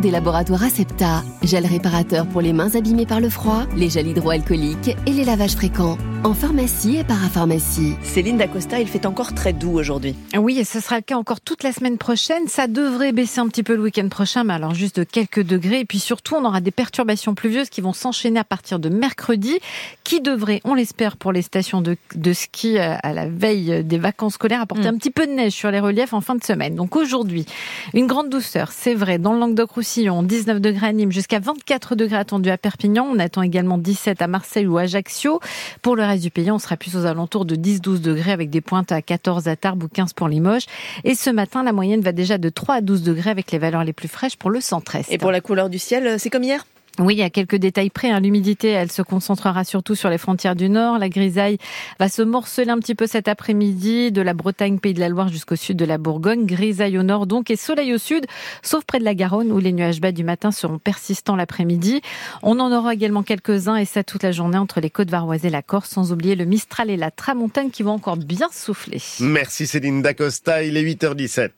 des 0.00 0.10
laboratoires 0.10 0.62
Acepta, 0.62 1.24
gel 1.42 1.66
réparateur 1.66 2.26
pour 2.28 2.40
les 2.40 2.52
mains 2.52 2.74
abîmées 2.76 3.06
par 3.06 3.20
le 3.20 3.28
froid, 3.28 3.64
les 3.76 3.90
gels 3.90 4.06
hydroalcooliques 4.06 4.96
et 5.06 5.12
les 5.12 5.24
lavages 5.24 5.56
fréquents. 5.56 5.98
En 6.22 6.34
pharmacie 6.34 6.98
et 6.98 7.04
parapharmacie. 7.04 7.94
Céline 8.02 8.36
Dacosta, 8.36 8.78
il 8.78 8.86
fait 8.86 9.06
encore 9.06 9.34
très 9.34 9.54
doux 9.54 9.72
aujourd'hui. 9.72 10.14
Oui, 10.36 10.58
et 10.58 10.64
ce 10.64 10.78
sera 10.78 10.96
le 10.96 11.02
cas 11.02 11.16
encore 11.16 11.40
toute 11.40 11.62
la 11.62 11.72
semaine 11.72 11.96
prochaine. 11.96 12.46
Ça 12.46 12.66
devrait 12.66 13.12
baisser 13.12 13.40
un 13.40 13.48
petit 13.48 13.62
peu 13.62 13.74
le 13.74 13.80
week-end 13.80 14.08
prochain, 14.08 14.44
mais 14.44 14.52
alors 14.52 14.74
juste 14.74 15.00
de 15.00 15.04
quelques 15.04 15.42
degrés. 15.42 15.80
Et 15.80 15.84
puis 15.86 15.98
surtout, 15.98 16.34
on 16.34 16.44
aura 16.44 16.60
des 16.60 16.72
perturbations 16.72 17.34
pluvieuses 17.34 17.70
qui 17.70 17.80
vont 17.80 17.94
s'enchaîner 17.94 18.38
à 18.38 18.44
partir 18.44 18.78
de 18.78 18.90
mercredi, 18.90 19.60
qui 20.04 20.20
devraient, 20.20 20.60
on 20.64 20.74
l'espère, 20.74 21.16
pour 21.16 21.32
les 21.32 21.40
stations 21.40 21.80
de, 21.80 21.96
de, 22.14 22.32
ski 22.34 22.78
à 22.78 23.12
la 23.14 23.26
veille 23.26 23.82
des 23.82 23.98
vacances 23.98 24.34
scolaires, 24.34 24.60
apporter 24.60 24.84
mmh. 24.84 24.94
un 24.94 24.98
petit 24.98 25.10
peu 25.10 25.26
de 25.26 25.32
neige 25.32 25.52
sur 25.52 25.70
les 25.70 25.80
reliefs 25.80 26.12
en 26.12 26.20
fin 26.20 26.34
de 26.34 26.44
semaine. 26.44 26.59
Donc 26.68 26.96
aujourd'hui, 26.96 27.46
une 27.94 28.06
grande 28.06 28.28
douceur, 28.28 28.72
c'est 28.72 28.94
vrai, 28.94 29.18
dans 29.18 29.32
le 29.32 29.40
Languedoc-Roussillon, 29.40 30.22
19 30.22 30.60
degrés 30.60 30.88
à 30.88 30.92
Nîmes, 30.92 31.12
jusqu'à 31.12 31.38
24 31.38 31.94
degrés 31.94 32.18
attendus 32.18 32.50
à 32.50 32.58
Perpignan. 32.58 33.08
On 33.10 33.18
attend 33.18 33.40
également 33.40 33.78
17 33.78 34.20
à 34.20 34.26
Marseille 34.26 34.66
ou 34.66 34.76
Ajaccio. 34.76 35.40
Pour 35.80 35.96
le 35.96 36.02
reste 36.02 36.22
du 36.22 36.30
pays, 36.30 36.50
on 36.50 36.58
sera 36.58 36.76
plus 36.76 36.96
aux 36.96 37.06
alentours 37.06 37.46
de 37.46 37.56
10-12 37.56 38.00
degrés 38.00 38.32
avec 38.32 38.50
des 38.50 38.60
pointes 38.60 38.92
à 38.92 39.00
14 39.00 39.48
à 39.48 39.56
Tarbes 39.56 39.84
ou 39.84 39.88
15 39.88 40.12
pour 40.12 40.28
Limoges. 40.28 40.66
Et 41.04 41.14
ce 41.14 41.30
matin, 41.30 41.62
la 41.62 41.72
moyenne 41.72 42.02
va 42.02 42.12
déjà 42.12 42.36
de 42.36 42.48
3 42.50 42.74
à 42.76 42.80
12 42.82 43.02
degrés 43.02 43.30
avec 43.30 43.52
les 43.52 43.58
valeurs 43.58 43.84
les 43.84 43.92
plus 43.94 44.08
fraîches 44.08 44.36
pour 44.36 44.50
le 44.50 44.60
centre-est. 44.60 45.10
Et 45.10 45.18
pour 45.18 45.30
la 45.30 45.40
couleur 45.40 45.70
du 45.70 45.78
ciel, 45.78 46.18
c'est 46.18 46.28
comme 46.28 46.42
hier? 46.42 46.66
Oui, 46.98 47.14
il 47.14 47.18
y 47.18 47.22
a 47.22 47.30
quelques 47.30 47.56
détails 47.56 47.90
près. 47.90 48.10
Hein. 48.10 48.20
L'humidité, 48.20 48.68
elle 48.68 48.90
se 48.90 49.02
concentrera 49.02 49.64
surtout 49.64 49.94
sur 49.94 50.10
les 50.10 50.18
frontières 50.18 50.56
du 50.56 50.68
Nord. 50.68 50.98
La 50.98 51.08
grisaille 51.08 51.58
va 51.98 52.08
se 52.08 52.22
morceler 52.22 52.70
un 52.70 52.78
petit 52.78 52.94
peu 52.94 53.06
cet 53.06 53.28
après-midi, 53.28 54.12
de 54.12 54.20
la 54.20 54.34
Bretagne, 54.34 54.78
Pays 54.78 54.94
de 54.94 55.00
la 55.00 55.08
Loire 55.08 55.28
jusqu'au 55.28 55.56
sud 55.56 55.76
de 55.76 55.84
la 55.84 55.98
Bourgogne. 55.98 56.44
Grisaille 56.44 56.98
au 56.98 57.02
nord 57.02 57.26
donc 57.26 57.50
et 57.50 57.56
soleil 57.56 57.94
au 57.94 57.98
sud, 57.98 58.26
sauf 58.62 58.84
près 58.84 58.98
de 58.98 59.04
la 59.04 59.14
Garonne 59.14 59.52
où 59.52 59.58
les 59.58 59.72
nuages 59.72 60.00
bas 60.00 60.12
du 60.12 60.24
matin 60.24 60.50
seront 60.50 60.78
persistants 60.78 61.36
l'après-midi. 61.36 62.00
On 62.42 62.58
en 62.60 62.72
aura 62.72 62.92
également 62.92 63.22
quelques-uns 63.22 63.76
et 63.76 63.84
ça 63.84 64.02
toute 64.02 64.22
la 64.22 64.32
journée 64.32 64.58
entre 64.58 64.80
les 64.80 64.90
côtes 64.90 65.10
varoises 65.10 65.44
et 65.44 65.50
la 65.50 65.62
Corse, 65.62 65.90
sans 65.90 66.12
oublier 66.12 66.34
le 66.34 66.44
Mistral 66.44 66.90
et 66.90 66.96
la 66.96 67.10
Tramontane 67.10 67.70
qui 67.70 67.82
vont 67.82 67.92
encore 67.92 68.16
bien 68.16 68.48
souffler. 68.52 69.00
Merci 69.20 69.66
Céline 69.66 70.02
Dacosta, 70.02 70.62
il 70.64 70.76
est 70.76 70.82
8h17. 70.82 71.50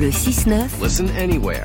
Le 0.00 0.10
6-9. 0.10 0.66
Listen 0.82 1.08
anywhere. 1.18 1.64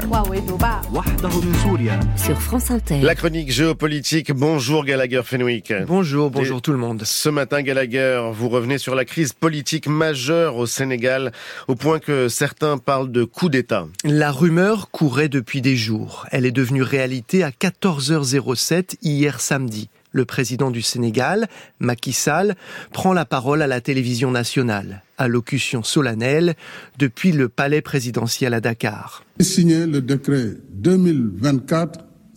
Sur 2.18 2.42
France 2.42 2.72
Inter. 2.74 3.02
La 3.02 3.14
chronique 3.14 3.52
géopolitique. 3.52 4.32
Bonjour 4.32 4.84
Gallagher 4.84 5.22
Fenwick. 5.24 5.72
Bonjour, 5.86 6.32
bonjour 6.32 6.60
tout 6.60 6.72
le 6.72 6.80
monde. 6.80 7.04
Ce 7.06 7.30
matin 7.30 7.62
Gallagher, 7.62 8.32
vous 8.34 8.50
revenez 8.50 8.80
sur 8.80 8.96
la 8.96 9.06
crise 9.06 9.34
politique 9.34 9.88
majeure 9.88 10.58
au 10.58 10.66
Sénégal, 10.66 11.32
au 11.68 11.76
point 11.76 12.00
que 12.00 12.30
certains 12.30 12.80
parlent 12.80 13.12
de 13.12 13.26
coup 13.26 13.50
d'État. 13.50 13.88
La 14.04 14.32
rumeur 14.32 14.90
courait 14.90 15.30
depuis 15.30 15.62
des 15.62 15.76
jours. 15.76 16.26
Elle 16.32 16.48
est 16.48 16.52
devenue 16.52 16.82
réalité 16.82 17.44
à 17.44 17.52
14h07 17.52 18.96
hier 19.04 19.40
samedi. 19.40 19.90
Le 20.12 20.26
président 20.26 20.72
du 20.72 20.82
Sénégal, 20.82 21.48
Macky 21.80 22.14
Sall, 22.14 22.56
prend 22.92 23.14
la 23.14 23.26
parole 23.26 23.62
à 23.62 23.68
la 23.68 23.82
télévision 23.82 24.32
nationale, 24.32 25.04
allocution 25.20 25.84
solennelle 25.84 26.56
depuis 26.98 27.32
le 27.32 27.50
palais 27.50 27.82
présidentiel 27.82 28.54
à 28.56 28.62
Dakar. 28.62 29.24
Signé 29.40 29.86
le 29.86 30.02
décret 30.02 30.54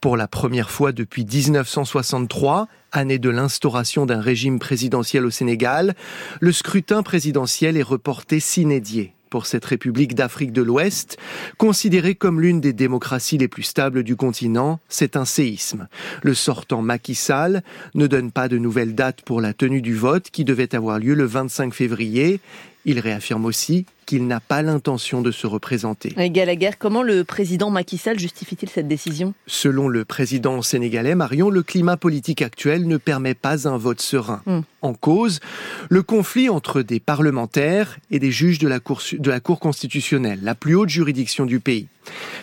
Pour 0.00 0.16
la 0.16 0.28
première 0.28 0.70
fois 0.70 0.92
depuis 0.92 1.24
1963, 1.24 2.68
année 2.92 3.18
de 3.18 3.30
l'instauration 3.30 4.06
d'un 4.06 4.20
régime 4.20 4.60
présidentiel 4.60 5.26
au 5.26 5.30
Sénégal, 5.30 5.96
le 6.40 6.52
scrutin 6.52 7.02
présidentiel 7.02 7.76
est 7.76 7.82
reporté 7.82 8.38
s'inédier 8.38 9.12
pour 9.30 9.46
cette 9.46 9.64
République 9.64 10.14
d'Afrique 10.14 10.52
de 10.52 10.60
l'Ouest, 10.60 11.16
considérée 11.56 12.16
comme 12.16 12.40
l'une 12.40 12.60
des 12.60 12.72
démocraties 12.72 13.38
les 13.38 13.48
plus 13.48 13.62
stables 13.62 14.02
du 14.02 14.16
continent, 14.16 14.80
c'est 14.88 15.16
un 15.16 15.24
séisme. 15.24 15.86
Le 16.22 16.34
sortant 16.34 16.82
Macky 16.82 17.14
Sall 17.14 17.62
ne 17.94 18.08
donne 18.08 18.32
pas 18.32 18.48
de 18.48 18.58
nouvelle 18.58 18.94
date 18.94 19.22
pour 19.22 19.40
la 19.40 19.54
tenue 19.54 19.82
du 19.82 19.94
vote 19.94 20.30
qui 20.30 20.44
devait 20.44 20.74
avoir 20.74 20.98
lieu 20.98 21.14
le 21.14 21.24
25 21.24 21.72
février. 21.72 22.40
Il 22.84 22.98
réaffirme 22.98 23.44
aussi 23.44 23.86
qu'il 24.06 24.26
n'a 24.26 24.40
pas 24.40 24.62
l'intention 24.62 25.22
de 25.22 25.30
se 25.30 25.46
représenter. 25.46 26.14
Gallagher, 26.30 26.70
comment 26.78 27.02
le 27.02 27.24
président 27.24 27.70
Macky 27.70 27.98
Sall 27.98 28.18
justifie-t-il 28.18 28.70
cette 28.70 28.88
décision? 28.88 29.34
Selon 29.46 29.88
le 29.88 30.04
président 30.04 30.62
sénégalais 30.62 31.14
Marion, 31.14 31.50
le 31.50 31.62
climat 31.62 31.96
politique 31.96 32.42
actuel 32.42 32.86
ne 32.86 32.96
permet 32.96 33.34
pas 33.34 33.68
un 33.68 33.76
vote 33.76 34.00
serein. 34.00 34.42
Hmm. 34.46 34.60
En 34.82 34.94
cause, 34.94 35.40
le 35.88 36.02
conflit 36.02 36.48
entre 36.48 36.82
des 36.82 37.00
parlementaires 37.00 37.98
et 38.10 38.18
des 38.18 38.30
juges 38.30 38.58
de 38.58 38.68
la, 38.68 38.80
cour, 38.80 39.02
de 39.12 39.30
la 39.30 39.40
Cour 39.40 39.60
constitutionnelle, 39.60 40.40
la 40.42 40.54
plus 40.54 40.74
haute 40.74 40.88
juridiction 40.88 41.46
du 41.46 41.60
pays. 41.60 41.88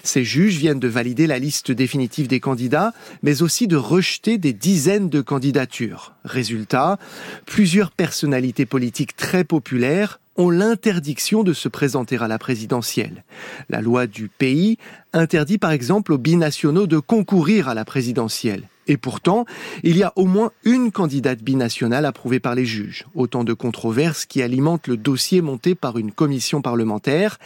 Ces 0.03 0.24
juges 0.24 0.58
viennent 0.58 0.80
de 0.80 0.88
valider 0.88 1.27
la 1.27 1.40
liste 1.40 1.72
définitive 1.72 2.27
des 2.27 2.40
candidats, 2.40 2.94
mais 3.24 3.42
aussi 3.42 3.68
de 3.68 3.76
rejeter 3.76 4.38
des 4.38 4.53
dizaines 4.53 5.10
de 5.10 5.22
candidatures. 5.22 6.14
Résultat, 6.24 7.00
plusieurs 7.45 7.92
personnalités 7.92 8.66
politiques 8.66 9.16
très 9.16 9.44
populaires 9.44 10.19
ont 10.38 10.52
l'interdiction 10.52 11.44
de 11.48 11.53
se 11.53 11.69
présenter 11.69 12.17
à 12.17 12.27
la 12.27 12.38
présidentielle. 12.38 13.24
La 13.69 13.82
loi 13.82 14.06
du 14.06 14.27
pays 14.27 14.77
interdit 15.14 15.58
par 15.58 15.72
exemple 15.72 16.14
aux 16.14 16.17
binationaux 16.17 16.88
de 16.88 17.00
concourir 17.00 17.69
à 17.69 17.74
la 17.74 17.85
présidentielle. 17.85 18.64
Et 18.88 18.98
pourtant, 18.98 19.45
il 19.84 19.98
y 19.98 20.03
a 20.03 20.14
au 20.16 20.26
moins 20.26 20.51
une 20.64 20.92
candidate 20.92 21.42
binationale 21.42 22.06
approuvée 22.06 22.40
par 22.40 22.56
les 22.56 22.66
juges. 22.66 23.06
Autant 23.16 23.43
de 23.43 23.53
controverses 23.53 24.26
qui 24.26 24.42
alimentent 24.42 24.88
le 24.88 24.98
dossier 24.98 25.42
monté 25.42 25.76
par 25.76 25.98
une 25.98 26.11
commission 26.11 26.61
parlementaire. 26.61 27.38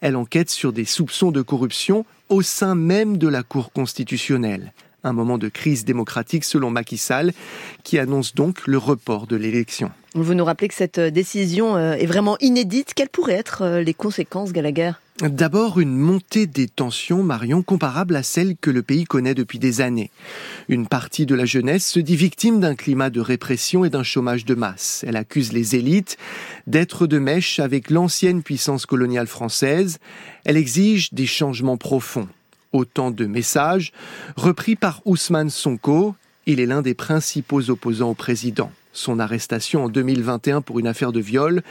Elle 0.00 0.16
enquête 0.16 0.50
sur 0.50 0.72
des 0.72 0.84
soupçons 0.84 1.30
de 1.30 1.42
corruption 1.42 2.04
au 2.28 2.42
sein 2.42 2.74
même 2.74 3.16
de 3.16 3.28
la 3.28 3.42
Cour 3.42 3.72
constitutionnelle. 3.72 4.72
Un 5.04 5.12
moment 5.12 5.38
de 5.38 5.48
crise 5.48 5.84
démocratique 5.84 6.44
selon 6.44 6.70
Macky 6.70 6.98
Sall, 6.98 7.32
qui 7.84 7.98
annonce 7.98 8.34
donc 8.34 8.66
le 8.66 8.78
report 8.78 9.26
de 9.26 9.36
l'élection. 9.36 9.90
Vous 10.14 10.34
nous 10.34 10.44
rappelez 10.44 10.68
que 10.68 10.74
cette 10.74 10.98
euh, 10.98 11.10
décision 11.10 11.76
euh, 11.76 11.92
est 11.92 12.06
vraiment 12.06 12.36
inédite. 12.40 12.94
Quelles 12.94 13.10
pourraient 13.10 13.34
être 13.34 13.62
euh, 13.62 13.82
les 13.82 13.94
conséquences, 13.94 14.52
Gallagher? 14.52 14.92
D'abord, 15.20 15.80
une 15.80 15.96
montée 15.96 16.46
des 16.46 16.68
tensions, 16.68 17.22
Marion, 17.22 17.62
comparable 17.62 18.16
à 18.16 18.22
celle 18.22 18.56
que 18.56 18.70
le 18.70 18.82
pays 18.82 19.04
connaît 19.04 19.34
depuis 19.34 19.58
des 19.58 19.80
années. 19.80 20.10
Une 20.68 20.86
partie 20.86 21.26
de 21.26 21.34
la 21.34 21.44
jeunesse 21.44 21.86
se 21.86 21.98
dit 21.98 22.14
victime 22.16 22.60
d'un 22.60 22.76
climat 22.76 23.10
de 23.10 23.20
répression 23.20 23.84
et 23.84 23.90
d'un 23.90 24.04
chômage 24.04 24.44
de 24.44 24.54
masse. 24.54 25.04
Elle 25.06 25.16
accuse 25.16 25.52
les 25.52 25.74
élites 25.74 26.18
d'être 26.68 27.06
de 27.06 27.18
mèche 27.18 27.58
avec 27.58 27.90
l'ancienne 27.90 28.42
puissance 28.42 28.86
coloniale 28.86 29.26
française. 29.26 29.98
Elle 30.44 30.56
exige 30.56 31.12
des 31.12 31.26
changements 31.26 31.76
profonds. 31.76 32.28
Autant 32.72 33.10
de 33.10 33.26
messages 33.26 33.92
repris 34.36 34.76
par 34.76 35.00
Ousmane 35.04 35.50
Sonko. 35.50 36.14
Il 36.46 36.60
est 36.60 36.66
l'un 36.66 36.82
des 36.82 36.94
principaux 36.94 37.70
opposants 37.70 38.10
au 38.10 38.14
président. 38.14 38.70
Son 38.92 39.20
arrestation 39.20 39.84
en 39.84 39.88
2021 39.88 40.60
pour 40.60 40.78
une 40.78 40.86
affaire 40.86 41.12
de 41.12 41.20
viol 41.20 41.62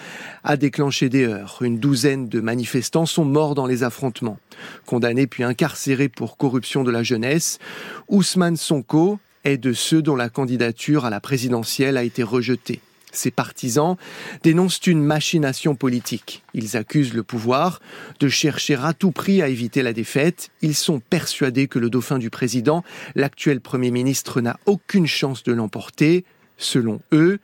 a 0.43 0.55
déclenché 0.55 1.09
des 1.09 1.25
heurts. 1.25 1.59
Une 1.61 1.77
douzaine 1.79 2.29
de 2.29 2.39
manifestants 2.39 3.05
sont 3.05 3.25
morts 3.25 3.53
dans 3.53 3.65
les 3.65 3.83
affrontements. 3.83 4.39
Condamné 4.85 5.27
puis 5.27 5.43
incarcéré 5.43 6.09
pour 6.09 6.37
corruption 6.37 6.83
de 6.83 6.91
la 6.91 7.03
jeunesse, 7.03 7.59
Ousmane 8.07 8.57
Sonko 8.57 9.19
est 9.43 9.57
de 9.57 9.73
ceux 9.73 10.01
dont 10.01 10.15
la 10.15 10.29
candidature 10.29 11.05
à 11.05 11.09
la 11.09 11.19
présidentielle 11.19 11.97
a 11.97 12.03
été 12.03 12.23
rejetée. 12.23 12.81
Ses 13.13 13.31
partisans 13.31 13.95
dénoncent 14.43 14.85
une 14.85 15.01
machination 15.03 15.75
politique. 15.75 16.43
Ils 16.53 16.75
accusent 16.75 17.13
le 17.13 17.23
pouvoir 17.23 17.81
de 18.19 18.27
chercher 18.27 18.75
à 18.75 18.93
tout 18.93 19.11
prix 19.11 19.41
à 19.41 19.47
éviter 19.47 19.81
la 19.81 19.93
défaite. 19.93 20.49
Ils 20.61 20.75
sont 20.75 20.99
persuadés 20.99 21.67
que 21.67 21.79
le 21.79 21.89
dauphin 21.89 22.19
du 22.19 22.29
président, 22.29 22.83
l'actuel 23.15 23.61
Premier 23.61 23.91
ministre, 23.91 24.41
n'a 24.41 24.59
aucune 24.65 25.07
chance 25.07 25.43
de 25.43 25.53
l'emporter. 25.53 26.25
Selon 26.57 27.01
eux, 27.13 27.39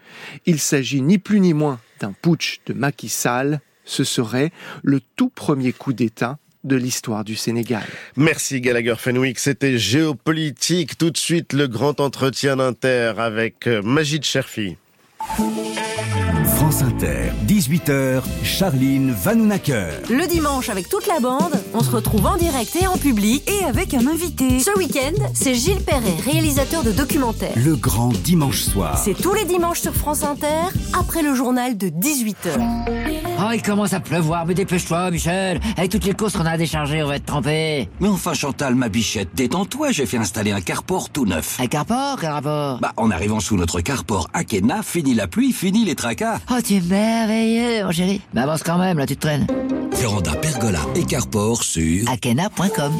il 0.46 0.60
s'agit 0.60 1.02
ni 1.02 1.18
plus 1.18 1.40
ni 1.40 1.54
moins 1.54 1.80
d'un 2.00 2.14
putsch 2.14 2.60
de 2.66 2.74
Macky 2.74 3.10
Sall. 3.10 3.62
Ce 3.86 4.04
serait 4.04 4.52
le 4.84 5.02
tout 5.16 5.30
premier 5.30 5.72
coup 5.72 5.94
d'État 5.94 6.38
de 6.64 6.76
l'histoire 6.76 7.24
du 7.24 7.36
Sénégal. 7.36 7.84
Merci 8.16 8.62
Gallagher 8.62 8.96
Fenwick, 8.98 9.40
c'était 9.40 9.78
géopolitique. 9.78 10.98
Tout 10.98 11.12
de 11.12 11.18
suite 11.18 11.54
le 11.54 11.68
grand 11.68 12.00
entretien 12.00 12.56
d'Inter 12.58 13.14
avec 13.18 13.68
euh, 13.68 13.82
Magid 13.82 14.24
Cherfi. 14.24 14.78
France 16.56 16.82
Inter, 16.82 17.32
18h, 17.48 18.22
Charline 18.44 19.12
Vanounacker. 19.12 20.02
Le 20.10 20.28
dimanche, 20.28 20.70
avec 20.70 20.90
toute 20.90 21.08
la 21.08 21.20
bande, 21.20 21.54
on 21.74 21.82
se 21.82 21.92
retrouve 21.92 22.26
en 22.26 22.36
direct 22.36 22.76
et 22.76 22.88
en 22.88 22.98
public 22.98 23.50
et 23.50 23.64
avec 23.64 23.94
un 23.94 24.06
invité. 24.08 24.60
Ce 24.60 24.78
week-end, 24.78 25.14
c'est 25.34 25.54
Gilles 25.54 25.82
Perret, 25.84 26.16
réalisateur 26.26 26.84
de 26.84 26.92
documentaires. 26.92 27.54
Le 27.56 27.76
grand 27.76 28.10
dimanche 28.10 28.62
soir. 28.62 28.98
C'est 28.98 29.14
tous 29.14 29.34
les 29.34 29.46
dimanches 29.46 29.80
sur 29.82 29.94
France 29.94 30.24
Inter, 30.24 30.78
après 30.98 31.22
le 31.22 31.34
journal 31.36 31.78
de 31.78 31.88
18h. 31.88 33.33
Oh, 33.40 33.50
il 33.54 33.62
commence 33.62 33.94
à 33.94 34.00
pleuvoir, 34.00 34.46
mais 34.46 34.54
dépêche-toi, 34.54 35.12
Michel. 35.12 35.60
Avec 35.78 35.92
toutes 35.92 36.06
les 36.06 36.14
courses 36.14 36.34
qu'on 36.34 36.46
a 36.46 36.52
à 36.52 36.58
décharger, 36.58 37.04
on 37.04 37.08
va 37.08 37.16
être 37.18 37.26
trempé. 37.26 37.90
Mais 38.00 38.08
enfin, 38.08 38.34
Chantal, 38.34 38.76
ma 38.76 38.90
bichette, 38.90 39.30
détends-toi, 39.36 39.92
j'ai 39.92 40.06
fait 40.06 40.18
installer 40.18 40.52
un 40.52 40.62
carport 40.62 41.10
tout 41.10 41.26
neuf. 41.26 41.60
Un 41.60 41.68
carport 41.68 42.18
Quel 42.22 42.30
rapport? 42.32 42.80
Bah, 42.80 42.92
en 42.98 43.12
arrivant 43.12 43.40
sous 43.40 43.58
notre 43.58 43.82
carport 43.82 44.28
Akena, 44.34 44.82
fini 44.84 45.14
la 45.14 45.28
pluie, 45.28 45.52
fini 45.52 45.84
les 45.84 45.96
tracas. 45.96 46.40
Oh, 46.52 46.56
tu 46.66 46.76
es 46.76 46.82
merveilleux, 46.82 47.84
mon 47.86 47.92
chéri. 47.92 48.22
Bah, 48.34 48.44
avance 48.44 48.64
quand 48.64 48.78
même, 48.78 48.98
là, 48.98 49.06
tu 49.06 49.16
te 49.16 49.22
traînes. 49.22 49.48
Véranda, 49.94 50.32
pergola 50.34 50.80
et 50.96 51.04
carport 51.04 51.64
sur 51.64 52.10
akena.com. 52.10 52.94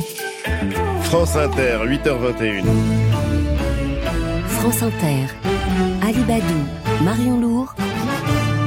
France 1.04 1.36
Inter, 1.36 1.78
8h21. 1.86 2.64
France 4.48 4.82
Inter. 4.84 5.28
Ali 6.02 6.22
Badou, 6.24 7.04
Marion 7.04 7.40
Lourd, 7.40 7.76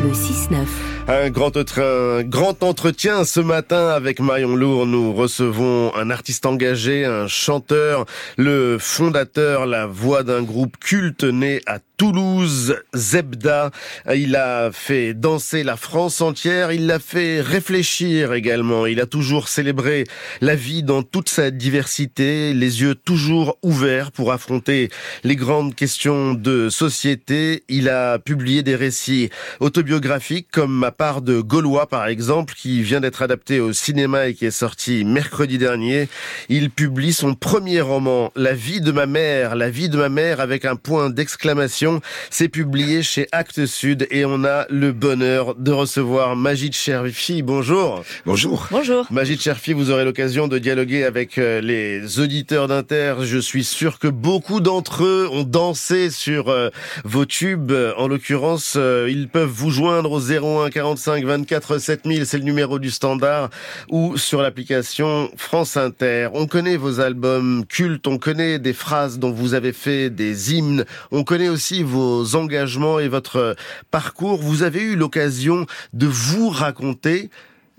le 0.02 0.12
6-9. 0.12 0.95
Un 1.08 1.30
grand, 1.30 1.56
un 1.56 2.22
grand 2.24 2.64
entretien 2.64 3.24
ce 3.24 3.38
matin 3.38 3.90
avec 3.90 4.18
Marion 4.18 4.56
Lourd. 4.56 4.86
Nous 4.86 5.14
recevons 5.14 5.94
un 5.94 6.10
artiste 6.10 6.46
engagé, 6.46 7.04
un 7.04 7.28
chanteur, 7.28 8.06
le 8.36 8.76
fondateur, 8.80 9.66
la 9.66 9.86
voix 9.86 10.24
d'un 10.24 10.42
groupe 10.42 10.76
culte 10.78 11.22
né 11.22 11.60
à 11.66 11.78
Toulouse, 11.96 12.76
Zebda. 12.94 13.70
Il 14.14 14.36
a 14.36 14.70
fait 14.72 15.14
danser 15.14 15.62
la 15.62 15.76
France 15.76 16.20
entière, 16.20 16.72
il 16.72 16.86
l'a 16.86 16.98
fait 16.98 17.40
réfléchir 17.40 18.34
également. 18.34 18.84
Il 18.86 19.00
a 19.00 19.06
toujours 19.06 19.48
célébré 19.48 20.04
la 20.40 20.56
vie 20.56 20.82
dans 20.82 21.02
toute 21.02 21.28
sa 21.28 21.50
diversité, 21.50 22.52
les 22.52 22.82
yeux 22.82 22.94
toujours 22.94 23.58
ouverts 23.62 24.12
pour 24.12 24.32
affronter 24.32 24.90
les 25.24 25.36
grandes 25.36 25.74
questions 25.74 26.34
de 26.34 26.68
société. 26.68 27.64
Il 27.68 27.88
a 27.88 28.18
publié 28.18 28.62
des 28.62 28.76
récits 28.76 29.30
autobiographiques 29.60 30.48
comme 30.52 30.76
Ma 30.76 30.92
part 30.96 31.22
de 31.22 31.40
Gaulois 31.40 31.86
par 31.86 32.06
exemple, 32.06 32.54
qui 32.54 32.82
vient 32.82 33.00
d'être 33.00 33.22
adapté 33.22 33.60
au 33.60 33.72
cinéma 33.72 34.28
et 34.28 34.34
qui 34.34 34.46
est 34.46 34.50
sorti 34.50 35.04
mercredi 35.04 35.58
dernier. 35.58 36.08
Il 36.48 36.70
publie 36.70 37.12
son 37.12 37.34
premier 37.34 37.80
roman, 37.80 38.32
La 38.36 38.54
vie 38.54 38.80
de 38.80 38.92
ma 38.92 39.06
mère, 39.06 39.54
la 39.56 39.70
vie 39.70 39.88
de 39.88 39.96
ma 39.96 40.08
mère 40.08 40.40
avec 40.40 40.64
un 40.64 40.76
point 40.76 41.10
d'exclamation 41.10 42.00
c'est 42.30 42.48
publié 42.48 43.02
chez 43.02 43.28
Actes 43.32 43.66
Sud 43.66 44.06
et 44.10 44.24
on 44.24 44.44
a 44.44 44.66
le 44.68 44.92
bonheur 44.92 45.54
de 45.54 45.72
recevoir 45.72 46.36
Magid 46.36 46.72
Cherfi. 46.74 47.42
Bonjour. 47.42 48.02
Bonjour. 48.24 48.68
Bonjour. 48.70 49.06
Magid 49.10 49.40
Cherfi, 49.40 49.72
vous 49.72 49.90
aurez 49.90 50.04
l'occasion 50.04 50.48
de 50.48 50.58
dialoguer 50.58 51.04
avec 51.04 51.38
euh, 51.38 51.60
les 51.60 52.20
auditeurs 52.20 52.68
d'Inter. 52.68 53.16
Je 53.22 53.38
suis 53.38 53.64
sûr 53.64 53.98
que 53.98 54.08
beaucoup 54.08 54.60
d'entre 54.60 55.04
eux 55.04 55.28
ont 55.30 55.44
dansé 55.44 56.10
sur 56.10 56.48
euh, 56.48 56.70
vos 57.04 57.26
tubes. 57.26 57.72
En 57.96 58.08
l'occurrence, 58.08 58.74
euh, 58.76 59.08
ils 59.10 59.28
peuvent 59.28 59.48
vous 59.48 59.70
joindre 59.70 60.12
au 60.12 60.20
01 60.20 60.70
45 60.86 61.24
24 61.24 61.78
7000, 61.78 62.26
c'est 62.26 62.38
le 62.38 62.44
numéro 62.44 62.78
du 62.78 62.92
standard, 62.92 63.50
ou 63.90 64.16
sur 64.16 64.40
l'application 64.40 65.28
France 65.36 65.76
Inter. 65.76 66.28
On 66.32 66.46
connaît 66.46 66.76
vos 66.76 67.00
albums 67.00 67.64
cultes, 67.66 68.06
on 68.06 68.18
connaît 68.18 68.60
des 68.60 68.72
phrases 68.72 69.18
dont 69.18 69.32
vous 69.32 69.54
avez 69.54 69.72
fait 69.72 70.10
des 70.10 70.54
hymnes, 70.54 70.84
on 71.10 71.24
connaît 71.24 71.48
aussi 71.48 71.82
vos 71.82 72.36
engagements 72.36 73.00
et 73.00 73.08
votre 73.08 73.56
parcours. 73.90 74.40
Vous 74.40 74.62
avez 74.62 74.80
eu 74.80 74.94
l'occasion 74.94 75.66
de 75.92 76.06
vous 76.06 76.50
raconter 76.50 77.30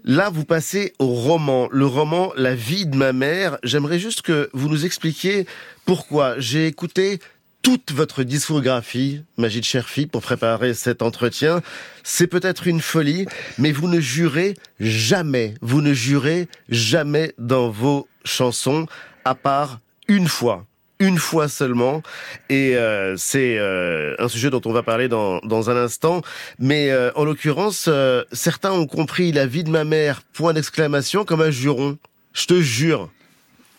Là, 0.04 0.30
vous 0.30 0.46
passez 0.46 0.94
au 1.00 1.08
roman, 1.08 1.68
le 1.72 1.86
roman 1.86 2.32
La 2.36 2.56
vie 2.56 2.86
de 2.86 2.96
ma 2.96 3.14
mère. 3.14 3.58
J'aimerais 3.64 4.00
juste 4.00 4.22
que 4.22 4.50
vous 4.54 4.70
nous 4.70 4.86
expliquiez 4.86 5.46
pourquoi. 5.86 6.40
J'ai 6.40 6.68
écouté 6.68 7.20
toute 7.68 7.92
votre 7.92 8.24
discographie, 8.24 9.24
Magid 9.36 9.66
Cherfi, 9.66 10.08
pour 10.08 10.22
préparer 10.22 10.74
cet 10.74 11.02
entretien. 11.02 11.62
C'est 12.02 12.28
peut-être 12.28 12.66
une 12.66 12.80
folie, 12.80 13.26
mais 13.58 13.74
vous 13.74 13.90
ne 13.90 14.00
jurez 14.00 14.54
jamais, 14.80 15.54
vous 15.60 15.82
ne 15.82 15.92
jurez 15.92 16.48
jamais 16.70 17.34
dans 17.38 17.70
vos 17.70 18.08
chansons, 18.24 18.86
à 19.26 19.36
part 19.36 19.82
une 20.08 20.30
fois 20.30 20.66
une 21.00 21.18
fois 21.18 21.50
seulement. 21.50 22.02
Et 22.50 22.78
euh, 22.78 23.16
c'est 23.18 23.60
euh, 23.60 24.16
un 24.18 24.30
sujet 24.30 24.50
dont 24.50 24.62
on 24.66 24.72
va 24.72 24.82
parler 24.82 25.10
dans, 25.10 25.40
dans 25.42 25.70
un 25.70 25.76
instant. 25.76 26.22
Mais 26.60 26.90
euh, 26.90 27.12
en 27.16 27.26
l'occurrence, 27.26 27.90
certains 28.32 28.72
ont 28.72 28.88
compris 28.88 29.34
la 29.34 29.46
vie 29.46 29.66
de 29.66 29.70
ma 29.70 29.84
mère, 29.84 30.22
point 30.32 30.54
d'exclamation, 30.54 31.26
comme 31.26 31.42
un 31.42 31.52
juron. 31.52 31.98
Je 32.32 32.46
te 32.46 32.62
jure. 32.62 33.12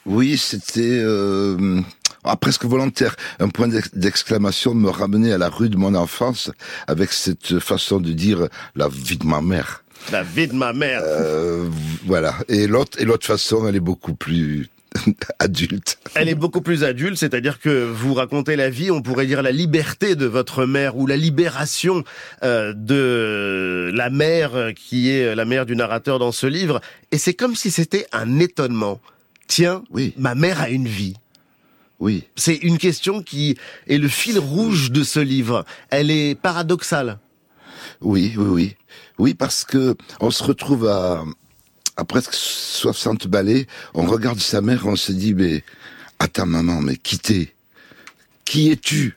Oui, 0.04 0.36
c'était 0.38 1.02
ah, 2.28 2.36
presque 2.36 2.64
volontaire. 2.64 3.16
Un 3.40 3.48
point 3.48 3.68
d'exclamation 3.94 4.74
me 4.74 4.90
ramenait 4.90 5.32
à 5.32 5.38
la 5.38 5.48
rue 5.48 5.70
de 5.70 5.76
mon 5.76 5.94
enfance 5.94 6.50
avec 6.86 7.12
cette 7.12 7.58
façon 7.58 8.00
de 8.00 8.12
dire 8.12 8.48
la 8.76 8.88
vie 8.88 9.16
de 9.16 9.26
ma 9.26 9.40
mère. 9.40 9.82
La 10.12 10.22
vie 10.22 10.46
de 10.46 10.54
ma 10.54 10.72
mère. 10.72 11.02
voilà. 12.06 12.34
Et 12.48 12.66
l'autre, 12.66 13.00
et 13.00 13.04
l'autre 13.04 13.26
façon, 13.26 13.66
elle 13.66 13.76
est 13.76 13.80
beaucoup 13.80 14.14
plus 14.14 14.68
adulte. 15.38 15.98
Elle 16.14 16.28
est 16.28 16.34
beaucoup 16.34 16.60
plus 16.60 16.84
adulte, 16.84 17.16
c'est-à-dire 17.16 17.60
que 17.60 17.84
vous 17.84 18.14
racontez 18.14 18.56
la 18.56 18.70
vie, 18.70 18.90
on 18.90 19.02
pourrait 19.02 19.26
dire 19.26 19.42
la 19.42 19.52
liberté 19.52 20.14
de 20.14 20.26
votre 20.26 20.66
mère 20.66 20.96
ou 20.96 21.06
la 21.06 21.16
libération 21.16 22.04
euh, 22.42 22.72
de 22.74 23.90
la 23.94 24.10
mère 24.10 24.72
qui 24.74 25.10
est 25.10 25.34
la 25.34 25.44
mère 25.44 25.66
du 25.66 25.76
narrateur 25.76 26.18
dans 26.18 26.32
ce 26.32 26.46
livre. 26.46 26.80
Et 27.12 27.18
c'est 27.18 27.34
comme 27.34 27.54
si 27.54 27.70
c'était 27.70 28.06
un 28.12 28.38
étonnement. 28.38 29.00
Tiens, 29.46 29.82
oui. 29.90 30.12
ma 30.18 30.34
mère 30.34 30.60
a 30.60 30.68
une 30.68 30.86
vie. 30.86 31.16
Oui. 32.00 32.24
C'est 32.36 32.54
une 32.54 32.78
question 32.78 33.22
qui 33.22 33.56
est 33.88 33.98
le 33.98 34.08
fil 34.08 34.38
rouge 34.38 34.90
de 34.90 35.02
ce 35.02 35.20
livre. 35.20 35.64
Elle 35.90 36.10
est 36.10 36.34
paradoxale. 36.34 37.18
Oui, 38.00 38.34
oui, 38.36 38.46
oui. 38.46 38.76
Oui, 39.18 39.34
parce 39.34 39.64
que 39.64 39.96
on 40.20 40.30
se 40.30 40.44
retrouve 40.44 40.86
à, 40.86 41.24
à 41.96 42.04
presque 42.04 42.34
60 42.34 43.26
balais, 43.26 43.66
on 43.94 44.06
regarde 44.06 44.38
sa 44.38 44.60
mère, 44.60 44.86
on 44.86 44.94
se 44.94 45.10
dit, 45.10 45.34
mais, 45.34 45.64
attends 46.20 46.46
maman, 46.46 46.80
mais 46.80 46.96
qui 46.96 47.18
t'es? 47.18 47.54
Qui 48.44 48.70
es-tu? 48.70 49.16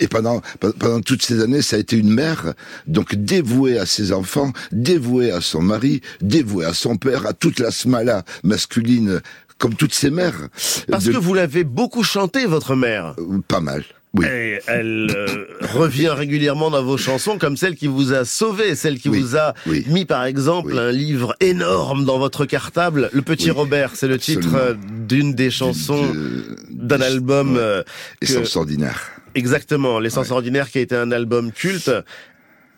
Et, 0.00 0.08
pendant, 0.08 0.40
pendant 0.78 1.00
toutes 1.00 1.22
ces 1.22 1.42
années, 1.42 1.60
ça 1.60 1.76
a 1.76 1.78
été 1.78 1.96
une 1.96 2.10
mère, 2.10 2.54
donc 2.86 3.14
dévouée 3.14 3.78
à 3.78 3.84
ses 3.84 4.12
enfants, 4.12 4.52
dévouée 4.72 5.30
à 5.30 5.42
son 5.42 5.60
mari, 5.60 6.00
dévouée 6.22 6.64
à 6.64 6.72
son 6.72 6.96
père, 6.96 7.26
à 7.26 7.34
toute 7.34 7.58
la 7.58 7.70
smala 7.70 8.24
masculine, 8.44 9.20
comme 9.58 9.74
toutes 9.74 9.94
ses 9.94 10.10
mères. 10.10 10.48
Parce 10.88 11.06
que 11.08 11.16
vous 11.16 11.34
l'avez 11.34 11.64
beaucoup 11.64 12.02
chanté, 12.02 12.46
votre 12.46 12.74
mère. 12.74 13.14
Euh, 13.18 13.40
pas 13.46 13.60
mal. 13.60 13.84
Oui. 14.14 14.26
Et 14.26 14.60
elle 14.68 15.10
euh, 15.14 15.46
revient 15.74 16.10
régulièrement 16.10 16.70
dans 16.70 16.82
vos 16.84 16.96
chansons 16.96 17.36
comme 17.36 17.56
celle 17.56 17.74
qui 17.74 17.88
vous 17.88 18.12
a 18.12 18.24
sauvé, 18.24 18.76
celle 18.76 18.98
qui 18.98 19.08
vous 19.08 19.36
a 19.36 19.54
mis 19.88 20.04
par 20.04 20.24
exemple 20.24 20.78
un 20.78 20.92
livre 20.92 21.34
énorme 21.40 22.04
dans 22.04 22.18
votre 22.18 22.46
cartable. 22.46 23.10
Le 23.12 23.22
Petit 23.22 23.50
Robert, 23.50 23.92
c'est 23.94 24.06
le 24.06 24.18
titre 24.18 24.54
euh, 24.54 24.74
d'une 25.08 25.34
des 25.34 25.50
chansons 25.50 26.12
d'un 26.70 27.00
album. 27.00 27.56
Euh, 27.58 27.82
Essence 28.20 28.54
ordinaire. 28.56 29.10
Exactement, 29.34 29.98
L'essence 29.98 30.30
ordinaire 30.30 30.70
qui 30.70 30.78
a 30.78 30.80
été 30.80 30.94
un 30.94 31.10
album 31.10 31.50
culte. 31.50 31.90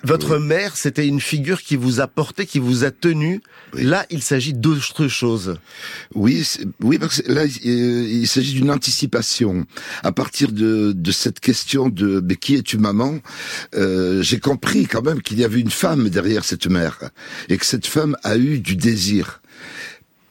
Votre 0.05 0.39
mère, 0.39 0.77
c'était 0.77 1.07
une 1.07 1.21
figure 1.21 1.63
qui 1.63 1.75
vous 1.75 2.01
a 2.01 2.07
porté, 2.07 2.47
qui 2.47 2.59
vous 2.59 2.85
a 2.85 2.91
tenu. 2.91 3.41
Là, 3.73 4.07
il 4.11 4.23
s'agit 4.23 4.53
d'autre 4.53 5.09
chose. 5.09 5.59
Oui, 6.15 6.47
oui, 6.81 6.99
parce 6.99 7.23
que 7.23 7.33
là, 7.33 7.45
il, 7.45 8.27
s'agit 8.29 8.55
d'une 8.55 8.71
anticipation. 8.71 9.67
À 10.03 10.13
partir 10.13 10.53
de, 10.53 10.93
de 10.93 11.11
cette 11.13 11.41
question 11.41 11.89
de 11.89 12.21
mais 12.25 12.37
qui 12.37 12.57
es-tu 12.57 12.79
maman, 12.79 13.19
euh, 13.75 14.23
j'ai 14.23 14.39
compris 14.39 14.87
quand 14.87 15.03
même 15.03 15.23
qu'il 15.23 15.39
y 15.39 15.45
avait 15.45 15.61
une 15.61 15.71
femme 15.71 16.09
derrière 16.09 16.45
cette 16.45 16.67
mère 16.67 16.99
et 17.49 17.57
que 17.57 17.67
cette 17.67 17.87
femme 17.87 18.17
a 18.23 18.37
eu 18.37 18.61
du 18.61 18.77
désir. 18.77 19.41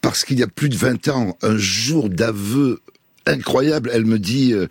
Parce 0.02 0.24
qu'il 0.24 0.40
y 0.40 0.44
a 0.44 0.48
plus 0.48 0.70
de 0.70 0.78
20 0.78 1.08
ans, 1.08 1.38
un 1.42 1.58
jour 1.58 2.10
d'aveu 2.10 2.82
incroyable. 3.28 3.90
Elle 3.94 4.06
me 4.06 4.20
dit, 4.20 4.54
euh, 4.54 4.68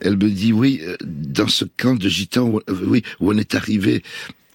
elle 0.00 0.16
me 0.16 0.30
dit, 0.30 0.52
oui, 0.52 0.80
euh, 0.82 0.96
dans 1.02 1.48
ce 1.48 1.64
camp 1.64 1.94
de 1.94 2.08
gitans, 2.08 2.52
oui, 2.86 3.02
où 3.20 3.32
on 3.32 3.36
est 3.36 3.54
arrivé, 3.54 4.02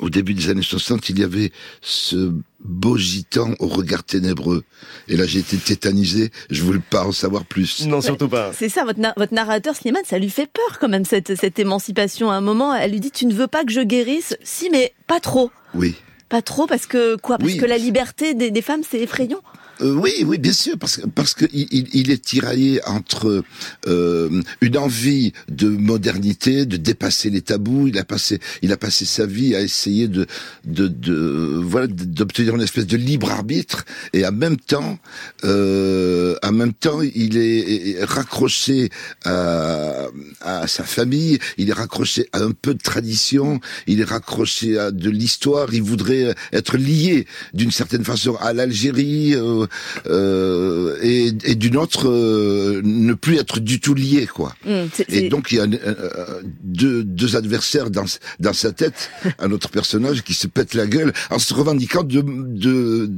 au 0.02 0.10
début 0.10 0.34
des 0.34 0.50
années 0.50 0.64
60, 0.64 1.10
il 1.10 1.20
y 1.20 1.24
avait 1.24 1.52
ce 1.82 2.34
beau 2.64 2.98
gitan 2.98 3.54
au 3.60 3.68
regard 3.68 4.04
ténébreux. 4.04 4.64
Et 5.08 5.16
là, 5.16 5.26
j'ai 5.26 5.40
été 5.40 5.58
tétanisé. 5.58 6.32
Je 6.50 6.64
voulais 6.64 6.82
pas 6.90 7.06
en 7.06 7.12
savoir 7.12 7.46
plus. 7.46 7.86
Non, 7.86 8.02
surtout 8.02 8.28
pas. 8.28 8.52
C'est 8.54 8.70
ça, 8.70 8.84
votre, 8.84 9.00
votre 9.16 9.34
narrateur, 9.34 9.76
Slimane, 9.76 10.04
ça 10.06 10.18
lui 10.18 10.30
fait 10.30 10.48
peur 10.48 10.80
quand 10.80 10.90
même, 10.90 11.06
cette, 11.06 11.36
cette 11.36 11.60
émancipation. 11.60 12.32
À 12.32 12.36
un 12.36 12.42
moment, 12.42 12.74
elle 12.74 12.92
lui 12.92 13.00
dit, 13.00 13.12
tu 13.12 13.28
ne 13.28 13.34
veux 13.34 13.48
pas 13.48 13.64
que 13.64 13.72
je 13.72 13.82
guérisse? 13.82 14.36
Si, 14.44 14.70
mais 14.72 14.94
pas 15.08 15.20
trop. 15.20 15.52
Oui. 15.76 15.96
Pas 16.30 16.42
trop, 16.42 16.66
parce 16.66 16.88
que 16.88 17.16
quoi? 17.18 17.38
Parce 17.38 17.56
que 17.56 17.66
la 17.66 17.78
liberté 17.78 18.34
des, 18.34 18.52
des 18.52 18.62
femmes, 18.62 18.82
c'est 18.90 19.00
effrayant. 19.00 19.42
Euh, 19.82 19.96
oui, 19.96 20.24
oui, 20.26 20.38
bien 20.38 20.54
sûr, 20.54 20.78
parce 20.78 20.98
que 20.98 21.08
parce 21.08 21.34
que 21.34 21.46
il, 21.54 21.88
il 21.94 22.12
est 22.12 22.24
tiraillé 22.24 22.82
entre 22.86 23.44
euh, 23.88 24.42
une 24.62 24.78
envie 24.78 25.34
de 25.50 25.68
modernité, 25.68 26.66
de 26.66 26.78
dépasser 26.78 27.30
les 27.30 27.42
tabous. 27.42 27.88
Il 27.88 27.98
a 27.98 28.04
passé, 28.04 28.40
il 28.62 28.72
a 28.72 28.78
passé 28.78 29.06
sa 29.06 29.26
vie 29.26 29.56
à 29.56 29.62
essayer 29.62 30.08
de 30.08 30.28
de, 30.66 30.88
de 30.88 31.60
voilà 31.64 31.88
d'obtenir 31.88 32.56
une 32.56 32.62
espèce 32.62 32.88
de 32.88 32.98
libre 32.98 33.32
arbitre, 33.32 33.86
et 34.14 34.26
en 34.26 34.32
même 34.32 34.58
temps, 34.58 35.00
euh, 35.44 36.36
même 36.62 36.74
temps, 36.74 37.02
il 37.02 37.38
est 37.38 38.04
raccroché 38.04 38.90
à, 39.26 40.08
à 40.42 40.68
sa 40.68 40.84
famille. 40.84 41.40
Il 41.58 41.70
est 41.70 41.74
raccroché 41.74 42.28
à 42.34 42.40
un 42.40 42.52
peu 42.52 42.74
de 42.74 42.82
tradition. 42.82 43.60
Il 43.88 44.00
est 44.00 44.10
raccroché 44.18 44.78
à 44.78 44.92
de 44.92 45.10
l'histoire. 45.10 45.74
Il 45.74 45.82
voudrait 45.82 46.36
être 46.54 46.78
lié 46.78 47.26
d'une 47.54 47.72
certaine 47.72 48.04
façon 48.04 48.36
à 48.36 48.54
l'Algérie. 48.54 49.34
Euh, 49.36 49.66
euh, 50.08 50.98
et, 51.02 51.28
et 51.44 51.56
d'une 51.56 51.78
autre 51.78 52.10
euh, 52.10 52.82
ne 52.84 53.14
plus 53.14 53.38
être 53.38 53.60
du 53.60 53.80
tout 53.80 53.94
lié 53.94 54.28
quoi. 54.28 54.54
Mmh, 54.66 54.72
et 55.10 55.30
donc 55.30 55.52
il 55.52 55.58
y 55.58 55.60
a 55.60 55.64
euh, 55.64 56.42
deux, 56.64 57.04
deux, 57.04 57.36
adversaires 57.36 57.90
dans, 57.90 58.06
dans 58.40 58.54
sa 58.54 58.72
tête, 58.72 59.10
un 59.40 59.52
autre 59.52 59.70
personnage 59.70 60.24
qui 60.24 60.34
se 60.34 60.48
pète 60.48 60.74
la 60.74 60.88
gueule 60.88 61.14
en 61.30 61.40
se 61.40 61.54
revendiquant 61.54 62.04
de, 62.04 62.22
de 62.22 63.10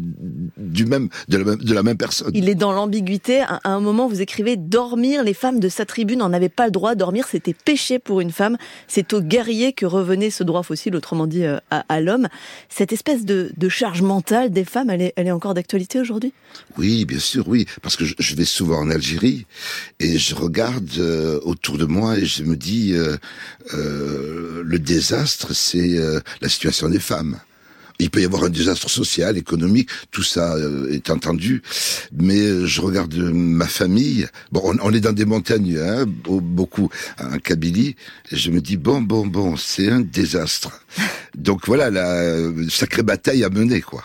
du 0.58 0.86
même 0.86 1.10
de 1.28 1.38
la 1.38 1.44
même, 1.44 1.58
de 1.58 1.74
la 1.74 1.84
même 1.84 1.98
personne. 1.98 2.32
Il 2.34 2.50
est 2.50 2.56
dans 2.56 2.72
l'ambiguïté. 2.72 3.42
À 3.42 3.60
un 3.64 3.80
moment, 3.80 4.08
vous 4.08 4.22
écrivez 4.22 4.58
dormir. 4.58 5.24
Les 5.24 5.34
femmes 5.34 5.60
de 5.60 5.70
sa 5.70 5.86
tribu 5.86 6.16
n'en 6.16 6.34
avaient 6.34 6.50
pas 6.50 6.66
le 6.66 6.72
droit. 6.72 6.96
Dormir, 6.96 7.28
c'était 7.30 7.54
péché 7.54 8.00
pour 8.00 8.22
une 8.22 8.32
femme. 8.32 8.58
C'est 8.88 9.14
au 9.14 9.22
guerrier 9.22 9.74
que 9.74 9.86
revenait 9.86 10.30
ce 10.30 10.44
droit 10.44 10.64
fossile, 10.64 10.96
autrement 10.96 11.28
dit 11.28 11.46
à, 11.46 11.62
à 11.70 12.02
l'homme. 12.02 12.28
Cette 12.70 12.94
espèce 12.94 13.26
de, 13.26 13.52
de 13.56 13.70
charge 13.70 14.02
mentale 14.02 14.52
des 14.52 14.66
femmes, 14.66 14.90
elle 14.90 15.02
est, 15.02 15.14
elle 15.16 15.28
est 15.28 15.32
encore 15.32 15.54
d'actualité 15.54 16.00
aujourd'hui? 16.00 16.34
Oui, 16.78 17.06
bien 17.06 17.20
sûr, 17.20 17.48
oui, 17.48 17.68
parce 17.82 17.96
que 17.96 18.04
je, 18.06 18.36
vais 18.36 18.46
souvent 18.46 18.80
en 18.80 18.90
Algérie 18.90 19.46
et 20.00 20.18
je 20.18 20.34
regarde 20.34 20.90
euh, 20.98 21.40
autour 21.44 21.78
de 21.78 21.86
moi 21.86 22.18
et 22.18 22.26
je 22.26 22.44
me 22.44 22.56
dis 22.56 22.94
euh, 22.94 23.16
euh, 23.74 24.64
le 24.66 24.80
désastre, 24.80 25.54
c'est 25.54 26.00
la 26.42 26.50
situation 26.50 26.90
des 26.90 27.00
femmes. 27.00 27.40
Il 28.00 28.10
peut 28.10 28.22
y 28.22 28.26
avoir 28.26 28.44
un 28.44 28.50
désastre 28.50 28.90
social, 28.90 29.38
économique, 29.38 29.90
tout 30.10 30.24
ça 30.24 30.56
est 30.90 31.12
entendu, 31.12 31.62
mais 32.12 32.66
je 32.66 32.82
regarde 32.82 33.14
ma 33.14 33.68
famille. 33.68 34.28
Bon, 34.52 34.76
on, 34.82 34.94
est 34.94 35.00
dans 35.00 35.14
des 35.14 35.26
montagnes, 35.26 35.78
hein, 35.78 36.06
beaucoup 36.08 36.90
en 37.20 37.38
Kabylie, 37.38 37.96
et 38.32 38.36
je 38.36 38.50
me 38.50 38.62
dis 38.62 38.78
bon, 38.78 39.02
bon, 39.02 39.28
bon, 39.28 39.58
c'est 39.58 39.90
un 39.90 40.02
désastre. 40.02 40.72
Donc 41.38 41.68
voilà, 41.68 41.92
la 41.92 42.36
sacrée 42.70 43.04
bataille 43.04 43.44
à 43.44 43.50
mener, 43.50 43.82
quoi. 43.82 44.04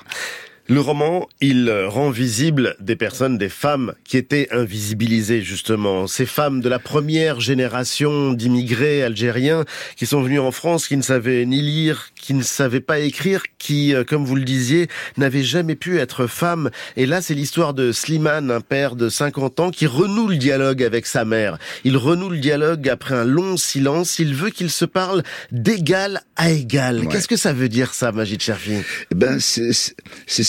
Le 0.70 0.82
roman, 0.82 1.26
il 1.40 1.72
rend 1.86 2.10
visible 2.10 2.76
des 2.78 2.94
personnes, 2.94 3.38
des 3.38 3.48
femmes 3.48 3.94
qui 4.04 4.18
étaient 4.18 4.48
invisibilisées 4.50 5.40
justement. 5.40 6.06
Ces 6.06 6.26
femmes 6.26 6.60
de 6.60 6.68
la 6.68 6.78
première 6.78 7.40
génération 7.40 8.34
d'immigrés 8.34 9.02
algériens 9.02 9.64
qui 9.96 10.04
sont 10.04 10.20
venus 10.20 10.40
en 10.40 10.50
France, 10.50 10.86
qui 10.86 10.98
ne 10.98 11.02
savaient 11.02 11.46
ni 11.46 11.62
lire, 11.62 12.10
qui 12.16 12.34
ne 12.34 12.42
savaient 12.42 12.82
pas 12.82 12.98
écrire, 12.98 13.44
qui, 13.56 13.94
euh, 13.94 14.04
comme 14.04 14.26
vous 14.26 14.36
le 14.36 14.44
disiez, 14.44 14.88
n'avaient 15.16 15.42
jamais 15.42 15.74
pu 15.74 15.98
être 15.98 16.26
femmes. 16.26 16.68
Et 16.98 17.06
là, 17.06 17.22
c'est 17.22 17.32
l'histoire 17.32 17.72
de 17.72 17.90
Slimane, 17.90 18.50
un 18.50 18.60
père 18.60 18.94
de 18.94 19.08
50 19.08 19.60
ans, 19.60 19.70
qui 19.70 19.86
renoue 19.86 20.28
le 20.28 20.36
dialogue 20.36 20.82
avec 20.82 21.06
sa 21.06 21.24
mère. 21.24 21.56
Il 21.84 21.96
renoue 21.96 22.28
le 22.28 22.40
dialogue 22.40 22.90
après 22.90 23.14
un 23.14 23.24
long 23.24 23.56
silence. 23.56 24.18
Il 24.18 24.34
veut 24.34 24.50
qu'il 24.50 24.68
se 24.68 24.84
parle 24.84 25.22
d'égal 25.50 26.20
à 26.36 26.50
égal. 26.50 27.08
Qu'est-ce 27.08 27.28
que 27.28 27.38
ça 27.38 27.54
veut 27.54 27.70
dire 27.70 27.94
ça, 27.94 28.12
Magid 28.12 28.42
Cherfi? 28.42 28.82
Eh 29.10 29.14
ben, 29.14 29.38
c'est 29.40 29.94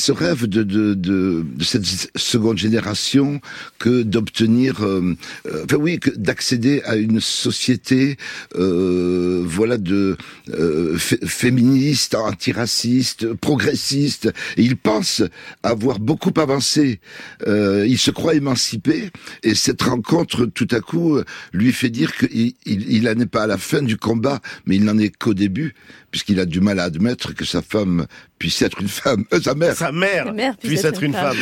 ce 0.10 0.14
rêve 0.14 0.48
de, 0.48 0.64
de, 0.64 0.96
de, 0.96 1.46
de 1.56 1.64
cette 1.64 1.86
seconde 2.16 2.58
génération 2.58 3.40
que 3.78 4.02
d'obtenir, 4.02 4.84
euh, 4.84 5.16
euh, 5.46 5.66
enfin 5.66 5.76
oui, 5.76 6.00
d'accéder 6.16 6.82
à 6.86 6.96
une 6.96 7.20
société, 7.22 8.18
euh, 8.56 9.44
voilà, 9.46 9.78
de 9.78 10.18
euh, 10.50 10.98
fé- 10.98 11.20
féministe, 11.24 12.16
antiraciste, 12.16 13.34
progressiste. 13.36 14.34
Et 14.58 14.64
il 14.64 14.78
pense 14.78 15.22
avoir 15.62 16.00
beaucoup 16.00 16.34
avancé. 16.38 17.02
Euh, 17.46 17.86
il 17.88 18.00
se 18.00 18.10
croit 18.10 18.34
émancipé, 18.34 19.12
et 19.44 19.54
cette 19.54 19.84
rencontre, 19.84 20.48
tout 20.48 20.68
à 20.72 20.80
coup, 20.80 21.20
lui 21.54 21.72
fait 21.72 21.92
dire 21.92 22.16
qu'il 22.18 22.54
il, 22.66 22.92
il 22.92 23.06
est 23.06 23.26
pas 23.28 23.44
à 23.44 23.48
la 23.48 23.60
fin 23.60 23.84
du 23.84 23.96
combat, 23.98 24.42
mais 24.66 24.78
il 24.78 24.86
n'en 24.86 24.98
est 24.98 25.16
qu'au 25.16 25.36
début, 25.36 25.76
puisqu'il 26.12 26.40
a 26.40 26.46
du 26.46 26.60
mal 26.62 26.80
à 26.80 26.84
admettre 26.84 27.34
que 27.34 27.46
sa 27.46 27.62
femme 27.62 28.06
puisse 28.38 28.62
être 28.62 28.82
une 28.82 28.88
femme, 28.88 29.26
euh, 29.34 29.42
sa 29.42 29.54
mère. 29.56 29.76
Sa 29.76 29.92
mère, 29.92 30.34
puisse 30.58 30.84
être 30.86 31.04
une 31.04 31.14
femme. 31.14 31.38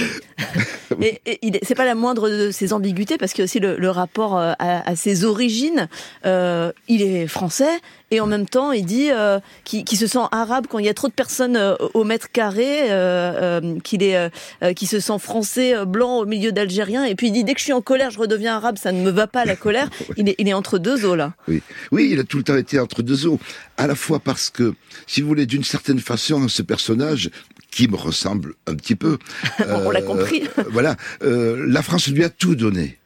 Et, 1.01 1.21
et 1.25 1.39
il 1.41 1.55
est- 1.55 1.59
c'est 1.63 1.75
pas 1.75 1.85
la 1.85 1.95
moindre 1.95 2.29
de 2.29 2.51
ses 2.51 2.73
ambiguïtés 2.73 3.17
parce 3.17 3.33
qu'il 3.33 3.41
y 3.41 3.43
a 3.43 3.45
aussi 3.45 3.59
le, 3.59 3.77
le 3.77 3.89
rapport 3.89 4.37
euh, 4.37 4.53
à, 4.59 4.89
à 4.89 4.95
ses 4.95 5.25
origines. 5.25 5.87
Euh, 6.25 6.71
il 6.87 7.01
est 7.01 7.27
français 7.27 7.79
et 8.11 8.19
en 8.19 8.27
même 8.27 8.47
temps 8.47 8.71
il 8.71 8.85
dit 8.85 9.09
euh, 9.11 9.39
qu'il 9.63 9.83
qu'il 9.83 9.97
se 9.97 10.07
sent 10.07 10.19
arabe 10.31 10.67
quand 10.69 10.79
il 10.79 10.85
y 10.85 10.89
a 10.89 10.93
trop 10.93 11.07
de 11.07 11.13
personnes 11.13 11.57
euh, 11.57 11.75
au 11.93 12.03
mètre 12.03 12.31
carré, 12.31 12.91
euh, 12.91 13.59
euh, 13.61 13.79
qu'il 13.79 14.03
est, 14.03 14.15
euh, 14.17 14.73
qu'il 14.73 14.87
se 14.87 14.99
sent 14.99 15.19
français 15.19 15.75
euh, 15.75 15.85
blanc 15.85 16.19
au 16.19 16.25
milieu 16.25 16.51
d'Algériens. 16.51 17.03
Et 17.05 17.15
puis 17.15 17.27
il 17.27 17.31
dit 17.31 17.43
dès 17.43 17.53
que 17.53 17.59
je 17.59 17.65
suis 17.65 17.73
en 17.73 17.81
colère, 17.81 18.11
je 18.11 18.19
redeviens 18.19 18.55
arabe. 18.55 18.77
Ça 18.77 18.91
ne 18.91 19.01
me 19.01 19.11
va 19.11 19.27
pas 19.27 19.45
la 19.45 19.55
colère. 19.55 19.89
Il 20.17 20.29
est, 20.29 20.35
il 20.39 20.47
est 20.47 20.53
entre 20.53 20.79
deux 20.79 21.05
eaux 21.05 21.15
là. 21.15 21.33
Oui. 21.47 21.61
oui, 21.91 22.09
il 22.11 22.19
a 22.19 22.23
tout 22.23 22.37
le 22.37 22.43
temps 22.43 22.55
été 22.55 22.79
entre 22.79 23.03
deux 23.03 23.27
eaux. 23.27 23.39
À 23.77 23.87
la 23.87 23.93
fois 23.95 24.19
parce 24.19 24.49
que, 24.49 24.73
si 25.05 25.21
vous 25.21 25.27
voulez, 25.27 25.45
d'une 25.45 25.63
certaine 25.63 25.99
façon, 25.99 26.47
ce 26.47 26.61
personnage 26.61 27.29
qui 27.69 27.87
me 27.87 27.95
ressemble 27.95 28.55
un 28.65 28.75
petit 28.75 28.95
peu. 28.95 29.17
On 29.69 29.91
l'a 29.91 30.01
compris. 30.01 30.43
voilà, 30.71 30.95
euh, 31.21 31.65
la 31.67 31.83
France 31.83 32.07
lui 32.07 32.23
a 32.23 32.29
tout 32.29 32.55
donné. 32.55 32.97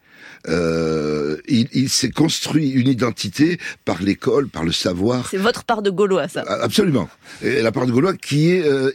Euh, 0.47 1.37
il 1.47 1.67
il 1.73 1.89
s'est 1.89 2.09
construit 2.09 2.69
une 2.71 2.87
identité 2.87 3.59
par 3.85 4.01
l'école, 4.01 4.47
par 4.47 4.63
le 4.63 4.71
savoir. 4.71 5.29
C'est 5.29 5.37
votre 5.37 5.63
part 5.63 5.81
de 5.81 5.89
Gaulois 5.89 6.27
ça. 6.27 6.41
Absolument. 6.41 7.09
Et 7.43 7.61
la 7.61 7.71
part 7.71 7.85
de 7.85 7.91
Gaulois 7.91 8.15
qui 8.15 8.51
est 8.51 8.65
euh, 8.65 8.91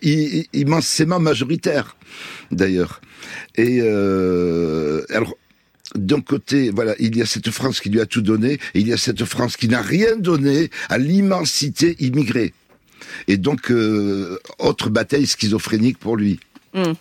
immensément 0.53 1.21
majoritaire, 1.21 1.97
d'ailleurs. 2.51 3.01
Et 3.57 3.79
euh, 3.81 5.05
alors, 5.11 5.35
d'un 5.95 6.21
côté, 6.21 6.71
voilà, 6.71 6.95
il 6.99 7.17
y 7.17 7.23
a 7.23 7.27
cette 7.27 7.51
France 7.51 7.81
qui 7.81 7.91
lui 7.91 8.01
a 8.01 8.07
tout 8.07 8.23
donné, 8.23 8.55
et 8.75 8.81
il 8.81 8.89
y 8.89 8.93
a 8.93 8.97
cette 8.97 9.25
France 9.25 9.57
qui 9.57 9.69
n'a 9.69 9.83
rien 9.83 10.17
donné 10.17 10.71
à 10.89 10.99
l'immensité 10.99 11.97
immigrée. 12.01 12.53
Et 13.29 13.37
donc, 13.37 13.71
euh, 13.71 14.39
autre 14.59 14.91
bataille 14.91 15.27
schizophrénique 15.27 15.99
pour 15.99 16.17
lui. 16.17 16.41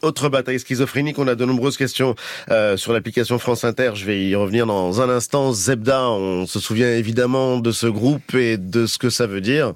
Autre 0.02 0.30
bataille 0.30 0.60
schizophrénique, 0.60 1.20
on 1.20 1.28
a 1.28 1.36
de 1.36 1.46
nombreuses 1.46 1.78
questions 1.78 2.16
euh, 2.50 2.78
sur 2.78 2.94
l'application 2.94 3.40
France 3.40 3.64
Inter. 3.64 3.92
Je 3.96 4.06
vais 4.06 4.26
y 4.26 4.36
revenir 4.36 4.66
dans 4.66 5.02
un 5.02 5.10
instant. 5.10 5.52
Zebda, 5.52 6.10
on 6.10 6.46
se 6.46 6.60
souvient 6.60 6.92
évidemment 6.92 7.60
de 7.60 7.72
ce 7.72 7.88
groupe 7.88 8.34
et 8.36 8.58
de 8.58 8.86
ce 8.86 8.98
que 8.98 9.10
ça 9.10 9.28
veut 9.28 9.42
dire. 9.42 9.74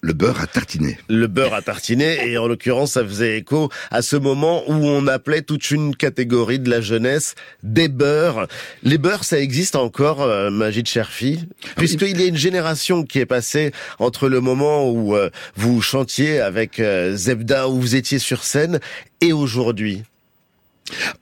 Le 0.00 0.12
beurre 0.12 0.40
à 0.40 0.46
tartiner. 0.46 0.96
Le 1.08 1.26
beurre 1.26 1.54
à 1.54 1.62
tartiner, 1.62 2.28
et 2.28 2.38
en 2.38 2.46
l'occurrence, 2.46 2.92
ça 2.92 3.04
faisait 3.04 3.38
écho 3.38 3.68
à 3.90 4.00
ce 4.00 4.14
moment 4.14 4.62
où 4.70 4.74
on 4.74 5.08
appelait 5.08 5.42
toute 5.42 5.72
une 5.72 5.96
catégorie 5.96 6.60
de 6.60 6.70
la 6.70 6.80
jeunesse 6.80 7.34
des 7.64 7.88
beurs. 7.88 8.46
Les 8.84 8.96
beurs, 8.96 9.24
ça 9.24 9.40
existe 9.40 9.74
encore, 9.74 10.22
euh, 10.22 10.50
Magid 10.50 10.86
Cherfi, 10.86 11.40
puisqu'il 11.76 12.20
y 12.20 12.22
a 12.22 12.26
une 12.26 12.36
génération 12.36 13.02
qui 13.02 13.18
est 13.18 13.26
passée 13.26 13.72
entre 13.98 14.28
le 14.28 14.40
moment 14.40 14.88
où 14.88 15.16
euh, 15.16 15.30
vous 15.56 15.82
chantiez 15.82 16.38
avec 16.38 16.78
euh, 16.78 17.16
Zebda, 17.16 17.68
où 17.68 17.80
vous 17.80 17.96
étiez 17.96 18.20
sur 18.20 18.44
scène, 18.44 18.78
et 19.20 19.32
aujourd'hui. 19.32 20.04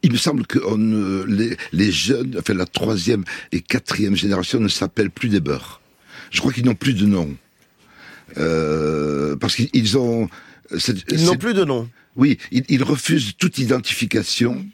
Il 0.02 0.12
me 0.12 0.18
semble 0.18 0.46
que 0.46 0.58
on, 0.58 1.24
les, 1.26 1.56
les 1.72 1.90
jeunes, 1.90 2.36
enfin 2.38 2.52
la 2.52 2.66
troisième 2.66 3.24
et 3.52 3.62
quatrième 3.62 4.16
génération 4.16 4.60
ne 4.60 4.68
s'appellent 4.68 5.10
plus 5.10 5.30
des 5.30 5.40
beurs. 5.40 5.80
Je 6.30 6.40
crois 6.40 6.52
qu'ils 6.52 6.66
n'ont 6.66 6.74
plus 6.74 6.92
de 6.92 7.06
nom. 7.06 7.34
Euh, 8.38 9.36
parce 9.36 9.54
qu'ils 9.54 9.70
ils 9.72 9.96
ont... 9.98 10.28
Ils 11.10 11.24
n'ont 11.24 11.36
plus 11.36 11.54
de 11.54 11.64
nom. 11.64 11.88
Oui, 12.16 12.38
ils, 12.50 12.64
ils 12.68 12.82
refusent 12.82 13.36
toute 13.38 13.58
identification. 13.58 14.66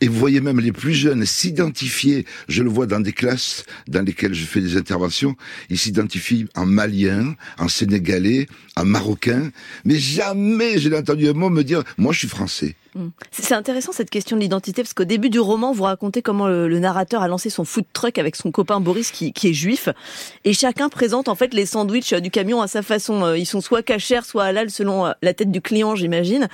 Et 0.00 0.08
vous 0.08 0.18
voyez 0.18 0.40
même 0.40 0.60
les 0.60 0.72
plus 0.72 0.94
jeunes 0.94 1.24
s'identifier, 1.24 2.24
je 2.48 2.62
le 2.62 2.70
vois 2.70 2.86
dans 2.86 3.00
des 3.00 3.12
classes 3.12 3.64
dans 3.86 4.04
lesquelles 4.04 4.34
je 4.34 4.44
fais 4.44 4.60
des 4.60 4.76
interventions, 4.76 5.36
ils 5.70 5.78
s'identifient 5.78 6.46
en 6.56 6.66
malien, 6.66 7.34
en 7.58 7.68
sénégalais, 7.68 8.48
en 8.76 8.84
marocain, 8.84 9.50
mais 9.84 9.96
jamais 9.98 10.78
j'ai 10.78 10.94
entendu 10.96 11.28
un 11.28 11.32
mot 11.32 11.50
me 11.50 11.62
dire, 11.62 11.84
moi 11.96 12.12
je 12.12 12.20
suis 12.20 12.28
français. 12.28 12.74
Mm. 12.94 13.08
C'est 13.30 13.54
intéressant 13.54 13.92
cette 13.92 14.10
question 14.10 14.36
de 14.36 14.40
l'identité 14.42 14.82
parce 14.82 14.94
qu'au 14.94 15.04
début 15.04 15.30
du 15.30 15.40
roman, 15.40 15.72
vous 15.72 15.84
racontez 15.84 16.22
comment 16.22 16.46
le, 16.48 16.68
le 16.68 16.78
narrateur 16.78 17.22
a 17.22 17.28
lancé 17.28 17.50
son 17.50 17.64
food 17.64 17.84
truck 17.92 18.18
avec 18.18 18.36
son 18.36 18.50
copain 18.50 18.80
Boris 18.80 19.10
qui, 19.10 19.32
qui 19.32 19.48
est 19.48 19.52
juif 19.52 19.88
et 20.44 20.52
chacun 20.52 20.88
présente 20.88 21.28
en 21.28 21.34
fait 21.34 21.54
les 21.54 21.66
sandwichs 21.66 22.14
du 22.14 22.30
camion 22.30 22.60
à 22.62 22.68
sa 22.68 22.82
façon. 22.82 23.22
Euh, 23.24 23.38
Ils 23.38 23.46
sont 23.46 23.60
soit 23.60 23.82
cachers, 23.82 24.20
soit 24.24 24.44
halal 24.44 24.70
selon 24.70 25.06
euh, 25.06 25.12
la 25.22 25.34
tête 25.34 25.50
du 25.50 25.60
client, 25.60 25.94
j'imagine. 25.96 26.48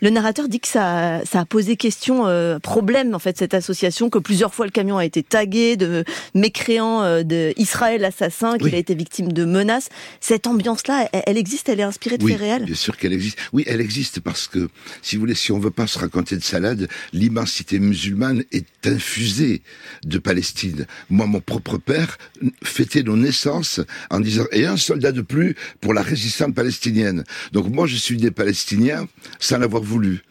Le 0.00 0.10
narrateur 0.10 0.48
dit 0.48 0.60
que 0.60 0.68
ça, 0.68 1.20
ça 1.24 1.40
a 1.40 1.44
posé 1.44 1.76
question, 1.76 2.26
euh, 2.26 2.58
problème 2.58 3.14
en 3.14 3.18
fait 3.18 3.36
cette 3.38 3.54
association, 3.54 4.10
que 4.10 4.18
plusieurs 4.18 4.54
fois 4.54 4.66
le 4.66 4.70
camion 4.72 4.98
a 4.98 5.04
été 5.04 5.22
tagué 5.22 5.76
de 5.76 6.04
mécréants 6.34 7.02
euh, 7.02 7.22
de 7.22 7.52
Israël 7.56 8.04
assassin, 8.04 8.56
qu'il 8.58 8.66
Oui. 8.68 8.74
a 8.74 8.78
été 8.78 8.94
victime 8.94 9.32
de 9.32 9.44
menaces. 9.44 9.88
Cette 10.20 10.46
ambiance-là, 10.46 11.08
elle, 11.12 11.22
elle 11.26 11.38
existe, 11.38 11.68
elle 11.68 11.80
est 11.80 11.84
inspirée 11.84 12.18
de 12.18 12.24
oui, 12.24 12.32
faits 12.32 12.40
réels? 12.40 12.64
bien 12.64 12.74
sûr 12.74 12.96
qu'elle 12.96 13.12
existe. 13.12 13.38
Oui, 13.52 13.64
elle 13.66 13.80
existe 13.80 14.20
parce 14.20 14.46
que, 14.48 14.68
si 15.02 15.16
vous 15.16 15.20
voulez, 15.20 15.34
si 15.34 15.52
on 15.52 15.58
veut 15.58 15.70
pas 15.70 15.83
se 15.86 15.98
raconter 15.98 16.36
de 16.36 16.42
salade, 16.42 16.88
l'immensité 17.12 17.78
musulmane 17.78 18.44
est 18.52 18.86
infusée 18.86 19.62
de 20.04 20.18
Palestine. 20.18 20.86
Moi, 21.10 21.26
mon 21.26 21.40
propre 21.40 21.78
père 21.78 22.18
fêtait 22.62 23.02
nos 23.02 23.16
naissances 23.16 23.80
en 24.10 24.20
disant 24.20 24.44
et 24.52 24.66
un 24.66 24.76
soldat 24.76 25.12
de 25.12 25.22
plus 25.22 25.56
pour 25.80 25.94
la 25.94 26.02
résistance 26.02 26.54
palestinienne. 26.54 27.24
Donc 27.52 27.68
moi, 27.68 27.86
je 27.86 27.96
suis 27.96 28.16
né 28.16 28.30
palestinien 28.30 29.06
sans 29.38 29.58
l'avoir 29.58 29.82
voulu. 29.82 30.22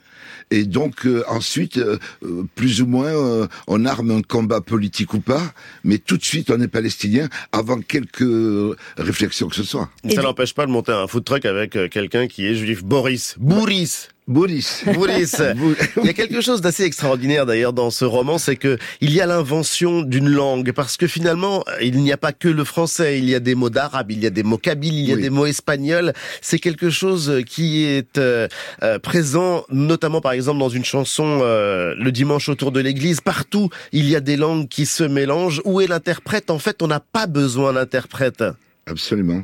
Et 0.51 0.65
donc 0.65 1.06
euh, 1.06 1.23
ensuite, 1.27 1.77
euh, 1.77 1.98
euh, 2.23 2.43
plus 2.56 2.82
ou 2.82 2.85
moins, 2.85 3.07
euh, 3.07 3.48
on 3.67 3.85
arme 3.85 4.11
un 4.11 4.22
combat 4.22 4.61
politique 4.61 5.14
ou 5.14 5.19
pas, 5.19 5.53
mais 5.83 5.98
tout 5.98 6.17
de 6.17 6.23
suite 6.23 6.51
on 6.51 6.61
est 6.61 6.67
palestinien 6.67 7.27
avant 7.51 7.80
quelques 7.82 8.77
réflexions 8.98 9.48
que 9.48 9.56
ce 9.56 9.64
soit. 9.64 9.90
Ça 10.14 10.22
n'empêche 10.22 10.53
pas 10.53 10.65
de 10.65 10.72
monter 10.72 10.91
un 10.91 11.07
food 11.07 11.23
truck 11.23 11.45
avec 11.45 11.72
quelqu'un 11.90 12.27
qui 12.27 12.45
est 12.45 12.56
juif. 12.56 12.83
Boris. 12.83 13.35
Boris. 13.40 14.12
Boris. 14.27 14.83
Boris. 14.93 15.41
Il 15.97 16.05
y 16.05 16.09
a 16.09 16.13
quelque 16.13 16.39
chose 16.39 16.61
d'assez 16.61 16.83
extraordinaire 16.83 17.45
d'ailleurs 17.45 17.73
dans 17.73 17.91
ce 17.91 18.05
roman, 18.05 18.37
c'est 18.37 18.55
que 18.55 18.77
il 19.01 19.13
y 19.13 19.19
a 19.19 19.25
l'invention 19.25 20.01
d'une 20.01 20.29
langue 20.29 20.71
parce 20.71 20.95
que 20.97 21.07
finalement 21.07 21.63
il 21.81 21.99
n'y 21.99 22.11
a 22.11 22.17
pas 22.17 22.31
que 22.31 22.47
le 22.47 22.63
français, 22.63 23.19
il 23.19 23.29
y 23.29 23.35
a 23.35 23.39
des 23.39 23.55
mots 23.55 23.69
d'arabe, 23.69 24.11
il 24.11 24.23
y 24.23 24.25
a 24.25 24.29
des 24.29 24.43
mots 24.43 24.57
kabyles, 24.57 24.93
il 24.93 25.09
y 25.09 25.13
a 25.13 25.17
des 25.17 25.29
mots 25.29 25.45
espagnols. 25.45 26.13
C'est 26.41 26.59
quelque 26.59 26.89
chose 26.89 27.41
qui 27.45 27.85
est 27.85 28.17
euh, 28.17 28.47
euh, 28.81 28.97
présent, 28.97 29.65
notamment 29.69 30.21
par 30.21 30.31
exemple 30.31 30.59
dans 30.59 30.69
une 30.69 30.85
chanson 30.85 31.39
euh, 31.41 31.93
le 31.97 32.11
dimanche 32.11 32.47
autour 32.47 32.71
de 32.71 32.79
l'église. 32.79 33.19
Partout 33.19 33.69
il 33.91 34.09
y 34.09 34.15
a 34.15 34.21
des 34.21 34.37
langues 34.37 34.69
qui 34.69 34.85
se 34.85 35.03
mélangent. 35.03 35.61
Où 35.65 35.81
est 35.81 35.87
l'interprète? 35.87 36.49
En 36.49 36.59
fait, 36.59 36.81
on 36.81 36.87
n'a 36.87 37.01
pas 37.01 37.27
besoin 37.27 37.73
d'interprète. 37.73 38.43
Absolument. 38.87 39.43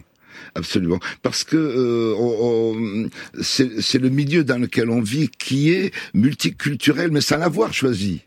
Absolument, 0.56 1.00
parce 1.22 1.44
que 1.44 1.58
euh, 1.58 3.08
c'est 3.42 4.00
le 4.00 4.10
milieu 4.10 4.44
dans 4.44 4.58
lequel 4.58 4.90
on 4.90 5.02
vit 5.02 5.30
qui 5.30 5.72
est 5.72 5.94
multiculturel, 6.14 7.12
mais 7.12 7.22
sans 7.22 7.38
l'avoir 7.38 7.74
choisi. 7.74 8.22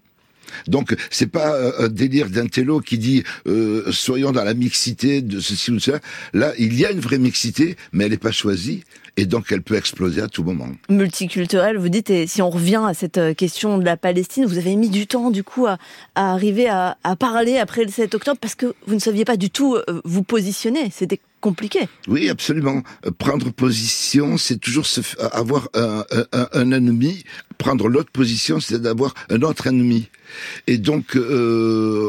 Donc 0.68 0.96
c'est 1.10 1.26
pas 1.26 1.54
euh, 1.54 1.86
un 1.86 1.88
délire 1.88 2.28
d'un 2.28 2.46
télo 2.46 2.80
qui 2.80 2.98
dit 2.98 3.24
euh, 3.46 3.90
soyons 3.90 4.32
dans 4.32 4.44
la 4.44 4.54
mixité 4.54 5.22
de 5.22 5.40
ceci 5.40 5.70
ou 5.70 5.76
de 5.76 5.80
cela. 5.80 6.00
Là, 6.32 6.52
il 6.58 6.78
y 6.78 6.84
a 6.84 6.90
une 6.90 7.00
vraie 7.00 7.18
mixité, 7.18 7.76
mais 7.92 8.04
elle 8.04 8.10
n'est 8.10 8.16
pas 8.18 8.32
choisie, 8.32 8.84
et 9.16 9.26
donc 9.26 9.52
elle 9.52 9.62
peut 9.62 9.74
exploser 9.76 10.20
à 10.22 10.28
tout 10.28 10.42
moment. 10.42 10.68
multiculturel, 10.88 11.76
vous 11.76 11.88
dites, 11.88 12.10
et 12.10 12.26
si 12.26 12.40
on 12.42 12.50
revient 12.50 12.82
à 12.86 12.94
cette 12.94 13.18
euh, 13.18 13.34
question 13.34 13.78
de 13.78 13.84
la 13.84 13.96
Palestine, 13.96 14.46
vous 14.46 14.58
avez 14.58 14.74
mis 14.76 14.88
du 14.88 15.06
temps 15.06 15.30
du 15.30 15.44
coup 15.44 15.66
à, 15.66 15.78
à 16.14 16.32
arriver 16.32 16.68
à, 16.68 16.96
à 17.04 17.16
parler 17.16 17.58
après 17.58 17.84
le 17.84 17.90
7 17.90 18.14
octobre 18.14 18.38
parce 18.40 18.54
que 18.54 18.74
vous 18.86 18.94
ne 18.94 19.00
saviez 19.00 19.24
pas 19.24 19.36
du 19.36 19.50
tout 19.50 19.74
euh, 19.76 20.00
vous 20.04 20.22
positionner, 20.22 20.90
c'était 20.90 21.20
compliqué. 21.40 21.80
Oui, 22.06 22.28
absolument. 22.28 22.82
Euh, 23.04 23.10
Prendre 23.10 23.50
position, 23.50 24.36
c'est 24.38 24.58
toujours 24.58 24.86
se 24.86 25.00
f- 25.00 25.16
avoir 25.32 25.68
un, 25.74 26.04
un- 26.32 26.48
un 26.52 26.70
ennemi. 26.70 27.24
Prendre 27.58 27.88
l'autre 27.88 28.10
position, 28.12 28.60
c'est 28.60 28.80
d'avoir 28.80 29.12
un 29.28 29.42
autre 29.42 29.66
ennemi. 29.66 30.08
Et 30.66 30.78
donc, 30.78 31.16
euh, 31.16 32.08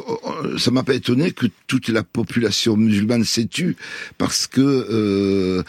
ça 0.57 0.71
m'a 0.71 0.83
pas 0.83 0.93
étonné 0.93 1.31
que 1.31 1.47
toute 1.67 1.89
la 1.89 2.03
population 2.03 2.77
musulmane 2.77 3.23
s'est 3.23 3.45
tue, 3.47 3.75
parce 4.17 4.47
que 4.47 4.61
euh, 4.61 5.63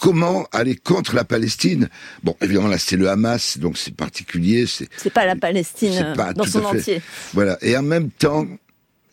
comment 0.00 0.46
aller 0.52 0.76
contre 0.76 1.14
la 1.14 1.24
Palestine 1.24 1.88
Bon, 2.22 2.36
évidemment, 2.40 2.68
là, 2.68 2.78
c'est 2.78 2.96
le 2.96 3.08
Hamas, 3.08 3.58
donc 3.58 3.76
c'est 3.76 3.94
particulier. 3.94 4.66
C'est 4.66 5.12
pas 5.12 5.26
la 5.26 5.36
Palestine 5.36 5.92
euh, 6.02 6.14
pas 6.14 6.32
dans 6.32 6.44
son 6.44 6.64
entier. 6.64 7.02
Voilà. 7.34 7.58
Et 7.60 7.76
en 7.76 7.82
même 7.82 8.10
temps, 8.10 8.46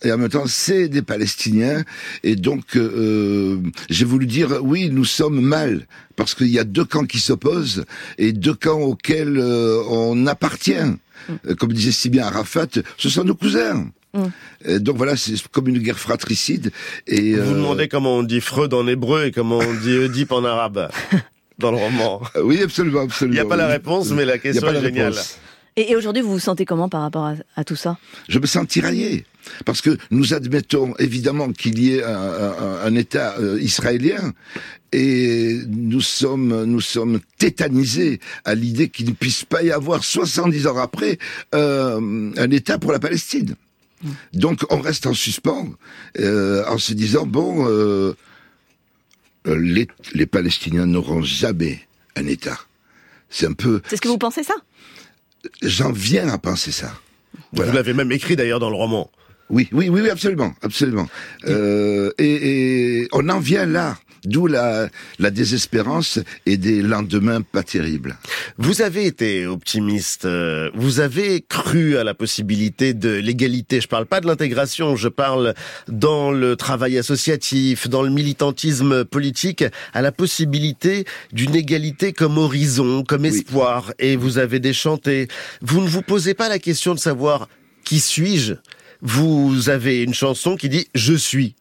et 0.04 0.12
en 0.12 0.18
même 0.18 0.30
temps 0.30 0.46
c'est 0.46 0.88
des 0.88 1.02
Palestiniens 1.02 1.84
et 2.24 2.36
donc 2.36 2.76
euh, 2.76 3.60
j'ai 3.90 4.06
voulu 4.06 4.28
dire 4.28 4.60
oui 4.62 4.90
nous 4.92 5.06
sommes 5.06 5.40
mal 5.40 5.88
parce 6.16 6.36
qu'il 6.36 6.48
y 6.48 6.60
a 6.60 6.64
deux 6.64 6.86
camps 6.86 7.06
qui 7.06 7.20
s'opposent 7.20 7.86
et 8.18 8.34
deux 8.34 8.54
camps 8.54 8.82
auxquels 8.82 9.38
euh, 9.38 9.82
on 9.90 10.28
appartient. 10.28 10.74
Euh, 11.30 11.56
Comme 11.56 11.74
disait 11.74 11.92
si 11.92 12.10
bien 12.10 12.26
Arafat, 12.26 12.68
ce 12.98 13.10
sont 13.10 13.24
nos 13.24 13.36
cousins. 13.36 13.88
Euh, 14.68 14.80
Donc 14.80 14.98
voilà, 14.98 15.16
c'est 15.16 15.42
comme 15.50 15.68
une 15.68 15.80
guerre 15.80 16.00
fratricide. 16.00 16.72
Et 17.08 17.34
Vous 17.34 17.40
euh, 17.40 17.44
vous 17.46 17.54
demandez 17.56 17.88
comment 17.88 18.16
on 18.18 18.24
dit 18.24 18.42
Freud 18.42 18.74
en 18.74 18.88
hébreu 18.88 19.26
et 19.26 19.32
comment 19.32 19.58
on 19.60 19.74
dit 19.74 19.98
Oedipe 19.98 20.32
en 20.32 20.44
arabe 20.44 20.90
dans 21.60 21.72
le 21.72 21.78
roman. 21.78 22.22
Oui, 22.44 22.62
absolument, 22.64 23.02
absolument. 23.02 23.34
Il 23.34 23.42
n'y 23.42 23.46
a 23.46 23.50
pas 23.50 23.56
la 23.58 23.68
réponse, 23.68 24.10
mais 24.12 24.26
la 24.26 24.38
question 24.38 24.68
est 24.70 24.82
géniale. 24.82 25.12
réponse. 25.14 25.38
Et, 25.78 25.92
et 25.92 25.96
aujourd'hui, 25.98 26.22
vous 26.22 26.32
vous 26.32 26.40
sentez 26.40 26.64
comment 26.66 26.88
par 26.88 27.02
rapport 27.02 27.26
à, 27.26 27.34
à 27.58 27.64
tout 27.66 27.76
ça? 27.76 27.98
Je 28.30 28.40
me 28.40 28.46
sens 28.46 28.66
tiraillé. 28.68 29.26
Parce 29.66 29.82
que 29.82 29.98
nous 30.10 30.34
admettons 30.34 30.96
évidemment 30.98 31.52
qu'il 31.52 31.78
y 31.78 31.94
ait 31.96 32.04
un, 32.04 32.10
un- 32.18 32.80
un 32.86 32.96
État 32.96 33.36
euh, 33.40 33.60
israélien 33.62 34.34
et 34.92 35.60
nous 35.68 36.02
sommes, 36.02 36.64
nous 36.64 36.82
sommes 36.82 37.20
tétanisés 37.38 38.20
à 38.44 38.56
l'idée 38.56 38.90
qu'il 38.90 39.08
ne 39.08 39.12
puisse 39.12 39.44
pas 39.46 39.62
y 39.64 39.72
avoir 39.72 40.04
70 40.04 40.66
ans 40.68 40.78
après 40.78 41.20
euh, 41.54 42.32
un 42.38 42.52
État 42.52 42.80
pour 42.80 42.92
la 42.92 43.00
Palestine. 43.00 43.56
Donc 44.34 44.66
on 44.70 44.80
reste 44.80 45.08
en 45.08 45.14
suspens 45.14 45.70
euh, 46.20 46.66
en 46.68 46.78
se 46.78 46.94
disant 46.94 47.26
bon, 47.26 47.68
euh, 47.68 48.14
les, 49.46 49.88
les 50.14 50.26
Palestiniens 50.26 50.86
n'auront 50.86 51.22
jamais 51.22 51.80
un 52.16 52.28
État. 52.28 52.60
C'est 53.30 53.48
un 53.48 53.54
peu. 53.54 53.82
C'est 53.88 53.98
ce 53.98 54.02
que 54.02 54.08
vous 54.08 54.18
pensez 54.18 54.44
ça? 54.44 54.56
J'en 55.62 55.92
viens 55.92 56.30
à 56.30 56.38
penser 56.38 56.72
ça. 56.72 56.94
Vous 57.54 57.64
l'avez 57.64 57.94
même 57.94 58.12
écrit 58.12 58.36
d'ailleurs 58.36 58.60
dans 58.60 58.70
le 58.70 58.76
roman. 58.76 59.10
Oui, 59.50 59.68
oui, 59.72 59.90
oui, 59.90 60.02
oui, 60.02 60.10
absolument, 60.10 60.54
absolument. 60.62 61.08
Euh, 61.48 62.12
et, 62.18 63.02
et 63.02 63.08
on 63.12 63.30
en 63.30 63.40
vient 63.40 63.66
là, 63.68 63.98
d'où 64.24 64.48
la, 64.48 64.90
la 65.20 65.30
désespérance 65.30 66.20
et 66.48 66.58
des 66.58 66.82
lendemains 66.82 67.42
pas 67.42 67.62
terribles. 67.62 68.18
Vous 68.58 68.82
avez 68.82 69.06
été 69.06 69.46
optimiste, 69.46 70.26
euh, 70.26 70.72
vous 70.74 71.00
avez 71.00 71.42
cru 71.48 71.98
à 71.98 72.04
la 72.04 72.16
possibilité 72.16 72.96
de 72.96 73.10
l'égalité. 73.10 73.82
Je 73.82 73.88
parle 73.88 74.08
pas 74.08 74.20
de 74.22 74.26
l'intégration, 74.26 74.96
je 74.96 75.10
parle 75.10 75.54
dans 75.88 76.32
le 76.32 76.56
travail 76.56 76.98
associatif, 76.98 77.88
dans 77.88 78.02
le 78.02 78.10
militantisme 78.10 79.06
politique, 79.06 79.64
à 79.94 80.02
la 80.02 80.12
possibilité 80.12 81.06
d'une 81.34 81.56
égalité 81.56 82.14
comme 82.14 82.40
horizon, 82.40 83.04
comme 83.04 83.26
espoir. 83.26 83.94
Et 84.00 84.16
vous 84.16 84.40
avez 84.40 84.60
déchanté. 84.60 85.28
Vous 85.62 85.82
ne 85.82 85.88
vous 85.88 86.02
posez 86.02 86.34
pas 86.34 86.50
la 86.50 86.58
question 86.58 86.96
de 86.96 87.00
savoir 87.00 87.48
qui 87.84 88.00
suis-je 88.00 88.56
Vous 89.08 89.70
avez 89.70 90.02
une 90.02 90.16
chanson 90.16 90.56
qui 90.56 90.68
dit 90.68 90.88
je 90.96 91.14
suis. 91.14 91.54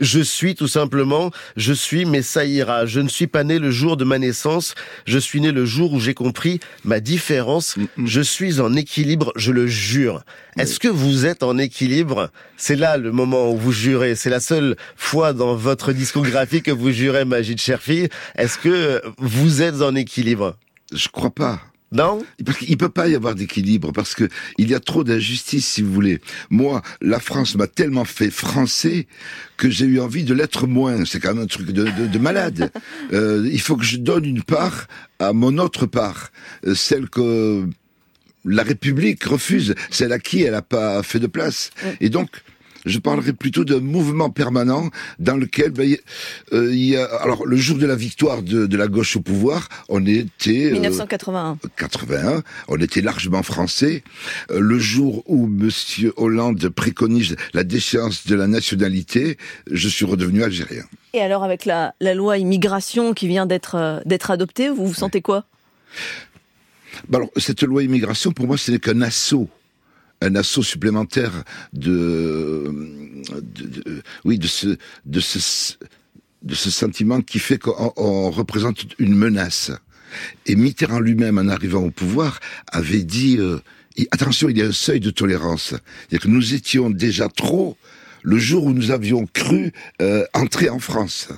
Je 0.00 0.18
suis 0.18 0.56
tout 0.56 0.66
simplement, 0.66 1.30
je 1.56 1.72
suis, 1.72 2.04
mais 2.04 2.20
ça 2.20 2.44
ira. 2.44 2.84
Je 2.84 2.98
ne 2.98 3.08
suis 3.08 3.28
pas 3.28 3.44
né 3.44 3.60
le 3.60 3.70
jour 3.70 3.96
de 3.96 4.02
ma 4.02 4.18
naissance, 4.18 4.74
je 5.06 5.18
suis 5.18 5.40
né 5.40 5.52
le 5.52 5.64
jour 5.64 5.92
où 5.92 6.00
j'ai 6.00 6.14
compris 6.14 6.58
ma 6.82 6.98
différence. 6.98 7.76
Je 8.04 8.20
suis 8.20 8.60
en 8.60 8.74
équilibre, 8.74 9.32
je 9.36 9.52
le 9.52 9.68
jure. 9.68 10.24
Est-ce 10.58 10.80
que 10.80 10.88
vous 10.88 11.26
êtes 11.26 11.44
en 11.44 11.58
équilibre? 11.58 12.30
C'est 12.56 12.76
là 12.76 12.96
le 12.96 13.12
moment 13.12 13.52
où 13.52 13.56
vous 13.56 13.72
jurez. 13.72 14.16
C'est 14.16 14.30
la 14.30 14.40
seule 14.40 14.76
fois 14.96 15.32
dans 15.32 15.54
votre 15.54 15.92
discographie 15.92 16.62
que 16.62 16.72
vous 16.72 16.90
jurez, 16.90 17.24
Magid 17.24 17.60
Cherfi. 17.60 18.08
Est-ce 18.34 18.58
que 18.58 19.00
vous 19.18 19.62
êtes 19.62 19.80
en 19.80 19.94
équilibre? 19.94 20.56
Je 20.92 21.06
crois 21.06 21.30
pas. 21.30 21.60
Non 21.92 22.24
Parce 22.44 22.58
qu'il 22.58 22.76
peut 22.76 22.88
pas 22.88 23.08
y 23.08 23.16
avoir 23.16 23.34
d'équilibre 23.34 23.92
parce 23.92 24.14
que 24.14 24.28
il 24.58 24.70
y 24.70 24.74
a 24.74 24.80
trop 24.80 25.02
d'injustice, 25.02 25.66
si 25.66 25.82
vous 25.82 25.92
voulez. 25.92 26.20
Moi, 26.48 26.82
la 27.00 27.18
France 27.18 27.56
m'a 27.56 27.66
tellement 27.66 28.04
fait 28.04 28.30
français 28.30 29.08
que 29.56 29.68
j'ai 29.68 29.86
eu 29.86 30.00
envie 30.00 30.22
de 30.22 30.32
l'être 30.32 30.68
moins. 30.68 31.04
C'est 31.04 31.18
quand 31.18 31.34
même 31.34 31.42
un 31.42 31.46
truc 31.46 31.72
de, 31.72 31.84
de, 31.84 32.06
de 32.06 32.18
malade. 32.18 32.70
Euh, 33.12 33.48
il 33.50 33.60
faut 33.60 33.76
que 33.76 33.84
je 33.84 33.96
donne 33.96 34.24
une 34.24 34.42
part 34.42 34.86
à 35.18 35.32
mon 35.32 35.58
autre 35.58 35.86
part, 35.86 36.30
euh, 36.66 36.74
celle 36.74 37.08
que 37.08 37.66
la 38.44 38.62
République 38.62 39.24
refuse, 39.24 39.74
celle 39.90 40.12
à 40.12 40.18
qui 40.18 40.42
elle 40.42 40.52
n'a 40.52 40.62
pas 40.62 41.02
fait 41.02 41.18
de 41.18 41.26
place. 41.26 41.70
Et 42.00 42.08
donc, 42.08 42.28
je 42.86 42.98
parlerai 42.98 43.32
plutôt 43.32 43.64
d'un 43.64 43.80
mouvement 43.80 44.30
permanent 44.30 44.90
dans 45.18 45.36
lequel 45.36 45.70
ben, 45.70 45.84
il 45.84 45.90
y 45.90 45.94
a- 45.96 46.56
euh, 46.56 46.72
il 46.72 46.84
y 46.84 46.96
a 46.96 47.04
alors 47.22 47.46
le 47.46 47.56
jour 47.56 47.78
de 47.78 47.86
la 47.86 47.96
victoire 47.96 48.42
de, 48.42 48.66
de 48.66 48.76
la 48.76 48.88
gauche 48.88 49.16
au 49.16 49.20
pouvoir, 49.20 49.68
on 49.88 50.04
était 50.06 50.66
euh, 50.66 50.72
1981. 50.72 51.58
81, 51.76 52.42
on 52.68 52.76
était 52.78 53.00
largement 53.02 53.42
français. 53.42 54.02
Euh, 54.50 54.60
Le 54.60 54.78
jour 54.78 55.22
où 55.26 55.46
Monsieur 55.46 56.12
Hollande 56.16 56.68
préconise 56.70 57.36
la 57.54 57.64
déchéance 57.64 58.26
de 58.26 58.34
la 58.34 58.46
nationalité, 58.46 59.36
je 59.70 59.88
suis 59.88 60.04
redevenu 60.04 60.42
algérien. 60.42 60.84
Et 61.12 61.20
alors, 61.20 61.42
avec 61.44 61.64
la, 61.64 61.94
la 62.00 62.14
loi 62.14 62.38
immigration 62.38 63.14
qui 63.14 63.26
vient 63.26 63.46
d'être 63.46 63.74
euh, 63.74 64.00
d'être 64.06 64.30
adoptée, 64.30 64.68
vous 64.68 64.86
vous 64.86 64.94
sentez 64.94 65.20
quoi? 65.22 65.44
Bah 67.08 67.18
alors, 67.18 67.30
cette 67.36 67.62
loi 67.62 67.82
immigration, 67.82 68.32
pour 68.32 68.46
moi, 68.46 68.56
ce 68.58 68.70
n'est 68.72 68.78
qu'un 68.78 69.00
assaut. 69.02 69.48
Un 70.22 70.34
assaut 70.34 70.62
supplémentaire 70.62 71.44
de, 71.72 72.70
de- 73.42 73.66
de- 73.66 74.02
oui, 74.24 74.38
de 74.38 74.46
ce, 74.46 74.76
de 75.06 75.20
ce, 75.20 75.74
de 76.42 76.54
ce 76.54 76.70
sentiment 76.70 77.20
qui 77.22 77.38
fait 77.38 77.58
qu'on 77.58 77.92
on 77.96 78.30
représente 78.30 78.84
une 78.98 79.14
menace. 79.14 79.70
Et 80.46 80.56
Mitterrand 80.56 81.00
lui-même, 81.00 81.38
en 81.38 81.48
arrivant 81.48 81.82
au 81.82 81.90
pouvoir, 81.90 82.40
avait 82.68 83.02
dit 83.04 83.36
euh, 83.38 83.58
attention, 84.10 84.48
il 84.48 84.58
y 84.58 84.62
a 84.62 84.66
un 84.66 84.72
seuil 84.72 85.00
de 85.00 85.10
tolérance. 85.10 85.68
C'est-à-dire 85.68 86.20
que 86.20 86.28
nous 86.28 86.54
étions 86.54 86.90
déjà 86.90 87.28
trop 87.28 87.76
le 88.22 88.38
jour 88.38 88.64
où 88.64 88.72
nous 88.72 88.90
avions 88.90 89.26
cru 89.32 89.72
euh, 90.02 90.24
entrer 90.34 90.68
en 90.68 90.78
France. 90.80 91.28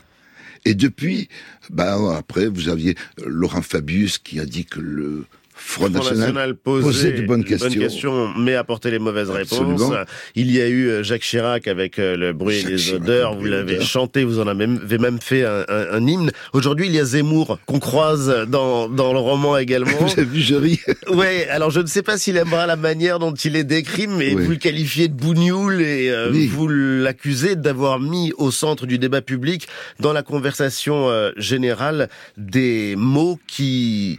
Et 0.65 0.75
depuis, 0.75 1.29
bah 1.71 1.99
après, 2.17 2.47
vous 2.47 2.69
aviez 2.69 2.97
Laurent 3.25 3.63
Fabius 3.63 4.19
qui 4.19 4.41
a 4.41 4.45
dit 4.47 4.65
que 4.65 4.81
le 4.81 5.27
Front, 5.65 5.91
Front 5.93 6.15
National 6.15 6.55
posait 6.57 7.13
de 7.13 7.23
bonnes 7.27 7.43
de 7.43 7.47
questions. 7.49 7.81
questions, 7.81 8.35
mais 8.39 8.55
apportait 8.55 8.91
les 8.91 8.99
mauvaises 8.99 9.31
Absolument. 9.31 9.77
réponses. 9.89 10.07
Il 10.35 10.51
y 10.51 10.61
a 10.61 10.69
eu 10.69 10.89
euh, 10.89 11.03
Jacques 11.03 11.23
Chirac 11.23 11.67
avec 11.69 11.99
euh, 11.99 12.17
le 12.17 12.33
bruit 12.33 12.57
et 12.57 12.61
Jacques 12.61 12.71
les 12.71 12.77
Chirac, 12.79 13.03
odeurs. 13.03 13.35
Vous 13.39 13.47
et 13.47 13.51
l'avez 13.51 13.81
chanté, 13.81 14.25
vous 14.25 14.39
en 14.41 14.47
avez 14.49 14.67
même, 14.67 15.19
fait 15.21 15.45
un, 15.45 15.65
un- 15.69 15.87
un 15.93 16.07
hymne. 16.07 16.31
Aujourd'hui, 16.53 16.87
il 16.87 16.95
y 16.95 16.99
a 16.99 17.05
Zemmour 17.05 17.59
qu'on 17.67 17.79
croise 17.79 18.47
dans, 18.49 18.89
dans 18.89 19.13
le 19.13 19.19
roman 19.19 19.57
également. 19.57 20.07
J'ai 20.17 20.25
vu, 20.25 20.41
je 20.41 20.55
ris. 20.55 20.81
Ouais, 21.09 21.47
alors 21.49 21.71
je 21.71 21.81
ne 21.81 21.87
sais 21.87 22.03
pas 22.03 22.17
s'il 22.19 22.37
aimera 22.37 22.67
la 22.67 22.77
manière 22.77 23.19
dont 23.19 23.33
il 23.35 23.57
est 23.57 23.65
décrit, 23.65 24.07
mais 24.07 24.35
Oui. 24.35 24.45
vous 24.45 24.51
le 24.51 24.57
qualifiez 24.57 25.09
de 25.09 25.15
bougnoul 25.15 25.81
et 25.83 26.11
euh, 26.11 26.31
Oui. 26.33 26.47
vous 26.49 26.69
l'accusez 26.69 27.55
d'avoir 27.57 28.01
mis 28.01 28.33
au 28.39 28.51
centre 28.51 28.87
du 28.87 28.99
débat 28.99 29.21
public, 29.23 29.69
dans 30.01 30.13
la 30.13 30.23
conversation 30.23 31.09
euh, 31.09 31.31
générale, 31.37 32.09
des 32.37 32.95
mots 32.97 33.39
qui 33.47 34.19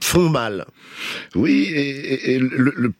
font 0.00 0.28
mal. 0.30 0.64
Oui, 1.34 1.68
et, 1.72 2.38
le, 2.38 2.72
le 2.76 2.92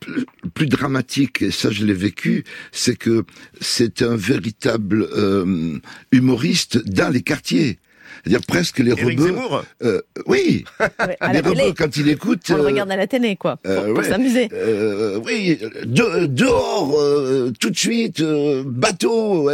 plus 0.54 0.66
dramatique, 0.66 1.42
et 1.42 1.50
ça 1.50 1.70
je 1.70 1.84
l'ai 1.84 1.94
vécu, 1.94 2.44
c'est 2.72 2.96
que 2.96 3.24
c'est 3.60 4.02
un 4.02 4.16
véritable 4.16 5.08
euh, 5.16 5.78
humoriste 6.12 6.78
dans 6.88 7.12
les 7.12 7.22
quartiers. 7.22 7.78
C'est-à-dire 8.24 8.47
presque 8.47 8.78
les 8.78 8.92
Éric 8.92 9.18
rebeux. 9.18 9.26
Zemmour 9.28 9.65
euh, 9.82 10.00
oui, 10.26 10.65
Ouais, 10.81 11.16
à 11.20 11.32
les 11.32 11.42
la 11.42 11.42
télé. 11.50 11.62
rebeux 11.62 11.74
quand 11.76 11.97
il 11.97 12.08
écoute. 12.08 12.40
On 12.50 12.55
le 12.57 12.60
euh, 12.62 12.66
regarde 12.66 12.90
à 12.90 12.97
la 12.97 13.07
télé, 13.07 13.36
quoi, 13.36 13.57
pour, 13.57 13.70
euh, 13.73 13.89
pour 13.89 13.99
ouais. 13.99 14.08
s'amuser. 14.08 14.49
Euh, 14.52 15.18
oui, 15.24 15.58
de- 15.84 16.26
dehors, 16.26 16.99
euh, 17.00 17.52
tout 17.58 17.70
de 17.70 17.76
suite, 17.78 18.20
euh, 18.20 18.62
bateau, 18.66 19.50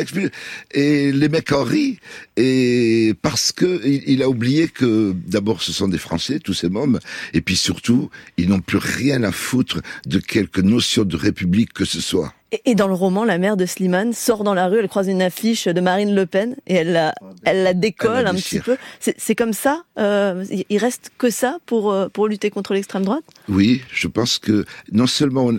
et 0.72 1.12
les 1.12 1.28
mecs 1.28 1.52
en 1.52 1.62
rient, 1.64 1.98
et 2.36 3.14
parce 3.22 3.52
que 3.52 3.80
il, 3.84 4.02
il 4.06 4.22
a 4.22 4.28
oublié 4.28 4.68
que 4.68 5.14
d'abord 5.26 5.62
ce 5.62 5.72
sont 5.72 5.88
des 5.88 5.98
Français, 5.98 6.38
tous 6.38 6.54
ces 6.54 6.68
mômes, 6.68 6.98
et 7.34 7.40
puis 7.40 7.56
surtout, 7.56 8.10
ils 8.36 8.48
n'ont 8.48 8.60
plus 8.60 8.78
rien 8.78 9.22
à 9.22 9.32
foutre 9.32 9.80
de 10.06 10.18
quelque 10.18 10.60
notion 10.60 11.04
de 11.04 11.16
république 11.16 11.72
que 11.72 11.84
ce 11.84 12.00
soit. 12.00 12.32
Et, 12.64 12.74
dans 12.74 12.88
le 12.88 12.94
roman, 12.94 13.24
la 13.24 13.38
mère 13.38 13.56
de 13.56 13.66
Slimane 13.66 14.12
sort 14.12 14.44
dans 14.44 14.54
la 14.54 14.68
rue, 14.68 14.78
elle 14.78 14.88
croise 14.88 15.08
une 15.08 15.22
affiche 15.22 15.66
de 15.66 15.80
Marine 15.80 16.14
Le 16.14 16.26
Pen 16.26 16.56
et 16.66 16.74
elle 16.74 16.92
la, 16.92 17.14
elle 17.44 17.62
la 17.62 17.74
décolle 17.74 18.16
Elle 18.18 18.24
la 18.24 18.30
un 18.30 18.34
petit 18.34 18.60
peu. 18.60 18.76
C'est 19.00 19.34
comme 19.34 19.52
ça 19.52 19.84
euh, 19.98 20.44
il- 20.70 20.78
reste 20.78 21.10
que 21.18 21.30
ça 21.30 21.58
pour, 21.66 21.92
euh, 21.92 22.08
pour 22.08 22.28
lutter 22.28 22.50
contre 22.50 22.74
l'extrême 22.74 23.04
droite? 23.04 23.24
Oui, 23.48 23.82
je 23.92 24.08
pense 24.08 24.38
que 24.38 24.64
non 24.92 25.06
seulement 25.06 25.50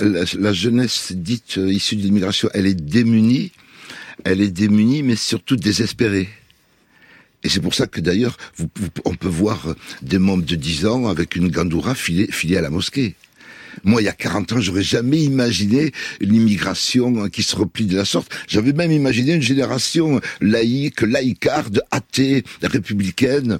la, 0.00 0.20
la 0.38 0.52
jeunesse 0.52 1.12
dite 1.12 1.58
euh, 1.58 1.72
issue 1.72 1.96
de 1.96 2.02
l'immigration, 2.02 2.48
elle 2.54 2.66
est 2.66 2.74
démunie, 2.74 3.52
elle 4.24 4.40
est 4.40 4.50
démunie, 4.50 5.02
mais 5.02 5.16
surtout 5.16 5.56
désespérée. 5.56 6.28
Et 7.44 7.48
c'est 7.48 7.60
pour 7.60 7.74
ça 7.74 7.86
que 7.86 8.00
d'ailleurs, 8.00 8.36
on 9.04 9.14
peut 9.14 9.28
voir 9.28 9.74
des 10.02 10.18
membres 10.18 10.44
de 10.44 10.56
10 10.56 10.86
ans 10.86 11.06
avec 11.06 11.36
une 11.36 11.48
gandoura 11.48 11.94
filée, 11.94 12.26
filée 12.30 12.56
à 12.56 12.60
la 12.62 12.70
mosquée. 12.70 13.14
Moi, 13.84 14.02
il 14.02 14.04
y 14.06 14.08
a 14.08 14.12
40 14.12 14.52
ans, 14.52 14.60
j'aurais 14.60 14.82
jamais 14.82 15.18
imaginé 15.18 15.92
une 16.20 16.34
immigration 16.34 17.28
qui 17.28 17.42
se 17.42 17.56
replie 17.56 17.86
de 17.86 17.96
la 17.96 18.04
sorte. 18.04 18.30
J'avais 18.48 18.72
même 18.72 18.92
imaginé 18.92 19.34
une 19.34 19.42
génération 19.42 20.20
laïque, 20.40 21.02
laïcarde, 21.02 21.82
athée, 21.90 22.44
républicaine. 22.62 23.58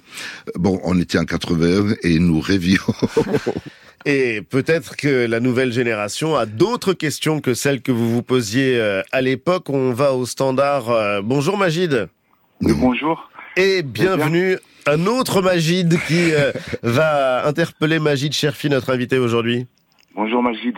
Bon, 0.57 0.81
on 0.85 0.99
était 1.01 1.19
en 1.19 1.25
81 1.25 1.95
et 2.03 2.19
nous 2.19 2.41
rêvions. 2.41 2.78
Et 4.05 4.43
peut-être 4.43 4.97
que 4.97 5.27
la 5.27 5.41
nouvelle 5.41 5.73
génération 5.73 6.37
a 6.37 6.47
d'autres 6.47 6.93
questions 6.93 7.41
que 7.41 7.53
celles 7.53 7.83
que 7.83 7.93
vous 7.93 8.09
vous 8.11 8.23
posiez 8.23 8.78
euh, 8.78 9.03
à 9.12 9.20
l'époque. 9.20 9.69
On 9.70 9.93
va 9.93 10.15
au 10.15 10.25
standard. 10.25 10.91
Euh, 10.91 11.20
bonjour 11.23 11.59
Magid. 11.59 12.09
bonjour. 12.61 13.28
Et 13.57 13.83
bienvenue 13.83 14.57
un 14.87 15.07
autre 15.07 15.43
Magid 15.43 15.99
qui 16.07 16.33
euh, 16.33 16.53
va 16.83 17.47
interpeller 17.47 17.99
Magid 17.99 18.33
Cherfi, 18.33 18.70
notre 18.70 18.91
invité 18.91 19.19
aujourd'hui. 19.19 19.67
Bonjour 20.18 20.42
Magid. 20.42 20.76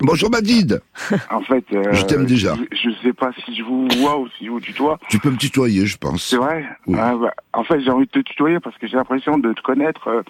Bonjour 0.00 0.28
Magid. 0.28 0.82
En 1.30 1.42
fait, 1.42 1.64
euh, 1.72 1.92
Je 1.92 2.02
t'aime 2.06 2.26
déjà. 2.26 2.56
Je, 2.72 2.90
je 2.90 2.96
sais 3.00 3.12
pas 3.12 3.30
si 3.44 3.54
je 3.54 3.62
vous 3.62 3.86
vois 3.98 4.18
ou 4.18 4.26
si 4.36 4.46
je 4.46 4.50
vous 4.50 4.58
tutoie. 4.60 4.98
Tu 5.08 5.20
peux 5.20 5.30
me 5.30 5.36
tutoyer, 5.36 5.86
je 5.86 5.96
pense. 5.96 6.24
C'est 6.24 6.38
vrai. 6.38 6.66
Oui. 6.88 6.98
Ah, 7.00 7.14
bah, 7.14 7.32
en 7.52 7.62
fait, 7.62 7.78
j'ai 7.82 7.90
envie 7.90 8.06
de 8.06 8.10
te 8.10 8.18
tutoyer 8.18 8.58
parce 8.58 8.76
que 8.78 8.88
j'ai 8.88 8.96
l'impression 8.96 9.38
de 9.38 9.52
te 9.52 9.60
connaître. 9.62 10.08
euh, 10.08 10.22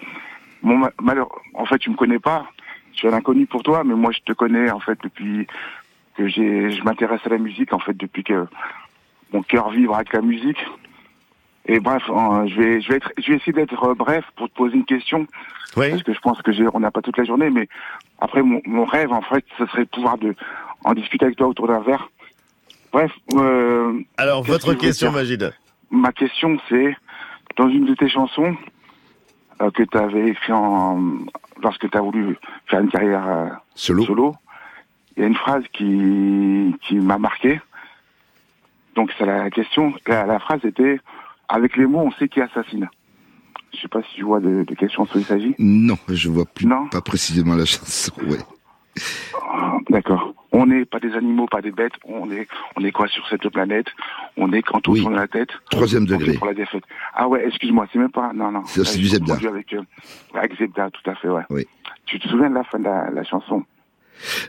malheur... 1.01 1.27
En 1.55 1.65
fait, 1.65 1.79
tu 1.79 1.89
me 1.89 1.95
connais 1.95 2.19
pas. 2.19 2.45
Je 2.91 2.99
suis 2.99 3.07
un 3.07 3.13
inconnu 3.13 3.47
pour 3.47 3.63
toi, 3.63 3.83
mais 3.83 3.95
moi, 3.95 4.11
je 4.11 4.19
te 4.19 4.33
connais 4.33 4.69
en 4.69 4.79
fait 4.79 4.99
depuis 5.03 5.47
que 6.15 6.27
j'ai. 6.27 6.69
Je 6.69 6.83
m'intéresse 6.83 7.21
à 7.25 7.29
la 7.29 7.39
musique 7.39 7.73
en 7.73 7.79
fait 7.79 7.97
depuis 7.97 8.23
que 8.23 8.45
mon 9.31 9.41
cœur 9.41 9.71
vibre 9.71 9.95
avec 9.95 10.13
la 10.13 10.21
musique. 10.21 10.63
Et 11.65 11.79
bref, 11.79 12.03
je 12.07 12.55
vais, 12.59 12.79
je 12.81 12.89
vais 12.89 12.97
être, 12.97 13.11
je 13.17 13.31
vais 13.31 13.37
essayer 13.37 13.53
d'être 13.53 13.83
euh, 13.83 13.95
bref 13.95 14.23
pour 14.35 14.49
te 14.49 14.53
poser 14.53 14.75
une 14.75 14.85
question. 14.85 15.25
Parce 15.75 16.03
que 16.03 16.13
je 16.13 16.19
pense 16.19 16.41
que 16.41 16.51
j'ai, 16.51 16.65
on 16.73 16.79
n'a 16.79 16.91
pas 16.91 17.01
toute 17.01 17.17
la 17.17 17.23
journée, 17.23 17.49
mais 17.49 17.67
après 18.19 18.41
mon, 18.41 18.61
mon 18.65 18.85
rêve 18.85 19.11
en 19.11 19.21
fait, 19.21 19.43
ce 19.57 19.65
serait 19.67 19.85
de 19.85 19.89
pouvoir 19.89 20.17
de 20.17 20.35
en 20.83 20.93
discuter 20.93 21.25
avec 21.25 21.37
toi 21.37 21.47
autour 21.47 21.67
d'un 21.67 21.79
verre. 21.79 22.09
Bref. 22.91 23.11
Euh, 23.35 23.99
Alors, 24.17 24.43
votre 24.43 24.73
que 24.73 24.79
question, 24.79 25.11
Magid. 25.11 25.53
Ma 25.89 26.11
question, 26.11 26.57
c'est 26.69 26.95
dans 27.55 27.69
une 27.69 27.85
de 27.85 27.95
tes 27.95 28.09
chansons 28.09 28.55
euh, 29.61 29.71
que 29.71 29.83
tu 29.83 29.97
avais 29.97 30.29
écrit 30.29 30.53
en, 30.53 31.01
lorsque 31.61 31.89
tu 31.89 31.97
as 31.97 32.01
voulu 32.01 32.37
faire 32.67 32.81
une 32.81 32.89
carrière 32.89 33.27
euh, 33.27 33.47
solo. 33.75 34.35
il 35.15 35.21
y 35.21 35.25
a 35.25 35.27
une 35.27 35.35
phrase 35.35 35.63
qui, 35.73 36.75
qui 36.81 36.95
m'a 36.95 37.17
marqué. 37.17 37.59
Donc 38.95 39.11
c'est 39.17 39.25
la 39.25 39.49
question. 39.49 39.93
La, 40.07 40.25
la 40.25 40.39
phrase 40.39 40.63
était 40.65 40.99
avec 41.49 41.77
les 41.77 41.87
mots, 41.87 42.01
on 42.01 42.11
sait 42.11 42.27
qui 42.27 42.41
assassine. 42.41 42.89
Je 43.73 43.81
sais 43.81 43.87
pas 43.87 44.01
si 44.03 44.15
tu 44.15 44.23
vois 44.23 44.39
de, 44.39 44.63
de 44.63 44.75
quelle 44.75 44.91
chanson 44.91 45.19
il 45.19 45.25
s'agit. 45.25 45.55
Non, 45.59 45.97
je 46.07 46.29
vois 46.29 46.45
plus 46.45 46.67
pas 46.91 47.01
précisément 47.01 47.55
la 47.55 47.65
chanson. 47.65 48.11
Ouais. 48.27 48.37
Ah, 49.51 49.77
D'accord. 49.89 50.33
On 50.55 50.67
n'est 50.67 50.85
pas 50.85 50.99
des 50.99 51.13
animaux, 51.15 51.47
pas 51.47 51.61
des 51.63 51.71
bêtes. 51.71 51.93
On 52.05 52.29
est, 52.31 52.47
on 52.77 52.83
est 52.85 52.91
quoi 52.91 53.07
sur 53.07 53.27
cette 53.27 53.49
planète? 53.49 53.87
On 54.37 54.53
est 54.53 54.61
quand 54.61 54.87
on 54.87 54.93
tourne 54.93 55.15
la 55.15 55.27
tête? 55.27 55.49
Troisième 55.71 56.05
degré. 56.05 56.33
Pour 56.35 56.45
la 56.45 56.53
défaite. 56.53 56.83
Ah 57.15 57.27
ouais, 57.27 57.43
excuse-moi, 57.47 57.87
c'est 57.91 57.97
même 57.97 58.11
pas. 58.11 58.31
Non, 58.33 58.51
non. 58.51 58.61
C'est- 58.67 58.97
du 58.97 59.07
Zebda. 59.07 59.33
Avec, 59.47 59.73
euh, 59.73 59.81
avec 60.35 60.55
Zebda, 60.59 60.91
tout 60.91 61.09
à 61.09 61.15
fait, 61.15 61.27
ouais. 61.29 61.41
Oui. 61.49 61.65
Tu 62.05 62.19
te 62.19 62.27
souviens 62.27 62.51
de 62.51 62.55
la 62.55 62.63
fin 62.63 62.77
de 62.77 62.83
la, 62.83 63.09
la 63.09 63.23
chanson? 63.23 63.63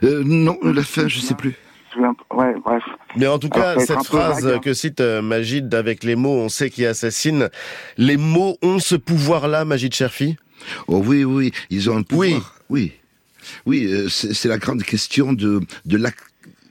Euh, 0.03 0.21
non, 0.23 0.57
la 0.61 0.83
fin, 0.83 1.07
je 1.07 1.19
sais 1.19 1.33
plus. 1.33 1.55
Ouais, 1.97 2.53
bref. 2.63 2.83
Mais 3.15 3.27
en 3.27 3.39
tout 3.39 3.49
Alors, 3.51 3.75
cas, 3.75 3.79
cette 3.79 4.03
phrase 4.03 4.43
vague, 4.43 4.55
hein. 4.55 4.59
que 4.59 4.73
cite 4.73 5.01
euh, 5.01 5.21
Magid 5.21 5.73
avec 5.73 6.03
les 6.03 6.15
mots, 6.15 6.37
on 6.37 6.49
sait 6.49 6.69
qui 6.69 6.85
assassine. 6.85 7.49
Les 7.97 8.17
mots 8.17 8.57
ont 8.61 8.79
ce 8.79 8.95
pouvoir-là, 8.95 9.65
Magid 9.65 9.93
Cherfi? 9.93 10.37
Oh 10.87 11.01
oui, 11.05 11.23
oui, 11.23 11.51
ils 11.69 11.89
ont 11.89 11.97
un 11.97 12.03
pouvoir. 12.03 12.55
Oui, 12.69 12.93
oui, 13.65 13.85
euh, 13.85 14.09
c'est 14.09 14.47
la 14.47 14.57
grande 14.57 14.83
question 14.83 15.33
de 15.33 15.61
de 15.85 15.97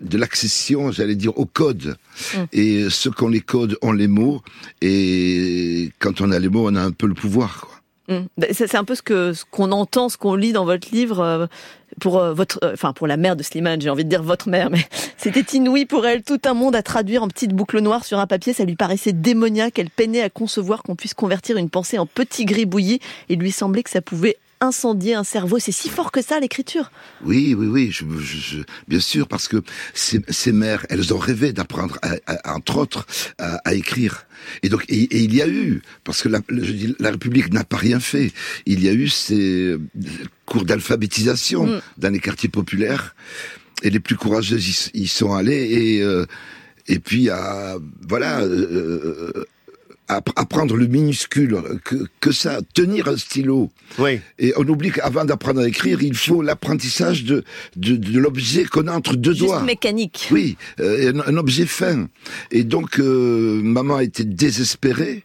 de 0.01 0.19
l'accession, 0.19 0.91
j'allais 0.91 1.15
dire, 1.15 1.39
au 1.39 1.47
code. 1.47 1.97
Mm. 2.35 2.39
Et 2.53 2.91
ceux 2.91 3.11
qui 3.11 3.23
ont 3.23 3.29
les 3.29 3.41
codes 3.41 3.77
ont 3.81 3.93
les 3.93 4.09
mots. 4.09 4.43
Et 4.83 5.91
quand 5.99 6.21
on 6.21 6.31
a 6.31 6.39
les 6.39 6.49
mots, 6.49 6.69
on 6.69 6.75
a 6.75 6.83
un 6.83 6.91
peu 6.91 7.07
le 7.07 7.15
pouvoir. 7.15 7.61
Quoi. 7.63 7.81
Mm. 8.09 8.19
Ben, 8.37 8.51
C'est 8.53 8.75
un 8.75 8.85
peu 8.85 8.95
ce 8.95 9.03
que 9.03 9.33
qu'on 9.51 9.73
entend, 9.73 10.09
ce 10.09 10.17
qu'on 10.17 10.35
lit 10.35 10.53
dans 10.53 10.65
votre 10.65 10.91
livre 10.93 11.21
euh, 11.21 11.47
pour 12.01 12.19
euh, 12.19 12.35
votre, 12.35 12.59
euh, 12.63 12.73
enfin 12.75 12.93
pour 12.93 13.07
la 13.07 13.17
mère 13.17 13.37
de 13.37 13.43
Slimane. 13.43 13.81
J'ai 13.81 13.91
envie 13.91 14.05
de 14.05 14.11
dire 14.11 14.23
votre 14.23 14.49
mère, 14.49 14.71
mais 14.71 14.85
c'était 15.17 15.57
inouï 15.57 15.87
pour 15.87 16.07
elle. 16.07 16.23
Tout 16.23 16.41
un 16.45 16.55
monde 16.55 16.77
à 16.77 16.83
traduire 16.83 17.23
en 17.23 17.29
petites 17.29 17.55
boucles 17.55 17.81
noires 17.81 18.05
sur 18.05 18.19
un 18.19 18.27
papier, 18.27 18.53
ça 18.53 18.65
lui 18.65 18.77
paraissait 18.77 19.13
démoniaque. 19.13 19.79
Elle 19.79 19.91
peinait 19.91 20.23
à 20.23 20.31
concevoir 20.31 20.83
qu'on 20.83 20.97
puisse 20.97 21.15
convertir 21.15 21.57
une 21.57 21.71
pensée 21.71 21.99
en 21.99 22.07
petit 22.07 22.45
gribouillis. 22.45 23.01
Il 23.29 23.39
lui 23.39 23.53
semblait 23.53 23.83
que 23.83 23.91
ça 23.91 24.03
pouvait 24.03 24.37
incendier 24.65 25.15
un 25.15 25.25
cerveau. 25.25 25.59
C'est 25.59 25.73
si 25.73 25.89
fort 25.89 26.11
que 26.13 26.23
ça 26.23 26.41
l'écriture. 26.41 26.91
Oui, 27.25 27.55
oui, 27.55 27.67
oui, 27.67 27.91
je, 27.93 28.05
bien 28.89 29.01
sûr, 29.01 29.29
parce 29.29 29.47
que 29.49 29.59
ces, 29.95 30.21
ces 30.29 30.53
mères, 30.53 30.85
elles 30.91 31.15
ont 31.15 31.19
rêvé 31.19 31.53
d'apprendre, 31.53 31.99
à- 32.03 32.17
à- 32.27 32.55
entre 32.57 32.77
autres, 32.79 33.07
à, 33.39 33.57
à 33.65 33.75
écrire. 33.75 34.27
Et 34.63 34.69
donc, 34.69 34.85
et, 34.89 35.03
et 35.03 35.21
il 35.23 35.35
y 35.35 35.41
a 35.43 35.49
eu, 35.49 35.83
parce 36.05 36.23
que 36.23 36.29
la, 36.29 36.41
je 36.49 36.73
dis, 36.73 36.95
la 36.99 37.11
République 37.13 37.53
n'a 37.53 37.65
pas 37.65 37.77
rien 37.79 38.01
fait. 38.01 38.33
Il 38.67 38.83
y 38.85 38.89
a 38.89 38.93
eu 38.93 39.09
ces 39.09 39.73
euh, 39.73 39.81
cours 40.47 40.65
d'alphabétisation 40.65 41.67
Mm. 41.67 41.81
dans 41.99 42.11
les 42.13 42.21
quartiers 42.21 42.49
populaires, 42.49 43.15
et 43.83 43.91
les 43.91 44.01
plus 44.01 44.17
courageux 44.17 44.59
y, 44.59 44.91
y 44.95 45.07
sont 45.09 45.33
allés. 45.35 45.65
Et 45.71 46.03
euh, 46.03 46.27
et 46.87 46.99
puis 46.99 47.31
à 47.31 47.77
voilà. 48.09 48.41
euh, 48.41 49.45
app- 50.09 50.31
apprendre 50.37 50.77
le 50.77 50.87
minuscule 50.87 51.59
que, 51.85 51.97
que 52.21 52.33
ça, 52.33 52.61
tenir 52.75 53.09
un 53.09 53.17
stylo. 53.17 53.71
Oui. 53.99 54.21
Et 54.39 54.53
on 54.57 54.67
oublie 54.69 54.91
qu'avant 54.93 55.25
d'apprendre 55.25 55.61
à 55.61 55.69
écrire, 55.69 56.03
il 56.03 56.15
faut 56.15 56.43
l'apprentissage 56.43 57.25
de, 57.25 57.45
de, 57.77 57.97
de 57.97 58.19
l'objet 58.19 58.65
qu'on 58.65 58.87
a 58.89 58.93
entre 58.93 59.17
deux 59.17 59.33
Juste 59.33 59.45
doigts. 59.45 59.63
mécanique. 59.63 60.29
Oui, 60.31 60.57
euh, 60.81 61.13
un, 61.15 61.35
un 61.35 61.37
objet 61.37 61.67
fin. 61.67 62.09
Et 62.51 62.65
donc, 62.65 62.99
euh, 62.99 63.61
maman 63.63 64.01
était 64.01 64.25
désespérée. 64.25 65.25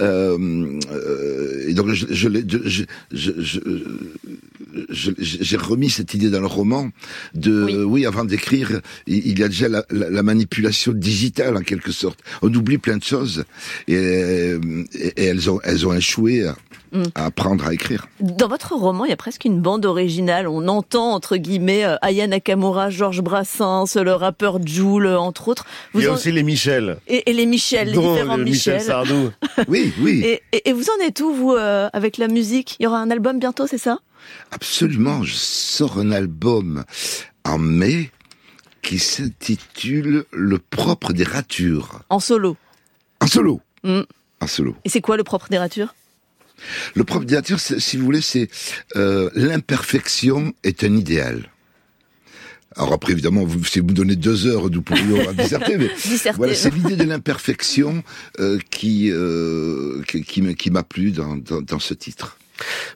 Euh, 0.00 0.78
euh, 0.90 1.68
et 1.68 1.74
donc 1.74 1.90
je, 1.92 2.06
je, 4.90 5.10
j'ai 5.18 5.56
remis 5.56 5.90
cette 5.90 6.14
idée 6.14 6.30
dans 6.30 6.40
le 6.40 6.46
roman 6.46 6.90
de 7.34 7.84
oui, 7.84 8.06
avant 8.06 8.24
d'écrire 8.24 8.80
il 9.06 9.26
il 9.26 9.38
y 9.38 9.42
a 9.44 9.48
déjà 9.48 9.68
la, 9.68 9.84
la- 9.90 10.10
la 10.10 10.22
manipulation 10.22 10.92
digitale 10.92 11.56
en 11.56 11.60
quelque 11.62 11.92
sorte. 11.92 12.18
On 12.42 12.52
oublie 12.54 12.78
plein 12.78 12.96
de 12.96 13.04
choses 13.04 13.44
et, 13.88 13.94
et- 13.94 14.58
et 15.16 15.24
elles 15.24 15.50
ont 15.50 15.60
elles 15.62 15.86
ont 15.86 15.94
échoué 15.94 16.50
à, 16.92 16.96
Mm. 16.98 17.02
à 17.14 17.24
apprendre 17.26 17.66
à 17.66 17.72
écrire 17.72 18.06
Dans 18.20 18.48
votre 18.48 18.74
roman, 18.74 19.04
il 19.06 19.10
y 19.10 19.12
a 19.12 19.16
presque 19.16 19.44
une 19.44 19.60
bande 19.60 19.86
originale. 19.86 20.46
On 20.46 20.68
entend, 20.68 21.12
entre 21.12 21.36
guillemets, 21.36 21.84
euh, 21.84 21.96
Aya 22.02 22.26
Nakamura, 22.26 22.90
Georges 22.90 23.22
Brassens, 23.22 23.94
le 23.96 24.12
rappeur 24.12 24.58
Joule, 24.66 25.06
entre 25.08 25.48
autres. 25.48 25.64
Il 25.94 26.02
y 26.02 26.06
a 26.06 26.10
en- 26.12 26.14
aussi 26.14 26.32
les 26.32 26.42
Michel. 26.42 26.98
Et, 27.08 27.30
et 27.30 27.32
les 27.32 27.46
Michel, 27.46 27.88
les 27.88 27.92
différents 27.98 28.36
le 28.36 28.44
Michel 28.44 28.74
Michel. 28.74 28.86
Sardou. 28.86 29.30
oui 29.68 29.92
oui 30.00 30.22
Et, 30.24 30.42
et- 30.52 30.68
et 30.68 30.72
vous 30.72 30.84
en 30.90 31.04
êtes 31.04 31.20
où, 31.20 31.32
vous, 31.32 31.52
euh, 31.52 31.88
avec 31.92 32.18
la 32.18 32.28
musique? 32.28 32.76
Il 32.78 32.84
y 32.84 32.86
aura 32.86 32.98
un 32.98 33.10
album 33.10 33.38
bientôt, 33.38 33.66
c'est 33.66 33.78
ça? 33.78 33.98
Absolument, 34.50 35.22
je 35.22 35.34
sors 35.34 35.98
un 35.98 36.12
album 36.12 36.84
en 37.44 37.58
mai 37.58 38.10
qui 38.82 38.98
s'intitule 38.98 40.24
Le 40.32 40.58
propre 40.58 41.12
des 41.12 41.24
ratures. 41.24 42.00
En 42.10 42.20
solo. 42.20 42.56
En 43.20 43.26
solo. 43.26 43.60
Mm. 43.84 44.00
En 44.40 44.46
solo. 44.46 44.74
Et 44.84 44.88
c'est 44.88 45.00
quoi 45.00 45.16
le 45.16 45.24
propre 45.24 45.48
des 45.50 45.58
ratures? 45.58 45.94
Le 46.94 47.04
propre 47.04 47.24
des 47.24 47.36
ratures, 47.36 47.60
c'est- 47.60 47.80
si 47.80 47.96
vous 47.96 48.04
voulez, 48.04 48.20
c'est 48.20 48.48
euh, 48.96 49.30
l'imperfection 49.34 50.52
est 50.64 50.84
un 50.84 50.96
idéal. 50.96 51.48
Alors 52.76 52.94
après, 52.94 53.12
évidemment, 53.12 53.44
vous, 53.44 53.62
si 53.64 53.80
vous 53.80 53.86
me 53.86 53.92
donnez 53.92 54.16
deux 54.16 54.46
heures, 54.46 54.70
nous 54.70 54.80
pourrions 54.80 55.30
disserter, 55.34 55.76
mais 55.76 55.88
Disserter. 56.02 56.36
voilà, 56.38 56.54
c'est 56.54 56.72
l'idée 56.72 56.96
de 56.96 57.04
l'imperfection 57.04 58.02
euh, 58.40 58.58
qui, 58.70 59.10
euh, 59.10 60.02
qui, 60.08 60.22
qui 60.22 60.40
m'a- 60.40 60.54
qui 60.54 60.70
m'a 60.70 60.82
plu 60.82 61.10
dans, 61.10 61.36
dans, 61.36 61.60
dans 61.60 61.78
ce 61.78 61.92
titre. 61.92 62.38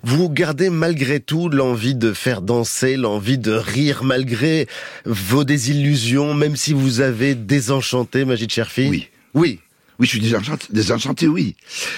Vous 0.02 0.30
gardez 0.30 0.70
malgré 0.70 1.18
tout 1.20 1.48
l'envie 1.50 1.94
de 1.94 2.12
faire 2.14 2.40
danser, 2.40 2.96
l'envie 2.96 3.36
de 3.36 3.52
rire 3.52 4.02
malgré 4.04 4.66
vos 5.04 5.44
désillusions, 5.44 6.32
même 6.34 6.56
si 6.56 6.72
vous 6.72 7.00
avez 7.00 7.34
désenchanté 7.34 8.24
Magid 8.24 8.50
Cherfi 8.50 8.86
Oui. 8.88 9.08
Oui. 9.34 9.58
Oui, 9.98 10.06
je 10.06 10.10
suis 10.12 10.20
désenchanté, 10.20 10.66
désenchanté 10.70 11.26
oui. 11.28 11.56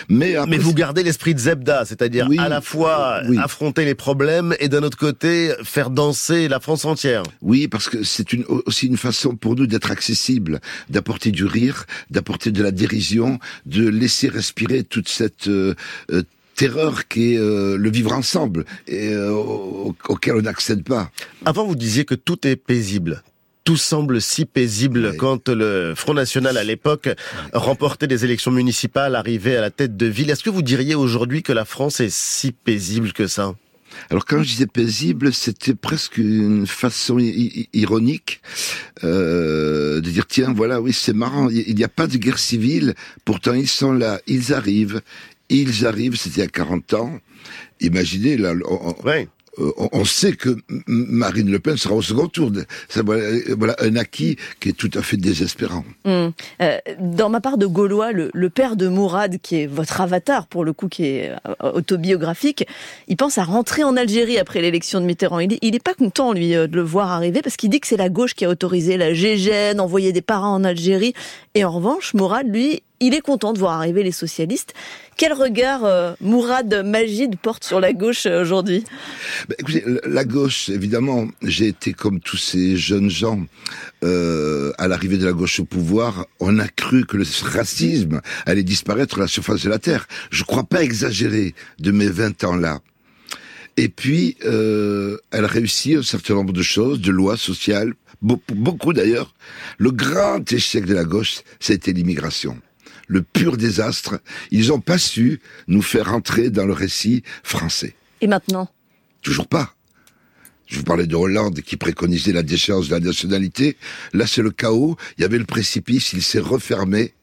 Mais, 0.09 0.36
après, 0.36 0.51
Mais 0.51 0.59
vous 0.59 0.73
gardez 0.75 1.02
l'esprit 1.02 1.35
de 1.35 1.41
Zebda, 1.41 1.85
c'est-à-dire 1.85 2.27
Oui. 2.31 2.39
à 2.39 2.49
la 2.49 2.60
fois 2.60 3.23
Oui. 3.28 3.36
affronter 3.39 3.85
les 3.85 3.94
problèmes 3.94 4.55
et 4.60 4.68
d'un 4.68 4.83
autre 4.83 4.97
côté 4.99 5.52
faire 5.65 5.91
danser 5.91 6.49
la 6.49 6.60
France 6.60 6.85
entière. 6.85 7.23
Oui, 7.43 7.68
parce 7.68 7.89
que 7.89 8.02
c'est 8.05 8.33
une, 8.33 8.44
aussi 8.67 8.86
une 8.86 8.97
façon 8.97 9.35
pour 9.36 9.57
nous 9.57 9.67
d'être 9.67 9.91
accessibles, 9.91 10.60
d'apporter 10.89 11.31
du 11.33 11.44
rire, 11.44 11.86
d'apporter 12.10 12.51
de 12.52 12.62
la 12.62 12.70
dérision, 12.70 13.39
de 13.67 13.89
laisser 13.89 14.28
respirer 14.28 14.85
toute 14.85 15.09
cette 15.09 15.49
euh, 15.49 15.75
euh, 16.12 16.23
terreur 16.55 17.07
qui 17.09 17.35
est 17.35 17.39
euh, 17.39 17.77
le 17.77 17.91
vivre 17.91 18.12
ensemble 18.12 18.65
et 18.86 19.09
euh, 19.12 19.31
au- 19.33 19.94
auquel 20.09 20.35
on 20.36 20.43
n'accède 20.43 20.83
pas. 20.85 21.10
Avant, 21.44 21.67
vous 21.67 21.77
disiez 21.77 22.05
que 22.05 22.15
tout 22.17 22.47
est 22.47 22.57
paisible. 22.57 23.23
Tout 23.69 23.77
semble 23.77 24.23
si 24.23 24.47
paisible 24.47 25.15
quand 25.19 25.51
le 25.51 25.93
Front 25.95 26.15
National, 26.15 26.57
à 26.57 26.65
l'époque, 26.65 27.11
remportait 27.53 28.07
des 28.07 28.25
élections 28.25 28.51
municipales, 28.51 29.15
arrivait 29.15 29.57
à 29.57 29.61
la 29.61 29.71
tête 29.71 29.95
de 29.95 30.07
ville. 30.07 30.31
Est-ce 30.31 30.43
que 30.43 30.49
vous 30.49 30.63
diriez 30.63 30.95
aujourd'hui 30.95 31.43
que 31.43 31.53
la 31.53 31.67
France 31.67 32.01
est 32.01 32.09
si 32.11 32.53
paisible 32.53 33.13
que 33.13 33.27
ça? 33.27 33.55
Alors 34.09 34.25
quand 34.25 34.43
je 34.43 34.49
disais 34.49 34.67
paisible, 34.67 35.35
c'était 35.35 35.75
presque 35.75 36.17
une 36.17 36.67
façon 36.67 37.19
ironique 37.19 38.41
euh, 39.05 39.97
de 40.01 40.11
dire 40.11 40.27
tiens 40.27 40.55
voilà 40.55 40.81
oui 40.81 40.95
c'est 40.95 41.13
marrant 41.13 41.51
il 41.51 41.75
n'y 41.75 41.85
a 41.85 41.89
pas 41.89 42.07
de 42.07 42.17
guerre 42.17 42.39
civile 42.39 42.95
pourtant 43.27 43.53
ils 43.53 43.69
sont 43.69 43.93
là 43.93 44.19
ils 44.27 44.55
arrivent. 44.55 45.03
Ils 45.51 45.85
arrivent 45.87 46.17
c'était 46.17 46.37
il 46.37 46.45
y 46.45 46.47
a 46.47 46.49
40 46.49 46.95
ans. 46.95 47.21
Imaginez 47.83 48.39
là 48.39 48.55
on- 48.67 48.97
euh, 49.07 49.25
on, 49.59 49.89
on 49.93 50.05
sait 50.05 50.33
que 50.33 50.57
Marine 50.87 51.51
Le 51.51 51.59
Pen 51.59 51.77
sera 51.77 51.95
au 51.95 52.03
second 52.03 52.28
tour. 52.28 52.51
Ça, 52.89 53.03
voilà, 53.03 53.25
voilà 53.57 53.77
un 53.81 53.97
acquis 53.97 54.37
qui 54.61 54.70
est 54.70 54.73
tout 54.73 54.91
à 54.95 55.03
fait 55.03 55.17
désespérant. 55.17 55.85
Hum. 56.05 56.33
Euh, 56.62 56.78
dans 57.01 57.28
ma 57.28 57.41
part 57.41 57.59
de 57.59 57.67
Gaulois, 57.67 58.12
le, 58.12 58.51
père 58.51 58.77
de 58.77 58.89
Mourad, 58.89 59.39
qui 59.41 59.62
est 59.62 59.67
votre 59.67 60.01
avatar 60.01 60.47
pour 60.47 60.65
le 60.65 60.73
coup, 60.73 60.89
qui 60.89 61.05
est 61.05 61.31
euh, 61.31 61.73
autobiographique, 61.73 62.67
il 63.09 63.17
pense 63.17 63.39
à 63.39 63.45
rentrer 63.45 63.85
en 63.85 63.97
Algérie 63.97 64.39
après 64.39 64.61
l'élection 64.61 65.01
de 65.01 65.07
Mitterrand. 65.07 65.41
Il 65.41 65.59
il 65.61 65.75
est 65.75 65.83
pas 65.83 65.95
content 65.95 66.33
lui 66.33 66.55
euh, 66.55 66.67
de 66.67 66.77
le 66.77 66.83
voir 66.83 67.11
arriver 67.11 67.43
parce 67.43 67.57
qu'il 67.57 67.70
dit 67.70 67.81
que 67.81 67.87
c'est 67.87 67.97
la 67.97 68.09
gauche 68.09 68.35
qui 68.35 68.45
a 68.45 68.49
autorisé 68.49 68.97
la 68.97 69.12
GGN, 69.12 69.81
envoyé 69.81 70.12
des 70.12 70.23
parents 70.23 70.55
en 70.55 70.65
Algérie. 70.65 71.15
Et 71.55 71.65
en 71.65 71.73
revanche, 71.73 72.15
Mourad, 72.15 72.47
lui, 72.49 72.83
il 73.01 73.15
est 73.15 73.20
content 73.20 73.52
de 73.52 73.59
voir 73.59 73.75
arriver 73.75 74.02
les 74.02 74.12
socialistes. 74.12 74.75
Quel 75.17 75.33
regard 75.33 75.85
euh, 75.85 76.15
Mourad 76.20 76.83
Magid 76.85 77.36
porte 77.36 77.65
sur 77.65 77.81
la 77.81 77.93
gauche 77.93 78.27
euh, 78.27 78.43
aujourd'hui? 78.43 78.85
Ben, 79.49 79.57
écoutez, 79.59 79.85
la 80.05 80.25
gauche, 80.25 80.68
évidemment, 80.68 81.28
j'ai 81.43 81.68
été 81.68 81.93
comme 81.93 82.20
tous 82.20 82.36
ces 82.36 82.77
jeunes 82.77 83.10
gens 83.10 83.41
euh, 84.05 84.73
à 84.78 84.89
l'arrivée 84.89 85.18
de 85.18 85.27
la 85.27 85.33
gauche 85.33 85.60
au 85.60 85.65
pouvoir. 85.65 86.27
On 86.41 86.59
a 86.59 86.68
cru 86.68 87.05
que 87.05 87.17
le 87.17 87.25
racisme 87.43 88.20
allait 88.47 88.62
disparaître 88.62 89.17
de 89.17 89.23
la 89.23 89.28
surface 89.28 89.62
de 89.62 89.70
la 89.70 89.78
terre. 89.78 90.07
Je 90.31 90.44
crois 90.44 90.65
pas 90.65 90.83
exagérer 90.83 91.55
de 91.78 91.91
mes 91.91 92.09
20 92.09 92.44
ans-là. 92.44 92.81
Et 93.77 93.89
puis, 93.89 94.36
euh, 94.44 95.18
elle 95.31 95.44
réussit 95.44 95.99
un 95.99 96.02
certain 96.02 96.35
nombre 96.35 96.52
de 96.52 96.62
choses, 96.62 97.01
de 97.01 97.12
lois 97.12 97.36
sociales, 97.36 97.94
beaucoup, 98.20 98.57
beaucoup 98.57 98.93
d'ailleurs. 98.93 99.35
Le 99.78 99.93
grand 99.93 100.52
échec 100.52 100.85
de 100.85 100.94
la 100.94 101.05
gauche, 101.05 101.43
c'était 101.60 101.93
l'immigration. 101.93 102.60
Le 103.09 103.23
pur 103.23 103.57
désastre. 103.57 104.20
Ils 104.51 104.69
n'ont 104.69 104.81
pas 104.81 104.99
su 104.99 105.41
nous 105.67 105.83
faire 105.83 106.12
entrer 106.15 106.51
dans 106.51 106.67
le 106.67 106.73
récit 106.75 107.23
français. 107.43 107.95
Et 108.20 108.27
maintenant? 108.27 108.69
Toujours 109.23 109.49
pas. 109.49 109.75
Je 110.67 110.77
vous 110.77 110.85
parlais 110.85 111.07
de 111.07 111.17
Hollande 111.17 111.61
qui 111.62 111.77
préconisait 111.78 112.33
la 112.33 112.43
déchéance 112.43 112.89
de 112.89 112.95
la 112.95 113.01
nationalité. 113.01 113.77
Là, 114.12 114.27
c'est 114.27 114.43
le 114.43 114.51
chaos. 114.51 114.97
Il 115.17 115.23
y 115.23 115.25
avait 115.25 115.39
le 115.39 115.47
précipice. 115.47 116.12
Il 116.12 116.23
s'est 116.23 116.39
refermé. 116.41 117.15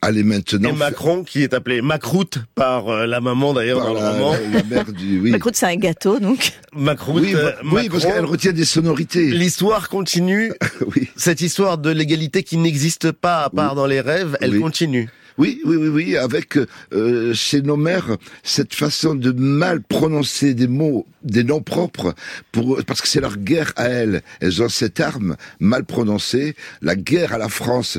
Allez 0.00 0.22
maintenant. 0.22 0.70
Et 0.70 0.72
Macron, 0.72 1.24
qui 1.24 1.42
est 1.42 1.52
appelé 1.52 1.82
Macroute 1.82 2.38
par 2.54 2.88
euh, 2.88 3.04
la 3.06 3.20
maman 3.20 3.52
d'ailleurs 3.52 3.80
dans 3.84 3.92
la- 3.94 4.00
le 4.16 4.22
roman. 4.24 4.36
la 4.52 4.62
mère 4.62 4.92
du- 4.92 5.18
oui. 5.20 5.30
Macron, 5.32 5.50
c'est 5.52 5.66
un 5.66 5.76
gâteau, 5.76 6.20
donc. 6.20 6.52
Macroute. 6.72 7.20
Oui, 7.22 7.34
euh, 7.34 7.50
oui, 7.64 7.88
parce 7.90 8.04
Macron. 8.04 8.12
qu'elle 8.16 8.24
retient 8.26 8.52
des 8.52 8.64
sonorités. 8.64 9.26
L'histoire 9.30 9.88
continue. 9.88 10.52
Cette 11.16 11.40
histoire 11.40 11.78
de 11.78 11.90
l'égalité 11.90 12.44
qui 12.44 12.56
n'existe 12.58 13.10
pas 13.12 13.42
à 13.44 13.50
part 13.50 13.74
dans 13.74 13.86
les 13.86 14.00
rêves, 14.00 14.38
elle 14.40 14.52
Oui. 14.52 14.60
continue. 14.60 15.10
Oui, 15.38 15.60
oui, 15.64 15.76
oui, 15.76 15.88
oui, 15.88 16.16
avec 16.16 16.56
euh, 16.92 17.34
chez 17.34 17.62
nos 17.62 17.76
mères 17.76 18.16
cette 18.42 18.74
façon 18.74 19.14
de 19.14 19.32
mal 19.32 19.82
prononcer 19.82 20.54
des 20.54 20.66
mots, 20.66 21.06
des 21.22 21.44
noms 21.44 21.60
propres, 21.60 22.14
pour 22.52 22.82
parce 22.86 23.00
que 23.00 23.08
c'est 23.08 23.20
leur 23.20 23.36
guerre 23.36 23.72
à 23.76 23.84
elles. 23.88 24.22
Elles 24.40 24.62
ont 24.62 24.68
cette 24.68 25.00
arme 25.00 25.36
mal 25.60 25.84
prononcée, 25.84 26.56
la 26.80 26.96
guerre 26.96 27.34
à 27.34 27.38
la 27.38 27.48
France, 27.48 27.98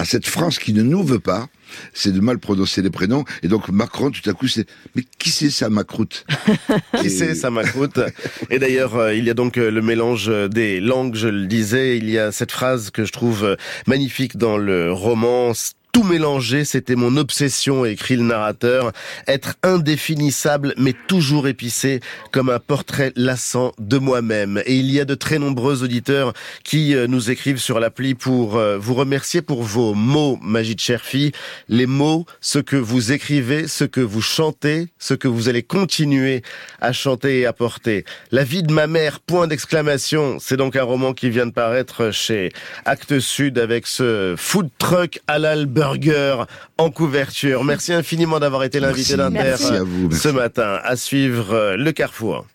à 0.00 0.06
cette 0.06 0.26
France 0.26 0.58
qui 0.58 0.72
ne 0.72 0.82
nous 0.82 1.04
veut 1.04 1.18
pas, 1.18 1.48
c'est 1.92 2.12
de 2.12 2.20
mal 2.20 2.38
prononcer 2.38 2.80
les 2.80 2.88
prénoms. 2.88 3.24
Et 3.42 3.48
donc 3.48 3.68
Macron, 3.68 4.10
tout 4.10 4.28
à 4.28 4.32
coup, 4.32 4.48
c'est 4.48 4.66
mais 4.94 5.04
qui 5.18 5.28
c'est 5.28 5.50
ça, 5.50 5.68
Macroute 5.68 6.24
Qui 7.00 7.10
c'est 7.10 7.34
ça 7.34 7.50
Macroute 7.50 8.00
Et 8.48 8.58
d'ailleurs, 8.58 8.96
euh, 8.96 9.14
il 9.14 9.24
y 9.24 9.30
a 9.30 9.34
donc 9.34 9.58
euh, 9.58 9.70
le 9.70 9.82
mélange 9.82 10.28
euh, 10.30 10.48
des 10.48 10.80
langues, 10.80 11.16
je 11.16 11.28
le 11.28 11.46
disais. 11.46 11.98
Il 11.98 12.08
y 12.08 12.18
a 12.18 12.32
cette 12.32 12.50
phrase 12.50 12.90
que 12.90 13.04
je 13.04 13.12
trouve 13.12 13.56
magnifique 13.86 14.38
dans 14.38 14.56
le 14.56 14.90
roman. 14.90 15.52
Tout 15.92 16.04
mélanger, 16.04 16.64
c'était 16.64 16.94
mon 16.94 17.16
obsession, 17.16 17.84
écrit 17.84 18.14
le 18.14 18.22
narrateur. 18.22 18.92
Être 19.26 19.56
indéfinissable, 19.64 20.72
mais 20.76 20.94
toujours 21.08 21.48
épicé, 21.48 22.00
comme 22.30 22.48
un 22.48 22.60
portrait 22.60 23.12
lassant 23.16 23.72
de 23.78 23.98
moi-même. 23.98 24.62
Et 24.66 24.76
il 24.76 24.90
y 24.90 25.00
a 25.00 25.04
de 25.04 25.16
très 25.16 25.40
nombreux 25.40 25.82
auditeurs 25.82 26.32
qui 26.62 26.94
euh, 26.94 27.08
nous 27.08 27.30
écrivent 27.30 27.58
sur 27.58 27.80
l'appli 27.80 28.14
pour 28.14 28.56
euh, 28.56 28.78
vous 28.78 28.94
remercier 28.94 29.42
pour 29.42 29.64
vos 29.64 29.94
mots, 29.94 30.38
Magid 30.42 30.80
Cherfi. 30.80 31.32
Les 31.68 31.86
mots, 31.86 32.24
ce 32.40 32.60
que 32.60 32.76
vous 32.76 33.10
écrivez, 33.10 33.66
ce 33.66 33.84
que 33.84 34.00
vous 34.00 34.22
chantez, 34.22 34.88
ce 34.98 35.14
que 35.14 35.26
vous 35.26 35.48
allez 35.48 35.64
continuer 35.64 36.42
à 36.80 36.92
chanter 36.92 37.40
et 37.40 37.46
à 37.46 37.52
porter. 37.52 38.04
La 38.30 38.44
vie 38.44 38.62
de 38.62 38.72
ma 38.72 38.86
mère, 38.86 39.18
point 39.18 39.48
d'exclamation. 39.48 40.36
C'est 40.40 40.56
donc 40.56 40.76
un 40.76 40.84
roman 40.84 41.14
qui 41.14 41.30
vient 41.30 41.46
de 41.46 41.52
paraître 41.52 42.12
chez 42.12 42.50
Actes 42.84 43.18
Sud 43.18 43.58
avec 43.58 43.88
ce 43.88 44.34
food 44.36 44.68
truck 44.78 45.20
halal 45.26 45.66
burger 45.80 46.44
en 46.78 46.90
couverture. 46.90 47.64
Merci 47.64 47.92
infiniment 47.92 48.38
d'avoir 48.38 48.64
été 48.64 48.80
l'invité 48.80 49.16
d'Inter 49.16 49.56
ce 49.56 50.28
matin. 50.28 50.78
À 50.82 50.96
suivre 50.96 51.54
euh, 51.54 51.76
le 51.76 51.92
Carrefour. 51.92 52.46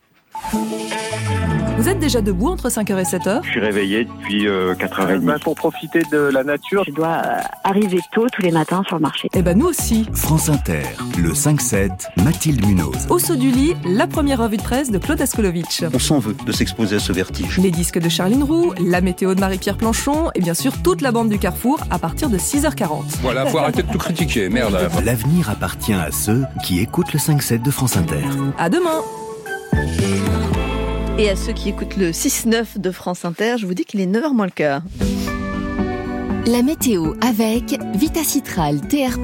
Vous 1.77 1.89
êtes 1.89 1.99
déjà 1.99 2.21
debout 2.21 2.47
entre 2.47 2.69
5h 2.69 2.97
et 2.99 3.03
7h 3.03 3.41
Je 3.43 3.49
suis 3.49 3.59
réveillé 3.59 4.05
depuis 4.05 4.47
euh, 4.47 4.73
4h30. 4.75 5.39
pour 5.41 5.55
profiter 5.55 6.01
de 6.11 6.17
la 6.17 6.43
nature. 6.43 6.83
Je 6.87 6.91
dois 6.91 7.21
arriver 7.63 7.99
tôt 8.13 8.25
tous 8.31 8.41
les 8.41 8.51
matins 8.51 8.81
sur 8.87 8.95
le 8.95 9.01
marché. 9.01 9.29
Eh 9.33 9.41
ben 9.41 9.57
nous 9.57 9.67
aussi. 9.67 10.07
France 10.13 10.49
Inter, 10.49 10.81
le 11.17 11.31
5-7, 11.33 11.89
Mathilde 12.23 12.65
Munoz. 12.65 13.07
Au 13.09 13.19
saut 13.19 13.35
du 13.35 13.51
lit, 13.51 13.75
la 13.85 14.07
première 14.07 14.39
revue 14.39 14.57
de 14.57 14.61
presse 14.63 14.89
de 14.89 14.97
Claude 14.97 15.21
Askolovitch. 15.21 15.83
On 15.93 15.99
s'en 15.99 16.19
veut 16.19 16.35
de 16.45 16.51
s'exposer 16.51 16.95
à 16.95 16.99
ce 16.99 17.11
vertige. 17.11 17.59
Les 17.59 17.71
disques 17.71 17.99
de 17.99 18.09
Charline 18.09 18.43
Roux, 18.43 18.73
la 18.83 19.01
météo 19.01 19.35
de 19.35 19.39
Marie-Pierre 19.41 19.77
Planchon 19.77 20.31
et 20.33 20.39
bien 20.39 20.53
sûr 20.53 20.81
toute 20.81 21.01
la 21.01 21.11
bande 21.11 21.29
du 21.29 21.37
Carrefour 21.37 21.81
à 21.91 21.99
partir 21.99 22.29
de 22.29 22.37
6h40. 22.37 23.03
Voilà, 23.21 23.45
faut 23.47 23.57
arrêter 23.59 23.83
de 23.83 23.91
tout 23.91 23.97
critiquer, 23.99 24.49
merde. 24.49 24.77
L'avenir 25.05 25.49
appartient 25.49 25.93
à 25.93 26.09
ceux 26.11 26.45
qui 26.63 26.79
écoutent 26.79 27.13
le 27.13 27.19
5-7 27.19 27.61
de 27.61 27.69
France 27.71 27.97
Inter. 27.97 28.23
À 28.57 28.69
demain 28.69 29.01
Et 31.17 31.29
à 31.29 31.35
ceux 31.35 31.53
qui 31.53 31.69
écoutent 31.69 31.97
le 31.97 32.11
6-9 32.11 32.79
de 32.79 32.91
France 32.91 33.25
Inter, 33.25 33.55
je 33.57 33.65
vous 33.65 33.73
dis 33.73 33.85
qu'il 33.85 34.01
est 34.01 34.05
9h 34.05 34.33
moins 34.33 34.45
le 34.45 34.51
quart. 34.51 34.81
La 36.47 36.61
météo 36.61 37.15
avec 37.21 37.79
Vitacitral 37.95 38.79
TR+, 38.81 39.17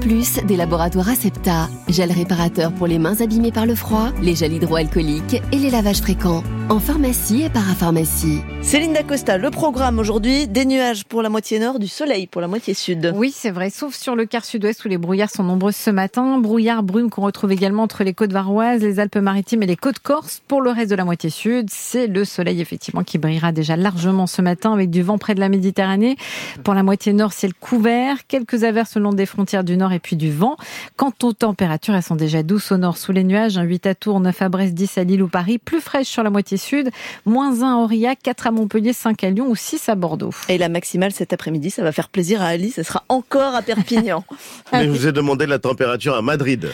des 0.48 0.56
laboratoires 0.56 1.10
Acepta. 1.10 1.70
Gel 1.88 2.12
réparateur 2.12 2.72
pour 2.74 2.88
les 2.88 2.98
mains 2.98 3.22
abîmées 3.22 3.52
par 3.52 3.68
le 3.68 3.76
froid, 3.76 4.10
les 4.24 4.34
gels 4.34 4.54
hydroalcooliques 4.54 5.40
et 5.52 5.58
les 5.58 5.70
lavages 5.70 6.02
fréquents. 6.02 6.42
En 6.70 6.80
pharmacie 6.80 7.44
et 7.44 7.50
parapharmacie. 7.50 8.40
Céline 8.62 8.94
Dacosta, 8.94 9.38
le 9.38 9.52
programme 9.52 10.00
aujourd'hui, 10.00 10.48
des 10.48 10.66
nuages 10.66 11.04
pour 11.04 11.22
la 11.22 11.30
moitié 11.30 11.60
nord, 11.60 11.78
du 11.78 11.88
soleil 11.88 12.26
pour 12.26 12.42
la 12.42 12.48
moitié 12.48 12.74
sud. 12.74 13.14
Oui, 13.16 13.32
c'est 13.36 13.52
vrai, 13.52 13.70
sauf 13.70 13.94
sur 13.94 14.16
le 14.16 14.26
quart 14.26 14.46
sud-ouest 14.46 14.84
où 14.86 14.88
les 14.88 14.98
brouillards 14.98 15.30
sont 15.30 15.44
nombreux 15.44 15.74
ce 15.74 15.90
matin. 15.92 16.40
Brouillard, 16.40 16.82
brume 16.82 17.10
qu'on 17.12 17.24
retrouve 17.24 17.52
également 17.52 17.84
entre 17.84 18.04
les 18.04 18.14
côtes 18.14 18.32
varoises, 18.32 18.82
les 18.82 19.00
Alpes-Maritimes 19.00 19.62
et 19.62 19.68
les 19.68 19.76
côtes 19.76 20.00
corses. 20.00 20.42
Pour 20.48 20.62
le 20.62 20.72
reste 20.72 20.90
de 20.90 20.96
la 20.96 21.06
moitié 21.06 21.30
sud, 21.30 21.68
c'est 21.70 22.08
le 22.08 22.26
soleil 22.26 22.62
effectivement 22.62 23.04
qui 23.04 23.18
brillera 23.18 23.52
déjà 23.52 23.76
largement 23.76 24.26
ce 24.26 24.42
matin 24.42 24.74
avec 24.74 24.90
du 24.90 25.04
vent 25.04 25.18
près 25.18 25.36
de 25.36 25.40
la 25.40 25.50
Méditerranée. 25.50 26.16
Pour 26.64 26.74
la 26.74 26.84
moitié 26.84 27.11
nord, 27.14 27.34
ciel 27.34 27.54
couvert, 27.54 28.28
quelques 28.28 28.64
averses 28.64 28.96
le 28.96 29.04
long 29.04 29.14
des 29.14 29.26
frontières 29.26 29.64
du 29.64 29.78
nord 29.78 29.94
et 29.94 30.00
puis 30.00 30.16
du 30.16 30.32
vent. 30.32 30.58
Quant 30.96 31.14
aux 31.24 31.34
températures, 31.34 31.96
elles 31.96 32.04
sont 32.04 32.16
déjà 32.16 32.44
douces 32.44 32.72
au 32.72 32.78
nord 32.78 32.98
sous 32.98 33.12
les 33.12 33.24
nuages, 33.24 33.58
un 33.58 33.64
8 33.64 33.88
à 33.88 33.96
Tours, 33.96 34.20
9 34.20 34.42
à 34.42 34.50
Brest, 34.50 34.74
10 34.74 34.98
à 34.98 35.04
Lille 35.04 35.24
ou 35.24 35.28
Paris, 35.28 35.58
plus 35.58 35.82
fraîches 35.82 36.08
sur 36.08 36.24
la 36.24 36.30
moitié 36.30 36.58
sud, 36.58 36.90
moins 37.26 37.62
1 37.62 37.74
à 37.74 37.76
Aurillac, 37.78 38.20
4 38.24 38.48
à 38.48 38.52
Montpellier, 38.52 38.94
5 38.94 39.24
à 39.24 39.30
Lyon 39.30 39.48
ou 39.50 39.56
6 39.56 39.90
à 39.90 39.96
Bordeaux. 39.96 40.34
Et 40.50 40.58
la 40.58 40.70
maximale 40.70 41.12
cet 41.12 41.34
après-midi, 41.34 41.70
ça 41.70 41.84
va 41.84 41.92
faire 41.92 42.10
plaisir 42.10 42.42
à 42.42 42.48
Alice, 42.48 42.76
ça 42.76 42.84
sera 42.84 43.04
encore 43.10 43.56
à 43.56 43.62
Perpignan. 43.62 44.24
Mais 44.74 44.86
je 44.86 44.90
vous 44.90 45.08
ai 45.08 45.12
demandé 45.12 45.46
la 45.46 45.60
température 45.60 46.16
à 46.16 46.22
Madrid. 46.22 46.70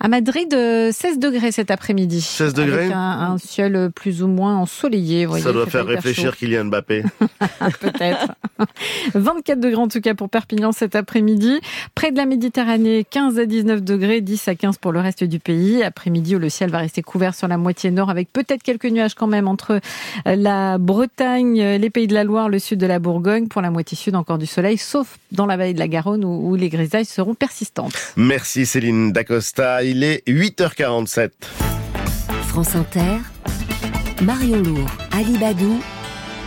À 0.00 0.08
Madrid, 0.08 0.52
euh, 0.54 0.90
16 0.92 1.18
degrés 1.18 1.50
cet 1.52 1.70
après-midi. 1.70 2.20
16 2.20 2.54
degrés 2.54 2.84
Avec 2.84 2.92
un, 2.92 3.32
un 3.32 3.38
ciel 3.38 3.90
plus 3.94 4.22
ou 4.22 4.28
moins 4.28 4.56
ensoleillé. 4.56 5.26
voyez, 5.26 5.42
Ça 5.42 5.52
doit 5.52 5.66
faire 5.66 5.86
réfléchir. 5.86 6.36
Kylian 6.36 6.66
Mbappé. 6.66 7.02
Peut-être. 7.80 8.32
24 9.14 9.60
degrés 9.60 9.80
en 9.80 9.88
tout 9.88 10.00
cas 10.00 10.14
pour 10.14 10.28
Perpignan 10.28 10.72
cet 10.72 10.94
après-midi. 10.96 11.60
Près 11.94 12.12
de 12.12 12.16
la 12.16 12.26
Méditerranée, 12.26 13.04
15 13.08 13.38
à 13.38 13.46
19 13.46 13.82
degrés, 13.82 14.20
10 14.20 14.48
à 14.48 14.54
15 14.54 14.78
pour 14.78 14.92
le 14.92 15.00
reste 15.00 15.24
du 15.24 15.38
pays. 15.38 15.82
Après-midi 15.82 16.36
où 16.36 16.38
le 16.38 16.48
ciel 16.48 16.70
va 16.70 16.78
rester 16.78 17.02
couvert 17.02 17.34
sur 17.34 17.48
la 17.48 17.56
moitié 17.56 17.90
nord 17.90 18.10
avec 18.10 18.32
peut-être 18.32 18.62
quelques 18.62 18.86
nuages 18.86 19.14
quand 19.14 19.26
même 19.26 19.48
entre 19.48 19.80
euh, 20.26 20.36
la 20.36 20.78
Bretagne, 20.78 21.60
euh, 21.60 21.78
les 21.78 21.90
pays 21.90 22.06
de 22.06 22.14
la 22.14 22.24
Loire, 22.24 22.48
le 22.48 22.58
sud 22.58 22.78
de 22.78 22.86
la 22.86 22.98
Bourgogne. 22.98 23.48
Pour 23.48 23.62
la 23.62 23.70
moitié 23.70 23.96
sud, 23.96 24.14
encore 24.14 24.38
du 24.38 24.46
soleil, 24.46 24.78
sauf 24.78 25.18
dans 25.32 25.46
la 25.46 25.56
vallée 25.56 25.74
de 25.74 25.78
la 25.78 25.88
Garonne 25.88 26.24
où, 26.24 26.50
où 26.50 26.54
les 26.54 26.68
grisailles 26.68 27.04
seront 27.04 27.34
persistantes. 27.34 27.92
Merci 28.16 28.66
Céline 28.66 29.12
Dacosta. 29.12 29.82
Il 29.90 30.04
est 30.04 30.22
8h47. 30.28 31.30
France 32.48 32.74
Inter, 32.74 33.20
Marion 34.20 34.58
Lourd, 34.58 34.90
Ali 35.12 35.38
Badou, 35.38 35.80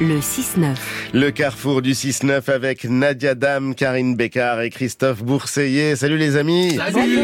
le 0.01 0.17
6-9. 0.17 0.75
Le 1.13 1.29
carrefour 1.29 1.83
du 1.83 1.91
6-9 1.91 2.49
avec 2.49 2.85
Nadia 2.85 3.35
Dam, 3.35 3.75
Karine 3.75 4.15
Bécard 4.15 4.61
et 4.61 4.71
Christophe 4.71 5.23
Bourseiller. 5.23 5.95
Salut 5.95 6.17
les 6.17 6.37
amis 6.37 6.75
Salut 6.75 7.19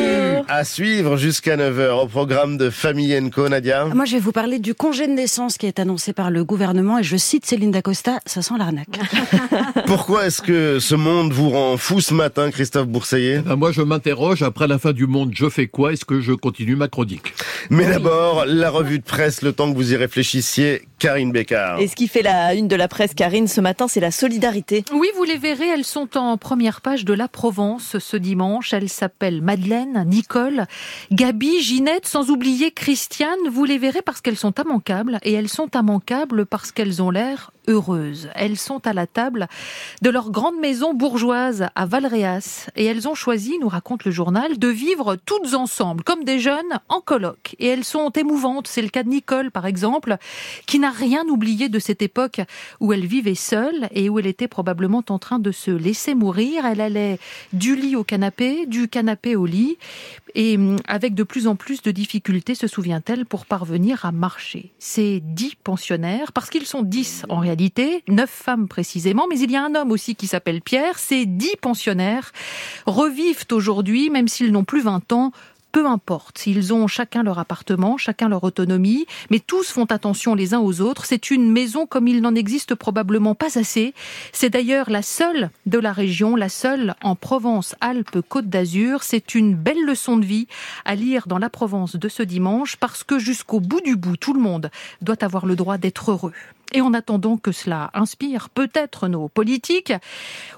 À 0.47 0.63
suivre 0.63 1.17
jusqu'à 1.17 1.57
9h 1.57 2.03
au 2.03 2.07
programme 2.07 2.57
de 2.57 2.69
Famille 2.69 3.17
Co, 3.31 3.49
Nadia. 3.49 3.85
Moi, 3.85 4.05
je 4.05 4.13
vais 4.13 4.19
vous 4.19 4.31
parler 4.31 4.59
du 4.59 4.75
congé 4.75 5.07
de 5.07 5.13
naissance 5.13 5.57
qui 5.57 5.65
est 5.65 5.79
annoncé 5.79 6.13
par 6.13 6.29
le 6.29 6.43
gouvernement 6.43 6.99
et 6.99 7.03
je 7.03 7.17
cite 7.17 7.47
Céline 7.47 7.71
Dacosta, 7.71 8.19
ça 8.27 8.43
sent 8.43 8.53
l'arnaque. 8.59 8.99
Pourquoi 9.87 10.27
est-ce 10.27 10.43
que 10.43 10.79
ce 10.79 10.93
monde 10.93 11.33
vous 11.33 11.49
rend 11.49 11.77
fou 11.77 11.99
ce 11.99 12.13
matin, 12.13 12.51
Christophe 12.51 12.87
Bourseiller 12.87 13.39
ben 13.39 13.55
Moi, 13.55 13.71
je 13.71 13.81
m'interroge, 13.81 14.43
après 14.43 14.67
la 14.67 14.77
fin 14.77 14.93
du 14.93 15.07
monde, 15.07 15.31
je 15.33 15.49
fais 15.49 15.67
quoi? 15.67 15.93
Est-ce 15.93 16.05
que 16.05 16.21
je 16.21 16.33
continue 16.33 16.75
ma 16.75 16.87
chronique? 16.87 17.33
Mais 17.71 17.87
d'abord, 17.87 18.45
la 18.45 18.69
revue 18.69 18.99
de 18.99 19.03
presse, 19.03 19.41
le 19.41 19.51
temps 19.51 19.71
que 19.71 19.75
vous 19.75 19.93
y 19.93 19.95
réfléchissiez, 19.95 20.83
Karine 20.99 21.31
Bécard. 21.31 21.79
Et 21.79 21.87
ce 21.87 21.95
qui 21.95 22.07
fait 22.07 22.21
la 22.21 22.55
une 22.55 22.67
de 22.67 22.75
la 22.75 22.87
presse, 22.87 23.13
Karine, 23.13 23.47
ce 23.47 23.61
matin, 23.61 23.87
c'est 23.87 23.99
la 23.99 24.11
solidarité. 24.11 24.83
Oui, 24.93 25.07
vous 25.15 25.23
les 25.23 25.37
verrez, 25.37 25.67
elles 25.67 25.83
sont 25.85 26.17
en 26.17 26.37
première 26.37 26.81
page 26.81 27.05
de 27.05 27.13
la 27.13 27.27
Provence 27.27 27.99
ce 27.99 28.17
dimanche. 28.17 28.73
Elles 28.73 28.89
s'appellent 28.89 29.41
Madeleine, 29.41 30.03
Nicole, 30.07 30.65
Gabi, 31.11 31.61
Ginette, 31.61 32.07
sans 32.07 32.29
oublier 32.29 32.71
Christiane. 32.71 33.37
Vous 33.51 33.65
les 33.65 33.77
verrez 33.77 34.01
parce 34.01 34.21
qu'elles 34.21 34.37
sont 34.37 34.53
immanquables 34.53 35.19
et 35.23 35.33
elles 35.33 35.49
sont 35.49 35.69
immanquables 35.75 36.45
parce 36.45 36.71
qu'elles 36.71 37.01
ont 37.01 37.11
l'air 37.11 37.51
heureuses. 37.67 38.29
Elles 38.35 38.57
sont 38.57 38.85
à 38.87 38.93
la 38.93 39.07
table 39.07 39.47
de 40.01 40.09
leur 40.09 40.31
grande 40.31 40.59
maison 40.59 40.93
bourgeoise 40.93 41.67
à 41.75 41.85
Valréas 41.85 42.69
et 42.75 42.85
elles 42.85 43.07
ont 43.07 43.15
choisi, 43.15 43.57
nous 43.59 43.67
raconte 43.67 44.05
le 44.05 44.11
journal, 44.11 44.57
de 44.57 44.67
vivre 44.67 45.15
toutes 45.25 45.53
ensemble, 45.53 46.03
comme 46.03 46.23
des 46.23 46.39
jeunes 46.39 46.79
en 46.89 47.01
colloque. 47.01 47.55
Et 47.59 47.67
elles 47.67 47.83
sont 47.83 48.09
émouvantes. 48.11 48.67
C'est 48.67 48.81
le 48.81 48.89
cas 48.89 49.03
de 49.03 49.09
Nicole, 49.09 49.51
par 49.51 49.65
exemple, 49.65 50.17
qui 50.65 50.79
n'a 50.79 50.91
rien 50.91 51.25
oublié 51.27 51.69
de 51.69 51.79
cette 51.79 52.01
époque 52.01 52.41
où 52.79 52.93
elle 52.93 53.05
vivait 53.05 53.35
seule 53.35 53.87
et 53.91 54.09
où 54.09 54.19
elle 54.19 54.27
était 54.27 54.47
probablement 54.47 55.03
en 55.09 55.19
train 55.19 55.39
de 55.39 55.51
se 55.51 55.71
laisser 55.71 56.15
mourir. 56.15 56.65
Elle 56.65 56.81
allait 56.81 57.19
du 57.53 57.75
lit 57.75 57.95
au 57.95 58.03
canapé, 58.03 58.65
du 58.65 58.87
canapé 58.87 59.35
au 59.35 59.45
lit, 59.45 59.77
et 60.35 60.57
hum, 60.57 60.77
avec 60.87 61.15
de 61.15 61.23
plus 61.23 61.47
en 61.47 61.55
plus 61.55 61.81
de 61.81 61.91
difficultés, 61.91 62.55
se 62.55 62.67
souvient-elle, 62.67 63.25
pour 63.25 63.45
parvenir 63.45 64.05
à 64.05 64.11
marcher. 64.11 64.71
Ces 64.79 65.21
dix 65.21 65.55
pensionnaires, 65.55 66.31
parce 66.31 66.49
qu'ils 66.49 66.65
sont 66.65 66.83
dix 66.83 67.23
en 67.29 67.39
réalité, 67.39 68.03
neuf 68.07 68.29
femmes 68.29 68.67
précisément, 68.67 69.25
mais 69.29 69.39
il 69.39 69.51
y 69.51 69.55
a 69.55 69.63
un 69.63 69.75
homme 69.75 69.91
aussi 69.91 70.15
qui 70.15 70.27
s'appelle 70.27 70.61
Pierre, 70.61 70.99
ces 70.99 71.25
dix 71.25 71.55
pensionnaires 71.61 72.31
revivent 72.85 73.45
aujourd'hui, 73.51 74.09
même 74.09 74.27
s'ils 74.27 74.51
n'ont 74.51 74.63
plus 74.63 74.81
20 74.81 75.11
ans, 75.11 75.31
peu 75.71 75.85
importe. 75.85 76.47
Ils 76.47 76.73
ont 76.73 76.87
chacun 76.87 77.23
leur 77.23 77.39
appartement, 77.39 77.97
chacun 77.97 78.29
leur 78.29 78.43
autonomie, 78.43 79.05
mais 79.29 79.39
tous 79.39 79.69
font 79.71 79.85
attention 79.85 80.35
les 80.35 80.53
uns 80.53 80.59
aux 80.59 80.81
autres. 80.81 81.05
C'est 81.05 81.31
une 81.31 81.51
maison 81.51 81.85
comme 81.85 82.07
il 82.07 82.21
n'en 82.21 82.35
existe 82.35 82.75
probablement 82.75 83.35
pas 83.35 83.57
assez. 83.57 83.93
C'est 84.31 84.49
d'ailleurs 84.49 84.89
la 84.89 85.01
seule 85.01 85.49
de 85.65 85.79
la 85.79 85.91
région, 85.91 86.35
la 86.35 86.49
seule 86.49 86.95
en 87.03 87.15
Provence, 87.15 87.75
Alpes, 87.81 88.21
Côte 88.27 88.49
d'Azur. 88.49 89.03
C'est 89.03 89.35
une 89.35 89.55
belle 89.55 89.83
leçon 89.85 90.17
de 90.17 90.25
vie 90.25 90.47
à 90.85 90.95
lire 90.95 91.27
dans 91.27 91.39
la 91.39 91.49
Provence 91.49 91.95
de 91.95 92.09
ce 92.09 92.23
dimanche 92.23 92.75
parce 92.75 93.03
que 93.03 93.19
jusqu'au 93.19 93.59
bout 93.59 93.81
du 93.81 93.95
bout, 93.95 94.17
tout 94.17 94.33
le 94.33 94.39
monde 94.41 94.71
doit 95.01 95.23
avoir 95.23 95.45
le 95.45 95.55
droit 95.55 95.77
d'être 95.77 96.11
heureux. 96.11 96.33
Et 96.73 96.81
en 96.81 96.93
attendant 96.93 97.37
que 97.37 97.51
cela 97.51 97.89
inspire 97.93 98.49
peut-être 98.49 99.07
nos 99.07 99.29
politiques, 99.29 99.93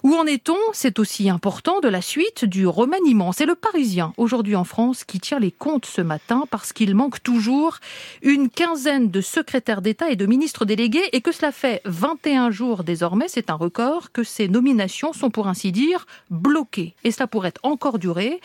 où 0.03 0.15
en 0.15 0.25
est-on? 0.25 0.57
C'est 0.73 0.99
aussi 0.99 1.29
important 1.29 1.79
de 1.81 1.87
la 1.87 2.01
suite 2.01 2.45
du 2.45 2.65
remaniement. 2.67 3.31
C'est 3.31 3.45
le 3.45 3.55
Parisien, 3.55 4.13
aujourd'hui 4.17 4.55
en 4.55 4.63
France, 4.63 5.03
qui 5.03 5.19
tire 5.19 5.39
les 5.39 5.51
comptes 5.51 5.85
ce 5.85 6.01
matin 6.01 6.45
parce 6.49 6.73
qu'il 6.73 6.95
manque 6.95 7.21
toujours 7.21 7.77
une 8.21 8.49
quinzaine 8.49 9.11
de 9.11 9.21
secrétaires 9.21 9.81
d'État 9.81 10.09
et 10.09 10.15
de 10.15 10.25
ministres 10.25 10.65
délégués 10.65 11.09
et 11.13 11.21
que 11.21 11.31
cela 11.31 11.51
fait 11.51 11.81
21 11.85 12.51
jours 12.51 12.83
désormais, 12.83 13.27
c'est 13.27 13.49
un 13.49 13.55
record, 13.55 14.11
que 14.11 14.23
ces 14.23 14.47
nominations 14.47 15.13
sont 15.13 15.29
pour 15.29 15.47
ainsi 15.47 15.71
dire 15.71 16.05
bloquées. 16.29 16.95
Et 17.03 17.11
cela 17.11 17.27
pourrait 17.27 17.53
encore 17.63 17.99
durer. 17.99 18.41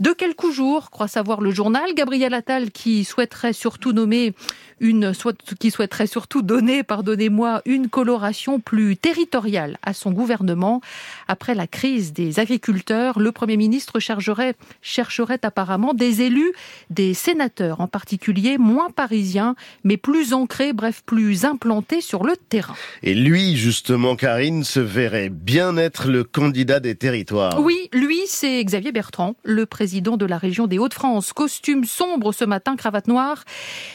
De 0.00 0.12
quelques 0.12 0.50
jours, 0.50 0.90
croit 0.90 1.08
savoir 1.08 1.40
le 1.40 1.50
journal, 1.50 1.94
Gabriel 1.94 2.34
Attal 2.34 2.70
qui 2.70 3.04
souhaiterait 3.04 3.52
surtout 3.52 3.92
nommer 3.92 4.34
une, 4.80 5.12
qui 5.58 5.70
souhaiterait 5.70 6.06
surtout 6.06 6.42
donner, 6.42 6.82
pardonnez-moi, 7.08 7.62
une 7.64 7.88
coloration 7.88 8.60
plus 8.60 8.98
territoriale 8.98 9.78
à 9.82 9.94
son 9.94 10.12
gouvernement. 10.12 10.82
Après 11.26 11.54
la 11.54 11.66
crise 11.66 12.12
des 12.12 12.38
agriculteurs, 12.38 13.18
le 13.18 13.32
Premier 13.32 13.56
ministre 13.56 13.98
chercherait, 13.98 14.54
chercherait 14.82 15.38
apparemment 15.42 15.94
des 15.94 16.20
élus, 16.20 16.52
des 16.90 17.14
sénateurs 17.14 17.80
en 17.80 17.88
particulier, 17.88 18.58
moins 18.58 18.90
parisiens, 18.90 19.54
mais 19.84 19.96
plus 19.96 20.34
ancrés, 20.34 20.74
bref, 20.74 21.02
plus 21.06 21.46
implantés 21.46 22.02
sur 22.02 22.24
le 22.24 22.36
terrain. 22.36 22.74
Et 23.02 23.14
lui, 23.14 23.56
justement, 23.56 24.14
Karine, 24.14 24.62
se 24.62 24.80
verrait 24.80 25.30
bien 25.30 25.78
être 25.78 26.08
le 26.08 26.24
candidat 26.24 26.78
des 26.78 26.94
territoires. 26.94 27.58
Oui, 27.58 27.88
lui, 27.94 28.20
c'est 28.26 28.62
Xavier 28.62 28.92
Bertrand, 28.92 29.34
le 29.44 29.64
président 29.64 30.18
de 30.18 30.26
la 30.26 30.36
région 30.36 30.66
des 30.66 30.78
Hauts-de-France. 30.78 31.32
Costume 31.32 31.86
sombre 31.86 32.32
ce 32.32 32.44
matin, 32.44 32.76
cravate 32.76 33.08
noire 33.08 33.44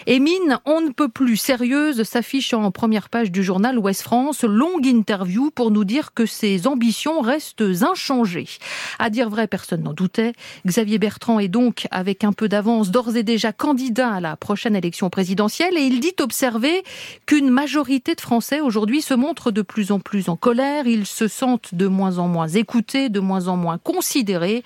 et 0.07 0.19
mine 0.19 0.57
on 0.65 0.81
ne 0.81 0.89
peut 0.89 1.09
plus 1.09 1.37
sérieuse 1.37 2.01
s'affiche 2.01 2.55
en 2.55 2.71
première 2.71 3.02
page 3.09 3.31
du 3.31 3.43
journal 3.43 3.77
Ouest 3.77 4.01
France. 4.01 4.43
Longue 4.43 4.85
interview 4.85 5.51
pour 5.51 5.71
nous 5.71 5.83
dire 5.83 6.13
que 6.13 6.25
ses 6.25 6.67
ambitions 6.67 7.21
restent 7.21 7.63
inchangées. 7.81 8.47
À 8.99 9.09
dire 9.09 9.29
vrai, 9.29 9.47
personne 9.47 9.83
n'en 9.83 9.93
doutait. 9.93 10.33
Xavier 10.65 10.97
Bertrand 10.97 11.39
est 11.39 11.47
donc, 11.47 11.87
avec 11.91 12.23
un 12.23 12.33
peu 12.33 12.47
d'avance, 12.47 12.91
d'ores 12.91 13.15
et 13.15 13.23
déjà 13.23 13.51
candidat 13.51 14.13
à 14.13 14.19
la 14.19 14.35
prochaine 14.35 14.75
élection 14.75 15.09
présidentielle 15.09 15.77
et 15.77 15.81
il 15.81 15.99
dit 15.99 16.13
observer 16.19 16.83
qu'une 17.25 17.49
majorité 17.49 18.15
de 18.15 18.21
Français 18.21 18.61
aujourd'hui 18.61 19.01
se 19.01 19.13
montrent 19.13 19.51
de 19.51 19.61
plus 19.61 19.91
en 19.91 19.99
plus 19.99 20.29
en 20.29 20.35
colère. 20.35 20.87
Ils 20.87 21.05
se 21.05 21.27
sentent 21.27 21.75
de 21.75 21.87
moins 21.87 22.17
en 22.17 22.27
moins 22.27 22.47
écoutés, 22.47 23.09
de 23.09 23.19
moins 23.19 23.47
en 23.47 23.57
moins 23.57 23.77
considérés. 23.77 24.63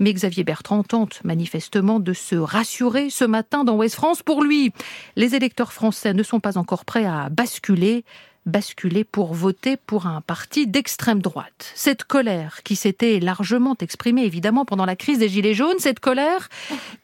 Mais 0.00 0.12
Xavier 0.12 0.44
Bertrand 0.44 0.82
tente 0.82 1.22
manifestement 1.24 2.00
de 2.00 2.12
se 2.12 2.36
rassurer 2.36 3.10
ce 3.10 3.24
matin 3.24 3.64
dans 3.64 3.76
Ouest 3.76 3.94
France. 3.94 4.22
Pour 4.22 4.42
lui, 4.42 4.72
les 5.16 5.34
électeurs 5.34 5.72
français 5.72 6.14
ne 6.14 6.22
sont 6.22 6.40
pas 6.40 6.58
encore 6.58 6.84
prêts 6.84 7.06
à 7.06 7.28
basculer 7.28 7.77
brûlé 7.78 8.04
basculer 8.48 9.04
pour 9.04 9.34
voter 9.34 9.76
pour 9.76 10.06
un 10.06 10.20
parti 10.20 10.66
d'extrême 10.66 11.20
droite. 11.20 11.72
Cette 11.74 12.04
colère 12.04 12.62
qui 12.64 12.74
s'était 12.74 13.20
largement 13.20 13.76
exprimée 13.80 14.24
évidemment 14.24 14.64
pendant 14.64 14.86
la 14.86 14.96
crise 14.96 15.18
des 15.18 15.28
Gilets 15.28 15.54
jaunes, 15.54 15.78
cette 15.78 16.00
colère 16.00 16.48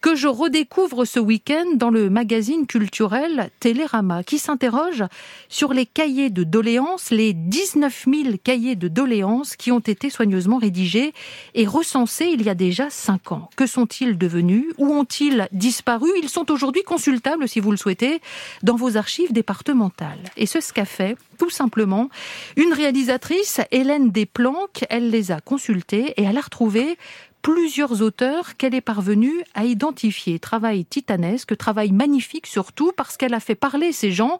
que 0.00 0.14
je 0.14 0.26
redécouvre 0.26 1.04
ce 1.04 1.20
week-end 1.20 1.66
dans 1.76 1.90
le 1.90 2.10
magazine 2.10 2.66
culturel 2.66 3.50
Télérama, 3.60 4.24
qui 4.24 4.38
s'interroge 4.38 5.04
sur 5.48 5.72
les 5.72 5.86
cahiers 5.86 6.30
de 6.30 6.42
doléances, 6.42 7.10
les 7.10 7.32
19 7.32 8.06
000 8.10 8.36
cahiers 8.42 8.76
de 8.76 8.88
doléances 8.88 9.56
qui 9.56 9.70
ont 9.70 9.78
été 9.78 10.10
soigneusement 10.10 10.58
rédigés 10.58 11.12
et 11.54 11.66
recensés 11.66 12.30
il 12.32 12.42
y 12.42 12.48
a 12.48 12.54
déjà 12.54 12.90
5 12.90 13.32
ans. 13.32 13.50
Que 13.56 13.66
sont-ils 13.66 14.18
devenus? 14.18 14.64
Où 14.78 14.92
ont-ils 14.92 15.48
disparu 15.52 16.08
Ils 16.22 16.28
sont 16.28 16.50
aujourd'hui 16.50 16.82
consultables, 16.82 17.48
si 17.48 17.60
vous 17.60 17.70
le 17.70 17.76
souhaitez, 17.76 18.20
dans 18.62 18.76
vos 18.76 18.96
archives 18.96 19.32
départementales. 19.32 20.18
Et 20.36 20.46
ce 20.46 20.72
qu'a 20.72 20.84
fait 20.84 21.16
tout 21.34 21.50
simplement 21.50 22.08
une 22.56 22.72
réalisatrice, 22.72 23.60
Hélène 23.70 24.10
Desplanques, 24.10 24.84
elle 24.90 25.10
les 25.10 25.32
a 25.32 25.40
consultés 25.40 26.14
et 26.16 26.24
elle 26.24 26.38
a 26.38 26.42
retrouvé 26.42 26.96
plusieurs 27.44 28.00
auteurs 28.00 28.56
qu'elle 28.56 28.74
est 28.74 28.80
parvenue 28.80 29.44
à 29.52 29.66
identifier. 29.66 30.38
Travail 30.38 30.86
titanesque, 30.86 31.54
travail 31.58 31.92
magnifique 31.92 32.46
surtout 32.46 32.90
parce 32.96 33.18
qu'elle 33.18 33.34
a 33.34 33.38
fait 33.38 33.54
parler 33.54 33.92
ces 33.92 34.12
gens 34.12 34.38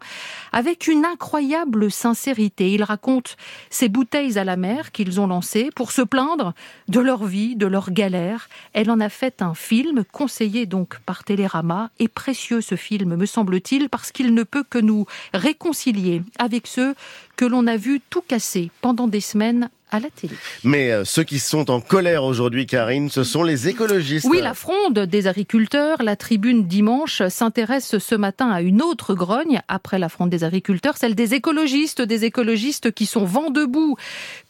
avec 0.53 0.87
une 0.87 1.05
incroyable 1.05 1.91
sincérité. 1.91 2.73
Ils 2.73 2.83
racontent 2.83 3.33
ces 3.69 3.91
bouteilles 3.91 4.39
à 4.39 4.45
la 4.45 4.57
mer 4.57 4.91
qu'ils 4.91 5.21
ont 5.21 5.27
lancées 5.27 5.69
pour 5.77 5.93
se 5.93 6.01
plaindre 6.01 6.55
de 6.89 6.99
leur 6.99 7.27
vie, 7.27 7.57
de 7.57 7.67
leur 7.67 7.91
galère. 7.91 8.49
Elle 8.73 8.91
en 8.91 9.01
a 9.01 9.11
fait 9.11 9.43
un 9.43 9.53
film 9.53 10.05
conseillé 10.11 10.65
donc 10.65 10.99
par 11.01 11.25
Télérama 11.25 11.91
et 11.99 12.09
précieux 12.09 12.63
ce 12.63 12.75
film 12.75 13.17
me 13.17 13.27
semble-t-il 13.27 13.91
parce 13.91 14.13
qu'il 14.13 14.33
ne 14.33 14.45
peut 14.45 14.65
que 14.65 14.79
nous 14.79 15.05
réconcilier 15.35 16.23
avec 16.39 16.67
ceux 16.67 16.95
que 17.37 17.45
l'on 17.45 17.67
a 17.67 17.77
vu 17.77 18.01
tout 18.11 18.23
casser 18.23 18.71
pendant 18.81 19.09
des 19.09 19.21
semaines 19.21 19.69
à 19.95 20.01
la 20.01 20.11
télé. 20.11 20.35
Mais 20.65 20.91
euh, 20.91 21.05
ceux 21.05 21.23
qui 21.23 21.39
sont 21.39 21.71
en 21.71 21.81
colère 21.81 22.25
aujourd'hui, 22.25 22.67
Karine, 22.67 23.11
ce 23.11 23.23
sont 23.23 23.45
les 23.45 23.69
écologistes. 23.69 24.27
Oui, 24.29 24.41
la 24.41 24.55
fronde 24.55 24.99
des 24.99 25.27
agriculteurs, 25.29 26.03
la 26.03 26.17
tribune 26.17 26.67
dimanche 26.67 27.23
s'intéresse 27.29 27.99
ce 27.99 28.15
matin 28.15 28.51
à 28.51 28.61
une 28.61 28.83
autre 28.83 29.15
grogne 29.15 29.61
après 29.69 29.99
la 29.99 30.09
fronde 30.09 30.31
des 30.31 30.43
agriculteurs, 30.43 30.97
celle 30.97 31.15
des 31.15 31.35
écologistes, 31.35 32.03
des 32.03 32.25
écologistes 32.25 32.91
qui 32.93 33.07
sont 33.07 33.25
vent 33.25 33.51
debout 33.51 33.97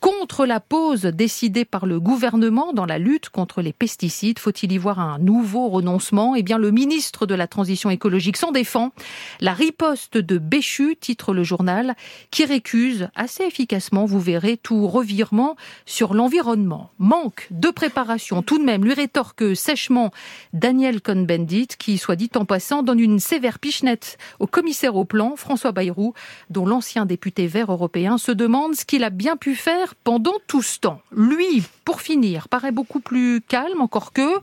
contre 0.00 0.46
la 0.46 0.60
pause 0.60 1.02
décidée 1.02 1.64
par 1.64 1.84
le 1.84 2.00
gouvernement 2.00 2.72
dans 2.72 2.86
la 2.86 2.98
lutte 2.98 3.28
contre 3.28 3.60
les 3.60 3.72
pesticides. 3.72 4.38
Faut-il 4.38 4.72
y 4.72 4.78
voir 4.78 4.98
un 4.98 5.18
nouveau 5.18 5.68
renoncement? 5.68 6.34
Eh 6.36 6.42
bien, 6.42 6.58
le 6.58 6.70
ministre 6.70 7.26
de 7.26 7.34
la 7.34 7.46
Transition 7.46 7.90
écologique 7.90 8.38
s'en 8.38 8.52
défend. 8.52 8.92
La 9.40 9.52
riposte 9.52 10.16
de 10.16 10.38
Béchu, 10.38 10.96
titre 10.98 11.34
le 11.34 11.44
journal, 11.44 11.94
qui 12.30 12.44
récuse 12.46 12.73
diffuse 12.74 13.08
assez 13.14 13.44
efficacement, 13.44 14.04
vous 14.04 14.18
verrez, 14.18 14.56
tout 14.56 14.88
revirement 14.88 15.56
sur 15.86 16.12
l'environnement. 16.12 16.90
Manque 16.98 17.46
de 17.52 17.70
préparation 17.70 18.42
tout 18.42 18.58
de 18.58 18.64
même, 18.64 18.84
lui 18.84 18.94
rétorque 18.94 19.56
sèchement 19.56 20.10
Daniel 20.52 21.00
Cohn-Bendit, 21.00 21.68
qui, 21.78 21.98
soit 21.98 22.16
dit 22.16 22.30
en 22.34 22.44
passant, 22.44 22.82
donne 22.82 22.98
une 22.98 23.20
sévère 23.20 23.60
pichenette 23.60 24.18
au 24.40 24.48
commissaire 24.48 24.96
au 24.96 25.04
plan, 25.04 25.36
François 25.36 25.70
Bayrou, 25.70 26.14
dont 26.50 26.66
l'ancien 26.66 27.06
député 27.06 27.46
vert 27.46 27.70
européen 27.70 28.18
se 28.18 28.32
demande 28.32 28.74
ce 28.74 28.84
qu'il 28.84 29.04
a 29.04 29.10
bien 29.10 29.36
pu 29.36 29.54
faire 29.54 29.94
pendant 30.02 30.34
tout 30.48 30.62
ce 30.62 30.80
temps. 30.80 31.00
Lui, 31.12 31.62
pour 31.84 32.00
finir, 32.00 32.48
paraît 32.48 32.72
beaucoup 32.72 33.00
plus 33.00 33.40
calme 33.40 33.80
encore 33.80 34.12
que, 34.12 34.40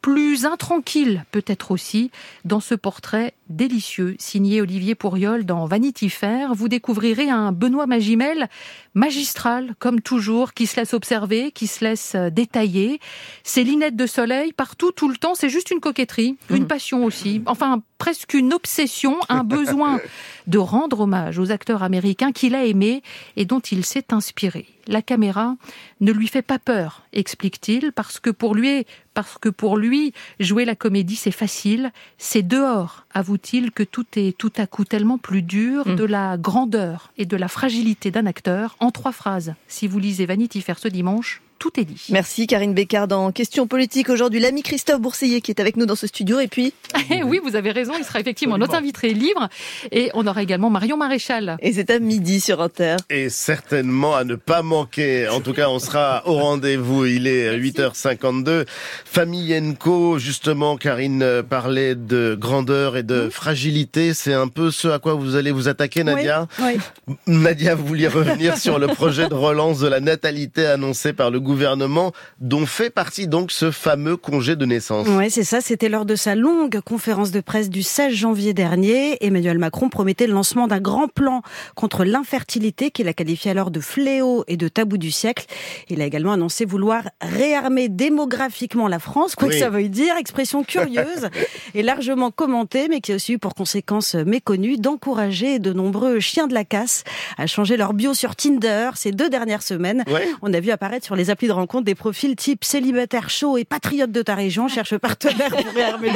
plus 0.00 0.46
intranquille 0.46 1.24
peut-être 1.32 1.72
aussi, 1.72 2.10
dans 2.44 2.60
ce 2.60 2.74
portrait 2.74 3.34
délicieux 3.48 4.16
signé 4.18 4.60
Olivier 4.60 4.94
Pourriol 4.94 5.44
dans 5.44 5.66
Vanity 5.66 6.08
Fair. 6.08 6.54
Vous 6.54 6.68
découvrirez 6.68 7.30
un 7.30 7.52
Benoît 7.64 7.86
Magimel 7.86 8.50
magistral, 8.92 9.74
comme 9.78 10.02
toujours, 10.02 10.52
qui 10.52 10.66
se 10.66 10.76
laisse 10.76 10.92
observer, 10.92 11.50
qui 11.50 11.66
se 11.66 11.82
laisse 11.82 12.14
euh, 12.14 12.28
détailler. 12.28 13.00
Ses 13.42 13.64
lunettes 13.64 13.96
de 13.96 14.06
soleil, 14.06 14.52
partout, 14.52 14.92
tout 14.92 15.08
le 15.08 15.16
temps, 15.16 15.34
c'est 15.34 15.48
juste 15.48 15.70
une 15.70 15.80
coquetterie, 15.80 16.36
une 16.50 16.62
mhm. 16.62 16.66
passion 16.66 17.04
aussi. 17.06 17.42
Enfin, 17.46 17.82
presque 18.04 18.34
une 18.34 18.52
obsession, 18.52 19.16
un 19.30 19.44
besoin 19.44 19.98
de 20.46 20.58
rendre 20.58 21.00
hommage 21.00 21.38
aux 21.38 21.50
acteurs 21.50 21.82
américains 21.82 22.32
qu'il 22.32 22.54
a 22.54 22.66
aimés 22.66 23.02
et 23.36 23.46
dont 23.46 23.60
il 23.60 23.82
s'est 23.82 24.12
inspiré. 24.12 24.66
La 24.86 25.00
caméra 25.00 25.56
ne 26.02 26.12
lui 26.12 26.28
fait 26.28 26.42
pas 26.42 26.58
peur, 26.58 27.04
explique-t-il, 27.14 27.92
parce 27.92 28.20
que 28.20 28.28
pour 28.28 28.54
lui, 28.54 28.84
parce 29.14 29.38
que 29.38 29.48
pour 29.48 29.78
lui, 29.78 30.12
jouer 30.38 30.66
la 30.66 30.74
comédie, 30.74 31.16
c'est 31.16 31.30
facile. 31.30 31.92
C'est 32.18 32.46
dehors, 32.46 33.06
avoue-t-il, 33.14 33.70
que 33.70 33.82
tout 33.82 34.04
est 34.16 34.36
tout 34.36 34.52
à 34.58 34.66
coup 34.66 34.84
tellement 34.84 35.16
plus 35.16 35.40
dur, 35.40 35.88
mm. 35.88 35.96
de 35.96 36.04
la 36.04 36.36
grandeur 36.36 37.10
et 37.16 37.24
de 37.24 37.38
la 37.38 37.48
fragilité 37.48 38.10
d'un 38.10 38.26
acteur. 38.26 38.76
En 38.80 38.90
trois 38.90 39.12
phrases, 39.12 39.54
si 39.66 39.86
vous 39.86 39.98
lisez 39.98 40.26
Vanity 40.26 40.60
Fair 40.60 40.78
ce 40.78 40.88
dimanche, 40.88 41.40
tout 41.58 41.78
est 41.78 41.84
dit. 41.84 42.06
Merci 42.10 42.46
Karine 42.46 42.74
Bécard 42.74 43.08
dans 43.08 43.32
Question 43.32 43.66
politique 43.66 44.08
aujourd'hui. 44.08 44.40
L'ami 44.40 44.62
Christophe 44.62 45.00
Bourseiller 45.00 45.40
qui 45.40 45.50
est 45.50 45.60
avec 45.60 45.76
nous 45.76 45.86
dans 45.86 45.96
ce 45.96 46.06
studio 46.06 46.40
et 46.40 46.48
puis... 46.48 46.72
Eh 47.10 47.22
oui, 47.22 47.38
vous 47.44 47.54
avez 47.54 47.70
raison, 47.70 47.92
il 47.98 48.04
sera 48.04 48.18
effectivement 48.18 48.56
notre 48.56 48.74
invité 48.74 49.12
libre 49.12 49.48
et 49.92 50.10
on 50.14 50.26
aura 50.26 50.42
également 50.42 50.70
Marion 50.70 50.96
Maréchal. 50.96 51.58
Et 51.60 51.74
c'est 51.74 51.90
à 51.90 51.98
midi 51.98 52.40
sur 52.40 52.62
Inter. 52.62 52.96
Et 53.10 53.28
certainement 53.28 54.14
à 54.14 54.24
ne 54.24 54.36
pas 54.36 54.62
manquer. 54.62 55.28
En 55.28 55.40
tout 55.40 55.52
cas, 55.52 55.68
on 55.68 55.78
sera 55.78 56.22
au 56.26 56.34
rendez-vous. 56.34 57.04
Il 57.04 57.26
est 57.26 57.56
8h52. 57.58 58.64
Famille 59.04 59.56
Enco, 59.58 60.18
justement, 60.18 60.76
Karine 60.76 61.42
parlait 61.48 61.94
de 61.94 62.36
grandeur 62.38 62.96
et 62.96 63.02
de 63.02 63.28
fragilité. 63.28 64.14
C'est 64.14 64.34
un 64.34 64.48
peu 64.48 64.70
ce 64.70 64.88
à 64.88 64.98
quoi 64.98 65.14
vous 65.14 65.36
allez 65.36 65.50
vous 65.50 65.68
attaquer, 65.68 66.04
Nadia. 66.04 66.46
Oui, 66.60 66.78
Nadia, 67.26 67.74
vous 67.74 67.86
vouliez 67.86 68.08
revenir 68.08 68.56
sur 68.56 68.78
le 68.78 68.86
projet 68.88 69.28
de 69.28 69.34
relance 69.34 69.80
de 69.80 69.88
la 69.88 70.00
natalité 70.00 70.66
annoncé 70.66 71.12
par 71.12 71.30
le 71.30 71.40
gouvernement 71.44 72.12
dont 72.40 72.66
fait 72.66 72.90
partie 72.90 73.28
donc 73.28 73.52
ce 73.52 73.70
fameux 73.70 74.16
congé 74.16 74.56
de 74.56 74.66
naissance. 74.66 75.06
Oui, 75.08 75.30
c'est 75.30 75.44
ça. 75.44 75.60
C'était 75.60 75.88
lors 75.88 76.04
de 76.04 76.16
sa 76.16 76.34
longue 76.34 76.80
conférence 76.80 77.30
de 77.30 77.40
presse 77.40 77.70
du 77.70 77.84
16 77.84 78.12
janvier 78.12 78.52
dernier. 78.52 79.24
Emmanuel 79.24 79.58
Macron 79.58 79.88
promettait 79.88 80.26
le 80.26 80.32
lancement 80.32 80.66
d'un 80.66 80.80
grand 80.80 81.06
plan 81.06 81.42
contre 81.76 82.04
l'infertilité 82.04 82.90
qu'il 82.90 83.06
a 83.06 83.12
qualifié 83.12 83.52
alors 83.52 83.70
de 83.70 83.80
fléau 83.80 84.44
et 84.48 84.56
de 84.56 84.66
tabou 84.66 84.96
du 84.96 85.12
siècle. 85.12 85.46
Il 85.88 86.00
a 86.02 86.06
également 86.06 86.32
annoncé 86.32 86.64
vouloir 86.64 87.04
réarmer 87.20 87.88
démographiquement 87.88 88.88
la 88.88 88.98
France, 88.98 89.36
quoi 89.36 89.48
que 89.48 89.58
ça 89.58 89.70
veuille 89.70 89.90
dire. 89.90 90.16
Expression 90.16 90.64
curieuse 90.64 91.28
et 91.74 91.82
largement 91.82 92.30
commentée, 92.30 92.88
mais 92.88 93.00
qui 93.00 93.12
a 93.12 93.16
aussi 93.16 93.34
eu 93.34 93.38
pour 93.38 93.54
conséquence 93.54 94.14
méconnue 94.14 94.78
d'encourager 94.78 95.58
de 95.58 95.72
nombreux 95.72 96.18
chiens 96.20 96.46
de 96.46 96.54
la 96.54 96.64
casse 96.64 97.04
à 97.36 97.46
changer 97.46 97.76
leur 97.76 97.92
bio 97.92 98.14
sur 98.14 98.34
Tinder 98.34 98.90
ces 98.94 99.12
deux 99.12 99.28
dernières 99.28 99.62
semaines. 99.62 100.04
On 100.42 100.52
a 100.52 100.60
vu 100.60 100.70
apparaître 100.70 101.04
sur 101.04 101.16
les 101.16 101.30
applis 101.34 101.48
de 101.48 101.52
rencontre 101.52 101.84
des 101.84 101.96
profils 101.96 102.36
type 102.36 102.64
célibataire 102.64 103.28
chaud 103.28 103.56
et 103.56 103.64
patriote 103.64 104.12
de 104.12 104.22
ta 104.22 104.36
région, 104.36 104.68
cherche 104.68 104.96
partenaire 104.96 105.50
pour 105.50 105.74
réarmer 105.74 106.12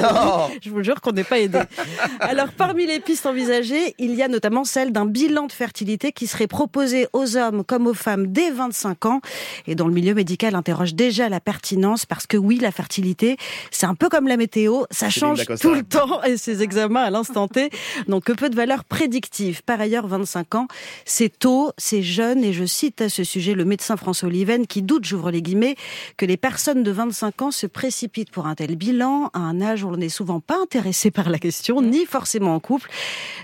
Je 0.62 0.70
vous 0.70 0.84
jure 0.84 1.00
qu'on 1.00 1.10
n'est 1.10 1.24
pas 1.24 1.40
aidé. 1.40 1.58
Alors, 2.20 2.48
parmi 2.56 2.86
les 2.86 3.00
pistes 3.00 3.26
envisagées, 3.26 3.96
il 3.98 4.14
y 4.14 4.22
a 4.22 4.28
notamment 4.28 4.62
celle 4.62 4.92
d'un 4.92 5.06
bilan 5.06 5.48
de 5.48 5.52
fertilité 5.52 6.12
qui 6.12 6.28
serait 6.28 6.46
proposé 6.46 7.08
aux 7.12 7.36
hommes 7.36 7.64
comme 7.64 7.88
aux 7.88 7.94
femmes 7.94 8.28
dès 8.28 8.52
25 8.52 9.06
ans. 9.06 9.20
Et 9.66 9.74
dans 9.74 9.88
le 9.88 9.92
milieu 9.92 10.14
médical, 10.14 10.54
interroge 10.54 10.94
déjà 10.94 11.28
la 11.28 11.40
pertinence 11.40 12.06
parce 12.06 12.28
que 12.28 12.36
oui, 12.36 12.58
la 12.58 12.70
fertilité, 12.70 13.36
c'est 13.72 13.86
un 13.86 13.96
peu 13.96 14.08
comme 14.08 14.28
la 14.28 14.36
météo, 14.36 14.84
ça 14.92 15.10
change 15.10 15.46
tout 15.60 15.74
le 15.74 15.82
temps 15.82 16.22
et 16.22 16.36
ces 16.36 16.62
examens 16.62 17.02
à 17.02 17.10
l'instant 17.10 17.48
T 17.48 17.70
n'ont 18.06 18.20
que 18.20 18.32
peu 18.32 18.50
de 18.50 18.54
valeur 18.54 18.84
prédictive. 18.84 19.64
Par 19.64 19.80
ailleurs, 19.80 20.06
25 20.06 20.54
ans, 20.54 20.68
c'est 21.04 21.36
tôt, 21.36 21.72
c'est 21.76 22.02
jeune 22.02 22.44
et 22.44 22.52
je 22.52 22.64
cite 22.64 23.00
à 23.00 23.08
ce 23.08 23.24
sujet 23.24 23.54
le 23.54 23.64
médecin 23.64 23.96
François 23.96 24.28
Oliven 24.28 24.66
qui 24.68 24.82
doute, 24.82 25.04
j'ouvre 25.08 25.30
les 25.30 25.42
guillemets, 25.42 25.76
que 26.16 26.26
les 26.26 26.36
personnes 26.36 26.82
de 26.82 26.90
25 26.90 27.42
ans 27.42 27.50
se 27.50 27.66
précipitent 27.66 28.30
pour 28.30 28.46
un 28.46 28.54
tel 28.54 28.76
bilan 28.76 29.30
à 29.32 29.38
un 29.38 29.60
âge 29.60 29.84
où 29.84 29.88
on 29.88 29.96
n'est 29.96 30.08
souvent 30.08 30.40
pas 30.40 30.60
intéressé 30.60 31.10
par 31.10 31.30
la 31.30 31.38
question, 31.38 31.82
ni 31.82 32.06
forcément 32.06 32.54
en 32.54 32.60
couple. 32.60 32.90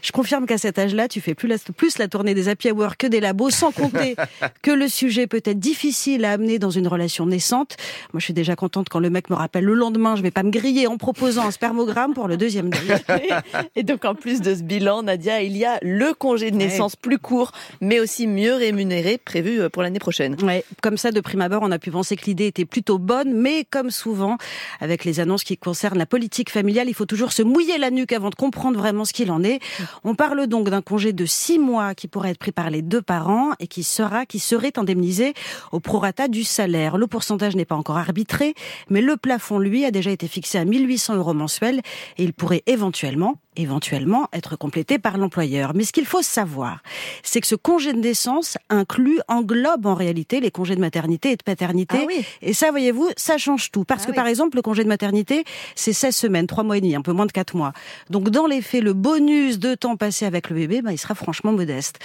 Je 0.02 0.12
confirme 0.12 0.46
qu'à 0.46 0.58
cet 0.58 0.78
âge-là, 0.78 1.08
tu 1.08 1.20
fais 1.20 1.34
plus 1.34 1.48
la, 1.48 1.56
plus 1.76 1.98
la 1.98 2.08
tournée 2.08 2.34
des 2.34 2.48
happy 2.48 2.70
hours 2.70 2.96
que 2.96 3.06
des 3.06 3.20
labos, 3.20 3.50
sans 3.50 3.72
compter 3.72 4.16
que 4.62 4.70
le 4.70 4.88
sujet 4.88 5.26
peut 5.26 5.42
être 5.44 5.58
difficile 5.58 6.24
à 6.24 6.32
amener 6.32 6.58
dans 6.58 6.70
une 6.70 6.88
relation 6.88 7.26
naissante. 7.26 7.76
Moi, 8.12 8.20
je 8.20 8.24
suis 8.24 8.34
déjà 8.34 8.56
contente 8.56 8.88
quand 8.88 9.00
le 9.00 9.10
mec 9.10 9.30
me 9.30 9.36
rappelle 9.36 9.64
le 9.64 9.74
lendemain, 9.74 10.16
je 10.16 10.22
vais 10.22 10.30
pas 10.30 10.42
me 10.42 10.50
griller 10.50 10.86
en 10.86 10.96
proposant 10.98 11.46
un 11.46 11.50
spermogramme 11.50 12.14
pour 12.14 12.28
le 12.28 12.36
deuxième 12.36 12.70
date. 12.70 13.04
Et 13.76 13.82
donc, 13.82 14.04
en 14.04 14.14
plus 14.14 14.40
de 14.40 14.54
ce 14.54 14.62
bilan, 14.62 15.02
Nadia, 15.02 15.42
il 15.42 15.56
y 15.56 15.64
a 15.64 15.78
le 15.82 16.14
congé 16.14 16.50
de 16.50 16.56
naissance 16.56 16.96
plus 16.96 17.18
court, 17.18 17.52
mais 17.80 18.00
aussi 18.00 18.26
mieux 18.26 18.54
rémunéré, 18.54 19.18
prévu 19.18 19.60
euh, 19.60 19.68
pour 19.68 19.82
l'année 19.82 19.98
prochaine. 19.98 20.36
Ouais, 20.42 20.64
comme 20.82 20.96
ça, 20.96 21.10
de 21.12 21.20
prime 21.20 21.40
abord, 21.40 21.53
on 21.62 21.70
a 21.70 21.78
pu 21.78 21.91
penser 21.91 22.16
que 22.16 22.24
l'idée 22.26 22.47
était 22.47 22.65
plutôt 22.65 22.99
bonne, 22.99 23.33
mais 23.33 23.65
comme 23.65 23.91
souvent, 23.91 24.36
avec 24.81 25.05
les 25.05 25.20
annonces 25.20 25.44
qui 25.44 25.57
concernent 25.57 25.99
la 25.99 26.07
politique 26.07 26.50
familiale, 26.50 26.89
il 26.89 26.94
faut 26.94 27.07
toujours 27.07 27.33
se 27.33 27.42
mouiller 27.42 27.78
la 27.78 27.91
nuque 27.91 28.12
avant 28.12 28.31
de 28.31 28.34
comprendre 28.34 28.78
vraiment 28.78 29.05
ce 29.05 29.12
qu'il 29.12 29.31
en 29.31 29.42
est. 29.42 29.60
On 30.05 30.15
parle 30.15 30.47
donc 30.47 30.68
d'un 30.68 30.83
congé 30.83 31.12
de 31.12 31.26
six 31.26 31.58
mois 31.58 31.94
qui 31.94 32.08
pourrait 32.08 32.31
être 32.31 32.39
pris 32.39 32.52
par 32.52 32.70
les 32.70 32.83
deux 32.83 33.02
parents 33.02 33.52
et 33.60 33.66
qui 33.66 33.83
sera, 33.83 34.26
qui 34.26 34.39
serait 34.39 34.78
indemnisé 34.78 35.34
au 35.73 35.81
prorata 35.81 36.28
du 36.28 36.44
salaire. 36.44 36.99
Le 36.99 37.07
pourcentage 37.07 37.57
n'est 37.57 37.65
pas 37.65 37.76
encore 37.76 37.99
arbitré, 37.99 38.55
mais 38.91 39.00
le 39.00 39.16
plafond, 39.16 39.58
lui, 39.58 39.84
a 39.84 39.91
déjà 39.91 40.10
été 40.10 40.28
fixé 40.28 40.58
à 40.58 40.65
1800 40.65 41.16
euros 41.16 41.34
mensuels 41.34 41.81
et 42.18 42.24
il 42.24 42.33
pourrait 42.33 42.62
éventuellement 42.66 43.36
éventuellement 43.57 44.28
être 44.33 44.57
complété 44.57 44.99
par 44.99 45.18
l'employeur. 45.18 45.73
Mais 45.74 45.84
ce 45.84 45.92
qu'il 45.92 46.07
faut 46.07 46.23
savoir, 46.23 46.83
c'est 47.23 47.41
que 47.41 47.47
ce 47.47 47.55
congé 47.55 47.92
de 47.92 47.99
naissance 47.99 48.58
inclut, 48.70 49.20
englobe 49.28 49.86
en 49.86 49.94
réalité 49.94 50.41
les 50.41 50.50
congés 50.50 50.76
de 50.76 50.81
maternité 50.81 51.33
et 51.33 51.36
de 51.36 51.42
paternité. 51.42 52.07
Ah 52.08 52.23
et 52.42 52.52
ça, 52.52 52.70
voyez-vous, 52.70 53.10
ça 53.16 53.39
change 53.39 53.70
tout. 53.70 53.84
Parce 53.84 54.05
ah 54.05 54.10
que 54.10 54.16
par 54.16 54.26
exemple, 54.26 54.57
le 54.57 54.62
congé 54.62 54.84
de 54.84 54.89
maternité, 54.89 55.44
c'est 55.74 55.92
16 55.92 56.15
semaines, 56.15 56.47
3 56.47 56.65
mois 56.65 56.76
et 56.76 56.81
demi, 56.81 56.94
un 56.94 57.02
peu 57.02 57.12
moins 57.12 57.26
de 57.26 57.33
4 57.33 57.57
mois. 57.57 57.73
Donc 58.10 58.31
dans 58.31 58.47
les 58.47 58.62
faits, 58.62 58.83
le 58.83 58.92
bonus 58.92 59.58
de 59.58 59.74
temps 59.74 59.97
passé 59.97 60.24
avec 60.24 60.50
le 60.50 60.57
bébé, 60.57 60.83
ben, 60.83 60.91
il 60.91 60.99
sera 60.99 61.15
franchement 61.15 61.52
modeste. 61.52 61.99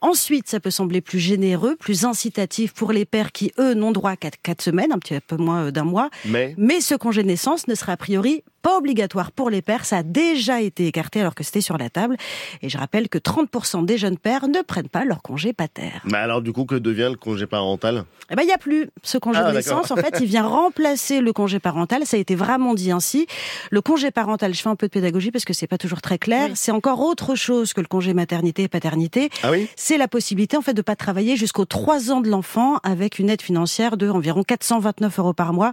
Ensuite, 0.00 0.48
ça 0.48 0.60
peut 0.60 0.70
sembler 0.70 1.00
plus 1.00 1.18
généreux, 1.18 1.76
plus 1.76 2.04
incitatif 2.04 2.72
pour 2.72 2.92
les 2.92 3.04
pères 3.04 3.32
qui, 3.32 3.52
eux, 3.58 3.74
n'ont 3.74 3.92
droit 3.92 4.16
qu'à 4.16 4.30
4 4.30 4.62
semaines, 4.62 4.92
un 4.92 4.98
petit 4.98 5.18
peu 5.20 5.36
moins 5.36 5.66
euh, 5.66 5.70
d'un 5.70 5.84
mois. 5.84 6.10
Mais... 6.24 6.54
Mais 6.58 6.80
ce 6.80 6.94
congé 6.94 7.22
de 7.22 7.28
naissance 7.28 7.68
ne 7.68 7.74
sera 7.74 7.92
a 7.92 7.96
priori 7.96 8.42
pas 8.66 8.78
obligatoire 8.78 9.30
pour 9.30 9.48
les 9.48 9.62
pères. 9.62 9.84
Ça 9.84 9.98
a 9.98 10.02
déjà 10.02 10.60
été 10.60 10.88
écarté 10.88 11.20
alors 11.20 11.36
que 11.36 11.44
c'était 11.44 11.60
sur 11.60 11.78
la 11.78 11.88
table. 11.88 12.16
Et 12.62 12.68
je 12.68 12.76
rappelle 12.76 13.08
que 13.08 13.16
30% 13.16 13.84
des 13.84 13.96
jeunes 13.96 14.18
pères 14.18 14.48
ne 14.48 14.60
prennent 14.60 14.88
pas 14.88 15.04
leur 15.04 15.22
congé 15.22 15.52
pater. 15.52 15.92
Mais 16.04 16.18
alors, 16.18 16.42
du 16.42 16.52
coup, 16.52 16.64
que 16.64 16.74
devient 16.74 17.06
le 17.08 17.16
congé 17.16 17.46
parental? 17.46 18.04
Eh 18.28 18.34
ben, 18.34 18.42
il 18.42 18.46
n'y 18.46 18.52
a 18.52 18.58
plus 18.58 18.90
ce 19.04 19.18
congé 19.18 19.38
ah, 19.40 19.50
de 19.50 19.54
naissance. 19.54 19.92
En 19.92 19.96
fait, 19.96 20.16
il 20.20 20.26
vient 20.26 20.44
remplacer 20.44 21.20
le 21.20 21.32
congé 21.32 21.60
parental. 21.60 22.04
Ça 22.06 22.16
a 22.16 22.20
été 22.20 22.34
vraiment 22.34 22.74
dit 22.74 22.90
ainsi. 22.90 23.28
Le 23.70 23.80
congé 23.80 24.10
parental, 24.10 24.52
je 24.52 24.60
fais 24.60 24.68
un 24.68 24.74
peu 24.74 24.88
de 24.88 24.92
pédagogie 24.92 25.30
parce 25.30 25.44
que 25.44 25.52
c'est 25.52 25.68
pas 25.68 25.78
toujours 25.78 26.02
très 26.02 26.18
clair. 26.18 26.50
C'est 26.56 26.72
encore 26.72 26.98
autre 27.02 27.36
chose 27.36 27.72
que 27.72 27.80
le 27.80 27.86
congé 27.86 28.14
maternité 28.14 28.64
et 28.64 28.68
paternité. 28.68 29.30
Ah 29.44 29.52
oui? 29.52 29.68
C'est 29.76 29.96
la 29.96 30.08
possibilité, 30.08 30.56
en 30.56 30.62
fait, 30.62 30.74
de 30.74 30.82
pas 30.82 30.96
travailler 30.96 31.36
jusqu'aux 31.36 31.66
3 31.66 32.10
ans 32.10 32.20
de 32.20 32.28
l'enfant 32.28 32.78
avec 32.82 33.20
une 33.20 33.30
aide 33.30 33.42
financière 33.42 33.96
de 33.96 34.08
environ 34.08 34.42
429 34.42 35.20
euros 35.20 35.34
par 35.34 35.52
mois. 35.52 35.72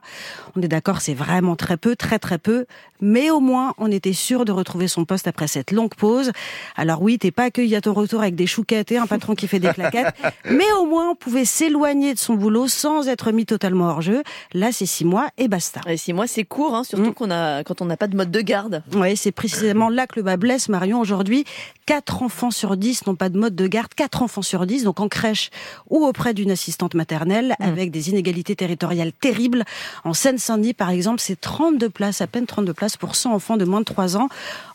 On 0.55 0.61
est 0.61 0.67
d'accord, 0.67 1.01
c'est 1.01 1.15
vraiment 1.15 1.55
très 1.55 1.77
peu, 1.77 1.95
très 1.95 2.19
très 2.19 2.37
peu 2.37 2.67
mais 3.01 3.29
au 3.29 3.39
moins 3.39 3.73
on 3.77 3.91
était 3.91 4.13
sûr 4.13 4.45
de 4.45 4.51
retrouver 4.51 4.87
son 4.87 5.05
poste 5.05 5.27
après 5.27 5.47
cette 5.47 5.71
longue 5.71 5.93
pause. 5.95 6.31
Alors 6.75 7.01
oui, 7.01 7.17
t'es 7.17 7.31
pas 7.31 7.43
accueilli 7.43 7.75
à 7.75 7.81
ton 7.81 7.93
retour 7.93 8.21
avec 8.21 8.35
des 8.35 8.47
chouquettes 8.47 8.91
et 8.91 8.97
un 8.97 9.07
patron 9.07 9.35
qui 9.35 9.47
fait 9.47 9.59
des 9.59 9.69
claquettes, 9.69 10.15
mais 10.49 10.71
au 10.79 10.85
moins 10.85 11.11
on 11.11 11.15
pouvait 11.15 11.45
s'éloigner 11.45 12.13
de 12.13 12.19
son 12.19 12.35
boulot 12.35 12.67
sans 12.67 13.07
être 13.07 13.31
mis 13.31 13.45
totalement 13.45 13.89
hors 13.89 14.01
jeu. 14.01 14.23
Là, 14.53 14.71
c'est 14.71 14.85
six 14.85 15.05
mois 15.05 15.29
et 15.37 15.47
basta. 15.47 15.81
Et 15.87 15.97
six 15.97 16.13
mois, 16.13 16.27
c'est 16.27 16.43
court, 16.43 16.75
hein, 16.75 16.83
surtout 16.83 17.11
mm. 17.11 17.13
qu'on 17.13 17.31
a 17.31 17.63
quand 17.63 17.81
on 17.81 17.85
n'a 17.85 17.97
pas 17.97 18.07
de 18.07 18.15
mode 18.15 18.31
de 18.31 18.41
garde. 18.41 18.83
Oui, 18.93 19.17
c'est 19.17 19.31
précisément 19.31 19.89
là 19.89 20.07
que 20.07 20.13
le 20.17 20.23
bas 20.23 20.37
blesse, 20.37 20.69
Marion. 20.69 20.99
Aujourd'hui, 20.99 21.45
quatre 21.85 22.23
enfants 22.23 22.51
sur 22.51 22.77
dix 22.77 23.05
n'ont 23.05 23.15
pas 23.15 23.29
de 23.29 23.37
mode 23.37 23.55
de 23.55 23.67
garde, 23.67 23.93
quatre 23.93 24.21
enfants 24.21 24.41
sur 24.41 24.65
dix, 24.65 24.83
donc 24.83 24.99
en 24.99 25.07
crèche 25.07 25.49
ou 25.89 26.05
auprès 26.05 26.33
d'une 26.33 26.51
assistante 26.51 26.93
maternelle, 26.93 27.55
mm. 27.59 27.63
avec 27.63 27.91
des 27.91 28.09
inégalités 28.09 28.55
territoriales 28.55 29.11
terribles. 29.11 29.63
En 30.03 30.13
Seine-Saint-Denis, 30.13 30.73
par 30.73 30.89
exemple, 30.89 31.19
c'est 31.19 31.39
32 31.39 31.89
places, 31.89 32.21
à 32.21 32.27
peine 32.27 32.45
32 32.45 32.72
places 32.73 32.97
pour 32.97 33.15
100 33.15 33.33
enfants 33.33 33.57
de 33.57 33.65
moins 33.65 33.79
de 33.79 33.85
3 33.85 34.17
ans. 34.17 34.29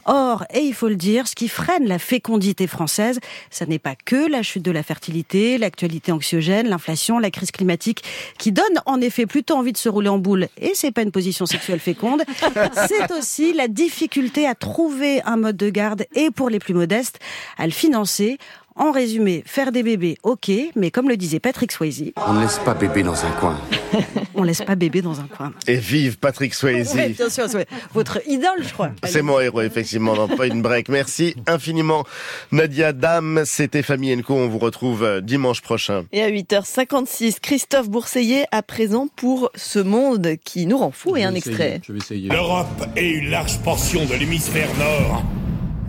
Or, 0.05 0.45
et 0.55 0.61
il 0.61 0.73
faut 0.73 0.89
le 0.89 0.97
dire, 0.97 1.29
ce 1.29 1.35
qui 1.35 1.49
freine 1.49 1.87
la 1.87 1.99
fécondité 1.99 2.67
française, 2.67 3.21
ça 3.51 3.67
n'est 3.67 3.79
pas 3.79 3.95
que 3.95 4.31
la 4.31 4.43
chute 4.43 4.63
de 4.63 4.71
la 4.71 4.83
fertilité, 4.83 5.59
l'actualité 5.59 6.13
anxiogène, 6.13 6.69
l'inflation, 6.69 7.19
la 7.19 7.31
crise 7.31 7.51
climatique, 7.51 8.03
qui 8.39 8.51
donne 8.51 8.65
en 8.87 9.03
effet 9.03 9.27
plutôt 9.27 9.55
envie 9.55 9.73
de 9.73 9.77
se 9.77 9.91
rouler 9.91 10.09
en 10.09 10.19
boule, 10.19 10.49
et 10.57 10.73
c'est 10.75 10.93
pas 10.93 11.03
une 11.03 11.13
position 11.13 11.45
sexuelle 11.45 11.81
féconde. 11.81 12.23
C'est 12.89 13.13
aussi 13.13 13.53
la 13.53 13.69
difficulté 13.69 14.47
à 14.47 14.55
trouver 14.55 15.21
un 15.23 15.37
mode 15.37 15.57
de 15.57 15.69
garde 15.69 16.07
et 16.15 16.31
pour 16.31 16.49
les 16.49 16.59
plus 16.59 16.75
modestes, 16.75 17.19
à 17.59 17.67
le 17.67 17.73
financer. 17.73 18.39
En 18.79 18.93
résumé, 18.93 19.43
faire 19.45 19.73
des 19.73 19.83
bébés, 19.83 20.19
ok, 20.23 20.53
mais 20.77 20.93
comme 20.93 21.09
le 21.09 21.17
disait 21.17 21.41
Patrick 21.41 21.73
Swayze, 21.73 22.13
On 22.29 22.33
ne 22.35 22.43
laisse 22.43 22.61
pas 22.65 22.75
bébé 22.75 23.03
dans 23.03 23.25
un 23.25 23.31
coin. 23.33 23.59
on 24.37 24.45
laisse 24.45 24.63
pas 24.63 24.77
bébé 24.77 25.03
dans 25.03 25.19
un 25.19 25.27
coin. 25.27 25.53
Et 25.67 25.79
vive 25.79 26.17
Patrick 26.19 26.55
Swayze. 26.55 26.95
Ouais, 26.95 27.09
bien 27.09 27.29
sûr, 27.29 27.49
c'est 27.49 27.67
votre 27.93 28.21
idole, 28.29 28.63
je 28.63 28.73
crois. 28.73 28.91
C'est 29.03 29.23
mon 29.23 29.41
héros, 29.41 29.63
effectivement, 29.63 30.15
dans 30.15 30.29
Point 30.29 30.55
Break. 30.55 30.91
Merci 30.91 31.35
infiniment, 31.49 32.05
Nadia 32.53 32.93
Dame. 32.93 33.43
C'était 33.45 33.83
Famille 33.83 34.23
Co. 34.23 34.35
On 34.35 34.47
vous 34.47 34.59
retrouve 34.59 35.03
euh, 35.03 35.21
dimanche 35.21 35.61
prochain. 35.61 36.05
Et 36.13 36.23
à 36.23 36.31
8h56, 36.31 37.41
Christophe 37.41 37.91
Bourseillet 37.91 38.47
à 38.53 38.63
présent 38.63 39.09
pour 39.17 39.51
Ce 39.57 39.81
monde 39.81 40.37
qui 40.45 40.67
nous 40.67 40.79
rend 40.79 40.93
fou 40.93 41.17
et 41.17 41.25
un 41.25 41.35
extrait. 41.35 41.81
Je 41.85 41.93
vais 41.93 41.99
essayer. 41.99 42.29
L'Europe 42.29 42.87
et 42.97 43.09
une 43.09 43.31
large 43.31 43.59
portion 43.65 44.05
de 44.05 44.15
l'hémisphère 44.15 44.69
nord 44.79 45.25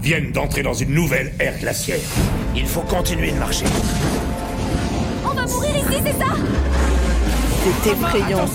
viennent 0.01 0.31
d'entrer 0.31 0.63
dans 0.63 0.73
une 0.73 0.93
nouvelle 0.93 1.33
ère 1.39 1.57
glaciaire. 1.59 1.99
Il 2.55 2.65
faut 2.65 2.81
continuer 2.81 3.31
de 3.31 3.37
marcher. 3.37 3.65
On 5.23 5.33
va 5.33 5.45
mourir 5.45 5.75
ici, 5.77 6.01
c'est 6.05 6.17
ça 6.17 6.35
C'est 7.83 7.91
effrayant. 7.91 8.45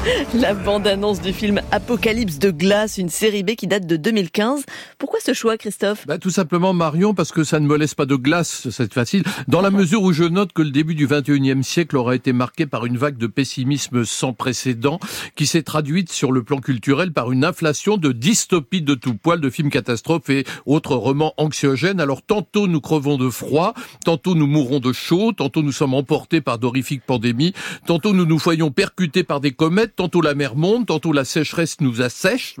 La 0.34 0.54
bande-annonce 0.54 1.20
du 1.20 1.32
film 1.32 1.60
Apocalypse 1.72 2.38
de 2.38 2.50
glace, 2.50 2.96
une 2.96 3.10
série 3.10 3.42
B 3.42 3.50
qui 3.50 3.66
date 3.66 3.86
de 3.86 3.96
2015. 3.96 4.64
Pourquoi 4.98 5.20
ce 5.20 5.34
choix, 5.34 5.58
Christophe? 5.58 6.06
Bah, 6.06 6.18
tout 6.18 6.30
simplement, 6.30 6.72
Marion, 6.72 7.12
parce 7.12 7.32
que 7.32 7.44
ça 7.44 7.60
ne 7.60 7.66
me 7.66 7.76
laisse 7.76 7.94
pas 7.94 8.06
de 8.06 8.14
glace, 8.14 8.68
c'est 8.70 8.92
facile, 8.92 9.24
dans 9.48 9.60
la 9.60 9.70
mesure 9.70 10.02
où 10.02 10.12
je 10.12 10.24
note 10.24 10.52
que 10.52 10.62
le 10.62 10.70
début 10.70 10.94
du 10.94 11.06
21e 11.06 11.62
siècle 11.62 11.96
aura 11.96 12.14
été 12.14 12.32
marqué 12.32 12.66
par 12.66 12.86
une 12.86 12.96
vague 12.96 13.18
de 13.18 13.26
pessimisme 13.26 14.04
sans 14.04 14.32
précédent, 14.32 15.00
qui 15.36 15.46
s'est 15.46 15.62
traduite 15.62 16.10
sur 16.10 16.32
le 16.32 16.42
plan 16.42 16.58
culturel 16.58 17.12
par 17.12 17.30
une 17.30 17.44
inflation 17.44 17.98
de 17.98 18.12
dystopies 18.12 18.82
de 18.82 18.94
tout 18.94 19.14
poil, 19.14 19.40
de 19.40 19.50
films 19.50 19.70
catastrophes 19.70 20.30
et 20.30 20.44
autres 20.64 20.94
romans 20.94 21.34
anxiogènes. 21.36 22.00
Alors, 22.00 22.22
tantôt 22.22 22.68
nous 22.68 22.80
crevons 22.80 23.18
de 23.18 23.28
froid, 23.28 23.74
tantôt 24.04 24.34
nous 24.34 24.46
mourrons 24.46 24.80
de 24.80 24.92
chaud, 24.92 25.32
tantôt 25.32 25.62
nous 25.62 25.72
sommes 25.72 25.94
emportés 25.94 26.40
par 26.40 26.58
d'horrifiques 26.58 27.04
pandémies, 27.06 27.52
tantôt 27.86 28.14
nous 28.14 28.24
nous 28.24 28.38
voyons 28.38 28.70
percutés 28.70 29.24
par 29.24 29.40
des 29.40 29.52
comètes, 29.52 29.89
tantôt 29.96 30.20
la 30.20 30.34
mer 30.34 30.56
monte, 30.56 30.86
tantôt 30.86 31.12
la 31.12 31.24
sécheresse 31.24 31.76
nous 31.80 32.02
assèche, 32.02 32.56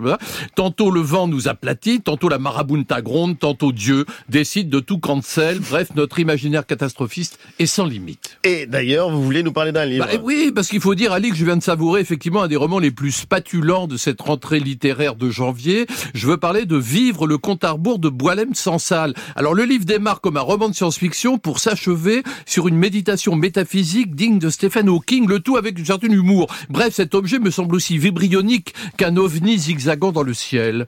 tantôt 0.54 0.90
le 0.90 1.00
vent 1.00 1.28
nous 1.28 1.48
aplatit, 1.48 2.00
tantôt 2.00 2.28
la 2.28 2.38
marabunta 2.38 3.02
gronde, 3.02 3.38
tantôt 3.38 3.72
Dieu 3.72 4.06
décide 4.28 4.68
de 4.68 4.80
tout 4.80 4.98
cancel. 4.98 5.58
Bref, 5.58 5.88
notre 5.94 6.18
imaginaire 6.18 6.66
catastrophiste 6.66 7.38
est 7.58 7.66
sans 7.66 7.86
limite. 7.86 8.38
Et 8.44 8.66
d'ailleurs, 8.66 9.10
vous 9.10 9.22
voulez 9.22 9.42
nous 9.42 9.52
parler 9.52 9.72
d'un 9.72 9.84
livre 9.84 10.06
Bah, 10.06 10.20
oui, 10.22 10.52
parce 10.54 10.68
qu'il 10.68 10.80
faut 10.80 10.94
dire, 10.94 11.12
Ali, 11.12 11.30
que 11.30 11.36
je 11.36 11.44
viens 11.44 11.56
de 11.56 11.62
savourer 11.62 12.00
effectivement 12.00 12.42
un 12.42 12.48
des 12.48 12.56
romans 12.56 12.78
les 12.78 12.90
plus 12.90 13.12
spatulants 13.12 13.86
de 13.86 13.96
cette 13.96 14.20
rentrée 14.20 14.60
littéraire 14.60 15.14
de 15.14 15.30
janvier. 15.30 15.86
Je 16.14 16.26
veux 16.26 16.36
parler 16.36 16.66
de 16.66 16.76
Vivre 16.76 17.26
le 17.26 17.38
compte 17.38 17.64
à 17.64 17.72
rebours 17.72 17.98
de 17.98 18.08
Boilem 18.08 18.54
Sansal. 18.54 19.14
Alors, 19.36 19.54
le 19.54 19.64
livre 19.64 19.84
démarre 19.84 20.20
comme 20.20 20.36
un 20.36 20.42
roman 20.42 20.68
de 20.68 20.74
science-fiction 20.74 21.38
pour 21.38 21.58
s'achever 21.58 22.22
sur 22.46 22.68
une 22.68 22.76
méditation 22.76 23.36
métaphysique 23.36 24.14
digne 24.14 24.38
de 24.38 24.50
Stephen 24.50 24.88
Hawking, 24.88 25.28
le 25.28 25.40
tout 25.40 25.56
avec 25.56 25.78
un 25.78 25.84
certain 25.84 26.08
humour. 26.08 26.48
Bref, 26.68 26.94
cet 26.94 27.14
objet 27.20 27.38
me 27.38 27.50
semble 27.50 27.74
aussi 27.74 27.98
vibrionique 27.98 28.72
qu'un 28.96 29.18
ovni 29.18 29.58
zigzagant 29.58 30.10
dans 30.10 30.22
le 30.22 30.32
ciel. 30.32 30.86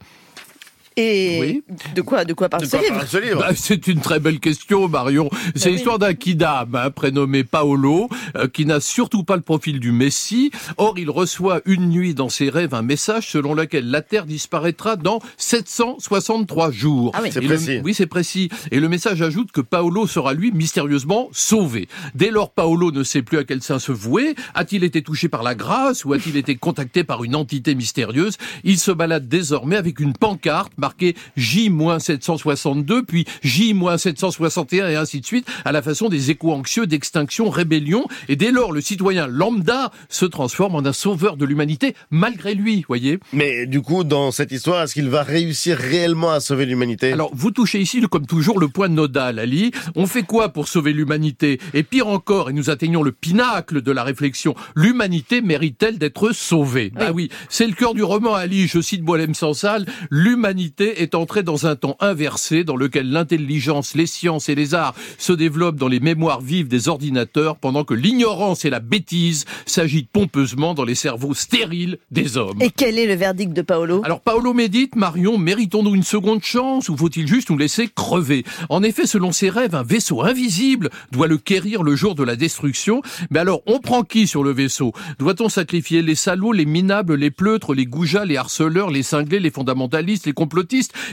Et 0.97 1.63
de 1.95 2.03
quoi, 2.03 2.25
de 2.25 2.33
quoi 2.35 2.49
parle 2.49 2.67
ce 2.67 2.77
livre 3.19 3.39
Bah, 3.41 3.51
C'est 3.55 3.87
une 3.89 4.01
très 4.01 4.21
belle 4.21 4.41
question, 4.41 4.89
Marion. 4.89 5.31
C'est 5.55 5.69
oui. 5.69 5.75
l'histoire 5.77 5.99
d'un 5.99 6.15
kidam, 6.15 6.75
hein, 6.75 6.91
prénommé 6.91 7.45
Paolo, 7.45 8.09
euh, 8.37 8.49
qui 8.49 8.67
n'a 8.67 8.81
surtout 8.81 9.25
pas 9.25 9.37
le 9.37 9.43
profil 9.43 9.81
du 9.81 9.93
Messie. 9.93 10.51
Or, 10.77 10.99
il 10.99 11.11
reçoit 11.11 11.61
une 11.65 11.89
nuit 11.89 12.15
dans 12.15 12.29
ses 12.29 12.51
rêves 12.51 12.75
un 12.75 12.83
message 12.83 13.29
selon 13.31 13.55
lequel 13.55 13.91
la 13.91 14.03
Terre 14.03 14.27
disparaîtra 14.27 14.97
dans 14.97 15.21
763 15.37 16.71
jours. 16.71 17.13
Ah 17.15 17.21
oui. 17.23 17.31
C'est 17.33 17.41
le- 17.41 17.47
précis. 17.49 17.81
oui, 17.85 17.95
c'est 17.95 18.07
précis. 18.07 18.49
Et 18.71 18.81
le 18.81 18.89
message 18.89 19.23
ajoute 19.23 19.53
que 19.53 19.61
Paolo 19.61 20.07
sera, 20.07 20.35
lui, 20.35 20.53
mystérieusement 20.53 21.29
sauvé. 21.33 21.89
Dès 22.15 22.31
lors, 22.31 22.51
Paolo 22.53 22.91
ne 22.93 23.03
sait 23.03 23.23
plus 23.23 23.39
à 23.39 23.45
quel 23.45 23.63
saint 23.63 23.79
se 23.79 23.93
vouer. 23.93 24.35
A-t-il 24.55 24.85
été 24.85 25.03
touché 25.03 25.29
par 25.29 25.43
la 25.43 25.55
grâce 25.55 26.05
ou 26.05 26.13
a-t-il 26.13 26.37
été 26.37 26.57
contacté 26.57 27.05
par 27.05 27.25
une 27.25 27.35
entité 27.35 27.75
mystérieuse? 27.75 28.37
Il 28.65 28.79
se 28.79 28.91
balade 28.91 29.29
désormais 29.29 29.77
avec 29.77 30.01
une 30.01 30.13
pancarte 30.13 30.73
marquée 30.83 31.15
J-762, 31.37 33.03
puis 33.05 33.25
J-761 33.43 34.91
et 34.91 34.97
ainsi 34.97 35.21
de 35.21 35.27
suite, 35.27 35.47
à 35.65 35.73
la 35.73 35.81
façon 35.81 36.09
des 36.09 36.31
échos 36.31 36.53
anxieux 36.53 36.87
d'extinction, 36.87 37.49
rébellion. 37.49 38.07
Et 38.29 38.37
dès 38.37 38.51
lors, 38.51 38.73
le 38.73 38.81
citoyen 38.81 39.27
lambda 39.27 39.93
se 40.09 40.27
transforme 40.27 40.75
en 40.75 40.85
un 40.85 40.93
sauveur 40.93 41.37
de 41.37 41.45
l'humanité, 41.45 41.95
malgré 42.11 42.55
lui, 42.55 42.85
voyez 42.89 43.21
Mais 43.33 43.67
du 43.67 43.81
coup, 43.81 44.03
dans 44.05 44.33
cette 44.33 44.51
histoire, 44.51 44.83
est-ce 44.83 44.95
qu'il 44.95 45.09
va 45.09 45.23
réussir 45.23 45.79
réellement 45.79 46.33
à 46.33 46.41
sauver 46.41 46.67
l'humanité? 46.67 47.13
Alors, 47.13 47.31
vous 47.33 47.53
touchez 47.53 47.81
ici, 47.81 48.01
comme 48.11 48.27
toujours, 48.27 48.59
le 48.59 48.69
point 48.69 48.89
nodal, 48.89 49.39
Ali. 49.39 49.71
On 49.95 50.07
fait 50.07 50.25
quoi 50.25 50.49
pour 50.49 50.67
sauver 50.67 50.93
l'humanité? 50.93 51.61
Et 51.75 51.85
pire 51.85 52.09
encore, 52.09 52.51
et 52.51 52.53
nous 52.53 52.71
atteignons 52.71 53.05
le 53.05 53.13
pinacle 53.13 53.83
de 53.83 53.93
la 53.93 54.03
réflexion, 54.03 54.57
l'humanité 54.75 55.41
mérite-t-elle 55.43 55.99
d'être 55.99 56.33
sauvée? 56.33 56.91
Bah 56.91 57.13
oui, 57.15 57.31
c'est 57.49 57.69
le 57.69 57.75
cœur 57.75 57.95
du 57.95 58.03
roman, 58.03 58.35
Ali. 58.35 58.67
Je 58.67 58.81
cite 58.81 59.03
Boilem 59.03 59.35
Sansal. 59.35 59.87
L'humanité 60.11 60.72
est 60.81 61.15
entrée 61.15 61.43
dans 61.43 61.67
un 61.67 61.77
temps 61.77 61.97
inversé, 62.01 62.65
dans 62.65 62.77
lequel 62.77 63.11
l'intelligence, 63.11 63.95
les 63.95 64.07
sciences 64.07 64.49
et 64.49 64.55
les 64.55 64.75
arts 64.75 64.95
se 65.19 65.33
développent 65.33 65.77
dans 65.77 65.89
les 65.89 66.01
mémoires 66.01 66.41
vives 66.41 66.69
des 66.69 66.89
ordinateurs, 66.89 67.57
pendant 67.57 67.85
que 67.85 67.95
l'ignorance 67.95 68.65
et 68.65 68.71
la 68.71 68.81
bêtise 68.81 69.45
s'agitent 69.67 70.11
pompeusement 70.11 70.75
dans 70.75 70.85
les 70.85 70.95
cerveaux 70.95 71.35
stériles 71.35 71.99
des 72.11 72.37
hommes. 72.37 72.59
Et 72.61 72.71
quel 72.71 72.99
est 72.99 73.07
le 73.07 73.15
verdict 73.15 73.53
de 73.53 73.63
Paolo? 73.63 74.03
Alors 74.05 74.21
Paolo 74.21 74.55
médite, 74.55 74.97
Marion, 74.97 75.39
méritons-nous 75.39 75.95
une 75.95 76.03
seconde 76.03 76.43
chance 76.43 76.89
ou 76.89 76.97
faut-il 76.97 77.27
juste 77.27 77.51
nous 77.51 77.59
laisser 77.59 77.89
crever? 77.89 78.45
En 78.69 78.83
effet, 78.83 79.07
selon 79.07 79.33
ses 79.33 79.51
rêves, 79.51 79.75
un 79.75 79.83
vaisseau 79.83 80.23
invisible 80.23 80.91
doit 81.11 81.27
le 81.27 81.39
quérir 81.39 81.83
le 81.83 81.97
jour 81.97 82.15
de 82.15 82.23
la 82.23 82.37
destruction. 82.37 83.03
Mais 83.31 83.41
alors, 83.41 83.63
on 83.67 83.81
prend 83.81 84.03
qui 84.03 84.27
sur 84.27 84.45
le 84.45 84.53
vaisseau? 84.53 84.93
Doit-on 85.19 85.49
sacrifier 85.49 86.03
les 86.03 86.15
salauds, 86.15 86.53
les 86.53 86.67
minables, 86.67 87.15
les 87.15 87.31
pleutres, 87.31 87.75
les 87.75 87.87
goujats, 87.87 88.25
les 88.25 88.37
harceleurs, 88.37 88.91
les 88.91 89.03
cinglés, 89.03 89.41
les 89.41 89.51
fondamentalistes, 89.51 90.27
les 90.27 90.33
complotistes? 90.33 90.62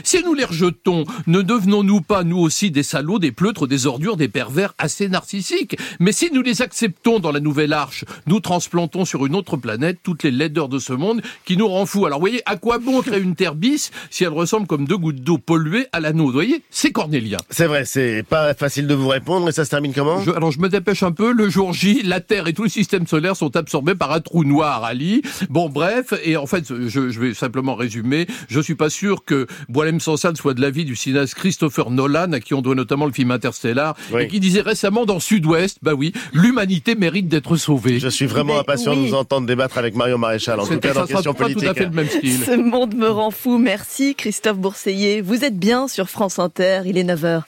Si 0.04 0.22
nous 0.24 0.34
les 0.34 0.44
rejetons, 0.44 1.04
ne 1.26 1.42
devenons-nous 1.42 2.00
pas 2.00 2.24
nous 2.24 2.38
aussi 2.38 2.70
des 2.70 2.82
salauds, 2.82 3.18
des 3.18 3.32
pleutres, 3.32 3.66
des 3.66 3.86
ordures, 3.86 4.16
des 4.16 4.28
pervers 4.28 4.74
assez 4.78 5.08
narcissiques? 5.08 5.76
Mais 5.98 6.12
si 6.12 6.30
nous 6.32 6.42
les 6.42 6.62
acceptons 6.62 7.18
dans 7.18 7.32
la 7.32 7.40
nouvelle 7.40 7.72
arche, 7.72 8.04
nous 8.26 8.40
transplantons 8.40 9.04
sur 9.04 9.26
une 9.26 9.34
autre 9.34 9.56
planète 9.56 9.98
toutes 10.02 10.22
les 10.22 10.30
laideurs 10.30 10.68
de 10.68 10.78
ce 10.78 10.92
monde 10.92 11.22
qui 11.44 11.56
nous 11.56 11.68
rend 11.68 11.86
fous. 11.86 12.06
Alors, 12.06 12.18
vous 12.18 12.22
voyez, 12.26 12.42
à 12.46 12.56
quoi 12.56 12.78
bon 12.78 13.00
créer 13.02 13.20
une 13.20 13.34
terre 13.34 13.54
bis 13.54 13.90
si 14.10 14.24
elle 14.24 14.30
ressemble 14.32 14.66
comme 14.66 14.86
deux 14.86 14.96
gouttes 14.98 15.22
d'eau 15.22 15.38
polluées 15.38 15.86
à 15.92 16.00
la 16.00 16.12
nôtre? 16.12 16.28
Vous 16.30 16.32
voyez, 16.34 16.62
c'est 16.70 16.92
cornélien. 16.92 17.38
C'est 17.50 17.66
vrai, 17.66 17.84
c'est 17.84 18.22
pas 18.28 18.54
facile 18.54 18.86
de 18.86 18.94
vous 18.94 19.08
répondre 19.08 19.48
et 19.48 19.52
ça 19.52 19.64
se 19.64 19.70
termine 19.70 19.92
comment? 19.92 20.20
Je- 20.22 20.30
alors 20.30 20.50
je 20.52 20.58
me 20.60 20.68
dépêche 20.68 21.02
un 21.02 21.12
peu. 21.12 21.32
Le 21.32 21.48
jour 21.48 21.72
J, 21.72 22.02
la 22.04 22.20
Terre 22.20 22.46
et 22.48 22.52
tout 22.52 22.62
le 22.62 22.68
système 22.68 23.06
solaire 23.06 23.36
sont 23.36 23.56
absorbés 23.56 23.94
par 23.94 24.12
un 24.12 24.20
trou 24.20 24.44
noir, 24.44 24.84
Ali. 24.84 25.22
Bon, 25.48 25.68
bref, 25.68 26.14
et 26.24 26.36
en 26.36 26.46
fait, 26.46 26.64
je, 26.68 27.08
je 27.10 27.20
vais 27.20 27.34
simplement 27.34 27.74
résumer. 27.74 28.26
Je 28.48 28.60
suis 28.60 28.74
pas 28.74 28.90
sûr 28.90 29.24
que 29.24 29.39
Boilem 29.68 30.00
Sansal 30.00 30.36
soit 30.36 30.54
de 30.54 30.60
l'avis 30.60 30.84
du 30.84 30.96
cinéaste 30.96 31.34
Christopher 31.34 31.90
Nolan, 31.90 32.32
à 32.32 32.40
qui 32.40 32.54
on 32.54 32.62
doit 32.62 32.74
notamment 32.74 33.06
le 33.06 33.12
film 33.12 33.30
Interstellar, 33.30 33.94
Oui. 34.12 34.22
et 34.22 34.28
qui 34.28 34.40
disait 34.40 34.60
récemment 34.60 35.04
dans 35.06 35.20
Sud-Ouest, 35.20 35.78
bah 35.82 35.94
oui, 35.94 36.12
l'humanité 36.32 36.94
mérite 36.94 37.28
d'être 37.28 37.56
sauvée. 37.56 37.98
Je 37.98 38.08
suis 38.08 38.26
vraiment 38.26 38.58
impatient 38.58 38.94
de 38.96 39.00
vous 39.00 39.14
entendre 39.14 39.46
débattre 39.46 39.78
avec 39.78 39.94
Mario 39.94 40.18
Maréchal, 40.18 40.58
en 40.60 40.66
tout 40.66 40.78
cas 40.78 40.92
dans 40.92 41.00
ça 41.00 41.06
sera 41.06 41.16
Question 41.22 41.34
pas 41.34 41.44
tout 41.44 41.50
à 41.50 41.54
Politique. 41.54 41.74
fait 41.78 41.84
le 41.84 41.90
même 41.90 42.08
style. 42.08 42.40
Ce 42.44 42.56
monde 42.56 42.94
me 42.94 43.08
rend 43.08 43.30
fou. 43.30 43.58
Merci 43.58 44.14
Christophe 44.14 44.58
Bourseillet. 44.58 45.20
Vous 45.20 45.44
êtes 45.44 45.58
bien 45.58 45.88
sur 45.88 46.08
France 46.10 46.38
Inter. 46.38 46.82
Il 46.86 46.96
est 46.98 47.04
9h. 47.04 47.38